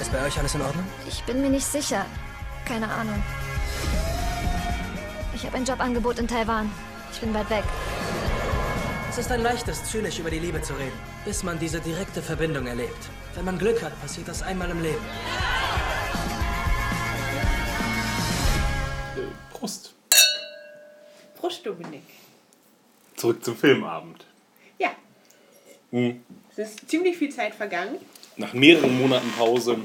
Ist 0.00 0.12
bei 0.12 0.26
euch 0.26 0.38
alles 0.38 0.54
in 0.54 0.62
Ordnung? 0.62 0.84
Ich 1.08 1.24
bin 1.24 1.42
mir 1.42 1.50
nicht 1.50 1.66
sicher. 1.66 2.06
Keine 2.66 2.88
Ahnung. 2.88 3.20
Ich 5.34 5.44
habe 5.44 5.56
ein 5.56 5.64
Jobangebot 5.64 6.20
in 6.20 6.28
Taiwan. 6.28 6.70
Ich 7.12 7.20
bin 7.20 7.34
weit 7.34 7.50
weg. 7.50 7.64
Es 9.10 9.18
ist 9.18 9.32
ein 9.32 9.42
leichtes, 9.42 9.82
zynisch 9.90 10.20
über 10.20 10.30
die 10.30 10.38
Liebe 10.38 10.62
zu 10.62 10.72
reden, 10.74 10.96
bis 11.24 11.42
man 11.42 11.58
diese 11.58 11.80
direkte 11.80 12.22
Verbindung 12.22 12.68
erlebt. 12.68 13.08
Wenn 13.34 13.44
man 13.44 13.58
Glück 13.58 13.82
hat, 13.82 14.00
passiert 14.00 14.28
das 14.28 14.40
einmal 14.40 14.70
im 14.70 14.80
Leben. 14.80 15.04
Prost. 19.52 19.94
Prost, 21.34 21.66
Dominik. 21.66 22.04
Zurück 23.16 23.44
zum 23.44 23.56
Filmabend. 23.56 24.24
Ja, 24.78 24.90
Hm. 25.90 26.22
es 26.52 26.58
ist 26.70 26.88
ziemlich 26.88 27.16
viel 27.18 27.30
Zeit 27.30 27.54
vergangen. 27.56 27.96
Nach 28.36 28.52
mehreren 28.52 28.96
Monaten 28.96 29.30
Pause 29.32 29.76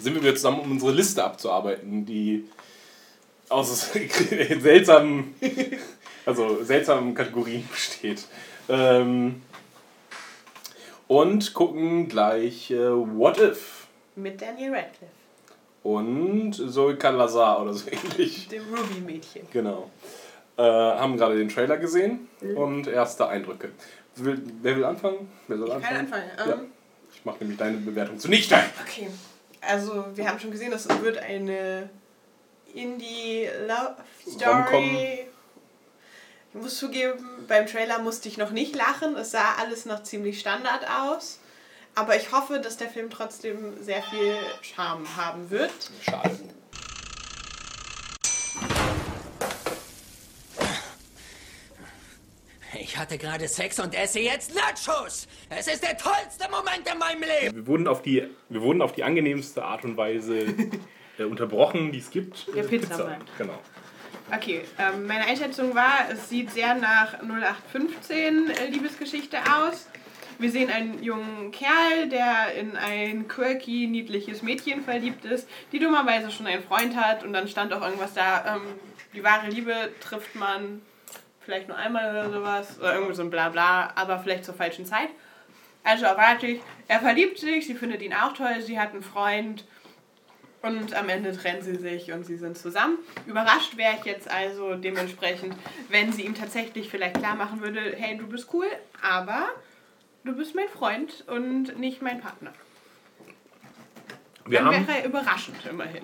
sind 0.00 0.14
wir 0.14 0.22
wieder 0.22 0.34
zusammen, 0.34 0.60
um 0.60 0.72
unsere 0.72 0.90
Liste 0.92 1.22
abzuarbeiten, 1.22 2.04
die 2.04 2.44
aus 3.48 3.92
seltsamen, 4.60 5.34
also 6.26 6.62
seltsamen 6.64 7.14
Kategorien 7.14 7.66
besteht. 7.70 8.24
Ähm, 8.68 9.42
und 11.08 11.52
gucken 11.54 12.08
gleich 12.08 12.70
äh, 12.70 12.76
What 12.90 13.38
If 13.38 13.86
Mit 14.16 14.40
Daniel 14.40 14.74
Radcliffe, 14.74 15.12
und 15.82 16.52
Zoe 16.54 16.96
Calazar 16.96 17.60
oder 17.62 17.74
so 17.74 17.90
ähnlich. 17.90 18.48
dem 18.48 18.62
Ruby-Mädchen. 18.72 19.46
Genau. 19.52 19.90
Äh, 20.56 20.62
haben 20.62 21.16
gerade 21.16 21.36
den 21.36 21.48
Trailer 21.48 21.76
gesehen 21.78 22.28
Mhm. 22.40 22.56
und 22.56 22.86
erste 22.86 23.26
Eindrücke. 23.28 23.70
Will, 24.16 24.42
wer 24.62 24.76
will 24.76 24.84
anfangen? 24.84 25.30
Wer 25.48 25.58
soll 25.58 25.68
Ich 25.68 25.82
kann 25.82 25.96
anfangen? 25.96 26.30
anfangen. 26.36 26.50
Ja. 26.50 26.54
Ähm, 26.64 26.70
Ich 27.14 27.24
mache 27.24 27.38
nämlich 27.40 27.58
deine 27.58 27.78
Bewertung 27.78 28.18
zunichte. 28.18 28.56
Okay, 28.86 29.08
also 29.60 30.04
wir 30.14 30.28
haben 30.28 30.38
schon 30.38 30.50
gesehen, 30.50 30.70
das 30.70 30.88
wird 31.02 31.18
eine 31.18 31.88
Indie-Love-Story. 32.74 35.26
Ich 36.54 36.60
muss 36.60 36.76
zugeben, 36.76 37.24
beim 37.48 37.66
Trailer 37.66 37.98
musste 38.00 38.28
ich 38.28 38.36
noch 38.36 38.50
nicht 38.50 38.74
lachen. 38.76 39.16
Es 39.16 39.30
sah 39.30 39.54
alles 39.58 39.86
noch 39.86 40.02
ziemlich 40.02 40.38
Standard 40.38 40.86
aus. 40.86 41.40
Aber 41.94 42.14
ich 42.14 42.30
hoffe, 42.30 42.60
dass 42.60 42.76
der 42.76 42.90
Film 42.90 43.08
trotzdem 43.08 43.82
sehr 43.82 44.02
viel 44.02 44.36
Charme 44.60 45.16
haben 45.16 45.48
wird. 45.48 45.72
Schade. 46.02 46.38
Ich 52.78 52.98
hatte 52.98 53.16
gerade 53.16 53.48
Sex 53.48 53.80
und 53.80 53.94
esse 53.94 54.20
jetzt 54.20 54.54
Nachos. 54.54 55.26
Es 55.48 55.66
ist 55.68 55.82
der 55.82 55.96
tollste 55.96 56.50
Moment 56.50 56.86
in 56.90 56.98
meinem 56.98 57.22
Leben. 57.22 57.56
Wir 57.56 57.66
wurden 57.66 57.88
auf 57.88 58.02
die, 58.02 58.28
wir 58.50 58.60
wurden 58.60 58.82
auf 58.82 58.92
die 58.92 59.04
angenehmste 59.04 59.64
Art 59.64 59.84
und 59.84 59.96
Weise 59.96 60.54
äh, 61.18 61.24
unterbrochen, 61.24 61.92
die 61.92 61.98
es 61.98 62.10
gibt. 62.10 62.54
Der 62.54 62.64
Pizzamann. 62.64 63.24
Genau. 63.38 63.58
Okay, 64.34 64.64
ähm, 64.78 65.06
meine 65.06 65.26
Einschätzung 65.26 65.74
war, 65.74 66.08
es 66.10 66.30
sieht 66.30 66.50
sehr 66.50 66.74
nach 66.74 67.20
0815 67.20 68.48
äh, 68.48 68.66
Liebesgeschichte 68.70 69.36
aus. 69.36 69.90
Wir 70.38 70.50
sehen 70.50 70.70
einen 70.70 71.02
jungen 71.02 71.50
Kerl, 71.50 72.08
der 72.08 72.54
in 72.54 72.74
ein 72.78 73.28
quirky, 73.28 73.86
niedliches 73.88 74.40
Mädchen 74.40 74.82
verliebt 74.84 75.26
ist, 75.26 75.46
die 75.70 75.78
dummerweise 75.78 76.30
schon 76.30 76.46
einen 76.46 76.62
Freund 76.62 76.96
hat 76.96 77.24
und 77.24 77.34
dann 77.34 77.46
stand 77.46 77.74
auch 77.74 77.82
irgendwas 77.82 78.14
da, 78.14 78.56
ähm, 78.56 78.62
die 79.12 79.22
wahre 79.22 79.48
Liebe 79.50 79.90
trifft 80.00 80.34
man 80.34 80.80
vielleicht 81.40 81.68
nur 81.68 81.76
einmal 81.76 82.10
oder 82.10 82.30
sowas, 82.32 82.80
oder 82.80 82.94
irgendwie 82.94 83.14
so 83.14 83.22
ein 83.22 83.30
Blabla, 83.30 83.92
aber 83.96 84.18
vielleicht 84.18 84.46
zur 84.46 84.54
falschen 84.54 84.86
Zeit. 84.86 85.10
Also 85.84 86.06
erwarte 86.06 86.46
ich, 86.46 86.60
er 86.88 87.00
verliebt 87.00 87.38
sich, 87.38 87.66
sie 87.66 87.74
findet 87.74 88.00
ihn 88.00 88.14
auch 88.14 88.32
toll, 88.32 88.62
sie 88.62 88.80
hat 88.80 88.92
einen 88.92 89.02
Freund 89.02 89.66
und 90.62 90.94
am 90.94 91.08
Ende 91.08 91.36
trennen 91.36 91.62
sie 91.62 91.76
sich 91.76 92.12
und 92.12 92.24
sie 92.24 92.36
sind 92.36 92.56
zusammen. 92.56 92.98
Überrascht 93.26 93.76
wäre 93.76 93.94
ich 93.98 94.04
jetzt 94.04 94.30
also 94.30 94.74
dementsprechend, 94.76 95.54
wenn 95.90 96.12
sie 96.12 96.22
ihm 96.22 96.34
tatsächlich 96.34 96.88
vielleicht 96.88 97.16
klar 97.18 97.34
machen 97.34 97.60
würde, 97.62 97.80
hey, 97.96 98.16
du 98.16 98.26
bist 98.26 98.48
cool, 98.52 98.66
aber 99.02 99.48
du 100.24 100.34
bist 100.36 100.54
mein 100.54 100.68
Freund 100.68 101.24
und 101.28 101.78
nicht 101.78 102.00
mein 102.02 102.20
Partner. 102.20 102.52
Wir 104.46 104.58
Dann 104.60 104.74
haben, 104.76 104.86
wäre 104.88 104.98
er 104.98 105.04
überraschend 105.06 105.56
immerhin. 105.68 106.02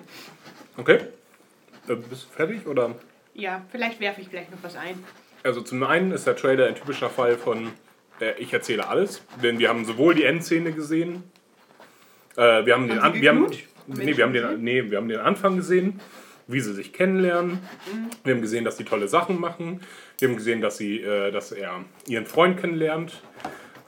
okay. 0.77 0.99
Äh, 1.87 1.95
bist 1.95 2.25
du 2.25 2.29
fertig? 2.35 2.65
Oder? 2.67 2.95
Ja, 3.33 3.61
vielleicht 3.71 3.99
werfe 3.99 4.21
ich 4.21 4.29
gleich 4.29 4.49
noch 4.49 4.59
was 4.61 4.75
ein. 4.75 5.03
Also 5.43 5.61
zum 5.61 5.81
einen 5.83 6.11
ist 6.11 6.27
der 6.27 6.35
Trailer 6.35 6.67
ein 6.67 6.75
typischer 6.75 7.09
Fall 7.09 7.37
von 7.37 7.71
äh, 8.19 8.33
ich 8.37 8.51
erzähle 8.53 8.87
alles, 8.87 9.21
denn 9.41 9.59
wir 9.59 9.69
haben 9.69 9.85
sowohl 9.85 10.15
die 10.15 10.23
Endszene 10.25 10.71
gesehen, 10.73 11.23
Äh, 12.35 12.65
wir 12.65 12.73
haben 12.75 12.87
den, 12.87 13.01
Haben 13.01 13.13
sie 13.13 13.29
An 13.29 13.39
wir 13.41 13.45
haben, 13.47 13.57
nee, 13.95 14.15
wir 14.17 14.23
haben 14.23 14.33
den, 14.33 14.61
nee, 14.63 14.89
wir 14.89 14.97
haben 14.97 15.09
den 15.09 15.19
Anfang 15.19 15.55
gesehen, 15.57 15.99
wie 16.47 16.59
sie 16.61 16.73
sich 16.73 16.93
kennenlernen. 16.93 17.59
Mhm. 17.91 18.09
Wir 18.23 18.33
haben 18.35 18.41
gesehen, 18.41 18.65
dass 18.65 18.77
sie 18.77 18.83
tolle 18.85 19.07
Sachen 19.07 19.39
machen. 19.39 19.81
Wir 20.17 20.27
haben 20.29 20.35
gesehen, 20.35 20.61
dass, 20.61 20.77
sie, 20.77 21.01
äh, 21.01 21.31
dass 21.31 21.51
er 21.51 21.83
ihren 22.07 22.25
Freund 22.25 22.59
kennenlernt. 22.59 23.21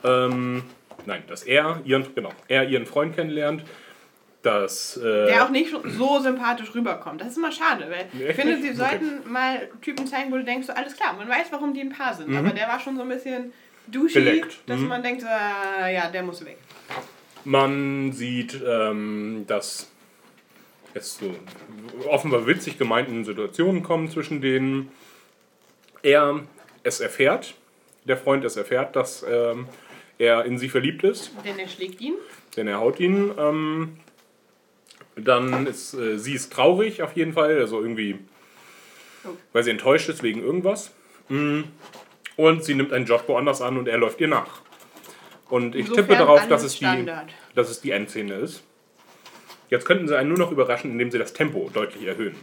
Ähm, 0.04 0.62
nein, 1.06 1.22
dass 1.28 1.42
er 1.42 1.80
ihren, 1.84 2.14
genau, 2.14 2.32
er 2.48 2.68
ihren 2.68 2.86
Freund 2.86 3.14
kennenlernt. 3.16 3.64
Dass, 4.42 4.96
äh, 4.96 5.26
Der 5.26 5.44
auch 5.44 5.50
nicht 5.50 5.72
so 5.84 6.18
sympathisch 6.18 6.74
rüberkommt. 6.74 7.20
Das 7.20 7.28
ist 7.28 7.36
immer 7.36 7.52
schade, 7.52 7.86
weil 7.88 8.06
ich 8.12 8.28
Echt 8.30 8.40
finde, 8.40 8.56
sie 8.60 8.70
Okay. 8.70 8.76
sollten 8.76 9.30
mal 9.32 9.68
Typen 9.82 10.04
zeigen, 10.08 10.32
wo 10.32 10.36
du 10.36 10.42
denkst, 10.42 10.66
so 10.66 10.72
alles 10.72 10.96
klar, 10.96 11.12
man 11.12 11.28
weiß, 11.28 11.46
warum 11.52 11.72
die 11.74 11.80
ein 11.80 11.90
Paar 11.90 12.12
sind. 12.12 12.28
Mhm. 12.28 12.36
Aber 12.38 12.50
der 12.50 12.66
war 12.66 12.80
schon 12.80 12.96
so 12.96 13.02
ein 13.02 13.08
bisschen 13.08 13.52
douchey, 13.86 14.14
Beleckt. 14.14 14.58
dass 14.66 14.80
Mhm. 14.80 14.88
man 14.88 15.00
denkt, 15.04 15.22
äh, 15.22 15.94
ja, 15.94 16.08
der 16.10 16.24
muss 16.24 16.44
weg. 16.44 16.58
Man 17.44 18.10
sieht, 18.12 18.60
ähm, 18.66 19.44
dass 19.46 19.91
es 20.94 21.18
zu 21.18 21.34
offenbar 22.08 22.46
witzig 22.46 22.78
gemeinten 22.78 23.24
Situationen 23.24 23.82
kommen 23.82 24.10
zwischen 24.10 24.40
denen. 24.40 24.90
Er 26.02 26.40
es 26.82 27.00
erfährt, 27.00 27.54
der 28.04 28.16
Freund 28.16 28.44
es 28.44 28.56
erfährt, 28.56 28.96
dass 28.96 29.24
ähm, 29.28 29.66
er 30.18 30.44
in 30.44 30.58
sie 30.58 30.68
verliebt 30.68 31.04
ist, 31.04 31.32
Denn 31.44 31.58
er 31.58 31.68
schlägt 31.68 32.00
ihn. 32.00 32.14
denn 32.56 32.68
er 32.68 32.78
haut 32.80 33.00
ihn. 33.00 33.32
Ähm, 33.38 33.96
dann 35.16 35.66
ist 35.66 35.94
äh, 35.94 36.18
sie 36.18 36.34
ist 36.34 36.52
traurig 36.52 37.02
auf 37.02 37.16
jeden 37.16 37.34
Fall, 37.34 37.58
also 37.58 37.80
irgendwie, 37.80 38.18
weil 39.52 39.62
sie 39.62 39.70
enttäuscht 39.70 40.08
ist 40.08 40.22
wegen 40.22 40.42
irgendwas. 40.42 40.92
Mm. 41.28 41.62
Und 42.36 42.64
sie 42.64 42.74
nimmt 42.74 42.92
einen 42.94 43.04
Job 43.04 43.24
woanders 43.28 43.60
an 43.60 43.76
und 43.76 43.88
er 43.88 43.98
läuft 43.98 44.20
ihr 44.20 44.28
nach. 44.28 44.62
Und 45.50 45.74
ich 45.74 45.82
Insofern 45.82 46.06
tippe 46.06 46.18
darauf, 46.18 46.48
dass 46.48 46.62
es, 46.62 46.78
die, 46.78 47.06
dass 47.54 47.68
es 47.68 47.82
die 47.82 47.90
Endszene 47.90 48.34
ist. 48.36 48.62
Jetzt 49.72 49.86
könnten 49.86 50.06
sie 50.06 50.14
einen 50.14 50.28
nur 50.28 50.36
noch 50.36 50.52
überraschen, 50.52 50.90
indem 50.90 51.10
sie 51.10 51.18
das 51.18 51.32
Tempo 51.32 51.70
deutlich 51.72 52.06
erhöhen. 52.06 52.36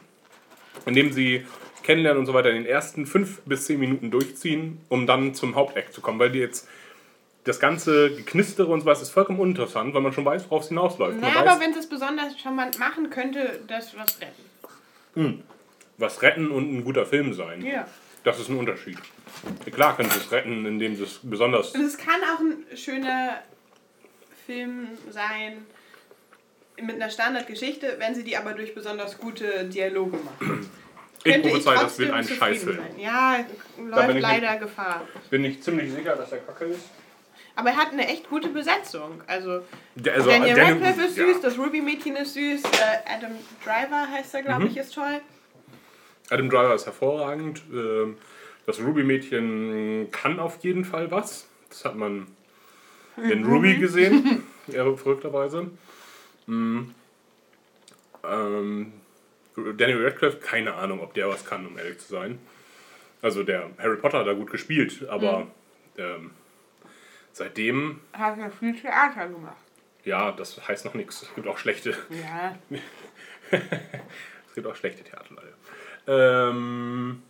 Indem 0.88 1.12
sie 1.14 1.46
kennenlernen 1.84 2.22
und 2.22 2.26
so 2.26 2.34
weiter 2.34 2.50
in 2.50 2.56
den 2.56 2.66
ersten 2.66 3.06
fünf 3.06 3.42
bis 3.42 3.66
zehn 3.66 3.80
Minuten 3.80 4.10
durchziehen, 4.10 4.82
um 4.90 5.06
dann 5.06 5.36
zum 5.36 5.54
Haupteck 5.54 5.94
zu 5.94 6.02
kommen. 6.02 6.18
Weil 6.18 6.32
die 6.32 6.40
jetzt 6.40 6.68
das 7.44 7.60
ganze 7.60 8.16
Geknistere 8.16 8.72
und 8.72 8.82
sowas 8.82 9.04
ist 9.04 9.12
vollkommen 9.12 9.40
uninteressant, 9.40 9.94
weil 9.94 10.02
man 10.02 10.12
schon 10.12 10.26
weiß, 10.26 10.50
worauf 10.50 10.64
es 10.64 10.70
hinausläuft. 10.70 11.20
Na, 11.22 11.30
man 11.30 11.48
aber 11.48 11.62
wenn 11.62 11.72
sie 11.72 11.78
es 11.78 11.88
besonders 11.88 12.36
charmant 12.40 12.80
machen, 12.80 13.12
könnte 13.12 13.60
das 13.68 13.96
was 13.96 14.20
retten. 14.20 14.44
hm, 15.14 15.44
was 16.00 16.24
retten 16.24 16.50
und 16.50 16.78
ein 16.78 16.84
guter 16.84 17.06
Film 17.06 17.34
sein. 17.34 17.64
Ja. 17.64 17.88
Das 18.24 18.40
ist 18.40 18.50
ein 18.50 18.58
Unterschied. 18.58 18.98
Klar 19.72 19.96
können 19.96 20.10
sie 20.10 20.18
es 20.18 20.32
retten, 20.32 20.66
indem 20.66 20.96
sie 20.96 21.04
es 21.04 21.20
besonders 21.22 21.76
Und 21.76 21.82
es 21.82 21.96
kann 21.96 22.22
auch 22.24 22.40
ein 22.40 22.76
schöner 22.76 23.44
Film 24.48 24.88
sein 25.12 25.68
mit 26.82 26.96
einer 26.96 27.10
Standardgeschichte, 27.10 27.96
wenn 28.00 28.16
sie 28.16 28.24
die 28.24 28.38
aber 28.38 28.54
durch 28.54 28.74
besonders 28.76 29.18
gute 29.18 29.66
Dialoge 29.66 30.18
machen. 30.18 30.70
Ich 31.26 31.42
prophezei, 31.42 31.74
das 31.76 32.00
wird 32.00 32.12
ein 32.12 32.24
Scheißfilm. 32.26 32.80
Ja, 32.98 33.40
läuft 33.78 34.22
leider 34.22 34.52
nicht- 34.52 34.62
Gefahr. 34.62 35.06
Bin 35.30 35.44
ich 35.44 35.62
ziemlich 35.62 35.92
sicher, 35.92 36.16
dass 36.16 36.30
der 36.30 36.40
Kacke 36.40 36.64
ist. 36.64 36.86
Aber 37.58 37.72
er 37.72 37.76
hat 37.76 37.92
eine 37.92 38.08
echt 38.08 38.30
gute 38.30 38.48
Besetzung. 38.48 39.22
Also, 39.28 39.64
Der- 39.96 40.14
also, 40.14 40.30
Daniel 40.30 40.58
Radcliffe 40.58 41.02
ist 41.02 41.18
ja. 41.18 41.26
süß, 41.26 41.42
das 41.42 41.58
Ruby-Mädchen 41.58 42.16
ist 42.16 42.36
süß, 42.36 42.64
äh, 42.64 43.14
Adam 43.14 43.32
Driver 43.66 44.08
heißt 44.10 44.34
er, 44.34 44.44
glaube 44.44 44.62
Mhm. 44.64 44.68
ich, 44.70 44.78
ist 44.78 44.96
toll. 44.96 45.20
Adam 46.30 46.50
Driver 46.50 46.74
ist 46.74 46.86
hervorragend. 46.86 47.64
Ähm, 47.74 48.18
Das 48.66 48.80
Ruby-Mädchen 48.80 50.10
kann 50.12 50.40
auf 50.40 50.60
jeden 50.64 50.86
Fall 50.86 51.12
was. 51.12 51.48
Das 51.70 51.84
hat 51.84 51.96
man 51.98 52.28
in 53.18 53.44
Mhm. 53.44 53.52
Ruby 53.52 53.76
gesehen, 53.76 54.44
ja, 54.68 54.86
verrückterweise. 54.96 55.70
Mhm. 56.50 56.96
Ähm, 58.24 58.94
Daniel 59.78 60.06
Radcliffe, 60.06 60.38
keine 60.40 60.74
Ahnung, 60.74 61.00
ob 61.02 61.14
der 61.14 61.30
was 61.30 61.46
kann, 61.46 61.66
um 61.66 61.78
ehrlich 61.78 62.00
zu 62.00 62.08
sein. 62.10 62.40
Also 63.22 63.44
der 63.44 63.70
Harry 63.78 63.98
Potter 63.98 64.20
hat 64.20 64.28
da 64.28 64.34
gut 64.34 64.50
gespielt, 64.52 65.08
aber 65.10 65.40
Mhm. 65.40 65.48
ähm, 65.98 66.32
seitdem, 67.34 68.02
Hat 68.14 68.38
er 68.38 68.50
viel 68.52 68.74
Theater 68.80 69.28
gemacht. 69.28 69.58
ja, 70.06 70.32
das 70.32 70.66
heißt 70.68 70.86
noch 70.86 70.94
nichts. 70.94 71.24
Es 71.24 71.36
gibt 71.36 71.48
auch 71.48 71.58
schlechte. 71.58 71.96
Ja. 72.10 72.58
es 73.52 74.56
gibt 74.56 74.66
auch 74.68 74.76
schlechte 74.76 75.04
Theaterleute. 75.04 75.54
Ähm, 76.08 77.22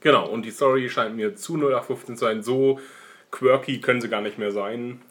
genau, 0.00 0.28
und 0.28 0.42
die 0.42 0.50
Story 0.50 0.88
scheint 0.88 1.14
mir 1.16 1.36
zu 1.36 1.54
0815 1.56 2.16
zu 2.16 2.24
sein. 2.24 2.42
So 2.42 2.80
quirky 3.30 3.80
können 3.80 4.00
sie 4.00 4.08
gar 4.08 4.22
nicht 4.22 4.38
mehr 4.38 4.50
sein. 4.52 5.02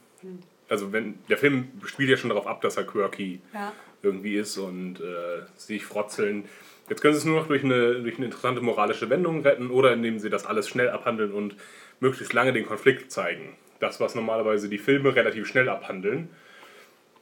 Also 0.74 0.92
wenn 0.92 1.19
der 1.30 1.38
Film 1.38 1.68
spielt 1.85 2.10
ja 2.10 2.18
schon 2.18 2.32
darauf 2.32 2.48
ab, 2.48 2.61
dass 2.61 2.77
er 2.77 2.84
quirky 2.84 3.42
Ja. 3.53 3.72
irgendwie 4.02 4.38
ist 4.38 4.58
und 4.58 5.00
äh, 5.02 5.43
sich 5.56 5.85
frotzeln. 5.85 6.45
Jetzt 6.90 7.00
können 7.02 7.14
sie 7.14 7.19
es 7.19 7.26
nur 7.26 7.40
noch 7.40 7.45
durch 7.48 7.64
eine, 7.64 8.02
durch 8.02 8.16
eine 8.18 8.26
interessante 8.26 8.60
moralische 8.60 9.08
Wendung 9.11 9.43
retten 9.43 9.69
oder 9.69 9.93
indem 9.93 10.18
sie 10.18 10.32
das 10.32 10.48
alles 10.48 10.68
schnell 10.68 10.90
abhandeln 10.90 11.32
und 11.32 11.56
möglichst 12.00 12.34
lange 12.34 12.53
den 12.53 12.66
Konflikt 12.66 13.11
zeigen. 13.11 13.56
Das, 13.80 14.00
was 14.00 14.16
normalerweise 14.16 14.68
die 14.68 14.80
Filme 14.80 15.16
relativ 15.16 15.45
schnell 15.45 15.69
abhandeln. 15.69 16.30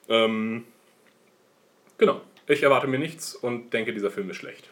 Ähm, 0.08 0.64
genau. 1.98 2.22
Ich 2.48 2.64
erwarte 2.64 2.88
mir 2.88 3.00
nichts 3.00 3.36
und 3.36 3.74
denke, 3.74 3.92
dieser 3.92 4.12
Film 4.12 4.30
ist 4.30 4.38
schlecht. 4.38 4.70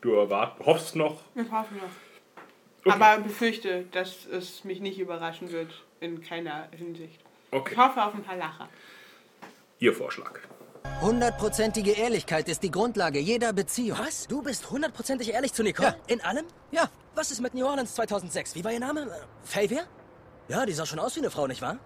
Du 0.00 0.14
erwart, 0.14 0.58
hoffst 0.60 0.96
noch. 0.96 1.20
Ich 1.34 1.50
hoffe 1.52 1.74
noch. 1.74 2.92
Aber 2.94 3.20
befürchte, 3.22 3.84
dass 3.92 4.24
es 4.26 4.64
mich 4.64 4.80
nicht 4.80 4.98
überraschen 4.98 5.52
wird 5.52 5.84
in 6.00 6.22
keiner 6.22 6.68
Hinsicht. 6.70 7.20
Okay. 7.50 7.72
Ich 7.72 7.78
hoffe 7.78 8.02
auf 8.02 8.14
ein 8.14 8.22
paar 8.22 8.36
Lacher. 8.36 8.68
Ihr 9.78 9.92
Vorschlag. 9.92 10.40
Hundertprozentige 11.00 11.92
Ehrlichkeit 11.92 12.48
ist 12.48 12.62
die 12.62 12.70
Grundlage 12.70 13.18
jeder 13.18 13.52
Beziehung. 13.52 13.98
Was? 13.98 14.26
Du 14.26 14.42
bist 14.42 14.70
hundertprozentig 14.70 15.32
ehrlich 15.32 15.52
zu 15.52 15.62
Nicole? 15.62 15.88
Ja. 15.88 15.96
In 16.06 16.20
allem? 16.22 16.46
Ja. 16.70 16.88
Was 17.14 17.30
ist 17.30 17.40
mit 17.40 17.54
New 17.54 17.66
Orleans 17.66 17.94
2006? 17.94 18.54
Wie 18.54 18.64
war 18.64 18.72
ihr 18.72 18.80
Name? 18.80 19.02
Äh, 19.02 19.06
Favia? 19.44 19.82
Ja, 20.48 20.64
die 20.64 20.72
sah 20.72 20.86
schon 20.86 20.98
aus 20.98 21.16
wie 21.16 21.20
eine 21.20 21.30
Frau, 21.30 21.46
nicht 21.46 21.62
wahr? 21.62 21.78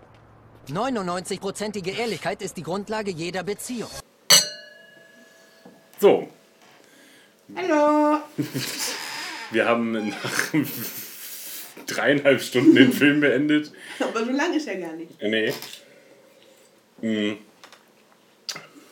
99-prozentige 0.69 1.93
Ehrlichkeit 1.99 2.43
ist 2.43 2.57
die 2.57 2.63
Grundlage 2.63 3.11
jeder 3.11 3.43
Beziehung. 3.43 3.91
So, 5.99 6.29
Hallo! 7.57 8.21
wir 9.51 9.67
haben 9.67 10.09
nach 10.09 10.53
dreieinhalb 11.97 12.41
Stunden 12.41 12.75
den 12.75 12.93
Film 13.01 13.21
beendet. 13.21 13.73
Aber 13.99 14.25
so 14.25 14.31
lang 14.33 14.55
ist 14.55 14.67
er 14.69 14.77
gar 14.77 14.93
nicht. 14.95 15.11
Nee. 15.23 15.53
Hm. 17.01 17.39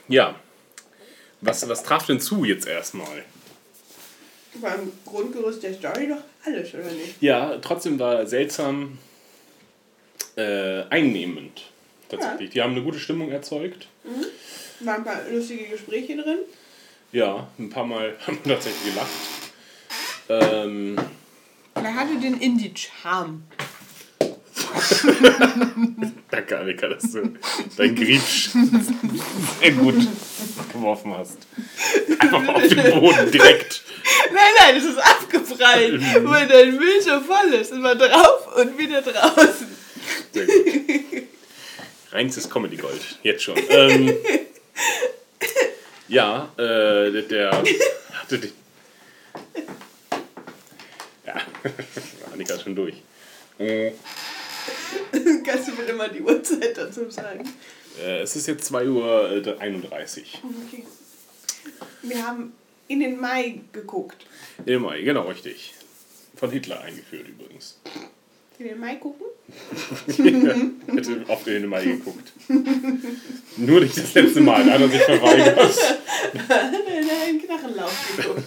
Ja. 0.09 0.35
Was, 1.41 1.69
was 1.69 1.83
traf 1.83 2.07
denn 2.07 2.21
zu 2.21 2.45
jetzt 2.45 2.67
erstmal? 2.67 3.25
Beim 4.61 4.91
Grundgerüst 5.05 5.63
der 5.63 5.75
Story 5.75 6.09
doch 6.09 6.23
alles, 6.45 6.75
oder 6.75 6.91
nicht? 6.91 7.21
Ja, 7.21 7.59
trotzdem 7.59 7.99
war 7.99 8.27
seltsam 8.27 8.99
äh, 10.37 10.83
einnehmend. 10.91 11.63
Tatsächlich. 12.09 12.51
Die 12.51 12.63
haben 12.63 12.73
eine 12.73 12.83
gute 12.83 12.99
Stimmung 12.99 13.31
erzeugt. 13.31 13.87
Mhm. 14.05 14.87
Waren 14.87 14.97
ein 14.97 15.05
paar 15.05 15.29
lustige 15.31 15.65
Gespräche 15.65 16.17
drin. 16.17 16.39
Ja, 17.13 17.49
ein 17.59 17.71
paar 17.71 17.85
Mal 17.85 18.17
haben 18.27 18.39
wir 18.45 18.55
tatsächlich 18.55 18.95
gelacht. 18.95 19.11
Ähm, 20.29 20.97
Er 21.85 21.95
hatte 21.95 22.17
den 22.19 22.41
Indie-Charme. 22.41 23.43
danke, 26.31 26.59
Annika, 26.59 26.89
dass 26.89 27.13
du 27.13 27.35
dein 27.77 27.95
Griebsch 27.95 28.51
sehr 29.61 29.73
gut 29.73 30.07
geworfen 30.73 31.17
hast. 31.17 31.39
Einfach 32.19 32.49
auf 32.49 32.69
den 32.69 33.01
Boden 33.01 33.31
direkt. 33.31 33.83
Nein, 34.33 34.53
nein, 34.59 34.77
es 34.77 34.85
ist 34.85 34.99
abgeprallt, 34.99 36.01
weil 36.25 36.49
dein 36.49 36.77
Müll 36.77 37.01
so 37.01 37.21
voll 37.21 37.55
ist. 37.55 37.73
Immer 37.73 37.95
drauf 37.95 38.57
und 38.57 38.79
wieder 38.79 39.03
draußen. 39.03 39.69
Sehr 40.33 40.47
gut. 40.47 41.29
Reinstes 42.11 42.49
Comedy 42.49 42.77
Gold, 42.77 43.19
jetzt 43.23 43.43
schon. 43.43 43.57
Ähm, 43.69 44.15
ja, 46.09 46.49
äh, 46.57 47.11
der, 47.13 47.23
der 47.23 47.63
hatte 48.15 48.39
die. 48.39 48.53
Ja, 51.29 51.35
Annika 52.33 52.55
ist 52.55 52.63
schon 52.63 52.75
durch. 52.75 52.95
Äh, 53.59 53.91
Kannst 55.45 55.69
du 55.69 55.73
mir 55.73 55.83
immer 55.85 56.09
die 56.09 56.23
Uhrzeit 56.23 56.75
dazu 56.75 57.11
sagen? 57.11 57.47
äh, 58.03 58.23
es 58.23 58.35
ist 58.35 58.47
jetzt 58.47 58.73
2.31 58.73 58.89
Uhr. 58.89 59.61
31. 59.61 60.41
Okay. 60.43 60.85
Wir 62.01 62.27
haben 62.27 62.55
in 62.87 63.01
den 63.01 63.21
Mai 63.21 63.61
geguckt. 63.73 64.25
Im 64.65 64.83
Mai, 64.83 65.03
genau, 65.03 65.29
richtig. 65.29 65.75
Von 66.35 66.51
Hitler 66.51 66.81
eingeführt 66.81 67.29
übrigens. 67.29 67.79
In 68.59 68.69
den 68.69 68.81
Mai 68.81 68.95
gucken? 68.95 69.27
ja, 70.07 70.25
hätte 70.95 71.25
oft 71.29 71.47
in 71.47 71.53
den 71.61 71.67
Mai 71.67 71.85
geguckt. 71.85 72.33
Nur 73.59 73.81
nicht 73.81 73.99
das 73.99 74.15
letzte 74.15 74.41
Mal, 74.41 74.65
da 74.65 74.73
hat 74.73 74.81
er 74.81 74.89
sich 74.89 75.03
verweigert. 75.03 75.59
Hat 75.59 75.99
er 76.49 77.01
in 77.01 77.11
einen 77.11 77.43
Knarrenlauf 77.43 78.17
geguckt. 78.17 78.45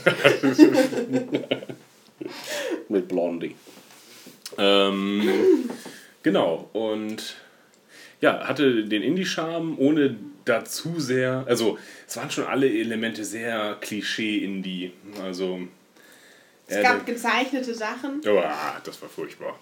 Mit 2.89 3.07
Blondie. 3.07 3.55
Ähm, 4.57 5.69
genau, 6.23 6.69
und 6.73 7.35
ja, 8.19 8.47
hatte 8.47 8.85
den 8.85 9.01
Indie-Charme, 9.01 9.77
ohne 9.77 10.15
dazu 10.45 10.99
sehr. 10.99 11.43
Also, 11.47 11.77
es 12.07 12.17
waren 12.17 12.29
schon 12.29 12.45
alle 12.45 12.69
Elemente 12.69 13.23
sehr 13.25 13.77
Klischee-Indie. 13.81 14.93
Also. 15.23 15.59
Es 16.67 16.77
äh, 16.77 16.83
gab 16.83 17.05
gezeichnete 17.05 17.73
Sachen. 17.73 18.21
Oh, 18.27 18.41
das 18.83 19.01
war 19.01 19.09
furchtbar. 19.09 19.59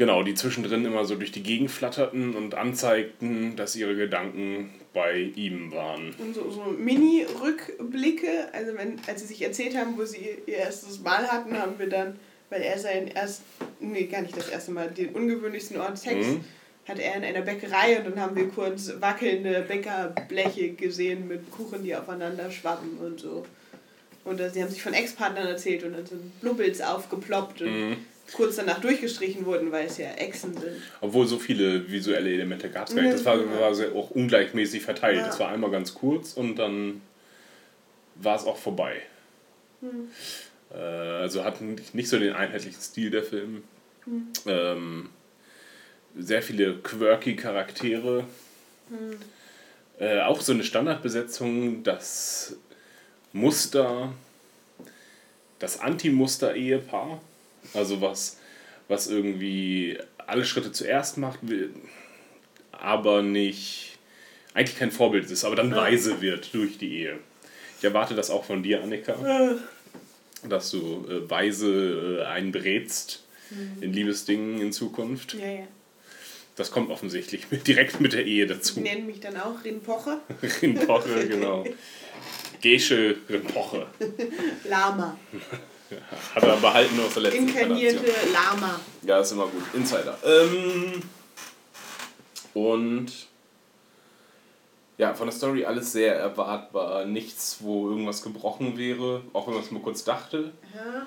Genau, 0.00 0.22
die 0.22 0.34
zwischendrin 0.34 0.86
immer 0.86 1.04
so 1.04 1.14
durch 1.14 1.30
die 1.30 1.42
Gegend 1.42 1.70
flatterten 1.70 2.34
und 2.34 2.54
anzeigten, 2.54 3.54
dass 3.54 3.76
ihre 3.76 3.94
Gedanken 3.94 4.70
bei 4.94 5.30
ihm 5.36 5.70
waren. 5.72 6.14
Und 6.16 6.34
so, 6.34 6.50
so 6.50 6.62
Mini-Rückblicke, 7.44 8.48
also 8.54 8.74
wenn, 8.78 8.98
als 9.06 9.20
sie 9.20 9.26
sich 9.26 9.42
erzählt 9.42 9.76
haben, 9.76 9.98
wo 9.98 10.04
sie 10.06 10.38
ihr 10.46 10.56
erstes 10.56 11.00
Mal 11.02 11.26
hatten, 11.30 11.52
haben 11.58 11.78
wir 11.78 11.90
dann, 11.90 12.16
weil 12.48 12.62
er 12.62 12.78
sein 12.78 13.08
erst, 13.08 13.42
nee, 13.78 14.04
gar 14.04 14.22
nicht 14.22 14.34
das 14.34 14.48
erste 14.48 14.70
Mal, 14.72 14.88
den 14.90 15.10
ungewöhnlichsten 15.10 15.78
Ort 15.78 15.98
Sex, 15.98 16.26
Mhm. 16.28 16.44
hatte 16.88 17.02
er 17.02 17.16
in 17.16 17.24
einer 17.24 17.42
Bäckerei 17.42 17.98
und 17.98 18.06
dann 18.06 18.20
haben 18.20 18.36
wir 18.36 18.48
kurz 18.48 18.94
wackelnde 19.00 19.66
Bäckerbleche 19.68 20.70
gesehen 20.70 21.28
mit 21.28 21.50
Kuchen, 21.50 21.84
die 21.84 21.94
aufeinander 21.94 22.50
schwappen 22.50 22.96
und 23.04 23.20
so. 23.20 23.44
Und 24.24 24.40
äh, 24.40 24.48
sie 24.48 24.62
haben 24.62 24.70
sich 24.70 24.82
von 24.82 24.94
Ex-Partnern 24.94 25.46
erzählt 25.46 25.84
und 25.84 25.92
dann 25.92 26.06
sind 26.06 26.40
Blubbels 26.40 26.80
aufgeploppt 26.80 27.60
und 27.60 27.68
Mhm. 27.90 27.96
Kurz 28.32 28.56
danach 28.56 28.80
durchgestrichen 28.80 29.44
wurden, 29.46 29.72
weil 29.72 29.86
es 29.86 29.98
ja 29.98 30.10
Echsen 30.12 30.54
sind. 30.54 30.82
Obwohl 31.00 31.26
so 31.26 31.38
viele 31.38 31.90
visuelle 31.90 32.32
Elemente 32.32 32.70
gab 32.70 32.88
es 32.88 32.94
gar 32.94 33.02
nicht. 33.02 33.14
Das 33.14 33.24
war, 33.24 33.38
war 33.38 33.72
auch 33.94 34.10
ungleichmäßig 34.10 34.82
verteilt. 34.82 35.18
Ja. 35.18 35.26
Das 35.26 35.40
war 35.40 35.48
einmal 35.48 35.70
ganz 35.70 35.94
kurz 35.94 36.32
und 36.34 36.56
dann 36.56 37.00
war 38.16 38.36
es 38.36 38.44
auch 38.44 38.56
vorbei. 38.56 39.02
Hm. 39.80 40.08
Äh, 40.72 40.76
also 40.76 41.44
hat 41.44 41.60
nicht 41.60 41.94
nicht 41.94 42.08
so 42.08 42.18
den 42.18 42.32
einheitlichen 42.32 42.80
Stil 42.80 43.10
der 43.10 43.22
Film. 43.22 43.62
Hm. 44.04 44.28
Ähm, 44.46 45.08
sehr 46.18 46.42
viele 46.42 46.74
quirky 46.76 47.36
Charaktere. 47.36 48.24
Hm. 48.88 49.16
Äh, 49.98 50.22
auch 50.22 50.40
so 50.40 50.52
eine 50.52 50.64
Standardbesetzung, 50.64 51.82
das 51.82 52.56
Muster, 53.32 54.12
das 55.58 55.80
Anti-Muster-Ehepaar. 55.80 57.20
Also 57.74 58.00
was, 58.00 58.38
was 58.88 59.06
irgendwie 59.06 59.98
alle 60.26 60.44
Schritte 60.44 60.72
zuerst 60.72 61.18
macht, 61.18 61.40
aber 62.72 63.22
nicht, 63.22 63.98
eigentlich 64.54 64.78
kein 64.78 64.90
Vorbild 64.90 65.30
ist, 65.30 65.44
aber 65.44 65.56
dann 65.56 65.74
weise 65.74 66.20
wird 66.20 66.52
durch 66.54 66.78
die 66.78 66.98
Ehe. 66.98 67.18
Ich 67.78 67.84
erwarte 67.84 68.14
das 68.14 68.30
auch 68.30 68.44
von 68.44 68.62
dir, 68.62 68.82
Annika, 68.82 69.56
dass 70.48 70.70
du 70.70 71.06
äh, 71.08 71.28
weise 71.30 72.20
äh, 72.20 72.24
einbrätst 72.26 73.22
Mhm. 73.50 73.82
in 73.82 73.92
Liebesdingen 73.92 74.60
in 74.60 74.72
Zukunft. 74.72 75.34
Ja, 75.34 75.48
ja. 75.48 75.66
Das 76.54 76.70
kommt 76.70 76.88
offensichtlich 76.92 77.46
direkt 77.66 78.00
mit 78.00 78.12
der 78.12 78.24
Ehe 78.24 78.46
dazu. 78.46 78.78
Nennen 78.78 79.06
mich 79.06 79.18
dann 79.18 79.36
auch 79.38 79.64
Rinpoche. 79.64 80.20
Rinpoche, 80.62 81.26
genau. 81.26 81.64
Gesche 82.62 83.16
Rinpoche. 83.28 83.86
Lama. 84.68 85.18
Hat 86.34 86.42
er 86.42 86.56
behalten 86.56 87.00
aus 87.00 87.14
der 87.14 87.22
letzten 87.24 87.48
Inkarnierte. 87.48 88.12
Lama. 88.32 88.80
Ja, 89.02 89.20
ist 89.20 89.32
immer 89.32 89.46
gut. 89.46 89.62
Insider. 89.74 90.16
Ähm, 90.24 91.02
und 92.54 93.12
ja, 94.98 95.14
von 95.14 95.26
der 95.26 95.34
Story 95.34 95.64
alles 95.64 95.92
sehr 95.92 96.14
erwartbar. 96.14 97.06
Nichts, 97.06 97.58
wo 97.60 97.88
irgendwas 97.88 98.22
gebrochen 98.22 98.76
wäre, 98.76 99.22
auch 99.32 99.46
wenn 99.46 99.54
man 99.54 99.62
es 99.62 99.70
mal 99.70 99.80
kurz 99.80 100.04
dachte. 100.04 100.52
Ja. 100.74 101.06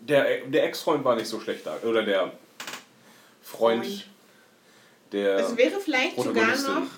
Der, 0.00 0.46
der 0.46 0.64
Ex-Freund 0.64 1.04
war 1.04 1.16
nicht 1.16 1.28
so 1.28 1.40
schlecht 1.40 1.64
da. 1.66 1.78
Oder 1.84 2.02
der 2.02 2.32
Freund, 3.42 3.84
Freund. 3.84 4.06
der. 5.12 5.36
Es 5.38 5.56
wäre 5.56 5.80
vielleicht 5.80 6.20
sogar 6.20 6.56
noch 6.56 6.88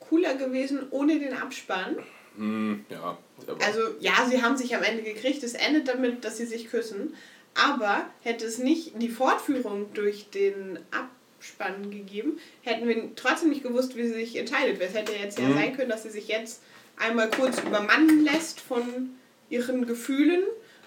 cooler 0.00 0.34
gewesen 0.36 0.86
ohne 0.90 1.18
den 1.18 1.34
Abspann. 1.34 1.98
Hm, 2.36 2.84
ja. 2.88 3.18
Also 3.64 3.80
ja, 4.00 4.26
sie 4.28 4.42
haben 4.42 4.56
sich 4.56 4.74
am 4.76 4.82
Ende 4.82 5.02
gekriegt. 5.02 5.42
Es 5.42 5.54
endet 5.54 5.88
damit, 5.88 6.24
dass 6.24 6.36
sie 6.38 6.46
sich 6.46 6.70
küssen. 6.70 7.14
Aber 7.54 8.06
hätte 8.22 8.46
es 8.46 8.58
nicht 8.58 8.92
die 9.00 9.10
Fortführung 9.10 9.92
durch 9.92 10.30
den 10.30 10.78
Abspann 10.90 11.90
gegeben, 11.90 12.38
hätten 12.62 12.88
wir 12.88 13.14
trotzdem 13.14 13.50
nicht 13.50 13.62
gewusst, 13.62 13.94
wie 13.96 14.04
sie 14.06 14.14
sich 14.14 14.36
entscheidet. 14.36 14.80
Es 14.80 14.94
hätte 14.94 15.12
jetzt 15.12 15.38
ja 15.38 15.46
Mhm. 15.48 15.54
sein 15.54 15.76
können, 15.76 15.90
dass 15.90 16.04
sie 16.04 16.10
sich 16.10 16.28
jetzt 16.28 16.62
einmal 16.96 17.28
kurz 17.28 17.60
übermannen 17.60 18.24
lässt 18.24 18.60
von 18.60 19.10
ihren 19.50 19.86
Gefühlen 19.86 20.42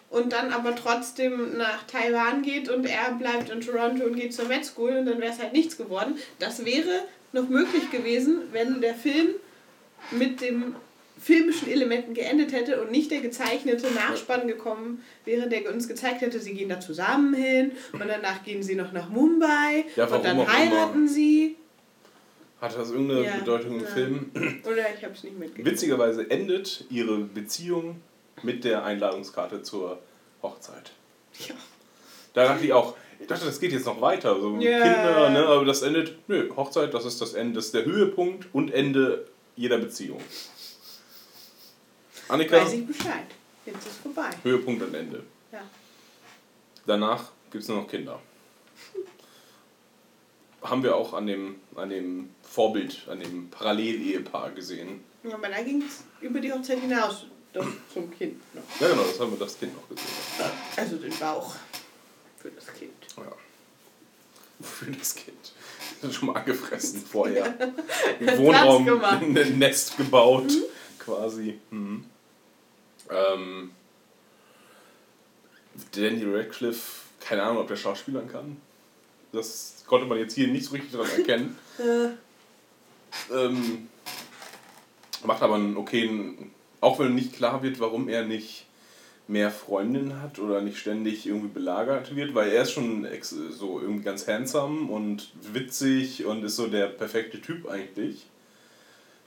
und 0.09 0.33
dann 0.33 0.51
aber 0.53 0.75
trotzdem 0.75 1.55
nach 1.57 1.85
Taiwan 1.85 2.41
geht 2.41 2.69
und 2.69 2.85
er 2.85 3.11
bleibt 3.13 3.49
in 3.51 3.61
Toronto 3.61 4.05
und 4.05 4.15
geht 4.15 4.33
zur 4.33 4.45
Med 4.45 4.65
School 4.65 4.91
und 4.97 5.05
dann 5.05 5.19
wäre 5.19 5.33
es 5.33 5.39
halt 5.39 5.53
nichts 5.53 5.77
geworden. 5.77 6.17
Das 6.39 6.65
wäre 6.65 7.03
noch 7.31 7.47
möglich 7.47 7.91
gewesen, 7.91 8.43
wenn 8.53 8.81
der 8.81 8.95
Film 8.95 9.35
mit 10.11 10.41
dem 10.41 10.75
filmischen 11.25 11.67
Elementen 11.71 12.13
geendet 12.13 12.51
hätte 12.53 12.79
und 12.81 12.91
nicht 12.91 13.09
der 13.09 13.19
gezeichnete 13.19 13.87
Nachspann 13.91 14.47
gekommen 14.47 15.03
wäre, 15.25 15.49
der 15.49 15.73
uns 15.73 15.87
gezeigt 15.87 16.21
hätte, 16.21 16.39
sie 16.39 16.53
gehen 16.53 16.69
da 16.69 16.79
zusammen 16.79 17.33
hin 17.33 17.71
und 17.93 17.99
danach 18.07 18.43
gehen 18.43 18.61
sie 18.61 18.75
noch 18.75 18.91
nach 18.91 19.09
Mumbai 19.09 19.85
Ja, 19.95 20.05
und 20.05 20.23
dann 20.23 20.47
heiraten 20.47 20.99
immer. 20.99 21.07
sie. 21.07 21.55
Hat 22.61 22.77
das 22.77 22.91
irgendeine 22.91 23.23
Ja, 23.25 23.37
Bedeutung 23.37 23.73
im 23.79 23.81
ja. 23.81 23.87
Film? 23.87 24.31
Oder 24.65 24.93
ich 24.95 25.03
habe 25.03 25.13
es 25.13 25.23
nicht 25.23 25.37
mitgekriegt. 25.39 25.67
Witzigerweise 25.67 26.29
endet 26.29 26.85
ihre 26.91 27.17
Beziehung 27.17 28.01
mit 28.43 28.63
der 28.63 28.85
Einladungskarte 28.85 29.63
zur 29.63 29.97
Hochzeit. 30.43 30.91
Ja. 31.47 31.55
Da 32.35 32.45
dachte 32.45 32.65
ich 32.65 32.71
auch, 32.73 32.95
ich 33.19 33.25
dachte, 33.25 33.45
das 33.45 33.59
geht 33.59 33.71
jetzt 33.71 33.85
noch 33.87 33.99
weiter. 33.99 34.39
So 34.39 34.57
Ja. 34.59 34.79
Kinder, 34.79 35.29
ne? 35.31 35.39
aber 35.47 35.65
das 35.65 35.81
endet, 35.81 36.17
nö, 36.27 36.49
Hochzeit, 36.55 36.93
das 36.93 37.05
ist 37.05 37.19
das 37.19 37.33
Ende, 37.33 37.55
das 37.55 37.65
ist 37.67 37.73
der 37.73 37.85
Höhepunkt 37.85 38.45
und 38.53 38.71
Ende 38.71 39.25
jeder 39.55 39.79
Beziehung. 39.79 40.19
Annika, 42.27 42.57
Weiß 42.57 42.73
ich 42.73 42.85
Bescheid. 42.85 43.27
Jetzt 43.65 43.87
ist 43.87 43.97
vorbei. 43.97 44.29
Höhepunkt 44.43 44.81
und 44.83 44.93
Ende. 44.93 45.23
Ja. 45.51 45.61
Danach 46.85 47.31
gibt 47.51 47.63
es 47.63 47.67
nur 47.69 47.81
noch 47.81 47.87
Kinder. 47.87 48.19
Haben 50.61 50.83
wir 50.83 50.95
auch 50.95 51.13
an 51.13 51.27
dem, 51.27 51.55
an 51.75 51.89
dem 51.89 52.29
Vorbild, 52.41 53.07
an 53.09 53.19
dem 53.19 53.49
Parallelehepaar 53.49 54.51
gesehen. 54.51 55.03
Ja, 55.23 55.35
aber 55.35 55.49
da 55.49 55.61
ging 55.61 55.83
es 55.83 56.03
über 56.21 56.39
die 56.39 56.51
Hochzeit 56.51 56.79
hinaus 56.79 57.25
doch 57.53 57.67
zum 57.93 58.11
Kind 58.11 58.41
noch. 58.53 58.63
Ja, 58.79 58.89
genau, 58.89 59.03
das 59.03 59.19
haben 59.19 59.31
wir 59.31 59.39
das 59.39 59.57
Kind 59.57 59.75
noch 59.75 59.87
gesehen. 59.87 60.07
Also 60.75 60.97
den 60.97 61.17
Bauch 61.17 61.55
für 62.37 62.51
das 62.51 62.73
Kind. 62.73 62.91
Ja. 63.17 63.31
Für 64.61 64.91
das 64.91 65.15
Kind. 65.15 65.53
Das 66.01 66.11
ist 66.11 66.17
schon 66.17 66.27
mal 66.27 66.39
angefressen 66.39 67.01
vorher. 67.01 67.53
Wohnraum 68.37 69.03
ein 69.03 69.59
Nest 69.59 69.97
gebaut, 69.97 70.51
quasi. 70.99 71.59
Mhm. 71.69 72.05
Ähm, 73.09 73.71
Danny 75.93 76.23
Radcliffe, 76.25 77.01
keine 77.19 77.43
Ahnung, 77.43 77.59
ob 77.59 77.67
der 77.67 77.75
Schauspielern 77.75 78.27
kann. 78.29 78.57
Das 79.31 79.83
konnte 79.85 80.05
man 80.07 80.17
jetzt 80.17 80.33
hier 80.35 80.47
nicht 80.47 80.65
so 80.65 80.71
richtig 80.71 80.91
daran 80.91 81.09
erkennen. 81.17 81.57
Äh, 81.79 82.09
Ähm, 83.33 83.87
macht 85.25 85.41
aber 85.41 85.55
einen 85.55 85.77
okayen, 85.77 86.51
auch 86.81 86.99
wenn 86.99 87.15
nicht 87.15 87.33
klar 87.33 87.63
wird, 87.63 87.79
warum 87.79 88.09
er 88.09 88.23
nicht 88.25 88.65
mehr 89.27 89.49
Freundinnen 89.51 90.21
hat 90.21 90.37
oder 90.37 90.61
nicht 90.61 90.77
ständig 90.77 91.25
irgendwie 91.25 91.47
belagert 91.47 92.15
wird, 92.15 92.35
weil 92.35 92.49
er 92.51 92.63
ist 92.63 92.71
schon 92.73 93.07
so 93.51 93.79
irgendwie 93.79 94.03
ganz 94.03 94.27
handsome 94.27 94.91
und 94.91 95.31
witzig 95.53 96.25
und 96.25 96.43
ist 96.43 96.57
so 96.57 96.67
der 96.67 96.87
perfekte 96.87 97.41
Typ 97.41 97.67
eigentlich 97.67 98.27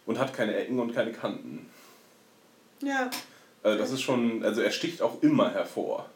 und 0.06 0.18
hat 0.18 0.34
keine 0.34 0.54
Ecken 0.54 0.78
und 0.78 0.94
keine 0.94 1.12
Kanten. 1.12 1.68
ja. 2.82 3.10
Also 3.62 3.78
das 3.78 3.90
ist 3.90 4.02
schon, 4.02 4.44
also 4.44 4.60
er 4.60 4.70
sticht 4.70 5.02
auch 5.02 5.22
immer 5.22 5.50
hervor. 5.50 6.08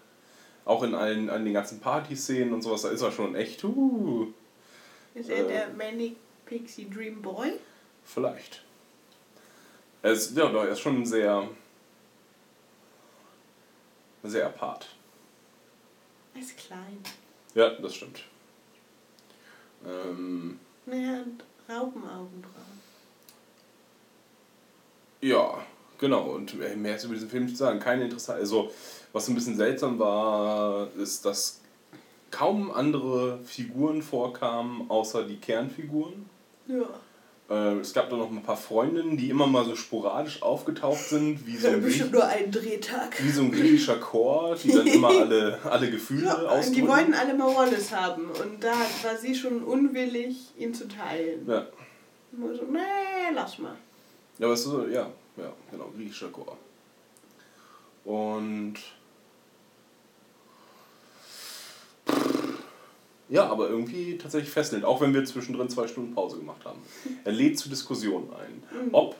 Auch 0.65 0.83
in 0.85 0.95
allen, 0.95 1.29
an 1.29 1.45
den 1.45 1.55
ganzen 1.55 1.81
Partyszenen 1.81 2.53
und 2.53 2.63
sowas, 2.63 2.83
da 2.83 2.91
ist 2.91 3.03
er 3.03 3.11
schon 3.13 3.35
echt, 3.35 3.65
uh, 3.65 4.29
Ist 5.15 5.29
er 5.29 5.45
Äh. 5.45 5.49
der 5.49 5.69
Manic 5.71 6.17
Pixie 6.47 6.89
Dream 6.89 7.21
Boy? 7.21 7.53
Vielleicht. 8.05 8.63
Er 10.03 10.13
ist, 10.13 10.37
ja, 10.37 10.51
er 10.51 10.69
ist 10.69 10.81
schon 10.81 11.05
sehr. 11.05 11.49
sehr 14.23 14.47
apart. 14.47 14.89
Er 16.35 16.41
ist 16.41 16.57
klein. 16.57 16.99
Ja, 17.55 17.71
das 17.71 17.95
stimmt. 17.97 18.23
Ähm, 19.85 20.59
Er 20.87 21.19
hat 21.19 21.27
Raupenaugenbrauen. 21.69 22.81
ja, 25.21 25.65
genau. 26.03 26.25
Und 26.35 26.55
mehr 26.77 26.97
ist 26.97 27.05
über 27.05 27.15
diesen 27.15 27.31
Film 27.31 27.45
nicht 27.45 27.57
zu 27.57 27.65
sagen. 27.65 27.81
Keine 27.81 28.05
interessante. 28.05 28.41
Also, 28.43 28.71
was 29.15 29.27
ein 29.29 29.35
bisschen 29.35 29.57
seltsam 29.57 29.99
war, 29.99 30.89
ist, 30.99 31.25
dass 31.25 31.61
kaum 32.31 32.71
andere 32.71 33.39
Figuren 33.45 34.03
vorkamen, 34.03 34.91
außer 34.91 35.23
die 35.25 35.37
Kernfiguren. 35.37 36.27
Ja. 36.67 36.85
Äh, 37.51 37.79
es 37.81 37.93
gab 37.93 38.09
da 38.09 38.17
noch 38.17 38.31
ein 38.31 38.43
paar 38.43 38.57
Freundinnen, 38.57 39.17
die 39.17 39.29
immer 39.29 39.47
mal 39.47 39.65
so 39.65 39.77
sporadisch 39.77 40.43
aufgetaucht 40.43 41.05
sind, 41.09 41.47
wie 41.47 41.57
so 41.57 41.69
ein, 41.69 41.83
Bestimmt 41.83 42.13
nur 42.13 42.25
einen 42.25 42.51
Drehtag. 42.51 43.23
wie 43.23 43.31
so 43.31 43.43
ein 43.43 43.51
griechischer 43.53 43.97
Chor, 43.97 44.57
die 44.57 44.73
dann 44.73 44.87
immer 44.87 45.09
alle, 45.09 45.59
alle 45.65 45.91
Gefühle 45.91 46.27
Ja, 46.27 46.41
die 46.41 46.47
ausdrücken. 46.47 46.89
wollten 46.89 47.15
alle 47.15 47.35
mal 47.35 47.55
Wallace 47.55 47.93
haben 47.93 48.27
und 48.31 48.63
da 48.63 48.73
war 49.03 49.17
sie 49.21 49.35
schon 49.35 49.63
unwillig, 49.65 50.37
ihn 50.57 50.73
zu 50.73 50.89
teilen. 50.89 51.47
Ja. 51.47 51.67
Und 52.33 52.57
so, 52.57 52.63
nee, 52.71 52.79
lass 53.35 53.59
mal. 53.59 53.75
Ja, 54.39 54.47
aber 54.47 54.55
es 54.55 54.61
ist 54.61 54.67
so, 54.67 54.87
ja, 54.87 55.11
ja, 55.37 55.53
genau, 55.71 55.91
griechischer 55.97 56.29
Chor. 56.29 56.57
Und. 58.05 58.75
Ja, 63.29 63.47
aber 63.47 63.71
irgendwie 63.71 64.19
tatsächlich 64.19 64.53
fesselnd, 64.53 64.85
auch 64.85 65.01
wenn 65.01 65.15
wir 65.15 65.25
zwischendrin 65.25 65.71
zwei 65.71 65.87
Stunden 65.87 66.15
Pause 66.15 66.37
gemacht 66.37 66.67
haben. 66.67 66.81
Er 67.25 67.33
lädt 67.33 67.59
zu 67.59 67.71
Diskussionen 67.71 68.29
ein. 68.35 68.87
Mhm. 68.87 68.89
Ob, 68.93 69.17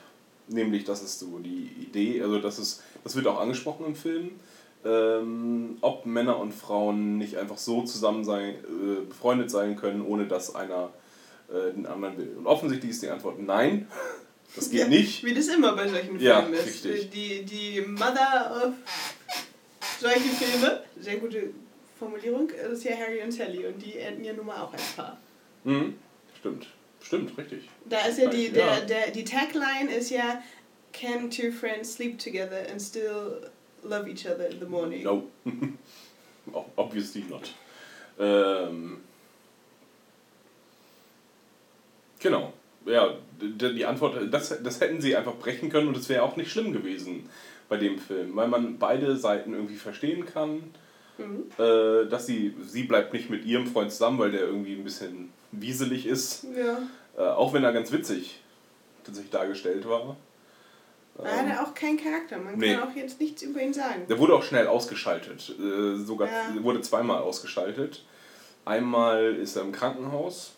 nämlich, 0.47 0.83
das 0.83 1.01
ist 1.01 1.17
so 1.17 1.39
die 1.39 1.71
Idee, 1.81 2.21
also 2.21 2.37
das 2.39 2.59
ist, 2.59 2.83
das 3.03 3.15
wird 3.15 3.25
auch 3.25 3.39
angesprochen 3.39 3.87
im 3.87 3.95
Film, 3.95 4.31
ähm, 4.85 5.77
ob 5.81 6.05
Männer 6.05 6.37
und 6.37 6.53
Frauen 6.53 7.17
nicht 7.17 7.37
einfach 7.37 7.57
so 7.57 7.83
zusammen 7.83 8.23
sein, 8.23 8.53
äh, 8.53 9.05
befreundet 9.07 9.49
sein 9.49 9.77
können, 9.77 10.05
ohne 10.05 10.27
dass 10.27 10.53
einer 10.53 10.89
äh, 11.49 11.73
den 11.73 11.87
anderen 11.87 12.17
will. 12.17 12.35
Und 12.37 12.45
offensichtlich 12.45 12.91
ist 12.91 13.01
die 13.01 13.09
Antwort 13.09 13.39
nein. 13.39 13.87
Das 14.55 14.69
geht 14.69 14.79
Ja, 14.81 14.87
nicht. 14.87 15.23
Wie 15.23 15.33
das 15.33 15.47
immer 15.47 15.75
bei 15.75 15.87
solchen 15.87 16.19
Ja, 16.19 16.41
Filmen 16.41 16.53
ist. 16.59 16.85
richtig. 16.85 17.09
Die, 17.09 17.43
die 17.43 17.81
Mother 17.81 18.67
of 18.67 18.73
solche 19.99 20.19
Filme, 20.19 20.83
sehr 20.99 21.17
gute 21.17 21.49
Formulierung, 21.97 22.49
ist 22.49 22.83
ja 22.83 22.95
Harry 22.95 23.21
und 23.21 23.31
Sally 23.31 23.65
und 23.65 23.79
die 23.83 23.97
enden 23.97 24.23
ja 24.23 24.33
nun 24.33 24.45
mal 24.45 24.61
auch 24.61 24.73
als 24.73 24.83
Paar. 24.95 25.17
Mhm. 25.63 25.95
Stimmt. 26.39 26.67
Stimmt, 27.01 27.37
richtig. 27.37 27.67
Da 27.85 28.05
ist 28.05 28.17
ja 28.19 28.29
die, 28.29 28.49
der, 28.49 28.65
Ja. 28.65 28.79
der, 28.81 29.11
die 29.11 29.23
Tagline 29.25 29.93
ist 29.93 30.09
ja 30.09 30.41
Can 30.93 31.29
two 31.31 31.51
friends 31.51 31.93
sleep 31.95 32.19
together 32.19 32.65
and 32.71 32.81
still 32.81 33.49
love 33.83 34.07
each 34.09 34.25
other 34.25 34.47
in 34.49 34.59
the 34.59 34.65
morning? 34.65 35.03
No. 35.03 35.23
Ob- 36.53 36.71
Obviously 36.75 37.23
not. 37.29 37.53
Ähm, 38.19 39.01
genau. 42.19 42.53
Ja, 42.85 43.15
die 43.43 43.85
Antwort, 43.85 44.17
das, 44.31 44.61
das 44.63 44.79
hätten 44.81 45.01
sie 45.01 45.15
einfach 45.15 45.35
brechen 45.35 45.69
können 45.69 45.87
und 45.87 45.97
es 45.97 46.09
wäre 46.09 46.23
auch 46.23 46.35
nicht 46.35 46.51
schlimm 46.51 46.73
gewesen 46.73 47.29
bei 47.69 47.77
dem 47.77 47.99
Film, 47.99 48.35
weil 48.35 48.47
man 48.47 48.77
beide 48.77 49.15
Seiten 49.17 49.53
irgendwie 49.53 49.77
verstehen 49.77 50.25
kann. 50.25 50.63
Mhm. 51.17 51.45
Äh, 51.57 52.07
dass 52.09 52.25
sie, 52.25 52.55
sie 52.65 52.83
bleibt 52.83 53.13
nicht 53.13 53.29
mit 53.29 53.45
ihrem 53.45 53.67
Freund 53.67 53.91
zusammen, 53.91 54.17
weil 54.17 54.31
der 54.31 54.41
irgendwie 54.41 54.73
ein 54.73 54.83
bisschen 54.83 55.31
wieselig 55.51 56.07
ist. 56.07 56.45
Ja. 56.55 56.79
Äh, 57.17 57.29
auch 57.29 57.53
wenn 57.53 57.63
er 57.63 57.71
ganz 57.71 57.91
witzig 57.91 58.41
tatsächlich 59.03 59.31
dargestellt 59.31 59.87
war. 59.87 60.17
Hat 61.19 61.47
er 61.47 61.63
auch 61.63 61.75
keinen 61.75 61.97
Charakter. 61.97 62.39
Man 62.39 62.57
nee. 62.57 62.73
kann 62.73 62.89
auch 62.89 62.95
jetzt 62.95 63.19
nichts 63.19 63.43
über 63.43 63.61
ihn 63.61 63.73
sagen. 63.73 64.07
Der 64.09 64.17
wurde 64.17 64.33
auch 64.33 64.43
schnell 64.43 64.65
ausgeschaltet. 64.65 65.53
Äh, 65.59 65.97
sogar 65.97 66.27
Ja. 66.27 66.63
wurde 66.63 66.81
zweimal 66.81 67.21
ausgeschaltet. 67.21 68.03
Einmal 68.65 69.35
ist 69.35 69.55
er 69.55 69.61
im 69.63 69.71
Krankenhaus 69.71 70.53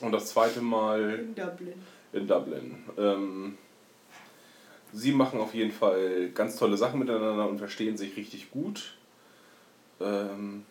und 0.00 0.12
das 0.12 0.26
zweite 0.26 0.62
Mal 0.62 1.18
In 1.18 1.34
Dublin. 1.34 1.74
In 2.12 2.26
Dublin. 2.26 2.76
Ähm, 2.98 3.58
sie 4.92 5.12
machen 5.12 5.40
auf 5.40 5.54
jeden 5.54 5.72
Fall 5.72 6.30
ganz 6.34 6.56
tolle 6.56 6.76
Sachen 6.76 6.98
miteinander 6.98 7.48
und 7.48 7.58
verstehen 7.58 7.96
sich 7.96 8.16
richtig 8.16 8.50
gut. 8.50 8.96
Ähm, 10.00 10.64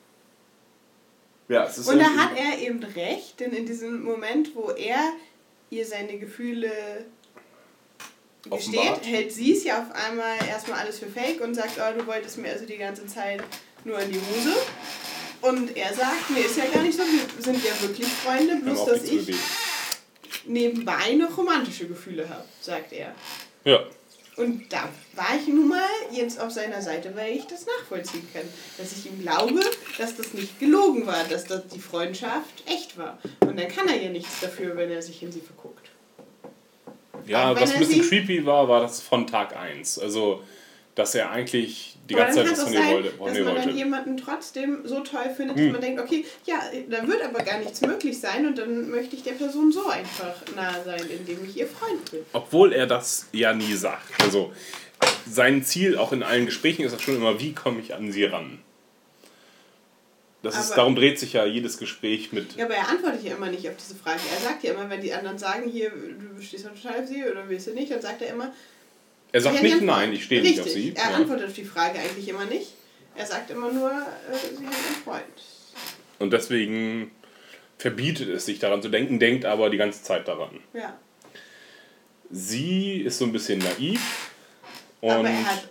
ja, 1.47 1.65
es 1.65 1.77
ist 1.77 1.87
Und 1.87 1.99
da 1.99 2.09
hat 2.09 2.31
er 2.37 2.59
eben 2.59 2.83
recht, 2.83 3.39
denn 3.39 3.51
in 3.51 3.65
diesem 3.65 4.03
Moment, 4.03 4.55
wo 4.55 4.71
er 4.71 5.13
ihr 5.69 5.85
seine 5.85 6.17
Gefühle 6.17 6.71
gesteht, 8.49 8.79
Offenbart. 8.79 9.05
hält 9.05 9.31
sie 9.31 9.53
es 9.53 9.63
ja 9.63 9.81
auf 9.81 9.91
einmal 9.91 10.37
erstmal 10.47 10.79
alles 10.79 10.99
für 10.99 11.07
fake 11.07 11.41
und 11.41 11.53
sagt, 11.53 11.79
oh, 11.79 11.99
du 11.99 12.05
wolltest 12.07 12.37
mir 12.37 12.51
also 12.51 12.65
die 12.65 12.77
ganze 12.77 13.05
Zeit 13.05 13.43
nur 13.83 13.99
in 13.99 14.11
die 14.11 14.19
Hose. 14.19 14.55
Und 15.41 15.75
er 15.77 15.93
sagt, 15.93 16.29
nee, 16.29 16.41
ist 16.41 16.57
ja 16.57 16.65
gar 16.65 16.81
nicht 16.81 16.97
so, 16.97 17.03
wir 17.03 17.43
sind 17.43 17.63
ja 17.63 17.79
wirklich 17.81 18.07
Freunde, 18.07 18.55
bloß 18.55 18.85
dass 18.85 19.03
ich 19.03 19.25
bewegen. 19.25 19.39
Nebenbei 20.45 21.13
noch 21.13 21.37
romantische 21.37 21.87
Gefühle 21.87 22.27
habe, 22.29 22.45
sagt 22.61 22.93
er. 22.93 23.13
Ja. 23.63 23.79
Und 24.37 24.71
da 24.71 24.89
war 25.13 25.37
ich 25.39 25.47
nun 25.47 25.69
mal 25.69 25.87
jetzt 26.11 26.39
auf 26.41 26.51
seiner 26.51 26.81
Seite, 26.81 27.15
weil 27.15 27.35
ich 27.35 27.45
das 27.45 27.65
nachvollziehen 27.65 28.27
kann. 28.33 28.43
Dass 28.77 28.91
ich 28.91 29.05
ihm 29.05 29.21
glaube, 29.21 29.61
dass 29.97 30.17
das 30.17 30.33
nicht 30.33 30.59
gelogen 30.59 31.07
war, 31.07 31.23
dass 31.23 31.45
das 31.45 31.67
die 31.67 31.79
Freundschaft 31.79 32.63
echt 32.65 32.97
war. 32.97 33.17
Und 33.39 33.57
dann 33.57 33.69
kann 33.69 33.87
er 33.87 34.01
ja 34.01 34.09
nichts 34.09 34.41
dafür, 34.41 34.75
wenn 34.75 34.91
er 34.91 35.01
sich 35.01 35.23
in 35.23 35.31
sie 35.31 35.39
verguckt. 35.39 35.89
Ja, 37.25 37.55
was 37.55 37.71
ein 37.71 37.79
bisschen 37.79 38.07
creepy 38.07 38.45
war, 38.45 38.67
war 38.67 38.81
das 38.81 39.01
von 39.01 39.25
Tag 39.25 39.55
1. 39.55 39.99
Also, 39.99 40.43
dass 40.95 41.15
er 41.15 41.31
eigentlich 41.31 41.94
die 42.09 42.13
ganze 42.13 42.43
Zeit 42.43 42.51
was 42.51 42.57
es 42.59 42.63
von 42.63 42.67
auch 42.67 42.73
ihr 42.75 42.79
sein, 42.83 42.93
wollte. 42.93 43.11
Von 43.11 43.27
dass 43.33 43.39
man 43.39 43.55
dann 43.55 43.75
jemanden 43.77 44.17
trotzdem 44.17 44.81
so 44.83 44.99
toll 45.01 45.29
findet, 45.35 45.57
Hm. 45.57 45.63
dass 45.65 45.71
man 45.73 45.81
denkt, 45.81 46.01
okay, 46.01 46.25
ja, 46.45 46.61
da 46.89 47.07
wird 47.07 47.23
aber 47.23 47.43
gar 47.43 47.59
nichts 47.59 47.81
möglich 47.81 48.19
sein 48.19 48.45
und 48.45 48.57
dann 48.57 48.89
möchte 48.89 49.15
ich 49.15 49.23
der 49.23 49.31
Person 49.33 49.71
so 49.71 49.87
einfach 49.87 50.35
nahe 50.55 50.83
sein, 50.83 51.01
indem 51.09 51.43
ich 51.45 51.57
ihr 51.57 51.67
Freund 51.67 52.11
bin. 52.11 52.21
Obwohl 52.33 52.73
er 52.73 52.85
das 52.87 53.27
ja 53.31 53.53
nie 53.53 53.73
sagt. 53.73 54.21
Also, 54.23 54.53
sein 55.29 55.63
Ziel 55.63 55.97
auch 55.97 56.11
in 56.13 56.21
allen 56.23 56.45
Gesprächen 56.45 56.83
ist 56.83 56.93
das 56.93 57.01
schon 57.01 57.15
immer, 57.15 57.39
wie 57.39 57.53
komme 57.53 57.79
ich 57.81 57.93
an 57.95 58.11
sie 58.11 58.25
ran? 58.25 58.59
Das 60.43 60.55
ist, 60.59 60.67
Aber- 60.67 60.75
darum 60.75 60.95
dreht 60.95 61.17
sich 61.19 61.33
ja 61.33 61.43
jedes 61.45 61.79
Gespräch 61.79 62.31
mit. 62.31 62.55
Ja, 62.55 62.65
aber 62.65 62.75
er 62.75 62.87
antwortet 62.87 63.23
ja 63.23 63.35
immer 63.35 63.49
nicht 63.49 63.67
auf 63.67 63.75
diese 63.77 63.95
Frage. 63.95 64.19
Er 64.31 64.41
sagt 64.47 64.63
ja 64.63 64.73
immer, 64.73 64.87
wenn 64.91 65.01
die 65.01 65.11
anderen 65.11 65.39
sagen, 65.39 65.67
hier, 65.67 65.89
du 65.89 66.39
stehst 66.41 66.67
auf 66.67 66.73
sie 67.07 67.23
oder 67.23 67.49
willst 67.49 67.65
du 67.65 67.71
nicht, 67.73 67.91
dann 67.91 68.01
sagt 68.01 68.21
er 68.21 68.29
immer, 68.29 68.53
Er 69.35 69.41
sagt 69.41 69.61
nicht, 69.61 69.81
nein, 69.81 70.13
ich 70.13 70.23
stehe 70.23 70.41
nicht 70.41 70.61
auf 70.61 70.69
sie. 70.69 70.93
Er 70.95 71.09
Ja. 71.09 71.15
antwortet 71.17 71.47
auf 71.49 71.53
die 71.53 71.65
Frage 71.65 71.99
eigentlich 71.99 72.25
immer 72.29 72.45
nicht. 72.45 72.71
Er 73.17 73.25
sagt 73.25 73.51
immer 73.51 73.69
nur, 73.69 73.91
äh, 73.91 74.37
sie 74.57 74.65
haben 74.65 74.73
einen 74.73 75.03
Freund. 75.03 75.23
Und 76.19 76.31
deswegen 76.31 77.11
verbietet 77.77 78.29
es 78.29 78.45
sich 78.45 78.59
daran 78.59 78.81
zu 78.81 78.87
denken, 78.87 79.19
denkt 79.19 79.43
aber 79.43 79.69
die 79.69 79.75
ganze 79.75 80.01
Zeit 80.03 80.29
daran. 80.29 80.61
Ja. 80.73 80.97
Sie 82.31 83.01
ist 83.01 83.17
so 83.17 83.25
ein 83.25 83.33
bisschen 83.33 83.59
naiv. 83.59 84.31
Und 85.01 85.11
aber 85.11 85.27
er 85.29 85.45
hat 85.45 85.67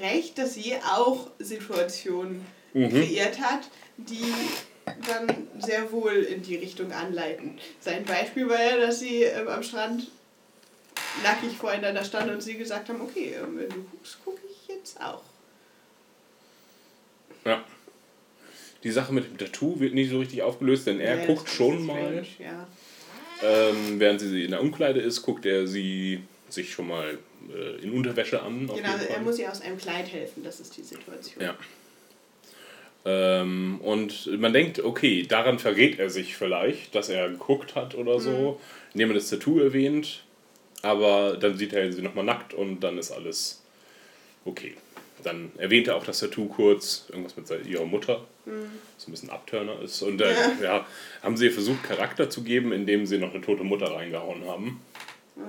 recht, 0.00 0.38
dass 0.38 0.54
sie 0.54 0.76
auch 0.76 1.28
Situationen 1.40 2.46
Mhm. 2.72 2.90
kreiert 2.90 3.40
hat, 3.40 3.62
die 3.96 4.32
dann 5.08 5.26
sehr 5.58 5.90
wohl 5.90 6.18
in 6.18 6.42
die 6.42 6.54
Richtung 6.54 6.92
anleiten. 6.92 7.58
Sein 7.80 8.04
Beispiel 8.04 8.48
war 8.48 8.62
ja, 8.62 8.76
dass 8.76 9.00
sie 9.00 9.24
ähm, 9.24 9.48
am 9.48 9.64
Strand 9.64 10.06
nackig 11.22 11.56
voreinander 11.56 12.04
standen 12.04 12.34
und 12.34 12.42
sie 12.42 12.56
gesagt 12.56 12.88
haben, 12.88 13.00
okay, 13.00 13.34
wenn 13.40 13.68
du 13.68 13.82
guckst, 13.90 14.18
gucke 14.24 14.40
ich 14.50 14.68
jetzt 14.68 15.00
auch. 15.00 15.22
ja. 17.44 17.64
Die 18.84 18.92
Sache 18.92 19.12
mit 19.12 19.24
dem 19.26 19.36
Tattoo 19.36 19.80
wird 19.80 19.92
nicht 19.92 20.08
so 20.10 20.20
richtig 20.20 20.42
aufgelöst, 20.42 20.86
denn 20.86 21.00
er 21.00 21.18
Ja, 21.18 21.26
guckt 21.26 21.48
schon 21.50 21.82
strange, 21.82 22.00
mal. 22.00 22.26
Ja. 22.38 22.68
Ähm, 23.42 23.98
während 23.98 24.20
sie 24.20 24.44
in 24.44 24.52
der 24.52 24.60
Umkleide 24.60 25.00
ist, 25.00 25.22
guckt 25.22 25.44
er 25.46 25.66
sie 25.66 26.22
sich 26.48 26.72
schon 26.72 26.86
mal 26.86 27.18
äh, 27.52 27.82
in 27.82 27.92
Unterwäsche 27.92 28.40
an. 28.40 28.68
Genau, 28.68 28.96
er 29.08 29.20
muss 29.20 29.36
ihr 29.40 29.50
aus 29.50 29.62
einem 29.62 29.78
Kleid 29.78 30.12
helfen, 30.12 30.44
das 30.44 30.60
ist 30.60 30.76
die 30.76 30.82
Situation. 30.82 31.42
Ja. 31.44 31.56
Ähm, 33.04 33.80
und 33.82 34.26
man 34.38 34.52
denkt, 34.52 34.78
okay, 34.80 35.24
daran 35.26 35.58
verrät 35.58 35.98
er 35.98 36.08
sich 36.10 36.36
vielleicht, 36.36 36.94
dass 36.94 37.08
er 37.08 37.28
geguckt 37.30 37.74
hat 37.74 37.96
oder 37.96 38.20
so, 38.20 38.60
indem 38.92 39.10
er 39.10 39.14
das 39.14 39.28
Tattoo 39.30 39.58
erwähnt. 39.58 40.22
Aber 40.82 41.36
dann 41.36 41.56
sieht 41.56 41.72
er 41.72 41.92
sie 41.92 42.02
nochmal 42.02 42.24
nackt 42.24 42.54
und 42.54 42.80
dann 42.80 42.98
ist 42.98 43.10
alles 43.10 43.62
okay. 44.44 44.74
Dann 45.24 45.50
erwähnt 45.58 45.88
er 45.88 45.96
auch 45.96 46.04
das 46.04 46.20
Tattoo 46.20 46.46
kurz, 46.46 47.06
irgendwas 47.08 47.36
mit 47.36 47.66
ihrer 47.66 47.84
Mutter, 47.84 48.24
Mhm. 48.46 48.70
so 48.96 49.08
ein 49.08 49.10
bisschen 49.10 49.30
Abturner 49.30 49.80
ist. 49.82 50.00
Und 50.02 50.20
äh, 50.22 50.32
Ja. 50.32 50.52
ja. 50.62 50.86
haben 51.22 51.36
sie 51.36 51.50
versucht, 51.50 51.82
Charakter 51.82 52.30
zu 52.30 52.42
geben, 52.42 52.72
indem 52.72 53.04
sie 53.04 53.18
noch 53.18 53.32
eine 53.34 53.42
tote 53.42 53.64
Mutter 53.64 53.92
reingehauen 53.92 54.46
haben. 54.46 54.80
Ja. 55.36 55.42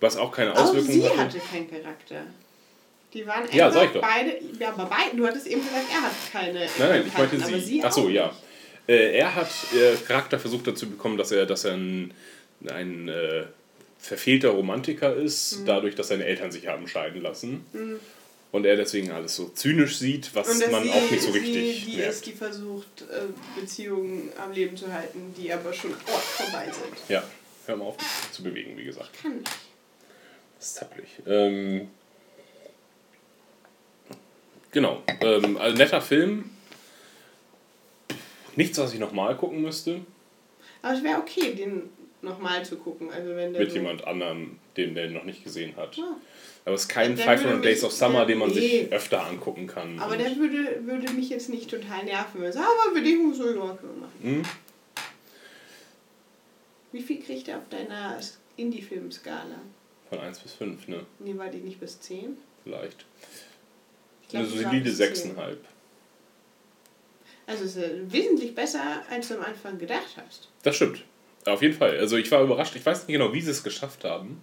Was 0.00 0.16
auch 0.18 0.30
keine 0.30 0.54
Auswirkungen 0.54 0.92
sie 1.00 1.08
hatte. 1.08 1.18
hatte 1.18 1.38
keinen 1.38 1.70
Charakter. 1.70 2.26
Die 3.14 3.26
waren 3.26 3.44
Ja, 3.52 3.70
sag 3.70 3.86
ich 3.86 3.90
doch. 3.92 4.00
beide. 4.02 4.36
Ja, 4.58 4.68
aber 4.72 4.84
beide. 4.86 5.16
Du 5.16 5.26
hattest 5.26 5.46
eben 5.46 5.62
gesagt, 5.62 5.84
er 5.90 6.02
hat 6.02 6.12
keine. 6.32 6.58
Nein, 6.60 6.68
nein, 6.78 7.04
ich 7.06 7.16
meinte 7.16 7.38
sie. 7.40 7.60
sie 7.60 7.82
Ach 7.84 7.92
so, 7.92 8.02
auch 8.02 8.08
ja. 8.10 8.32
Äh, 8.86 9.16
er 9.18 9.34
hat 9.34 9.48
äh, 9.74 9.96
Charakter 10.06 10.38
versucht 10.38 10.66
dazu 10.66 10.90
bekommen, 10.90 11.16
dass 11.16 11.32
er, 11.32 11.46
dass 11.46 11.64
er 11.64 11.74
ein, 11.74 12.12
ein 12.68 13.08
äh, 13.08 13.44
verfehlter 14.04 14.50
Romantiker 14.50 15.14
ist, 15.16 15.60
Mhm. 15.60 15.66
dadurch, 15.66 15.94
dass 15.94 16.08
seine 16.08 16.24
Eltern 16.26 16.52
sich 16.52 16.66
haben 16.66 16.86
scheiden 16.88 17.22
lassen. 17.22 17.64
Mhm. 17.72 17.98
Und 18.52 18.66
er 18.66 18.76
deswegen 18.76 19.10
alles 19.10 19.34
so 19.34 19.48
zynisch 19.48 19.96
sieht, 19.98 20.32
was 20.34 20.46
man 20.70 20.84
sie, 20.84 20.90
auch 20.90 21.10
nicht 21.10 21.22
so 21.22 21.32
sie 21.32 21.38
richtig 21.38 21.86
die 21.86 21.96
merkt. 21.96 22.12
ist, 22.12 22.26
die 22.26 22.32
versucht, 22.32 23.02
äh, 23.10 23.60
Beziehungen 23.60 24.30
am 24.40 24.52
Leben 24.52 24.76
zu 24.76 24.92
halten, 24.92 25.34
die 25.36 25.52
aber 25.52 25.72
schon 25.72 25.92
oh, 25.92 26.10
vorbei 26.18 26.66
sind. 26.66 26.94
Ja, 27.08 27.24
hör 27.66 27.76
mal 27.76 27.86
auf, 27.86 27.96
dich 27.96 28.06
zu 28.32 28.44
bewegen, 28.44 28.76
wie 28.76 28.84
gesagt. 28.84 29.10
Kann 29.20 29.38
nicht. 29.38 29.50
Das 30.58 30.66
ist 30.68 30.74
zappelig. 30.76 31.08
Ähm, 31.26 31.88
genau. 34.70 35.02
Ähm, 35.20 35.56
also 35.56 35.76
netter 35.76 36.00
Film. 36.00 36.50
Nichts, 38.56 38.78
was 38.78 38.92
ich 38.92 39.00
nochmal 39.00 39.36
gucken 39.36 39.62
müsste. 39.62 40.02
Aber 40.82 40.94
es 40.94 41.02
wäre 41.02 41.18
okay, 41.18 41.54
den 41.54 41.90
nochmal 42.24 42.64
zu 42.64 42.76
gucken. 42.76 43.10
Also 43.10 43.34
wenn 43.36 43.52
Mit 43.52 43.72
jemand 43.72 44.06
anderem, 44.06 44.58
den 44.76 44.94
der 44.94 45.10
noch 45.10 45.24
nicht 45.24 45.44
gesehen 45.44 45.76
hat. 45.76 45.96
Ja. 45.96 46.16
Aber 46.64 46.74
es 46.74 46.82
ist 46.82 46.88
kein 46.88 47.14
Der 47.14 47.26
würde 47.26 47.38
500 47.38 47.60
mich- 47.60 47.64
Days 47.74 47.84
of 47.84 47.92
Summer, 47.92 48.24
den 48.26 48.38
man 48.38 48.48
nee. 48.48 48.54
sich 48.54 48.92
öfter 48.92 49.26
angucken 49.26 49.66
kann. 49.66 49.98
Aber 49.98 50.16
der 50.16 50.34
würde, 50.36 50.86
würde 50.86 51.12
mich 51.12 51.28
jetzt 51.28 51.50
nicht 51.50 51.68
total 51.70 52.04
nerven. 52.04 52.40
Wenn 52.40 52.52
sagt, 52.52 52.66
aber 52.66 52.94
Bedingung 52.94 53.34
so 53.34 53.46
ja, 53.46 53.52
können 53.52 53.94
wir 53.94 54.00
machen. 54.00 54.20
Hm? 54.22 54.42
Wie 56.92 57.02
viel 57.02 57.22
kriegt 57.22 57.48
er 57.48 57.58
auf 57.58 57.68
deiner 57.68 58.18
Indie-Film-Skala? 58.56 59.60
Von 60.08 60.20
1 60.20 60.38
bis 60.40 60.52
5, 60.54 60.88
ne? 60.88 61.04
Nee, 61.18 61.36
war 61.36 61.48
die 61.48 61.58
nicht 61.58 61.80
bis 61.80 62.00
10? 62.00 62.36
Vielleicht. 62.62 63.04
Ich 64.22 64.28
glaub, 64.28 64.44
Eine 64.44 64.52
solide 64.52 64.80
bis 64.84 65.00
6,5. 65.00 65.56
Also 67.46 67.64
es 67.64 67.76
ist 67.76 68.12
wesentlich 68.12 68.54
besser, 68.54 69.02
als 69.10 69.28
du 69.28 69.34
am 69.34 69.42
Anfang 69.44 69.76
gedacht 69.78 70.16
hast. 70.24 70.48
Das 70.62 70.76
stimmt. 70.76 71.04
Auf 71.46 71.62
jeden 71.62 71.74
Fall. 71.74 71.98
Also 71.98 72.16
ich 72.16 72.30
war 72.30 72.42
überrascht. 72.42 72.74
Ich 72.76 72.84
weiß 72.84 73.06
nicht 73.06 73.18
genau, 73.18 73.32
wie 73.32 73.40
sie 73.40 73.50
es 73.50 73.62
geschafft 73.62 74.04
haben. 74.04 74.42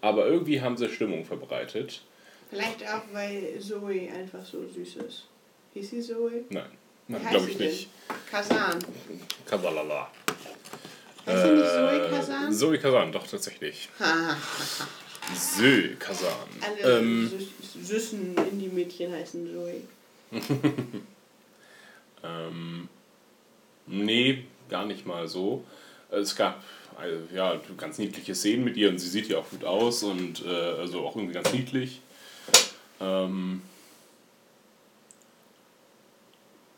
Aber 0.00 0.26
irgendwie 0.26 0.60
haben 0.60 0.76
sie 0.76 0.88
Stimmung 0.88 1.24
verbreitet. 1.24 2.02
Vielleicht 2.50 2.82
auch, 2.86 3.02
weil 3.12 3.58
Zoe 3.58 4.10
einfach 4.12 4.44
so 4.44 4.66
süß 4.68 4.96
ist. 4.96 5.26
Hieß 5.74 5.90
sie 5.90 6.00
Zoe? 6.00 6.44
Nein, 6.50 6.66
nein 7.08 7.26
glaube 7.28 7.50
ich 7.50 7.58
nicht. 7.58 7.88
Kazan. 8.30 8.78
Kasalala. 9.46 10.10
Heißt 11.26 11.42
sie 11.42 11.50
nicht 11.52 11.70
Zoe 11.70 12.08
Kazan? 12.10 12.52
Zoe 12.52 12.78
Kazan, 12.78 13.12
doch 13.12 13.26
tatsächlich. 13.26 13.88
Zoe 15.34 15.96
Kazan. 15.98 16.30
Alle 16.60 16.98
Ähm, 17.00 17.30
süß- 17.32 17.84
süßen 17.84 18.36
Indie-Mädchen 18.36 19.12
heißen 19.12 19.48
Zoe. 19.52 19.80
ähm, 22.22 22.88
nee, 23.86 24.44
gar 24.68 24.84
nicht 24.86 25.06
mal 25.06 25.26
so. 25.28 25.64
Es 26.16 26.36
gab 26.36 26.62
also, 26.98 27.18
ja, 27.34 27.60
ganz 27.76 27.98
niedliche 27.98 28.34
Szenen 28.34 28.64
mit 28.64 28.76
ihr 28.76 28.88
und 28.88 28.98
sie 28.98 29.08
sieht 29.08 29.28
ja 29.28 29.38
auch 29.38 29.48
gut 29.50 29.64
aus 29.64 30.02
und 30.02 30.44
äh, 30.44 30.48
also 30.48 31.00
auch 31.00 31.14
irgendwie 31.14 31.34
ganz 31.34 31.52
niedlich. 31.52 32.00
Ähm, 33.00 33.60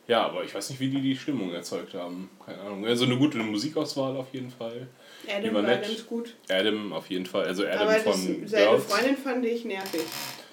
ja, 0.08 0.24
aber 0.24 0.42
ich 0.42 0.54
weiß 0.54 0.70
nicht, 0.70 0.80
wie 0.80 0.88
die 0.88 1.00
die 1.00 1.16
Stimmung 1.16 1.52
erzeugt 1.52 1.94
haben. 1.94 2.30
Keine 2.44 2.60
Ahnung. 2.62 2.86
Also 2.86 3.04
eine 3.04 3.16
gute 3.16 3.38
Musikauswahl 3.38 4.16
auf 4.16 4.32
jeden 4.32 4.50
Fall. 4.50 4.88
Adam 5.28 5.54
war 5.54 5.62
nett. 5.62 5.82
ganz 5.82 6.06
gut. 6.06 6.34
Adam 6.48 6.92
auf 6.92 7.08
jeden 7.10 7.26
Fall. 7.26 7.44
Also 7.44 7.64
Adam 7.64 7.80
Aber 7.80 7.92
das, 7.92 8.02
von 8.02 8.48
seine. 8.48 8.78
Freundin 8.78 9.16
fand 9.16 9.44
ich 9.44 9.64
nervig. 9.64 10.00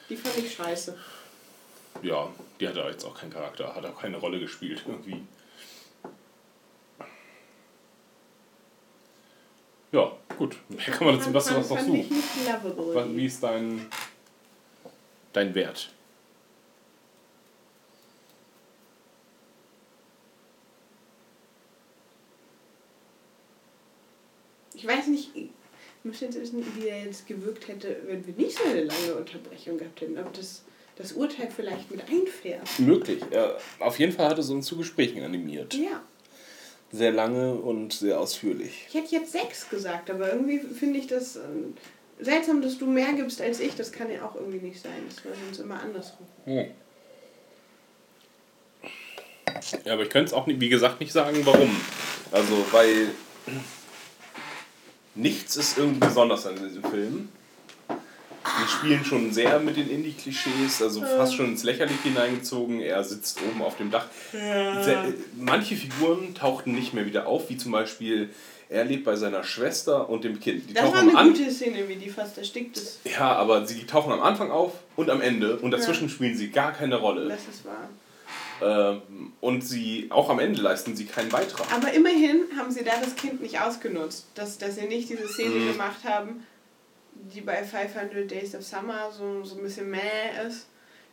Die 0.10 0.16
fand 0.16 0.38
ich 0.38 0.54
scheiße. 0.54 0.96
Ja, 2.04 2.30
die 2.60 2.68
hat 2.68 2.76
da 2.76 2.90
jetzt 2.90 3.06
auch 3.06 3.18
keinen 3.18 3.32
Charakter, 3.32 3.74
hat 3.74 3.86
auch 3.86 4.00
keine 4.00 4.18
Rolle 4.18 4.40
gespielt 4.40 4.84
irgendwie. 4.86 5.22
Ja, 9.96 10.12
gut. 10.38 10.58
Mehr 10.70 10.80
kann 10.80 11.08
man 11.08 11.18
dazu 11.18 11.34
was, 11.34 11.50
noch 11.50 11.62
ich 11.62 11.68
suchen. 11.68 11.94
nicht 11.94 12.46
lovable. 12.46 12.96
Was, 12.96 13.16
wie 13.16 13.26
ist 13.26 13.42
dein, 13.42 13.86
dein 15.32 15.56
Wert? 15.56 15.90
Ich 24.74 24.86
weiß 24.86 25.08
nicht, 25.08 25.34
ich 25.34 25.50
müsste 26.04 26.26
jetzt 26.26 26.42
wissen, 26.42 26.66
wie 26.76 26.90
er 26.90 27.06
jetzt 27.06 27.26
gewirkt 27.26 27.70
hätte, 27.70 28.02
wenn 28.06 28.28
wir 28.28 28.34
nicht 28.34 28.58
so 28.58 28.66
eine 28.66 28.84
lange 28.84 29.16
Unterbrechung 29.16 29.78
gehabt 29.78 30.02
hätten. 30.02 30.20
Ob 30.20 30.34
das, 30.34 30.66
das 30.98 31.14
Urteil 31.14 31.50
vielleicht 31.50 31.90
mit 31.90 32.02
einfährt. 32.02 32.68
Möglich. 32.80 33.24
Ja, 33.32 33.56
auf 33.80 33.98
jeden 33.98 34.12
Fall 34.12 34.28
hat 34.28 34.40
es 34.40 34.50
uns 34.50 34.66
zu 34.66 34.76
Gesprächen 34.76 35.24
animiert. 35.24 35.74
Ja. 35.74 36.04
Sehr 36.96 37.12
lange 37.12 37.56
und 37.56 37.92
sehr 37.92 38.20
ausführlich. 38.20 38.86
Ich 38.88 38.94
hätte 38.94 39.14
jetzt 39.16 39.34
sechs 39.34 39.70
gesagt, 39.70 40.10
aber 40.10 40.32
irgendwie 40.32 40.60
finde 40.60 40.98
ich 40.98 41.08
das 41.08 41.36
ähm, 41.36 41.74
seltsam, 42.22 42.62
dass 42.62 42.78
du 42.78 42.86
mehr 42.86 43.12
gibst 43.14 43.42
als 43.42 43.60
ich. 43.60 43.76
Das 43.76 43.92
kann 43.92 44.10
ja 44.10 44.26
auch 44.26 44.36
irgendwie 44.36 44.66
nicht 44.66 44.82
sein. 44.82 45.04
Das 45.10 45.26
war 45.26 45.34
sonst 45.46 45.60
immer 45.60 45.82
andersrum. 45.82 46.26
Hm. 46.46 46.68
Ja, 49.84 49.94
aber 49.94 50.04
ich 50.04 50.10
könnte 50.10 50.28
es 50.28 50.34
auch, 50.34 50.48
nicht, 50.48 50.62
wie 50.62 50.70
gesagt, 50.70 51.02
nicht 51.02 51.12
sagen, 51.12 51.38
warum. 51.44 51.76
Also, 52.32 52.66
weil 52.72 53.10
nichts 55.16 55.58
ist 55.58 55.78
irgendwie 55.78 56.08
besonders 56.08 56.46
an 56.46 56.56
diesem 56.56 56.84
Film. 56.84 57.30
Die 58.64 58.68
spielen 58.72 59.04
schon 59.06 59.32
sehr 59.34 59.60
mit 59.60 59.78
den 59.78 59.90
Indie-Klischees, 59.90 60.82
also 60.82 61.02
fast 61.02 61.36
schon 61.36 61.48
ins 61.48 61.64
Lächerliche 61.64 62.04
hineingezogen. 62.04 62.80
Er 62.82 63.04
sitzt 63.04 63.40
oben 63.42 63.62
auf 63.62 63.78
dem 63.78 63.92
Dach. 63.92 64.08
Ja. 64.34 65.06
Manche 65.38 65.76
Figuren 65.76 66.34
tauchten 66.36 66.74
nicht 66.74 66.94
mehr 66.94 67.06
wieder 67.06 67.28
auf, 67.28 67.50
wie 67.50 67.58
zum 67.58 67.72
Beispiel, 67.72 68.30
er 68.70 68.86
lebt 68.86 69.04
bei 69.06 69.16
seiner 69.16 69.44
Schwester 69.44 70.10
und 70.10 70.24
dem 70.24 70.40
Kind. 70.40 70.70
Die 70.70 70.74
Das 70.74 70.84
war 70.86 70.92
tauchen 70.94 71.02
eine 71.10 71.12
am 71.12 71.18
An 71.28 71.34
gute 71.34 71.52
Szene, 71.52 71.88
wie 71.88 71.96
die 71.96 72.10
fast 72.10 72.38
erstickt 72.38 72.78
ist. 72.78 73.00
ja, 73.06 73.34
aber 73.34 73.66
sie 73.68 73.84
tauchen 73.86 74.12
am 74.14 74.22
Anfang 74.22 74.52
auf 74.52 74.74
und 74.96 75.10
am 75.10 75.22
Ende 75.22 75.58
und 75.58 75.72
dazwischen 75.72 76.10
spielen 76.10 76.36
sie 76.38 76.50
gar 76.50 76.72
keine 76.74 76.96
Rolle. 76.96 77.28
Das 77.28 77.42
ist 77.52 77.66
wahr. 77.66 77.90
Ähm, 78.62 79.34
und 79.42 79.62
sie 79.68 80.08
auch 80.10 80.30
am 80.30 80.40
Ende 80.40 80.62
leisten 80.62 80.96
sie 80.96 81.06
keinen 81.06 81.28
Beitrag. 81.30 81.68
Aber 81.76 81.92
immerhin 81.94 82.44
haben 82.58 82.72
sie 82.72 82.84
da 82.86 82.94
das 83.04 83.16
Kind 83.16 83.42
nicht 83.42 83.60
ausgenutzt. 83.60 84.28
Dass, 84.36 84.58
dass 84.58 84.76
sie 84.76 84.86
nicht 84.88 85.10
diese 85.10 85.28
Szene 85.28 85.50
Mhm. 85.56 85.72
gemacht 85.74 86.04
haben, 86.06 86.46
die 87.34 87.42
bei 87.42 87.64
500 87.64 88.30
Days 88.30 88.56
of 88.56 88.64
Summer 88.64 89.12
so, 89.12 89.44
so 89.44 89.58
ein 89.58 89.64
bisschen 89.64 89.90
meh 89.90 90.00
ist. 90.48 90.68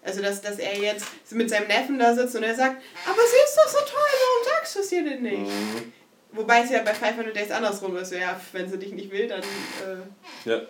Also, 0.05 0.20
dass, 0.20 0.42
dass 0.42 0.58
er 0.58 0.76
jetzt 0.78 1.07
mit 1.31 1.49
seinem 1.49 1.68
Neffen 1.68 1.99
da 1.99 2.15
sitzt 2.15 2.34
und 2.34 2.42
er 2.42 2.55
sagt, 2.55 2.82
aber 3.07 3.20
sie 3.23 3.44
ist 3.44 3.57
doch 3.57 3.68
so 3.68 3.78
toll, 3.78 4.10
warum 4.12 4.57
sagst 4.57 4.74
du 4.74 4.81
es 4.81 4.92
ihr 4.92 5.05
denn 5.05 5.23
nicht? 5.23 5.39
Mhm. 5.39 5.92
Wobei 6.32 6.62
es 6.62 6.70
ja 6.70 6.82
bei 6.82 6.94
500 6.94 7.36
Days 7.36 7.50
andersrum 7.50 7.97
ist. 7.97 8.12
Ja, 8.12 8.41
wenn 8.52 8.68
sie 8.68 8.78
dich 8.78 8.92
nicht 8.92 9.12
will, 9.12 9.28
dann... 9.28 9.41
Äh 9.41 10.49
Ja, 10.49 10.62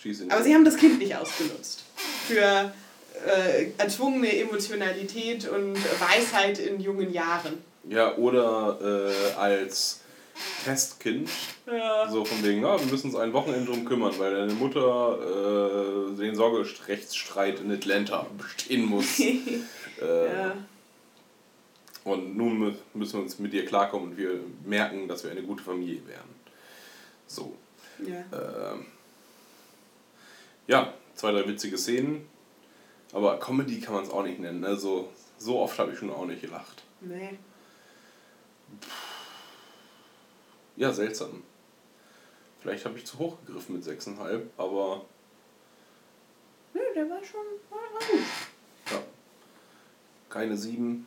schieße 0.00 0.26
aber 0.28 0.42
sie 0.42 0.54
haben 0.54 0.64
das 0.64 0.76
Kind 0.76 0.98
nicht 0.98 1.16
ausgenutzt. 1.16 1.84
Für 2.28 2.72
äh, 3.26 3.68
erzwungene 3.78 4.38
Emotionalität 4.38 5.48
und 5.48 5.76
Weisheit 6.00 6.58
in 6.58 6.80
jungen 6.80 7.12
Jahren. 7.12 7.64
Ja, 7.88 8.14
oder 8.16 8.78
äh, 8.82 9.32
als 9.38 10.00
Testkind. 10.64 11.28
Ja. 11.66 12.08
So 12.10 12.24
von 12.24 12.42
wegen, 12.44 12.62
ja, 12.62 12.78
wir 12.78 12.86
müssen 12.86 13.06
uns 13.08 13.16
ein 13.16 13.32
Wochenende 13.32 13.66
drum 13.70 13.84
kümmern, 13.84 14.12
weil 14.18 14.34
deine 14.34 14.52
Mutter 14.54 16.10
äh, 16.12 16.16
den 16.16 16.34
Sorgerechtsstreit 16.34 17.60
in 17.60 17.70
Atlanta 17.72 18.26
bestehen 18.36 18.86
muss. 18.86 19.18
äh, 19.20 19.60
Ja. 20.00 20.56
Und 22.04 22.36
nun 22.36 22.62
mü- 22.62 22.74
müssen 22.94 23.14
wir 23.14 23.22
uns 23.22 23.38
mit 23.40 23.52
dir 23.52 23.64
klarkommen 23.66 24.10
und 24.10 24.16
wir 24.16 24.38
merken, 24.64 25.08
dass 25.08 25.24
wir 25.24 25.30
eine 25.32 25.42
gute 25.42 25.64
Familie 25.64 26.06
wären. 26.06 26.28
So. 27.26 27.56
Ja. 28.06 28.72
Ähm, 28.72 28.86
ja, 30.68 30.92
zwei, 31.16 31.32
drei 31.32 31.48
witzige 31.48 31.76
Szenen. 31.78 32.28
Aber 33.12 33.38
Comedy 33.40 33.80
kann 33.80 33.94
man 33.94 34.04
es 34.04 34.10
auch 34.10 34.22
nicht 34.22 34.38
nennen. 34.38 34.64
Also, 34.64 35.08
so 35.38 35.58
oft 35.58 35.78
habe 35.78 35.92
ich 35.92 35.98
schon 35.98 36.10
auch 36.10 36.26
nicht 36.26 36.42
gelacht. 36.42 36.82
Nee. 37.00 37.38
Ja, 40.76 40.92
seltsam. 40.92 41.42
Vielleicht 42.60 42.84
habe 42.84 42.98
ich 42.98 43.06
zu 43.06 43.18
hoch 43.18 43.36
gegriffen 43.46 43.76
mit 43.76 43.84
6,5, 43.84 44.40
aber 44.56 45.04
Nö, 46.74 46.80
der 46.94 47.08
war 47.08 47.22
schon 47.24 47.40
war 47.70 47.78
gut. 48.10 48.20
ja. 48.90 48.98
Keine 50.28 50.56
7. 50.56 51.06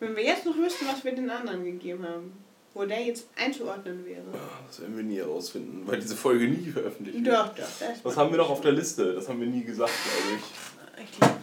Wenn 0.00 0.16
wir 0.16 0.22
jetzt 0.24 0.46
noch 0.46 0.56
wüssten, 0.56 0.86
was 0.86 1.04
wir 1.04 1.12
den 1.12 1.28
anderen 1.28 1.64
gegeben 1.64 2.06
haben, 2.06 2.32
wo 2.72 2.84
der 2.84 3.02
jetzt 3.02 3.26
einzuordnen 3.36 4.06
wäre. 4.06 4.22
Das 4.68 4.80
werden 4.80 4.96
wir 4.96 5.02
nie 5.02 5.16
herausfinden, 5.18 5.82
weil 5.86 5.98
diese 5.98 6.14
Folge 6.14 6.46
nie 6.46 6.70
veröffentlicht 6.70 7.24
wird. 7.24 7.36
Doch, 7.36 7.48
doch. 7.48 7.56
Das 7.56 8.04
Was 8.04 8.16
haben 8.16 8.30
wir 8.30 8.38
noch 8.38 8.50
auf 8.50 8.60
der 8.60 8.72
Liste? 8.72 9.14
Das 9.14 9.28
haben 9.28 9.40
wir 9.40 9.48
nie 9.48 9.64
gesagt, 9.64 9.92
glaube 10.04 10.36
ich. 10.36 11.04
Ich 11.04 11.18
glaube. 11.18 11.34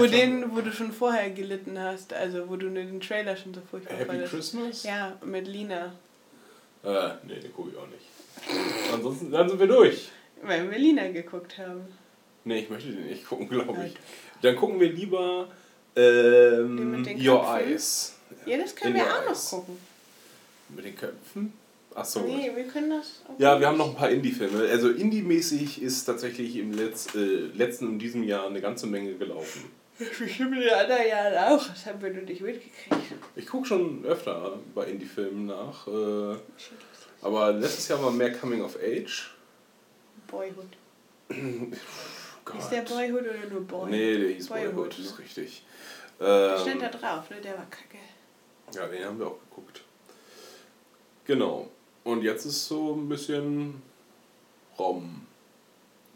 Wo, 0.00 0.06
den, 0.06 0.54
wo 0.54 0.60
du 0.60 0.72
schon 0.72 0.92
vorher 0.92 1.30
gelitten 1.30 1.78
hast, 1.78 2.12
also 2.12 2.48
wo 2.48 2.56
du 2.56 2.70
den 2.70 3.00
Trailer 3.00 3.36
schon 3.36 3.52
so 3.54 3.60
furchtbar 3.68 3.96
Happy 3.96 4.10
fandest. 4.10 4.32
Christmas? 4.32 4.82
Ja, 4.84 5.16
mit 5.24 5.46
Lina. 5.48 5.92
Äh, 6.84 7.10
nee, 7.26 7.40
den 7.40 7.52
gucke 7.52 7.70
ich 7.70 7.76
auch 7.76 7.86
nicht. 7.88 8.92
Ansonsten, 8.92 9.30
dann 9.30 9.48
sind 9.48 9.58
wir 9.58 9.66
durch. 9.66 10.10
Weil 10.42 10.70
wir 10.70 10.78
Lina 10.78 11.08
geguckt 11.08 11.56
haben. 11.58 11.82
Nee, 12.44 12.60
ich 12.60 12.70
möchte 12.70 12.90
den 12.90 13.06
nicht 13.06 13.26
gucken, 13.26 13.48
glaube 13.48 13.86
ich. 13.86 13.94
Dann 14.42 14.56
gucken 14.56 14.80
wir 14.80 14.90
lieber 14.92 15.48
ähm, 15.94 17.04
Your 17.24 17.40
Köpfen? 17.44 17.68
Eyes. 17.68 18.16
Ja, 18.46 18.58
das 18.58 18.74
können 18.74 18.96
In 18.96 19.02
wir 19.02 19.12
auch 19.14 19.20
noch 19.22 19.28
Eyes. 19.30 19.50
gucken. 19.50 19.78
Mit 20.70 20.84
den 20.84 20.96
Köpfen? 20.96 21.52
Achso. 21.94 22.20
Nee, 22.22 22.50
wir 22.54 22.64
können 22.64 22.90
das. 22.90 23.22
auch 23.28 23.38
Ja, 23.38 23.60
wir 23.60 23.66
haben 23.68 23.76
noch 23.76 23.90
ein 23.90 23.94
paar 23.94 24.10
Indie-Filme. 24.10 24.66
Also 24.68 24.88
Indie-mäßig 24.90 25.82
ist 25.82 26.04
tatsächlich 26.04 26.56
im 26.56 26.72
Letz-, 26.72 27.14
äh, 27.14 27.50
letzten 27.54 27.86
und 27.86 27.98
diesem 27.98 28.22
Jahr 28.24 28.46
eine 28.46 28.60
ganze 28.60 28.86
Menge 28.86 29.14
gelaufen. 29.14 29.70
Bestimmt 29.98 30.54
in 30.56 30.60
den 30.62 30.70
anderen 30.70 31.06
Jahren 31.06 31.36
auch. 31.52 31.66
Das 31.68 31.86
haben 31.86 32.00
wir 32.02 32.10
nur 32.10 32.22
nicht 32.22 32.40
mitgekriegt. 32.40 33.12
Ich 33.36 33.46
gucke 33.46 33.66
schon 33.66 34.04
öfter 34.04 34.58
bei 34.74 34.86
Indie-Filmen 34.86 35.46
nach. 35.46 35.86
Äh, 35.86 36.36
aber 37.20 37.52
letztes 37.52 37.88
Jahr 37.88 38.02
war 38.02 38.10
mehr 38.10 38.32
Coming 38.32 38.62
of 38.62 38.76
Age. 38.82 39.30
Boyhood. 40.26 40.76
Gott. 42.44 42.58
Ist 42.58 42.70
der 42.70 42.82
Boyhood 42.82 43.22
oder 43.22 43.48
nur 43.50 43.60
Boy? 43.66 43.90
Nee, 43.90 44.18
der 44.18 44.28
hieß 44.30 44.48
Boyhood, 44.48 44.74
Boyhood. 44.74 44.98
ist 44.98 45.18
richtig. 45.18 45.64
Der 46.18 46.56
Ähm, 46.56 46.62
stand 46.62 46.82
da 46.82 46.88
drauf, 46.88 47.30
ne? 47.30 47.40
Der 47.40 47.56
war 47.56 47.66
kacke. 47.70 47.98
ja, 48.74 48.86
den 48.88 49.04
haben 49.04 49.18
wir 49.18 49.26
auch 49.28 49.38
geguckt. 49.50 49.82
Genau. 51.26 51.68
Und 52.04 52.22
jetzt 52.22 52.44
ist 52.46 52.66
so 52.66 52.94
ein 52.94 53.08
bisschen 53.08 53.80
Rom. 54.78 55.26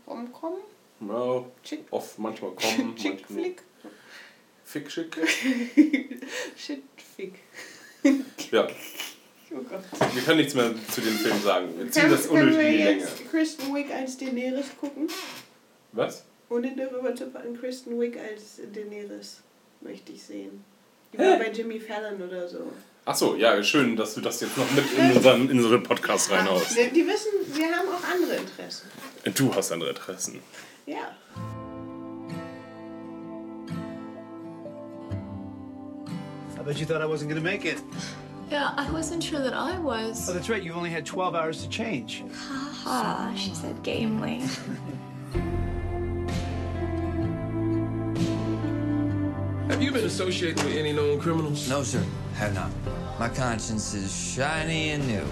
Rom-Com? 0.07 0.55
Ja, 1.09 1.45
oft 1.91 2.19
manchmal 2.19 2.53
kommen. 2.53 2.97
Chick-Flick? 2.97 3.63
Fick, 4.67 4.91
schick. 4.91 5.17
Shit-Fick. 6.57 7.35
Ja. 8.53 8.69
Oh 9.51 9.63
Gott. 9.69 9.83
Wir 10.15 10.23
können 10.23 10.37
nichts 10.39 10.55
mehr 10.55 10.73
zu 10.93 11.01
dem 11.01 11.15
Film 11.15 11.41
sagen. 11.41 11.69
Wir 11.77 11.91
ziehen 11.91 12.11
das 12.11 12.27
unnötig 12.27 12.59
in 12.59 12.73
die 12.73 12.77
Länge. 12.85 13.01
jetzt 13.01 13.31
Kristen 13.31 13.75
Wiig 13.75 13.91
als 13.91 14.17
Daenerys 14.19 14.67
gucken? 14.79 15.09
Was? 15.93 16.25
Ohne 16.49 16.77
darüber 16.77 17.15
zu 17.17 17.27
packen, 17.27 17.59
Kristen 17.59 18.01
Wiig 18.01 18.17
als 18.17 18.61
Daenerys 18.73 19.41
möchte 19.81 20.13
ich 20.13 20.23
sehen. 20.23 20.65
Die 21.13 21.19
war 21.19 21.37
bei 21.39 21.51
Jimmy 21.51 21.81
Fallon 21.81 22.23
oder 22.23 22.49
so. 22.49 22.71
Achso, 23.05 23.35
ja, 23.37 23.61
schön, 23.63 23.97
dass 23.97 24.15
du 24.15 24.21
das 24.21 24.41
jetzt 24.41 24.57
noch 24.57 24.71
mit 24.73 24.85
in 24.97 25.17
unseren, 25.17 25.51
in 25.51 25.59
unseren 25.59 25.83
Podcast 25.83 26.31
reinhaust. 26.31 26.77
Die 26.77 27.07
wissen, 27.07 27.31
wir 27.53 27.75
haben 27.75 27.89
auch 27.89 28.05
andere 28.05 28.37
Interessen. 28.37 28.89
Du 29.35 29.55
hast 29.55 29.73
andere 29.73 29.91
Interessen. 29.91 30.41
Ja. 30.87 31.17
Bet 36.67 36.81
you 36.81 36.85
thought 36.85 37.01
I 37.01 37.07
wasn't 37.07 37.29
gonna 37.31 37.41
make 37.41 37.65
it. 37.65 37.81
Yeah, 38.51 38.75
I 38.77 38.91
wasn't 38.91 39.23
sure 39.23 39.41
that 39.41 39.55
I 39.55 39.79
was. 39.79 40.29
Oh, 40.29 40.33
that's 40.33 40.49
right. 40.49 40.63
You've 40.63 40.77
only 40.77 40.91
had 40.91 41.07
12 41.07 41.35
hours 41.35 41.63
to 41.63 41.69
change. 41.69 42.25
Haha, 42.33 43.35
she 43.35 43.55
said 43.55 43.81
gamely. 43.85 44.39
Have 49.69 49.83
you 49.83 49.93
been 49.93 50.05
associated 50.05 50.65
with 50.65 50.75
any 50.75 50.93
known 50.93 51.21
criminals? 51.21 51.69
No, 51.69 51.83
sir. 51.83 52.05
Have 52.35 52.55
not. 52.55 52.71
My 53.19 53.29
conscience 53.29 53.95
is 53.95 54.15
shiny 54.35 54.91
and 54.91 55.07
new. 55.07 55.25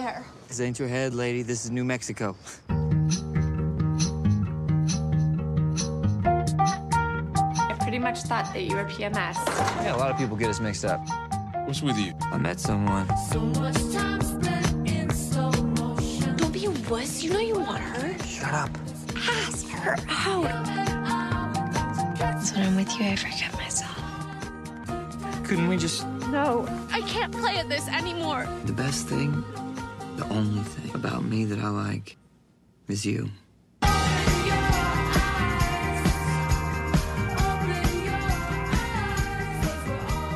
There. 0.00 0.24
This 0.48 0.60
ain't 0.60 0.78
your 0.78 0.88
head, 0.88 1.14
lady. 1.14 1.42
This 1.42 1.64
is 1.64 1.70
New 1.70 1.84
Mexico. 1.84 2.36
I 2.68 2.74
pretty 7.80 7.98
much 7.98 8.22
thought 8.22 8.52
that 8.52 8.62
you 8.62 8.76
were 8.76 8.84
PMS. 8.84 9.36
Yeah, 9.84 9.94
a 9.94 9.98
lot 9.98 10.10
of 10.10 10.16
people 10.16 10.36
get 10.36 10.48
us 10.48 10.60
mixed 10.60 10.84
up. 10.84 11.00
What's 11.66 11.82
with 11.82 11.98
you? 11.98 12.14
I 12.32 12.38
met 12.38 12.58
someone. 12.58 13.06
So 13.30 13.40
much 13.40 13.76
time 13.92 14.20
spent 14.22 14.88
in 14.88 15.10
slow 15.10 15.50
motion. 15.52 16.36
Don't 16.36 16.52
be 16.52 16.64
a 16.64 16.70
wuss. 16.88 17.22
You 17.22 17.32
know 17.32 17.40
you 17.40 17.58
want 17.58 17.82
her. 17.82 18.18
Shut 18.24 18.54
up. 18.54 18.70
Ask 19.16 19.68
her 19.68 19.96
out. 20.08 20.66
So 22.42 22.56
when 22.56 22.66
I'm 22.66 22.76
with 22.76 22.98
you, 22.98 23.06
I 23.06 23.16
forget 23.16 23.52
myself. 23.54 23.96
Couldn't 25.46 25.68
we 25.68 25.76
just. 25.76 26.06
No, 26.30 26.66
I 26.92 27.00
can't 27.02 27.32
play 27.32 27.56
at 27.56 27.68
this 27.68 27.86
anymore. 27.88 28.46
The 28.64 28.72
best 28.72 29.08
thing, 29.08 29.44
the 30.20 30.34
only 30.34 30.60
thing 30.62 30.94
about 30.94 31.24
me 31.24 31.46
that 31.46 31.58
I 31.58 31.68
like 31.68 32.16
is 32.88 33.06
you. 33.06 33.30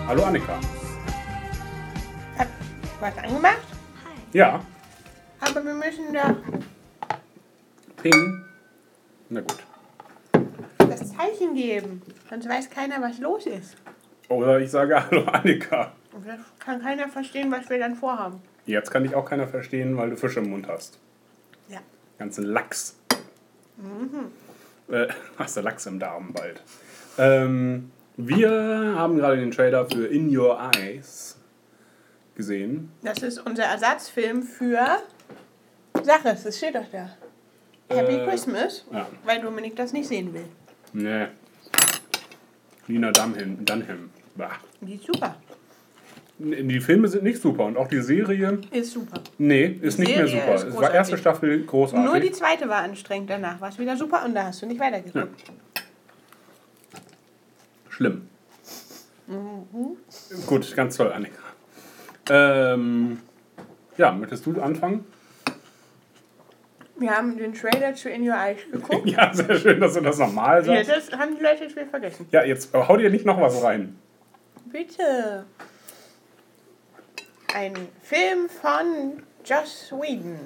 Hallo 0.06 0.22
Annika. 0.24 0.56
Hat 2.38 2.48
was 3.00 3.14
angemacht? 3.18 3.58
Ja, 4.32 4.60
Aber 5.40 5.64
wir 5.64 5.74
müssen 5.74 6.12
da 6.14 6.34
Ping. 8.02 8.44
Na 9.28 9.40
gut. 9.40 9.62
das 10.78 11.12
Zeichen 11.14 11.54
geben. 11.54 12.00
Sonst 12.30 12.48
weiß 12.48 12.70
keiner, 12.70 13.02
was 13.02 13.18
los 13.18 13.46
ist. 13.46 13.76
Oder 14.28 14.60
ich 14.60 14.70
sage 14.70 14.94
Hallo 15.10 15.24
Annika. 15.26 15.92
Und 16.12 16.26
das 16.26 16.40
kann 16.58 16.80
keiner 16.80 17.08
verstehen, 17.08 17.50
was 17.52 17.68
wir 17.68 17.78
dann 17.78 17.96
vorhaben. 17.96 18.40
Jetzt 18.66 18.90
kann 18.90 19.02
dich 19.04 19.14
auch 19.14 19.24
keiner 19.28 19.46
verstehen, 19.48 19.96
weil 19.96 20.10
du 20.10 20.16
Fische 20.16 20.40
im 20.40 20.50
Mund 20.50 20.66
hast. 20.68 20.98
Ja. 21.68 21.80
Ganzen 22.18 22.44
Lachs. 22.44 22.96
Mhm. 23.76 24.30
Äh, 24.94 25.08
hast 25.38 25.56
du 25.56 25.60
Lachs 25.60 25.86
im 25.86 25.98
Darm 25.98 26.32
bald. 26.32 26.62
Ähm, 27.18 27.90
wir 28.16 28.50
haben 28.96 29.16
gerade 29.16 29.36
den 29.36 29.50
Trailer 29.50 29.86
für 29.86 30.06
In 30.06 30.34
Your 30.36 30.58
Eyes 30.76 31.36
gesehen. 32.36 32.90
Das 33.02 33.18
ist 33.22 33.38
unser 33.38 33.64
Ersatzfilm 33.64 34.42
für. 34.42 34.98
Sag 36.02 36.24
es, 36.24 36.44
es 36.44 36.58
steht 36.58 36.74
doch 36.74 36.86
da. 36.90 37.10
Happy 37.88 38.14
Äh, 38.14 38.26
Christmas, 38.26 38.84
ja. 38.92 39.06
weil 39.24 39.40
Dominik 39.42 39.76
das 39.76 39.92
nicht 39.92 40.08
sehen 40.08 40.32
will. 40.32 40.46
Nee. 40.92 41.26
Lina 42.86 43.10
Dunham. 43.12 43.64
Dunham. 43.64 44.10
Bah. 44.36 44.52
Die 44.80 44.94
ist 44.94 45.04
super. 45.04 45.36
Die 46.38 46.80
Filme 46.80 47.06
sind 47.06 47.22
nicht 47.22 47.40
super 47.40 47.64
und 47.66 47.76
auch 47.76 47.86
die 47.86 48.00
Serie. 48.00 48.58
Ist 48.72 48.90
super. 48.92 49.20
Nee, 49.38 49.78
ist 49.80 49.98
Die 49.98 50.02
nicht 50.02 50.16
mehr 50.16 50.26
Serie 50.26 50.40
super. 50.42 50.54
ist 50.56 50.64
es 50.64 50.76
war 50.76 50.92
erste 50.92 51.16
Staffel 51.16 51.64
großartig. 51.64 52.10
Nur 52.10 52.18
die 52.20 52.32
zweite 52.32 52.68
war 52.68 52.78
anstrengend, 52.82 53.30
danach 53.30 53.60
war 53.60 53.68
es 53.68 53.78
wieder 53.78 53.96
super 53.96 54.24
und 54.24 54.34
da 54.34 54.46
hast 54.46 54.60
du 54.60 54.66
nicht 54.66 54.80
weitergeguckt. 54.80 55.44
Schlimm. 57.88 58.28
Mhm. 59.28 59.96
Gut, 60.46 60.74
ganz 60.74 60.96
toll, 60.96 61.12
Annika. 61.12 61.38
Ähm, 62.30 63.20
ja, 63.96 64.10
möchtest 64.12 64.44
du 64.46 64.60
anfangen? 64.60 65.04
Wir 66.96 67.10
haben 67.10 67.36
den 67.36 67.52
Trailer 67.54 67.94
zu 67.94 68.08
In 68.08 68.28
Your 68.28 68.36
Eyes 68.36 68.58
geguckt. 68.70 69.06
Ja, 69.08 69.32
sehr 69.32 69.56
schön, 69.56 69.80
dass 69.80 69.94
du 69.94 70.00
das 70.00 70.18
nochmal 70.18 70.64
Ja, 70.66 70.84
sagst. 70.84 71.10
das 71.12 71.18
haben 71.18 71.36
die 71.36 71.42
Leute 71.42 71.64
jetzt 71.64 71.76
wieder 71.76 71.86
vergessen. 71.86 72.26
Ja, 72.32 72.44
jetzt 72.44 72.72
hau 72.72 72.96
dir 72.96 73.10
nicht 73.10 73.24
noch 73.24 73.40
was 73.40 73.62
rein. 73.62 73.96
Bitte. 74.66 75.44
Ein 77.54 77.88
Film 78.02 78.48
von 78.48 79.22
Joss 79.44 79.92
Whedon. 79.92 80.40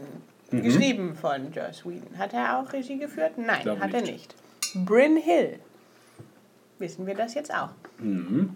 Mhm. 0.50 0.62
Geschrieben 0.62 1.14
von 1.14 1.50
Joss 1.52 1.86
Whedon. 1.86 2.18
Hat 2.18 2.34
er 2.34 2.58
auch 2.58 2.70
Regie 2.70 2.98
geführt? 2.98 3.38
Nein, 3.38 3.80
hat 3.80 3.94
er 3.94 4.02
nicht. 4.02 4.34
nicht. 4.74 4.86
Bryn 4.86 5.16
Hill. 5.16 5.58
Wissen 6.78 7.06
wir 7.06 7.14
das 7.14 7.32
jetzt 7.32 7.52
auch. 7.52 7.70
Mhm. 7.98 8.54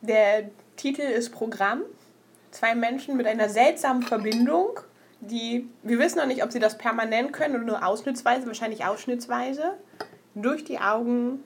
Der 0.00 0.50
Titel 0.74 1.02
ist 1.02 1.30
Programm. 1.30 1.82
Zwei 2.50 2.74
Menschen 2.74 3.16
mit 3.16 3.28
einer 3.28 3.48
seltsamen 3.48 4.02
Verbindung, 4.02 4.80
die, 5.20 5.68
wir 5.84 6.00
wissen 6.00 6.18
noch 6.18 6.26
nicht, 6.26 6.42
ob 6.42 6.50
sie 6.50 6.58
das 6.58 6.76
permanent 6.76 7.32
können 7.32 7.54
oder 7.54 7.64
nur 7.64 7.86
ausschnittsweise, 7.86 8.48
wahrscheinlich 8.48 8.84
ausschnittsweise, 8.84 9.74
durch 10.34 10.64
die 10.64 10.80
Augen 10.80 11.44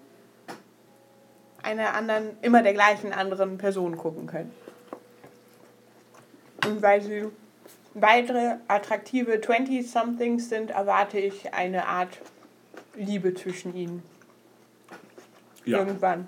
einer 1.62 1.92
anderen, 1.92 2.38
immer 2.40 2.62
der 2.62 2.72
gleichen 2.72 3.12
anderen 3.12 3.58
Person 3.58 3.98
gucken 3.98 4.26
können. 4.26 4.50
Und 6.66 6.82
weil 6.82 7.02
sie 7.02 7.24
weitere 7.94 8.56
attraktive 8.68 9.32
20-somethings 9.36 10.48
sind, 10.48 10.70
erwarte 10.70 11.18
ich 11.18 11.52
eine 11.54 11.86
Art 11.86 12.18
Liebe 12.96 13.34
zwischen 13.34 13.74
ihnen. 13.74 14.02
Ja. 15.64 15.78
Irgendwann. 15.78 16.26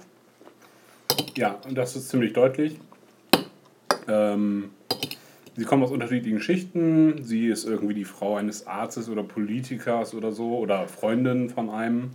Ja, 1.36 1.60
und 1.66 1.76
das 1.76 1.96
ist 1.96 2.08
ziemlich 2.08 2.32
deutlich. 2.32 2.78
Ähm, 4.08 4.70
sie 5.56 5.64
kommen 5.64 5.82
aus 5.82 5.90
unterschiedlichen 5.90 6.40
Schichten. 6.40 7.22
Sie 7.22 7.48
ist 7.48 7.64
irgendwie 7.64 7.94
die 7.94 8.04
Frau 8.04 8.36
eines 8.36 8.66
Arztes 8.66 9.08
oder 9.08 9.22
Politikers 9.22 10.14
oder 10.14 10.32
so 10.32 10.58
oder 10.58 10.88
Freundin 10.88 11.50
von 11.50 11.70
einem, 11.70 12.10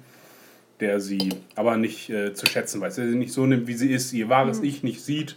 der 0.79 0.99
sie 0.99 1.29
aber 1.55 1.77
nicht 1.77 2.09
äh, 2.09 2.33
zu 2.33 2.45
schätzen 2.45 2.81
weiß. 2.81 2.95
Der 2.95 3.07
sie 3.07 3.15
nicht 3.15 3.33
so 3.33 3.45
nimmt, 3.45 3.67
wie 3.67 3.73
sie 3.73 3.91
ist, 3.91 4.13
ihr 4.13 4.29
wahres 4.29 4.59
Mhm. 4.59 4.65
Ich 4.65 4.83
nicht 4.83 5.03
sieht, 5.03 5.35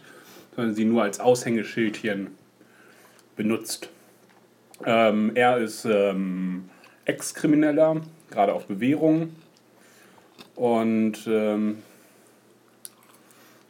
sondern 0.57 0.75
sie 0.75 0.85
nur 0.85 1.03
als 1.03 1.21
Aushängeschildchen 1.21 2.29
benutzt. 3.37 3.91
Ähm, 4.85 5.33
er 5.35 5.59
ist 5.59 5.85
ähm, 5.85 6.69
Ex-Krimineller, 7.05 8.01
gerade 8.31 8.53
auf 8.53 8.67
Bewährung. 8.67 9.35
Und 10.57 11.27
ähm, 11.27 11.79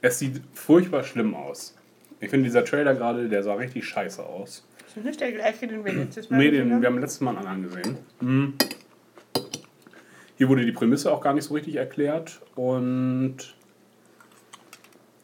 es 0.01 0.19
sieht 0.19 0.43
furchtbar 0.53 1.03
schlimm 1.05 1.35
aus. 1.35 1.75
Ich 2.21 2.31
finde, 2.31 2.45
dieser 2.45 2.65
Trailer 2.65 2.95
gerade, 2.95 3.29
der 3.29 3.43
sah 3.43 3.55
richtig 3.55 3.85
scheiße 3.87 4.23
aus. 4.25 4.67
Ist 4.87 4.97
das 4.97 5.05
nicht 5.05 5.21
der 5.21 5.33
gleiche, 5.33 5.67
den 5.67 5.85
wir 5.85 5.93
letztes 5.95 6.31
Mal 6.31 6.39
Nee, 6.39 6.51
den, 6.51 6.71
haben? 6.73 6.81
wir 6.83 6.89
haben 6.89 6.99
letztes 6.99 7.21
Mal 7.21 7.37
einen 7.37 7.47
anderen 7.47 7.63
gesehen. 7.63 7.99
Mhm. 8.21 8.55
Hier 10.37 10.49
wurde 10.49 10.65
die 10.65 10.73
Prämisse 10.73 11.13
auch 11.13 11.21
gar 11.21 11.33
nicht 11.33 11.45
so 11.45 11.55
richtig 11.55 11.77
erklärt. 11.77 12.41
Und 12.55 13.55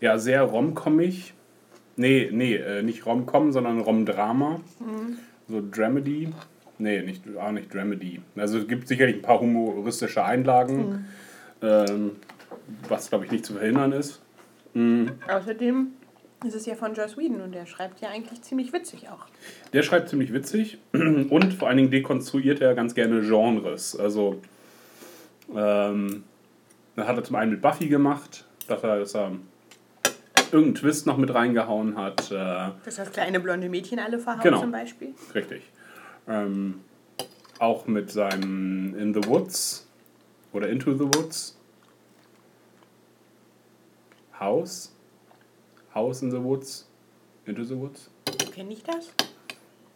ja, 0.01 0.19
sehr 0.19 0.43
romcommig. 0.43 1.35
Nee, 1.97 2.31
nee, 2.33 2.55
äh, 2.57 2.83
nicht 2.83 3.05
Romcom, 3.07 3.52
sondern 3.52 3.81
Romdrama. 3.81 4.60
Mhm. 4.81 5.19
So 5.49 5.62
Dramedy. 5.70 6.33
Nee, 6.78 7.02
nicht, 7.02 7.23
auch 7.36 7.52
nicht 7.52 7.73
Dramedy. 7.75 8.20
Also 8.36 8.59
es 8.59 8.67
gibt 8.69 8.89
sicherlich 8.89 9.17
ein 9.17 9.23
paar 9.23 9.41
humoristische 9.41 10.25
Einlagen, 10.25 10.77
Mhm. 10.89 11.05
ähm, 11.62 12.10
was 12.89 13.10
glaube 13.10 13.27
ich 13.27 13.33
nicht 13.33 13.44
zu 13.44 13.55
verhindern 13.55 13.93
ist. 13.93 14.20
Mhm. 14.73 15.10
Außerdem 15.28 15.89
ist 16.47 16.55
es 16.55 16.65
ja 16.65 16.75
von 16.77 16.94
Joss 16.94 17.19
Whedon 17.19 17.43
und 17.43 17.52
der 17.52 17.67
schreibt 17.67 18.01
ja 18.01 18.09
eigentlich 18.09 18.41
ziemlich 18.41 18.73
witzig 18.73 19.09
auch. 19.10 19.27
Der 19.75 19.83
schreibt 19.83 20.09
ziemlich 20.09 20.33
witzig 20.33 20.78
und 20.93 21.52
vor 21.52 21.69
allen 21.69 21.77
Dingen 21.77 21.91
dekonstruiert 21.91 22.62
er 22.62 22.75
ganz 22.75 22.94
gerne 22.94 23.20
Genres. 23.20 23.94
Also, 23.99 24.41
ähm, 25.55 26.25
das 26.97 27.07
hat 27.07 27.17
er 27.17 27.25
zum 27.25 27.36
einen 27.36 27.51
mit 27.52 27.60
Buffy 27.62 27.89
gemacht, 27.89 28.47
dass 28.69 28.83
er, 28.83 29.01
dass 29.01 29.15
er 29.15 29.33
irgendeinen 30.52 30.74
Twist 30.74 31.06
noch 31.06 31.16
mit 31.16 31.32
reingehauen 31.34 31.96
hat. 31.96 32.30
Äh, 32.30 32.34
Dass 32.84 32.96
das 32.96 33.10
kleine 33.12 33.40
blonde 33.40 33.68
Mädchen 33.68 33.98
alle 33.98 34.18
verhaut 34.18 34.42
Genau. 34.42 34.60
zum 34.60 34.72
Beispiel. 34.72 35.14
Richtig. 35.34 35.62
Ähm, 36.28 36.80
auch 37.58 37.86
mit 37.86 38.10
seinem 38.10 38.94
In 38.98 39.14
the 39.14 39.24
Woods 39.28 39.86
oder 40.52 40.68
Into 40.68 40.92
the 40.94 41.04
Woods. 41.04 41.56
House. 44.38 44.92
House 45.94 46.22
in 46.22 46.30
the 46.30 46.42
Woods. 46.42 46.88
Into 47.46 47.64
the 47.64 47.76
Woods. 47.76 48.10
Kenne 48.54 48.72
ich 48.72 48.82
das? 48.82 49.12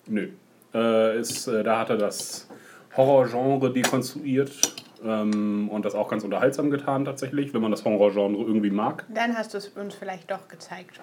Nö. 0.06 0.28
Äh, 0.74 1.18
ist, 1.20 1.46
äh, 1.46 1.62
da 1.62 1.78
hat 1.80 1.90
er 1.90 1.96
das 1.96 2.48
Horrorgenre 2.96 3.72
dekonstruiert 3.72 4.50
ähm, 5.04 5.68
und 5.70 5.84
das 5.84 5.94
auch 5.94 6.08
ganz 6.08 6.24
unterhaltsam 6.24 6.70
getan 6.70 7.04
tatsächlich, 7.04 7.52
wenn 7.52 7.60
man 7.60 7.70
das 7.70 7.84
Horrorgenre 7.84 8.42
irgendwie 8.42 8.70
mag. 8.70 9.04
Dann 9.08 9.36
hast 9.36 9.54
du 9.54 9.58
es 9.58 9.68
uns 9.68 9.94
vielleicht 9.94 10.30
doch 10.30 10.48
gezeigt. 10.48 11.00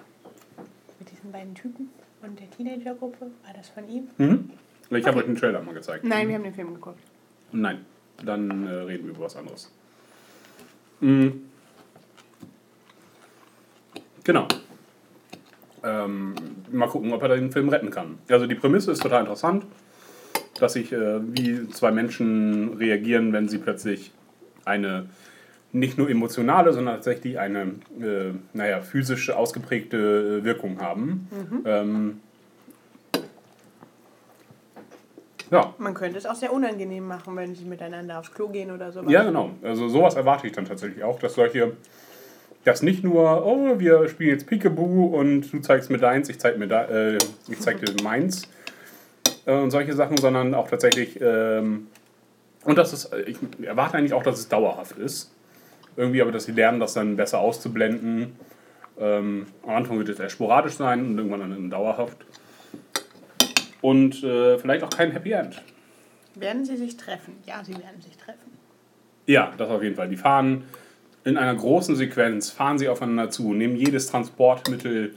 Mit 0.98 1.10
diesen 1.10 1.32
beiden 1.32 1.54
Typen 1.54 1.90
und 2.22 2.38
der 2.38 2.50
Teenagergruppe. 2.50 3.26
War 3.44 3.54
das 3.54 3.68
von 3.68 3.88
ihm? 3.88 4.08
Mhm. 4.18 4.50
Ich 4.90 5.06
habe 5.06 5.18
euch 5.18 5.24
den 5.24 5.36
Trailer 5.36 5.62
mal 5.62 5.74
gezeigt. 5.74 6.04
Nein, 6.04 6.28
wir 6.28 6.34
haben 6.34 6.44
den 6.44 6.54
Film 6.54 6.74
geguckt. 6.74 7.00
Nein, 7.52 7.84
dann 8.24 8.66
äh, 8.66 8.70
reden 8.70 9.04
wir 9.04 9.14
über 9.14 9.24
was 9.24 9.36
anderes. 9.36 9.70
Mhm. 11.00 11.48
Genau. 14.24 14.46
Ähm, 15.84 16.34
mal 16.70 16.88
gucken, 16.88 17.12
ob 17.12 17.22
er 17.22 17.28
den 17.36 17.50
Film 17.50 17.68
retten 17.68 17.90
kann. 17.90 18.18
Also 18.28 18.46
die 18.46 18.54
Prämisse 18.54 18.92
ist 18.92 19.02
total 19.02 19.20
interessant, 19.20 19.64
dass 20.62 20.74
sich 20.74 20.92
äh, 20.92 21.20
wie 21.20 21.68
zwei 21.70 21.90
Menschen 21.90 22.74
reagieren, 22.74 23.32
wenn 23.32 23.48
sie 23.48 23.58
plötzlich 23.58 24.12
eine 24.64 25.06
nicht 25.72 25.96
nur 25.98 26.08
emotionale, 26.08 26.72
sondern 26.72 26.96
tatsächlich 26.96 27.38
eine, 27.38 27.74
äh, 28.00 28.32
naja, 28.52 28.82
physisch 28.82 29.30
ausgeprägte 29.30 30.40
äh, 30.40 30.44
Wirkung 30.44 30.80
haben. 30.80 31.28
Mhm. 31.30 31.62
Ähm, 31.64 32.20
ja, 35.50 35.74
Man 35.78 35.94
könnte 35.94 36.18
es 36.18 36.26
auch 36.26 36.34
sehr 36.34 36.52
unangenehm 36.52 37.06
machen, 37.06 37.36
wenn 37.36 37.54
sie 37.54 37.64
miteinander 37.64 38.18
aufs 38.18 38.32
Klo 38.32 38.48
gehen 38.48 38.70
oder 38.70 38.92
sowas. 38.92 39.10
Ja, 39.10 39.24
genau. 39.24 39.50
Also 39.62 39.88
sowas 39.88 40.14
erwarte 40.14 40.46
ich 40.46 40.52
dann 40.52 40.66
tatsächlich 40.66 41.02
auch, 41.02 41.18
dass 41.18 41.34
solche, 41.34 41.72
dass 42.64 42.82
nicht 42.82 43.02
nur, 43.02 43.44
oh, 43.44 43.78
wir 43.78 44.08
spielen 44.08 44.30
jetzt 44.30 44.46
Peekaboo 44.46 45.06
und 45.06 45.52
du 45.52 45.58
zeigst 45.60 45.90
mir 45.90 45.98
deins, 45.98 46.28
ich 46.28 46.38
zeig 46.38 46.58
mir 46.58 46.68
da, 46.68 46.84
äh, 46.84 47.18
ich 47.48 47.58
zeig 47.60 47.84
dir 47.84 47.92
meins 48.02 48.48
äh, 49.46 49.54
und 49.54 49.70
solche 49.70 49.94
Sachen, 49.94 50.16
sondern 50.16 50.54
auch 50.54 50.68
tatsächlich, 50.68 51.20
ähm, 51.20 51.88
und 52.64 52.78
das 52.78 52.92
ist, 52.92 53.10
ich 53.26 53.36
erwarte 53.62 53.98
eigentlich 53.98 54.14
auch, 54.14 54.22
dass 54.22 54.38
es 54.38 54.48
dauerhaft 54.48 54.98
ist. 54.98 55.32
Irgendwie, 55.96 56.22
aber 56.22 56.32
dass 56.32 56.44
sie 56.44 56.52
lernen, 56.52 56.80
das 56.80 56.94
dann 56.94 57.16
besser 57.16 57.38
auszublenden. 57.40 58.36
Ähm, 58.98 59.46
am 59.62 59.70
Anfang 59.70 59.98
wird 59.98 60.08
es 60.08 60.18
eher 60.18 60.30
sporadisch 60.30 60.74
sein 60.74 61.04
und 61.06 61.18
irgendwann 61.18 61.40
dann 61.40 61.70
dauerhaft. 61.70 62.16
Und 63.80 64.22
äh, 64.22 64.58
vielleicht 64.58 64.84
auch 64.84 64.90
kein 64.90 65.10
Happy 65.10 65.32
End. 65.32 65.60
Werden 66.34 66.64
sie 66.64 66.76
sich 66.76 66.96
treffen? 66.96 67.34
Ja, 67.46 67.62
sie 67.62 67.72
werden 67.74 68.00
sich 68.00 68.16
treffen. 68.16 68.52
Ja, 69.26 69.52
das 69.58 69.68
auf 69.68 69.82
jeden 69.82 69.96
Fall. 69.96 70.08
Die 70.08 70.16
fahren 70.16 70.64
in 71.24 71.36
einer 71.36 71.54
großen 71.54 71.94
Sequenz, 71.94 72.50
fahren 72.50 72.78
sie 72.78 72.88
aufeinander 72.88 73.30
zu, 73.30 73.52
nehmen 73.52 73.76
jedes 73.76 74.06
Transportmittel, 74.06 75.14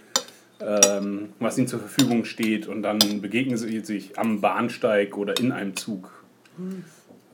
ähm, 0.60 1.34
was 1.40 1.58
ihnen 1.58 1.68
zur 1.68 1.80
Verfügung 1.80 2.26
steht, 2.26 2.68
und 2.68 2.82
dann 2.84 3.00
begegnen 3.22 3.58
sie 3.58 3.80
sich 3.82 4.18
am 4.18 4.42
Bahnsteig 4.42 5.18
oder 5.18 5.38
in 5.40 5.52
einem 5.52 5.76
Zug. 5.76 6.24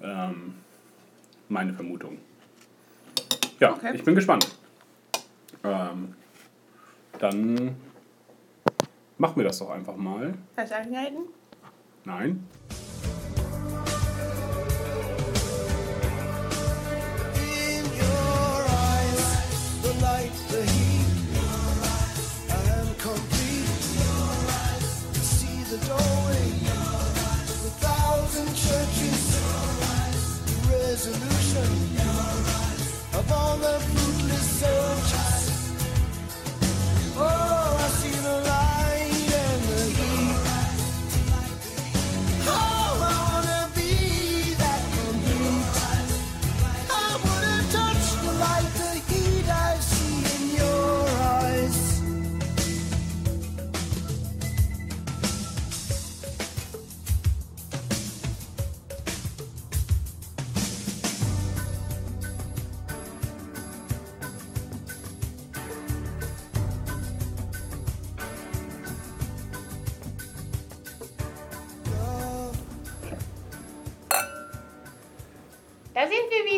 Ähm, 0.01 0.55
meine 1.49 1.73
Vermutung. 1.73 2.17
Ja, 3.59 3.73
Okay. 3.73 3.91
ich 3.93 4.03
bin 4.03 4.15
gespannt. 4.15 4.47
Ähm, 5.63 6.15
dann 7.19 7.75
machen 9.19 9.35
wir 9.35 9.43
das 9.43 9.59
doch 9.59 9.69
einfach 9.69 9.95
mal. 9.95 10.33
Hast 10.57 10.71
du 10.71 10.75
angehalten? 10.77 11.19
Nein. 12.03 12.43
The 19.83 19.93
light, 20.01 20.31
the 20.49 20.61
heat, 20.61 20.80
resolution 31.03 31.97
of 33.13 33.31
all 33.31 33.57
the 33.57 33.79
fruitless 33.79 34.47
searches. 34.59 35.71
Oh, 37.17 37.77
I 37.79 37.87
see 37.87 38.15
the 38.21 38.35
light 38.47 38.70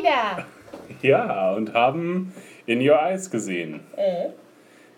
wieder. 0.04 0.46
Ja, 1.02 1.52
und 1.54 1.74
haben 1.74 2.34
In 2.66 2.80
Your 2.88 3.00
Eyes 3.02 3.30
gesehen. 3.30 3.82
Äh? 3.96 4.30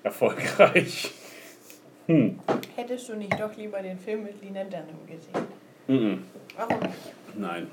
Erfolgreich. 0.03 1.11
Hm. 2.07 2.39
Hättest 2.75 3.09
du 3.09 3.15
nicht 3.15 3.39
doch 3.39 3.55
lieber 3.57 3.81
den 3.81 3.97
Film 3.97 4.23
mit 4.23 4.41
Lina 4.41 4.63
Dunham 4.63 5.05
gesehen? 5.07 5.47
Mhm. 5.87 6.23
Warum 6.55 6.79
nicht? 6.79 6.93
Nein. 7.35 7.67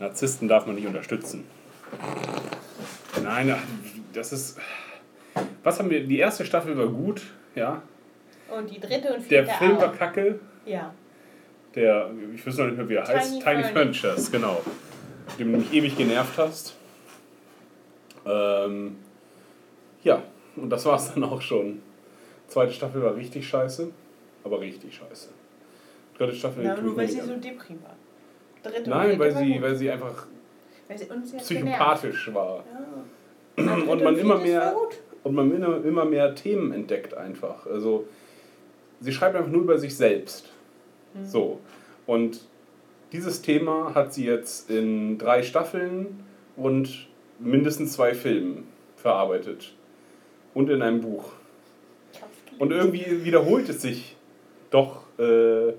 Narzissten 0.00 0.48
darf 0.48 0.66
man 0.66 0.74
nicht 0.74 0.86
unterstützen. 0.86 1.44
Nein, 3.22 3.54
das 4.12 4.32
ist. 4.32 4.58
Was 5.62 5.78
haben 5.78 5.90
wir? 5.90 6.04
Die 6.04 6.18
erste 6.18 6.44
Staffel 6.44 6.76
war 6.76 6.88
gut, 6.88 7.22
ja. 7.54 7.82
Und 8.56 8.70
die 8.70 8.80
dritte 8.80 9.14
und 9.14 9.30
Der 9.30 9.44
vierte 9.44 9.58
Film 9.58 9.76
auch. 9.76 9.82
war 9.82 9.92
kacke. 9.92 10.40
Ja. 10.64 10.92
Der, 11.74 12.10
ich 12.34 12.44
weiß 12.44 12.56
noch 12.58 12.66
nicht 12.66 12.78
mehr, 12.78 12.88
wie 12.88 12.94
er 12.94 13.06
heißt. 13.06 13.32
Tiny 13.34 13.44
Tiny 13.44 13.62
Furniture. 13.62 13.72
Furnitures, 14.14 14.32
genau. 14.32 14.60
Dem 15.38 15.52
du 15.52 15.58
mich 15.58 15.72
ewig 15.72 15.96
genervt 15.96 16.38
hast. 16.38 16.74
Ähm, 18.26 18.96
ja, 20.02 20.22
und 20.56 20.70
das 20.70 20.84
war's 20.84 21.14
dann 21.14 21.24
auch 21.24 21.40
schon. 21.40 21.82
Zweite 22.48 22.72
Staffel 22.72 23.02
war 23.02 23.14
richtig 23.14 23.48
scheiße, 23.48 23.90
aber 24.44 24.60
richtig 24.60 24.94
scheiße. 24.94 25.28
Dritte 26.18 26.34
Staffel. 26.34 26.64
Na, 26.64 26.74
tue 26.74 26.84
nur 26.84 26.96
weil 26.96 27.08
sie 27.08 27.20
so 27.20 27.36
deprim 27.36 27.78
war. 27.82 27.96
Dritte 28.62 28.90
Nein, 28.90 29.18
weil 29.18 29.34
sie, 29.34 29.54
gut. 29.54 29.62
weil 29.62 29.74
sie 29.76 29.90
einfach 29.90 30.26
Weil 30.88 30.98
sie 30.98 31.06
psychopathisch 31.38 32.34
war. 32.34 32.64
genervt. 33.56 33.88
und 33.88 34.02
man 34.02 34.18
immer 34.18 34.38
mehr 34.38 34.76
und 35.22 35.34
man 35.34 35.54
immer, 35.54 35.84
immer 35.84 36.04
mehr 36.04 36.34
Themen 36.34 36.72
entdeckt 36.72 37.14
einfach. 37.14 37.66
Also 37.66 38.06
sie 39.00 39.12
schreibt 39.12 39.36
einfach 39.36 39.50
nur 39.50 39.62
über 39.62 39.78
sich 39.78 39.96
selbst. 39.96 40.50
Mhm. 41.14 41.24
So. 41.24 41.60
Und 42.06 42.40
dieses 43.12 43.42
Thema 43.42 43.94
hat 43.94 44.14
sie 44.14 44.24
jetzt 44.24 44.70
in 44.70 45.18
drei 45.18 45.42
Staffeln 45.42 46.24
und 46.56 47.08
mindestens 47.38 47.94
zwei 47.94 48.14
Filmen 48.14 48.68
verarbeitet. 48.96 49.72
Und 50.54 50.68
in 50.68 50.82
einem 50.82 51.00
Buch. 51.00 51.32
Und 52.58 52.72
irgendwie 52.72 53.24
wiederholt 53.24 53.68
es 53.68 53.82
sich 53.82 54.16
doch 54.70 55.04
äh, 55.18 55.72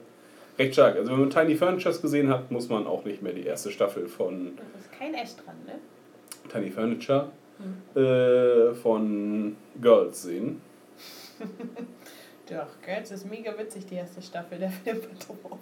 recht 0.57 0.73
stark. 0.73 0.95
Also 0.95 1.11
wenn 1.11 1.19
man 1.19 1.29
Tiny 1.29 1.55
Furnitures 1.55 2.01
gesehen 2.01 2.29
hat, 2.29 2.51
muss 2.51 2.69
man 2.69 2.87
auch 2.87 3.05
nicht 3.05 3.21
mehr 3.21 3.33
die 3.33 3.45
erste 3.45 3.71
Staffel 3.71 4.07
von 4.07 4.55
Da 4.55 4.63
ist 4.79 4.91
kein 4.91 5.13
S 5.13 5.35
dran, 5.35 5.55
ne? 5.65 5.79
Tiny 6.51 6.71
Furniture 6.71 7.31
äh, 7.95 8.73
von 8.73 9.55
Girls 9.81 10.23
sehen. 10.23 10.61
Doch, 12.49 12.67
Girls 12.85 13.11
ist 13.11 13.29
mega 13.29 13.57
witzig, 13.57 13.85
die 13.85 13.95
erste 13.95 14.21
Staffel. 14.21 14.59
Der 14.59 14.71
Film 14.71 15.01
war 15.01 15.37
drauf. 15.49 15.59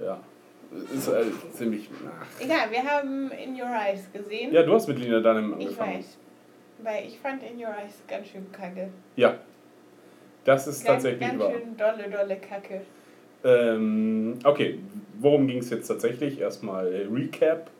Ja. 0.00 0.20
Ist 0.94 1.08
äh, 1.08 1.24
ziemlich. 1.52 1.88
Ach. 2.06 2.26
Egal, 2.40 2.70
wir 2.70 2.82
haben 2.84 3.30
In 3.32 3.54
Your 3.60 3.68
Eyes 3.68 4.10
gesehen. 4.12 4.52
Ja, 4.52 4.62
du 4.62 4.72
hast 4.74 4.86
mit 4.86 4.98
Lina 4.98 5.18
Dunham 5.20 5.56
Ich 5.58 5.66
angefangen. 5.66 5.98
weiß. 5.98 6.18
Weil 6.82 7.06
ich 7.06 7.18
fand 7.18 7.42
In 7.42 7.56
Your 7.58 7.68
Eyes 7.70 7.94
ganz 8.08 8.28
schön 8.28 8.50
kacke. 8.52 8.88
Ja. 9.16 9.34
Das 10.44 10.66
ist 10.66 10.84
Ganz, 10.84 11.02
tatsächlich 11.02 11.28
ganz 11.28 11.40
wahr. 11.42 11.52
schön 11.52 11.76
dolle, 11.76 12.08
dolle 12.10 12.36
Kacke. 12.36 12.80
Ähm, 13.44 14.38
okay, 14.44 14.78
worum 15.18 15.46
ging 15.46 15.58
es 15.58 15.70
jetzt 15.70 15.88
tatsächlich? 15.88 16.40
Erstmal 16.40 16.86
Recap. 17.12 17.70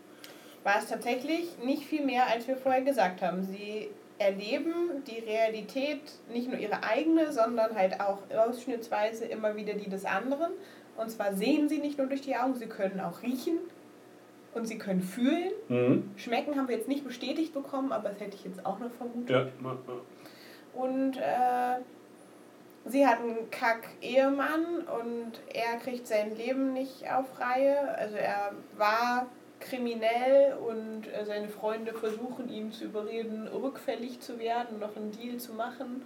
War 0.64 0.78
es 0.78 0.86
tatsächlich 0.88 1.48
nicht 1.64 1.84
viel 1.84 2.04
mehr, 2.04 2.26
als 2.26 2.46
wir 2.48 2.56
vorher 2.56 2.82
gesagt 2.82 3.22
haben. 3.22 3.42
Sie 3.42 3.88
erleben 4.18 4.74
die 5.06 5.20
Realität, 5.20 6.00
nicht 6.30 6.50
nur 6.50 6.58
ihre 6.58 6.82
eigene, 6.84 7.32
sondern 7.32 7.74
halt 7.74 7.98
auch 8.00 8.18
ausschnittsweise 8.36 9.24
immer 9.24 9.56
wieder 9.56 9.72
die 9.72 9.88
des 9.88 10.04
anderen. 10.04 10.50
Und 11.00 11.08
zwar 11.10 11.32
sehen 11.32 11.70
sie 11.70 11.78
nicht 11.78 11.96
nur 11.96 12.08
durch 12.08 12.20
die 12.20 12.36
Augen, 12.36 12.54
sie 12.54 12.66
können 12.66 13.00
auch 13.00 13.22
riechen 13.22 13.58
und 14.52 14.66
sie 14.66 14.76
können 14.76 15.00
fühlen. 15.00 15.50
Mhm. 15.68 16.10
Schmecken 16.16 16.56
haben 16.56 16.68
wir 16.68 16.76
jetzt 16.76 16.88
nicht 16.88 17.04
bestätigt 17.04 17.54
bekommen, 17.54 17.90
aber 17.90 18.10
das 18.10 18.20
hätte 18.20 18.36
ich 18.36 18.44
jetzt 18.44 18.66
auch 18.66 18.78
noch 18.78 18.90
vermutet. 18.90 19.30
Ja. 19.30 19.72
Und 20.74 21.16
äh, 21.16 21.80
sie 22.84 23.06
hat 23.06 23.20
einen 23.20 23.50
Kack-Ehemann 23.50 24.82
und 25.00 25.40
er 25.54 25.78
kriegt 25.78 26.06
sein 26.06 26.36
Leben 26.36 26.74
nicht 26.74 27.10
auf 27.10 27.40
Reihe. 27.40 27.96
Also 27.96 28.16
er 28.16 28.52
war 28.76 29.26
kriminell 29.58 30.58
und 30.58 31.06
äh, 31.06 31.24
seine 31.24 31.48
Freunde 31.48 31.94
versuchen 31.94 32.50
ihn 32.50 32.72
zu 32.72 32.84
überreden, 32.84 33.48
rückfällig 33.48 34.20
zu 34.20 34.38
werden, 34.38 34.78
noch 34.78 34.94
einen 34.96 35.12
Deal 35.12 35.38
zu 35.38 35.54
machen. 35.54 36.02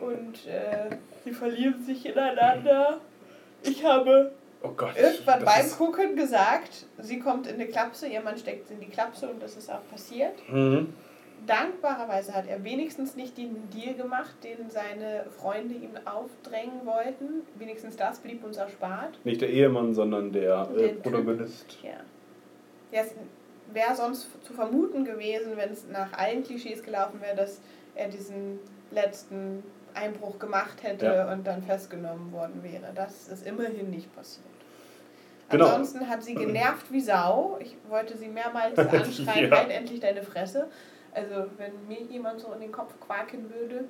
Und 0.00 0.46
äh, 0.46 0.96
sie 1.24 1.32
verlieren 1.32 1.82
sich 1.82 2.06
ineinander. 2.06 3.00
Ich 3.66 3.84
habe 3.84 4.32
Oh 4.62 4.70
Gott. 4.76 4.96
irgendwann 4.96 5.44
beim 5.44 5.70
Gucken 5.70 6.16
gesagt, 6.16 6.86
sie 6.98 7.18
kommt 7.18 7.46
in 7.46 7.54
eine 7.54 7.66
Klapse, 7.66 8.06
ihr 8.06 8.20
Mann 8.20 8.36
steckt 8.36 8.68
sie 8.68 8.74
in 8.74 8.80
die 8.80 8.88
Klapse 8.88 9.28
und 9.28 9.42
das 9.42 9.56
ist 9.56 9.70
auch 9.70 9.86
passiert. 9.90 10.34
Mhm. 10.50 10.92
Dankbarerweise 11.46 12.34
hat 12.34 12.48
er 12.48 12.64
wenigstens 12.64 13.14
nicht 13.14 13.36
den 13.36 13.68
Deal 13.70 13.94
gemacht, 13.94 14.34
den 14.42 14.68
seine 14.70 15.26
Freunde 15.30 15.74
ihm 15.74 15.90
aufdrängen 16.04 16.84
wollten. 16.84 17.42
Wenigstens 17.56 17.96
das 17.96 18.18
blieb 18.18 18.42
uns 18.42 18.56
erspart. 18.56 19.18
Nicht 19.24 19.42
der 19.42 19.50
Ehemann, 19.50 19.94
sondern 19.94 20.32
der 20.32 20.68
äh. 20.76 20.88
Protagonist. 20.94 21.78
Ja. 21.82 22.00
Ja, 22.90 23.02
es 23.02 23.14
wäre 23.72 23.94
sonst 23.94 24.28
zu 24.44 24.54
vermuten 24.54 25.04
gewesen, 25.04 25.52
wenn 25.56 25.70
es 25.70 25.86
nach 25.88 26.12
allen 26.14 26.42
Klischees 26.42 26.82
gelaufen 26.82 27.20
wäre, 27.20 27.36
dass 27.36 27.60
er 27.94 28.08
diesen 28.08 28.58
letzten 28.90 29.62
Einbruch 29.96 30.38
gemacht 30.38 30.82
hätte 30.82 31.06
Ja. 31.06 31.32
und 31.32 31.46
dann 31.46 31.62
festgenommen 31.62 32.30
worden 32.32 32.62
wäre. 32.62 32.92
Das 32.94 33.28
ist 33.28 33.46
immerhin 33.46 33.90
nicht 33.90 34.14
passiert. 34.14 34.44
Genau. 35.48 35.66
Ansonsten 35.66 36.08
hat 36.08 36.22
sie 36.22 36.34
genervt 36.34 36.90
wie 36.92 37.00
Sau. 37.00 37.58
Ich 37.60 37.76
wollte 37.88 38.16
sie 38.16 38.28
mehrmals 38.28 38.78
anschreien, 38.78 39.50
Ja. 39.50 39.56
halt 39.58 39.70
endlich 39.70 40.00
deine 40.00 40.22
Fresse. 40.22 40.68
Also 41.12 41.46
wenn 41.56 41.72
mir 41.88 42.02
jemand 42.02 42.40
so 42.40 42.52
in 42.52 42.60
den 42.60 42.72
Kopf 42.72 42.92
quaken 43.00 43.50
würde. 43.52 43.84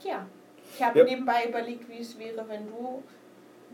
Tja, 0.00 0.26
ich 0.74 0.82
habe 0.82 0.98
Ja. 1.00 1.04
nebenbei 1.04 1.46
überlegt, 1.48 1.88
wie 1.88 1.98
es 2.00 2.18
wäre, 2.18 2.44
wenn 2.48 2.66
du 2.68 3.02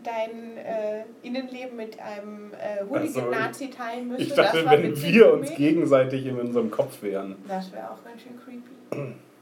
dein 0.03 0.57
äh, 0.57 1.03
Innenleben 1.23 1.77
mit 1.77 1.99
einem 1.99 2.51
äh, 2.53 2.83
Hooligan-Nazi 2.83 3.69
teilen 3.69 4.07
müsstest. 4.09 4.31
Ich 4.31 4.35
dachte, 4.35 4.65
wenn 4.69 4.95
wir 5.01 5.33
uns 5.33 5.53
gegenseitig 5.55 6.25
in 6.25 6.37
unserem 6.39 6.69
Kopf 6.69 7.01
wären. 7.01 7.35
Das 7.47 7.71
wäre 7.71 7.91
auch 7.91 8.03
ganz 8.03 8.21
schön 8.21 8.37
creepy. 8.43 9.15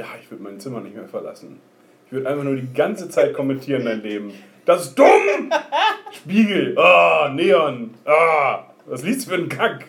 Ja, 0.00 0.06
ich 0.20 0.30
würde 0.30 0.42
mein 0.42 0.58
Zimmer 0.58 0.80
nicht 0.80 0.96
mehr 0.96 1.06
verlassen. 1.08 1.60
Ich 2.06 2.12
würde 2.12 2.28
einfach 2.28 2.44
nur 2.44 2.56
die 2.56 2.72
ganze 2.72 3.08
Zeit 3.08 3.34
kommentieren, 3.34 3.84
dein 3.84 4.00
Leben. 4.02 4.32
Das 4.64 4.86
ist 4.86 4.98
dumm! 4.98 5.50
Spiegel! 6.12 6.76
Ah, 6.78 7.30
Neon! 7.34 7.94
Ah, 8.06 8.64
was 8.86 9.02
liest 9.02 9.26
du 9.26 9.30
für 9.30 9.36
einen 9.36 9.48
Kack? 9.48 9.84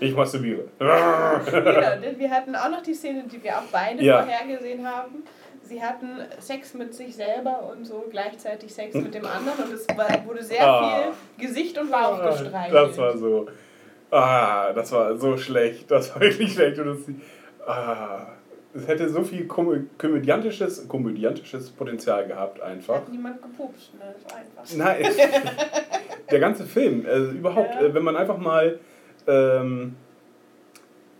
Ich 0.00 0.14
masturbiere. 0.16 0.64
genau, 0.78 2.00
denn 2.02 2.18
wir 2.18 2.30
hatten 2.30 2.56
auch 2.56 2.70
noch 2.70 2.82
die 2.82 2.94
Szene, 2.94 3.24
die 3.30 3.42
wir 3.44 3.58
auch 3.58 3.68
beide 3.70 4.02
Ja. 4.02 4.22
vorhergesehen 4.22 4.86
haben. 4.86 5.22
Sie 5.62 5.82
hatten 5.82 6.20
Sex 6.38 6.72
mit 6.74 6.94
sich 6.94 7.14
selber 7.14 7.70
und 7.70 7.84
so 7.84 8.06
gleichzeitig 8.10 8.72
Sex 8.72 8.94
mit 8.94 9.14
dem 9.14 9.26
anderen 9.26 9.64
und 9.64 9.72
es 9.74 9.86
wurde 10.26 10.42
sehr 10.42 10.66
Ah. 10.66 11.12
viel 11.36 11.46
Gesicht 11.46 11.76
und 11.78 11.90
Bauch 11.90 12.20
gestreichelt. 12.22 12.74
Das 12.74 12.96
war 12.98 13.16
so. 13.18 13.46
Ah, 14.10 14.72
das 14.72 14.90
war 14.90 15.16
so 15.16 15.36
schlecht. 15.36 15.90
Das 15.90 16.12
war 16.14 16.20
wirklich 16.22 16.54
schlecht. 16.54 16.78
Und 16.80 16.86
das, 16.86 16.98
ah, 17.66 18.26
es 18.74 18.86
hätte 18.86 19.08
so 19.08 19.22
viel 19.22 19.46
komö- 19.46 19.84
komödiantisches, 19.98 20.86
komödiantisches 20.86 21.70
Potenzial 21.70 22.26
gehabt, 22.26 22.60
einfach. 22.60 22.96
Hat 22.96 23.08
niemand 23.10 23.42
gepupst, 23.42 23.92
ne? 23.94 24.00
Das 24.14 24.32
war 24.32 24.38
einfach. 24.38 24.76
Nein, 24.76 25.12
der 26.30 26.38
ganze 26.38 26.64
Film, 26.64 27.04
also 27.08 27.32
überhaupt, 27.32 27.74
Ja. 27.74 27.86
äh, 27.86 27.94
wenn 27.94 28.04
man 28.04 28.16
einfach 28.16 28.38
mal 28.38 28.78
ähm, 29.26 29.96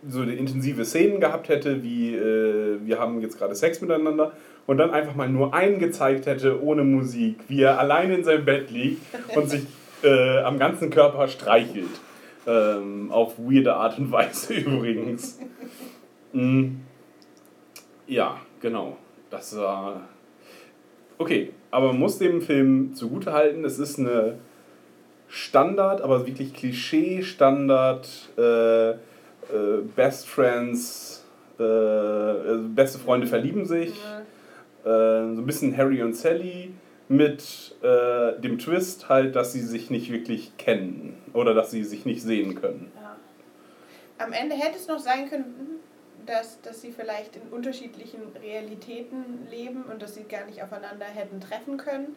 so 0.07 0.23
intensive 0.23 0.85
Szenen 0.85 1.19
gehabt 1.19 1.49
hätte, 1.49 1.83
wie 1.83 2.15
äh, 2.15 2.79
wir 2.83 2.99
haben 2.99 3.21
jetzt 3.21 3.37
gerade 3.37 3.53
Sex 3.55 3.81
miteinander 3.81 4.31
und 4.65 4.77
dann 4.77 4.91
einfach 4.91 5.15
mal 5.15 5.29
nur 5.29 5.53
einen 5.53 5.77
gezeigt 5.79 6.25
hätte 6.25 6.63
ohne 6.63 6.83
Musik, 6.83 7.37
wie 7.49 7.61
er 7.63 7.77
allein 7.79 8.11
in 8.11 8.23
seinem 8.23 8.45
Bett 8.45 8.71
liegt 8.71 9.01
und 9.35 9.49
sich 9.49 9.63
äh, 10.03 10.39
am 10.39 10.57
ganzen 10.57 10.89
Körper 10.89 11.27
streichelt. 11.27 11.89
Ähm, 12.47 13.11
auf 13.11 13.37
weirde 13.37 13.75
Art 13.75 13.99
und 13.99 14.11
Weise 14.11 14.53
übrigens. 14.55 15.37
Mm. 16.33 16.77
Ja, 18.07 18.39
genau. 18.59 18.97
Das 19.29 19.55
war. 19.55 20.07
Okay, 21.17 21.51
aber 21.69 21.87
man 21.87 21.99
muss 21.99 22.17
dem 22.17 22.41
Film 22.41 22.93
zugutehalten, 22.93 23.63
es 23.63 23.79
ist 23.79 23.99
eine 23.99 24.39
Standard, 25.27 26.01
aber 26.01 26.27
wirklich 26.27 26.53
Klischee-Standard, 26.53 28.07
äh, 28.37 28.89
äh, 28.91 28.97
Best 29.95 30.27
Friends, 30.27 31.25
äh, 31.59 31.63
äh, 31.63 32.57
beste 32.57 32.97
Freunde 32.99 33.27
verlieben 33.27 33.65
sich, 33.65 33.91
äh, 34.83 34.83
so 34.83 35.41
ein 35.41 35.45
bisschen 35.45 35.77
Harry 35.77 36.01
und 36.01 36.15
Sally 36.15 36.73
mit 37.07 37.75
äh, 37.81 38.39
dem 38.41 38.57
Twist 38.57 39.09
halt, 39.09 39.35
dass 39.35 39.53
sie 39.53 39.61
sich 39.61 39.89
nicht 39.89 40.11
wirklich 40.11 40.57
kennen 40.57 41.17
oder 41.33 41.53
dass 41.53 41.71
sie 41.71 41.83
sich 41.83 42.05
nicht 42.05 42.23
sehen 42.23 42.55
können. 42.55 42.91
Ja. 42.95 43.15
Am 44.25 44.33
Ende 44.33 44.55
hätte 44.55 44.77
es 44.77 44.87
noch 44.87 44.99
sein 44.99 45.29
können, 45.29 45.80
dass, 46.31 46.61
dass 46.61 46.81
sie 46.81 46.91
vielleicht 46.91 47.35
in 47.35 47.43
unterschiedlichen 47.51 48.21
Realitäten 48.41 49.47
leben 49.49 49.83
und 49.83 50.01
dass 50.01 50.15
sie 50.15 50.23
gar 50.23 50.45
nicht 50.45 50.63
aufeinander 50.63 51.05
hätten 51.05 51.41
treffen 51.41 51.77
können. 51.77 52.15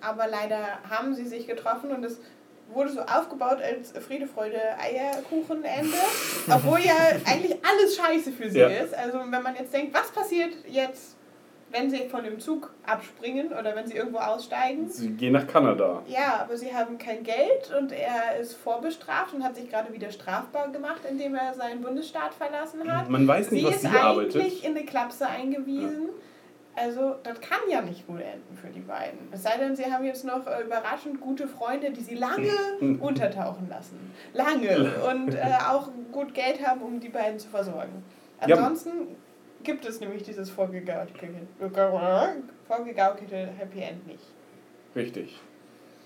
Aber 0.00 0.26
leider 0.28 0.78
haben 0.88 1.14
sie 1.14 1.24
sich 1.24 1.46
getroffen 1.46 1.90
und 1.90 2.04
es 2.04 2.20
wurde 2.68 2.90
so 2.90 3.00
aufgebaut 3.00 3.58
als 3.62 3.92
Friede, 4.04 4.26
Freude, 4.26 4.60
Eierkuchenende. 4.78 5.96
obwohl 6.50 6.80
ja 6.80 6.94
eigentlich 7.24 7.56
alles 7.64 7.96
scheiße 7.96 8.32
für 8.32 8.50
sie 8.50 8.58
Ja. 8.60 8.68
ist. 8.68 8.94
Also 8.94 9.18
wenn 9.18 9.42
man 9.42 9.56
jetzt 9.56 9.72
denkt, 9.72 9.94
was 9.94 10.10
passiert 10.12 10.52
jetzt, 10.68 11.15
wenn 11.70 11.90
sie 11.90 12.08
von 12.08 12.24
dem 12.24 12.38
Zug 12.38 12.72
abspringen 12.86 13.48
oder 13.48 13.74
wenn 13.74 13.86
sie 13.86 13.96
irgendwo 13.96 14.18
aussteigen? 14.18 14.88
Sie 14.88 15.10
gehen 15.10 15.32
nach 15.32 15.46
Kanada. 15.46 16.02
Ja, 16.06 16.40
aber 16.42 16.56
sie 16.56 16.74
haben 16.74 16.96
kein 16.98 17.22
Geld 17.22 17.72
und 17.76 17.92
er 17.92 18.36
ist 18.40 18.54
vorbestraft 18.54 19.34
und 19.34 19.42
hat 19.42 19.56
sich 19.56 19.68
gerade 19.68 19.92
wieder 19.92 20.10
strafbar 20.10 20.70
gemacht, 20.70 21.02
indem 21.08 21.34
er 21.34 21.54
seinen 21.54 21.80
Bundesstaat 21.82 22.34
verlassen 22.34 22.90
hat. 22.90 23.08
Man 23.08 23.26
weiß 23.26 23.50
nicht, 23.50 23.62
sie 23.62 23.66
was 23.66 23.74
ist 23.76 23.80
sie 23.82 23.88
eigentlich 23.88 24.02
arbeitet. 24.02 24.64
in 24.64 24.76
eine 24.76 24.86
Klapse 24.86 25.26
eingewiesen. 25.26 26.08
Also, 26.78 27.14
das 27.22 27.40
kann 27.40 27.60
ja 27.70 27.80
nicht 27.80 28.06
gut 28.06 28.20
enden 28.20 28.54
für 28.54 28.68
die 28.68 28.80
beiden. 28.80 29.18
Es 29.32 29.42
sei 29.42 29.56
denn, 29.56 29.74
sie 29.74 29.86
haben 29.86 30.04
jetzt 30.04 30.26
noch 30.26 30.42
überraschend 30.62 31.22
gute 31.22 31.48
Freunde, 31.48 31.90
die 31.90 32.02
sie 32.02 32.16
lange 32.16 32.50
untertauchen 33.00 33.66
lassen. 33.70 34.12
Lange. 34.34 34.92
Und 35.10 35.34
äh, 35.34 35.40
auch 35.66 35.88
gut 36.12 36.34
Geld 36.34 36.64
haben, 36.66 36.82
um 36.82 37.00
die 37.00 37.08
beiden 37.08 37.38
zu 37.38 37.48
versorgen. 37.48 38.04
Ja. 38.46 38.56
Ansonsten 38.56 39.16
gibt 39.66 39.84
es 39.84 40.00
nämlich 40.00 40.22
dieses 40.22 40.48
vorgegaukelte, 40.48 41.26
Happy 43.58 43.80
End 43.80 44.06
nicht. 44.06 44.24
Richtig. 44.94 45.38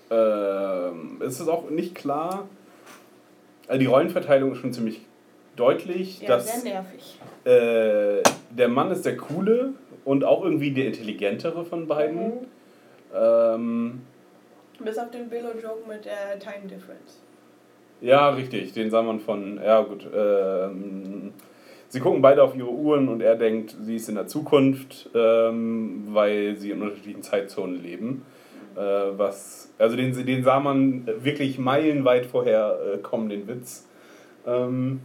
Ähm, 0.09 1.21
es 1.25 1.39
ist 1.39 1.47
auch 1.47 1.69
nicht 1.69 1.95
klar, 1.95 2.49
also 3.67 3.79
die 3.79 3.85
Rollenverteilung 3.85 4.51
ist 4.51 4.57
schon 4.57 4.73
ziemlich 4.73 5.05
deutlich, 5.55 6.21
Ja, 6.21 6.29
dass 6.29 6.61
sehr 6.61 6.73
nervig. 6.73 7.19
äh, 7.45 8.21
der 8.49 8.67
Mann 8.67 8.91
ist 8.91 9.05
der 9.05 9.15
Coole 9.15 9.73
und 10.03 10.25
auch 10.25 10.43
irgendwie 10.43 10.71
der 10.71 10.87
Intelligentere 10.87 11.63
von 11.63 11.87
beiden. 11.87 12.25
Mhm. 12.25 12.33
Ähm, 13.15 14.01
Bis 14.79 14.97
auf 14.97 15.11
den 15.11 15.29
Billo-Joke 15.29 15.87
mit 15.87 16.05
der 16.05 16.39
Time 16.39 16.67
Difference. 16.67 17.21
ja, 18.01 18.29
richtig, 18.31 18.73
den 18.73 18.89
sah 18.89 19.03
man 19.03 19.19
von, 19.19 19.61
ja 19.63 19.81
gut, 19.81 20.07
ähm, 20.13 21.31
sie 21.91 21.99
gucken 21.99 22.21
beide 22.21 22.41
auf 22.41 22.55
ihre 22.55 22.71
Uhren 22.71 23.09
und 23.09 23.21
er 23.21 23.35
denkt, 23.35 23.75
sie 23.81 23.97
ist 23.97 24.07
in 24.07 24.15
der 24.15 24.27
Zukunft, 24.27 25.09
ähm, 25.13 26.07
weil 26.11 26.55
sie 26.57 26.71
in 26.71 26.81
unterschiedlichen 26.81 27.21
Zeitzonen 27.21 27.83
leben. 27.83 28.25
Äh, 28.75 28.79
was, 28.79 29.73
also 29.77 29.97
den, 29.97 30.25
den 30.25 30.43
sah 30.43 30.61
man 30.61 31.05
wirklich 31.23 31.59
meilenweit 31.59 32.25
vorher 32.25 32.77
äh, 32.93 32.97
kommen, 32.99 33.27
den 33.27 33.45
Witz. 33.49 33.89
Ähm, 34.47 35.01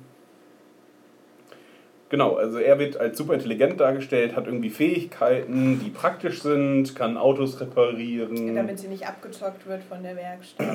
genau, 2.08 2.36
also 2.36 2.58
er 2.58 2.78
wird 2.78 2.96
als 2.96 3.18
super 3.18 3.34
intelligent 3.34 3.80
dargestellt, 3.80 4.36
hat 4.36 4.46
irgendwie 4.46 4.70
Fähigkeiten, 4.70 5.80
die 5.84 5.90
praktisch 5.90 6.42
sind, 6.42 6.94
kann 6.94 7.16
Autos 7.16 7.60
reparieren, 7.60 8.54
Damit 8.54 8.78
sie 8.78 8.86
nicht 8.86 9.08
abgezockt 9.08 9.66
wird 9.66 9.82
von 9.82 10.04
der 10.04 10.14
Werkstatt. 10.14 10.68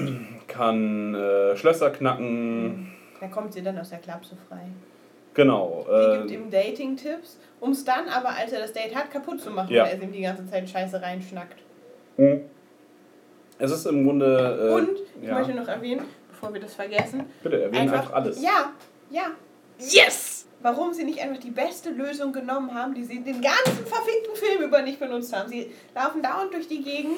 kann 0.49 1.15
äh, 1.15 1.55
Schlösser 1.55 1.89
knacken, 1.91 2.91
Da 3.21 3.27
kommt 3.27 3.53
sie 3.53 3.63
dann 3.63 3.79
aus 3.79 3.91
der 3.91 3.99
Klapse 3.99 4.35
frei. 4.49 4.67
Genau. 5.33 5.85
Die 5.87 5.93
Äh, 5.93 6.17
gibt 6.19 6.31
ihm 6.31 6.51
Dating-Tipps, 6.51 7.37
um 7.59 7.71
es 7.71 7.83
dann 7.85 8.07
aber, 8.09 8.29
als 8.29 8.51
er 8.51 8.59
das 8.61 8.73
Date 8.73 8.93
hat, 8.95 9.11
kaputt 9.11 9.39
zu 9.39 9.49
machen, 9.51 9.73
Ja. 9.73 9.83
weil 9.85 9.93
er 9.97 10.01
ihm 10.03 10.11
die 10.11 10.21
ganze 10.21 10.45
Zeit 10.49 10.69
Scheiße 10.69 11.01
reinschnackt. 11.01 11.57
hm. 12.17 12.41
es 13.59 13.71
ist 13.71 13.85
im 13.85 14.03
Grunde. 14.05 14.69
Äh, 14.69 14.73
Und 14.73 14.89
ich 15.21 15.27
ja. 15.27 15.35
möchte 15.35 15.53
noch 15.53 15.67
erwähnen, 15.67 16.05
bevor 16.29 16.53
wir 16.53 16.59
das 16.61 16.73
vergessen. 16.73 17.25
Bitte, 17.43 17.61
erwähnen 17.63 17.89
einfach 17.89 18.11
alles. 18.13 18.41
Ja, 18.41 18.73
ja. 19.09 19.27
Yes! 19.79 20.47
Warum 20.61 20.93
sie 20.93 21.03
nicht 21.05 21.19
einfach 21.19 21.39
die 21.41 21.49
beste 21.49 21.89
Lösung 21.89 22.33
genommen 22.33 22.73
haben, 22.75 22.93
die 22.93 23.03
sie 23.03 23.19
den 23.23 23.41
ganzen 23.41 23.83
verfickten 23.85 24.35
Film 24.35 24.61
über 24.63 24.81
nicht 24.83 24.99
benutzt 24.99 25.35
haben. 25.35 25.49
Sie 25.49 25.71
laufen 25.95 26.21
dauernd 26.21 26.53
durch 26.53 26.67
die 26.67 26.83
Gegend 26.83 27.17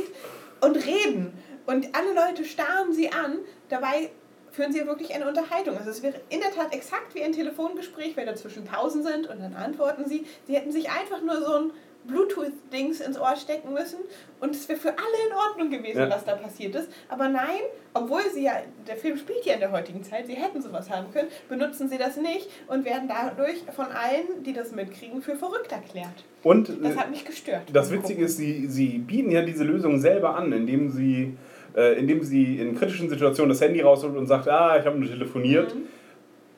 und 0.61 0.77
reden. 0.77 1.33
Und 1.65 1.87
alle 1.93 2.13
Leute 2.13 2.45
starren 2.45 2.93
sie 2.93 3.09
an. 3.11 3.39
Dabei 3.67 4.11
führen 4.53 4.71
sie 4.71 4.85
wirklich 4.87 5.13
eine 5.13 5.27
Unterhaltung. 5.27 5.75
Also 5.77 5.89
es 5.89 6.01
wäre 6.01 6.15
in 6.29 6.39
der 6.39 6.51
Tat 6.51 6.73
exakt 6.73 7.13
wie 7.15 7.23
ein 7.23 7.33
Telefongespräch, 7.33 8.15
weil 8.15 8.25
dazwischen 8.25 8.63
Pausen 8.63 9.03
sind 9.03 9.27
und 9.27 9.41
dann 9.41 9.53
antworten 9.55 10.05
sie. 10.07 10.25
Sie 10.47 10.55
hätten 10.55 10.71
sich 10.71 10.89
einfach 10.89 11.21
nur 11.21 11.41
so 11.41 11.53
ein 11.55 11.71
Bluetooth-Dings 12.05 12.99
ins 13.01 13.17
Ohr 13.17 13.35
stecken 13.35 13.73
müssen 13.73 13.99
und 14.41 14.53
es 14.53 14.67
wäre 14.67 14.77
für 14.79 14.89
alle 14.89 15.27
in 15.29 15.33
Ordnung 15.35 15.69
gewesen, 15.69 15.99
Ja. 15.99 16.09
was 16.09 16.25
da 16.25 16.35
passiert 16.35 16.75
ist. 16.75 16.89
Aber 17.09 17.29
nein, 17.29 17.61
obwohl 17.93 18.21
sie 18.33 18.43
ja, 18.43 18.61
der 18.87 18.97
Film 18.97 19.17
spielt 19.17 19.45
ja 19.45 19.53
in 19.53 19.59
der 19.61 19.71
heutigen 19.71 20.03
Zeit, 20.03 20.27
sie 20.27 20.33
hätten 20.33 20.61
sowas 20.61 20.89
haben 20.89 21.11
können, 21.11 21.29
benutzen 21.49 21.89
sie 21.89 21.97
das 21.97 22.17
nicht 22.17 22.49
und 22.67 22.85
werden 22.85 23.07
dadurch 23.07 23.63
von 23.75 23.85
allen, 23.85 24.43
die 24.43 24.53
das 24.53 24.71
mitkriegen, 24.71 25.21
für 25.21 25.35
verrückt 25.35 25.71
erklärt. 25.71 26.25
Und 26.43 26.67
Das 26.83 26.93
äh, 26.95 26.97
hat 26.97 27.09
mich 27.09 27.23
gestört. 27.25 27.63
Das 27.71 27.89
Witzige 27.91 28.25
ist, 28.25 28.35
sie, 28.37 28.67
sie 28.67 28.97
bieten 28.99 29.31
ja 29.31 29.41
diese 29.41 29.63
Lösung 29.63 29.99
selber 29.99 30.35
an, 30.35 30.51
indem 30.51 30.91
sie, 30.91 31.37
äh, 31.75 31.97
indem 31.99 32.21
sie 32.23 32.57
in 32.59 32.75
kritischen 32.75 33.09
Situationen 33.09 33.49
das 33.49 33.61
Handy 33.61 33.81
rausholt 33.81 34.15
und 34.15 34.27
sagt, 34.27 34.47
ah, 34.47 34.77
ich 34.79 34.85
habe 34.85 34.97
nur 34.97 35.07
telefoniert. 35.09 35.75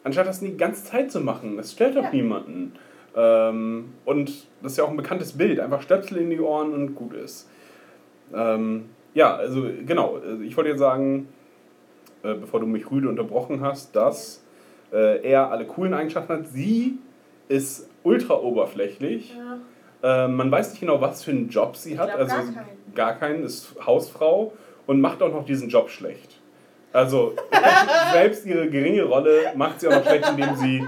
Anstatt 0.04 0.28
das 0.28 0.40
die 0.40 0.56
ganze 0.56 0.84
Zeit 0.86 1.12
zu 1.12 1.20
machen. 1.22 1.58
Das 1.58 1.72
stört 1.72 1.96
doch 1.96 2.04
Ja. 2.04 2.12
niemanden. 2.12 2.74
Ähm, 3.16 3.94
und 4.06 4.48
das 4.62 4.74
ist 4.74 4.78
ja 4.78 4.84
auch 4.84 4.90
ein 4.90 4.98
bekanntes 4.98 5.34
Bild. 5.34 5.60
Einfach 5.60 5.82
Stöpsel 5.82 6.18
in 6.18 6.30
die 6.30 6.40
Ohren 6.40 6.74
und 6.74 6.96
gut 6.96 7.14
ist. 7.14 7.50
Ähm, 8.34 8.86
ja, 9.14 9.36
also 9.36 9.68
genau. 9.86 10.18
Also 10.18 10.44
Ich 10.44 10.56
wollte 10.58 10.72
jetzt 10.72 10.80
sagen, 10.80 11.28
äh, 12.24 12.34
bevor 12.34 12.60
du 12.60 12.66
mich 12.66 12.90
rüde 12.92 13.08
unterbrochen 13.10 13.62
hast, 13.62 13.96
dass 13.96 14.44
äh, 14.92 15.22
er 15.28 15.50
alle 15.52 15.66
coolen 15.66 15.94
Eigenschaften 15.94 16.34
hat. 16.34 16.48
Sie 16.48 16.98
ist 17.48 17.90
ultra 18.04 18.36
oberflächlich. 18.36 19.34
Ja. 20.04 20.26
Äh, 20.26 20.28
man 20.28 20.52
weiß 20.52 20.72
nicht 20.72 20.82
genau, 20.82 21.02
was 21.02 21.24
für 21.24 21.32
einen 21.32 21.50
Job 21.50 21.78
sie 21.78 21.98
hat. 21.98 22.10
glaub, 22.10 22.20
also 22.20 22.36
gar 22.36 22.44
keinen. 22.46 22.94
gar 22.96 23.14
keinen, 23.14 23.44
ist 23.44 23.76
Hausfrau 23.86 24.54
und 24.88 25.02
macht 25.02 25.22
auch 25.22 25.32
noch 25.32 25.46
diesen 25.46 25.70
Job 25.70 25.90
schlecht. 25.90 26.40
Also 26.94 27.36
selbst 28.14 28.46
ihre 28.46 28.70
geringe 28.70 29.04
Rolle 29.04 29.52
macht 29.56 29.80
sie 29.80 29.88
auch 29.88 29.96
noch 29.96 30.06
schlecht, 30.06 30.30
indem 30.30 30.56
sie 30.56 30.86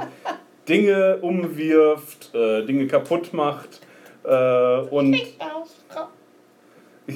Dinge 0.68 1.18
umwirft, 1.22 2.34
äh, 2.34 2.66
Dinge 2.66 2.88
kaputt 2.88 3.34
macht. 3.34 3.82
Äh, 4.24 4.80
und 4.90 5.16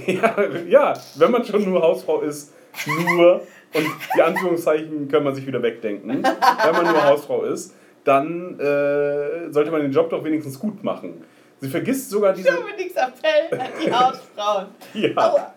ja, 0.08 0.36
ja, 0.68 0.94
wenn 1.16 1.32
man 1.32 1.46
schon 1.46 1.64
nur 1.66 1.82
Hausfrau 1.82 2.22
ist, 2.22 2.54
nur, 2.88 3.42
und 3.74 3.86
die 4.16 4.22
Anführungszeichen 4.22 5.10
können 5.10 5.26
man 5.26 5.36
sich 5.36 5.46
wieder 5.46 5.62
wegdenken, 5.62 6.10
wenn 6.10 6.76
man 6.76 6.86
nur 6.86 7.04
Hausfrau 7.04 7.44
ist, 7.44 7.76
dann 8.04 8.60
äh, 8.60 9.52
sollte 9.52 9.72
man 9.72 9.82
den 9.82 9.92
Job 9.92 10.10
doch 10.10 10.24
wenigstens 10.24 10.60
gut 10.60 10.84
machen. 10.84 11.24
Sie 11.60 11.70
vergisst 11.70 12.10
sogar 12.10 12.34
diese. 12.34 12.52
Dominik's 12.52 12.96
Appell 12.96 13.60
an 13.60 13.68
die 13.84 13.94
Hausfrauen. 13.94 14.68
Ja. 14.94 15.54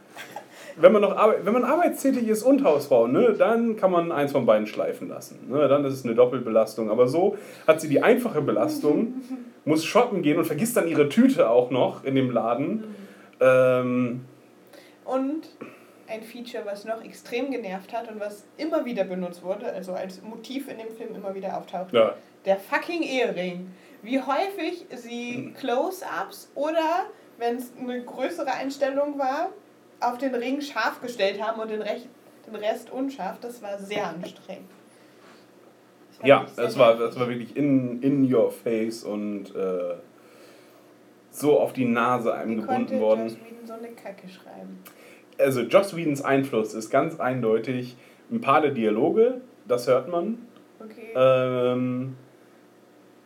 Wenn 0.76 0.92
man 0.92 1.02
noch 1.02 1.16
wenn 1.42 1.52
man 1.52 1.64
arbeitstätig 1.64 2.28
ist 2.28 2.42
und 2.42 2.64
Hausfrau, 2.64 3.06
ne, 3.06 3.34
dann 3.38 3.76
kann 3.76 3.90
man 3.90 4.10
eins 4.10 4.32
von 4.32 4.44
beiden 4.46 4.66
schleifen 4.66 5.08
lassen. 5.08 5.48
Ne, 5.48 5.68
dann 5.68 5.84
ist 5.84 5.94
es 5.94 6.04
eine 6.04 6.14
Doppelbelastung. 6.14 6.90
Aber 6.90 7.06
so 7.06 7.36
hat 7.66 7.80
sie 7.80 7.88
die 7.88 8.02
einfache 8.02 8.42
Belastung, 8.42 9.14
muss 9.64 9.84
shoppen 9.84 10.22
gehen 10.22 10.38
und 10.38 10.44
vergisst 10.44 10.76
dann 10.76 10.88
ihre 10.88 11.08
Tüte 11.08 11.48
auch 11.48 11.70
noch 11.70 12.04
in 12.04 12.14
dem 12.14 12.30
Laden. 12.30 12.84
Ähm, 13.40 14.24
Und 15.04 15.48
ein 16.06 16.22
Feature, 16.22 16.64
was 16.66 16.84
noch 16.84 17.02
extrem 17.04 17.50
genervt 17.50 17.92
hat 17.92 18.10
und 18.10 18.20
was 18.20 18.44
immer 18.56 18.84
wieder 18.84 19.04
benutzt 19.04 19.42
wurde, 19.42 19.72
also 19.72 19.92
als 19.92 20.22
Motiv 20.22 20.68
in 20.68 20.78
dem 20.78 20.90
Film 20.90 21.14
immer 21.14 21.34
wieder 21.34 21.56
auftaucht. 21.56 21.92
Ja. 21.92 22.14
Der 22.44 22.56
fucking 22.56 23.02
Ehering. 23.02 23.72
Wie 24.02 24.20
häufig 24.20 24.84
sie 24.94 25.54
Close-ups 25.58 26.50
oder, 26.54 27.06
wenn 27.38 27.56
es 27.56 27.72
eine 27.80 28.02
größere 28.02 28.52
Einstellung 28.52 29.18
war, 29.18 29.48
auf 30.04 30.18
den 30.18 30.34
Ring 30.34 30.60
scharf 30.60 31.00
gestellt 31.00 31.40
haben 31.42 31.60
und 31.60 31.70
den, 31.70 31.82
Rech 31.82 32.06
den 32.46 32.54
Rest 32.56 32.90
unscharf. 32.90 33.38
Das 33.40 33.62
war 33.62 33.78
sehr 33.78 34.06
anstrengend. 34.08 34.70
ja, 36.22 36.46
das 36.56 36.78
war, 36.78 36.96
das 36.96 37.18
war 37.18 37.28
wirklich 37.28 37.56
in, 37.56 38.02
in 38.02 38.32
your 38.32 38.50
face 38.50 39.02
und 39.04 39.54
äh, 39.54 39.94
so 41.30 41.58
auf 41.58 41.72
die 41.72 41.84
Nase 41.86 42.32
einem 42.34 42.56
Wie 42.56 42.60
gebunden 42.60 43.00
worden. 43.00 43.24
Joss 43.24 43.36
Whedon 43.36 43.66
so 43.66 43.72
eine 43.72 43.88
Kacke 43.88 44.28
schreiben? 44.28 44.78
also 45.38 45.62
Joss 45.62 45.96
Whedons 45.96 46.22
Einfluss 46.22 46.74
ist 46.74 46.90
ganz 46.90 47.18
eindeutig 47.18 47.96
ein 48.30 48.40
paar 48.40 48.60
der 48.60 48.70
Dialoge, 48.70 49.40
das 49.66 49.88
hört 49.88 50.08
man. 50.08 50.38
Okay. 50.80 51.12
Ähm, 51.14 52.16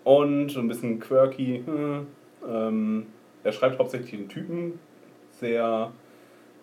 und 0.05 0.49
so 0.51 0.61
ein 0.61 0.69
bisschen 0.69 1.01
quirky. 1.01 1.63
hm, 1.67 2.07
Ähm, 2.49 3.07
er 3.45 3.53
schreibt 3.53 3.79
hauptsächlich 3.79 4.11
den 4.11 4.29
Typen 4.29 4.79
sehr 5.33 5.93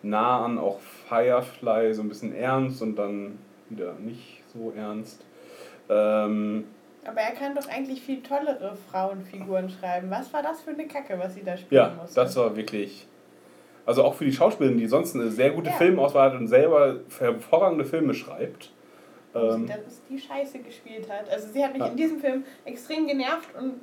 nah 0.09 0.45
an, 0.45 0.58
auch 0.58 0.80
Firefly, 1.09 1.93
so 1.93 2.01
ein 2.01 2.09
bisschen 2.09 2.35
ernst 2.35 2.82
und 2.82 2.95
dann 2.95 3.38
wieder 3.69 3.93
nicht 3.93 4.43
so 4.53 4.72
ernst. 4.75 5.24
Ähm, 5.90 6.66
Aber 7.06 7.22
er 7.22 7.32
kann 7.34 7.56
doch 7.56 7.67
eigentlich 7.67 8.01
viel 8.01 8.22
tollere 8.22 8.75
Frauenfiguren 8.92 9.69
schreiben. 9.69 10.09
Was 10.09 10.32
war 10.34 10.42
das 10.43 10.61
für 10.61 10.72
eine 10.72 10.88
Kacke, 10.88 11.17
was 11.19 11.34
sie 11.35 11.43
da 11.43 11.58
spielen 11.58 11.82
ja, 11.82 11.93
musste? 12.01 12.16
das 12.16 12.35
war 12.35 12.56
wirklich. 12.56 13.08
Also 13.85 14.03
auch 14.03 14.16
für 14.16 14.25
die 14.25 14.34
Schauspielerin, 14.34 14.77
die 14.80 14.88
sonst 14.88 15.14
eine 15.16 15.30
sehr 15.30 15.51
gute 15.51 15.69
Ja. 15.69 15.75
Filmauswahl 15.75 16.32
hat 16.32 16.40
und 16.40 16.48
selber 16.48 17.01
hervorragende 17.19 17.85
Filme 17.85 18.14
schreibt. 18.16 18.72
Ähm, 19.35 19.67
dass 19.67 20.01
die 20.09 20.17
Scheiße 20.17 20.59
gespielt 20.59 21.08
hat. 21.11 21.30
Also 21.30 21.50
sie 21.51 21.64
hat 21.64 21.74
mich 21.74 21.82
Ja. 21.82 21.88
in 21.88 21.98
diesem 21.98 22.19
Film 22.19 22.43
extrem 22.64 23.06
genervt 23.06 23.50
und 23.59 23.74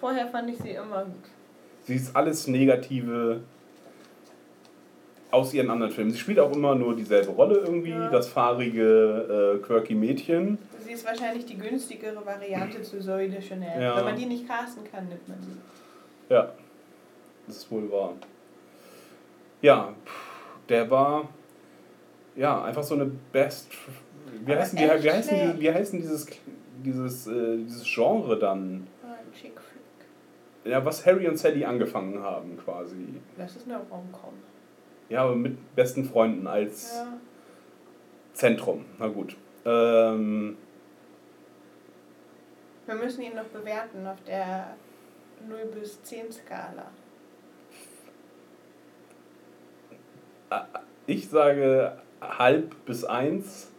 vorher 0.00 0.26
fand 0.28 0.48
ich 0.50 0.58
sie 0.58 0.70
immer 0.70 1.04
gut. 1.04 1.24
Sie 1.82 1.96
ist 1.96 2.14
alles 2.16 2.46
Negative 2.46 3.40
aus 5.36 5.52
ihren 5.52 5.70
anderen 5.70 5.92
Filmen. 5.92 6.10
Sie 6.10 6.18
spielt 6.18 6.40
auch 6.40 6.52
immer 6.54 6.74
nur 6.74 6.96
dieselbe 6.96 7.30
Rolle 7.30 7.58
irgendwie, 7.58 7.90
Ja. 7.90 8.08
das 8.08 8.28
fahrige, 8.28 9.58
äh, 9.60 9.64
quirky 9.64 9.94
Mädchen. 9.94 10.58
Sie 10.80 10.92
ist 10.92 11.04
wahrscheinlich 11.04 11.44
die 11.44 11.58
günstigere 11.58 12.24
Variante 12.24 12.80
zu 12.82 12.98
Zoe 13.00 13.28
de 13.28 13.40
Chanel. 13.42 13.80
Ja. 13.82 13.96
Wenn 13.98 14.04
man 14.04 14.16
die 14.16 14.26
nicht 14.26 14.48
casten 14.48 14.82
kann, 14.90 15.08
nimmt 15.08 15.28
man 15.28 15.38
sie. 15.42 16.32
Ja, 16.32 16.52
das 17.46 17.56
ist 17.58 17.70
wohl 17.70 17.90
wahr. 17.92 18.14
Ja, 19.60 19.94
der 20.68 20.90
war 20.90 21.28
ja 22.34 22.64
einfach 22.64 22.82
so 22.82 22.94
eine 22.94 23.10
Best. 23.32 23.68
Wie 24.44 24.52
Aber 24.52 24.60
heißen, 24.62 24.78
die, 24.78 24.84
wie 24.84 25.10
heißen, 25.10 25.36
die, 25.54 25.60
wie 25.60 25.72
heißen 25.72 26.00
dieses, 26.00 26.26
dieses, 26.84 27.26
äh, 27.26 27.58
dieses 27.58 27.84
Genre 27.84 28.38
dann? 28.38 28.86
Ah, 29.02 29.12
ein 29.12 29.32
Chick 29.32 29.52
Flick. 29.60 30.72
Ja, 30.72 30.84
was 30.84 31.04
Harry 31.06 31.28
und 31.28 31.36
Sally 31.38 31.64
angefangen 31.64 32.22
haben 32.22 32.56
quasi. 32.56 32.96
Das 33.36 33.54
ist 33.56 33.66
eine 33.66 33.78
Rom-Com. 33.78 34.32
Ja, 35.08 35.22
aber 35.24 35.36
mit 35.36 35.74
besten 35.76 36.04
Freunden 36.04 36.46
als 36.46 36.92
Ja. 36.94 37.06
Zentrum. 38.32 38.84
Na 38.98 39.08
gut. 39.08 39.36
Ähm, 39.64 40.56
Wir 42.86 42.94
müssen 42.94 43.22
ihn 43.22 43.34
noch 43.34 43.44
bewerten 43.46 44.06
auf 44.06 44.22
der 44.26 44.76
0 45.48 45.58
bis 45.80 46.02
10 46.02 46.30
Skala. 46.30 46.86
Ich 51.06 51.28
sage 51.28 51.98
halb 52.20 52.74
bis 52.84 53.04
eins 53.04 53.70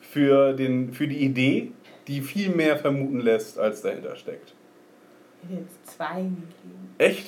für, 0.00 0.52
den, 0.54 0.92
für 0.92 1.08
die 1.08 1.18
Idee, 1.24 1.72
die 2.06 2.20
viel 2.20 2.50
mehr 2.54 2.76
vermuten 2.76 3.20
lässt, 3.20 3.58
als 3.58 3.82
dahinter 3.82 4.16
steckt. 4.16 4.54
Ich 5.42 5.48
hätte 5.50 5.60
jetzt 5.62 5.86
zwei 5.96 6.20
gegeben. 6.22 6.94
Echt? 6.98 7.26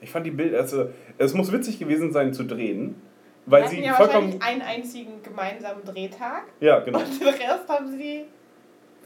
Ich 0.00 0.10
fand 0.10 0.26
die 0.26 0.30
Bilder, 0.30 0.58
also 0.60 0.90
es 1.18 1.34
muss 1.34 1.52
witzig 1.52 1.78
gewesen 1.78 2.12
sein 2.12 2.32
zu 2.34 2.44
drehen, 2.44 2.94
weil 3.46 3.62
Wir 3.62 3.68
sie 3.68 3.76
hatten 3.76 3.84
ja 3.84 3.94
vollkommen. 3.94 4.32
wahrscheinlich 4.34 4.42
einen 4.42 4.62
einzigen 4.62 5.22
gemeinsamen 5.22 5.84
Drehtag. 5.84 6.42
Ja, 6.60 6.80
genau. 6.80 6.98
Und 6.98 7.20
den 7.20 7.28
Rest 7.28 7.68
haben 7.68 7.96
sie 7.96 8.24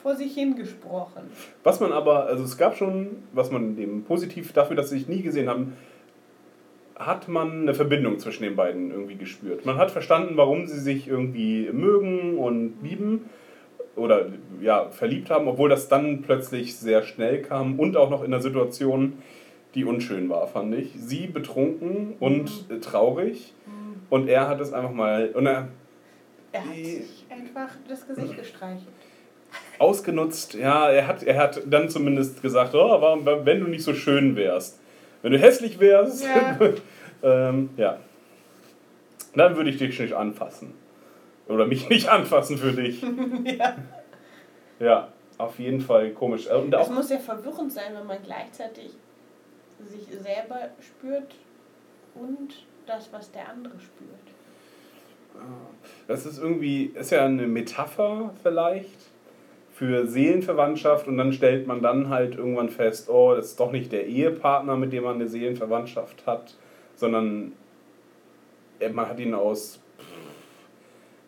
vor 0.02 0.16
sich 0.16 0.34
hingesprochen. 0.34 1.24
Was 1.62 1.78
man 1.80 1.92
aber, 1.92 2.26
also 2.26 2.44
es 2.44 2.56
gab 2.56 2.76
schon, 2.76 3.22
was 3.32 3.50
man 3.50 3.76
dem 3.76 4.05
positiv 4.05 4.52
dafür, 4.52 4.76
dass 4.76 4.89
sie 4.90 4.98
sich 4.98 5.08
nie 5.08 5.22
gesehen 5.22 5.48
haben, 5.48 5.76
hat 6.97 7.28
man 7.28 7.62
eine 7.62 7.74
Verbindung 7.74 8.18
zwischen 8.18 8.42
den 8.42 8.56
beiden 8.56 8.90
irgendwie 8.90 9.16
gespürt. 9.16 9.64
Man 9.64 9.76
hat 9.76 9.90
verstanden, 9.90 10.36
warum 10.36 10.66
sie 10.66 10.78
sich 10.80 11.08
irgendwie 11.08 11.70
mögen 11.72 12.36
und 12.39 12.74
lieben 12.82 13.26
oder 13.97 14.26
ja, 14.60 14.90
verliebt 14.90 15.30
haben, 15.30 15.48
obwohl 15.48 15.68
das 15.68 15.89
dann 15.89 16.22
plötzlich 16.22 16.76
sehr 16.76 17.02
schnell 17.02 17.42
kam 17.42 17.78
und 17.78 17.97
auch 17.97 18.10
noch 18.10 18.22
in 18.22 18.32
einer 18.32 18.42
Situation, 18.42 19.14
die 19.74 19.84
unschön 19.84 20.28
war, 20.28 20.47
fand 20.47 20.74
ich. 20.74 20.92
Sie 20.97 21.26
betrunken 21.26 22.15
und 22.20 22.50
äh, 22.70 22.78
traurig 22.81 23.55
und 24.10 24.28
er 24.28 24.49
hat 24.49 24.60
es 24.60 24.73
einfach 24.73 24.92
mal 24.92 25.31
und 25.34 25.47
er, 25.47 25.68
Er 26.52 26.65
hat 26.65 26.74
sich 26.74 27.24
einfach 27.31 27.70
das 27.89 28.07
Gesicht 28.07 28.36
gestreichelt. 28.36 28.89
Ausgenutzt, 29.78 30.55
ja, 30.55 30.90
er 30.90 31.07
hat, 31.07 31.23
er 31.23 31.39
hat 31.39 31.62
dann 31.66 31.89
zumindest 31.89 32.42
gesagt, 32.42 32.74
oh, 32.74 33.00
warum, 33.00 33.24
wenn 33.24 33.60
du 33.60 33.66
nicht 33.66 33.82
so 33.82 33.94
schön 33.94 34.36
wärst. 34.36 34.78
Wenn 35.23 35.32
du 35.32 35.39
hässlich 35.39 35.78
wärst, 35.81 36.24
Ja. 36.24 36.58
ähm, 37.49 37.70
ja. 37.76 37.99
Dann 39.34 39.57
würde 39.57 39.70
ich 39.70 39.78
dich 39.78 39.99
nicht 39.99 40.12
anfassen. 40.12 40.74
Oder 41.49 41.66
mich 41.66 41.89
nicht 41.89 42.08
anfassen 42.08 42.58
für 42.58 42.73
dich. 42.73 43.02
ja. 43.44 43.76
Ja, 44.81 45.08
auf 45.39 45.58
jeden 45.58 45.81
Fall 45.81 46.10
komisch. 46.10 46.49
Und 46.50 46.74
Es 46.74 46.81
auch, 46.81 46.90
muss 46.90 47.10
ja 47.10 47.18
verwirrend 47.18 47.73
sein, 47.73 47.94
wenn 47.94 48.07
man 48.07 48.18
gleichzeitig 48.23 48.90
sich 49.86 50.07
selber 50.07 50.70
spürt 50.81 51.34
und 52.15 52.67
das, 52.86 53.12
was 53.12 53.31
der 53.31 53.49
andere 53.49 53.78
spürt. 53.78 54.34
das 56.09 56.26
ist 56.26 56.39
irgendwie, 56.39 56.86
ist 56.94 57.10
ja 57.10 57.25
eine 57.25 57.47
Metapher 57.47 58.34
vielleicht 58.42 58.99
für 59.73 60.07
Seelenverwandtschaft 60.07 61.09
und 61.09 61.17
dann 61.17 61.33
stellt 61.33 61.67
man 61.67 61.81
dann 61.83 62.09
halt 62.10 62.34
irgendwann 62.34 62.68
fest, 62.68 63.09
oh, 63.09 63.34
das 63.34 63.47
ist 63.47 63.60
doch 63.60 63.73
nicht 63.73 63.92
der 63.92 64.07
Ehepartner, 64.07 64.76
mit 64.76 64.92
dem 64.92 65.05
man 65.05 65.15
eine 65.15 65.28
Seelenverwandtschaft 65.28 66.26
hat, 66.26 66.55
sondern 66.97 67.52
man 68.92 69.09
hat 69.09 69.18
ihn 69.20 69.34
aus, 69.34 69.81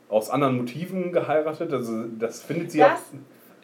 aus 0.08 0.28
anderen 0.30 0.56
Motiven 0.58 1.12
geheiratet. 1.12 1.72
Also 1.72 2.04
das 2.18 2.42
findet 2.42 2.72
sie 2.72 2.78
Das 2.78 3.00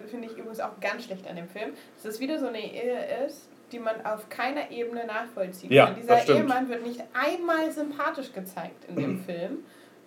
auch. 0.00 0.08
finde 0.08 0.26
ich 0.28 0.32
übrigens 0.38 0.60
auch 0.60 0.78
ganz 0.80 1.04
schlecht 1.04 1.28
an 1.28 1.36
dem 1.36 1.48
Film, 1.48 1.72
dass 1.96 2.14
es 2.14 2.20
wieder 2.20 2.38
so 2.38 2.46
eine 2.46 2.60
Ehe 2.60 3.26
ist, 3.26 3.47
die 3.72 3.78
man 3.78 4.04
auf 4.04 4.28
keiner 4.28 4.70
Ebene 4.70 5.06
nachvollziehen 5.06 5.72
Ja, 5.72 5.86
kann. 5.86 5.94
Dieser. 5.96 6.28
Ehemann 6.28 6.68
wird 6.68 6.86
nicht 6.86 7.02
einmal 7.12 7.70
sympathisch 7.70 8.32
gezeigt 8.32 8.84
in 8.88 8.96
dem 8.96 9.18
Film. 9.26 9.58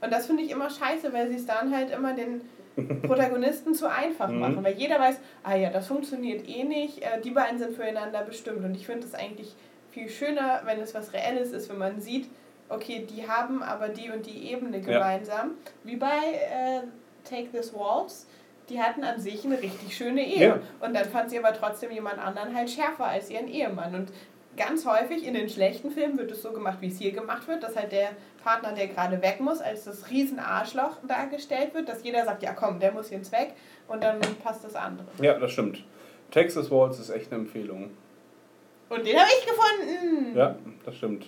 Und 0.02 0.12
das 0.12 0.26
finde 0.26 0.44
ich 0.44 0.52
immer 0.52 0.70
scheiße, 0.70 1.14
weil 1.14 1.30
sie 1.30 1.36
es 1.36 1.46
dann 1.46 1.76
halt 1.76 1.92
immer 1.92 2.14
den 2.14 2.42
Protagonisten 3.04 3.76
zu 3.76 3.90
einfach 3.90 4.30
Mhm. 4.30 4.40
machen. 4.40 4.64
Weil 4.64 4.74
jeder 4.74 5.00
weiß, 5.00 5.20
ah 5.44 5.56
ja, 5.56 5.70
das 5.70 5.88
funktioniert 5.88 6.48
eh 6.48 6.64
nicht, 6.64 7.02
äh, 7.04 7.20
die 7.22 7.32
beiden 7.32 7.60
sind 7.60 7.76
füreinander 7.76 8.24
bestimmt. 8.24 8.64
Und 8.64 8.76
ich 8.76 8.86
finde 8.86 9.06
es 9.06 9.14
eigentlich 9.14 9.56
viel 9.92 10.10
schöner, 10.10 10.62
wenn 10.66 10.80
es 10.80 10.94
was 10.96 11.14
Reelles 11.14 11.52
ist, 11.52 11.70
wenn 11.70 11.78
man 11.78 12.00
sieht, 12.00 12.30
okay, 12.70 13.06
die 13.10 13.28
haben 13.28 13.62
aber 13.62 13.90
die 13.90 14.10
und 14.10 14.26
die 14.26 14.52
Ebene 14.52 14.78
Ja. 14.78 14.84
gemeinsam. 14.86 15.52
Wie 15.84 15.98
bei 15.98 16.08
äh, 16.08 16.82
Take 17.30 17.52
This 17.52 17.74
Waltz, 17.74 18.26
die 18.72 18.82
hatten 18.82 19.04
an 19.04 19.20
sich 19.20 19.46
eine 19.46 19.62
richtig 19.62 19.96
schöne 19.96 20.26
Ehe. 20.26 20.48
Ja. 20.48 20.60
Und 20.80 20.96
dann 20.96 21.06
fand 21.06 21.30
sie 21.30 21.38
aber 21.38 21.54
trotzdem 21.54 21.92
jemand 21.92 22.20
anderen 22.20 22.56
halt 22.56 22.70
schärfer 22.70 23.06
als 23.06 23.30
ihren 23.30 23.48
Ehemann. 23.48 23.94
Und 23.94 24.12
ganz 24.58 24.86
häufig 24.86 25.26
in 25.26 25.34
den 25.34 25.50
schlechten 25.50 25.92
Filmen 25.92 26.18
wird 26.18 26.32
es 26.32 26.42
so 26.42 26.52
gemacht, 26.52 26.78
wie 26.82 26.88
es 26.88 26.98
hier 26.98 27.12
gemacht 27.12 27.48
wird, 27.48 27.64
dass 27.64 27.76
halt 27.76 27.92
der 27.92 28.10
Partner, 28.44 28.74
der 28.74 28.88
gerade 28.88 29.22
weg 29.22 29.40
muss, 29.40 29.62
als 29.62 29.86
das 29.86 30.10
riesen 30.10 30.40
Arschloch 30.40 30.98
dargestellt 31.08 31.74
wird, 31.74 31.90
dass 31.90 32.04
jeder 32.04 32.26
sagt, 32.26 32.44
ja 32.44 32.54
komm, 32.54 32.80
der 32.80 32.92
muss 32.92 33.10
jetzt 33.10 33.32
weg 33.32 33.54
und 33.88 34.04
dann 34.04 34.20
passt 34.44 34.64
das 34.64 34.76
andere. 34.76 35.08
Ja, 35.22 35.38
das 35.38 35.52
stimmt. 35.52 35.84
Texas 36.32 36.72
Waltz 36.72 37.00
ist 37.00 37.10
echt 37.10 37.32
eine 37.32 37.42
Empfehlung. 37.42 37.92
Und 38.90 39.06
den 39.06 39.18
habe 39.18 39.30
ich 39.38 39.46
gefunden. 39.46 40.38
Ja, 40.38 40.56
das 40.86 40.96
stimmt. 40.96 41.26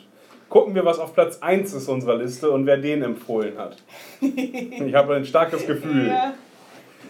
Gucken 0.49 0.75
wir, 0.75 0.85
was 0.85 0.99
auf 0.99 1.13
Platz 1.13 1.39
1 1.41 1.73
ist 1.73 1.87
unserer 1.87 2.17
Liste 2.17 2.51
und 2.51 2.65
wer 2.65 2.77
den 2.77 3.01
empfohlen 3.03 3.57
hat. 3.57 3.77
Ich 4.21 4.93
habe 4.93 5.15
ein 5.15 5.25
starkes 5.25 5.65
Gefühl. 5.65 6.07
Ja. 6.07 6.33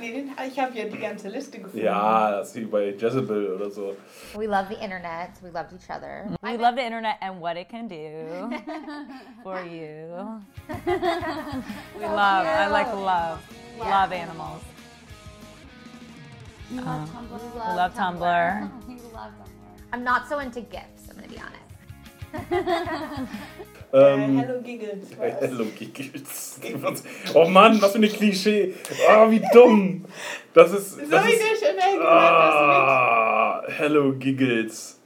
Nee, 0.03 0.11
den, 0.11 0.31
ich 0.45 0.59
habe 0.59 0.77
ja 0.77 0.83
die 0.83 0.97
ganze 0.97 1.29
Liste 1.29 1.59
gefunden. 1.59 1.77
Ja, 1.85 2.29
das 2.31 2.49
ist 2.49 2.55
wie 2.55 2.65
bei 2.65 2.89
Jezebel 2.89 3.53
oder 3.53 3.71
so. 3.71 3.95
We 4.35 4.45
love 4.47 4.65
the 4.67 4.75
internet. 4.83 5.29
We 5.41 5.49
loved 5.49 5.71
each 5.71 5.89
other. 5.89 6.25
We 6.41 6.57
love 6.57 6.75
the 6.75 6.81
internet 6.85 7.15
and 7.21 7.39
what 7.39 7.55
it 7.55 7.69
can 7.69 7.87
do 7.87 8.49
for 9.43 9.61
you. 9.63 10.41
we 11.97 12.05
love, 12.05 12.45
I 12.45 12.67
like 12.67 12.87
love. 12.93 13.39
Yeah. 13.77 14.01
Love 14.01 14.11
animals. 14.11 14.61
We 16.69 16.79
love 16.81 17.09
Um, 17.15 17.27
Tumblr. 17.29 17.39
we 17.53 17.75
love 17.77 17.93
Tumblr. 17.93 18.71
We 18.89 18.95
love 19.13 19.31
Tumblr. 19.31 19.47
I'm 19.93 20.03
not 20.03 20.27
so 20.27 20.39
into 20.39 20.59
gifts, 20.59 21.07
I'm 21.09 21.15
gonna 21.15 21.29
be 21.29 21.39
honest. 21.39 23.31
Ähm, 23.95 24.39
Hello 24.39 24.59
Giggles. 24.61 25.11
äh, 25.21 25.31
Hello 25.47 25.65
Giggles. 25.77 26.59
Oh 27.35 27.45
Mann, 27.45 27.79
was 27.79 27.91
für 27.91 27.97
eine 27.99 28.07
Klischee. 28.09 28.73
Oh, 29.07 29.29
wie 29.29 29.39
dumm. 29.53 30.05
Das 30.53 30.71
ist. 30.73 30.93
So 30.95 31.05
Das 31.11 31.27
wie 31.27 31.33
ist 31.33 31.41
der 31.41 31.55
Chanel 31.69 31.97
gehört 31.99 32.11
ah, 32.11 33.63
Hello 33.67 34.13
Giggles. 34.13 34.99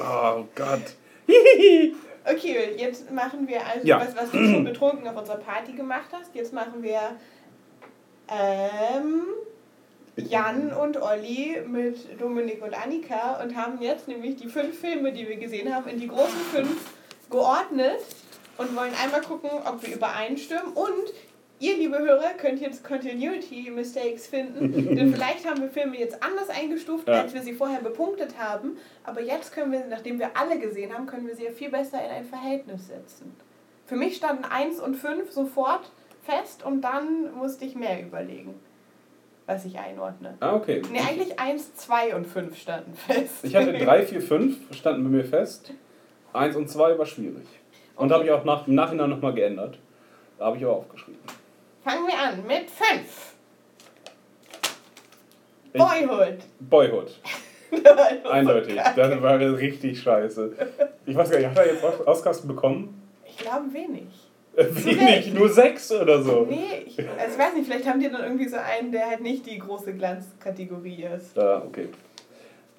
Oh 0.00 0.44
Gott. 0.54 0.80
das 1.26 1.36
Okay, 2.34 2.76
jetzt 2.78 3.10
machen 3.10 3.46
wir 3.48 3.60
also, 3.66 3.86
Ja. 3.86 4.00
was, 4.00 4.16
was 4.16 4.30
du 4.30 4.38
schon 4.38 4.64
betrunken 4.72 5.06
auf 5.08 5.16
unserer 5.16 5.38
Party 5.38 5.72
gemacht 5.72 6.08
hast. 6.12 6.34
Jetzt 6.34 6.52
machen 6.54 6.82
wir 6.82 7.00
ähm, 8.28 9.24
Jan 10.16 10.72
und 10.72 11.02
Olli 11.02 11.58
mit 11.66 12.18
Dominik 12.20 12.62
und 12.64 12.72
Annika 12.74 13.42
und 13.42 13.54
haben 13.56 13.82
jetzt 13.82 14.08
nämlich 14.08 14.36
die 14.36 14.48
fünf 14.48 14.78
Filme, 14.78 15.12
die 15.12 15.28
wir 15.28 15.36
gesehen 15.36 15.74
haben, 15.74 15.88
in 15.90 15.98
die 16.00 16.08
großen 16.08 16.40
fünf 16.54 16.76
geordnet 17.32 17.98
und 18.58 18.76
wollen 18.76 18.92
einmal 19.02 19.22
gucken, 19.22 19.50
ob 19.64 19.84
wir 19.84 19.94
übereinstimmen. 19.96 20.72
Und 20.74 21.12
ihr, 21.58 21.76
liebe 21.76 21.98
Hörer, 21.98 22.34
könnt 22.38 22.60
jetzt 22.60 22.84
Continuity 22.84 23.70
Mistakes 23.70 24.26
finden, 24.28 24.72
denn 24.96 25.12
vielleicht 25.12 25.48
haben 25.48 25.60
wir 25.60 25.68
Filme 25.70 25.98
jetzt 25.98 26.22
anders 26.22 26.48
eingestuft, 26.50 27.08
Ja. 27.08 27.22
als 27.22 27.34
wir 27.34 27.42
sie 27.42 27.54
vorher 27.54 27.80
bepunktet 27.80 28.38
haben. 28.38 28.76
Aber 29.04 29.20
jetzt 29.20 29.52
können 29.52 29.72
wir, 29.72 29.84
nachdem 29.88 30.18
wir 30.20 30.36
alle 30.36 30.58
gesehen 30.60 30.92
haben, 30.94 31.06
können 31.06 31.26
wir 31.26 31.34
sie 31.34 31.44
ja 31.44 31.50
viel 31.50 31.70
besser 31.70 32.04
in 32.04 32.10
ein 32.10 32.24
Verhältnis 32.24 32.86
setzen. 32.86 33.34
Für 33.86 33.96
mich 33.96 34.16
standen 34.16 34.44
1 34.44 34.78
und 34.80 34.94
5 34.94 35.32
sofort 35.32 35.90
fest 36.22 36.64
und 36.64 36.82
dann 36.82 37.34
musste 37.34 37.64
ich 37.64 37.74
mehr 37.74 38.00
überlegen, 38.00 38.54
was 39.46 39.64
ich 39.64 39.78
einordne. 39.78 40.36
Ah, 40.40 40.54
okay. 40.54 40.82
Nee, 40.92 41.00
eigentlich 41.00 41.38
1, 41.40 41.74
2 41.74 42.14
und 42.14 42.26
5 42.26 42.56
standen 42.56 42.94
fest. 42.94 43.34
Ich 43.42 43.56
hatte 43.56 43.72
3, 43.72 44.06
4, 44.06 44.20
5, 44.22 44.56
standen 44.76 45.02
bei 45.04 45.10
mir 45.10 45.24
fest. 45.24 45.72
1 46.32 46.56
und 46.56 46.68
2 46.68 46.98
war 46.98 47.06
schwierig. 47.06 47.46
Und 47.96 48.10
habe 48.12 48.24
ich 48.24 48.30
auch 48.30 48.44
nach, 48.44 48.66
im 48.66 48.74
Nachhinein 48.74 49.10
nochmal 49.10 49.34
geändert. 49.34 49.78
Da 50.38 50.46
habe 50.46 50.56
ich 50.56 50.64
aber 50.64 50.74
aufgeschrieben. 50.76 51.20
Fangen 51.84 52.06
wir 52.06 52.18
an 52.18 52.46
mit 52.46 52.70
5. 52.70 53.34
Ich- 55.74 55.78
Boyhood. 55.80 56.38
Boyhood. 56.60 57.10
Eindeutig. 58.30 58.76
Das 58.96 59.22
war 59.22 59.38
richtig 59.38 60.00
scheiße. 60.02 60.52
Ich 61.06 61.16
weiß 61.16 61.30
gar 61.30 61.38
nicht, 61.38 61.48
hat 61.48 61.58
er 61.58 61.66
jetzt 61.72 61.84
Oscars 62.06 62.46
bekommen? 62.46 63.02
Ich 63.26 63.38
glaube 63.38 63.72
wenig. 63.72 64.04
Wenig, 64.54 65.32
nur 65.32 65.48
sechs 65.48 65.90
oder 65.90 66.22
so. 66.22 66.46
Nee, 66.46 66.84
ich, 66.86 66.98
also 66.98 67.32
ich 67.32 67.38
weiß 67.38 67.54
nicht, 67.54 67.64
vielleicht 67.66 67.86
haben 67.88 68.00
die 68.00 68.10
dann 68.10 68.22
irgendwie 68.22 68.46
so 68.46 68.58
einen, 68.58 68.92
der 68.92 69.06
halt 69.06 69.22
nicht 69.22 69.46
die 69.46 69.58
große 69.58 69.94
Glanzkategorie 69.94 71.04
ist. 71.16 71.38
Ah, 71.38 71.62
okay. 71.66 71.88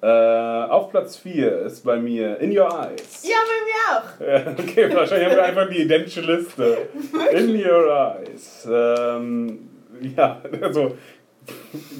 Äh, 0.04 0.66
auf 0.66 0.90
Platz 0.90 1.16
4 1.16 1.60
ist 1.60 1.82
bei 1.82 1.96
mir 1.96 2.38
In 2.38 2.50
Your 2.50 2.68
Eyes. 2.68 3.22
Ja, 3.26 3.36
bei 3.48 3.64
mir 3.64 3.96
auch. 3.96 4.20
Ja, 4.20 4.52
okay, 4.52 4.94
wahrscheinlich 4.94 5.28
haben 5.28 5.36
wir 5.36 5.44
einfach 5.44 5.70
die 5.70 5.80
identische 5.80 6.20
Liste. 6.20 6.88
In 7.32 7.48
Your 7.56 7.88
Eyes. 7.88 8.68
Ähm, 8.70 9.70
ja, 10.14 10.42
also 10.60 10.98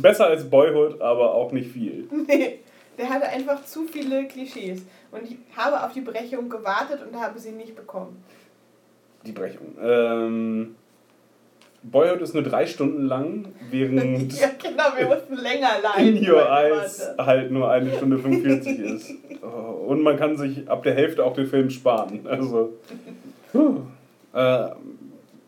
besser 0.02 0.26
als 0.26 0.44
Boyhood, 0.44 1.00
aber 1.00 1.32
auch 1.32 1.50
nicht 1.52 1.70
viel. 1.70 2.06
Nee, 2.28 2.58
der 2.98 3.08
hatte 3.08 3.26
einfach 3.26 3.64
zu 3.64 3.84
viele 3.84 4.28
Klischees. 4.28 4.82
Und 5.10 5.22
ich 5.22 5.38
habe 5.56 5.82
auf 5.82 5.94
die 5.94 6.02
Brechung 6.02 6.50
gewartet 6.50 7.00
und 7.06 7.18
habe 7.18 7.38
sie 7.38 7.52
nicht 7.52 7.74
bekommen. 7.74 8.22
Die 9.24 9.32
Brechung. 9.32 9.78
Ähm, 9.80 10.76
Boyhood 11.84 12.22
ist 12.22 12.32
nur 12.34 12.42
drei 12.42 12.66
Stunden 12.66 13.06
lang, 13.06 13.44
während 13.70 14.32
Ja, 14.40 14.48
genau, 14.60 14.84
wir 14.96 15.06
mussten 15.06 15.36
länger 15.36 15.68
leiden. 15.82 16.16
In 16.16 16.30
Your 16.30 16.48
Eyes 16.50 17.10
halt 17.18 17.50
nur 17.50 17.70
eine 17.70 17.94
Stunde 17.94 18.18
45 18.18 18.78
ist. 18.78 19.10
Oh, 19.42 19.88
und 19.88 20.02
man 20.02 20.16
kann 20.16 20.36
sich 20.36 20.68
ab 20.68 20.82
der 20.82 20.94
Hälfte 20.94 21.22
auch 21.22 21.34
den 21.34 21.46
Film 21.46 21.68
sparen. 21.68 22.26
Also, 22.26 22.72
puh. 23.52 23.80
äh, 24.32 24.68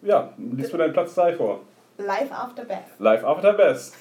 ja, 0.03 0.33
liest 0.37 0.73
mir 0.73 0.79
deinen 0.79 0.93
Platz 0.93 1.15
3 1.15 1.33
vor. 1.35 1.61
Live 1.97 2.31
After 2.31 2.65
Beth. 2.65 2.85
Live 2.99 3.25
After 3.25 3.55
Best. 3.55 3.97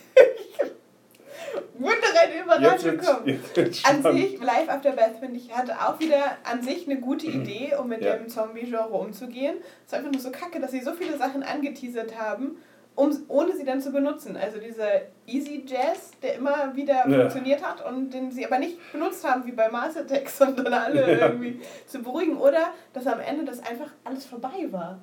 Wundereine 2.15 2.43
Überraschung 2.43 3.25
wird's 3.55 3.83
An 3.85 4.01
sich, 4.15 4.39
Live 4.41 4.69
After 4.69 4.91
Beth, 4.91 5.17
finde 5.19 5.37
ich, 5.37 5.55
hatte 5.55 5.73
auch 5.73 5.99
wieder 5.99 6.37
an 6.43 6.61
sich 6.61 6.87
eine 6.87 6.99
gute 6.99 7.27
Idee, 7.27 7.73
um 7.79 7.87
mit 7.89 8.01
Ja. 8.01 8.15
dem 8.15 8.29
Zombie-Genre 8.29 8.93
umzugehen. 8.93 9.55
Es 9.85 9.91
ist 9.91 9.93
einfach 9.97 10.11
nur 10.11 10.21
so 10.21 10.31
kacke, 10.31 10.59
dass 10.59 10.71
sie 10.71 10.81
so 10.81 10.93
viele 10.93 11.17
Sachen 11.17 11.43
angeteasert 11.43 12.17
haben, 12.19 12.57
um, 12.95 13.11
ohne 13.27 13.55
sie 13.55 13.65
dann 13.65 13.81
zu 13.81 13.91
benutzen. 13.91 14.37
Also 14.37 14.57
dieser 14.59 15.01
Easy 15.27 15.65
Jazz, 15.67 16.11
der 16.23 16.35
immer 16.35 16.75
wieder 16.75 17.07
Ja. 17.07 17.19
funktioniert 17.19 17.61
hat 17.61 17.85
und 17.85 18.13
den 18.13 18.31
sie 18.31 18.45
aber 18.45 18.57
nicht 18.57 18.77
benutzt 18.93 19.27
haben, 19.29 19.45
wie 19.45 19.51
bei 19.51 19.69
Mars 19.69 19.97
Attacks, 19.97 20.37
sondern 20.37 20.73
alle 20.73 21.01
Ja. 21.19 21.27
irgendwie 21.27 21.59
zu 21.87 22.01
beruhigen. 22.01 22.37
Oder 22.37 22.69
dass 22.93 23.05
am 23.07 23.19
Ende 23.19 23.43
das 23.43 23.59
einfach 23.59 23.91
alles 24.05 24.25
vorbei 24.25 24.67
war. 24.71 24.99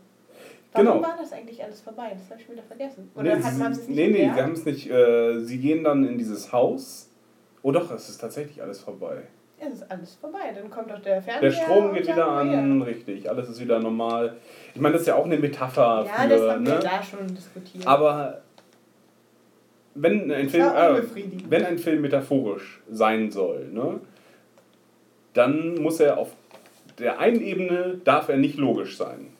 Warum 0.72 0.86
Genau. 0.86 1.02
war 1.02 1.16
das 1.18 1.32
eigentlich 1.32 1.62
alles 1.62 1.80
vorbei? 1.80 2.12
Das 2.16 2.30
habe 2.30 2.40
ich 2.40 2.50
wieder 2.50 2.62
vergessen. 2.62 3.10
Oder 3.14 3.36
Nee, 3.36 3.42
hat 3.42 3.58
man 3.58 3.72
es 3.72 3.84
sie, 3.86 3.92
nicht 3.92 3.96
nee, 3.96 4.08
nee, 4.08 4.30
sie 4.34 4.42
haben 4.42 4.52
es 4.52 4.64
nicht. 4.64 4.90
Äh, 4.90 5.40
sie 5.40 5.58
gehen 5.58 5.84
dann 5.84 6.04
in 6.04 6.16
dieses 6.18 6.52
Haus. 6.52 7.10
Oh 7.62 7.70
doch, 7.72 7.90
es 7.90 8.08
ist 8.08 8.18
tatsächlich 8.18 8.62
alles 8.62 8.80
vorbei. 8.80 9.22
Es 9.60 9.74
ist 9.74 9.90
alles 9.90 10.14
vorbei. 10.14 10.52
Dann 10.54 10.68
kommt 10.70 10.90
doch 10.90 11.00
der 11.00 11.22
Fernseher. 11.22 11.50
Der 11.50 11.56
Strom 11.56 11.92
geht 11.92 12.08
wieder 12.08 12.26
oh 12.26 12.30
an, 12.30 12.82
richtig. 12.82 13.28
Alles 13.30 13.48
ist 13.48 13.60
wieder 13.60 13.78
normal. 13.78 14.36
Ich 14.74 14.80
meine, 14.80 14.94
das 14.94 15.02
ist 15.02 15.08
ja 15.08 15.14
auch 15.14 15.26
eine 15.26 15.38
Metapher 15.38 16.04
Ja, 16.06 16.22
für. 16.22 16.28
das 16.28 16.40
haben 16.50 16.66
wir 16.66 16.74
ne? 16.74 16.80
da 16.80 17.02
schon 17.02 17.26
diskutiert. 17.28 17.86
Aber 17.86 18.40
wenn 19.94 20.32
ein, 20.32 20.48
Film, 20.48 20.64
äh, 20.64 21.02
wenn 21.50 21.66
ein 21.66 21.78
Film 21.78 22.00
metaphorisch 22.00 22.80
sein 22.90 23.30
soll, 23.30 23.68
ne, 23.70 24.00
dann 25.34 25.74
muss 25.76 26.00
er 26.00 26.18
auf 26.18 26.30
der 26.98 27.18
einen 27.18 27.40
Ebene 27.40 28.00
darf 28.04 28.28
er 28.28 28.38
nicht 28.38 28.56
logisch 28.56 28.96
sein. 28.96 29.31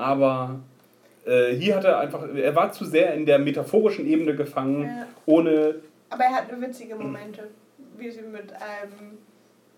Aber 0.00 0.58
äh, 1.26 1.52
hier 1.54 1.76
hat 1.76 1.84
er 1.84 1.98
einfach, 1.98 2.26
er 2.34 2.56
war 2.56 2.72
zu 2.72 2.84
sehr 2.86 3.12
in 3.14 3.26
der 3.26 3.38
metaphorischen 3.38 4.06
Ebene 4.06 4.34
gefangen, 4.34 4.84
Ja. 4.84 5.06
ohne 5.26 5.74
Aber 6.08 6.24
er 6.24 6.32
hat 6.32 6.50
nur 6.50 6.60
witzige 6.62 6.96
Momente, 6.96 7.48
wie 7.98 8.10
sie 8.10 8.22
mit 8.22 8.50
einem 8.54 9.18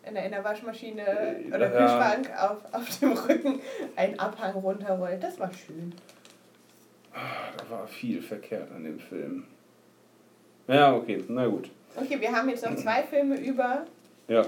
in 0.05 0.15
der, 0.15 0.25
in 0.25 0.31
der 0.33 0.43
Waschmaschine 0.45 1.03
oder 1.49 1.73
ja. 1.73 1.79
Kühlschrank 1.79 2.31
auf, 2.41 2.59
auf 2.73 2.99
dem 2.99 3.13
Rücken 3.13 3.61
einen 3.97 4.19
Abhang 4.19 4.53
runterrollt. 4.55 5.23
Das 5.23 5.39
war 5.39 5.51
schön. 5.53 5.93
da 7.13 7.71
war 7.71 7.87
viel 7.87 8.21
verkehrt 8.23 8.69
an 8.75 8.85
dem 8.85 8.99
Film. 8.99 9.45
Ja, 10.69 10.95
okay, 10.95 11.23
na 11.29 11.47
gut. 11.47 11.69
Okay, 11.97 12.21
wir 12.21 12.33
haben 12.33 12.49
jetzt 12.49 12.65
noch 12.65 12.75
zwei 12.77 13.03
Filme 13.11 13.37
über. 13.41 13.85
Ja. 14.29 14.45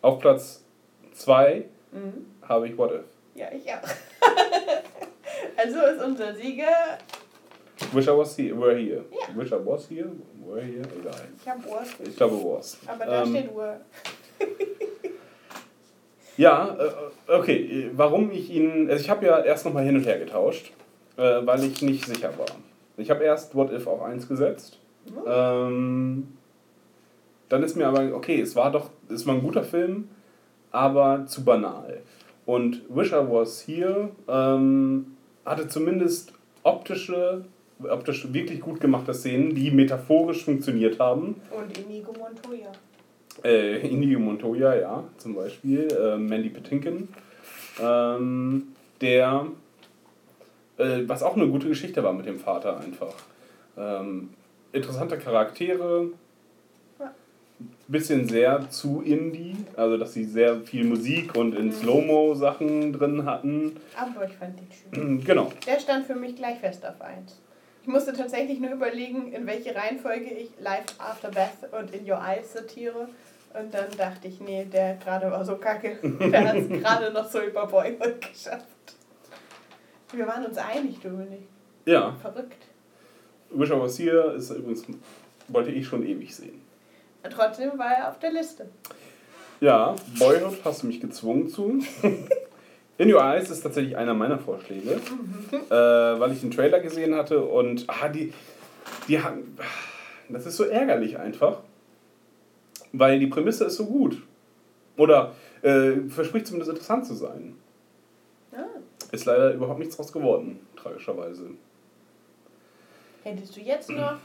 Auf 0.00 0.20
Platz 0.20 0.62
2 1.14 1.64
Mhm. 1.92 2.24
habe 2.48 2.68
ich 2.68 2.76
What 2.78 2.92
If. 2.92 3.00
Ja, 3.34 3.46
ich 3.52 3.70
auch. 3.70 3.82
also 5.56 5.78
ist 5.80 6.02
unser 6.04 6.34
Sieger. 6.34 6.98
Wish 7.92 8.06
I 8.06 8.10
was 8.10 8.36
here, 8.36 8.54
were 8.58 8.76
here. 8.76 9.04
Ja. 9.10 9.36
Wish 9.36 9.52
I 9.52 9.56
was 9.64 9.88
here, 9.88 10.10
were 10.44 10.62
here, 10.62 10.82
egal. 11.00 11.14
Ich 11.40 11.48
habe 11.48 11.68
Uhr. 11.68 11.82
Ich 12.04 12.16
glaube, 12.16 12.36
was. 12.36 12.78
Aber 12.86 13.04
da 13.04 13.22
Ähm, 13.22 13.30
steht 13.30 13.52
Uhr. 13.52 13.80
Ja, 16.36 16.76
äh, 16.78 17.32
okay. 17.32 17.90
Warum 17.94 18.30
ich 18.30 18.50
ihn. 18.50 18.88
Also 18.88 19.02
ich 19.02 19.10
habe 19.10 19.26
ja 19.26 19.40
erst 19.40 19.64
nochmal 19.66 19.84
hin 19.84 19.96
und 19.96 20.06
her 20.06 20.18
getauscht, 20.18 20.72
äh, 21.16 21.40
weil 21.44 21.62
ich 21.64 21.82
nicht 21.82 22.06
sicher 22.06 22.30
war. 22.38 22.46
Ich 22.96 23.10
habe 23.10 23.22
erst 23.24 23.54
What 23.54 23.70
If 23.72 23.86
auf 23.86 24.02
1 24.02 24.28
gesetzt. 24.28 24.78
Ähm, 25.26 26.28
dann 27.48 27.62
ist 27.62 27.76
mir 27.76 27.86
aber, 27.86 28.14
okay, 28.14 28.40
es 28.40 28.56
war 28.56 28.70
doch, 28.72 28.90
es 29.10 29.26
war 29.26 29.34
ein 29.34 29.42
guter 29.42 29.62
Film, 29.62 30.08
aber 30.70 31.26
zu 31.26 31.44
banal. 31.44 32.00
Und 32.46 32.82
Wish 32.88 33.12
I 33.12 33.16
Was 33.16 33.66
Here 33.66 34.10
ähm, 34.26 35.11
hatte 35.44 35.68
zumindest 35.68 36.32
optische, 36.62 37.44
optisch 37.82 38.32
wirklich 38.32 38.60
gut 38.60 38.80
gemachte 38.80 39.14
Szenen, 39.14 39.54
die 39.54 39.70
metaphorisch 39.70 40.44
funktioniert 40.44 40.98
haben. 41.00 41.40
Und 41.50 41.78
Inigo 41.78 42.12
Montoya. 42.12 42.72
Äh, 43.44 43.88
Inigo 43.88 44.20
Montoya, 44.20 44.74
ja, 44.76 45.04
zum 45.18 45.34
Beispiel. 45.34 45.88
Äh, 45.88 46.16
Mandy 46.16 46.50
Patinkin. 46.50 47.08
Ähm, 47.80 48.68
der, 49.00 49.46
äh, 50.76 51.00
was 51.06 51.22
auch 51.22 51.36
eine 51.36 51.48
gute 51.48 51.68
Geschichte 51.68 52.02
war 52.04 52.12
mit 52.12 52.26
dem 52.26 52.38
Vater 52.38 52.78
einfach. 52.78 53.14
Ähm, 53.76 54.30
interessante 54.72 55.18
Charaktere. 55.18 56.08
Bisschen 57.92 58.26
sehr 58.26 58.70
zu 58.70 59.02
Indie, 59.02 59.54
also 59.76 59.98
dass 59.98 60.14
sie 60.14 60.24
sehr 60.24 60.62
viel 60.62 60.84
Musik 60.84 61.36
und 61.36 61.54
in 61.54 61.70
Slow-Mo-Sachen 61.70 62.94
drin 62.94 63.26
hatten. 63.26 63.76
Aber 63.94 64.26
ich 64.26 64.32
fand 64.32 64.58
den 64.58 64.66
schön. 64.94 65.22
Genau. 65.22 65.52
Der 65.66 65.78
stand 65.78 66.06
für 66.06 66.14
mich 66.14 66.34
gleich 66.34 66.58
fest 66.58 66.86
auf 66.86 66.98
1. 67.02 67.38
Ich 67.82 67.88
musste 67.88 68.14
tatsächlich 68.14 68.60
nur 68.60 68.70
überlegen, 68.72 69.30
in 69.32 69.46
welche 69.46 69.74
Reihenfolge 69.74 70.24
ich 70.24 70.48
Life 70.58 70.86
After 70.96 71.28
Beth 71.30 71.70
und 71.78 71.94
In 71.94 72.10
Your 72.10 72.18
Eyes 72.18 72.54
sortiere. 72.54 73.08
Und 73.52 73.74
dann 73.74 73.90
dachte 73.98 74.26
ich, 74.26 74.40
nee, 74.40 74.64
der 74.64 74.94
gerade 74.94 75.30
war 75.30 75.44
so 75.44 75.56
kacke. 75.56 75.98
Der 76.32 76.48
hat 76.48 76.56
es 76.56 76.68
gerade 76.70 77.12
noch 77.12 77.28
so 77.28 77.42
über 77.42 77.66
Boyhood 77.66 78.20
geschafft. 78.32 78.64
Wir 80.14 80.26
waren 80.26 80.46
uns 80.46 80.56
einig, 80.56 80.98
Dominik. 81.00 81.42
Ja, 81.84 82.16
Verrückt. 82.22 82.56
Wish 83.50 83.68
I 83.68 83.72
Was 83.74 83.98
Here 83.98 84.32
ist 84.32 84.50
übrigens, 84.50 84.84
wollte 85.48 85.70
ich 85.72 85.86
schon 85.86 86.06
ewig 86.06 86.34
sehen. 86.34 86.61
Trotzdem 87.30 87.78
war 87.78 87.92
er 87.92 88.08
auf 88.08 88.18
der 88.18 88.32
Liste. 88.32 88.68
Ja, 89.60 89.94
Boyhood 90.18 90.58
hast 90.64 90.82
du 90.82 90.88
mich 90.88 91.00
gezwungen 91.00 91.48
zu. 91.48 91.80
In 92.98 93.12
Your 93.12 93.22
Eyes 93.22 93.50
ist 93.50 93.62
tatsächlich 93.62 93.96
einer 93.96 94.12
meiner 94.12 94.38
Vorschläge, 94.38 95.00
äh, 95.70 95.74
weil 95.74 96.32
ich 96.32 96.40
den 96.40 96.50
Trailer 96.50 96.80
gesehen 96.80 97.14
hatte 97.14 97.42
und 97.42 97.84
ah, 97.88 98.08
die, 98.08 98.32
die 99.08 99.20
haben, 99.20 99.56
das 100.28 100.46
ist 100.46 100.56
so 100.56 100.64
ärgerlich 100.64 101.18
einfach, 101.18 101.60
weil 102.92 103.18
die 103.18 103.28
Prämisse 103.28 103.64
ist 103.64 103.76
so 103.76 103.86
gut. 103.86 104.22
Oder 104.96 105.32
äh, 105.62 105.92
verspricht 106.08 106.46
zumindest 106.46 106.70
interessant 106.70 107.06
zu 107.06 107.14
sein. 107.14 107.56
Ah. 108.52 108.64
Ist 109.10 109.24
leider 109.24 109.54
überhaupt 109.54 109.78
nichts 109.78 109.96
draus 109.96 110.12
geworden, 110.12 110.60
tragischerweise. 110.76 111.50
Hättest 113.22 113.56
du 113.56 113.60
jetzt 113.60 113.88
noch 113.90 114.18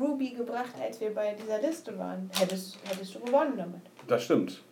Ruby 0.00 0.30
gebracht, 0.30 0.74
als 0.82 1.00
wir 1.00 1.14
bei 1.14 1.34
dieser 1.34 1.60
Liste 1.60 1.96
waren, 1.98 2.30
hättest, 2.38 2.78
hättest 2.84 3.14
du 3.14 3.20
gewonnen 3.20 3.54
damit. 3.56 3.80
Das 4.06 4.24
stimmt. 4.24 4.62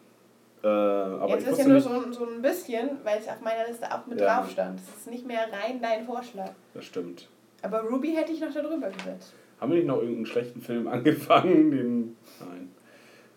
Äh, 0.62 0.66
aber 0.66 1.28
Jetzt 1.31 1.47
ist 1.49 1.58
ja 1.58 1.68
nur 1.68 1.81
so, 1.81 1.89
ein- 1.90 2.12
so 2.12 2.26
ein 2.26 2.42
bisschen, 2.42 2.99
weil 3.02 3.18
es 3.18 3.28
auf 3.28 3.40
meiner 3.40 3.66
Liste 3.66 3.86
auch 3.92 4.07
mit 4.07 4.20
Ja. 4.20 4.40
drauf 4.40 4.50
stand. 4.50 4.78
Es 4.81 4.97
ist 5.00 5.10
nicht 5.10 5.26
mehr 5.26 5.40
rein 5.52 5.81
dein 5.81 6.05
Vorschlag. 6.05 6.50
das 6.74 6.84
stimmt. 6.84 7.28
Aber 7.62 7.81
Ruby 7.82 8.12
hätte 8.12 8.32
ich 8.32 8.40
noch 8.40 8.52
da 8.52 8.60
drüber 8.62 8.89
gesetzt. 8.90 9.34
Haben 9.60 9.73
wir 9.73 9.78
nicht 9.78 9.86
noch 9.89 9.99
irgendeinen 9.99 10.26
schlechten 10.26 10.60
Film 10.60 10.86
angefangen? 10.89 11.70
Den, 11.70 12.16
nein. 12.40 12.70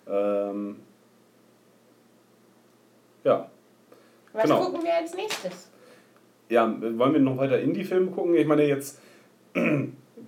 Ähm, 0.08 0.80
ja. 3.24 3.50
Was 4.34 4.44
Genau. 4.44 4.60
gucken 4.66 4.84
wir 4.84 4.94
als 4.96 5.14
nächstes? 5.16 5.70
Ja, 6.50 6.68
wollen 6.82 7.14
wir 7.14 7.20
noch 7.20 7.38
weiter 7.38 7.60
Indie-Filme 7.60 8.12
gucken? 8.12 8.36
Ich 8.36 8.46
meine 8.46 8.66
jetzt, 8.66 9.00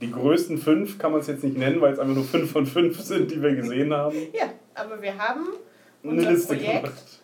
die 0.01 0.11
größten 0.11 0.57
fünf 0.57 0.97
kann 0.97 1.11
man 1.11 1.21
es 1.21 1.27
jetzt 1.27 1.43
nicht 1.43 1.57
nennen, 1.57 1.79
weil 1.81 1.93
es 1.93 1.99
einfach 1.99 2.15
nur 2.15 2.23
fünf 2.25 2.51
von 2.51 2.65
fünf 2.65 2.99
sind, 2.99 3.31
die 3.31 3.41
wir 3.41 3.55
gesehen 3.55 3.93
haben. 3.93 4.15
Ja, 4.33 4.51
aber 4.73 5.01
wir 5.01 5.17
haben 5.17 5.45
Eine 6.03 6.11
unser 6.13 6.31
Liste 6.31 6.55
Projekt 6.55 6.83
gemacht. 6.83 7.19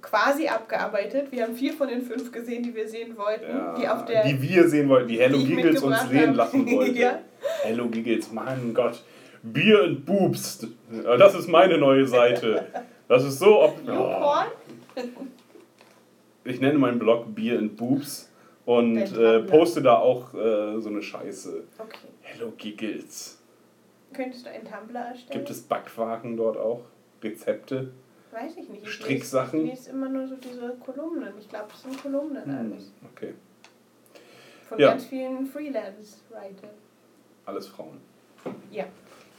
quasi 0.00 0.48
abgearbeitet. 0.48 1.30
Wir 1.30 1.44
haben 1.44 1.54
vier 1.54 1.72
von 1.74 1.88
den 1.88 2.02
fünf 2.02 2.32
gesehen, 2.32 2.62
die 2.64 2.74
wir 2.74 2.88
sehen 2.88 3.16
wollten. 3.16 3.44
Ja, 3.48 3.74
die 3.78 3.88
auf 3.88 4.04
der 4.04 4.24
die 4.26 4.42
wir 4.42 4.68
sehen 4.68 4.88
wollten, 4.88 5.08
die 5.08 5.20
Hello 5.20 5.38
die 5.38 5.46
Giggles 5.46 5.82
uns 5.82 6.00
sehen 6.08 6.28
habe. 6.28 6.36
lassen 6.36 6.66
wollte. 6.72 6.98
Ja. 6.98 7.18
Hello 7.62 7.86
Giggles, 7.88 8.32
mein 8.32 8.74
Gott. 8.74 9.02
Beer 9.44 9.82
and 9.84 10.04
Boobs. 10.06 10.66
Ja, 11.04 11.16
Das 11.16 11.34
ist 11.34 11.48
meine 11.48 11.78
neue 11.78 12.06
Seite. 12.06 12.66
Das 13.08 13.24
ist 13.24 13.38
so. 13.38 13.60
Ob 13.62 13.78
oh. 13.88 14.34
Ich 16.44 16.60
nenne 16.60 16.78
meinen 16.78 16.98
Blog 16.98 17.34
Beer 17.34 17.58
and 17.58 17.76
Boobs 17.76 18.28
und 18.64 18.96
äh, 18.96 19.40
poste 19.40 19.82
da 19.82 19.96
auch 19.96 20.32
äh, 20.34 20.80
so 20.80 20.88
eine 20.88 21.02
Scheiße. 21.02 21.64
Okay. 21.78 22.08
Hello 22.22 22.52
Giggles. 22.56 23.38
Könntest 24.12 24.46
du 24.46 24.50
einen 24.50 24.64
Tumblr 24.64 24.98
erstellen? 25.00 25.38
Gibt 25.38 25.50
es 25.50 25.62
Backwagen 25.62 26.36
dort 26.36 26.56
auch? 26.56 26.82
Rezepte? 27.22 27.90
Weiß 28.30 28.56
ich 28.56 28.68
nicht. 28.68 28.82
Ich 28.82 28.92
Stricksachen? 28.92 29.60
Lese, 29.60 29.72
ich 29.72 29.78
lese 29.80 29.90
immer 29.90 30.08
nur 30.08 30.26
so 30.26 30.36
diese 30.36 30.74
Kolumnen. 30.84 31.32
Ich 31.38 31.48
glaube, 31.48 31.66
es 31.72 31.82
sind 31.82 32.00
Kolumnen 32.02 32.44
Hm, 32.44 32.72
alles. 32.72 32.92
okay. 33.14 33.34
Von 34.68 34.78
Ja. 34.78 34.90
ganz 34.90 35.04
vielen 35.06 35.46
Freelance-Writer. 35.46 36.68
Alles 37.44 37.66
Frauen. 37.68 38.00
Ja. 38.70 38.84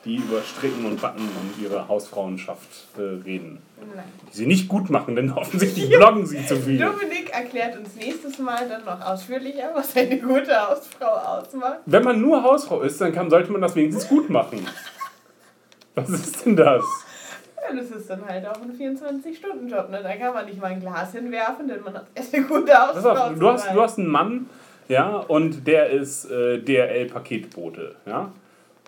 Die 0.05 0.17
über 0.17 0.41
Stricken 0.41 0.85
und 0.85 1.01
Backen 1.01 1.21
und 1.21 1.63
ihre 1.63 1.87
Hausfrauenschaft 1.87 2.67
äh, 2.97 3.01
reden. 3.01 3.61
Nein. 3.95 4.03
Die 4.31 4.37
sie 4.37 4.45
nicht 4.45 4.67
gut 4.67 4.89
machen, 4.89 5.15
denn 5.15 5.31
offensichtlich 5.35 5.89
bloggen 5.89 6.25
sie 6.25 6.45
zu 6.45 6.57
viel. 6.57 6.77
Dominik 6.77 7.29
erklärt 7.31 7.77
uns 7.77 7.95
nächstes 7.95 8.37
Mal 8.39 8.67
dann 8.67 8.83
noch 8.83 8.99
ausführlicher, 9.05 9.71
was 9.73 9.95
eine 9.95 10.19
gute 10.19 10.55
Hausfrau 10.55 11.05
ausmacht. 11.05 11.79
Wenn 11.85 12.03
man 12.03 12.21
nur 12.21 12.43
Hausfrau 12.43 12.81
ist, 12.81 12.99
dann 12.99 13.13
kann, 13.13 13.29
sollte 13.29 13.51
man 13.51 13.61
das 13.61 13.75
wenigstens 13.75 14.07
gut 14.09 14.29
machen. 14.29 14.65
Was 15.95 16.09
ist 16.09 16.45
denn 16.45 16.55
das? 16.55 16.83
Ja, 17.55 17.75
das 17.75 17.91
ist 17.91 18.09
dann 18.09 18.25
halt 18.27 18.45
auch 18.47 18.59
ein 18.61 18.73
24-Stunden-Job. 18.77 19.89
Ne? 19.89 20.01
Da 20.03 20.15
kann 20.15 20.33
man 20.33 20.45
nicht 20.45 20.59
mal 20.59 20.71
ein 20.71 20.79
Glas 20.79 21.11
hinwerfen, 21.13 21.67
denn 21.67 21.81
man 21.81 21.93
hat 21.93 22.07
eine 22.33 22.43
gute 22.43 22.73
Hausfrau 22.73 23.09
auf, 23.09 23.39
du 23.39 23.47
hast, 23.47 23.73
du 23.73 23.81
hast 23.81 23.99
einen 23.99 24.07
Mann, 24.07 24.49
ja, 24.89 25.17
und 25.17 25.65
der 25.65 25.89
ist 25.89 26.29
äh, 26.29 26.59
DRL-Paketbote, 26.59 27.95
ja. 28.05 28.31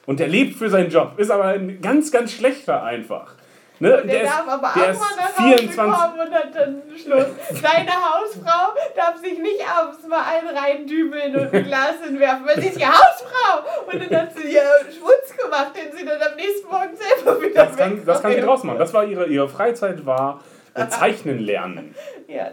Und 0.06 0.20
der 0.20 0.28
lebt 0.28 0.56
für 0.56 0.70
seinen 0.70 0.90
Job, 0.90 1.14
ist 1.18 1.32
aber 1.32 1.46
ein 1.46 1.82
ganz, 1.82 2.12
ganz 2.12 2.32
schlechter 2.32 2.84
einfach. 2.84 3.36
Ne? 3.80 4.04
Der, 4.08 4.24
ist, 4.24 4.32
darf 4.32 4.48
aber 4.48 4.72
der 4.74 4.84
auch 4.84 4.90
ist 4.90 5.00
mal 5.00 5.16
nach 5.18 5.38
Hause 5.38 5.58
24, 5.58 5.76
kommen 5.76 6.20
und 6.20 6.34
hat 6.34 6.56
dann 6.56 6.82
Schluss. 6.96 7.62
Deine 7.62 7.92
Hausfrau 7.92 8.74
darf 8.96 9.18
sich 9.18 9.38
nicht 9.38 9.62
abends 9.68 10.08
mal 10.08 10.24
einen 10.24 10.58
reindübeln 10.58 11.36
und 11.36 11.54
ein 11.54 11.64
Glas 11.66 11.96
hinwerfen, 12.06 12.46
weil 12.46 12.62
sie 12.62 12.68
ist 12.70 12.80
ja 12.80 12.88
Hausfrau. 12.94 13.92
Und 13.92 14.02
dann 14.02 14.22
hat 14.22 14.38
sie 14.38 14.54
ihr 14.54 14.64
Schmutz 14.98 15.36
gemacht, 15.36 15.74
den 15.76 15.98
sie 15.98 16.06
dann 16.06 16.22
am 16.22 16.36
nächsten 16.38 16.68
Morgen 16.70 16.96
selber 16.96 17.42
wieder 17.42 17.66
das, 17.66 17.76
kann, 17.76 18.06
das 18.06 18.22
kann 18.22 18.32
sie 18.34 18.42
draus 18.42 18.64
machen. 18.64 18.80
Das 18.80 18.94
war 18.94 19.04
ihre, 19.04 19.26
ihre 19.26 19.50
Freizeit, 19.50 20.06
war 20.06 20.42
äh, 20.74 20.88
Zeichnen 20.88 21.40
lernen. 21.40 21.96
Ja, 22.28 22.52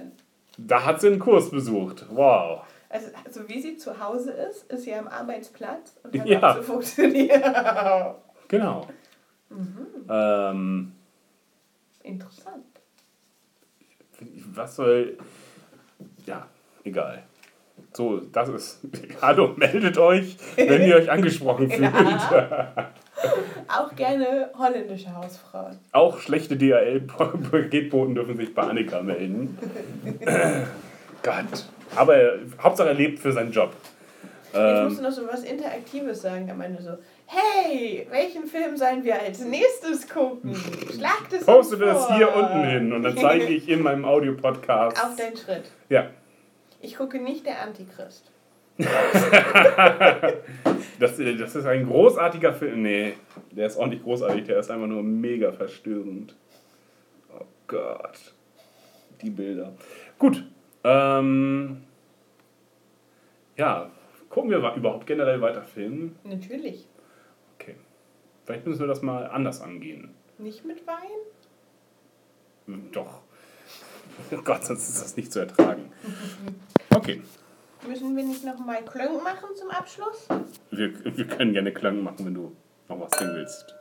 Da 0.59 0.85
hat 0.85 1.01
sie 1.01 1.07
einen 1.07 1.21
Kurs 1.21 1.51
besucht. 1.51 2.07
Wow. 2.11 2.63
Also, 2.93 3.09
also 3.25 3.49
wie 3.49 3.61
sie 3.61 3.77
zu 3.77 3.99
Hause 3.99 4.31
ist, 4.33 4.71
ist 4.71 4.83
sie 4.85 4.95
am 4.95 5.09
Arbeitsplatz 5.09 5.97
und 6.05 6.19
hat 6.21 6.27
Ja. 6.27 6.55
so 6.57 6.63
funktioniert. 6.63 7.43
Genau. 8.49 8.87
Mhm. 9.49 9.87
Ähm, 10.09 10.93
Interessant. 12.03 12.65
Was 14.55 14.77
soll. 14.77 15.17
Ja, 16.27 16.47
egal. 16.85 17.23
So, 17.93 18.21
das 18.21 18.49
ist. 18.51 18.81
Hallo, 19.23 19.55
meldet 19.57 19.99
euch, 19.99 20.37
wenn 20.57 20.83
ihr 20.83 20.97
euch 20.97 21.11
angesprochen 21.11 21.71
fühlt. 21.71 21.91
Auch 23.69 23.95
gerne 23.97 24.51
holländische 24.59 25.15
Hausfrauen. 25.15 25.79
Auch 25.93 26.19
schlechte 26.19 26.57
DHL-Paketboten 26.57 28.15
dürfen 28.15 28.37
sich 28.37 28.55
bei 28.55 28.63
Annika 28.63 29.03
melden. 29.03 29.57
Gott. 31.23 31.67
Aber 31.97 32.17
er, 32.17 32.39
Hauptsache 32.63 32.89
er 32.89 32.95
lebt 32.95 33.19
für 33.19 33.33
seinen 33.33 33.53
Job. 33.53 33.73
Ich 34.53 34.59
Ähm, 34.59 34.85
musste 34.85 35.03
noch 35.03 35.11
so 35.11 35.27
was 35.27 35.45
Interaktives 35.45 36.23
sagen. 36.23 36.51
Am 36.51 36.61
Ende 36.61 36.83
so, 36.83 36.99
hey, 37.27 38.07
welchen 38.11 38.47
Film 38.47 38.77
sollen 38.77 39.03
wir 39.03 39.19
als 39.19 39.41
nächstes 39.41 40.09
gucken? 40.09 40.55
Schlagt 40.55 41.33
es 41.33 41.45
poste 41.45 41.79
das 41.79 42.15
hier 42.15 42.35
unten 42.35 42.65
hin 42.65 42.93
und 42.93 43.03
dann 43.03 43.17
zeige 43.17 43.47
ich 43.47 43.69
in 43.69 43.83
meinem 43.83 44.05
Audiopodcast. 44.05 45.03
Auf 45.03 45.17
deinen 45.17 45.37
Schritt. 45.37 45.65
Ja. 45.89 46.09
Ich 46.81 46.97
gucke 46.97 47.19
nicht 47.19 47.47
der 47.47 47.63
Antichrist. 47.63 48.31
Das, 50.99 51.19
äh, 51.19 51.37
das 51.37 51.57
ist 51.57 51.67
ein 51.67 51.87
großartiger 51.87 52.53
Film. 52.53 52.83
Nee, 52.83 53.15
der 53.51 53.67
ist 53.67 53.77
auch 53.77 53.87
nicht 53.89 54.05
großartig, 54.05 54.45
der 54.45 54.61
ist 54.61 54.71
einfach 54.71 54.87
nur 54.87 55.03
mega 55.03 55.51
verstörend. 55.51 56.37
Oh 57.37 57.45
Gott. 57.67 58.19
Die 59.21 59.31
Bilder. 59.31 59.73
Gut. 60.19 60.45
Ähm, 60.85 61.85
ja, 63.57 63.91
gucken 64.29 64.51
wir 64.51 64.59
überhaupt 64.75 65.07
generell 65.07 65.41
weiter 65.41 65.63
Filmen? 65.63 66.19
Natürlich. 66.25 66.87
Okay. 67.55 67.77
Vielleicht 68.45 68.67
müssen 68.67 68.81
wir 68.81 68.87
das 68.89 69.03
mal 69.03 69.27
anders 69.27 69.61
angehen. 69.61 70.15
Nicht 70.39 70.65
mit 70.65 70.87
Wein? 70.87 70.97
Hm, 72.67 72.93
Doch. 72.93 73.21
Oh 74.31 74.43
Gott, 74.45 74.63
sonst 74.65 74.89
ist 74.91 75.03
das 75.03 75.17
nicht 75.17 75.33
zu 75.33 75.41
ertragen. 75.41 75.91
Okay. 76.95 77.23
Müssen 77.89 78.15
wir 78.17 78.23
nicht 78.23 78.45
noch 78.45 78.59
mal 78.59 78.77
einen 78.77 78.87
Klönk 78.87 79.25
machen 79.25 79.49
zum 79.57 79.71
Abschluss? 79.71 80.29
Wir, 80.71 80.93
wir 81.17 81.27
können 81.27 81.53
gerne 81.55 81.73
Klang 81.73 82.03
machen, 82.03 82.27
wenn 82.27 82.35
du 82.35 82.55
noch 82.89 83.01
was 83.01 83.19
singen 83.19 83.35
willst. 83.35 83.75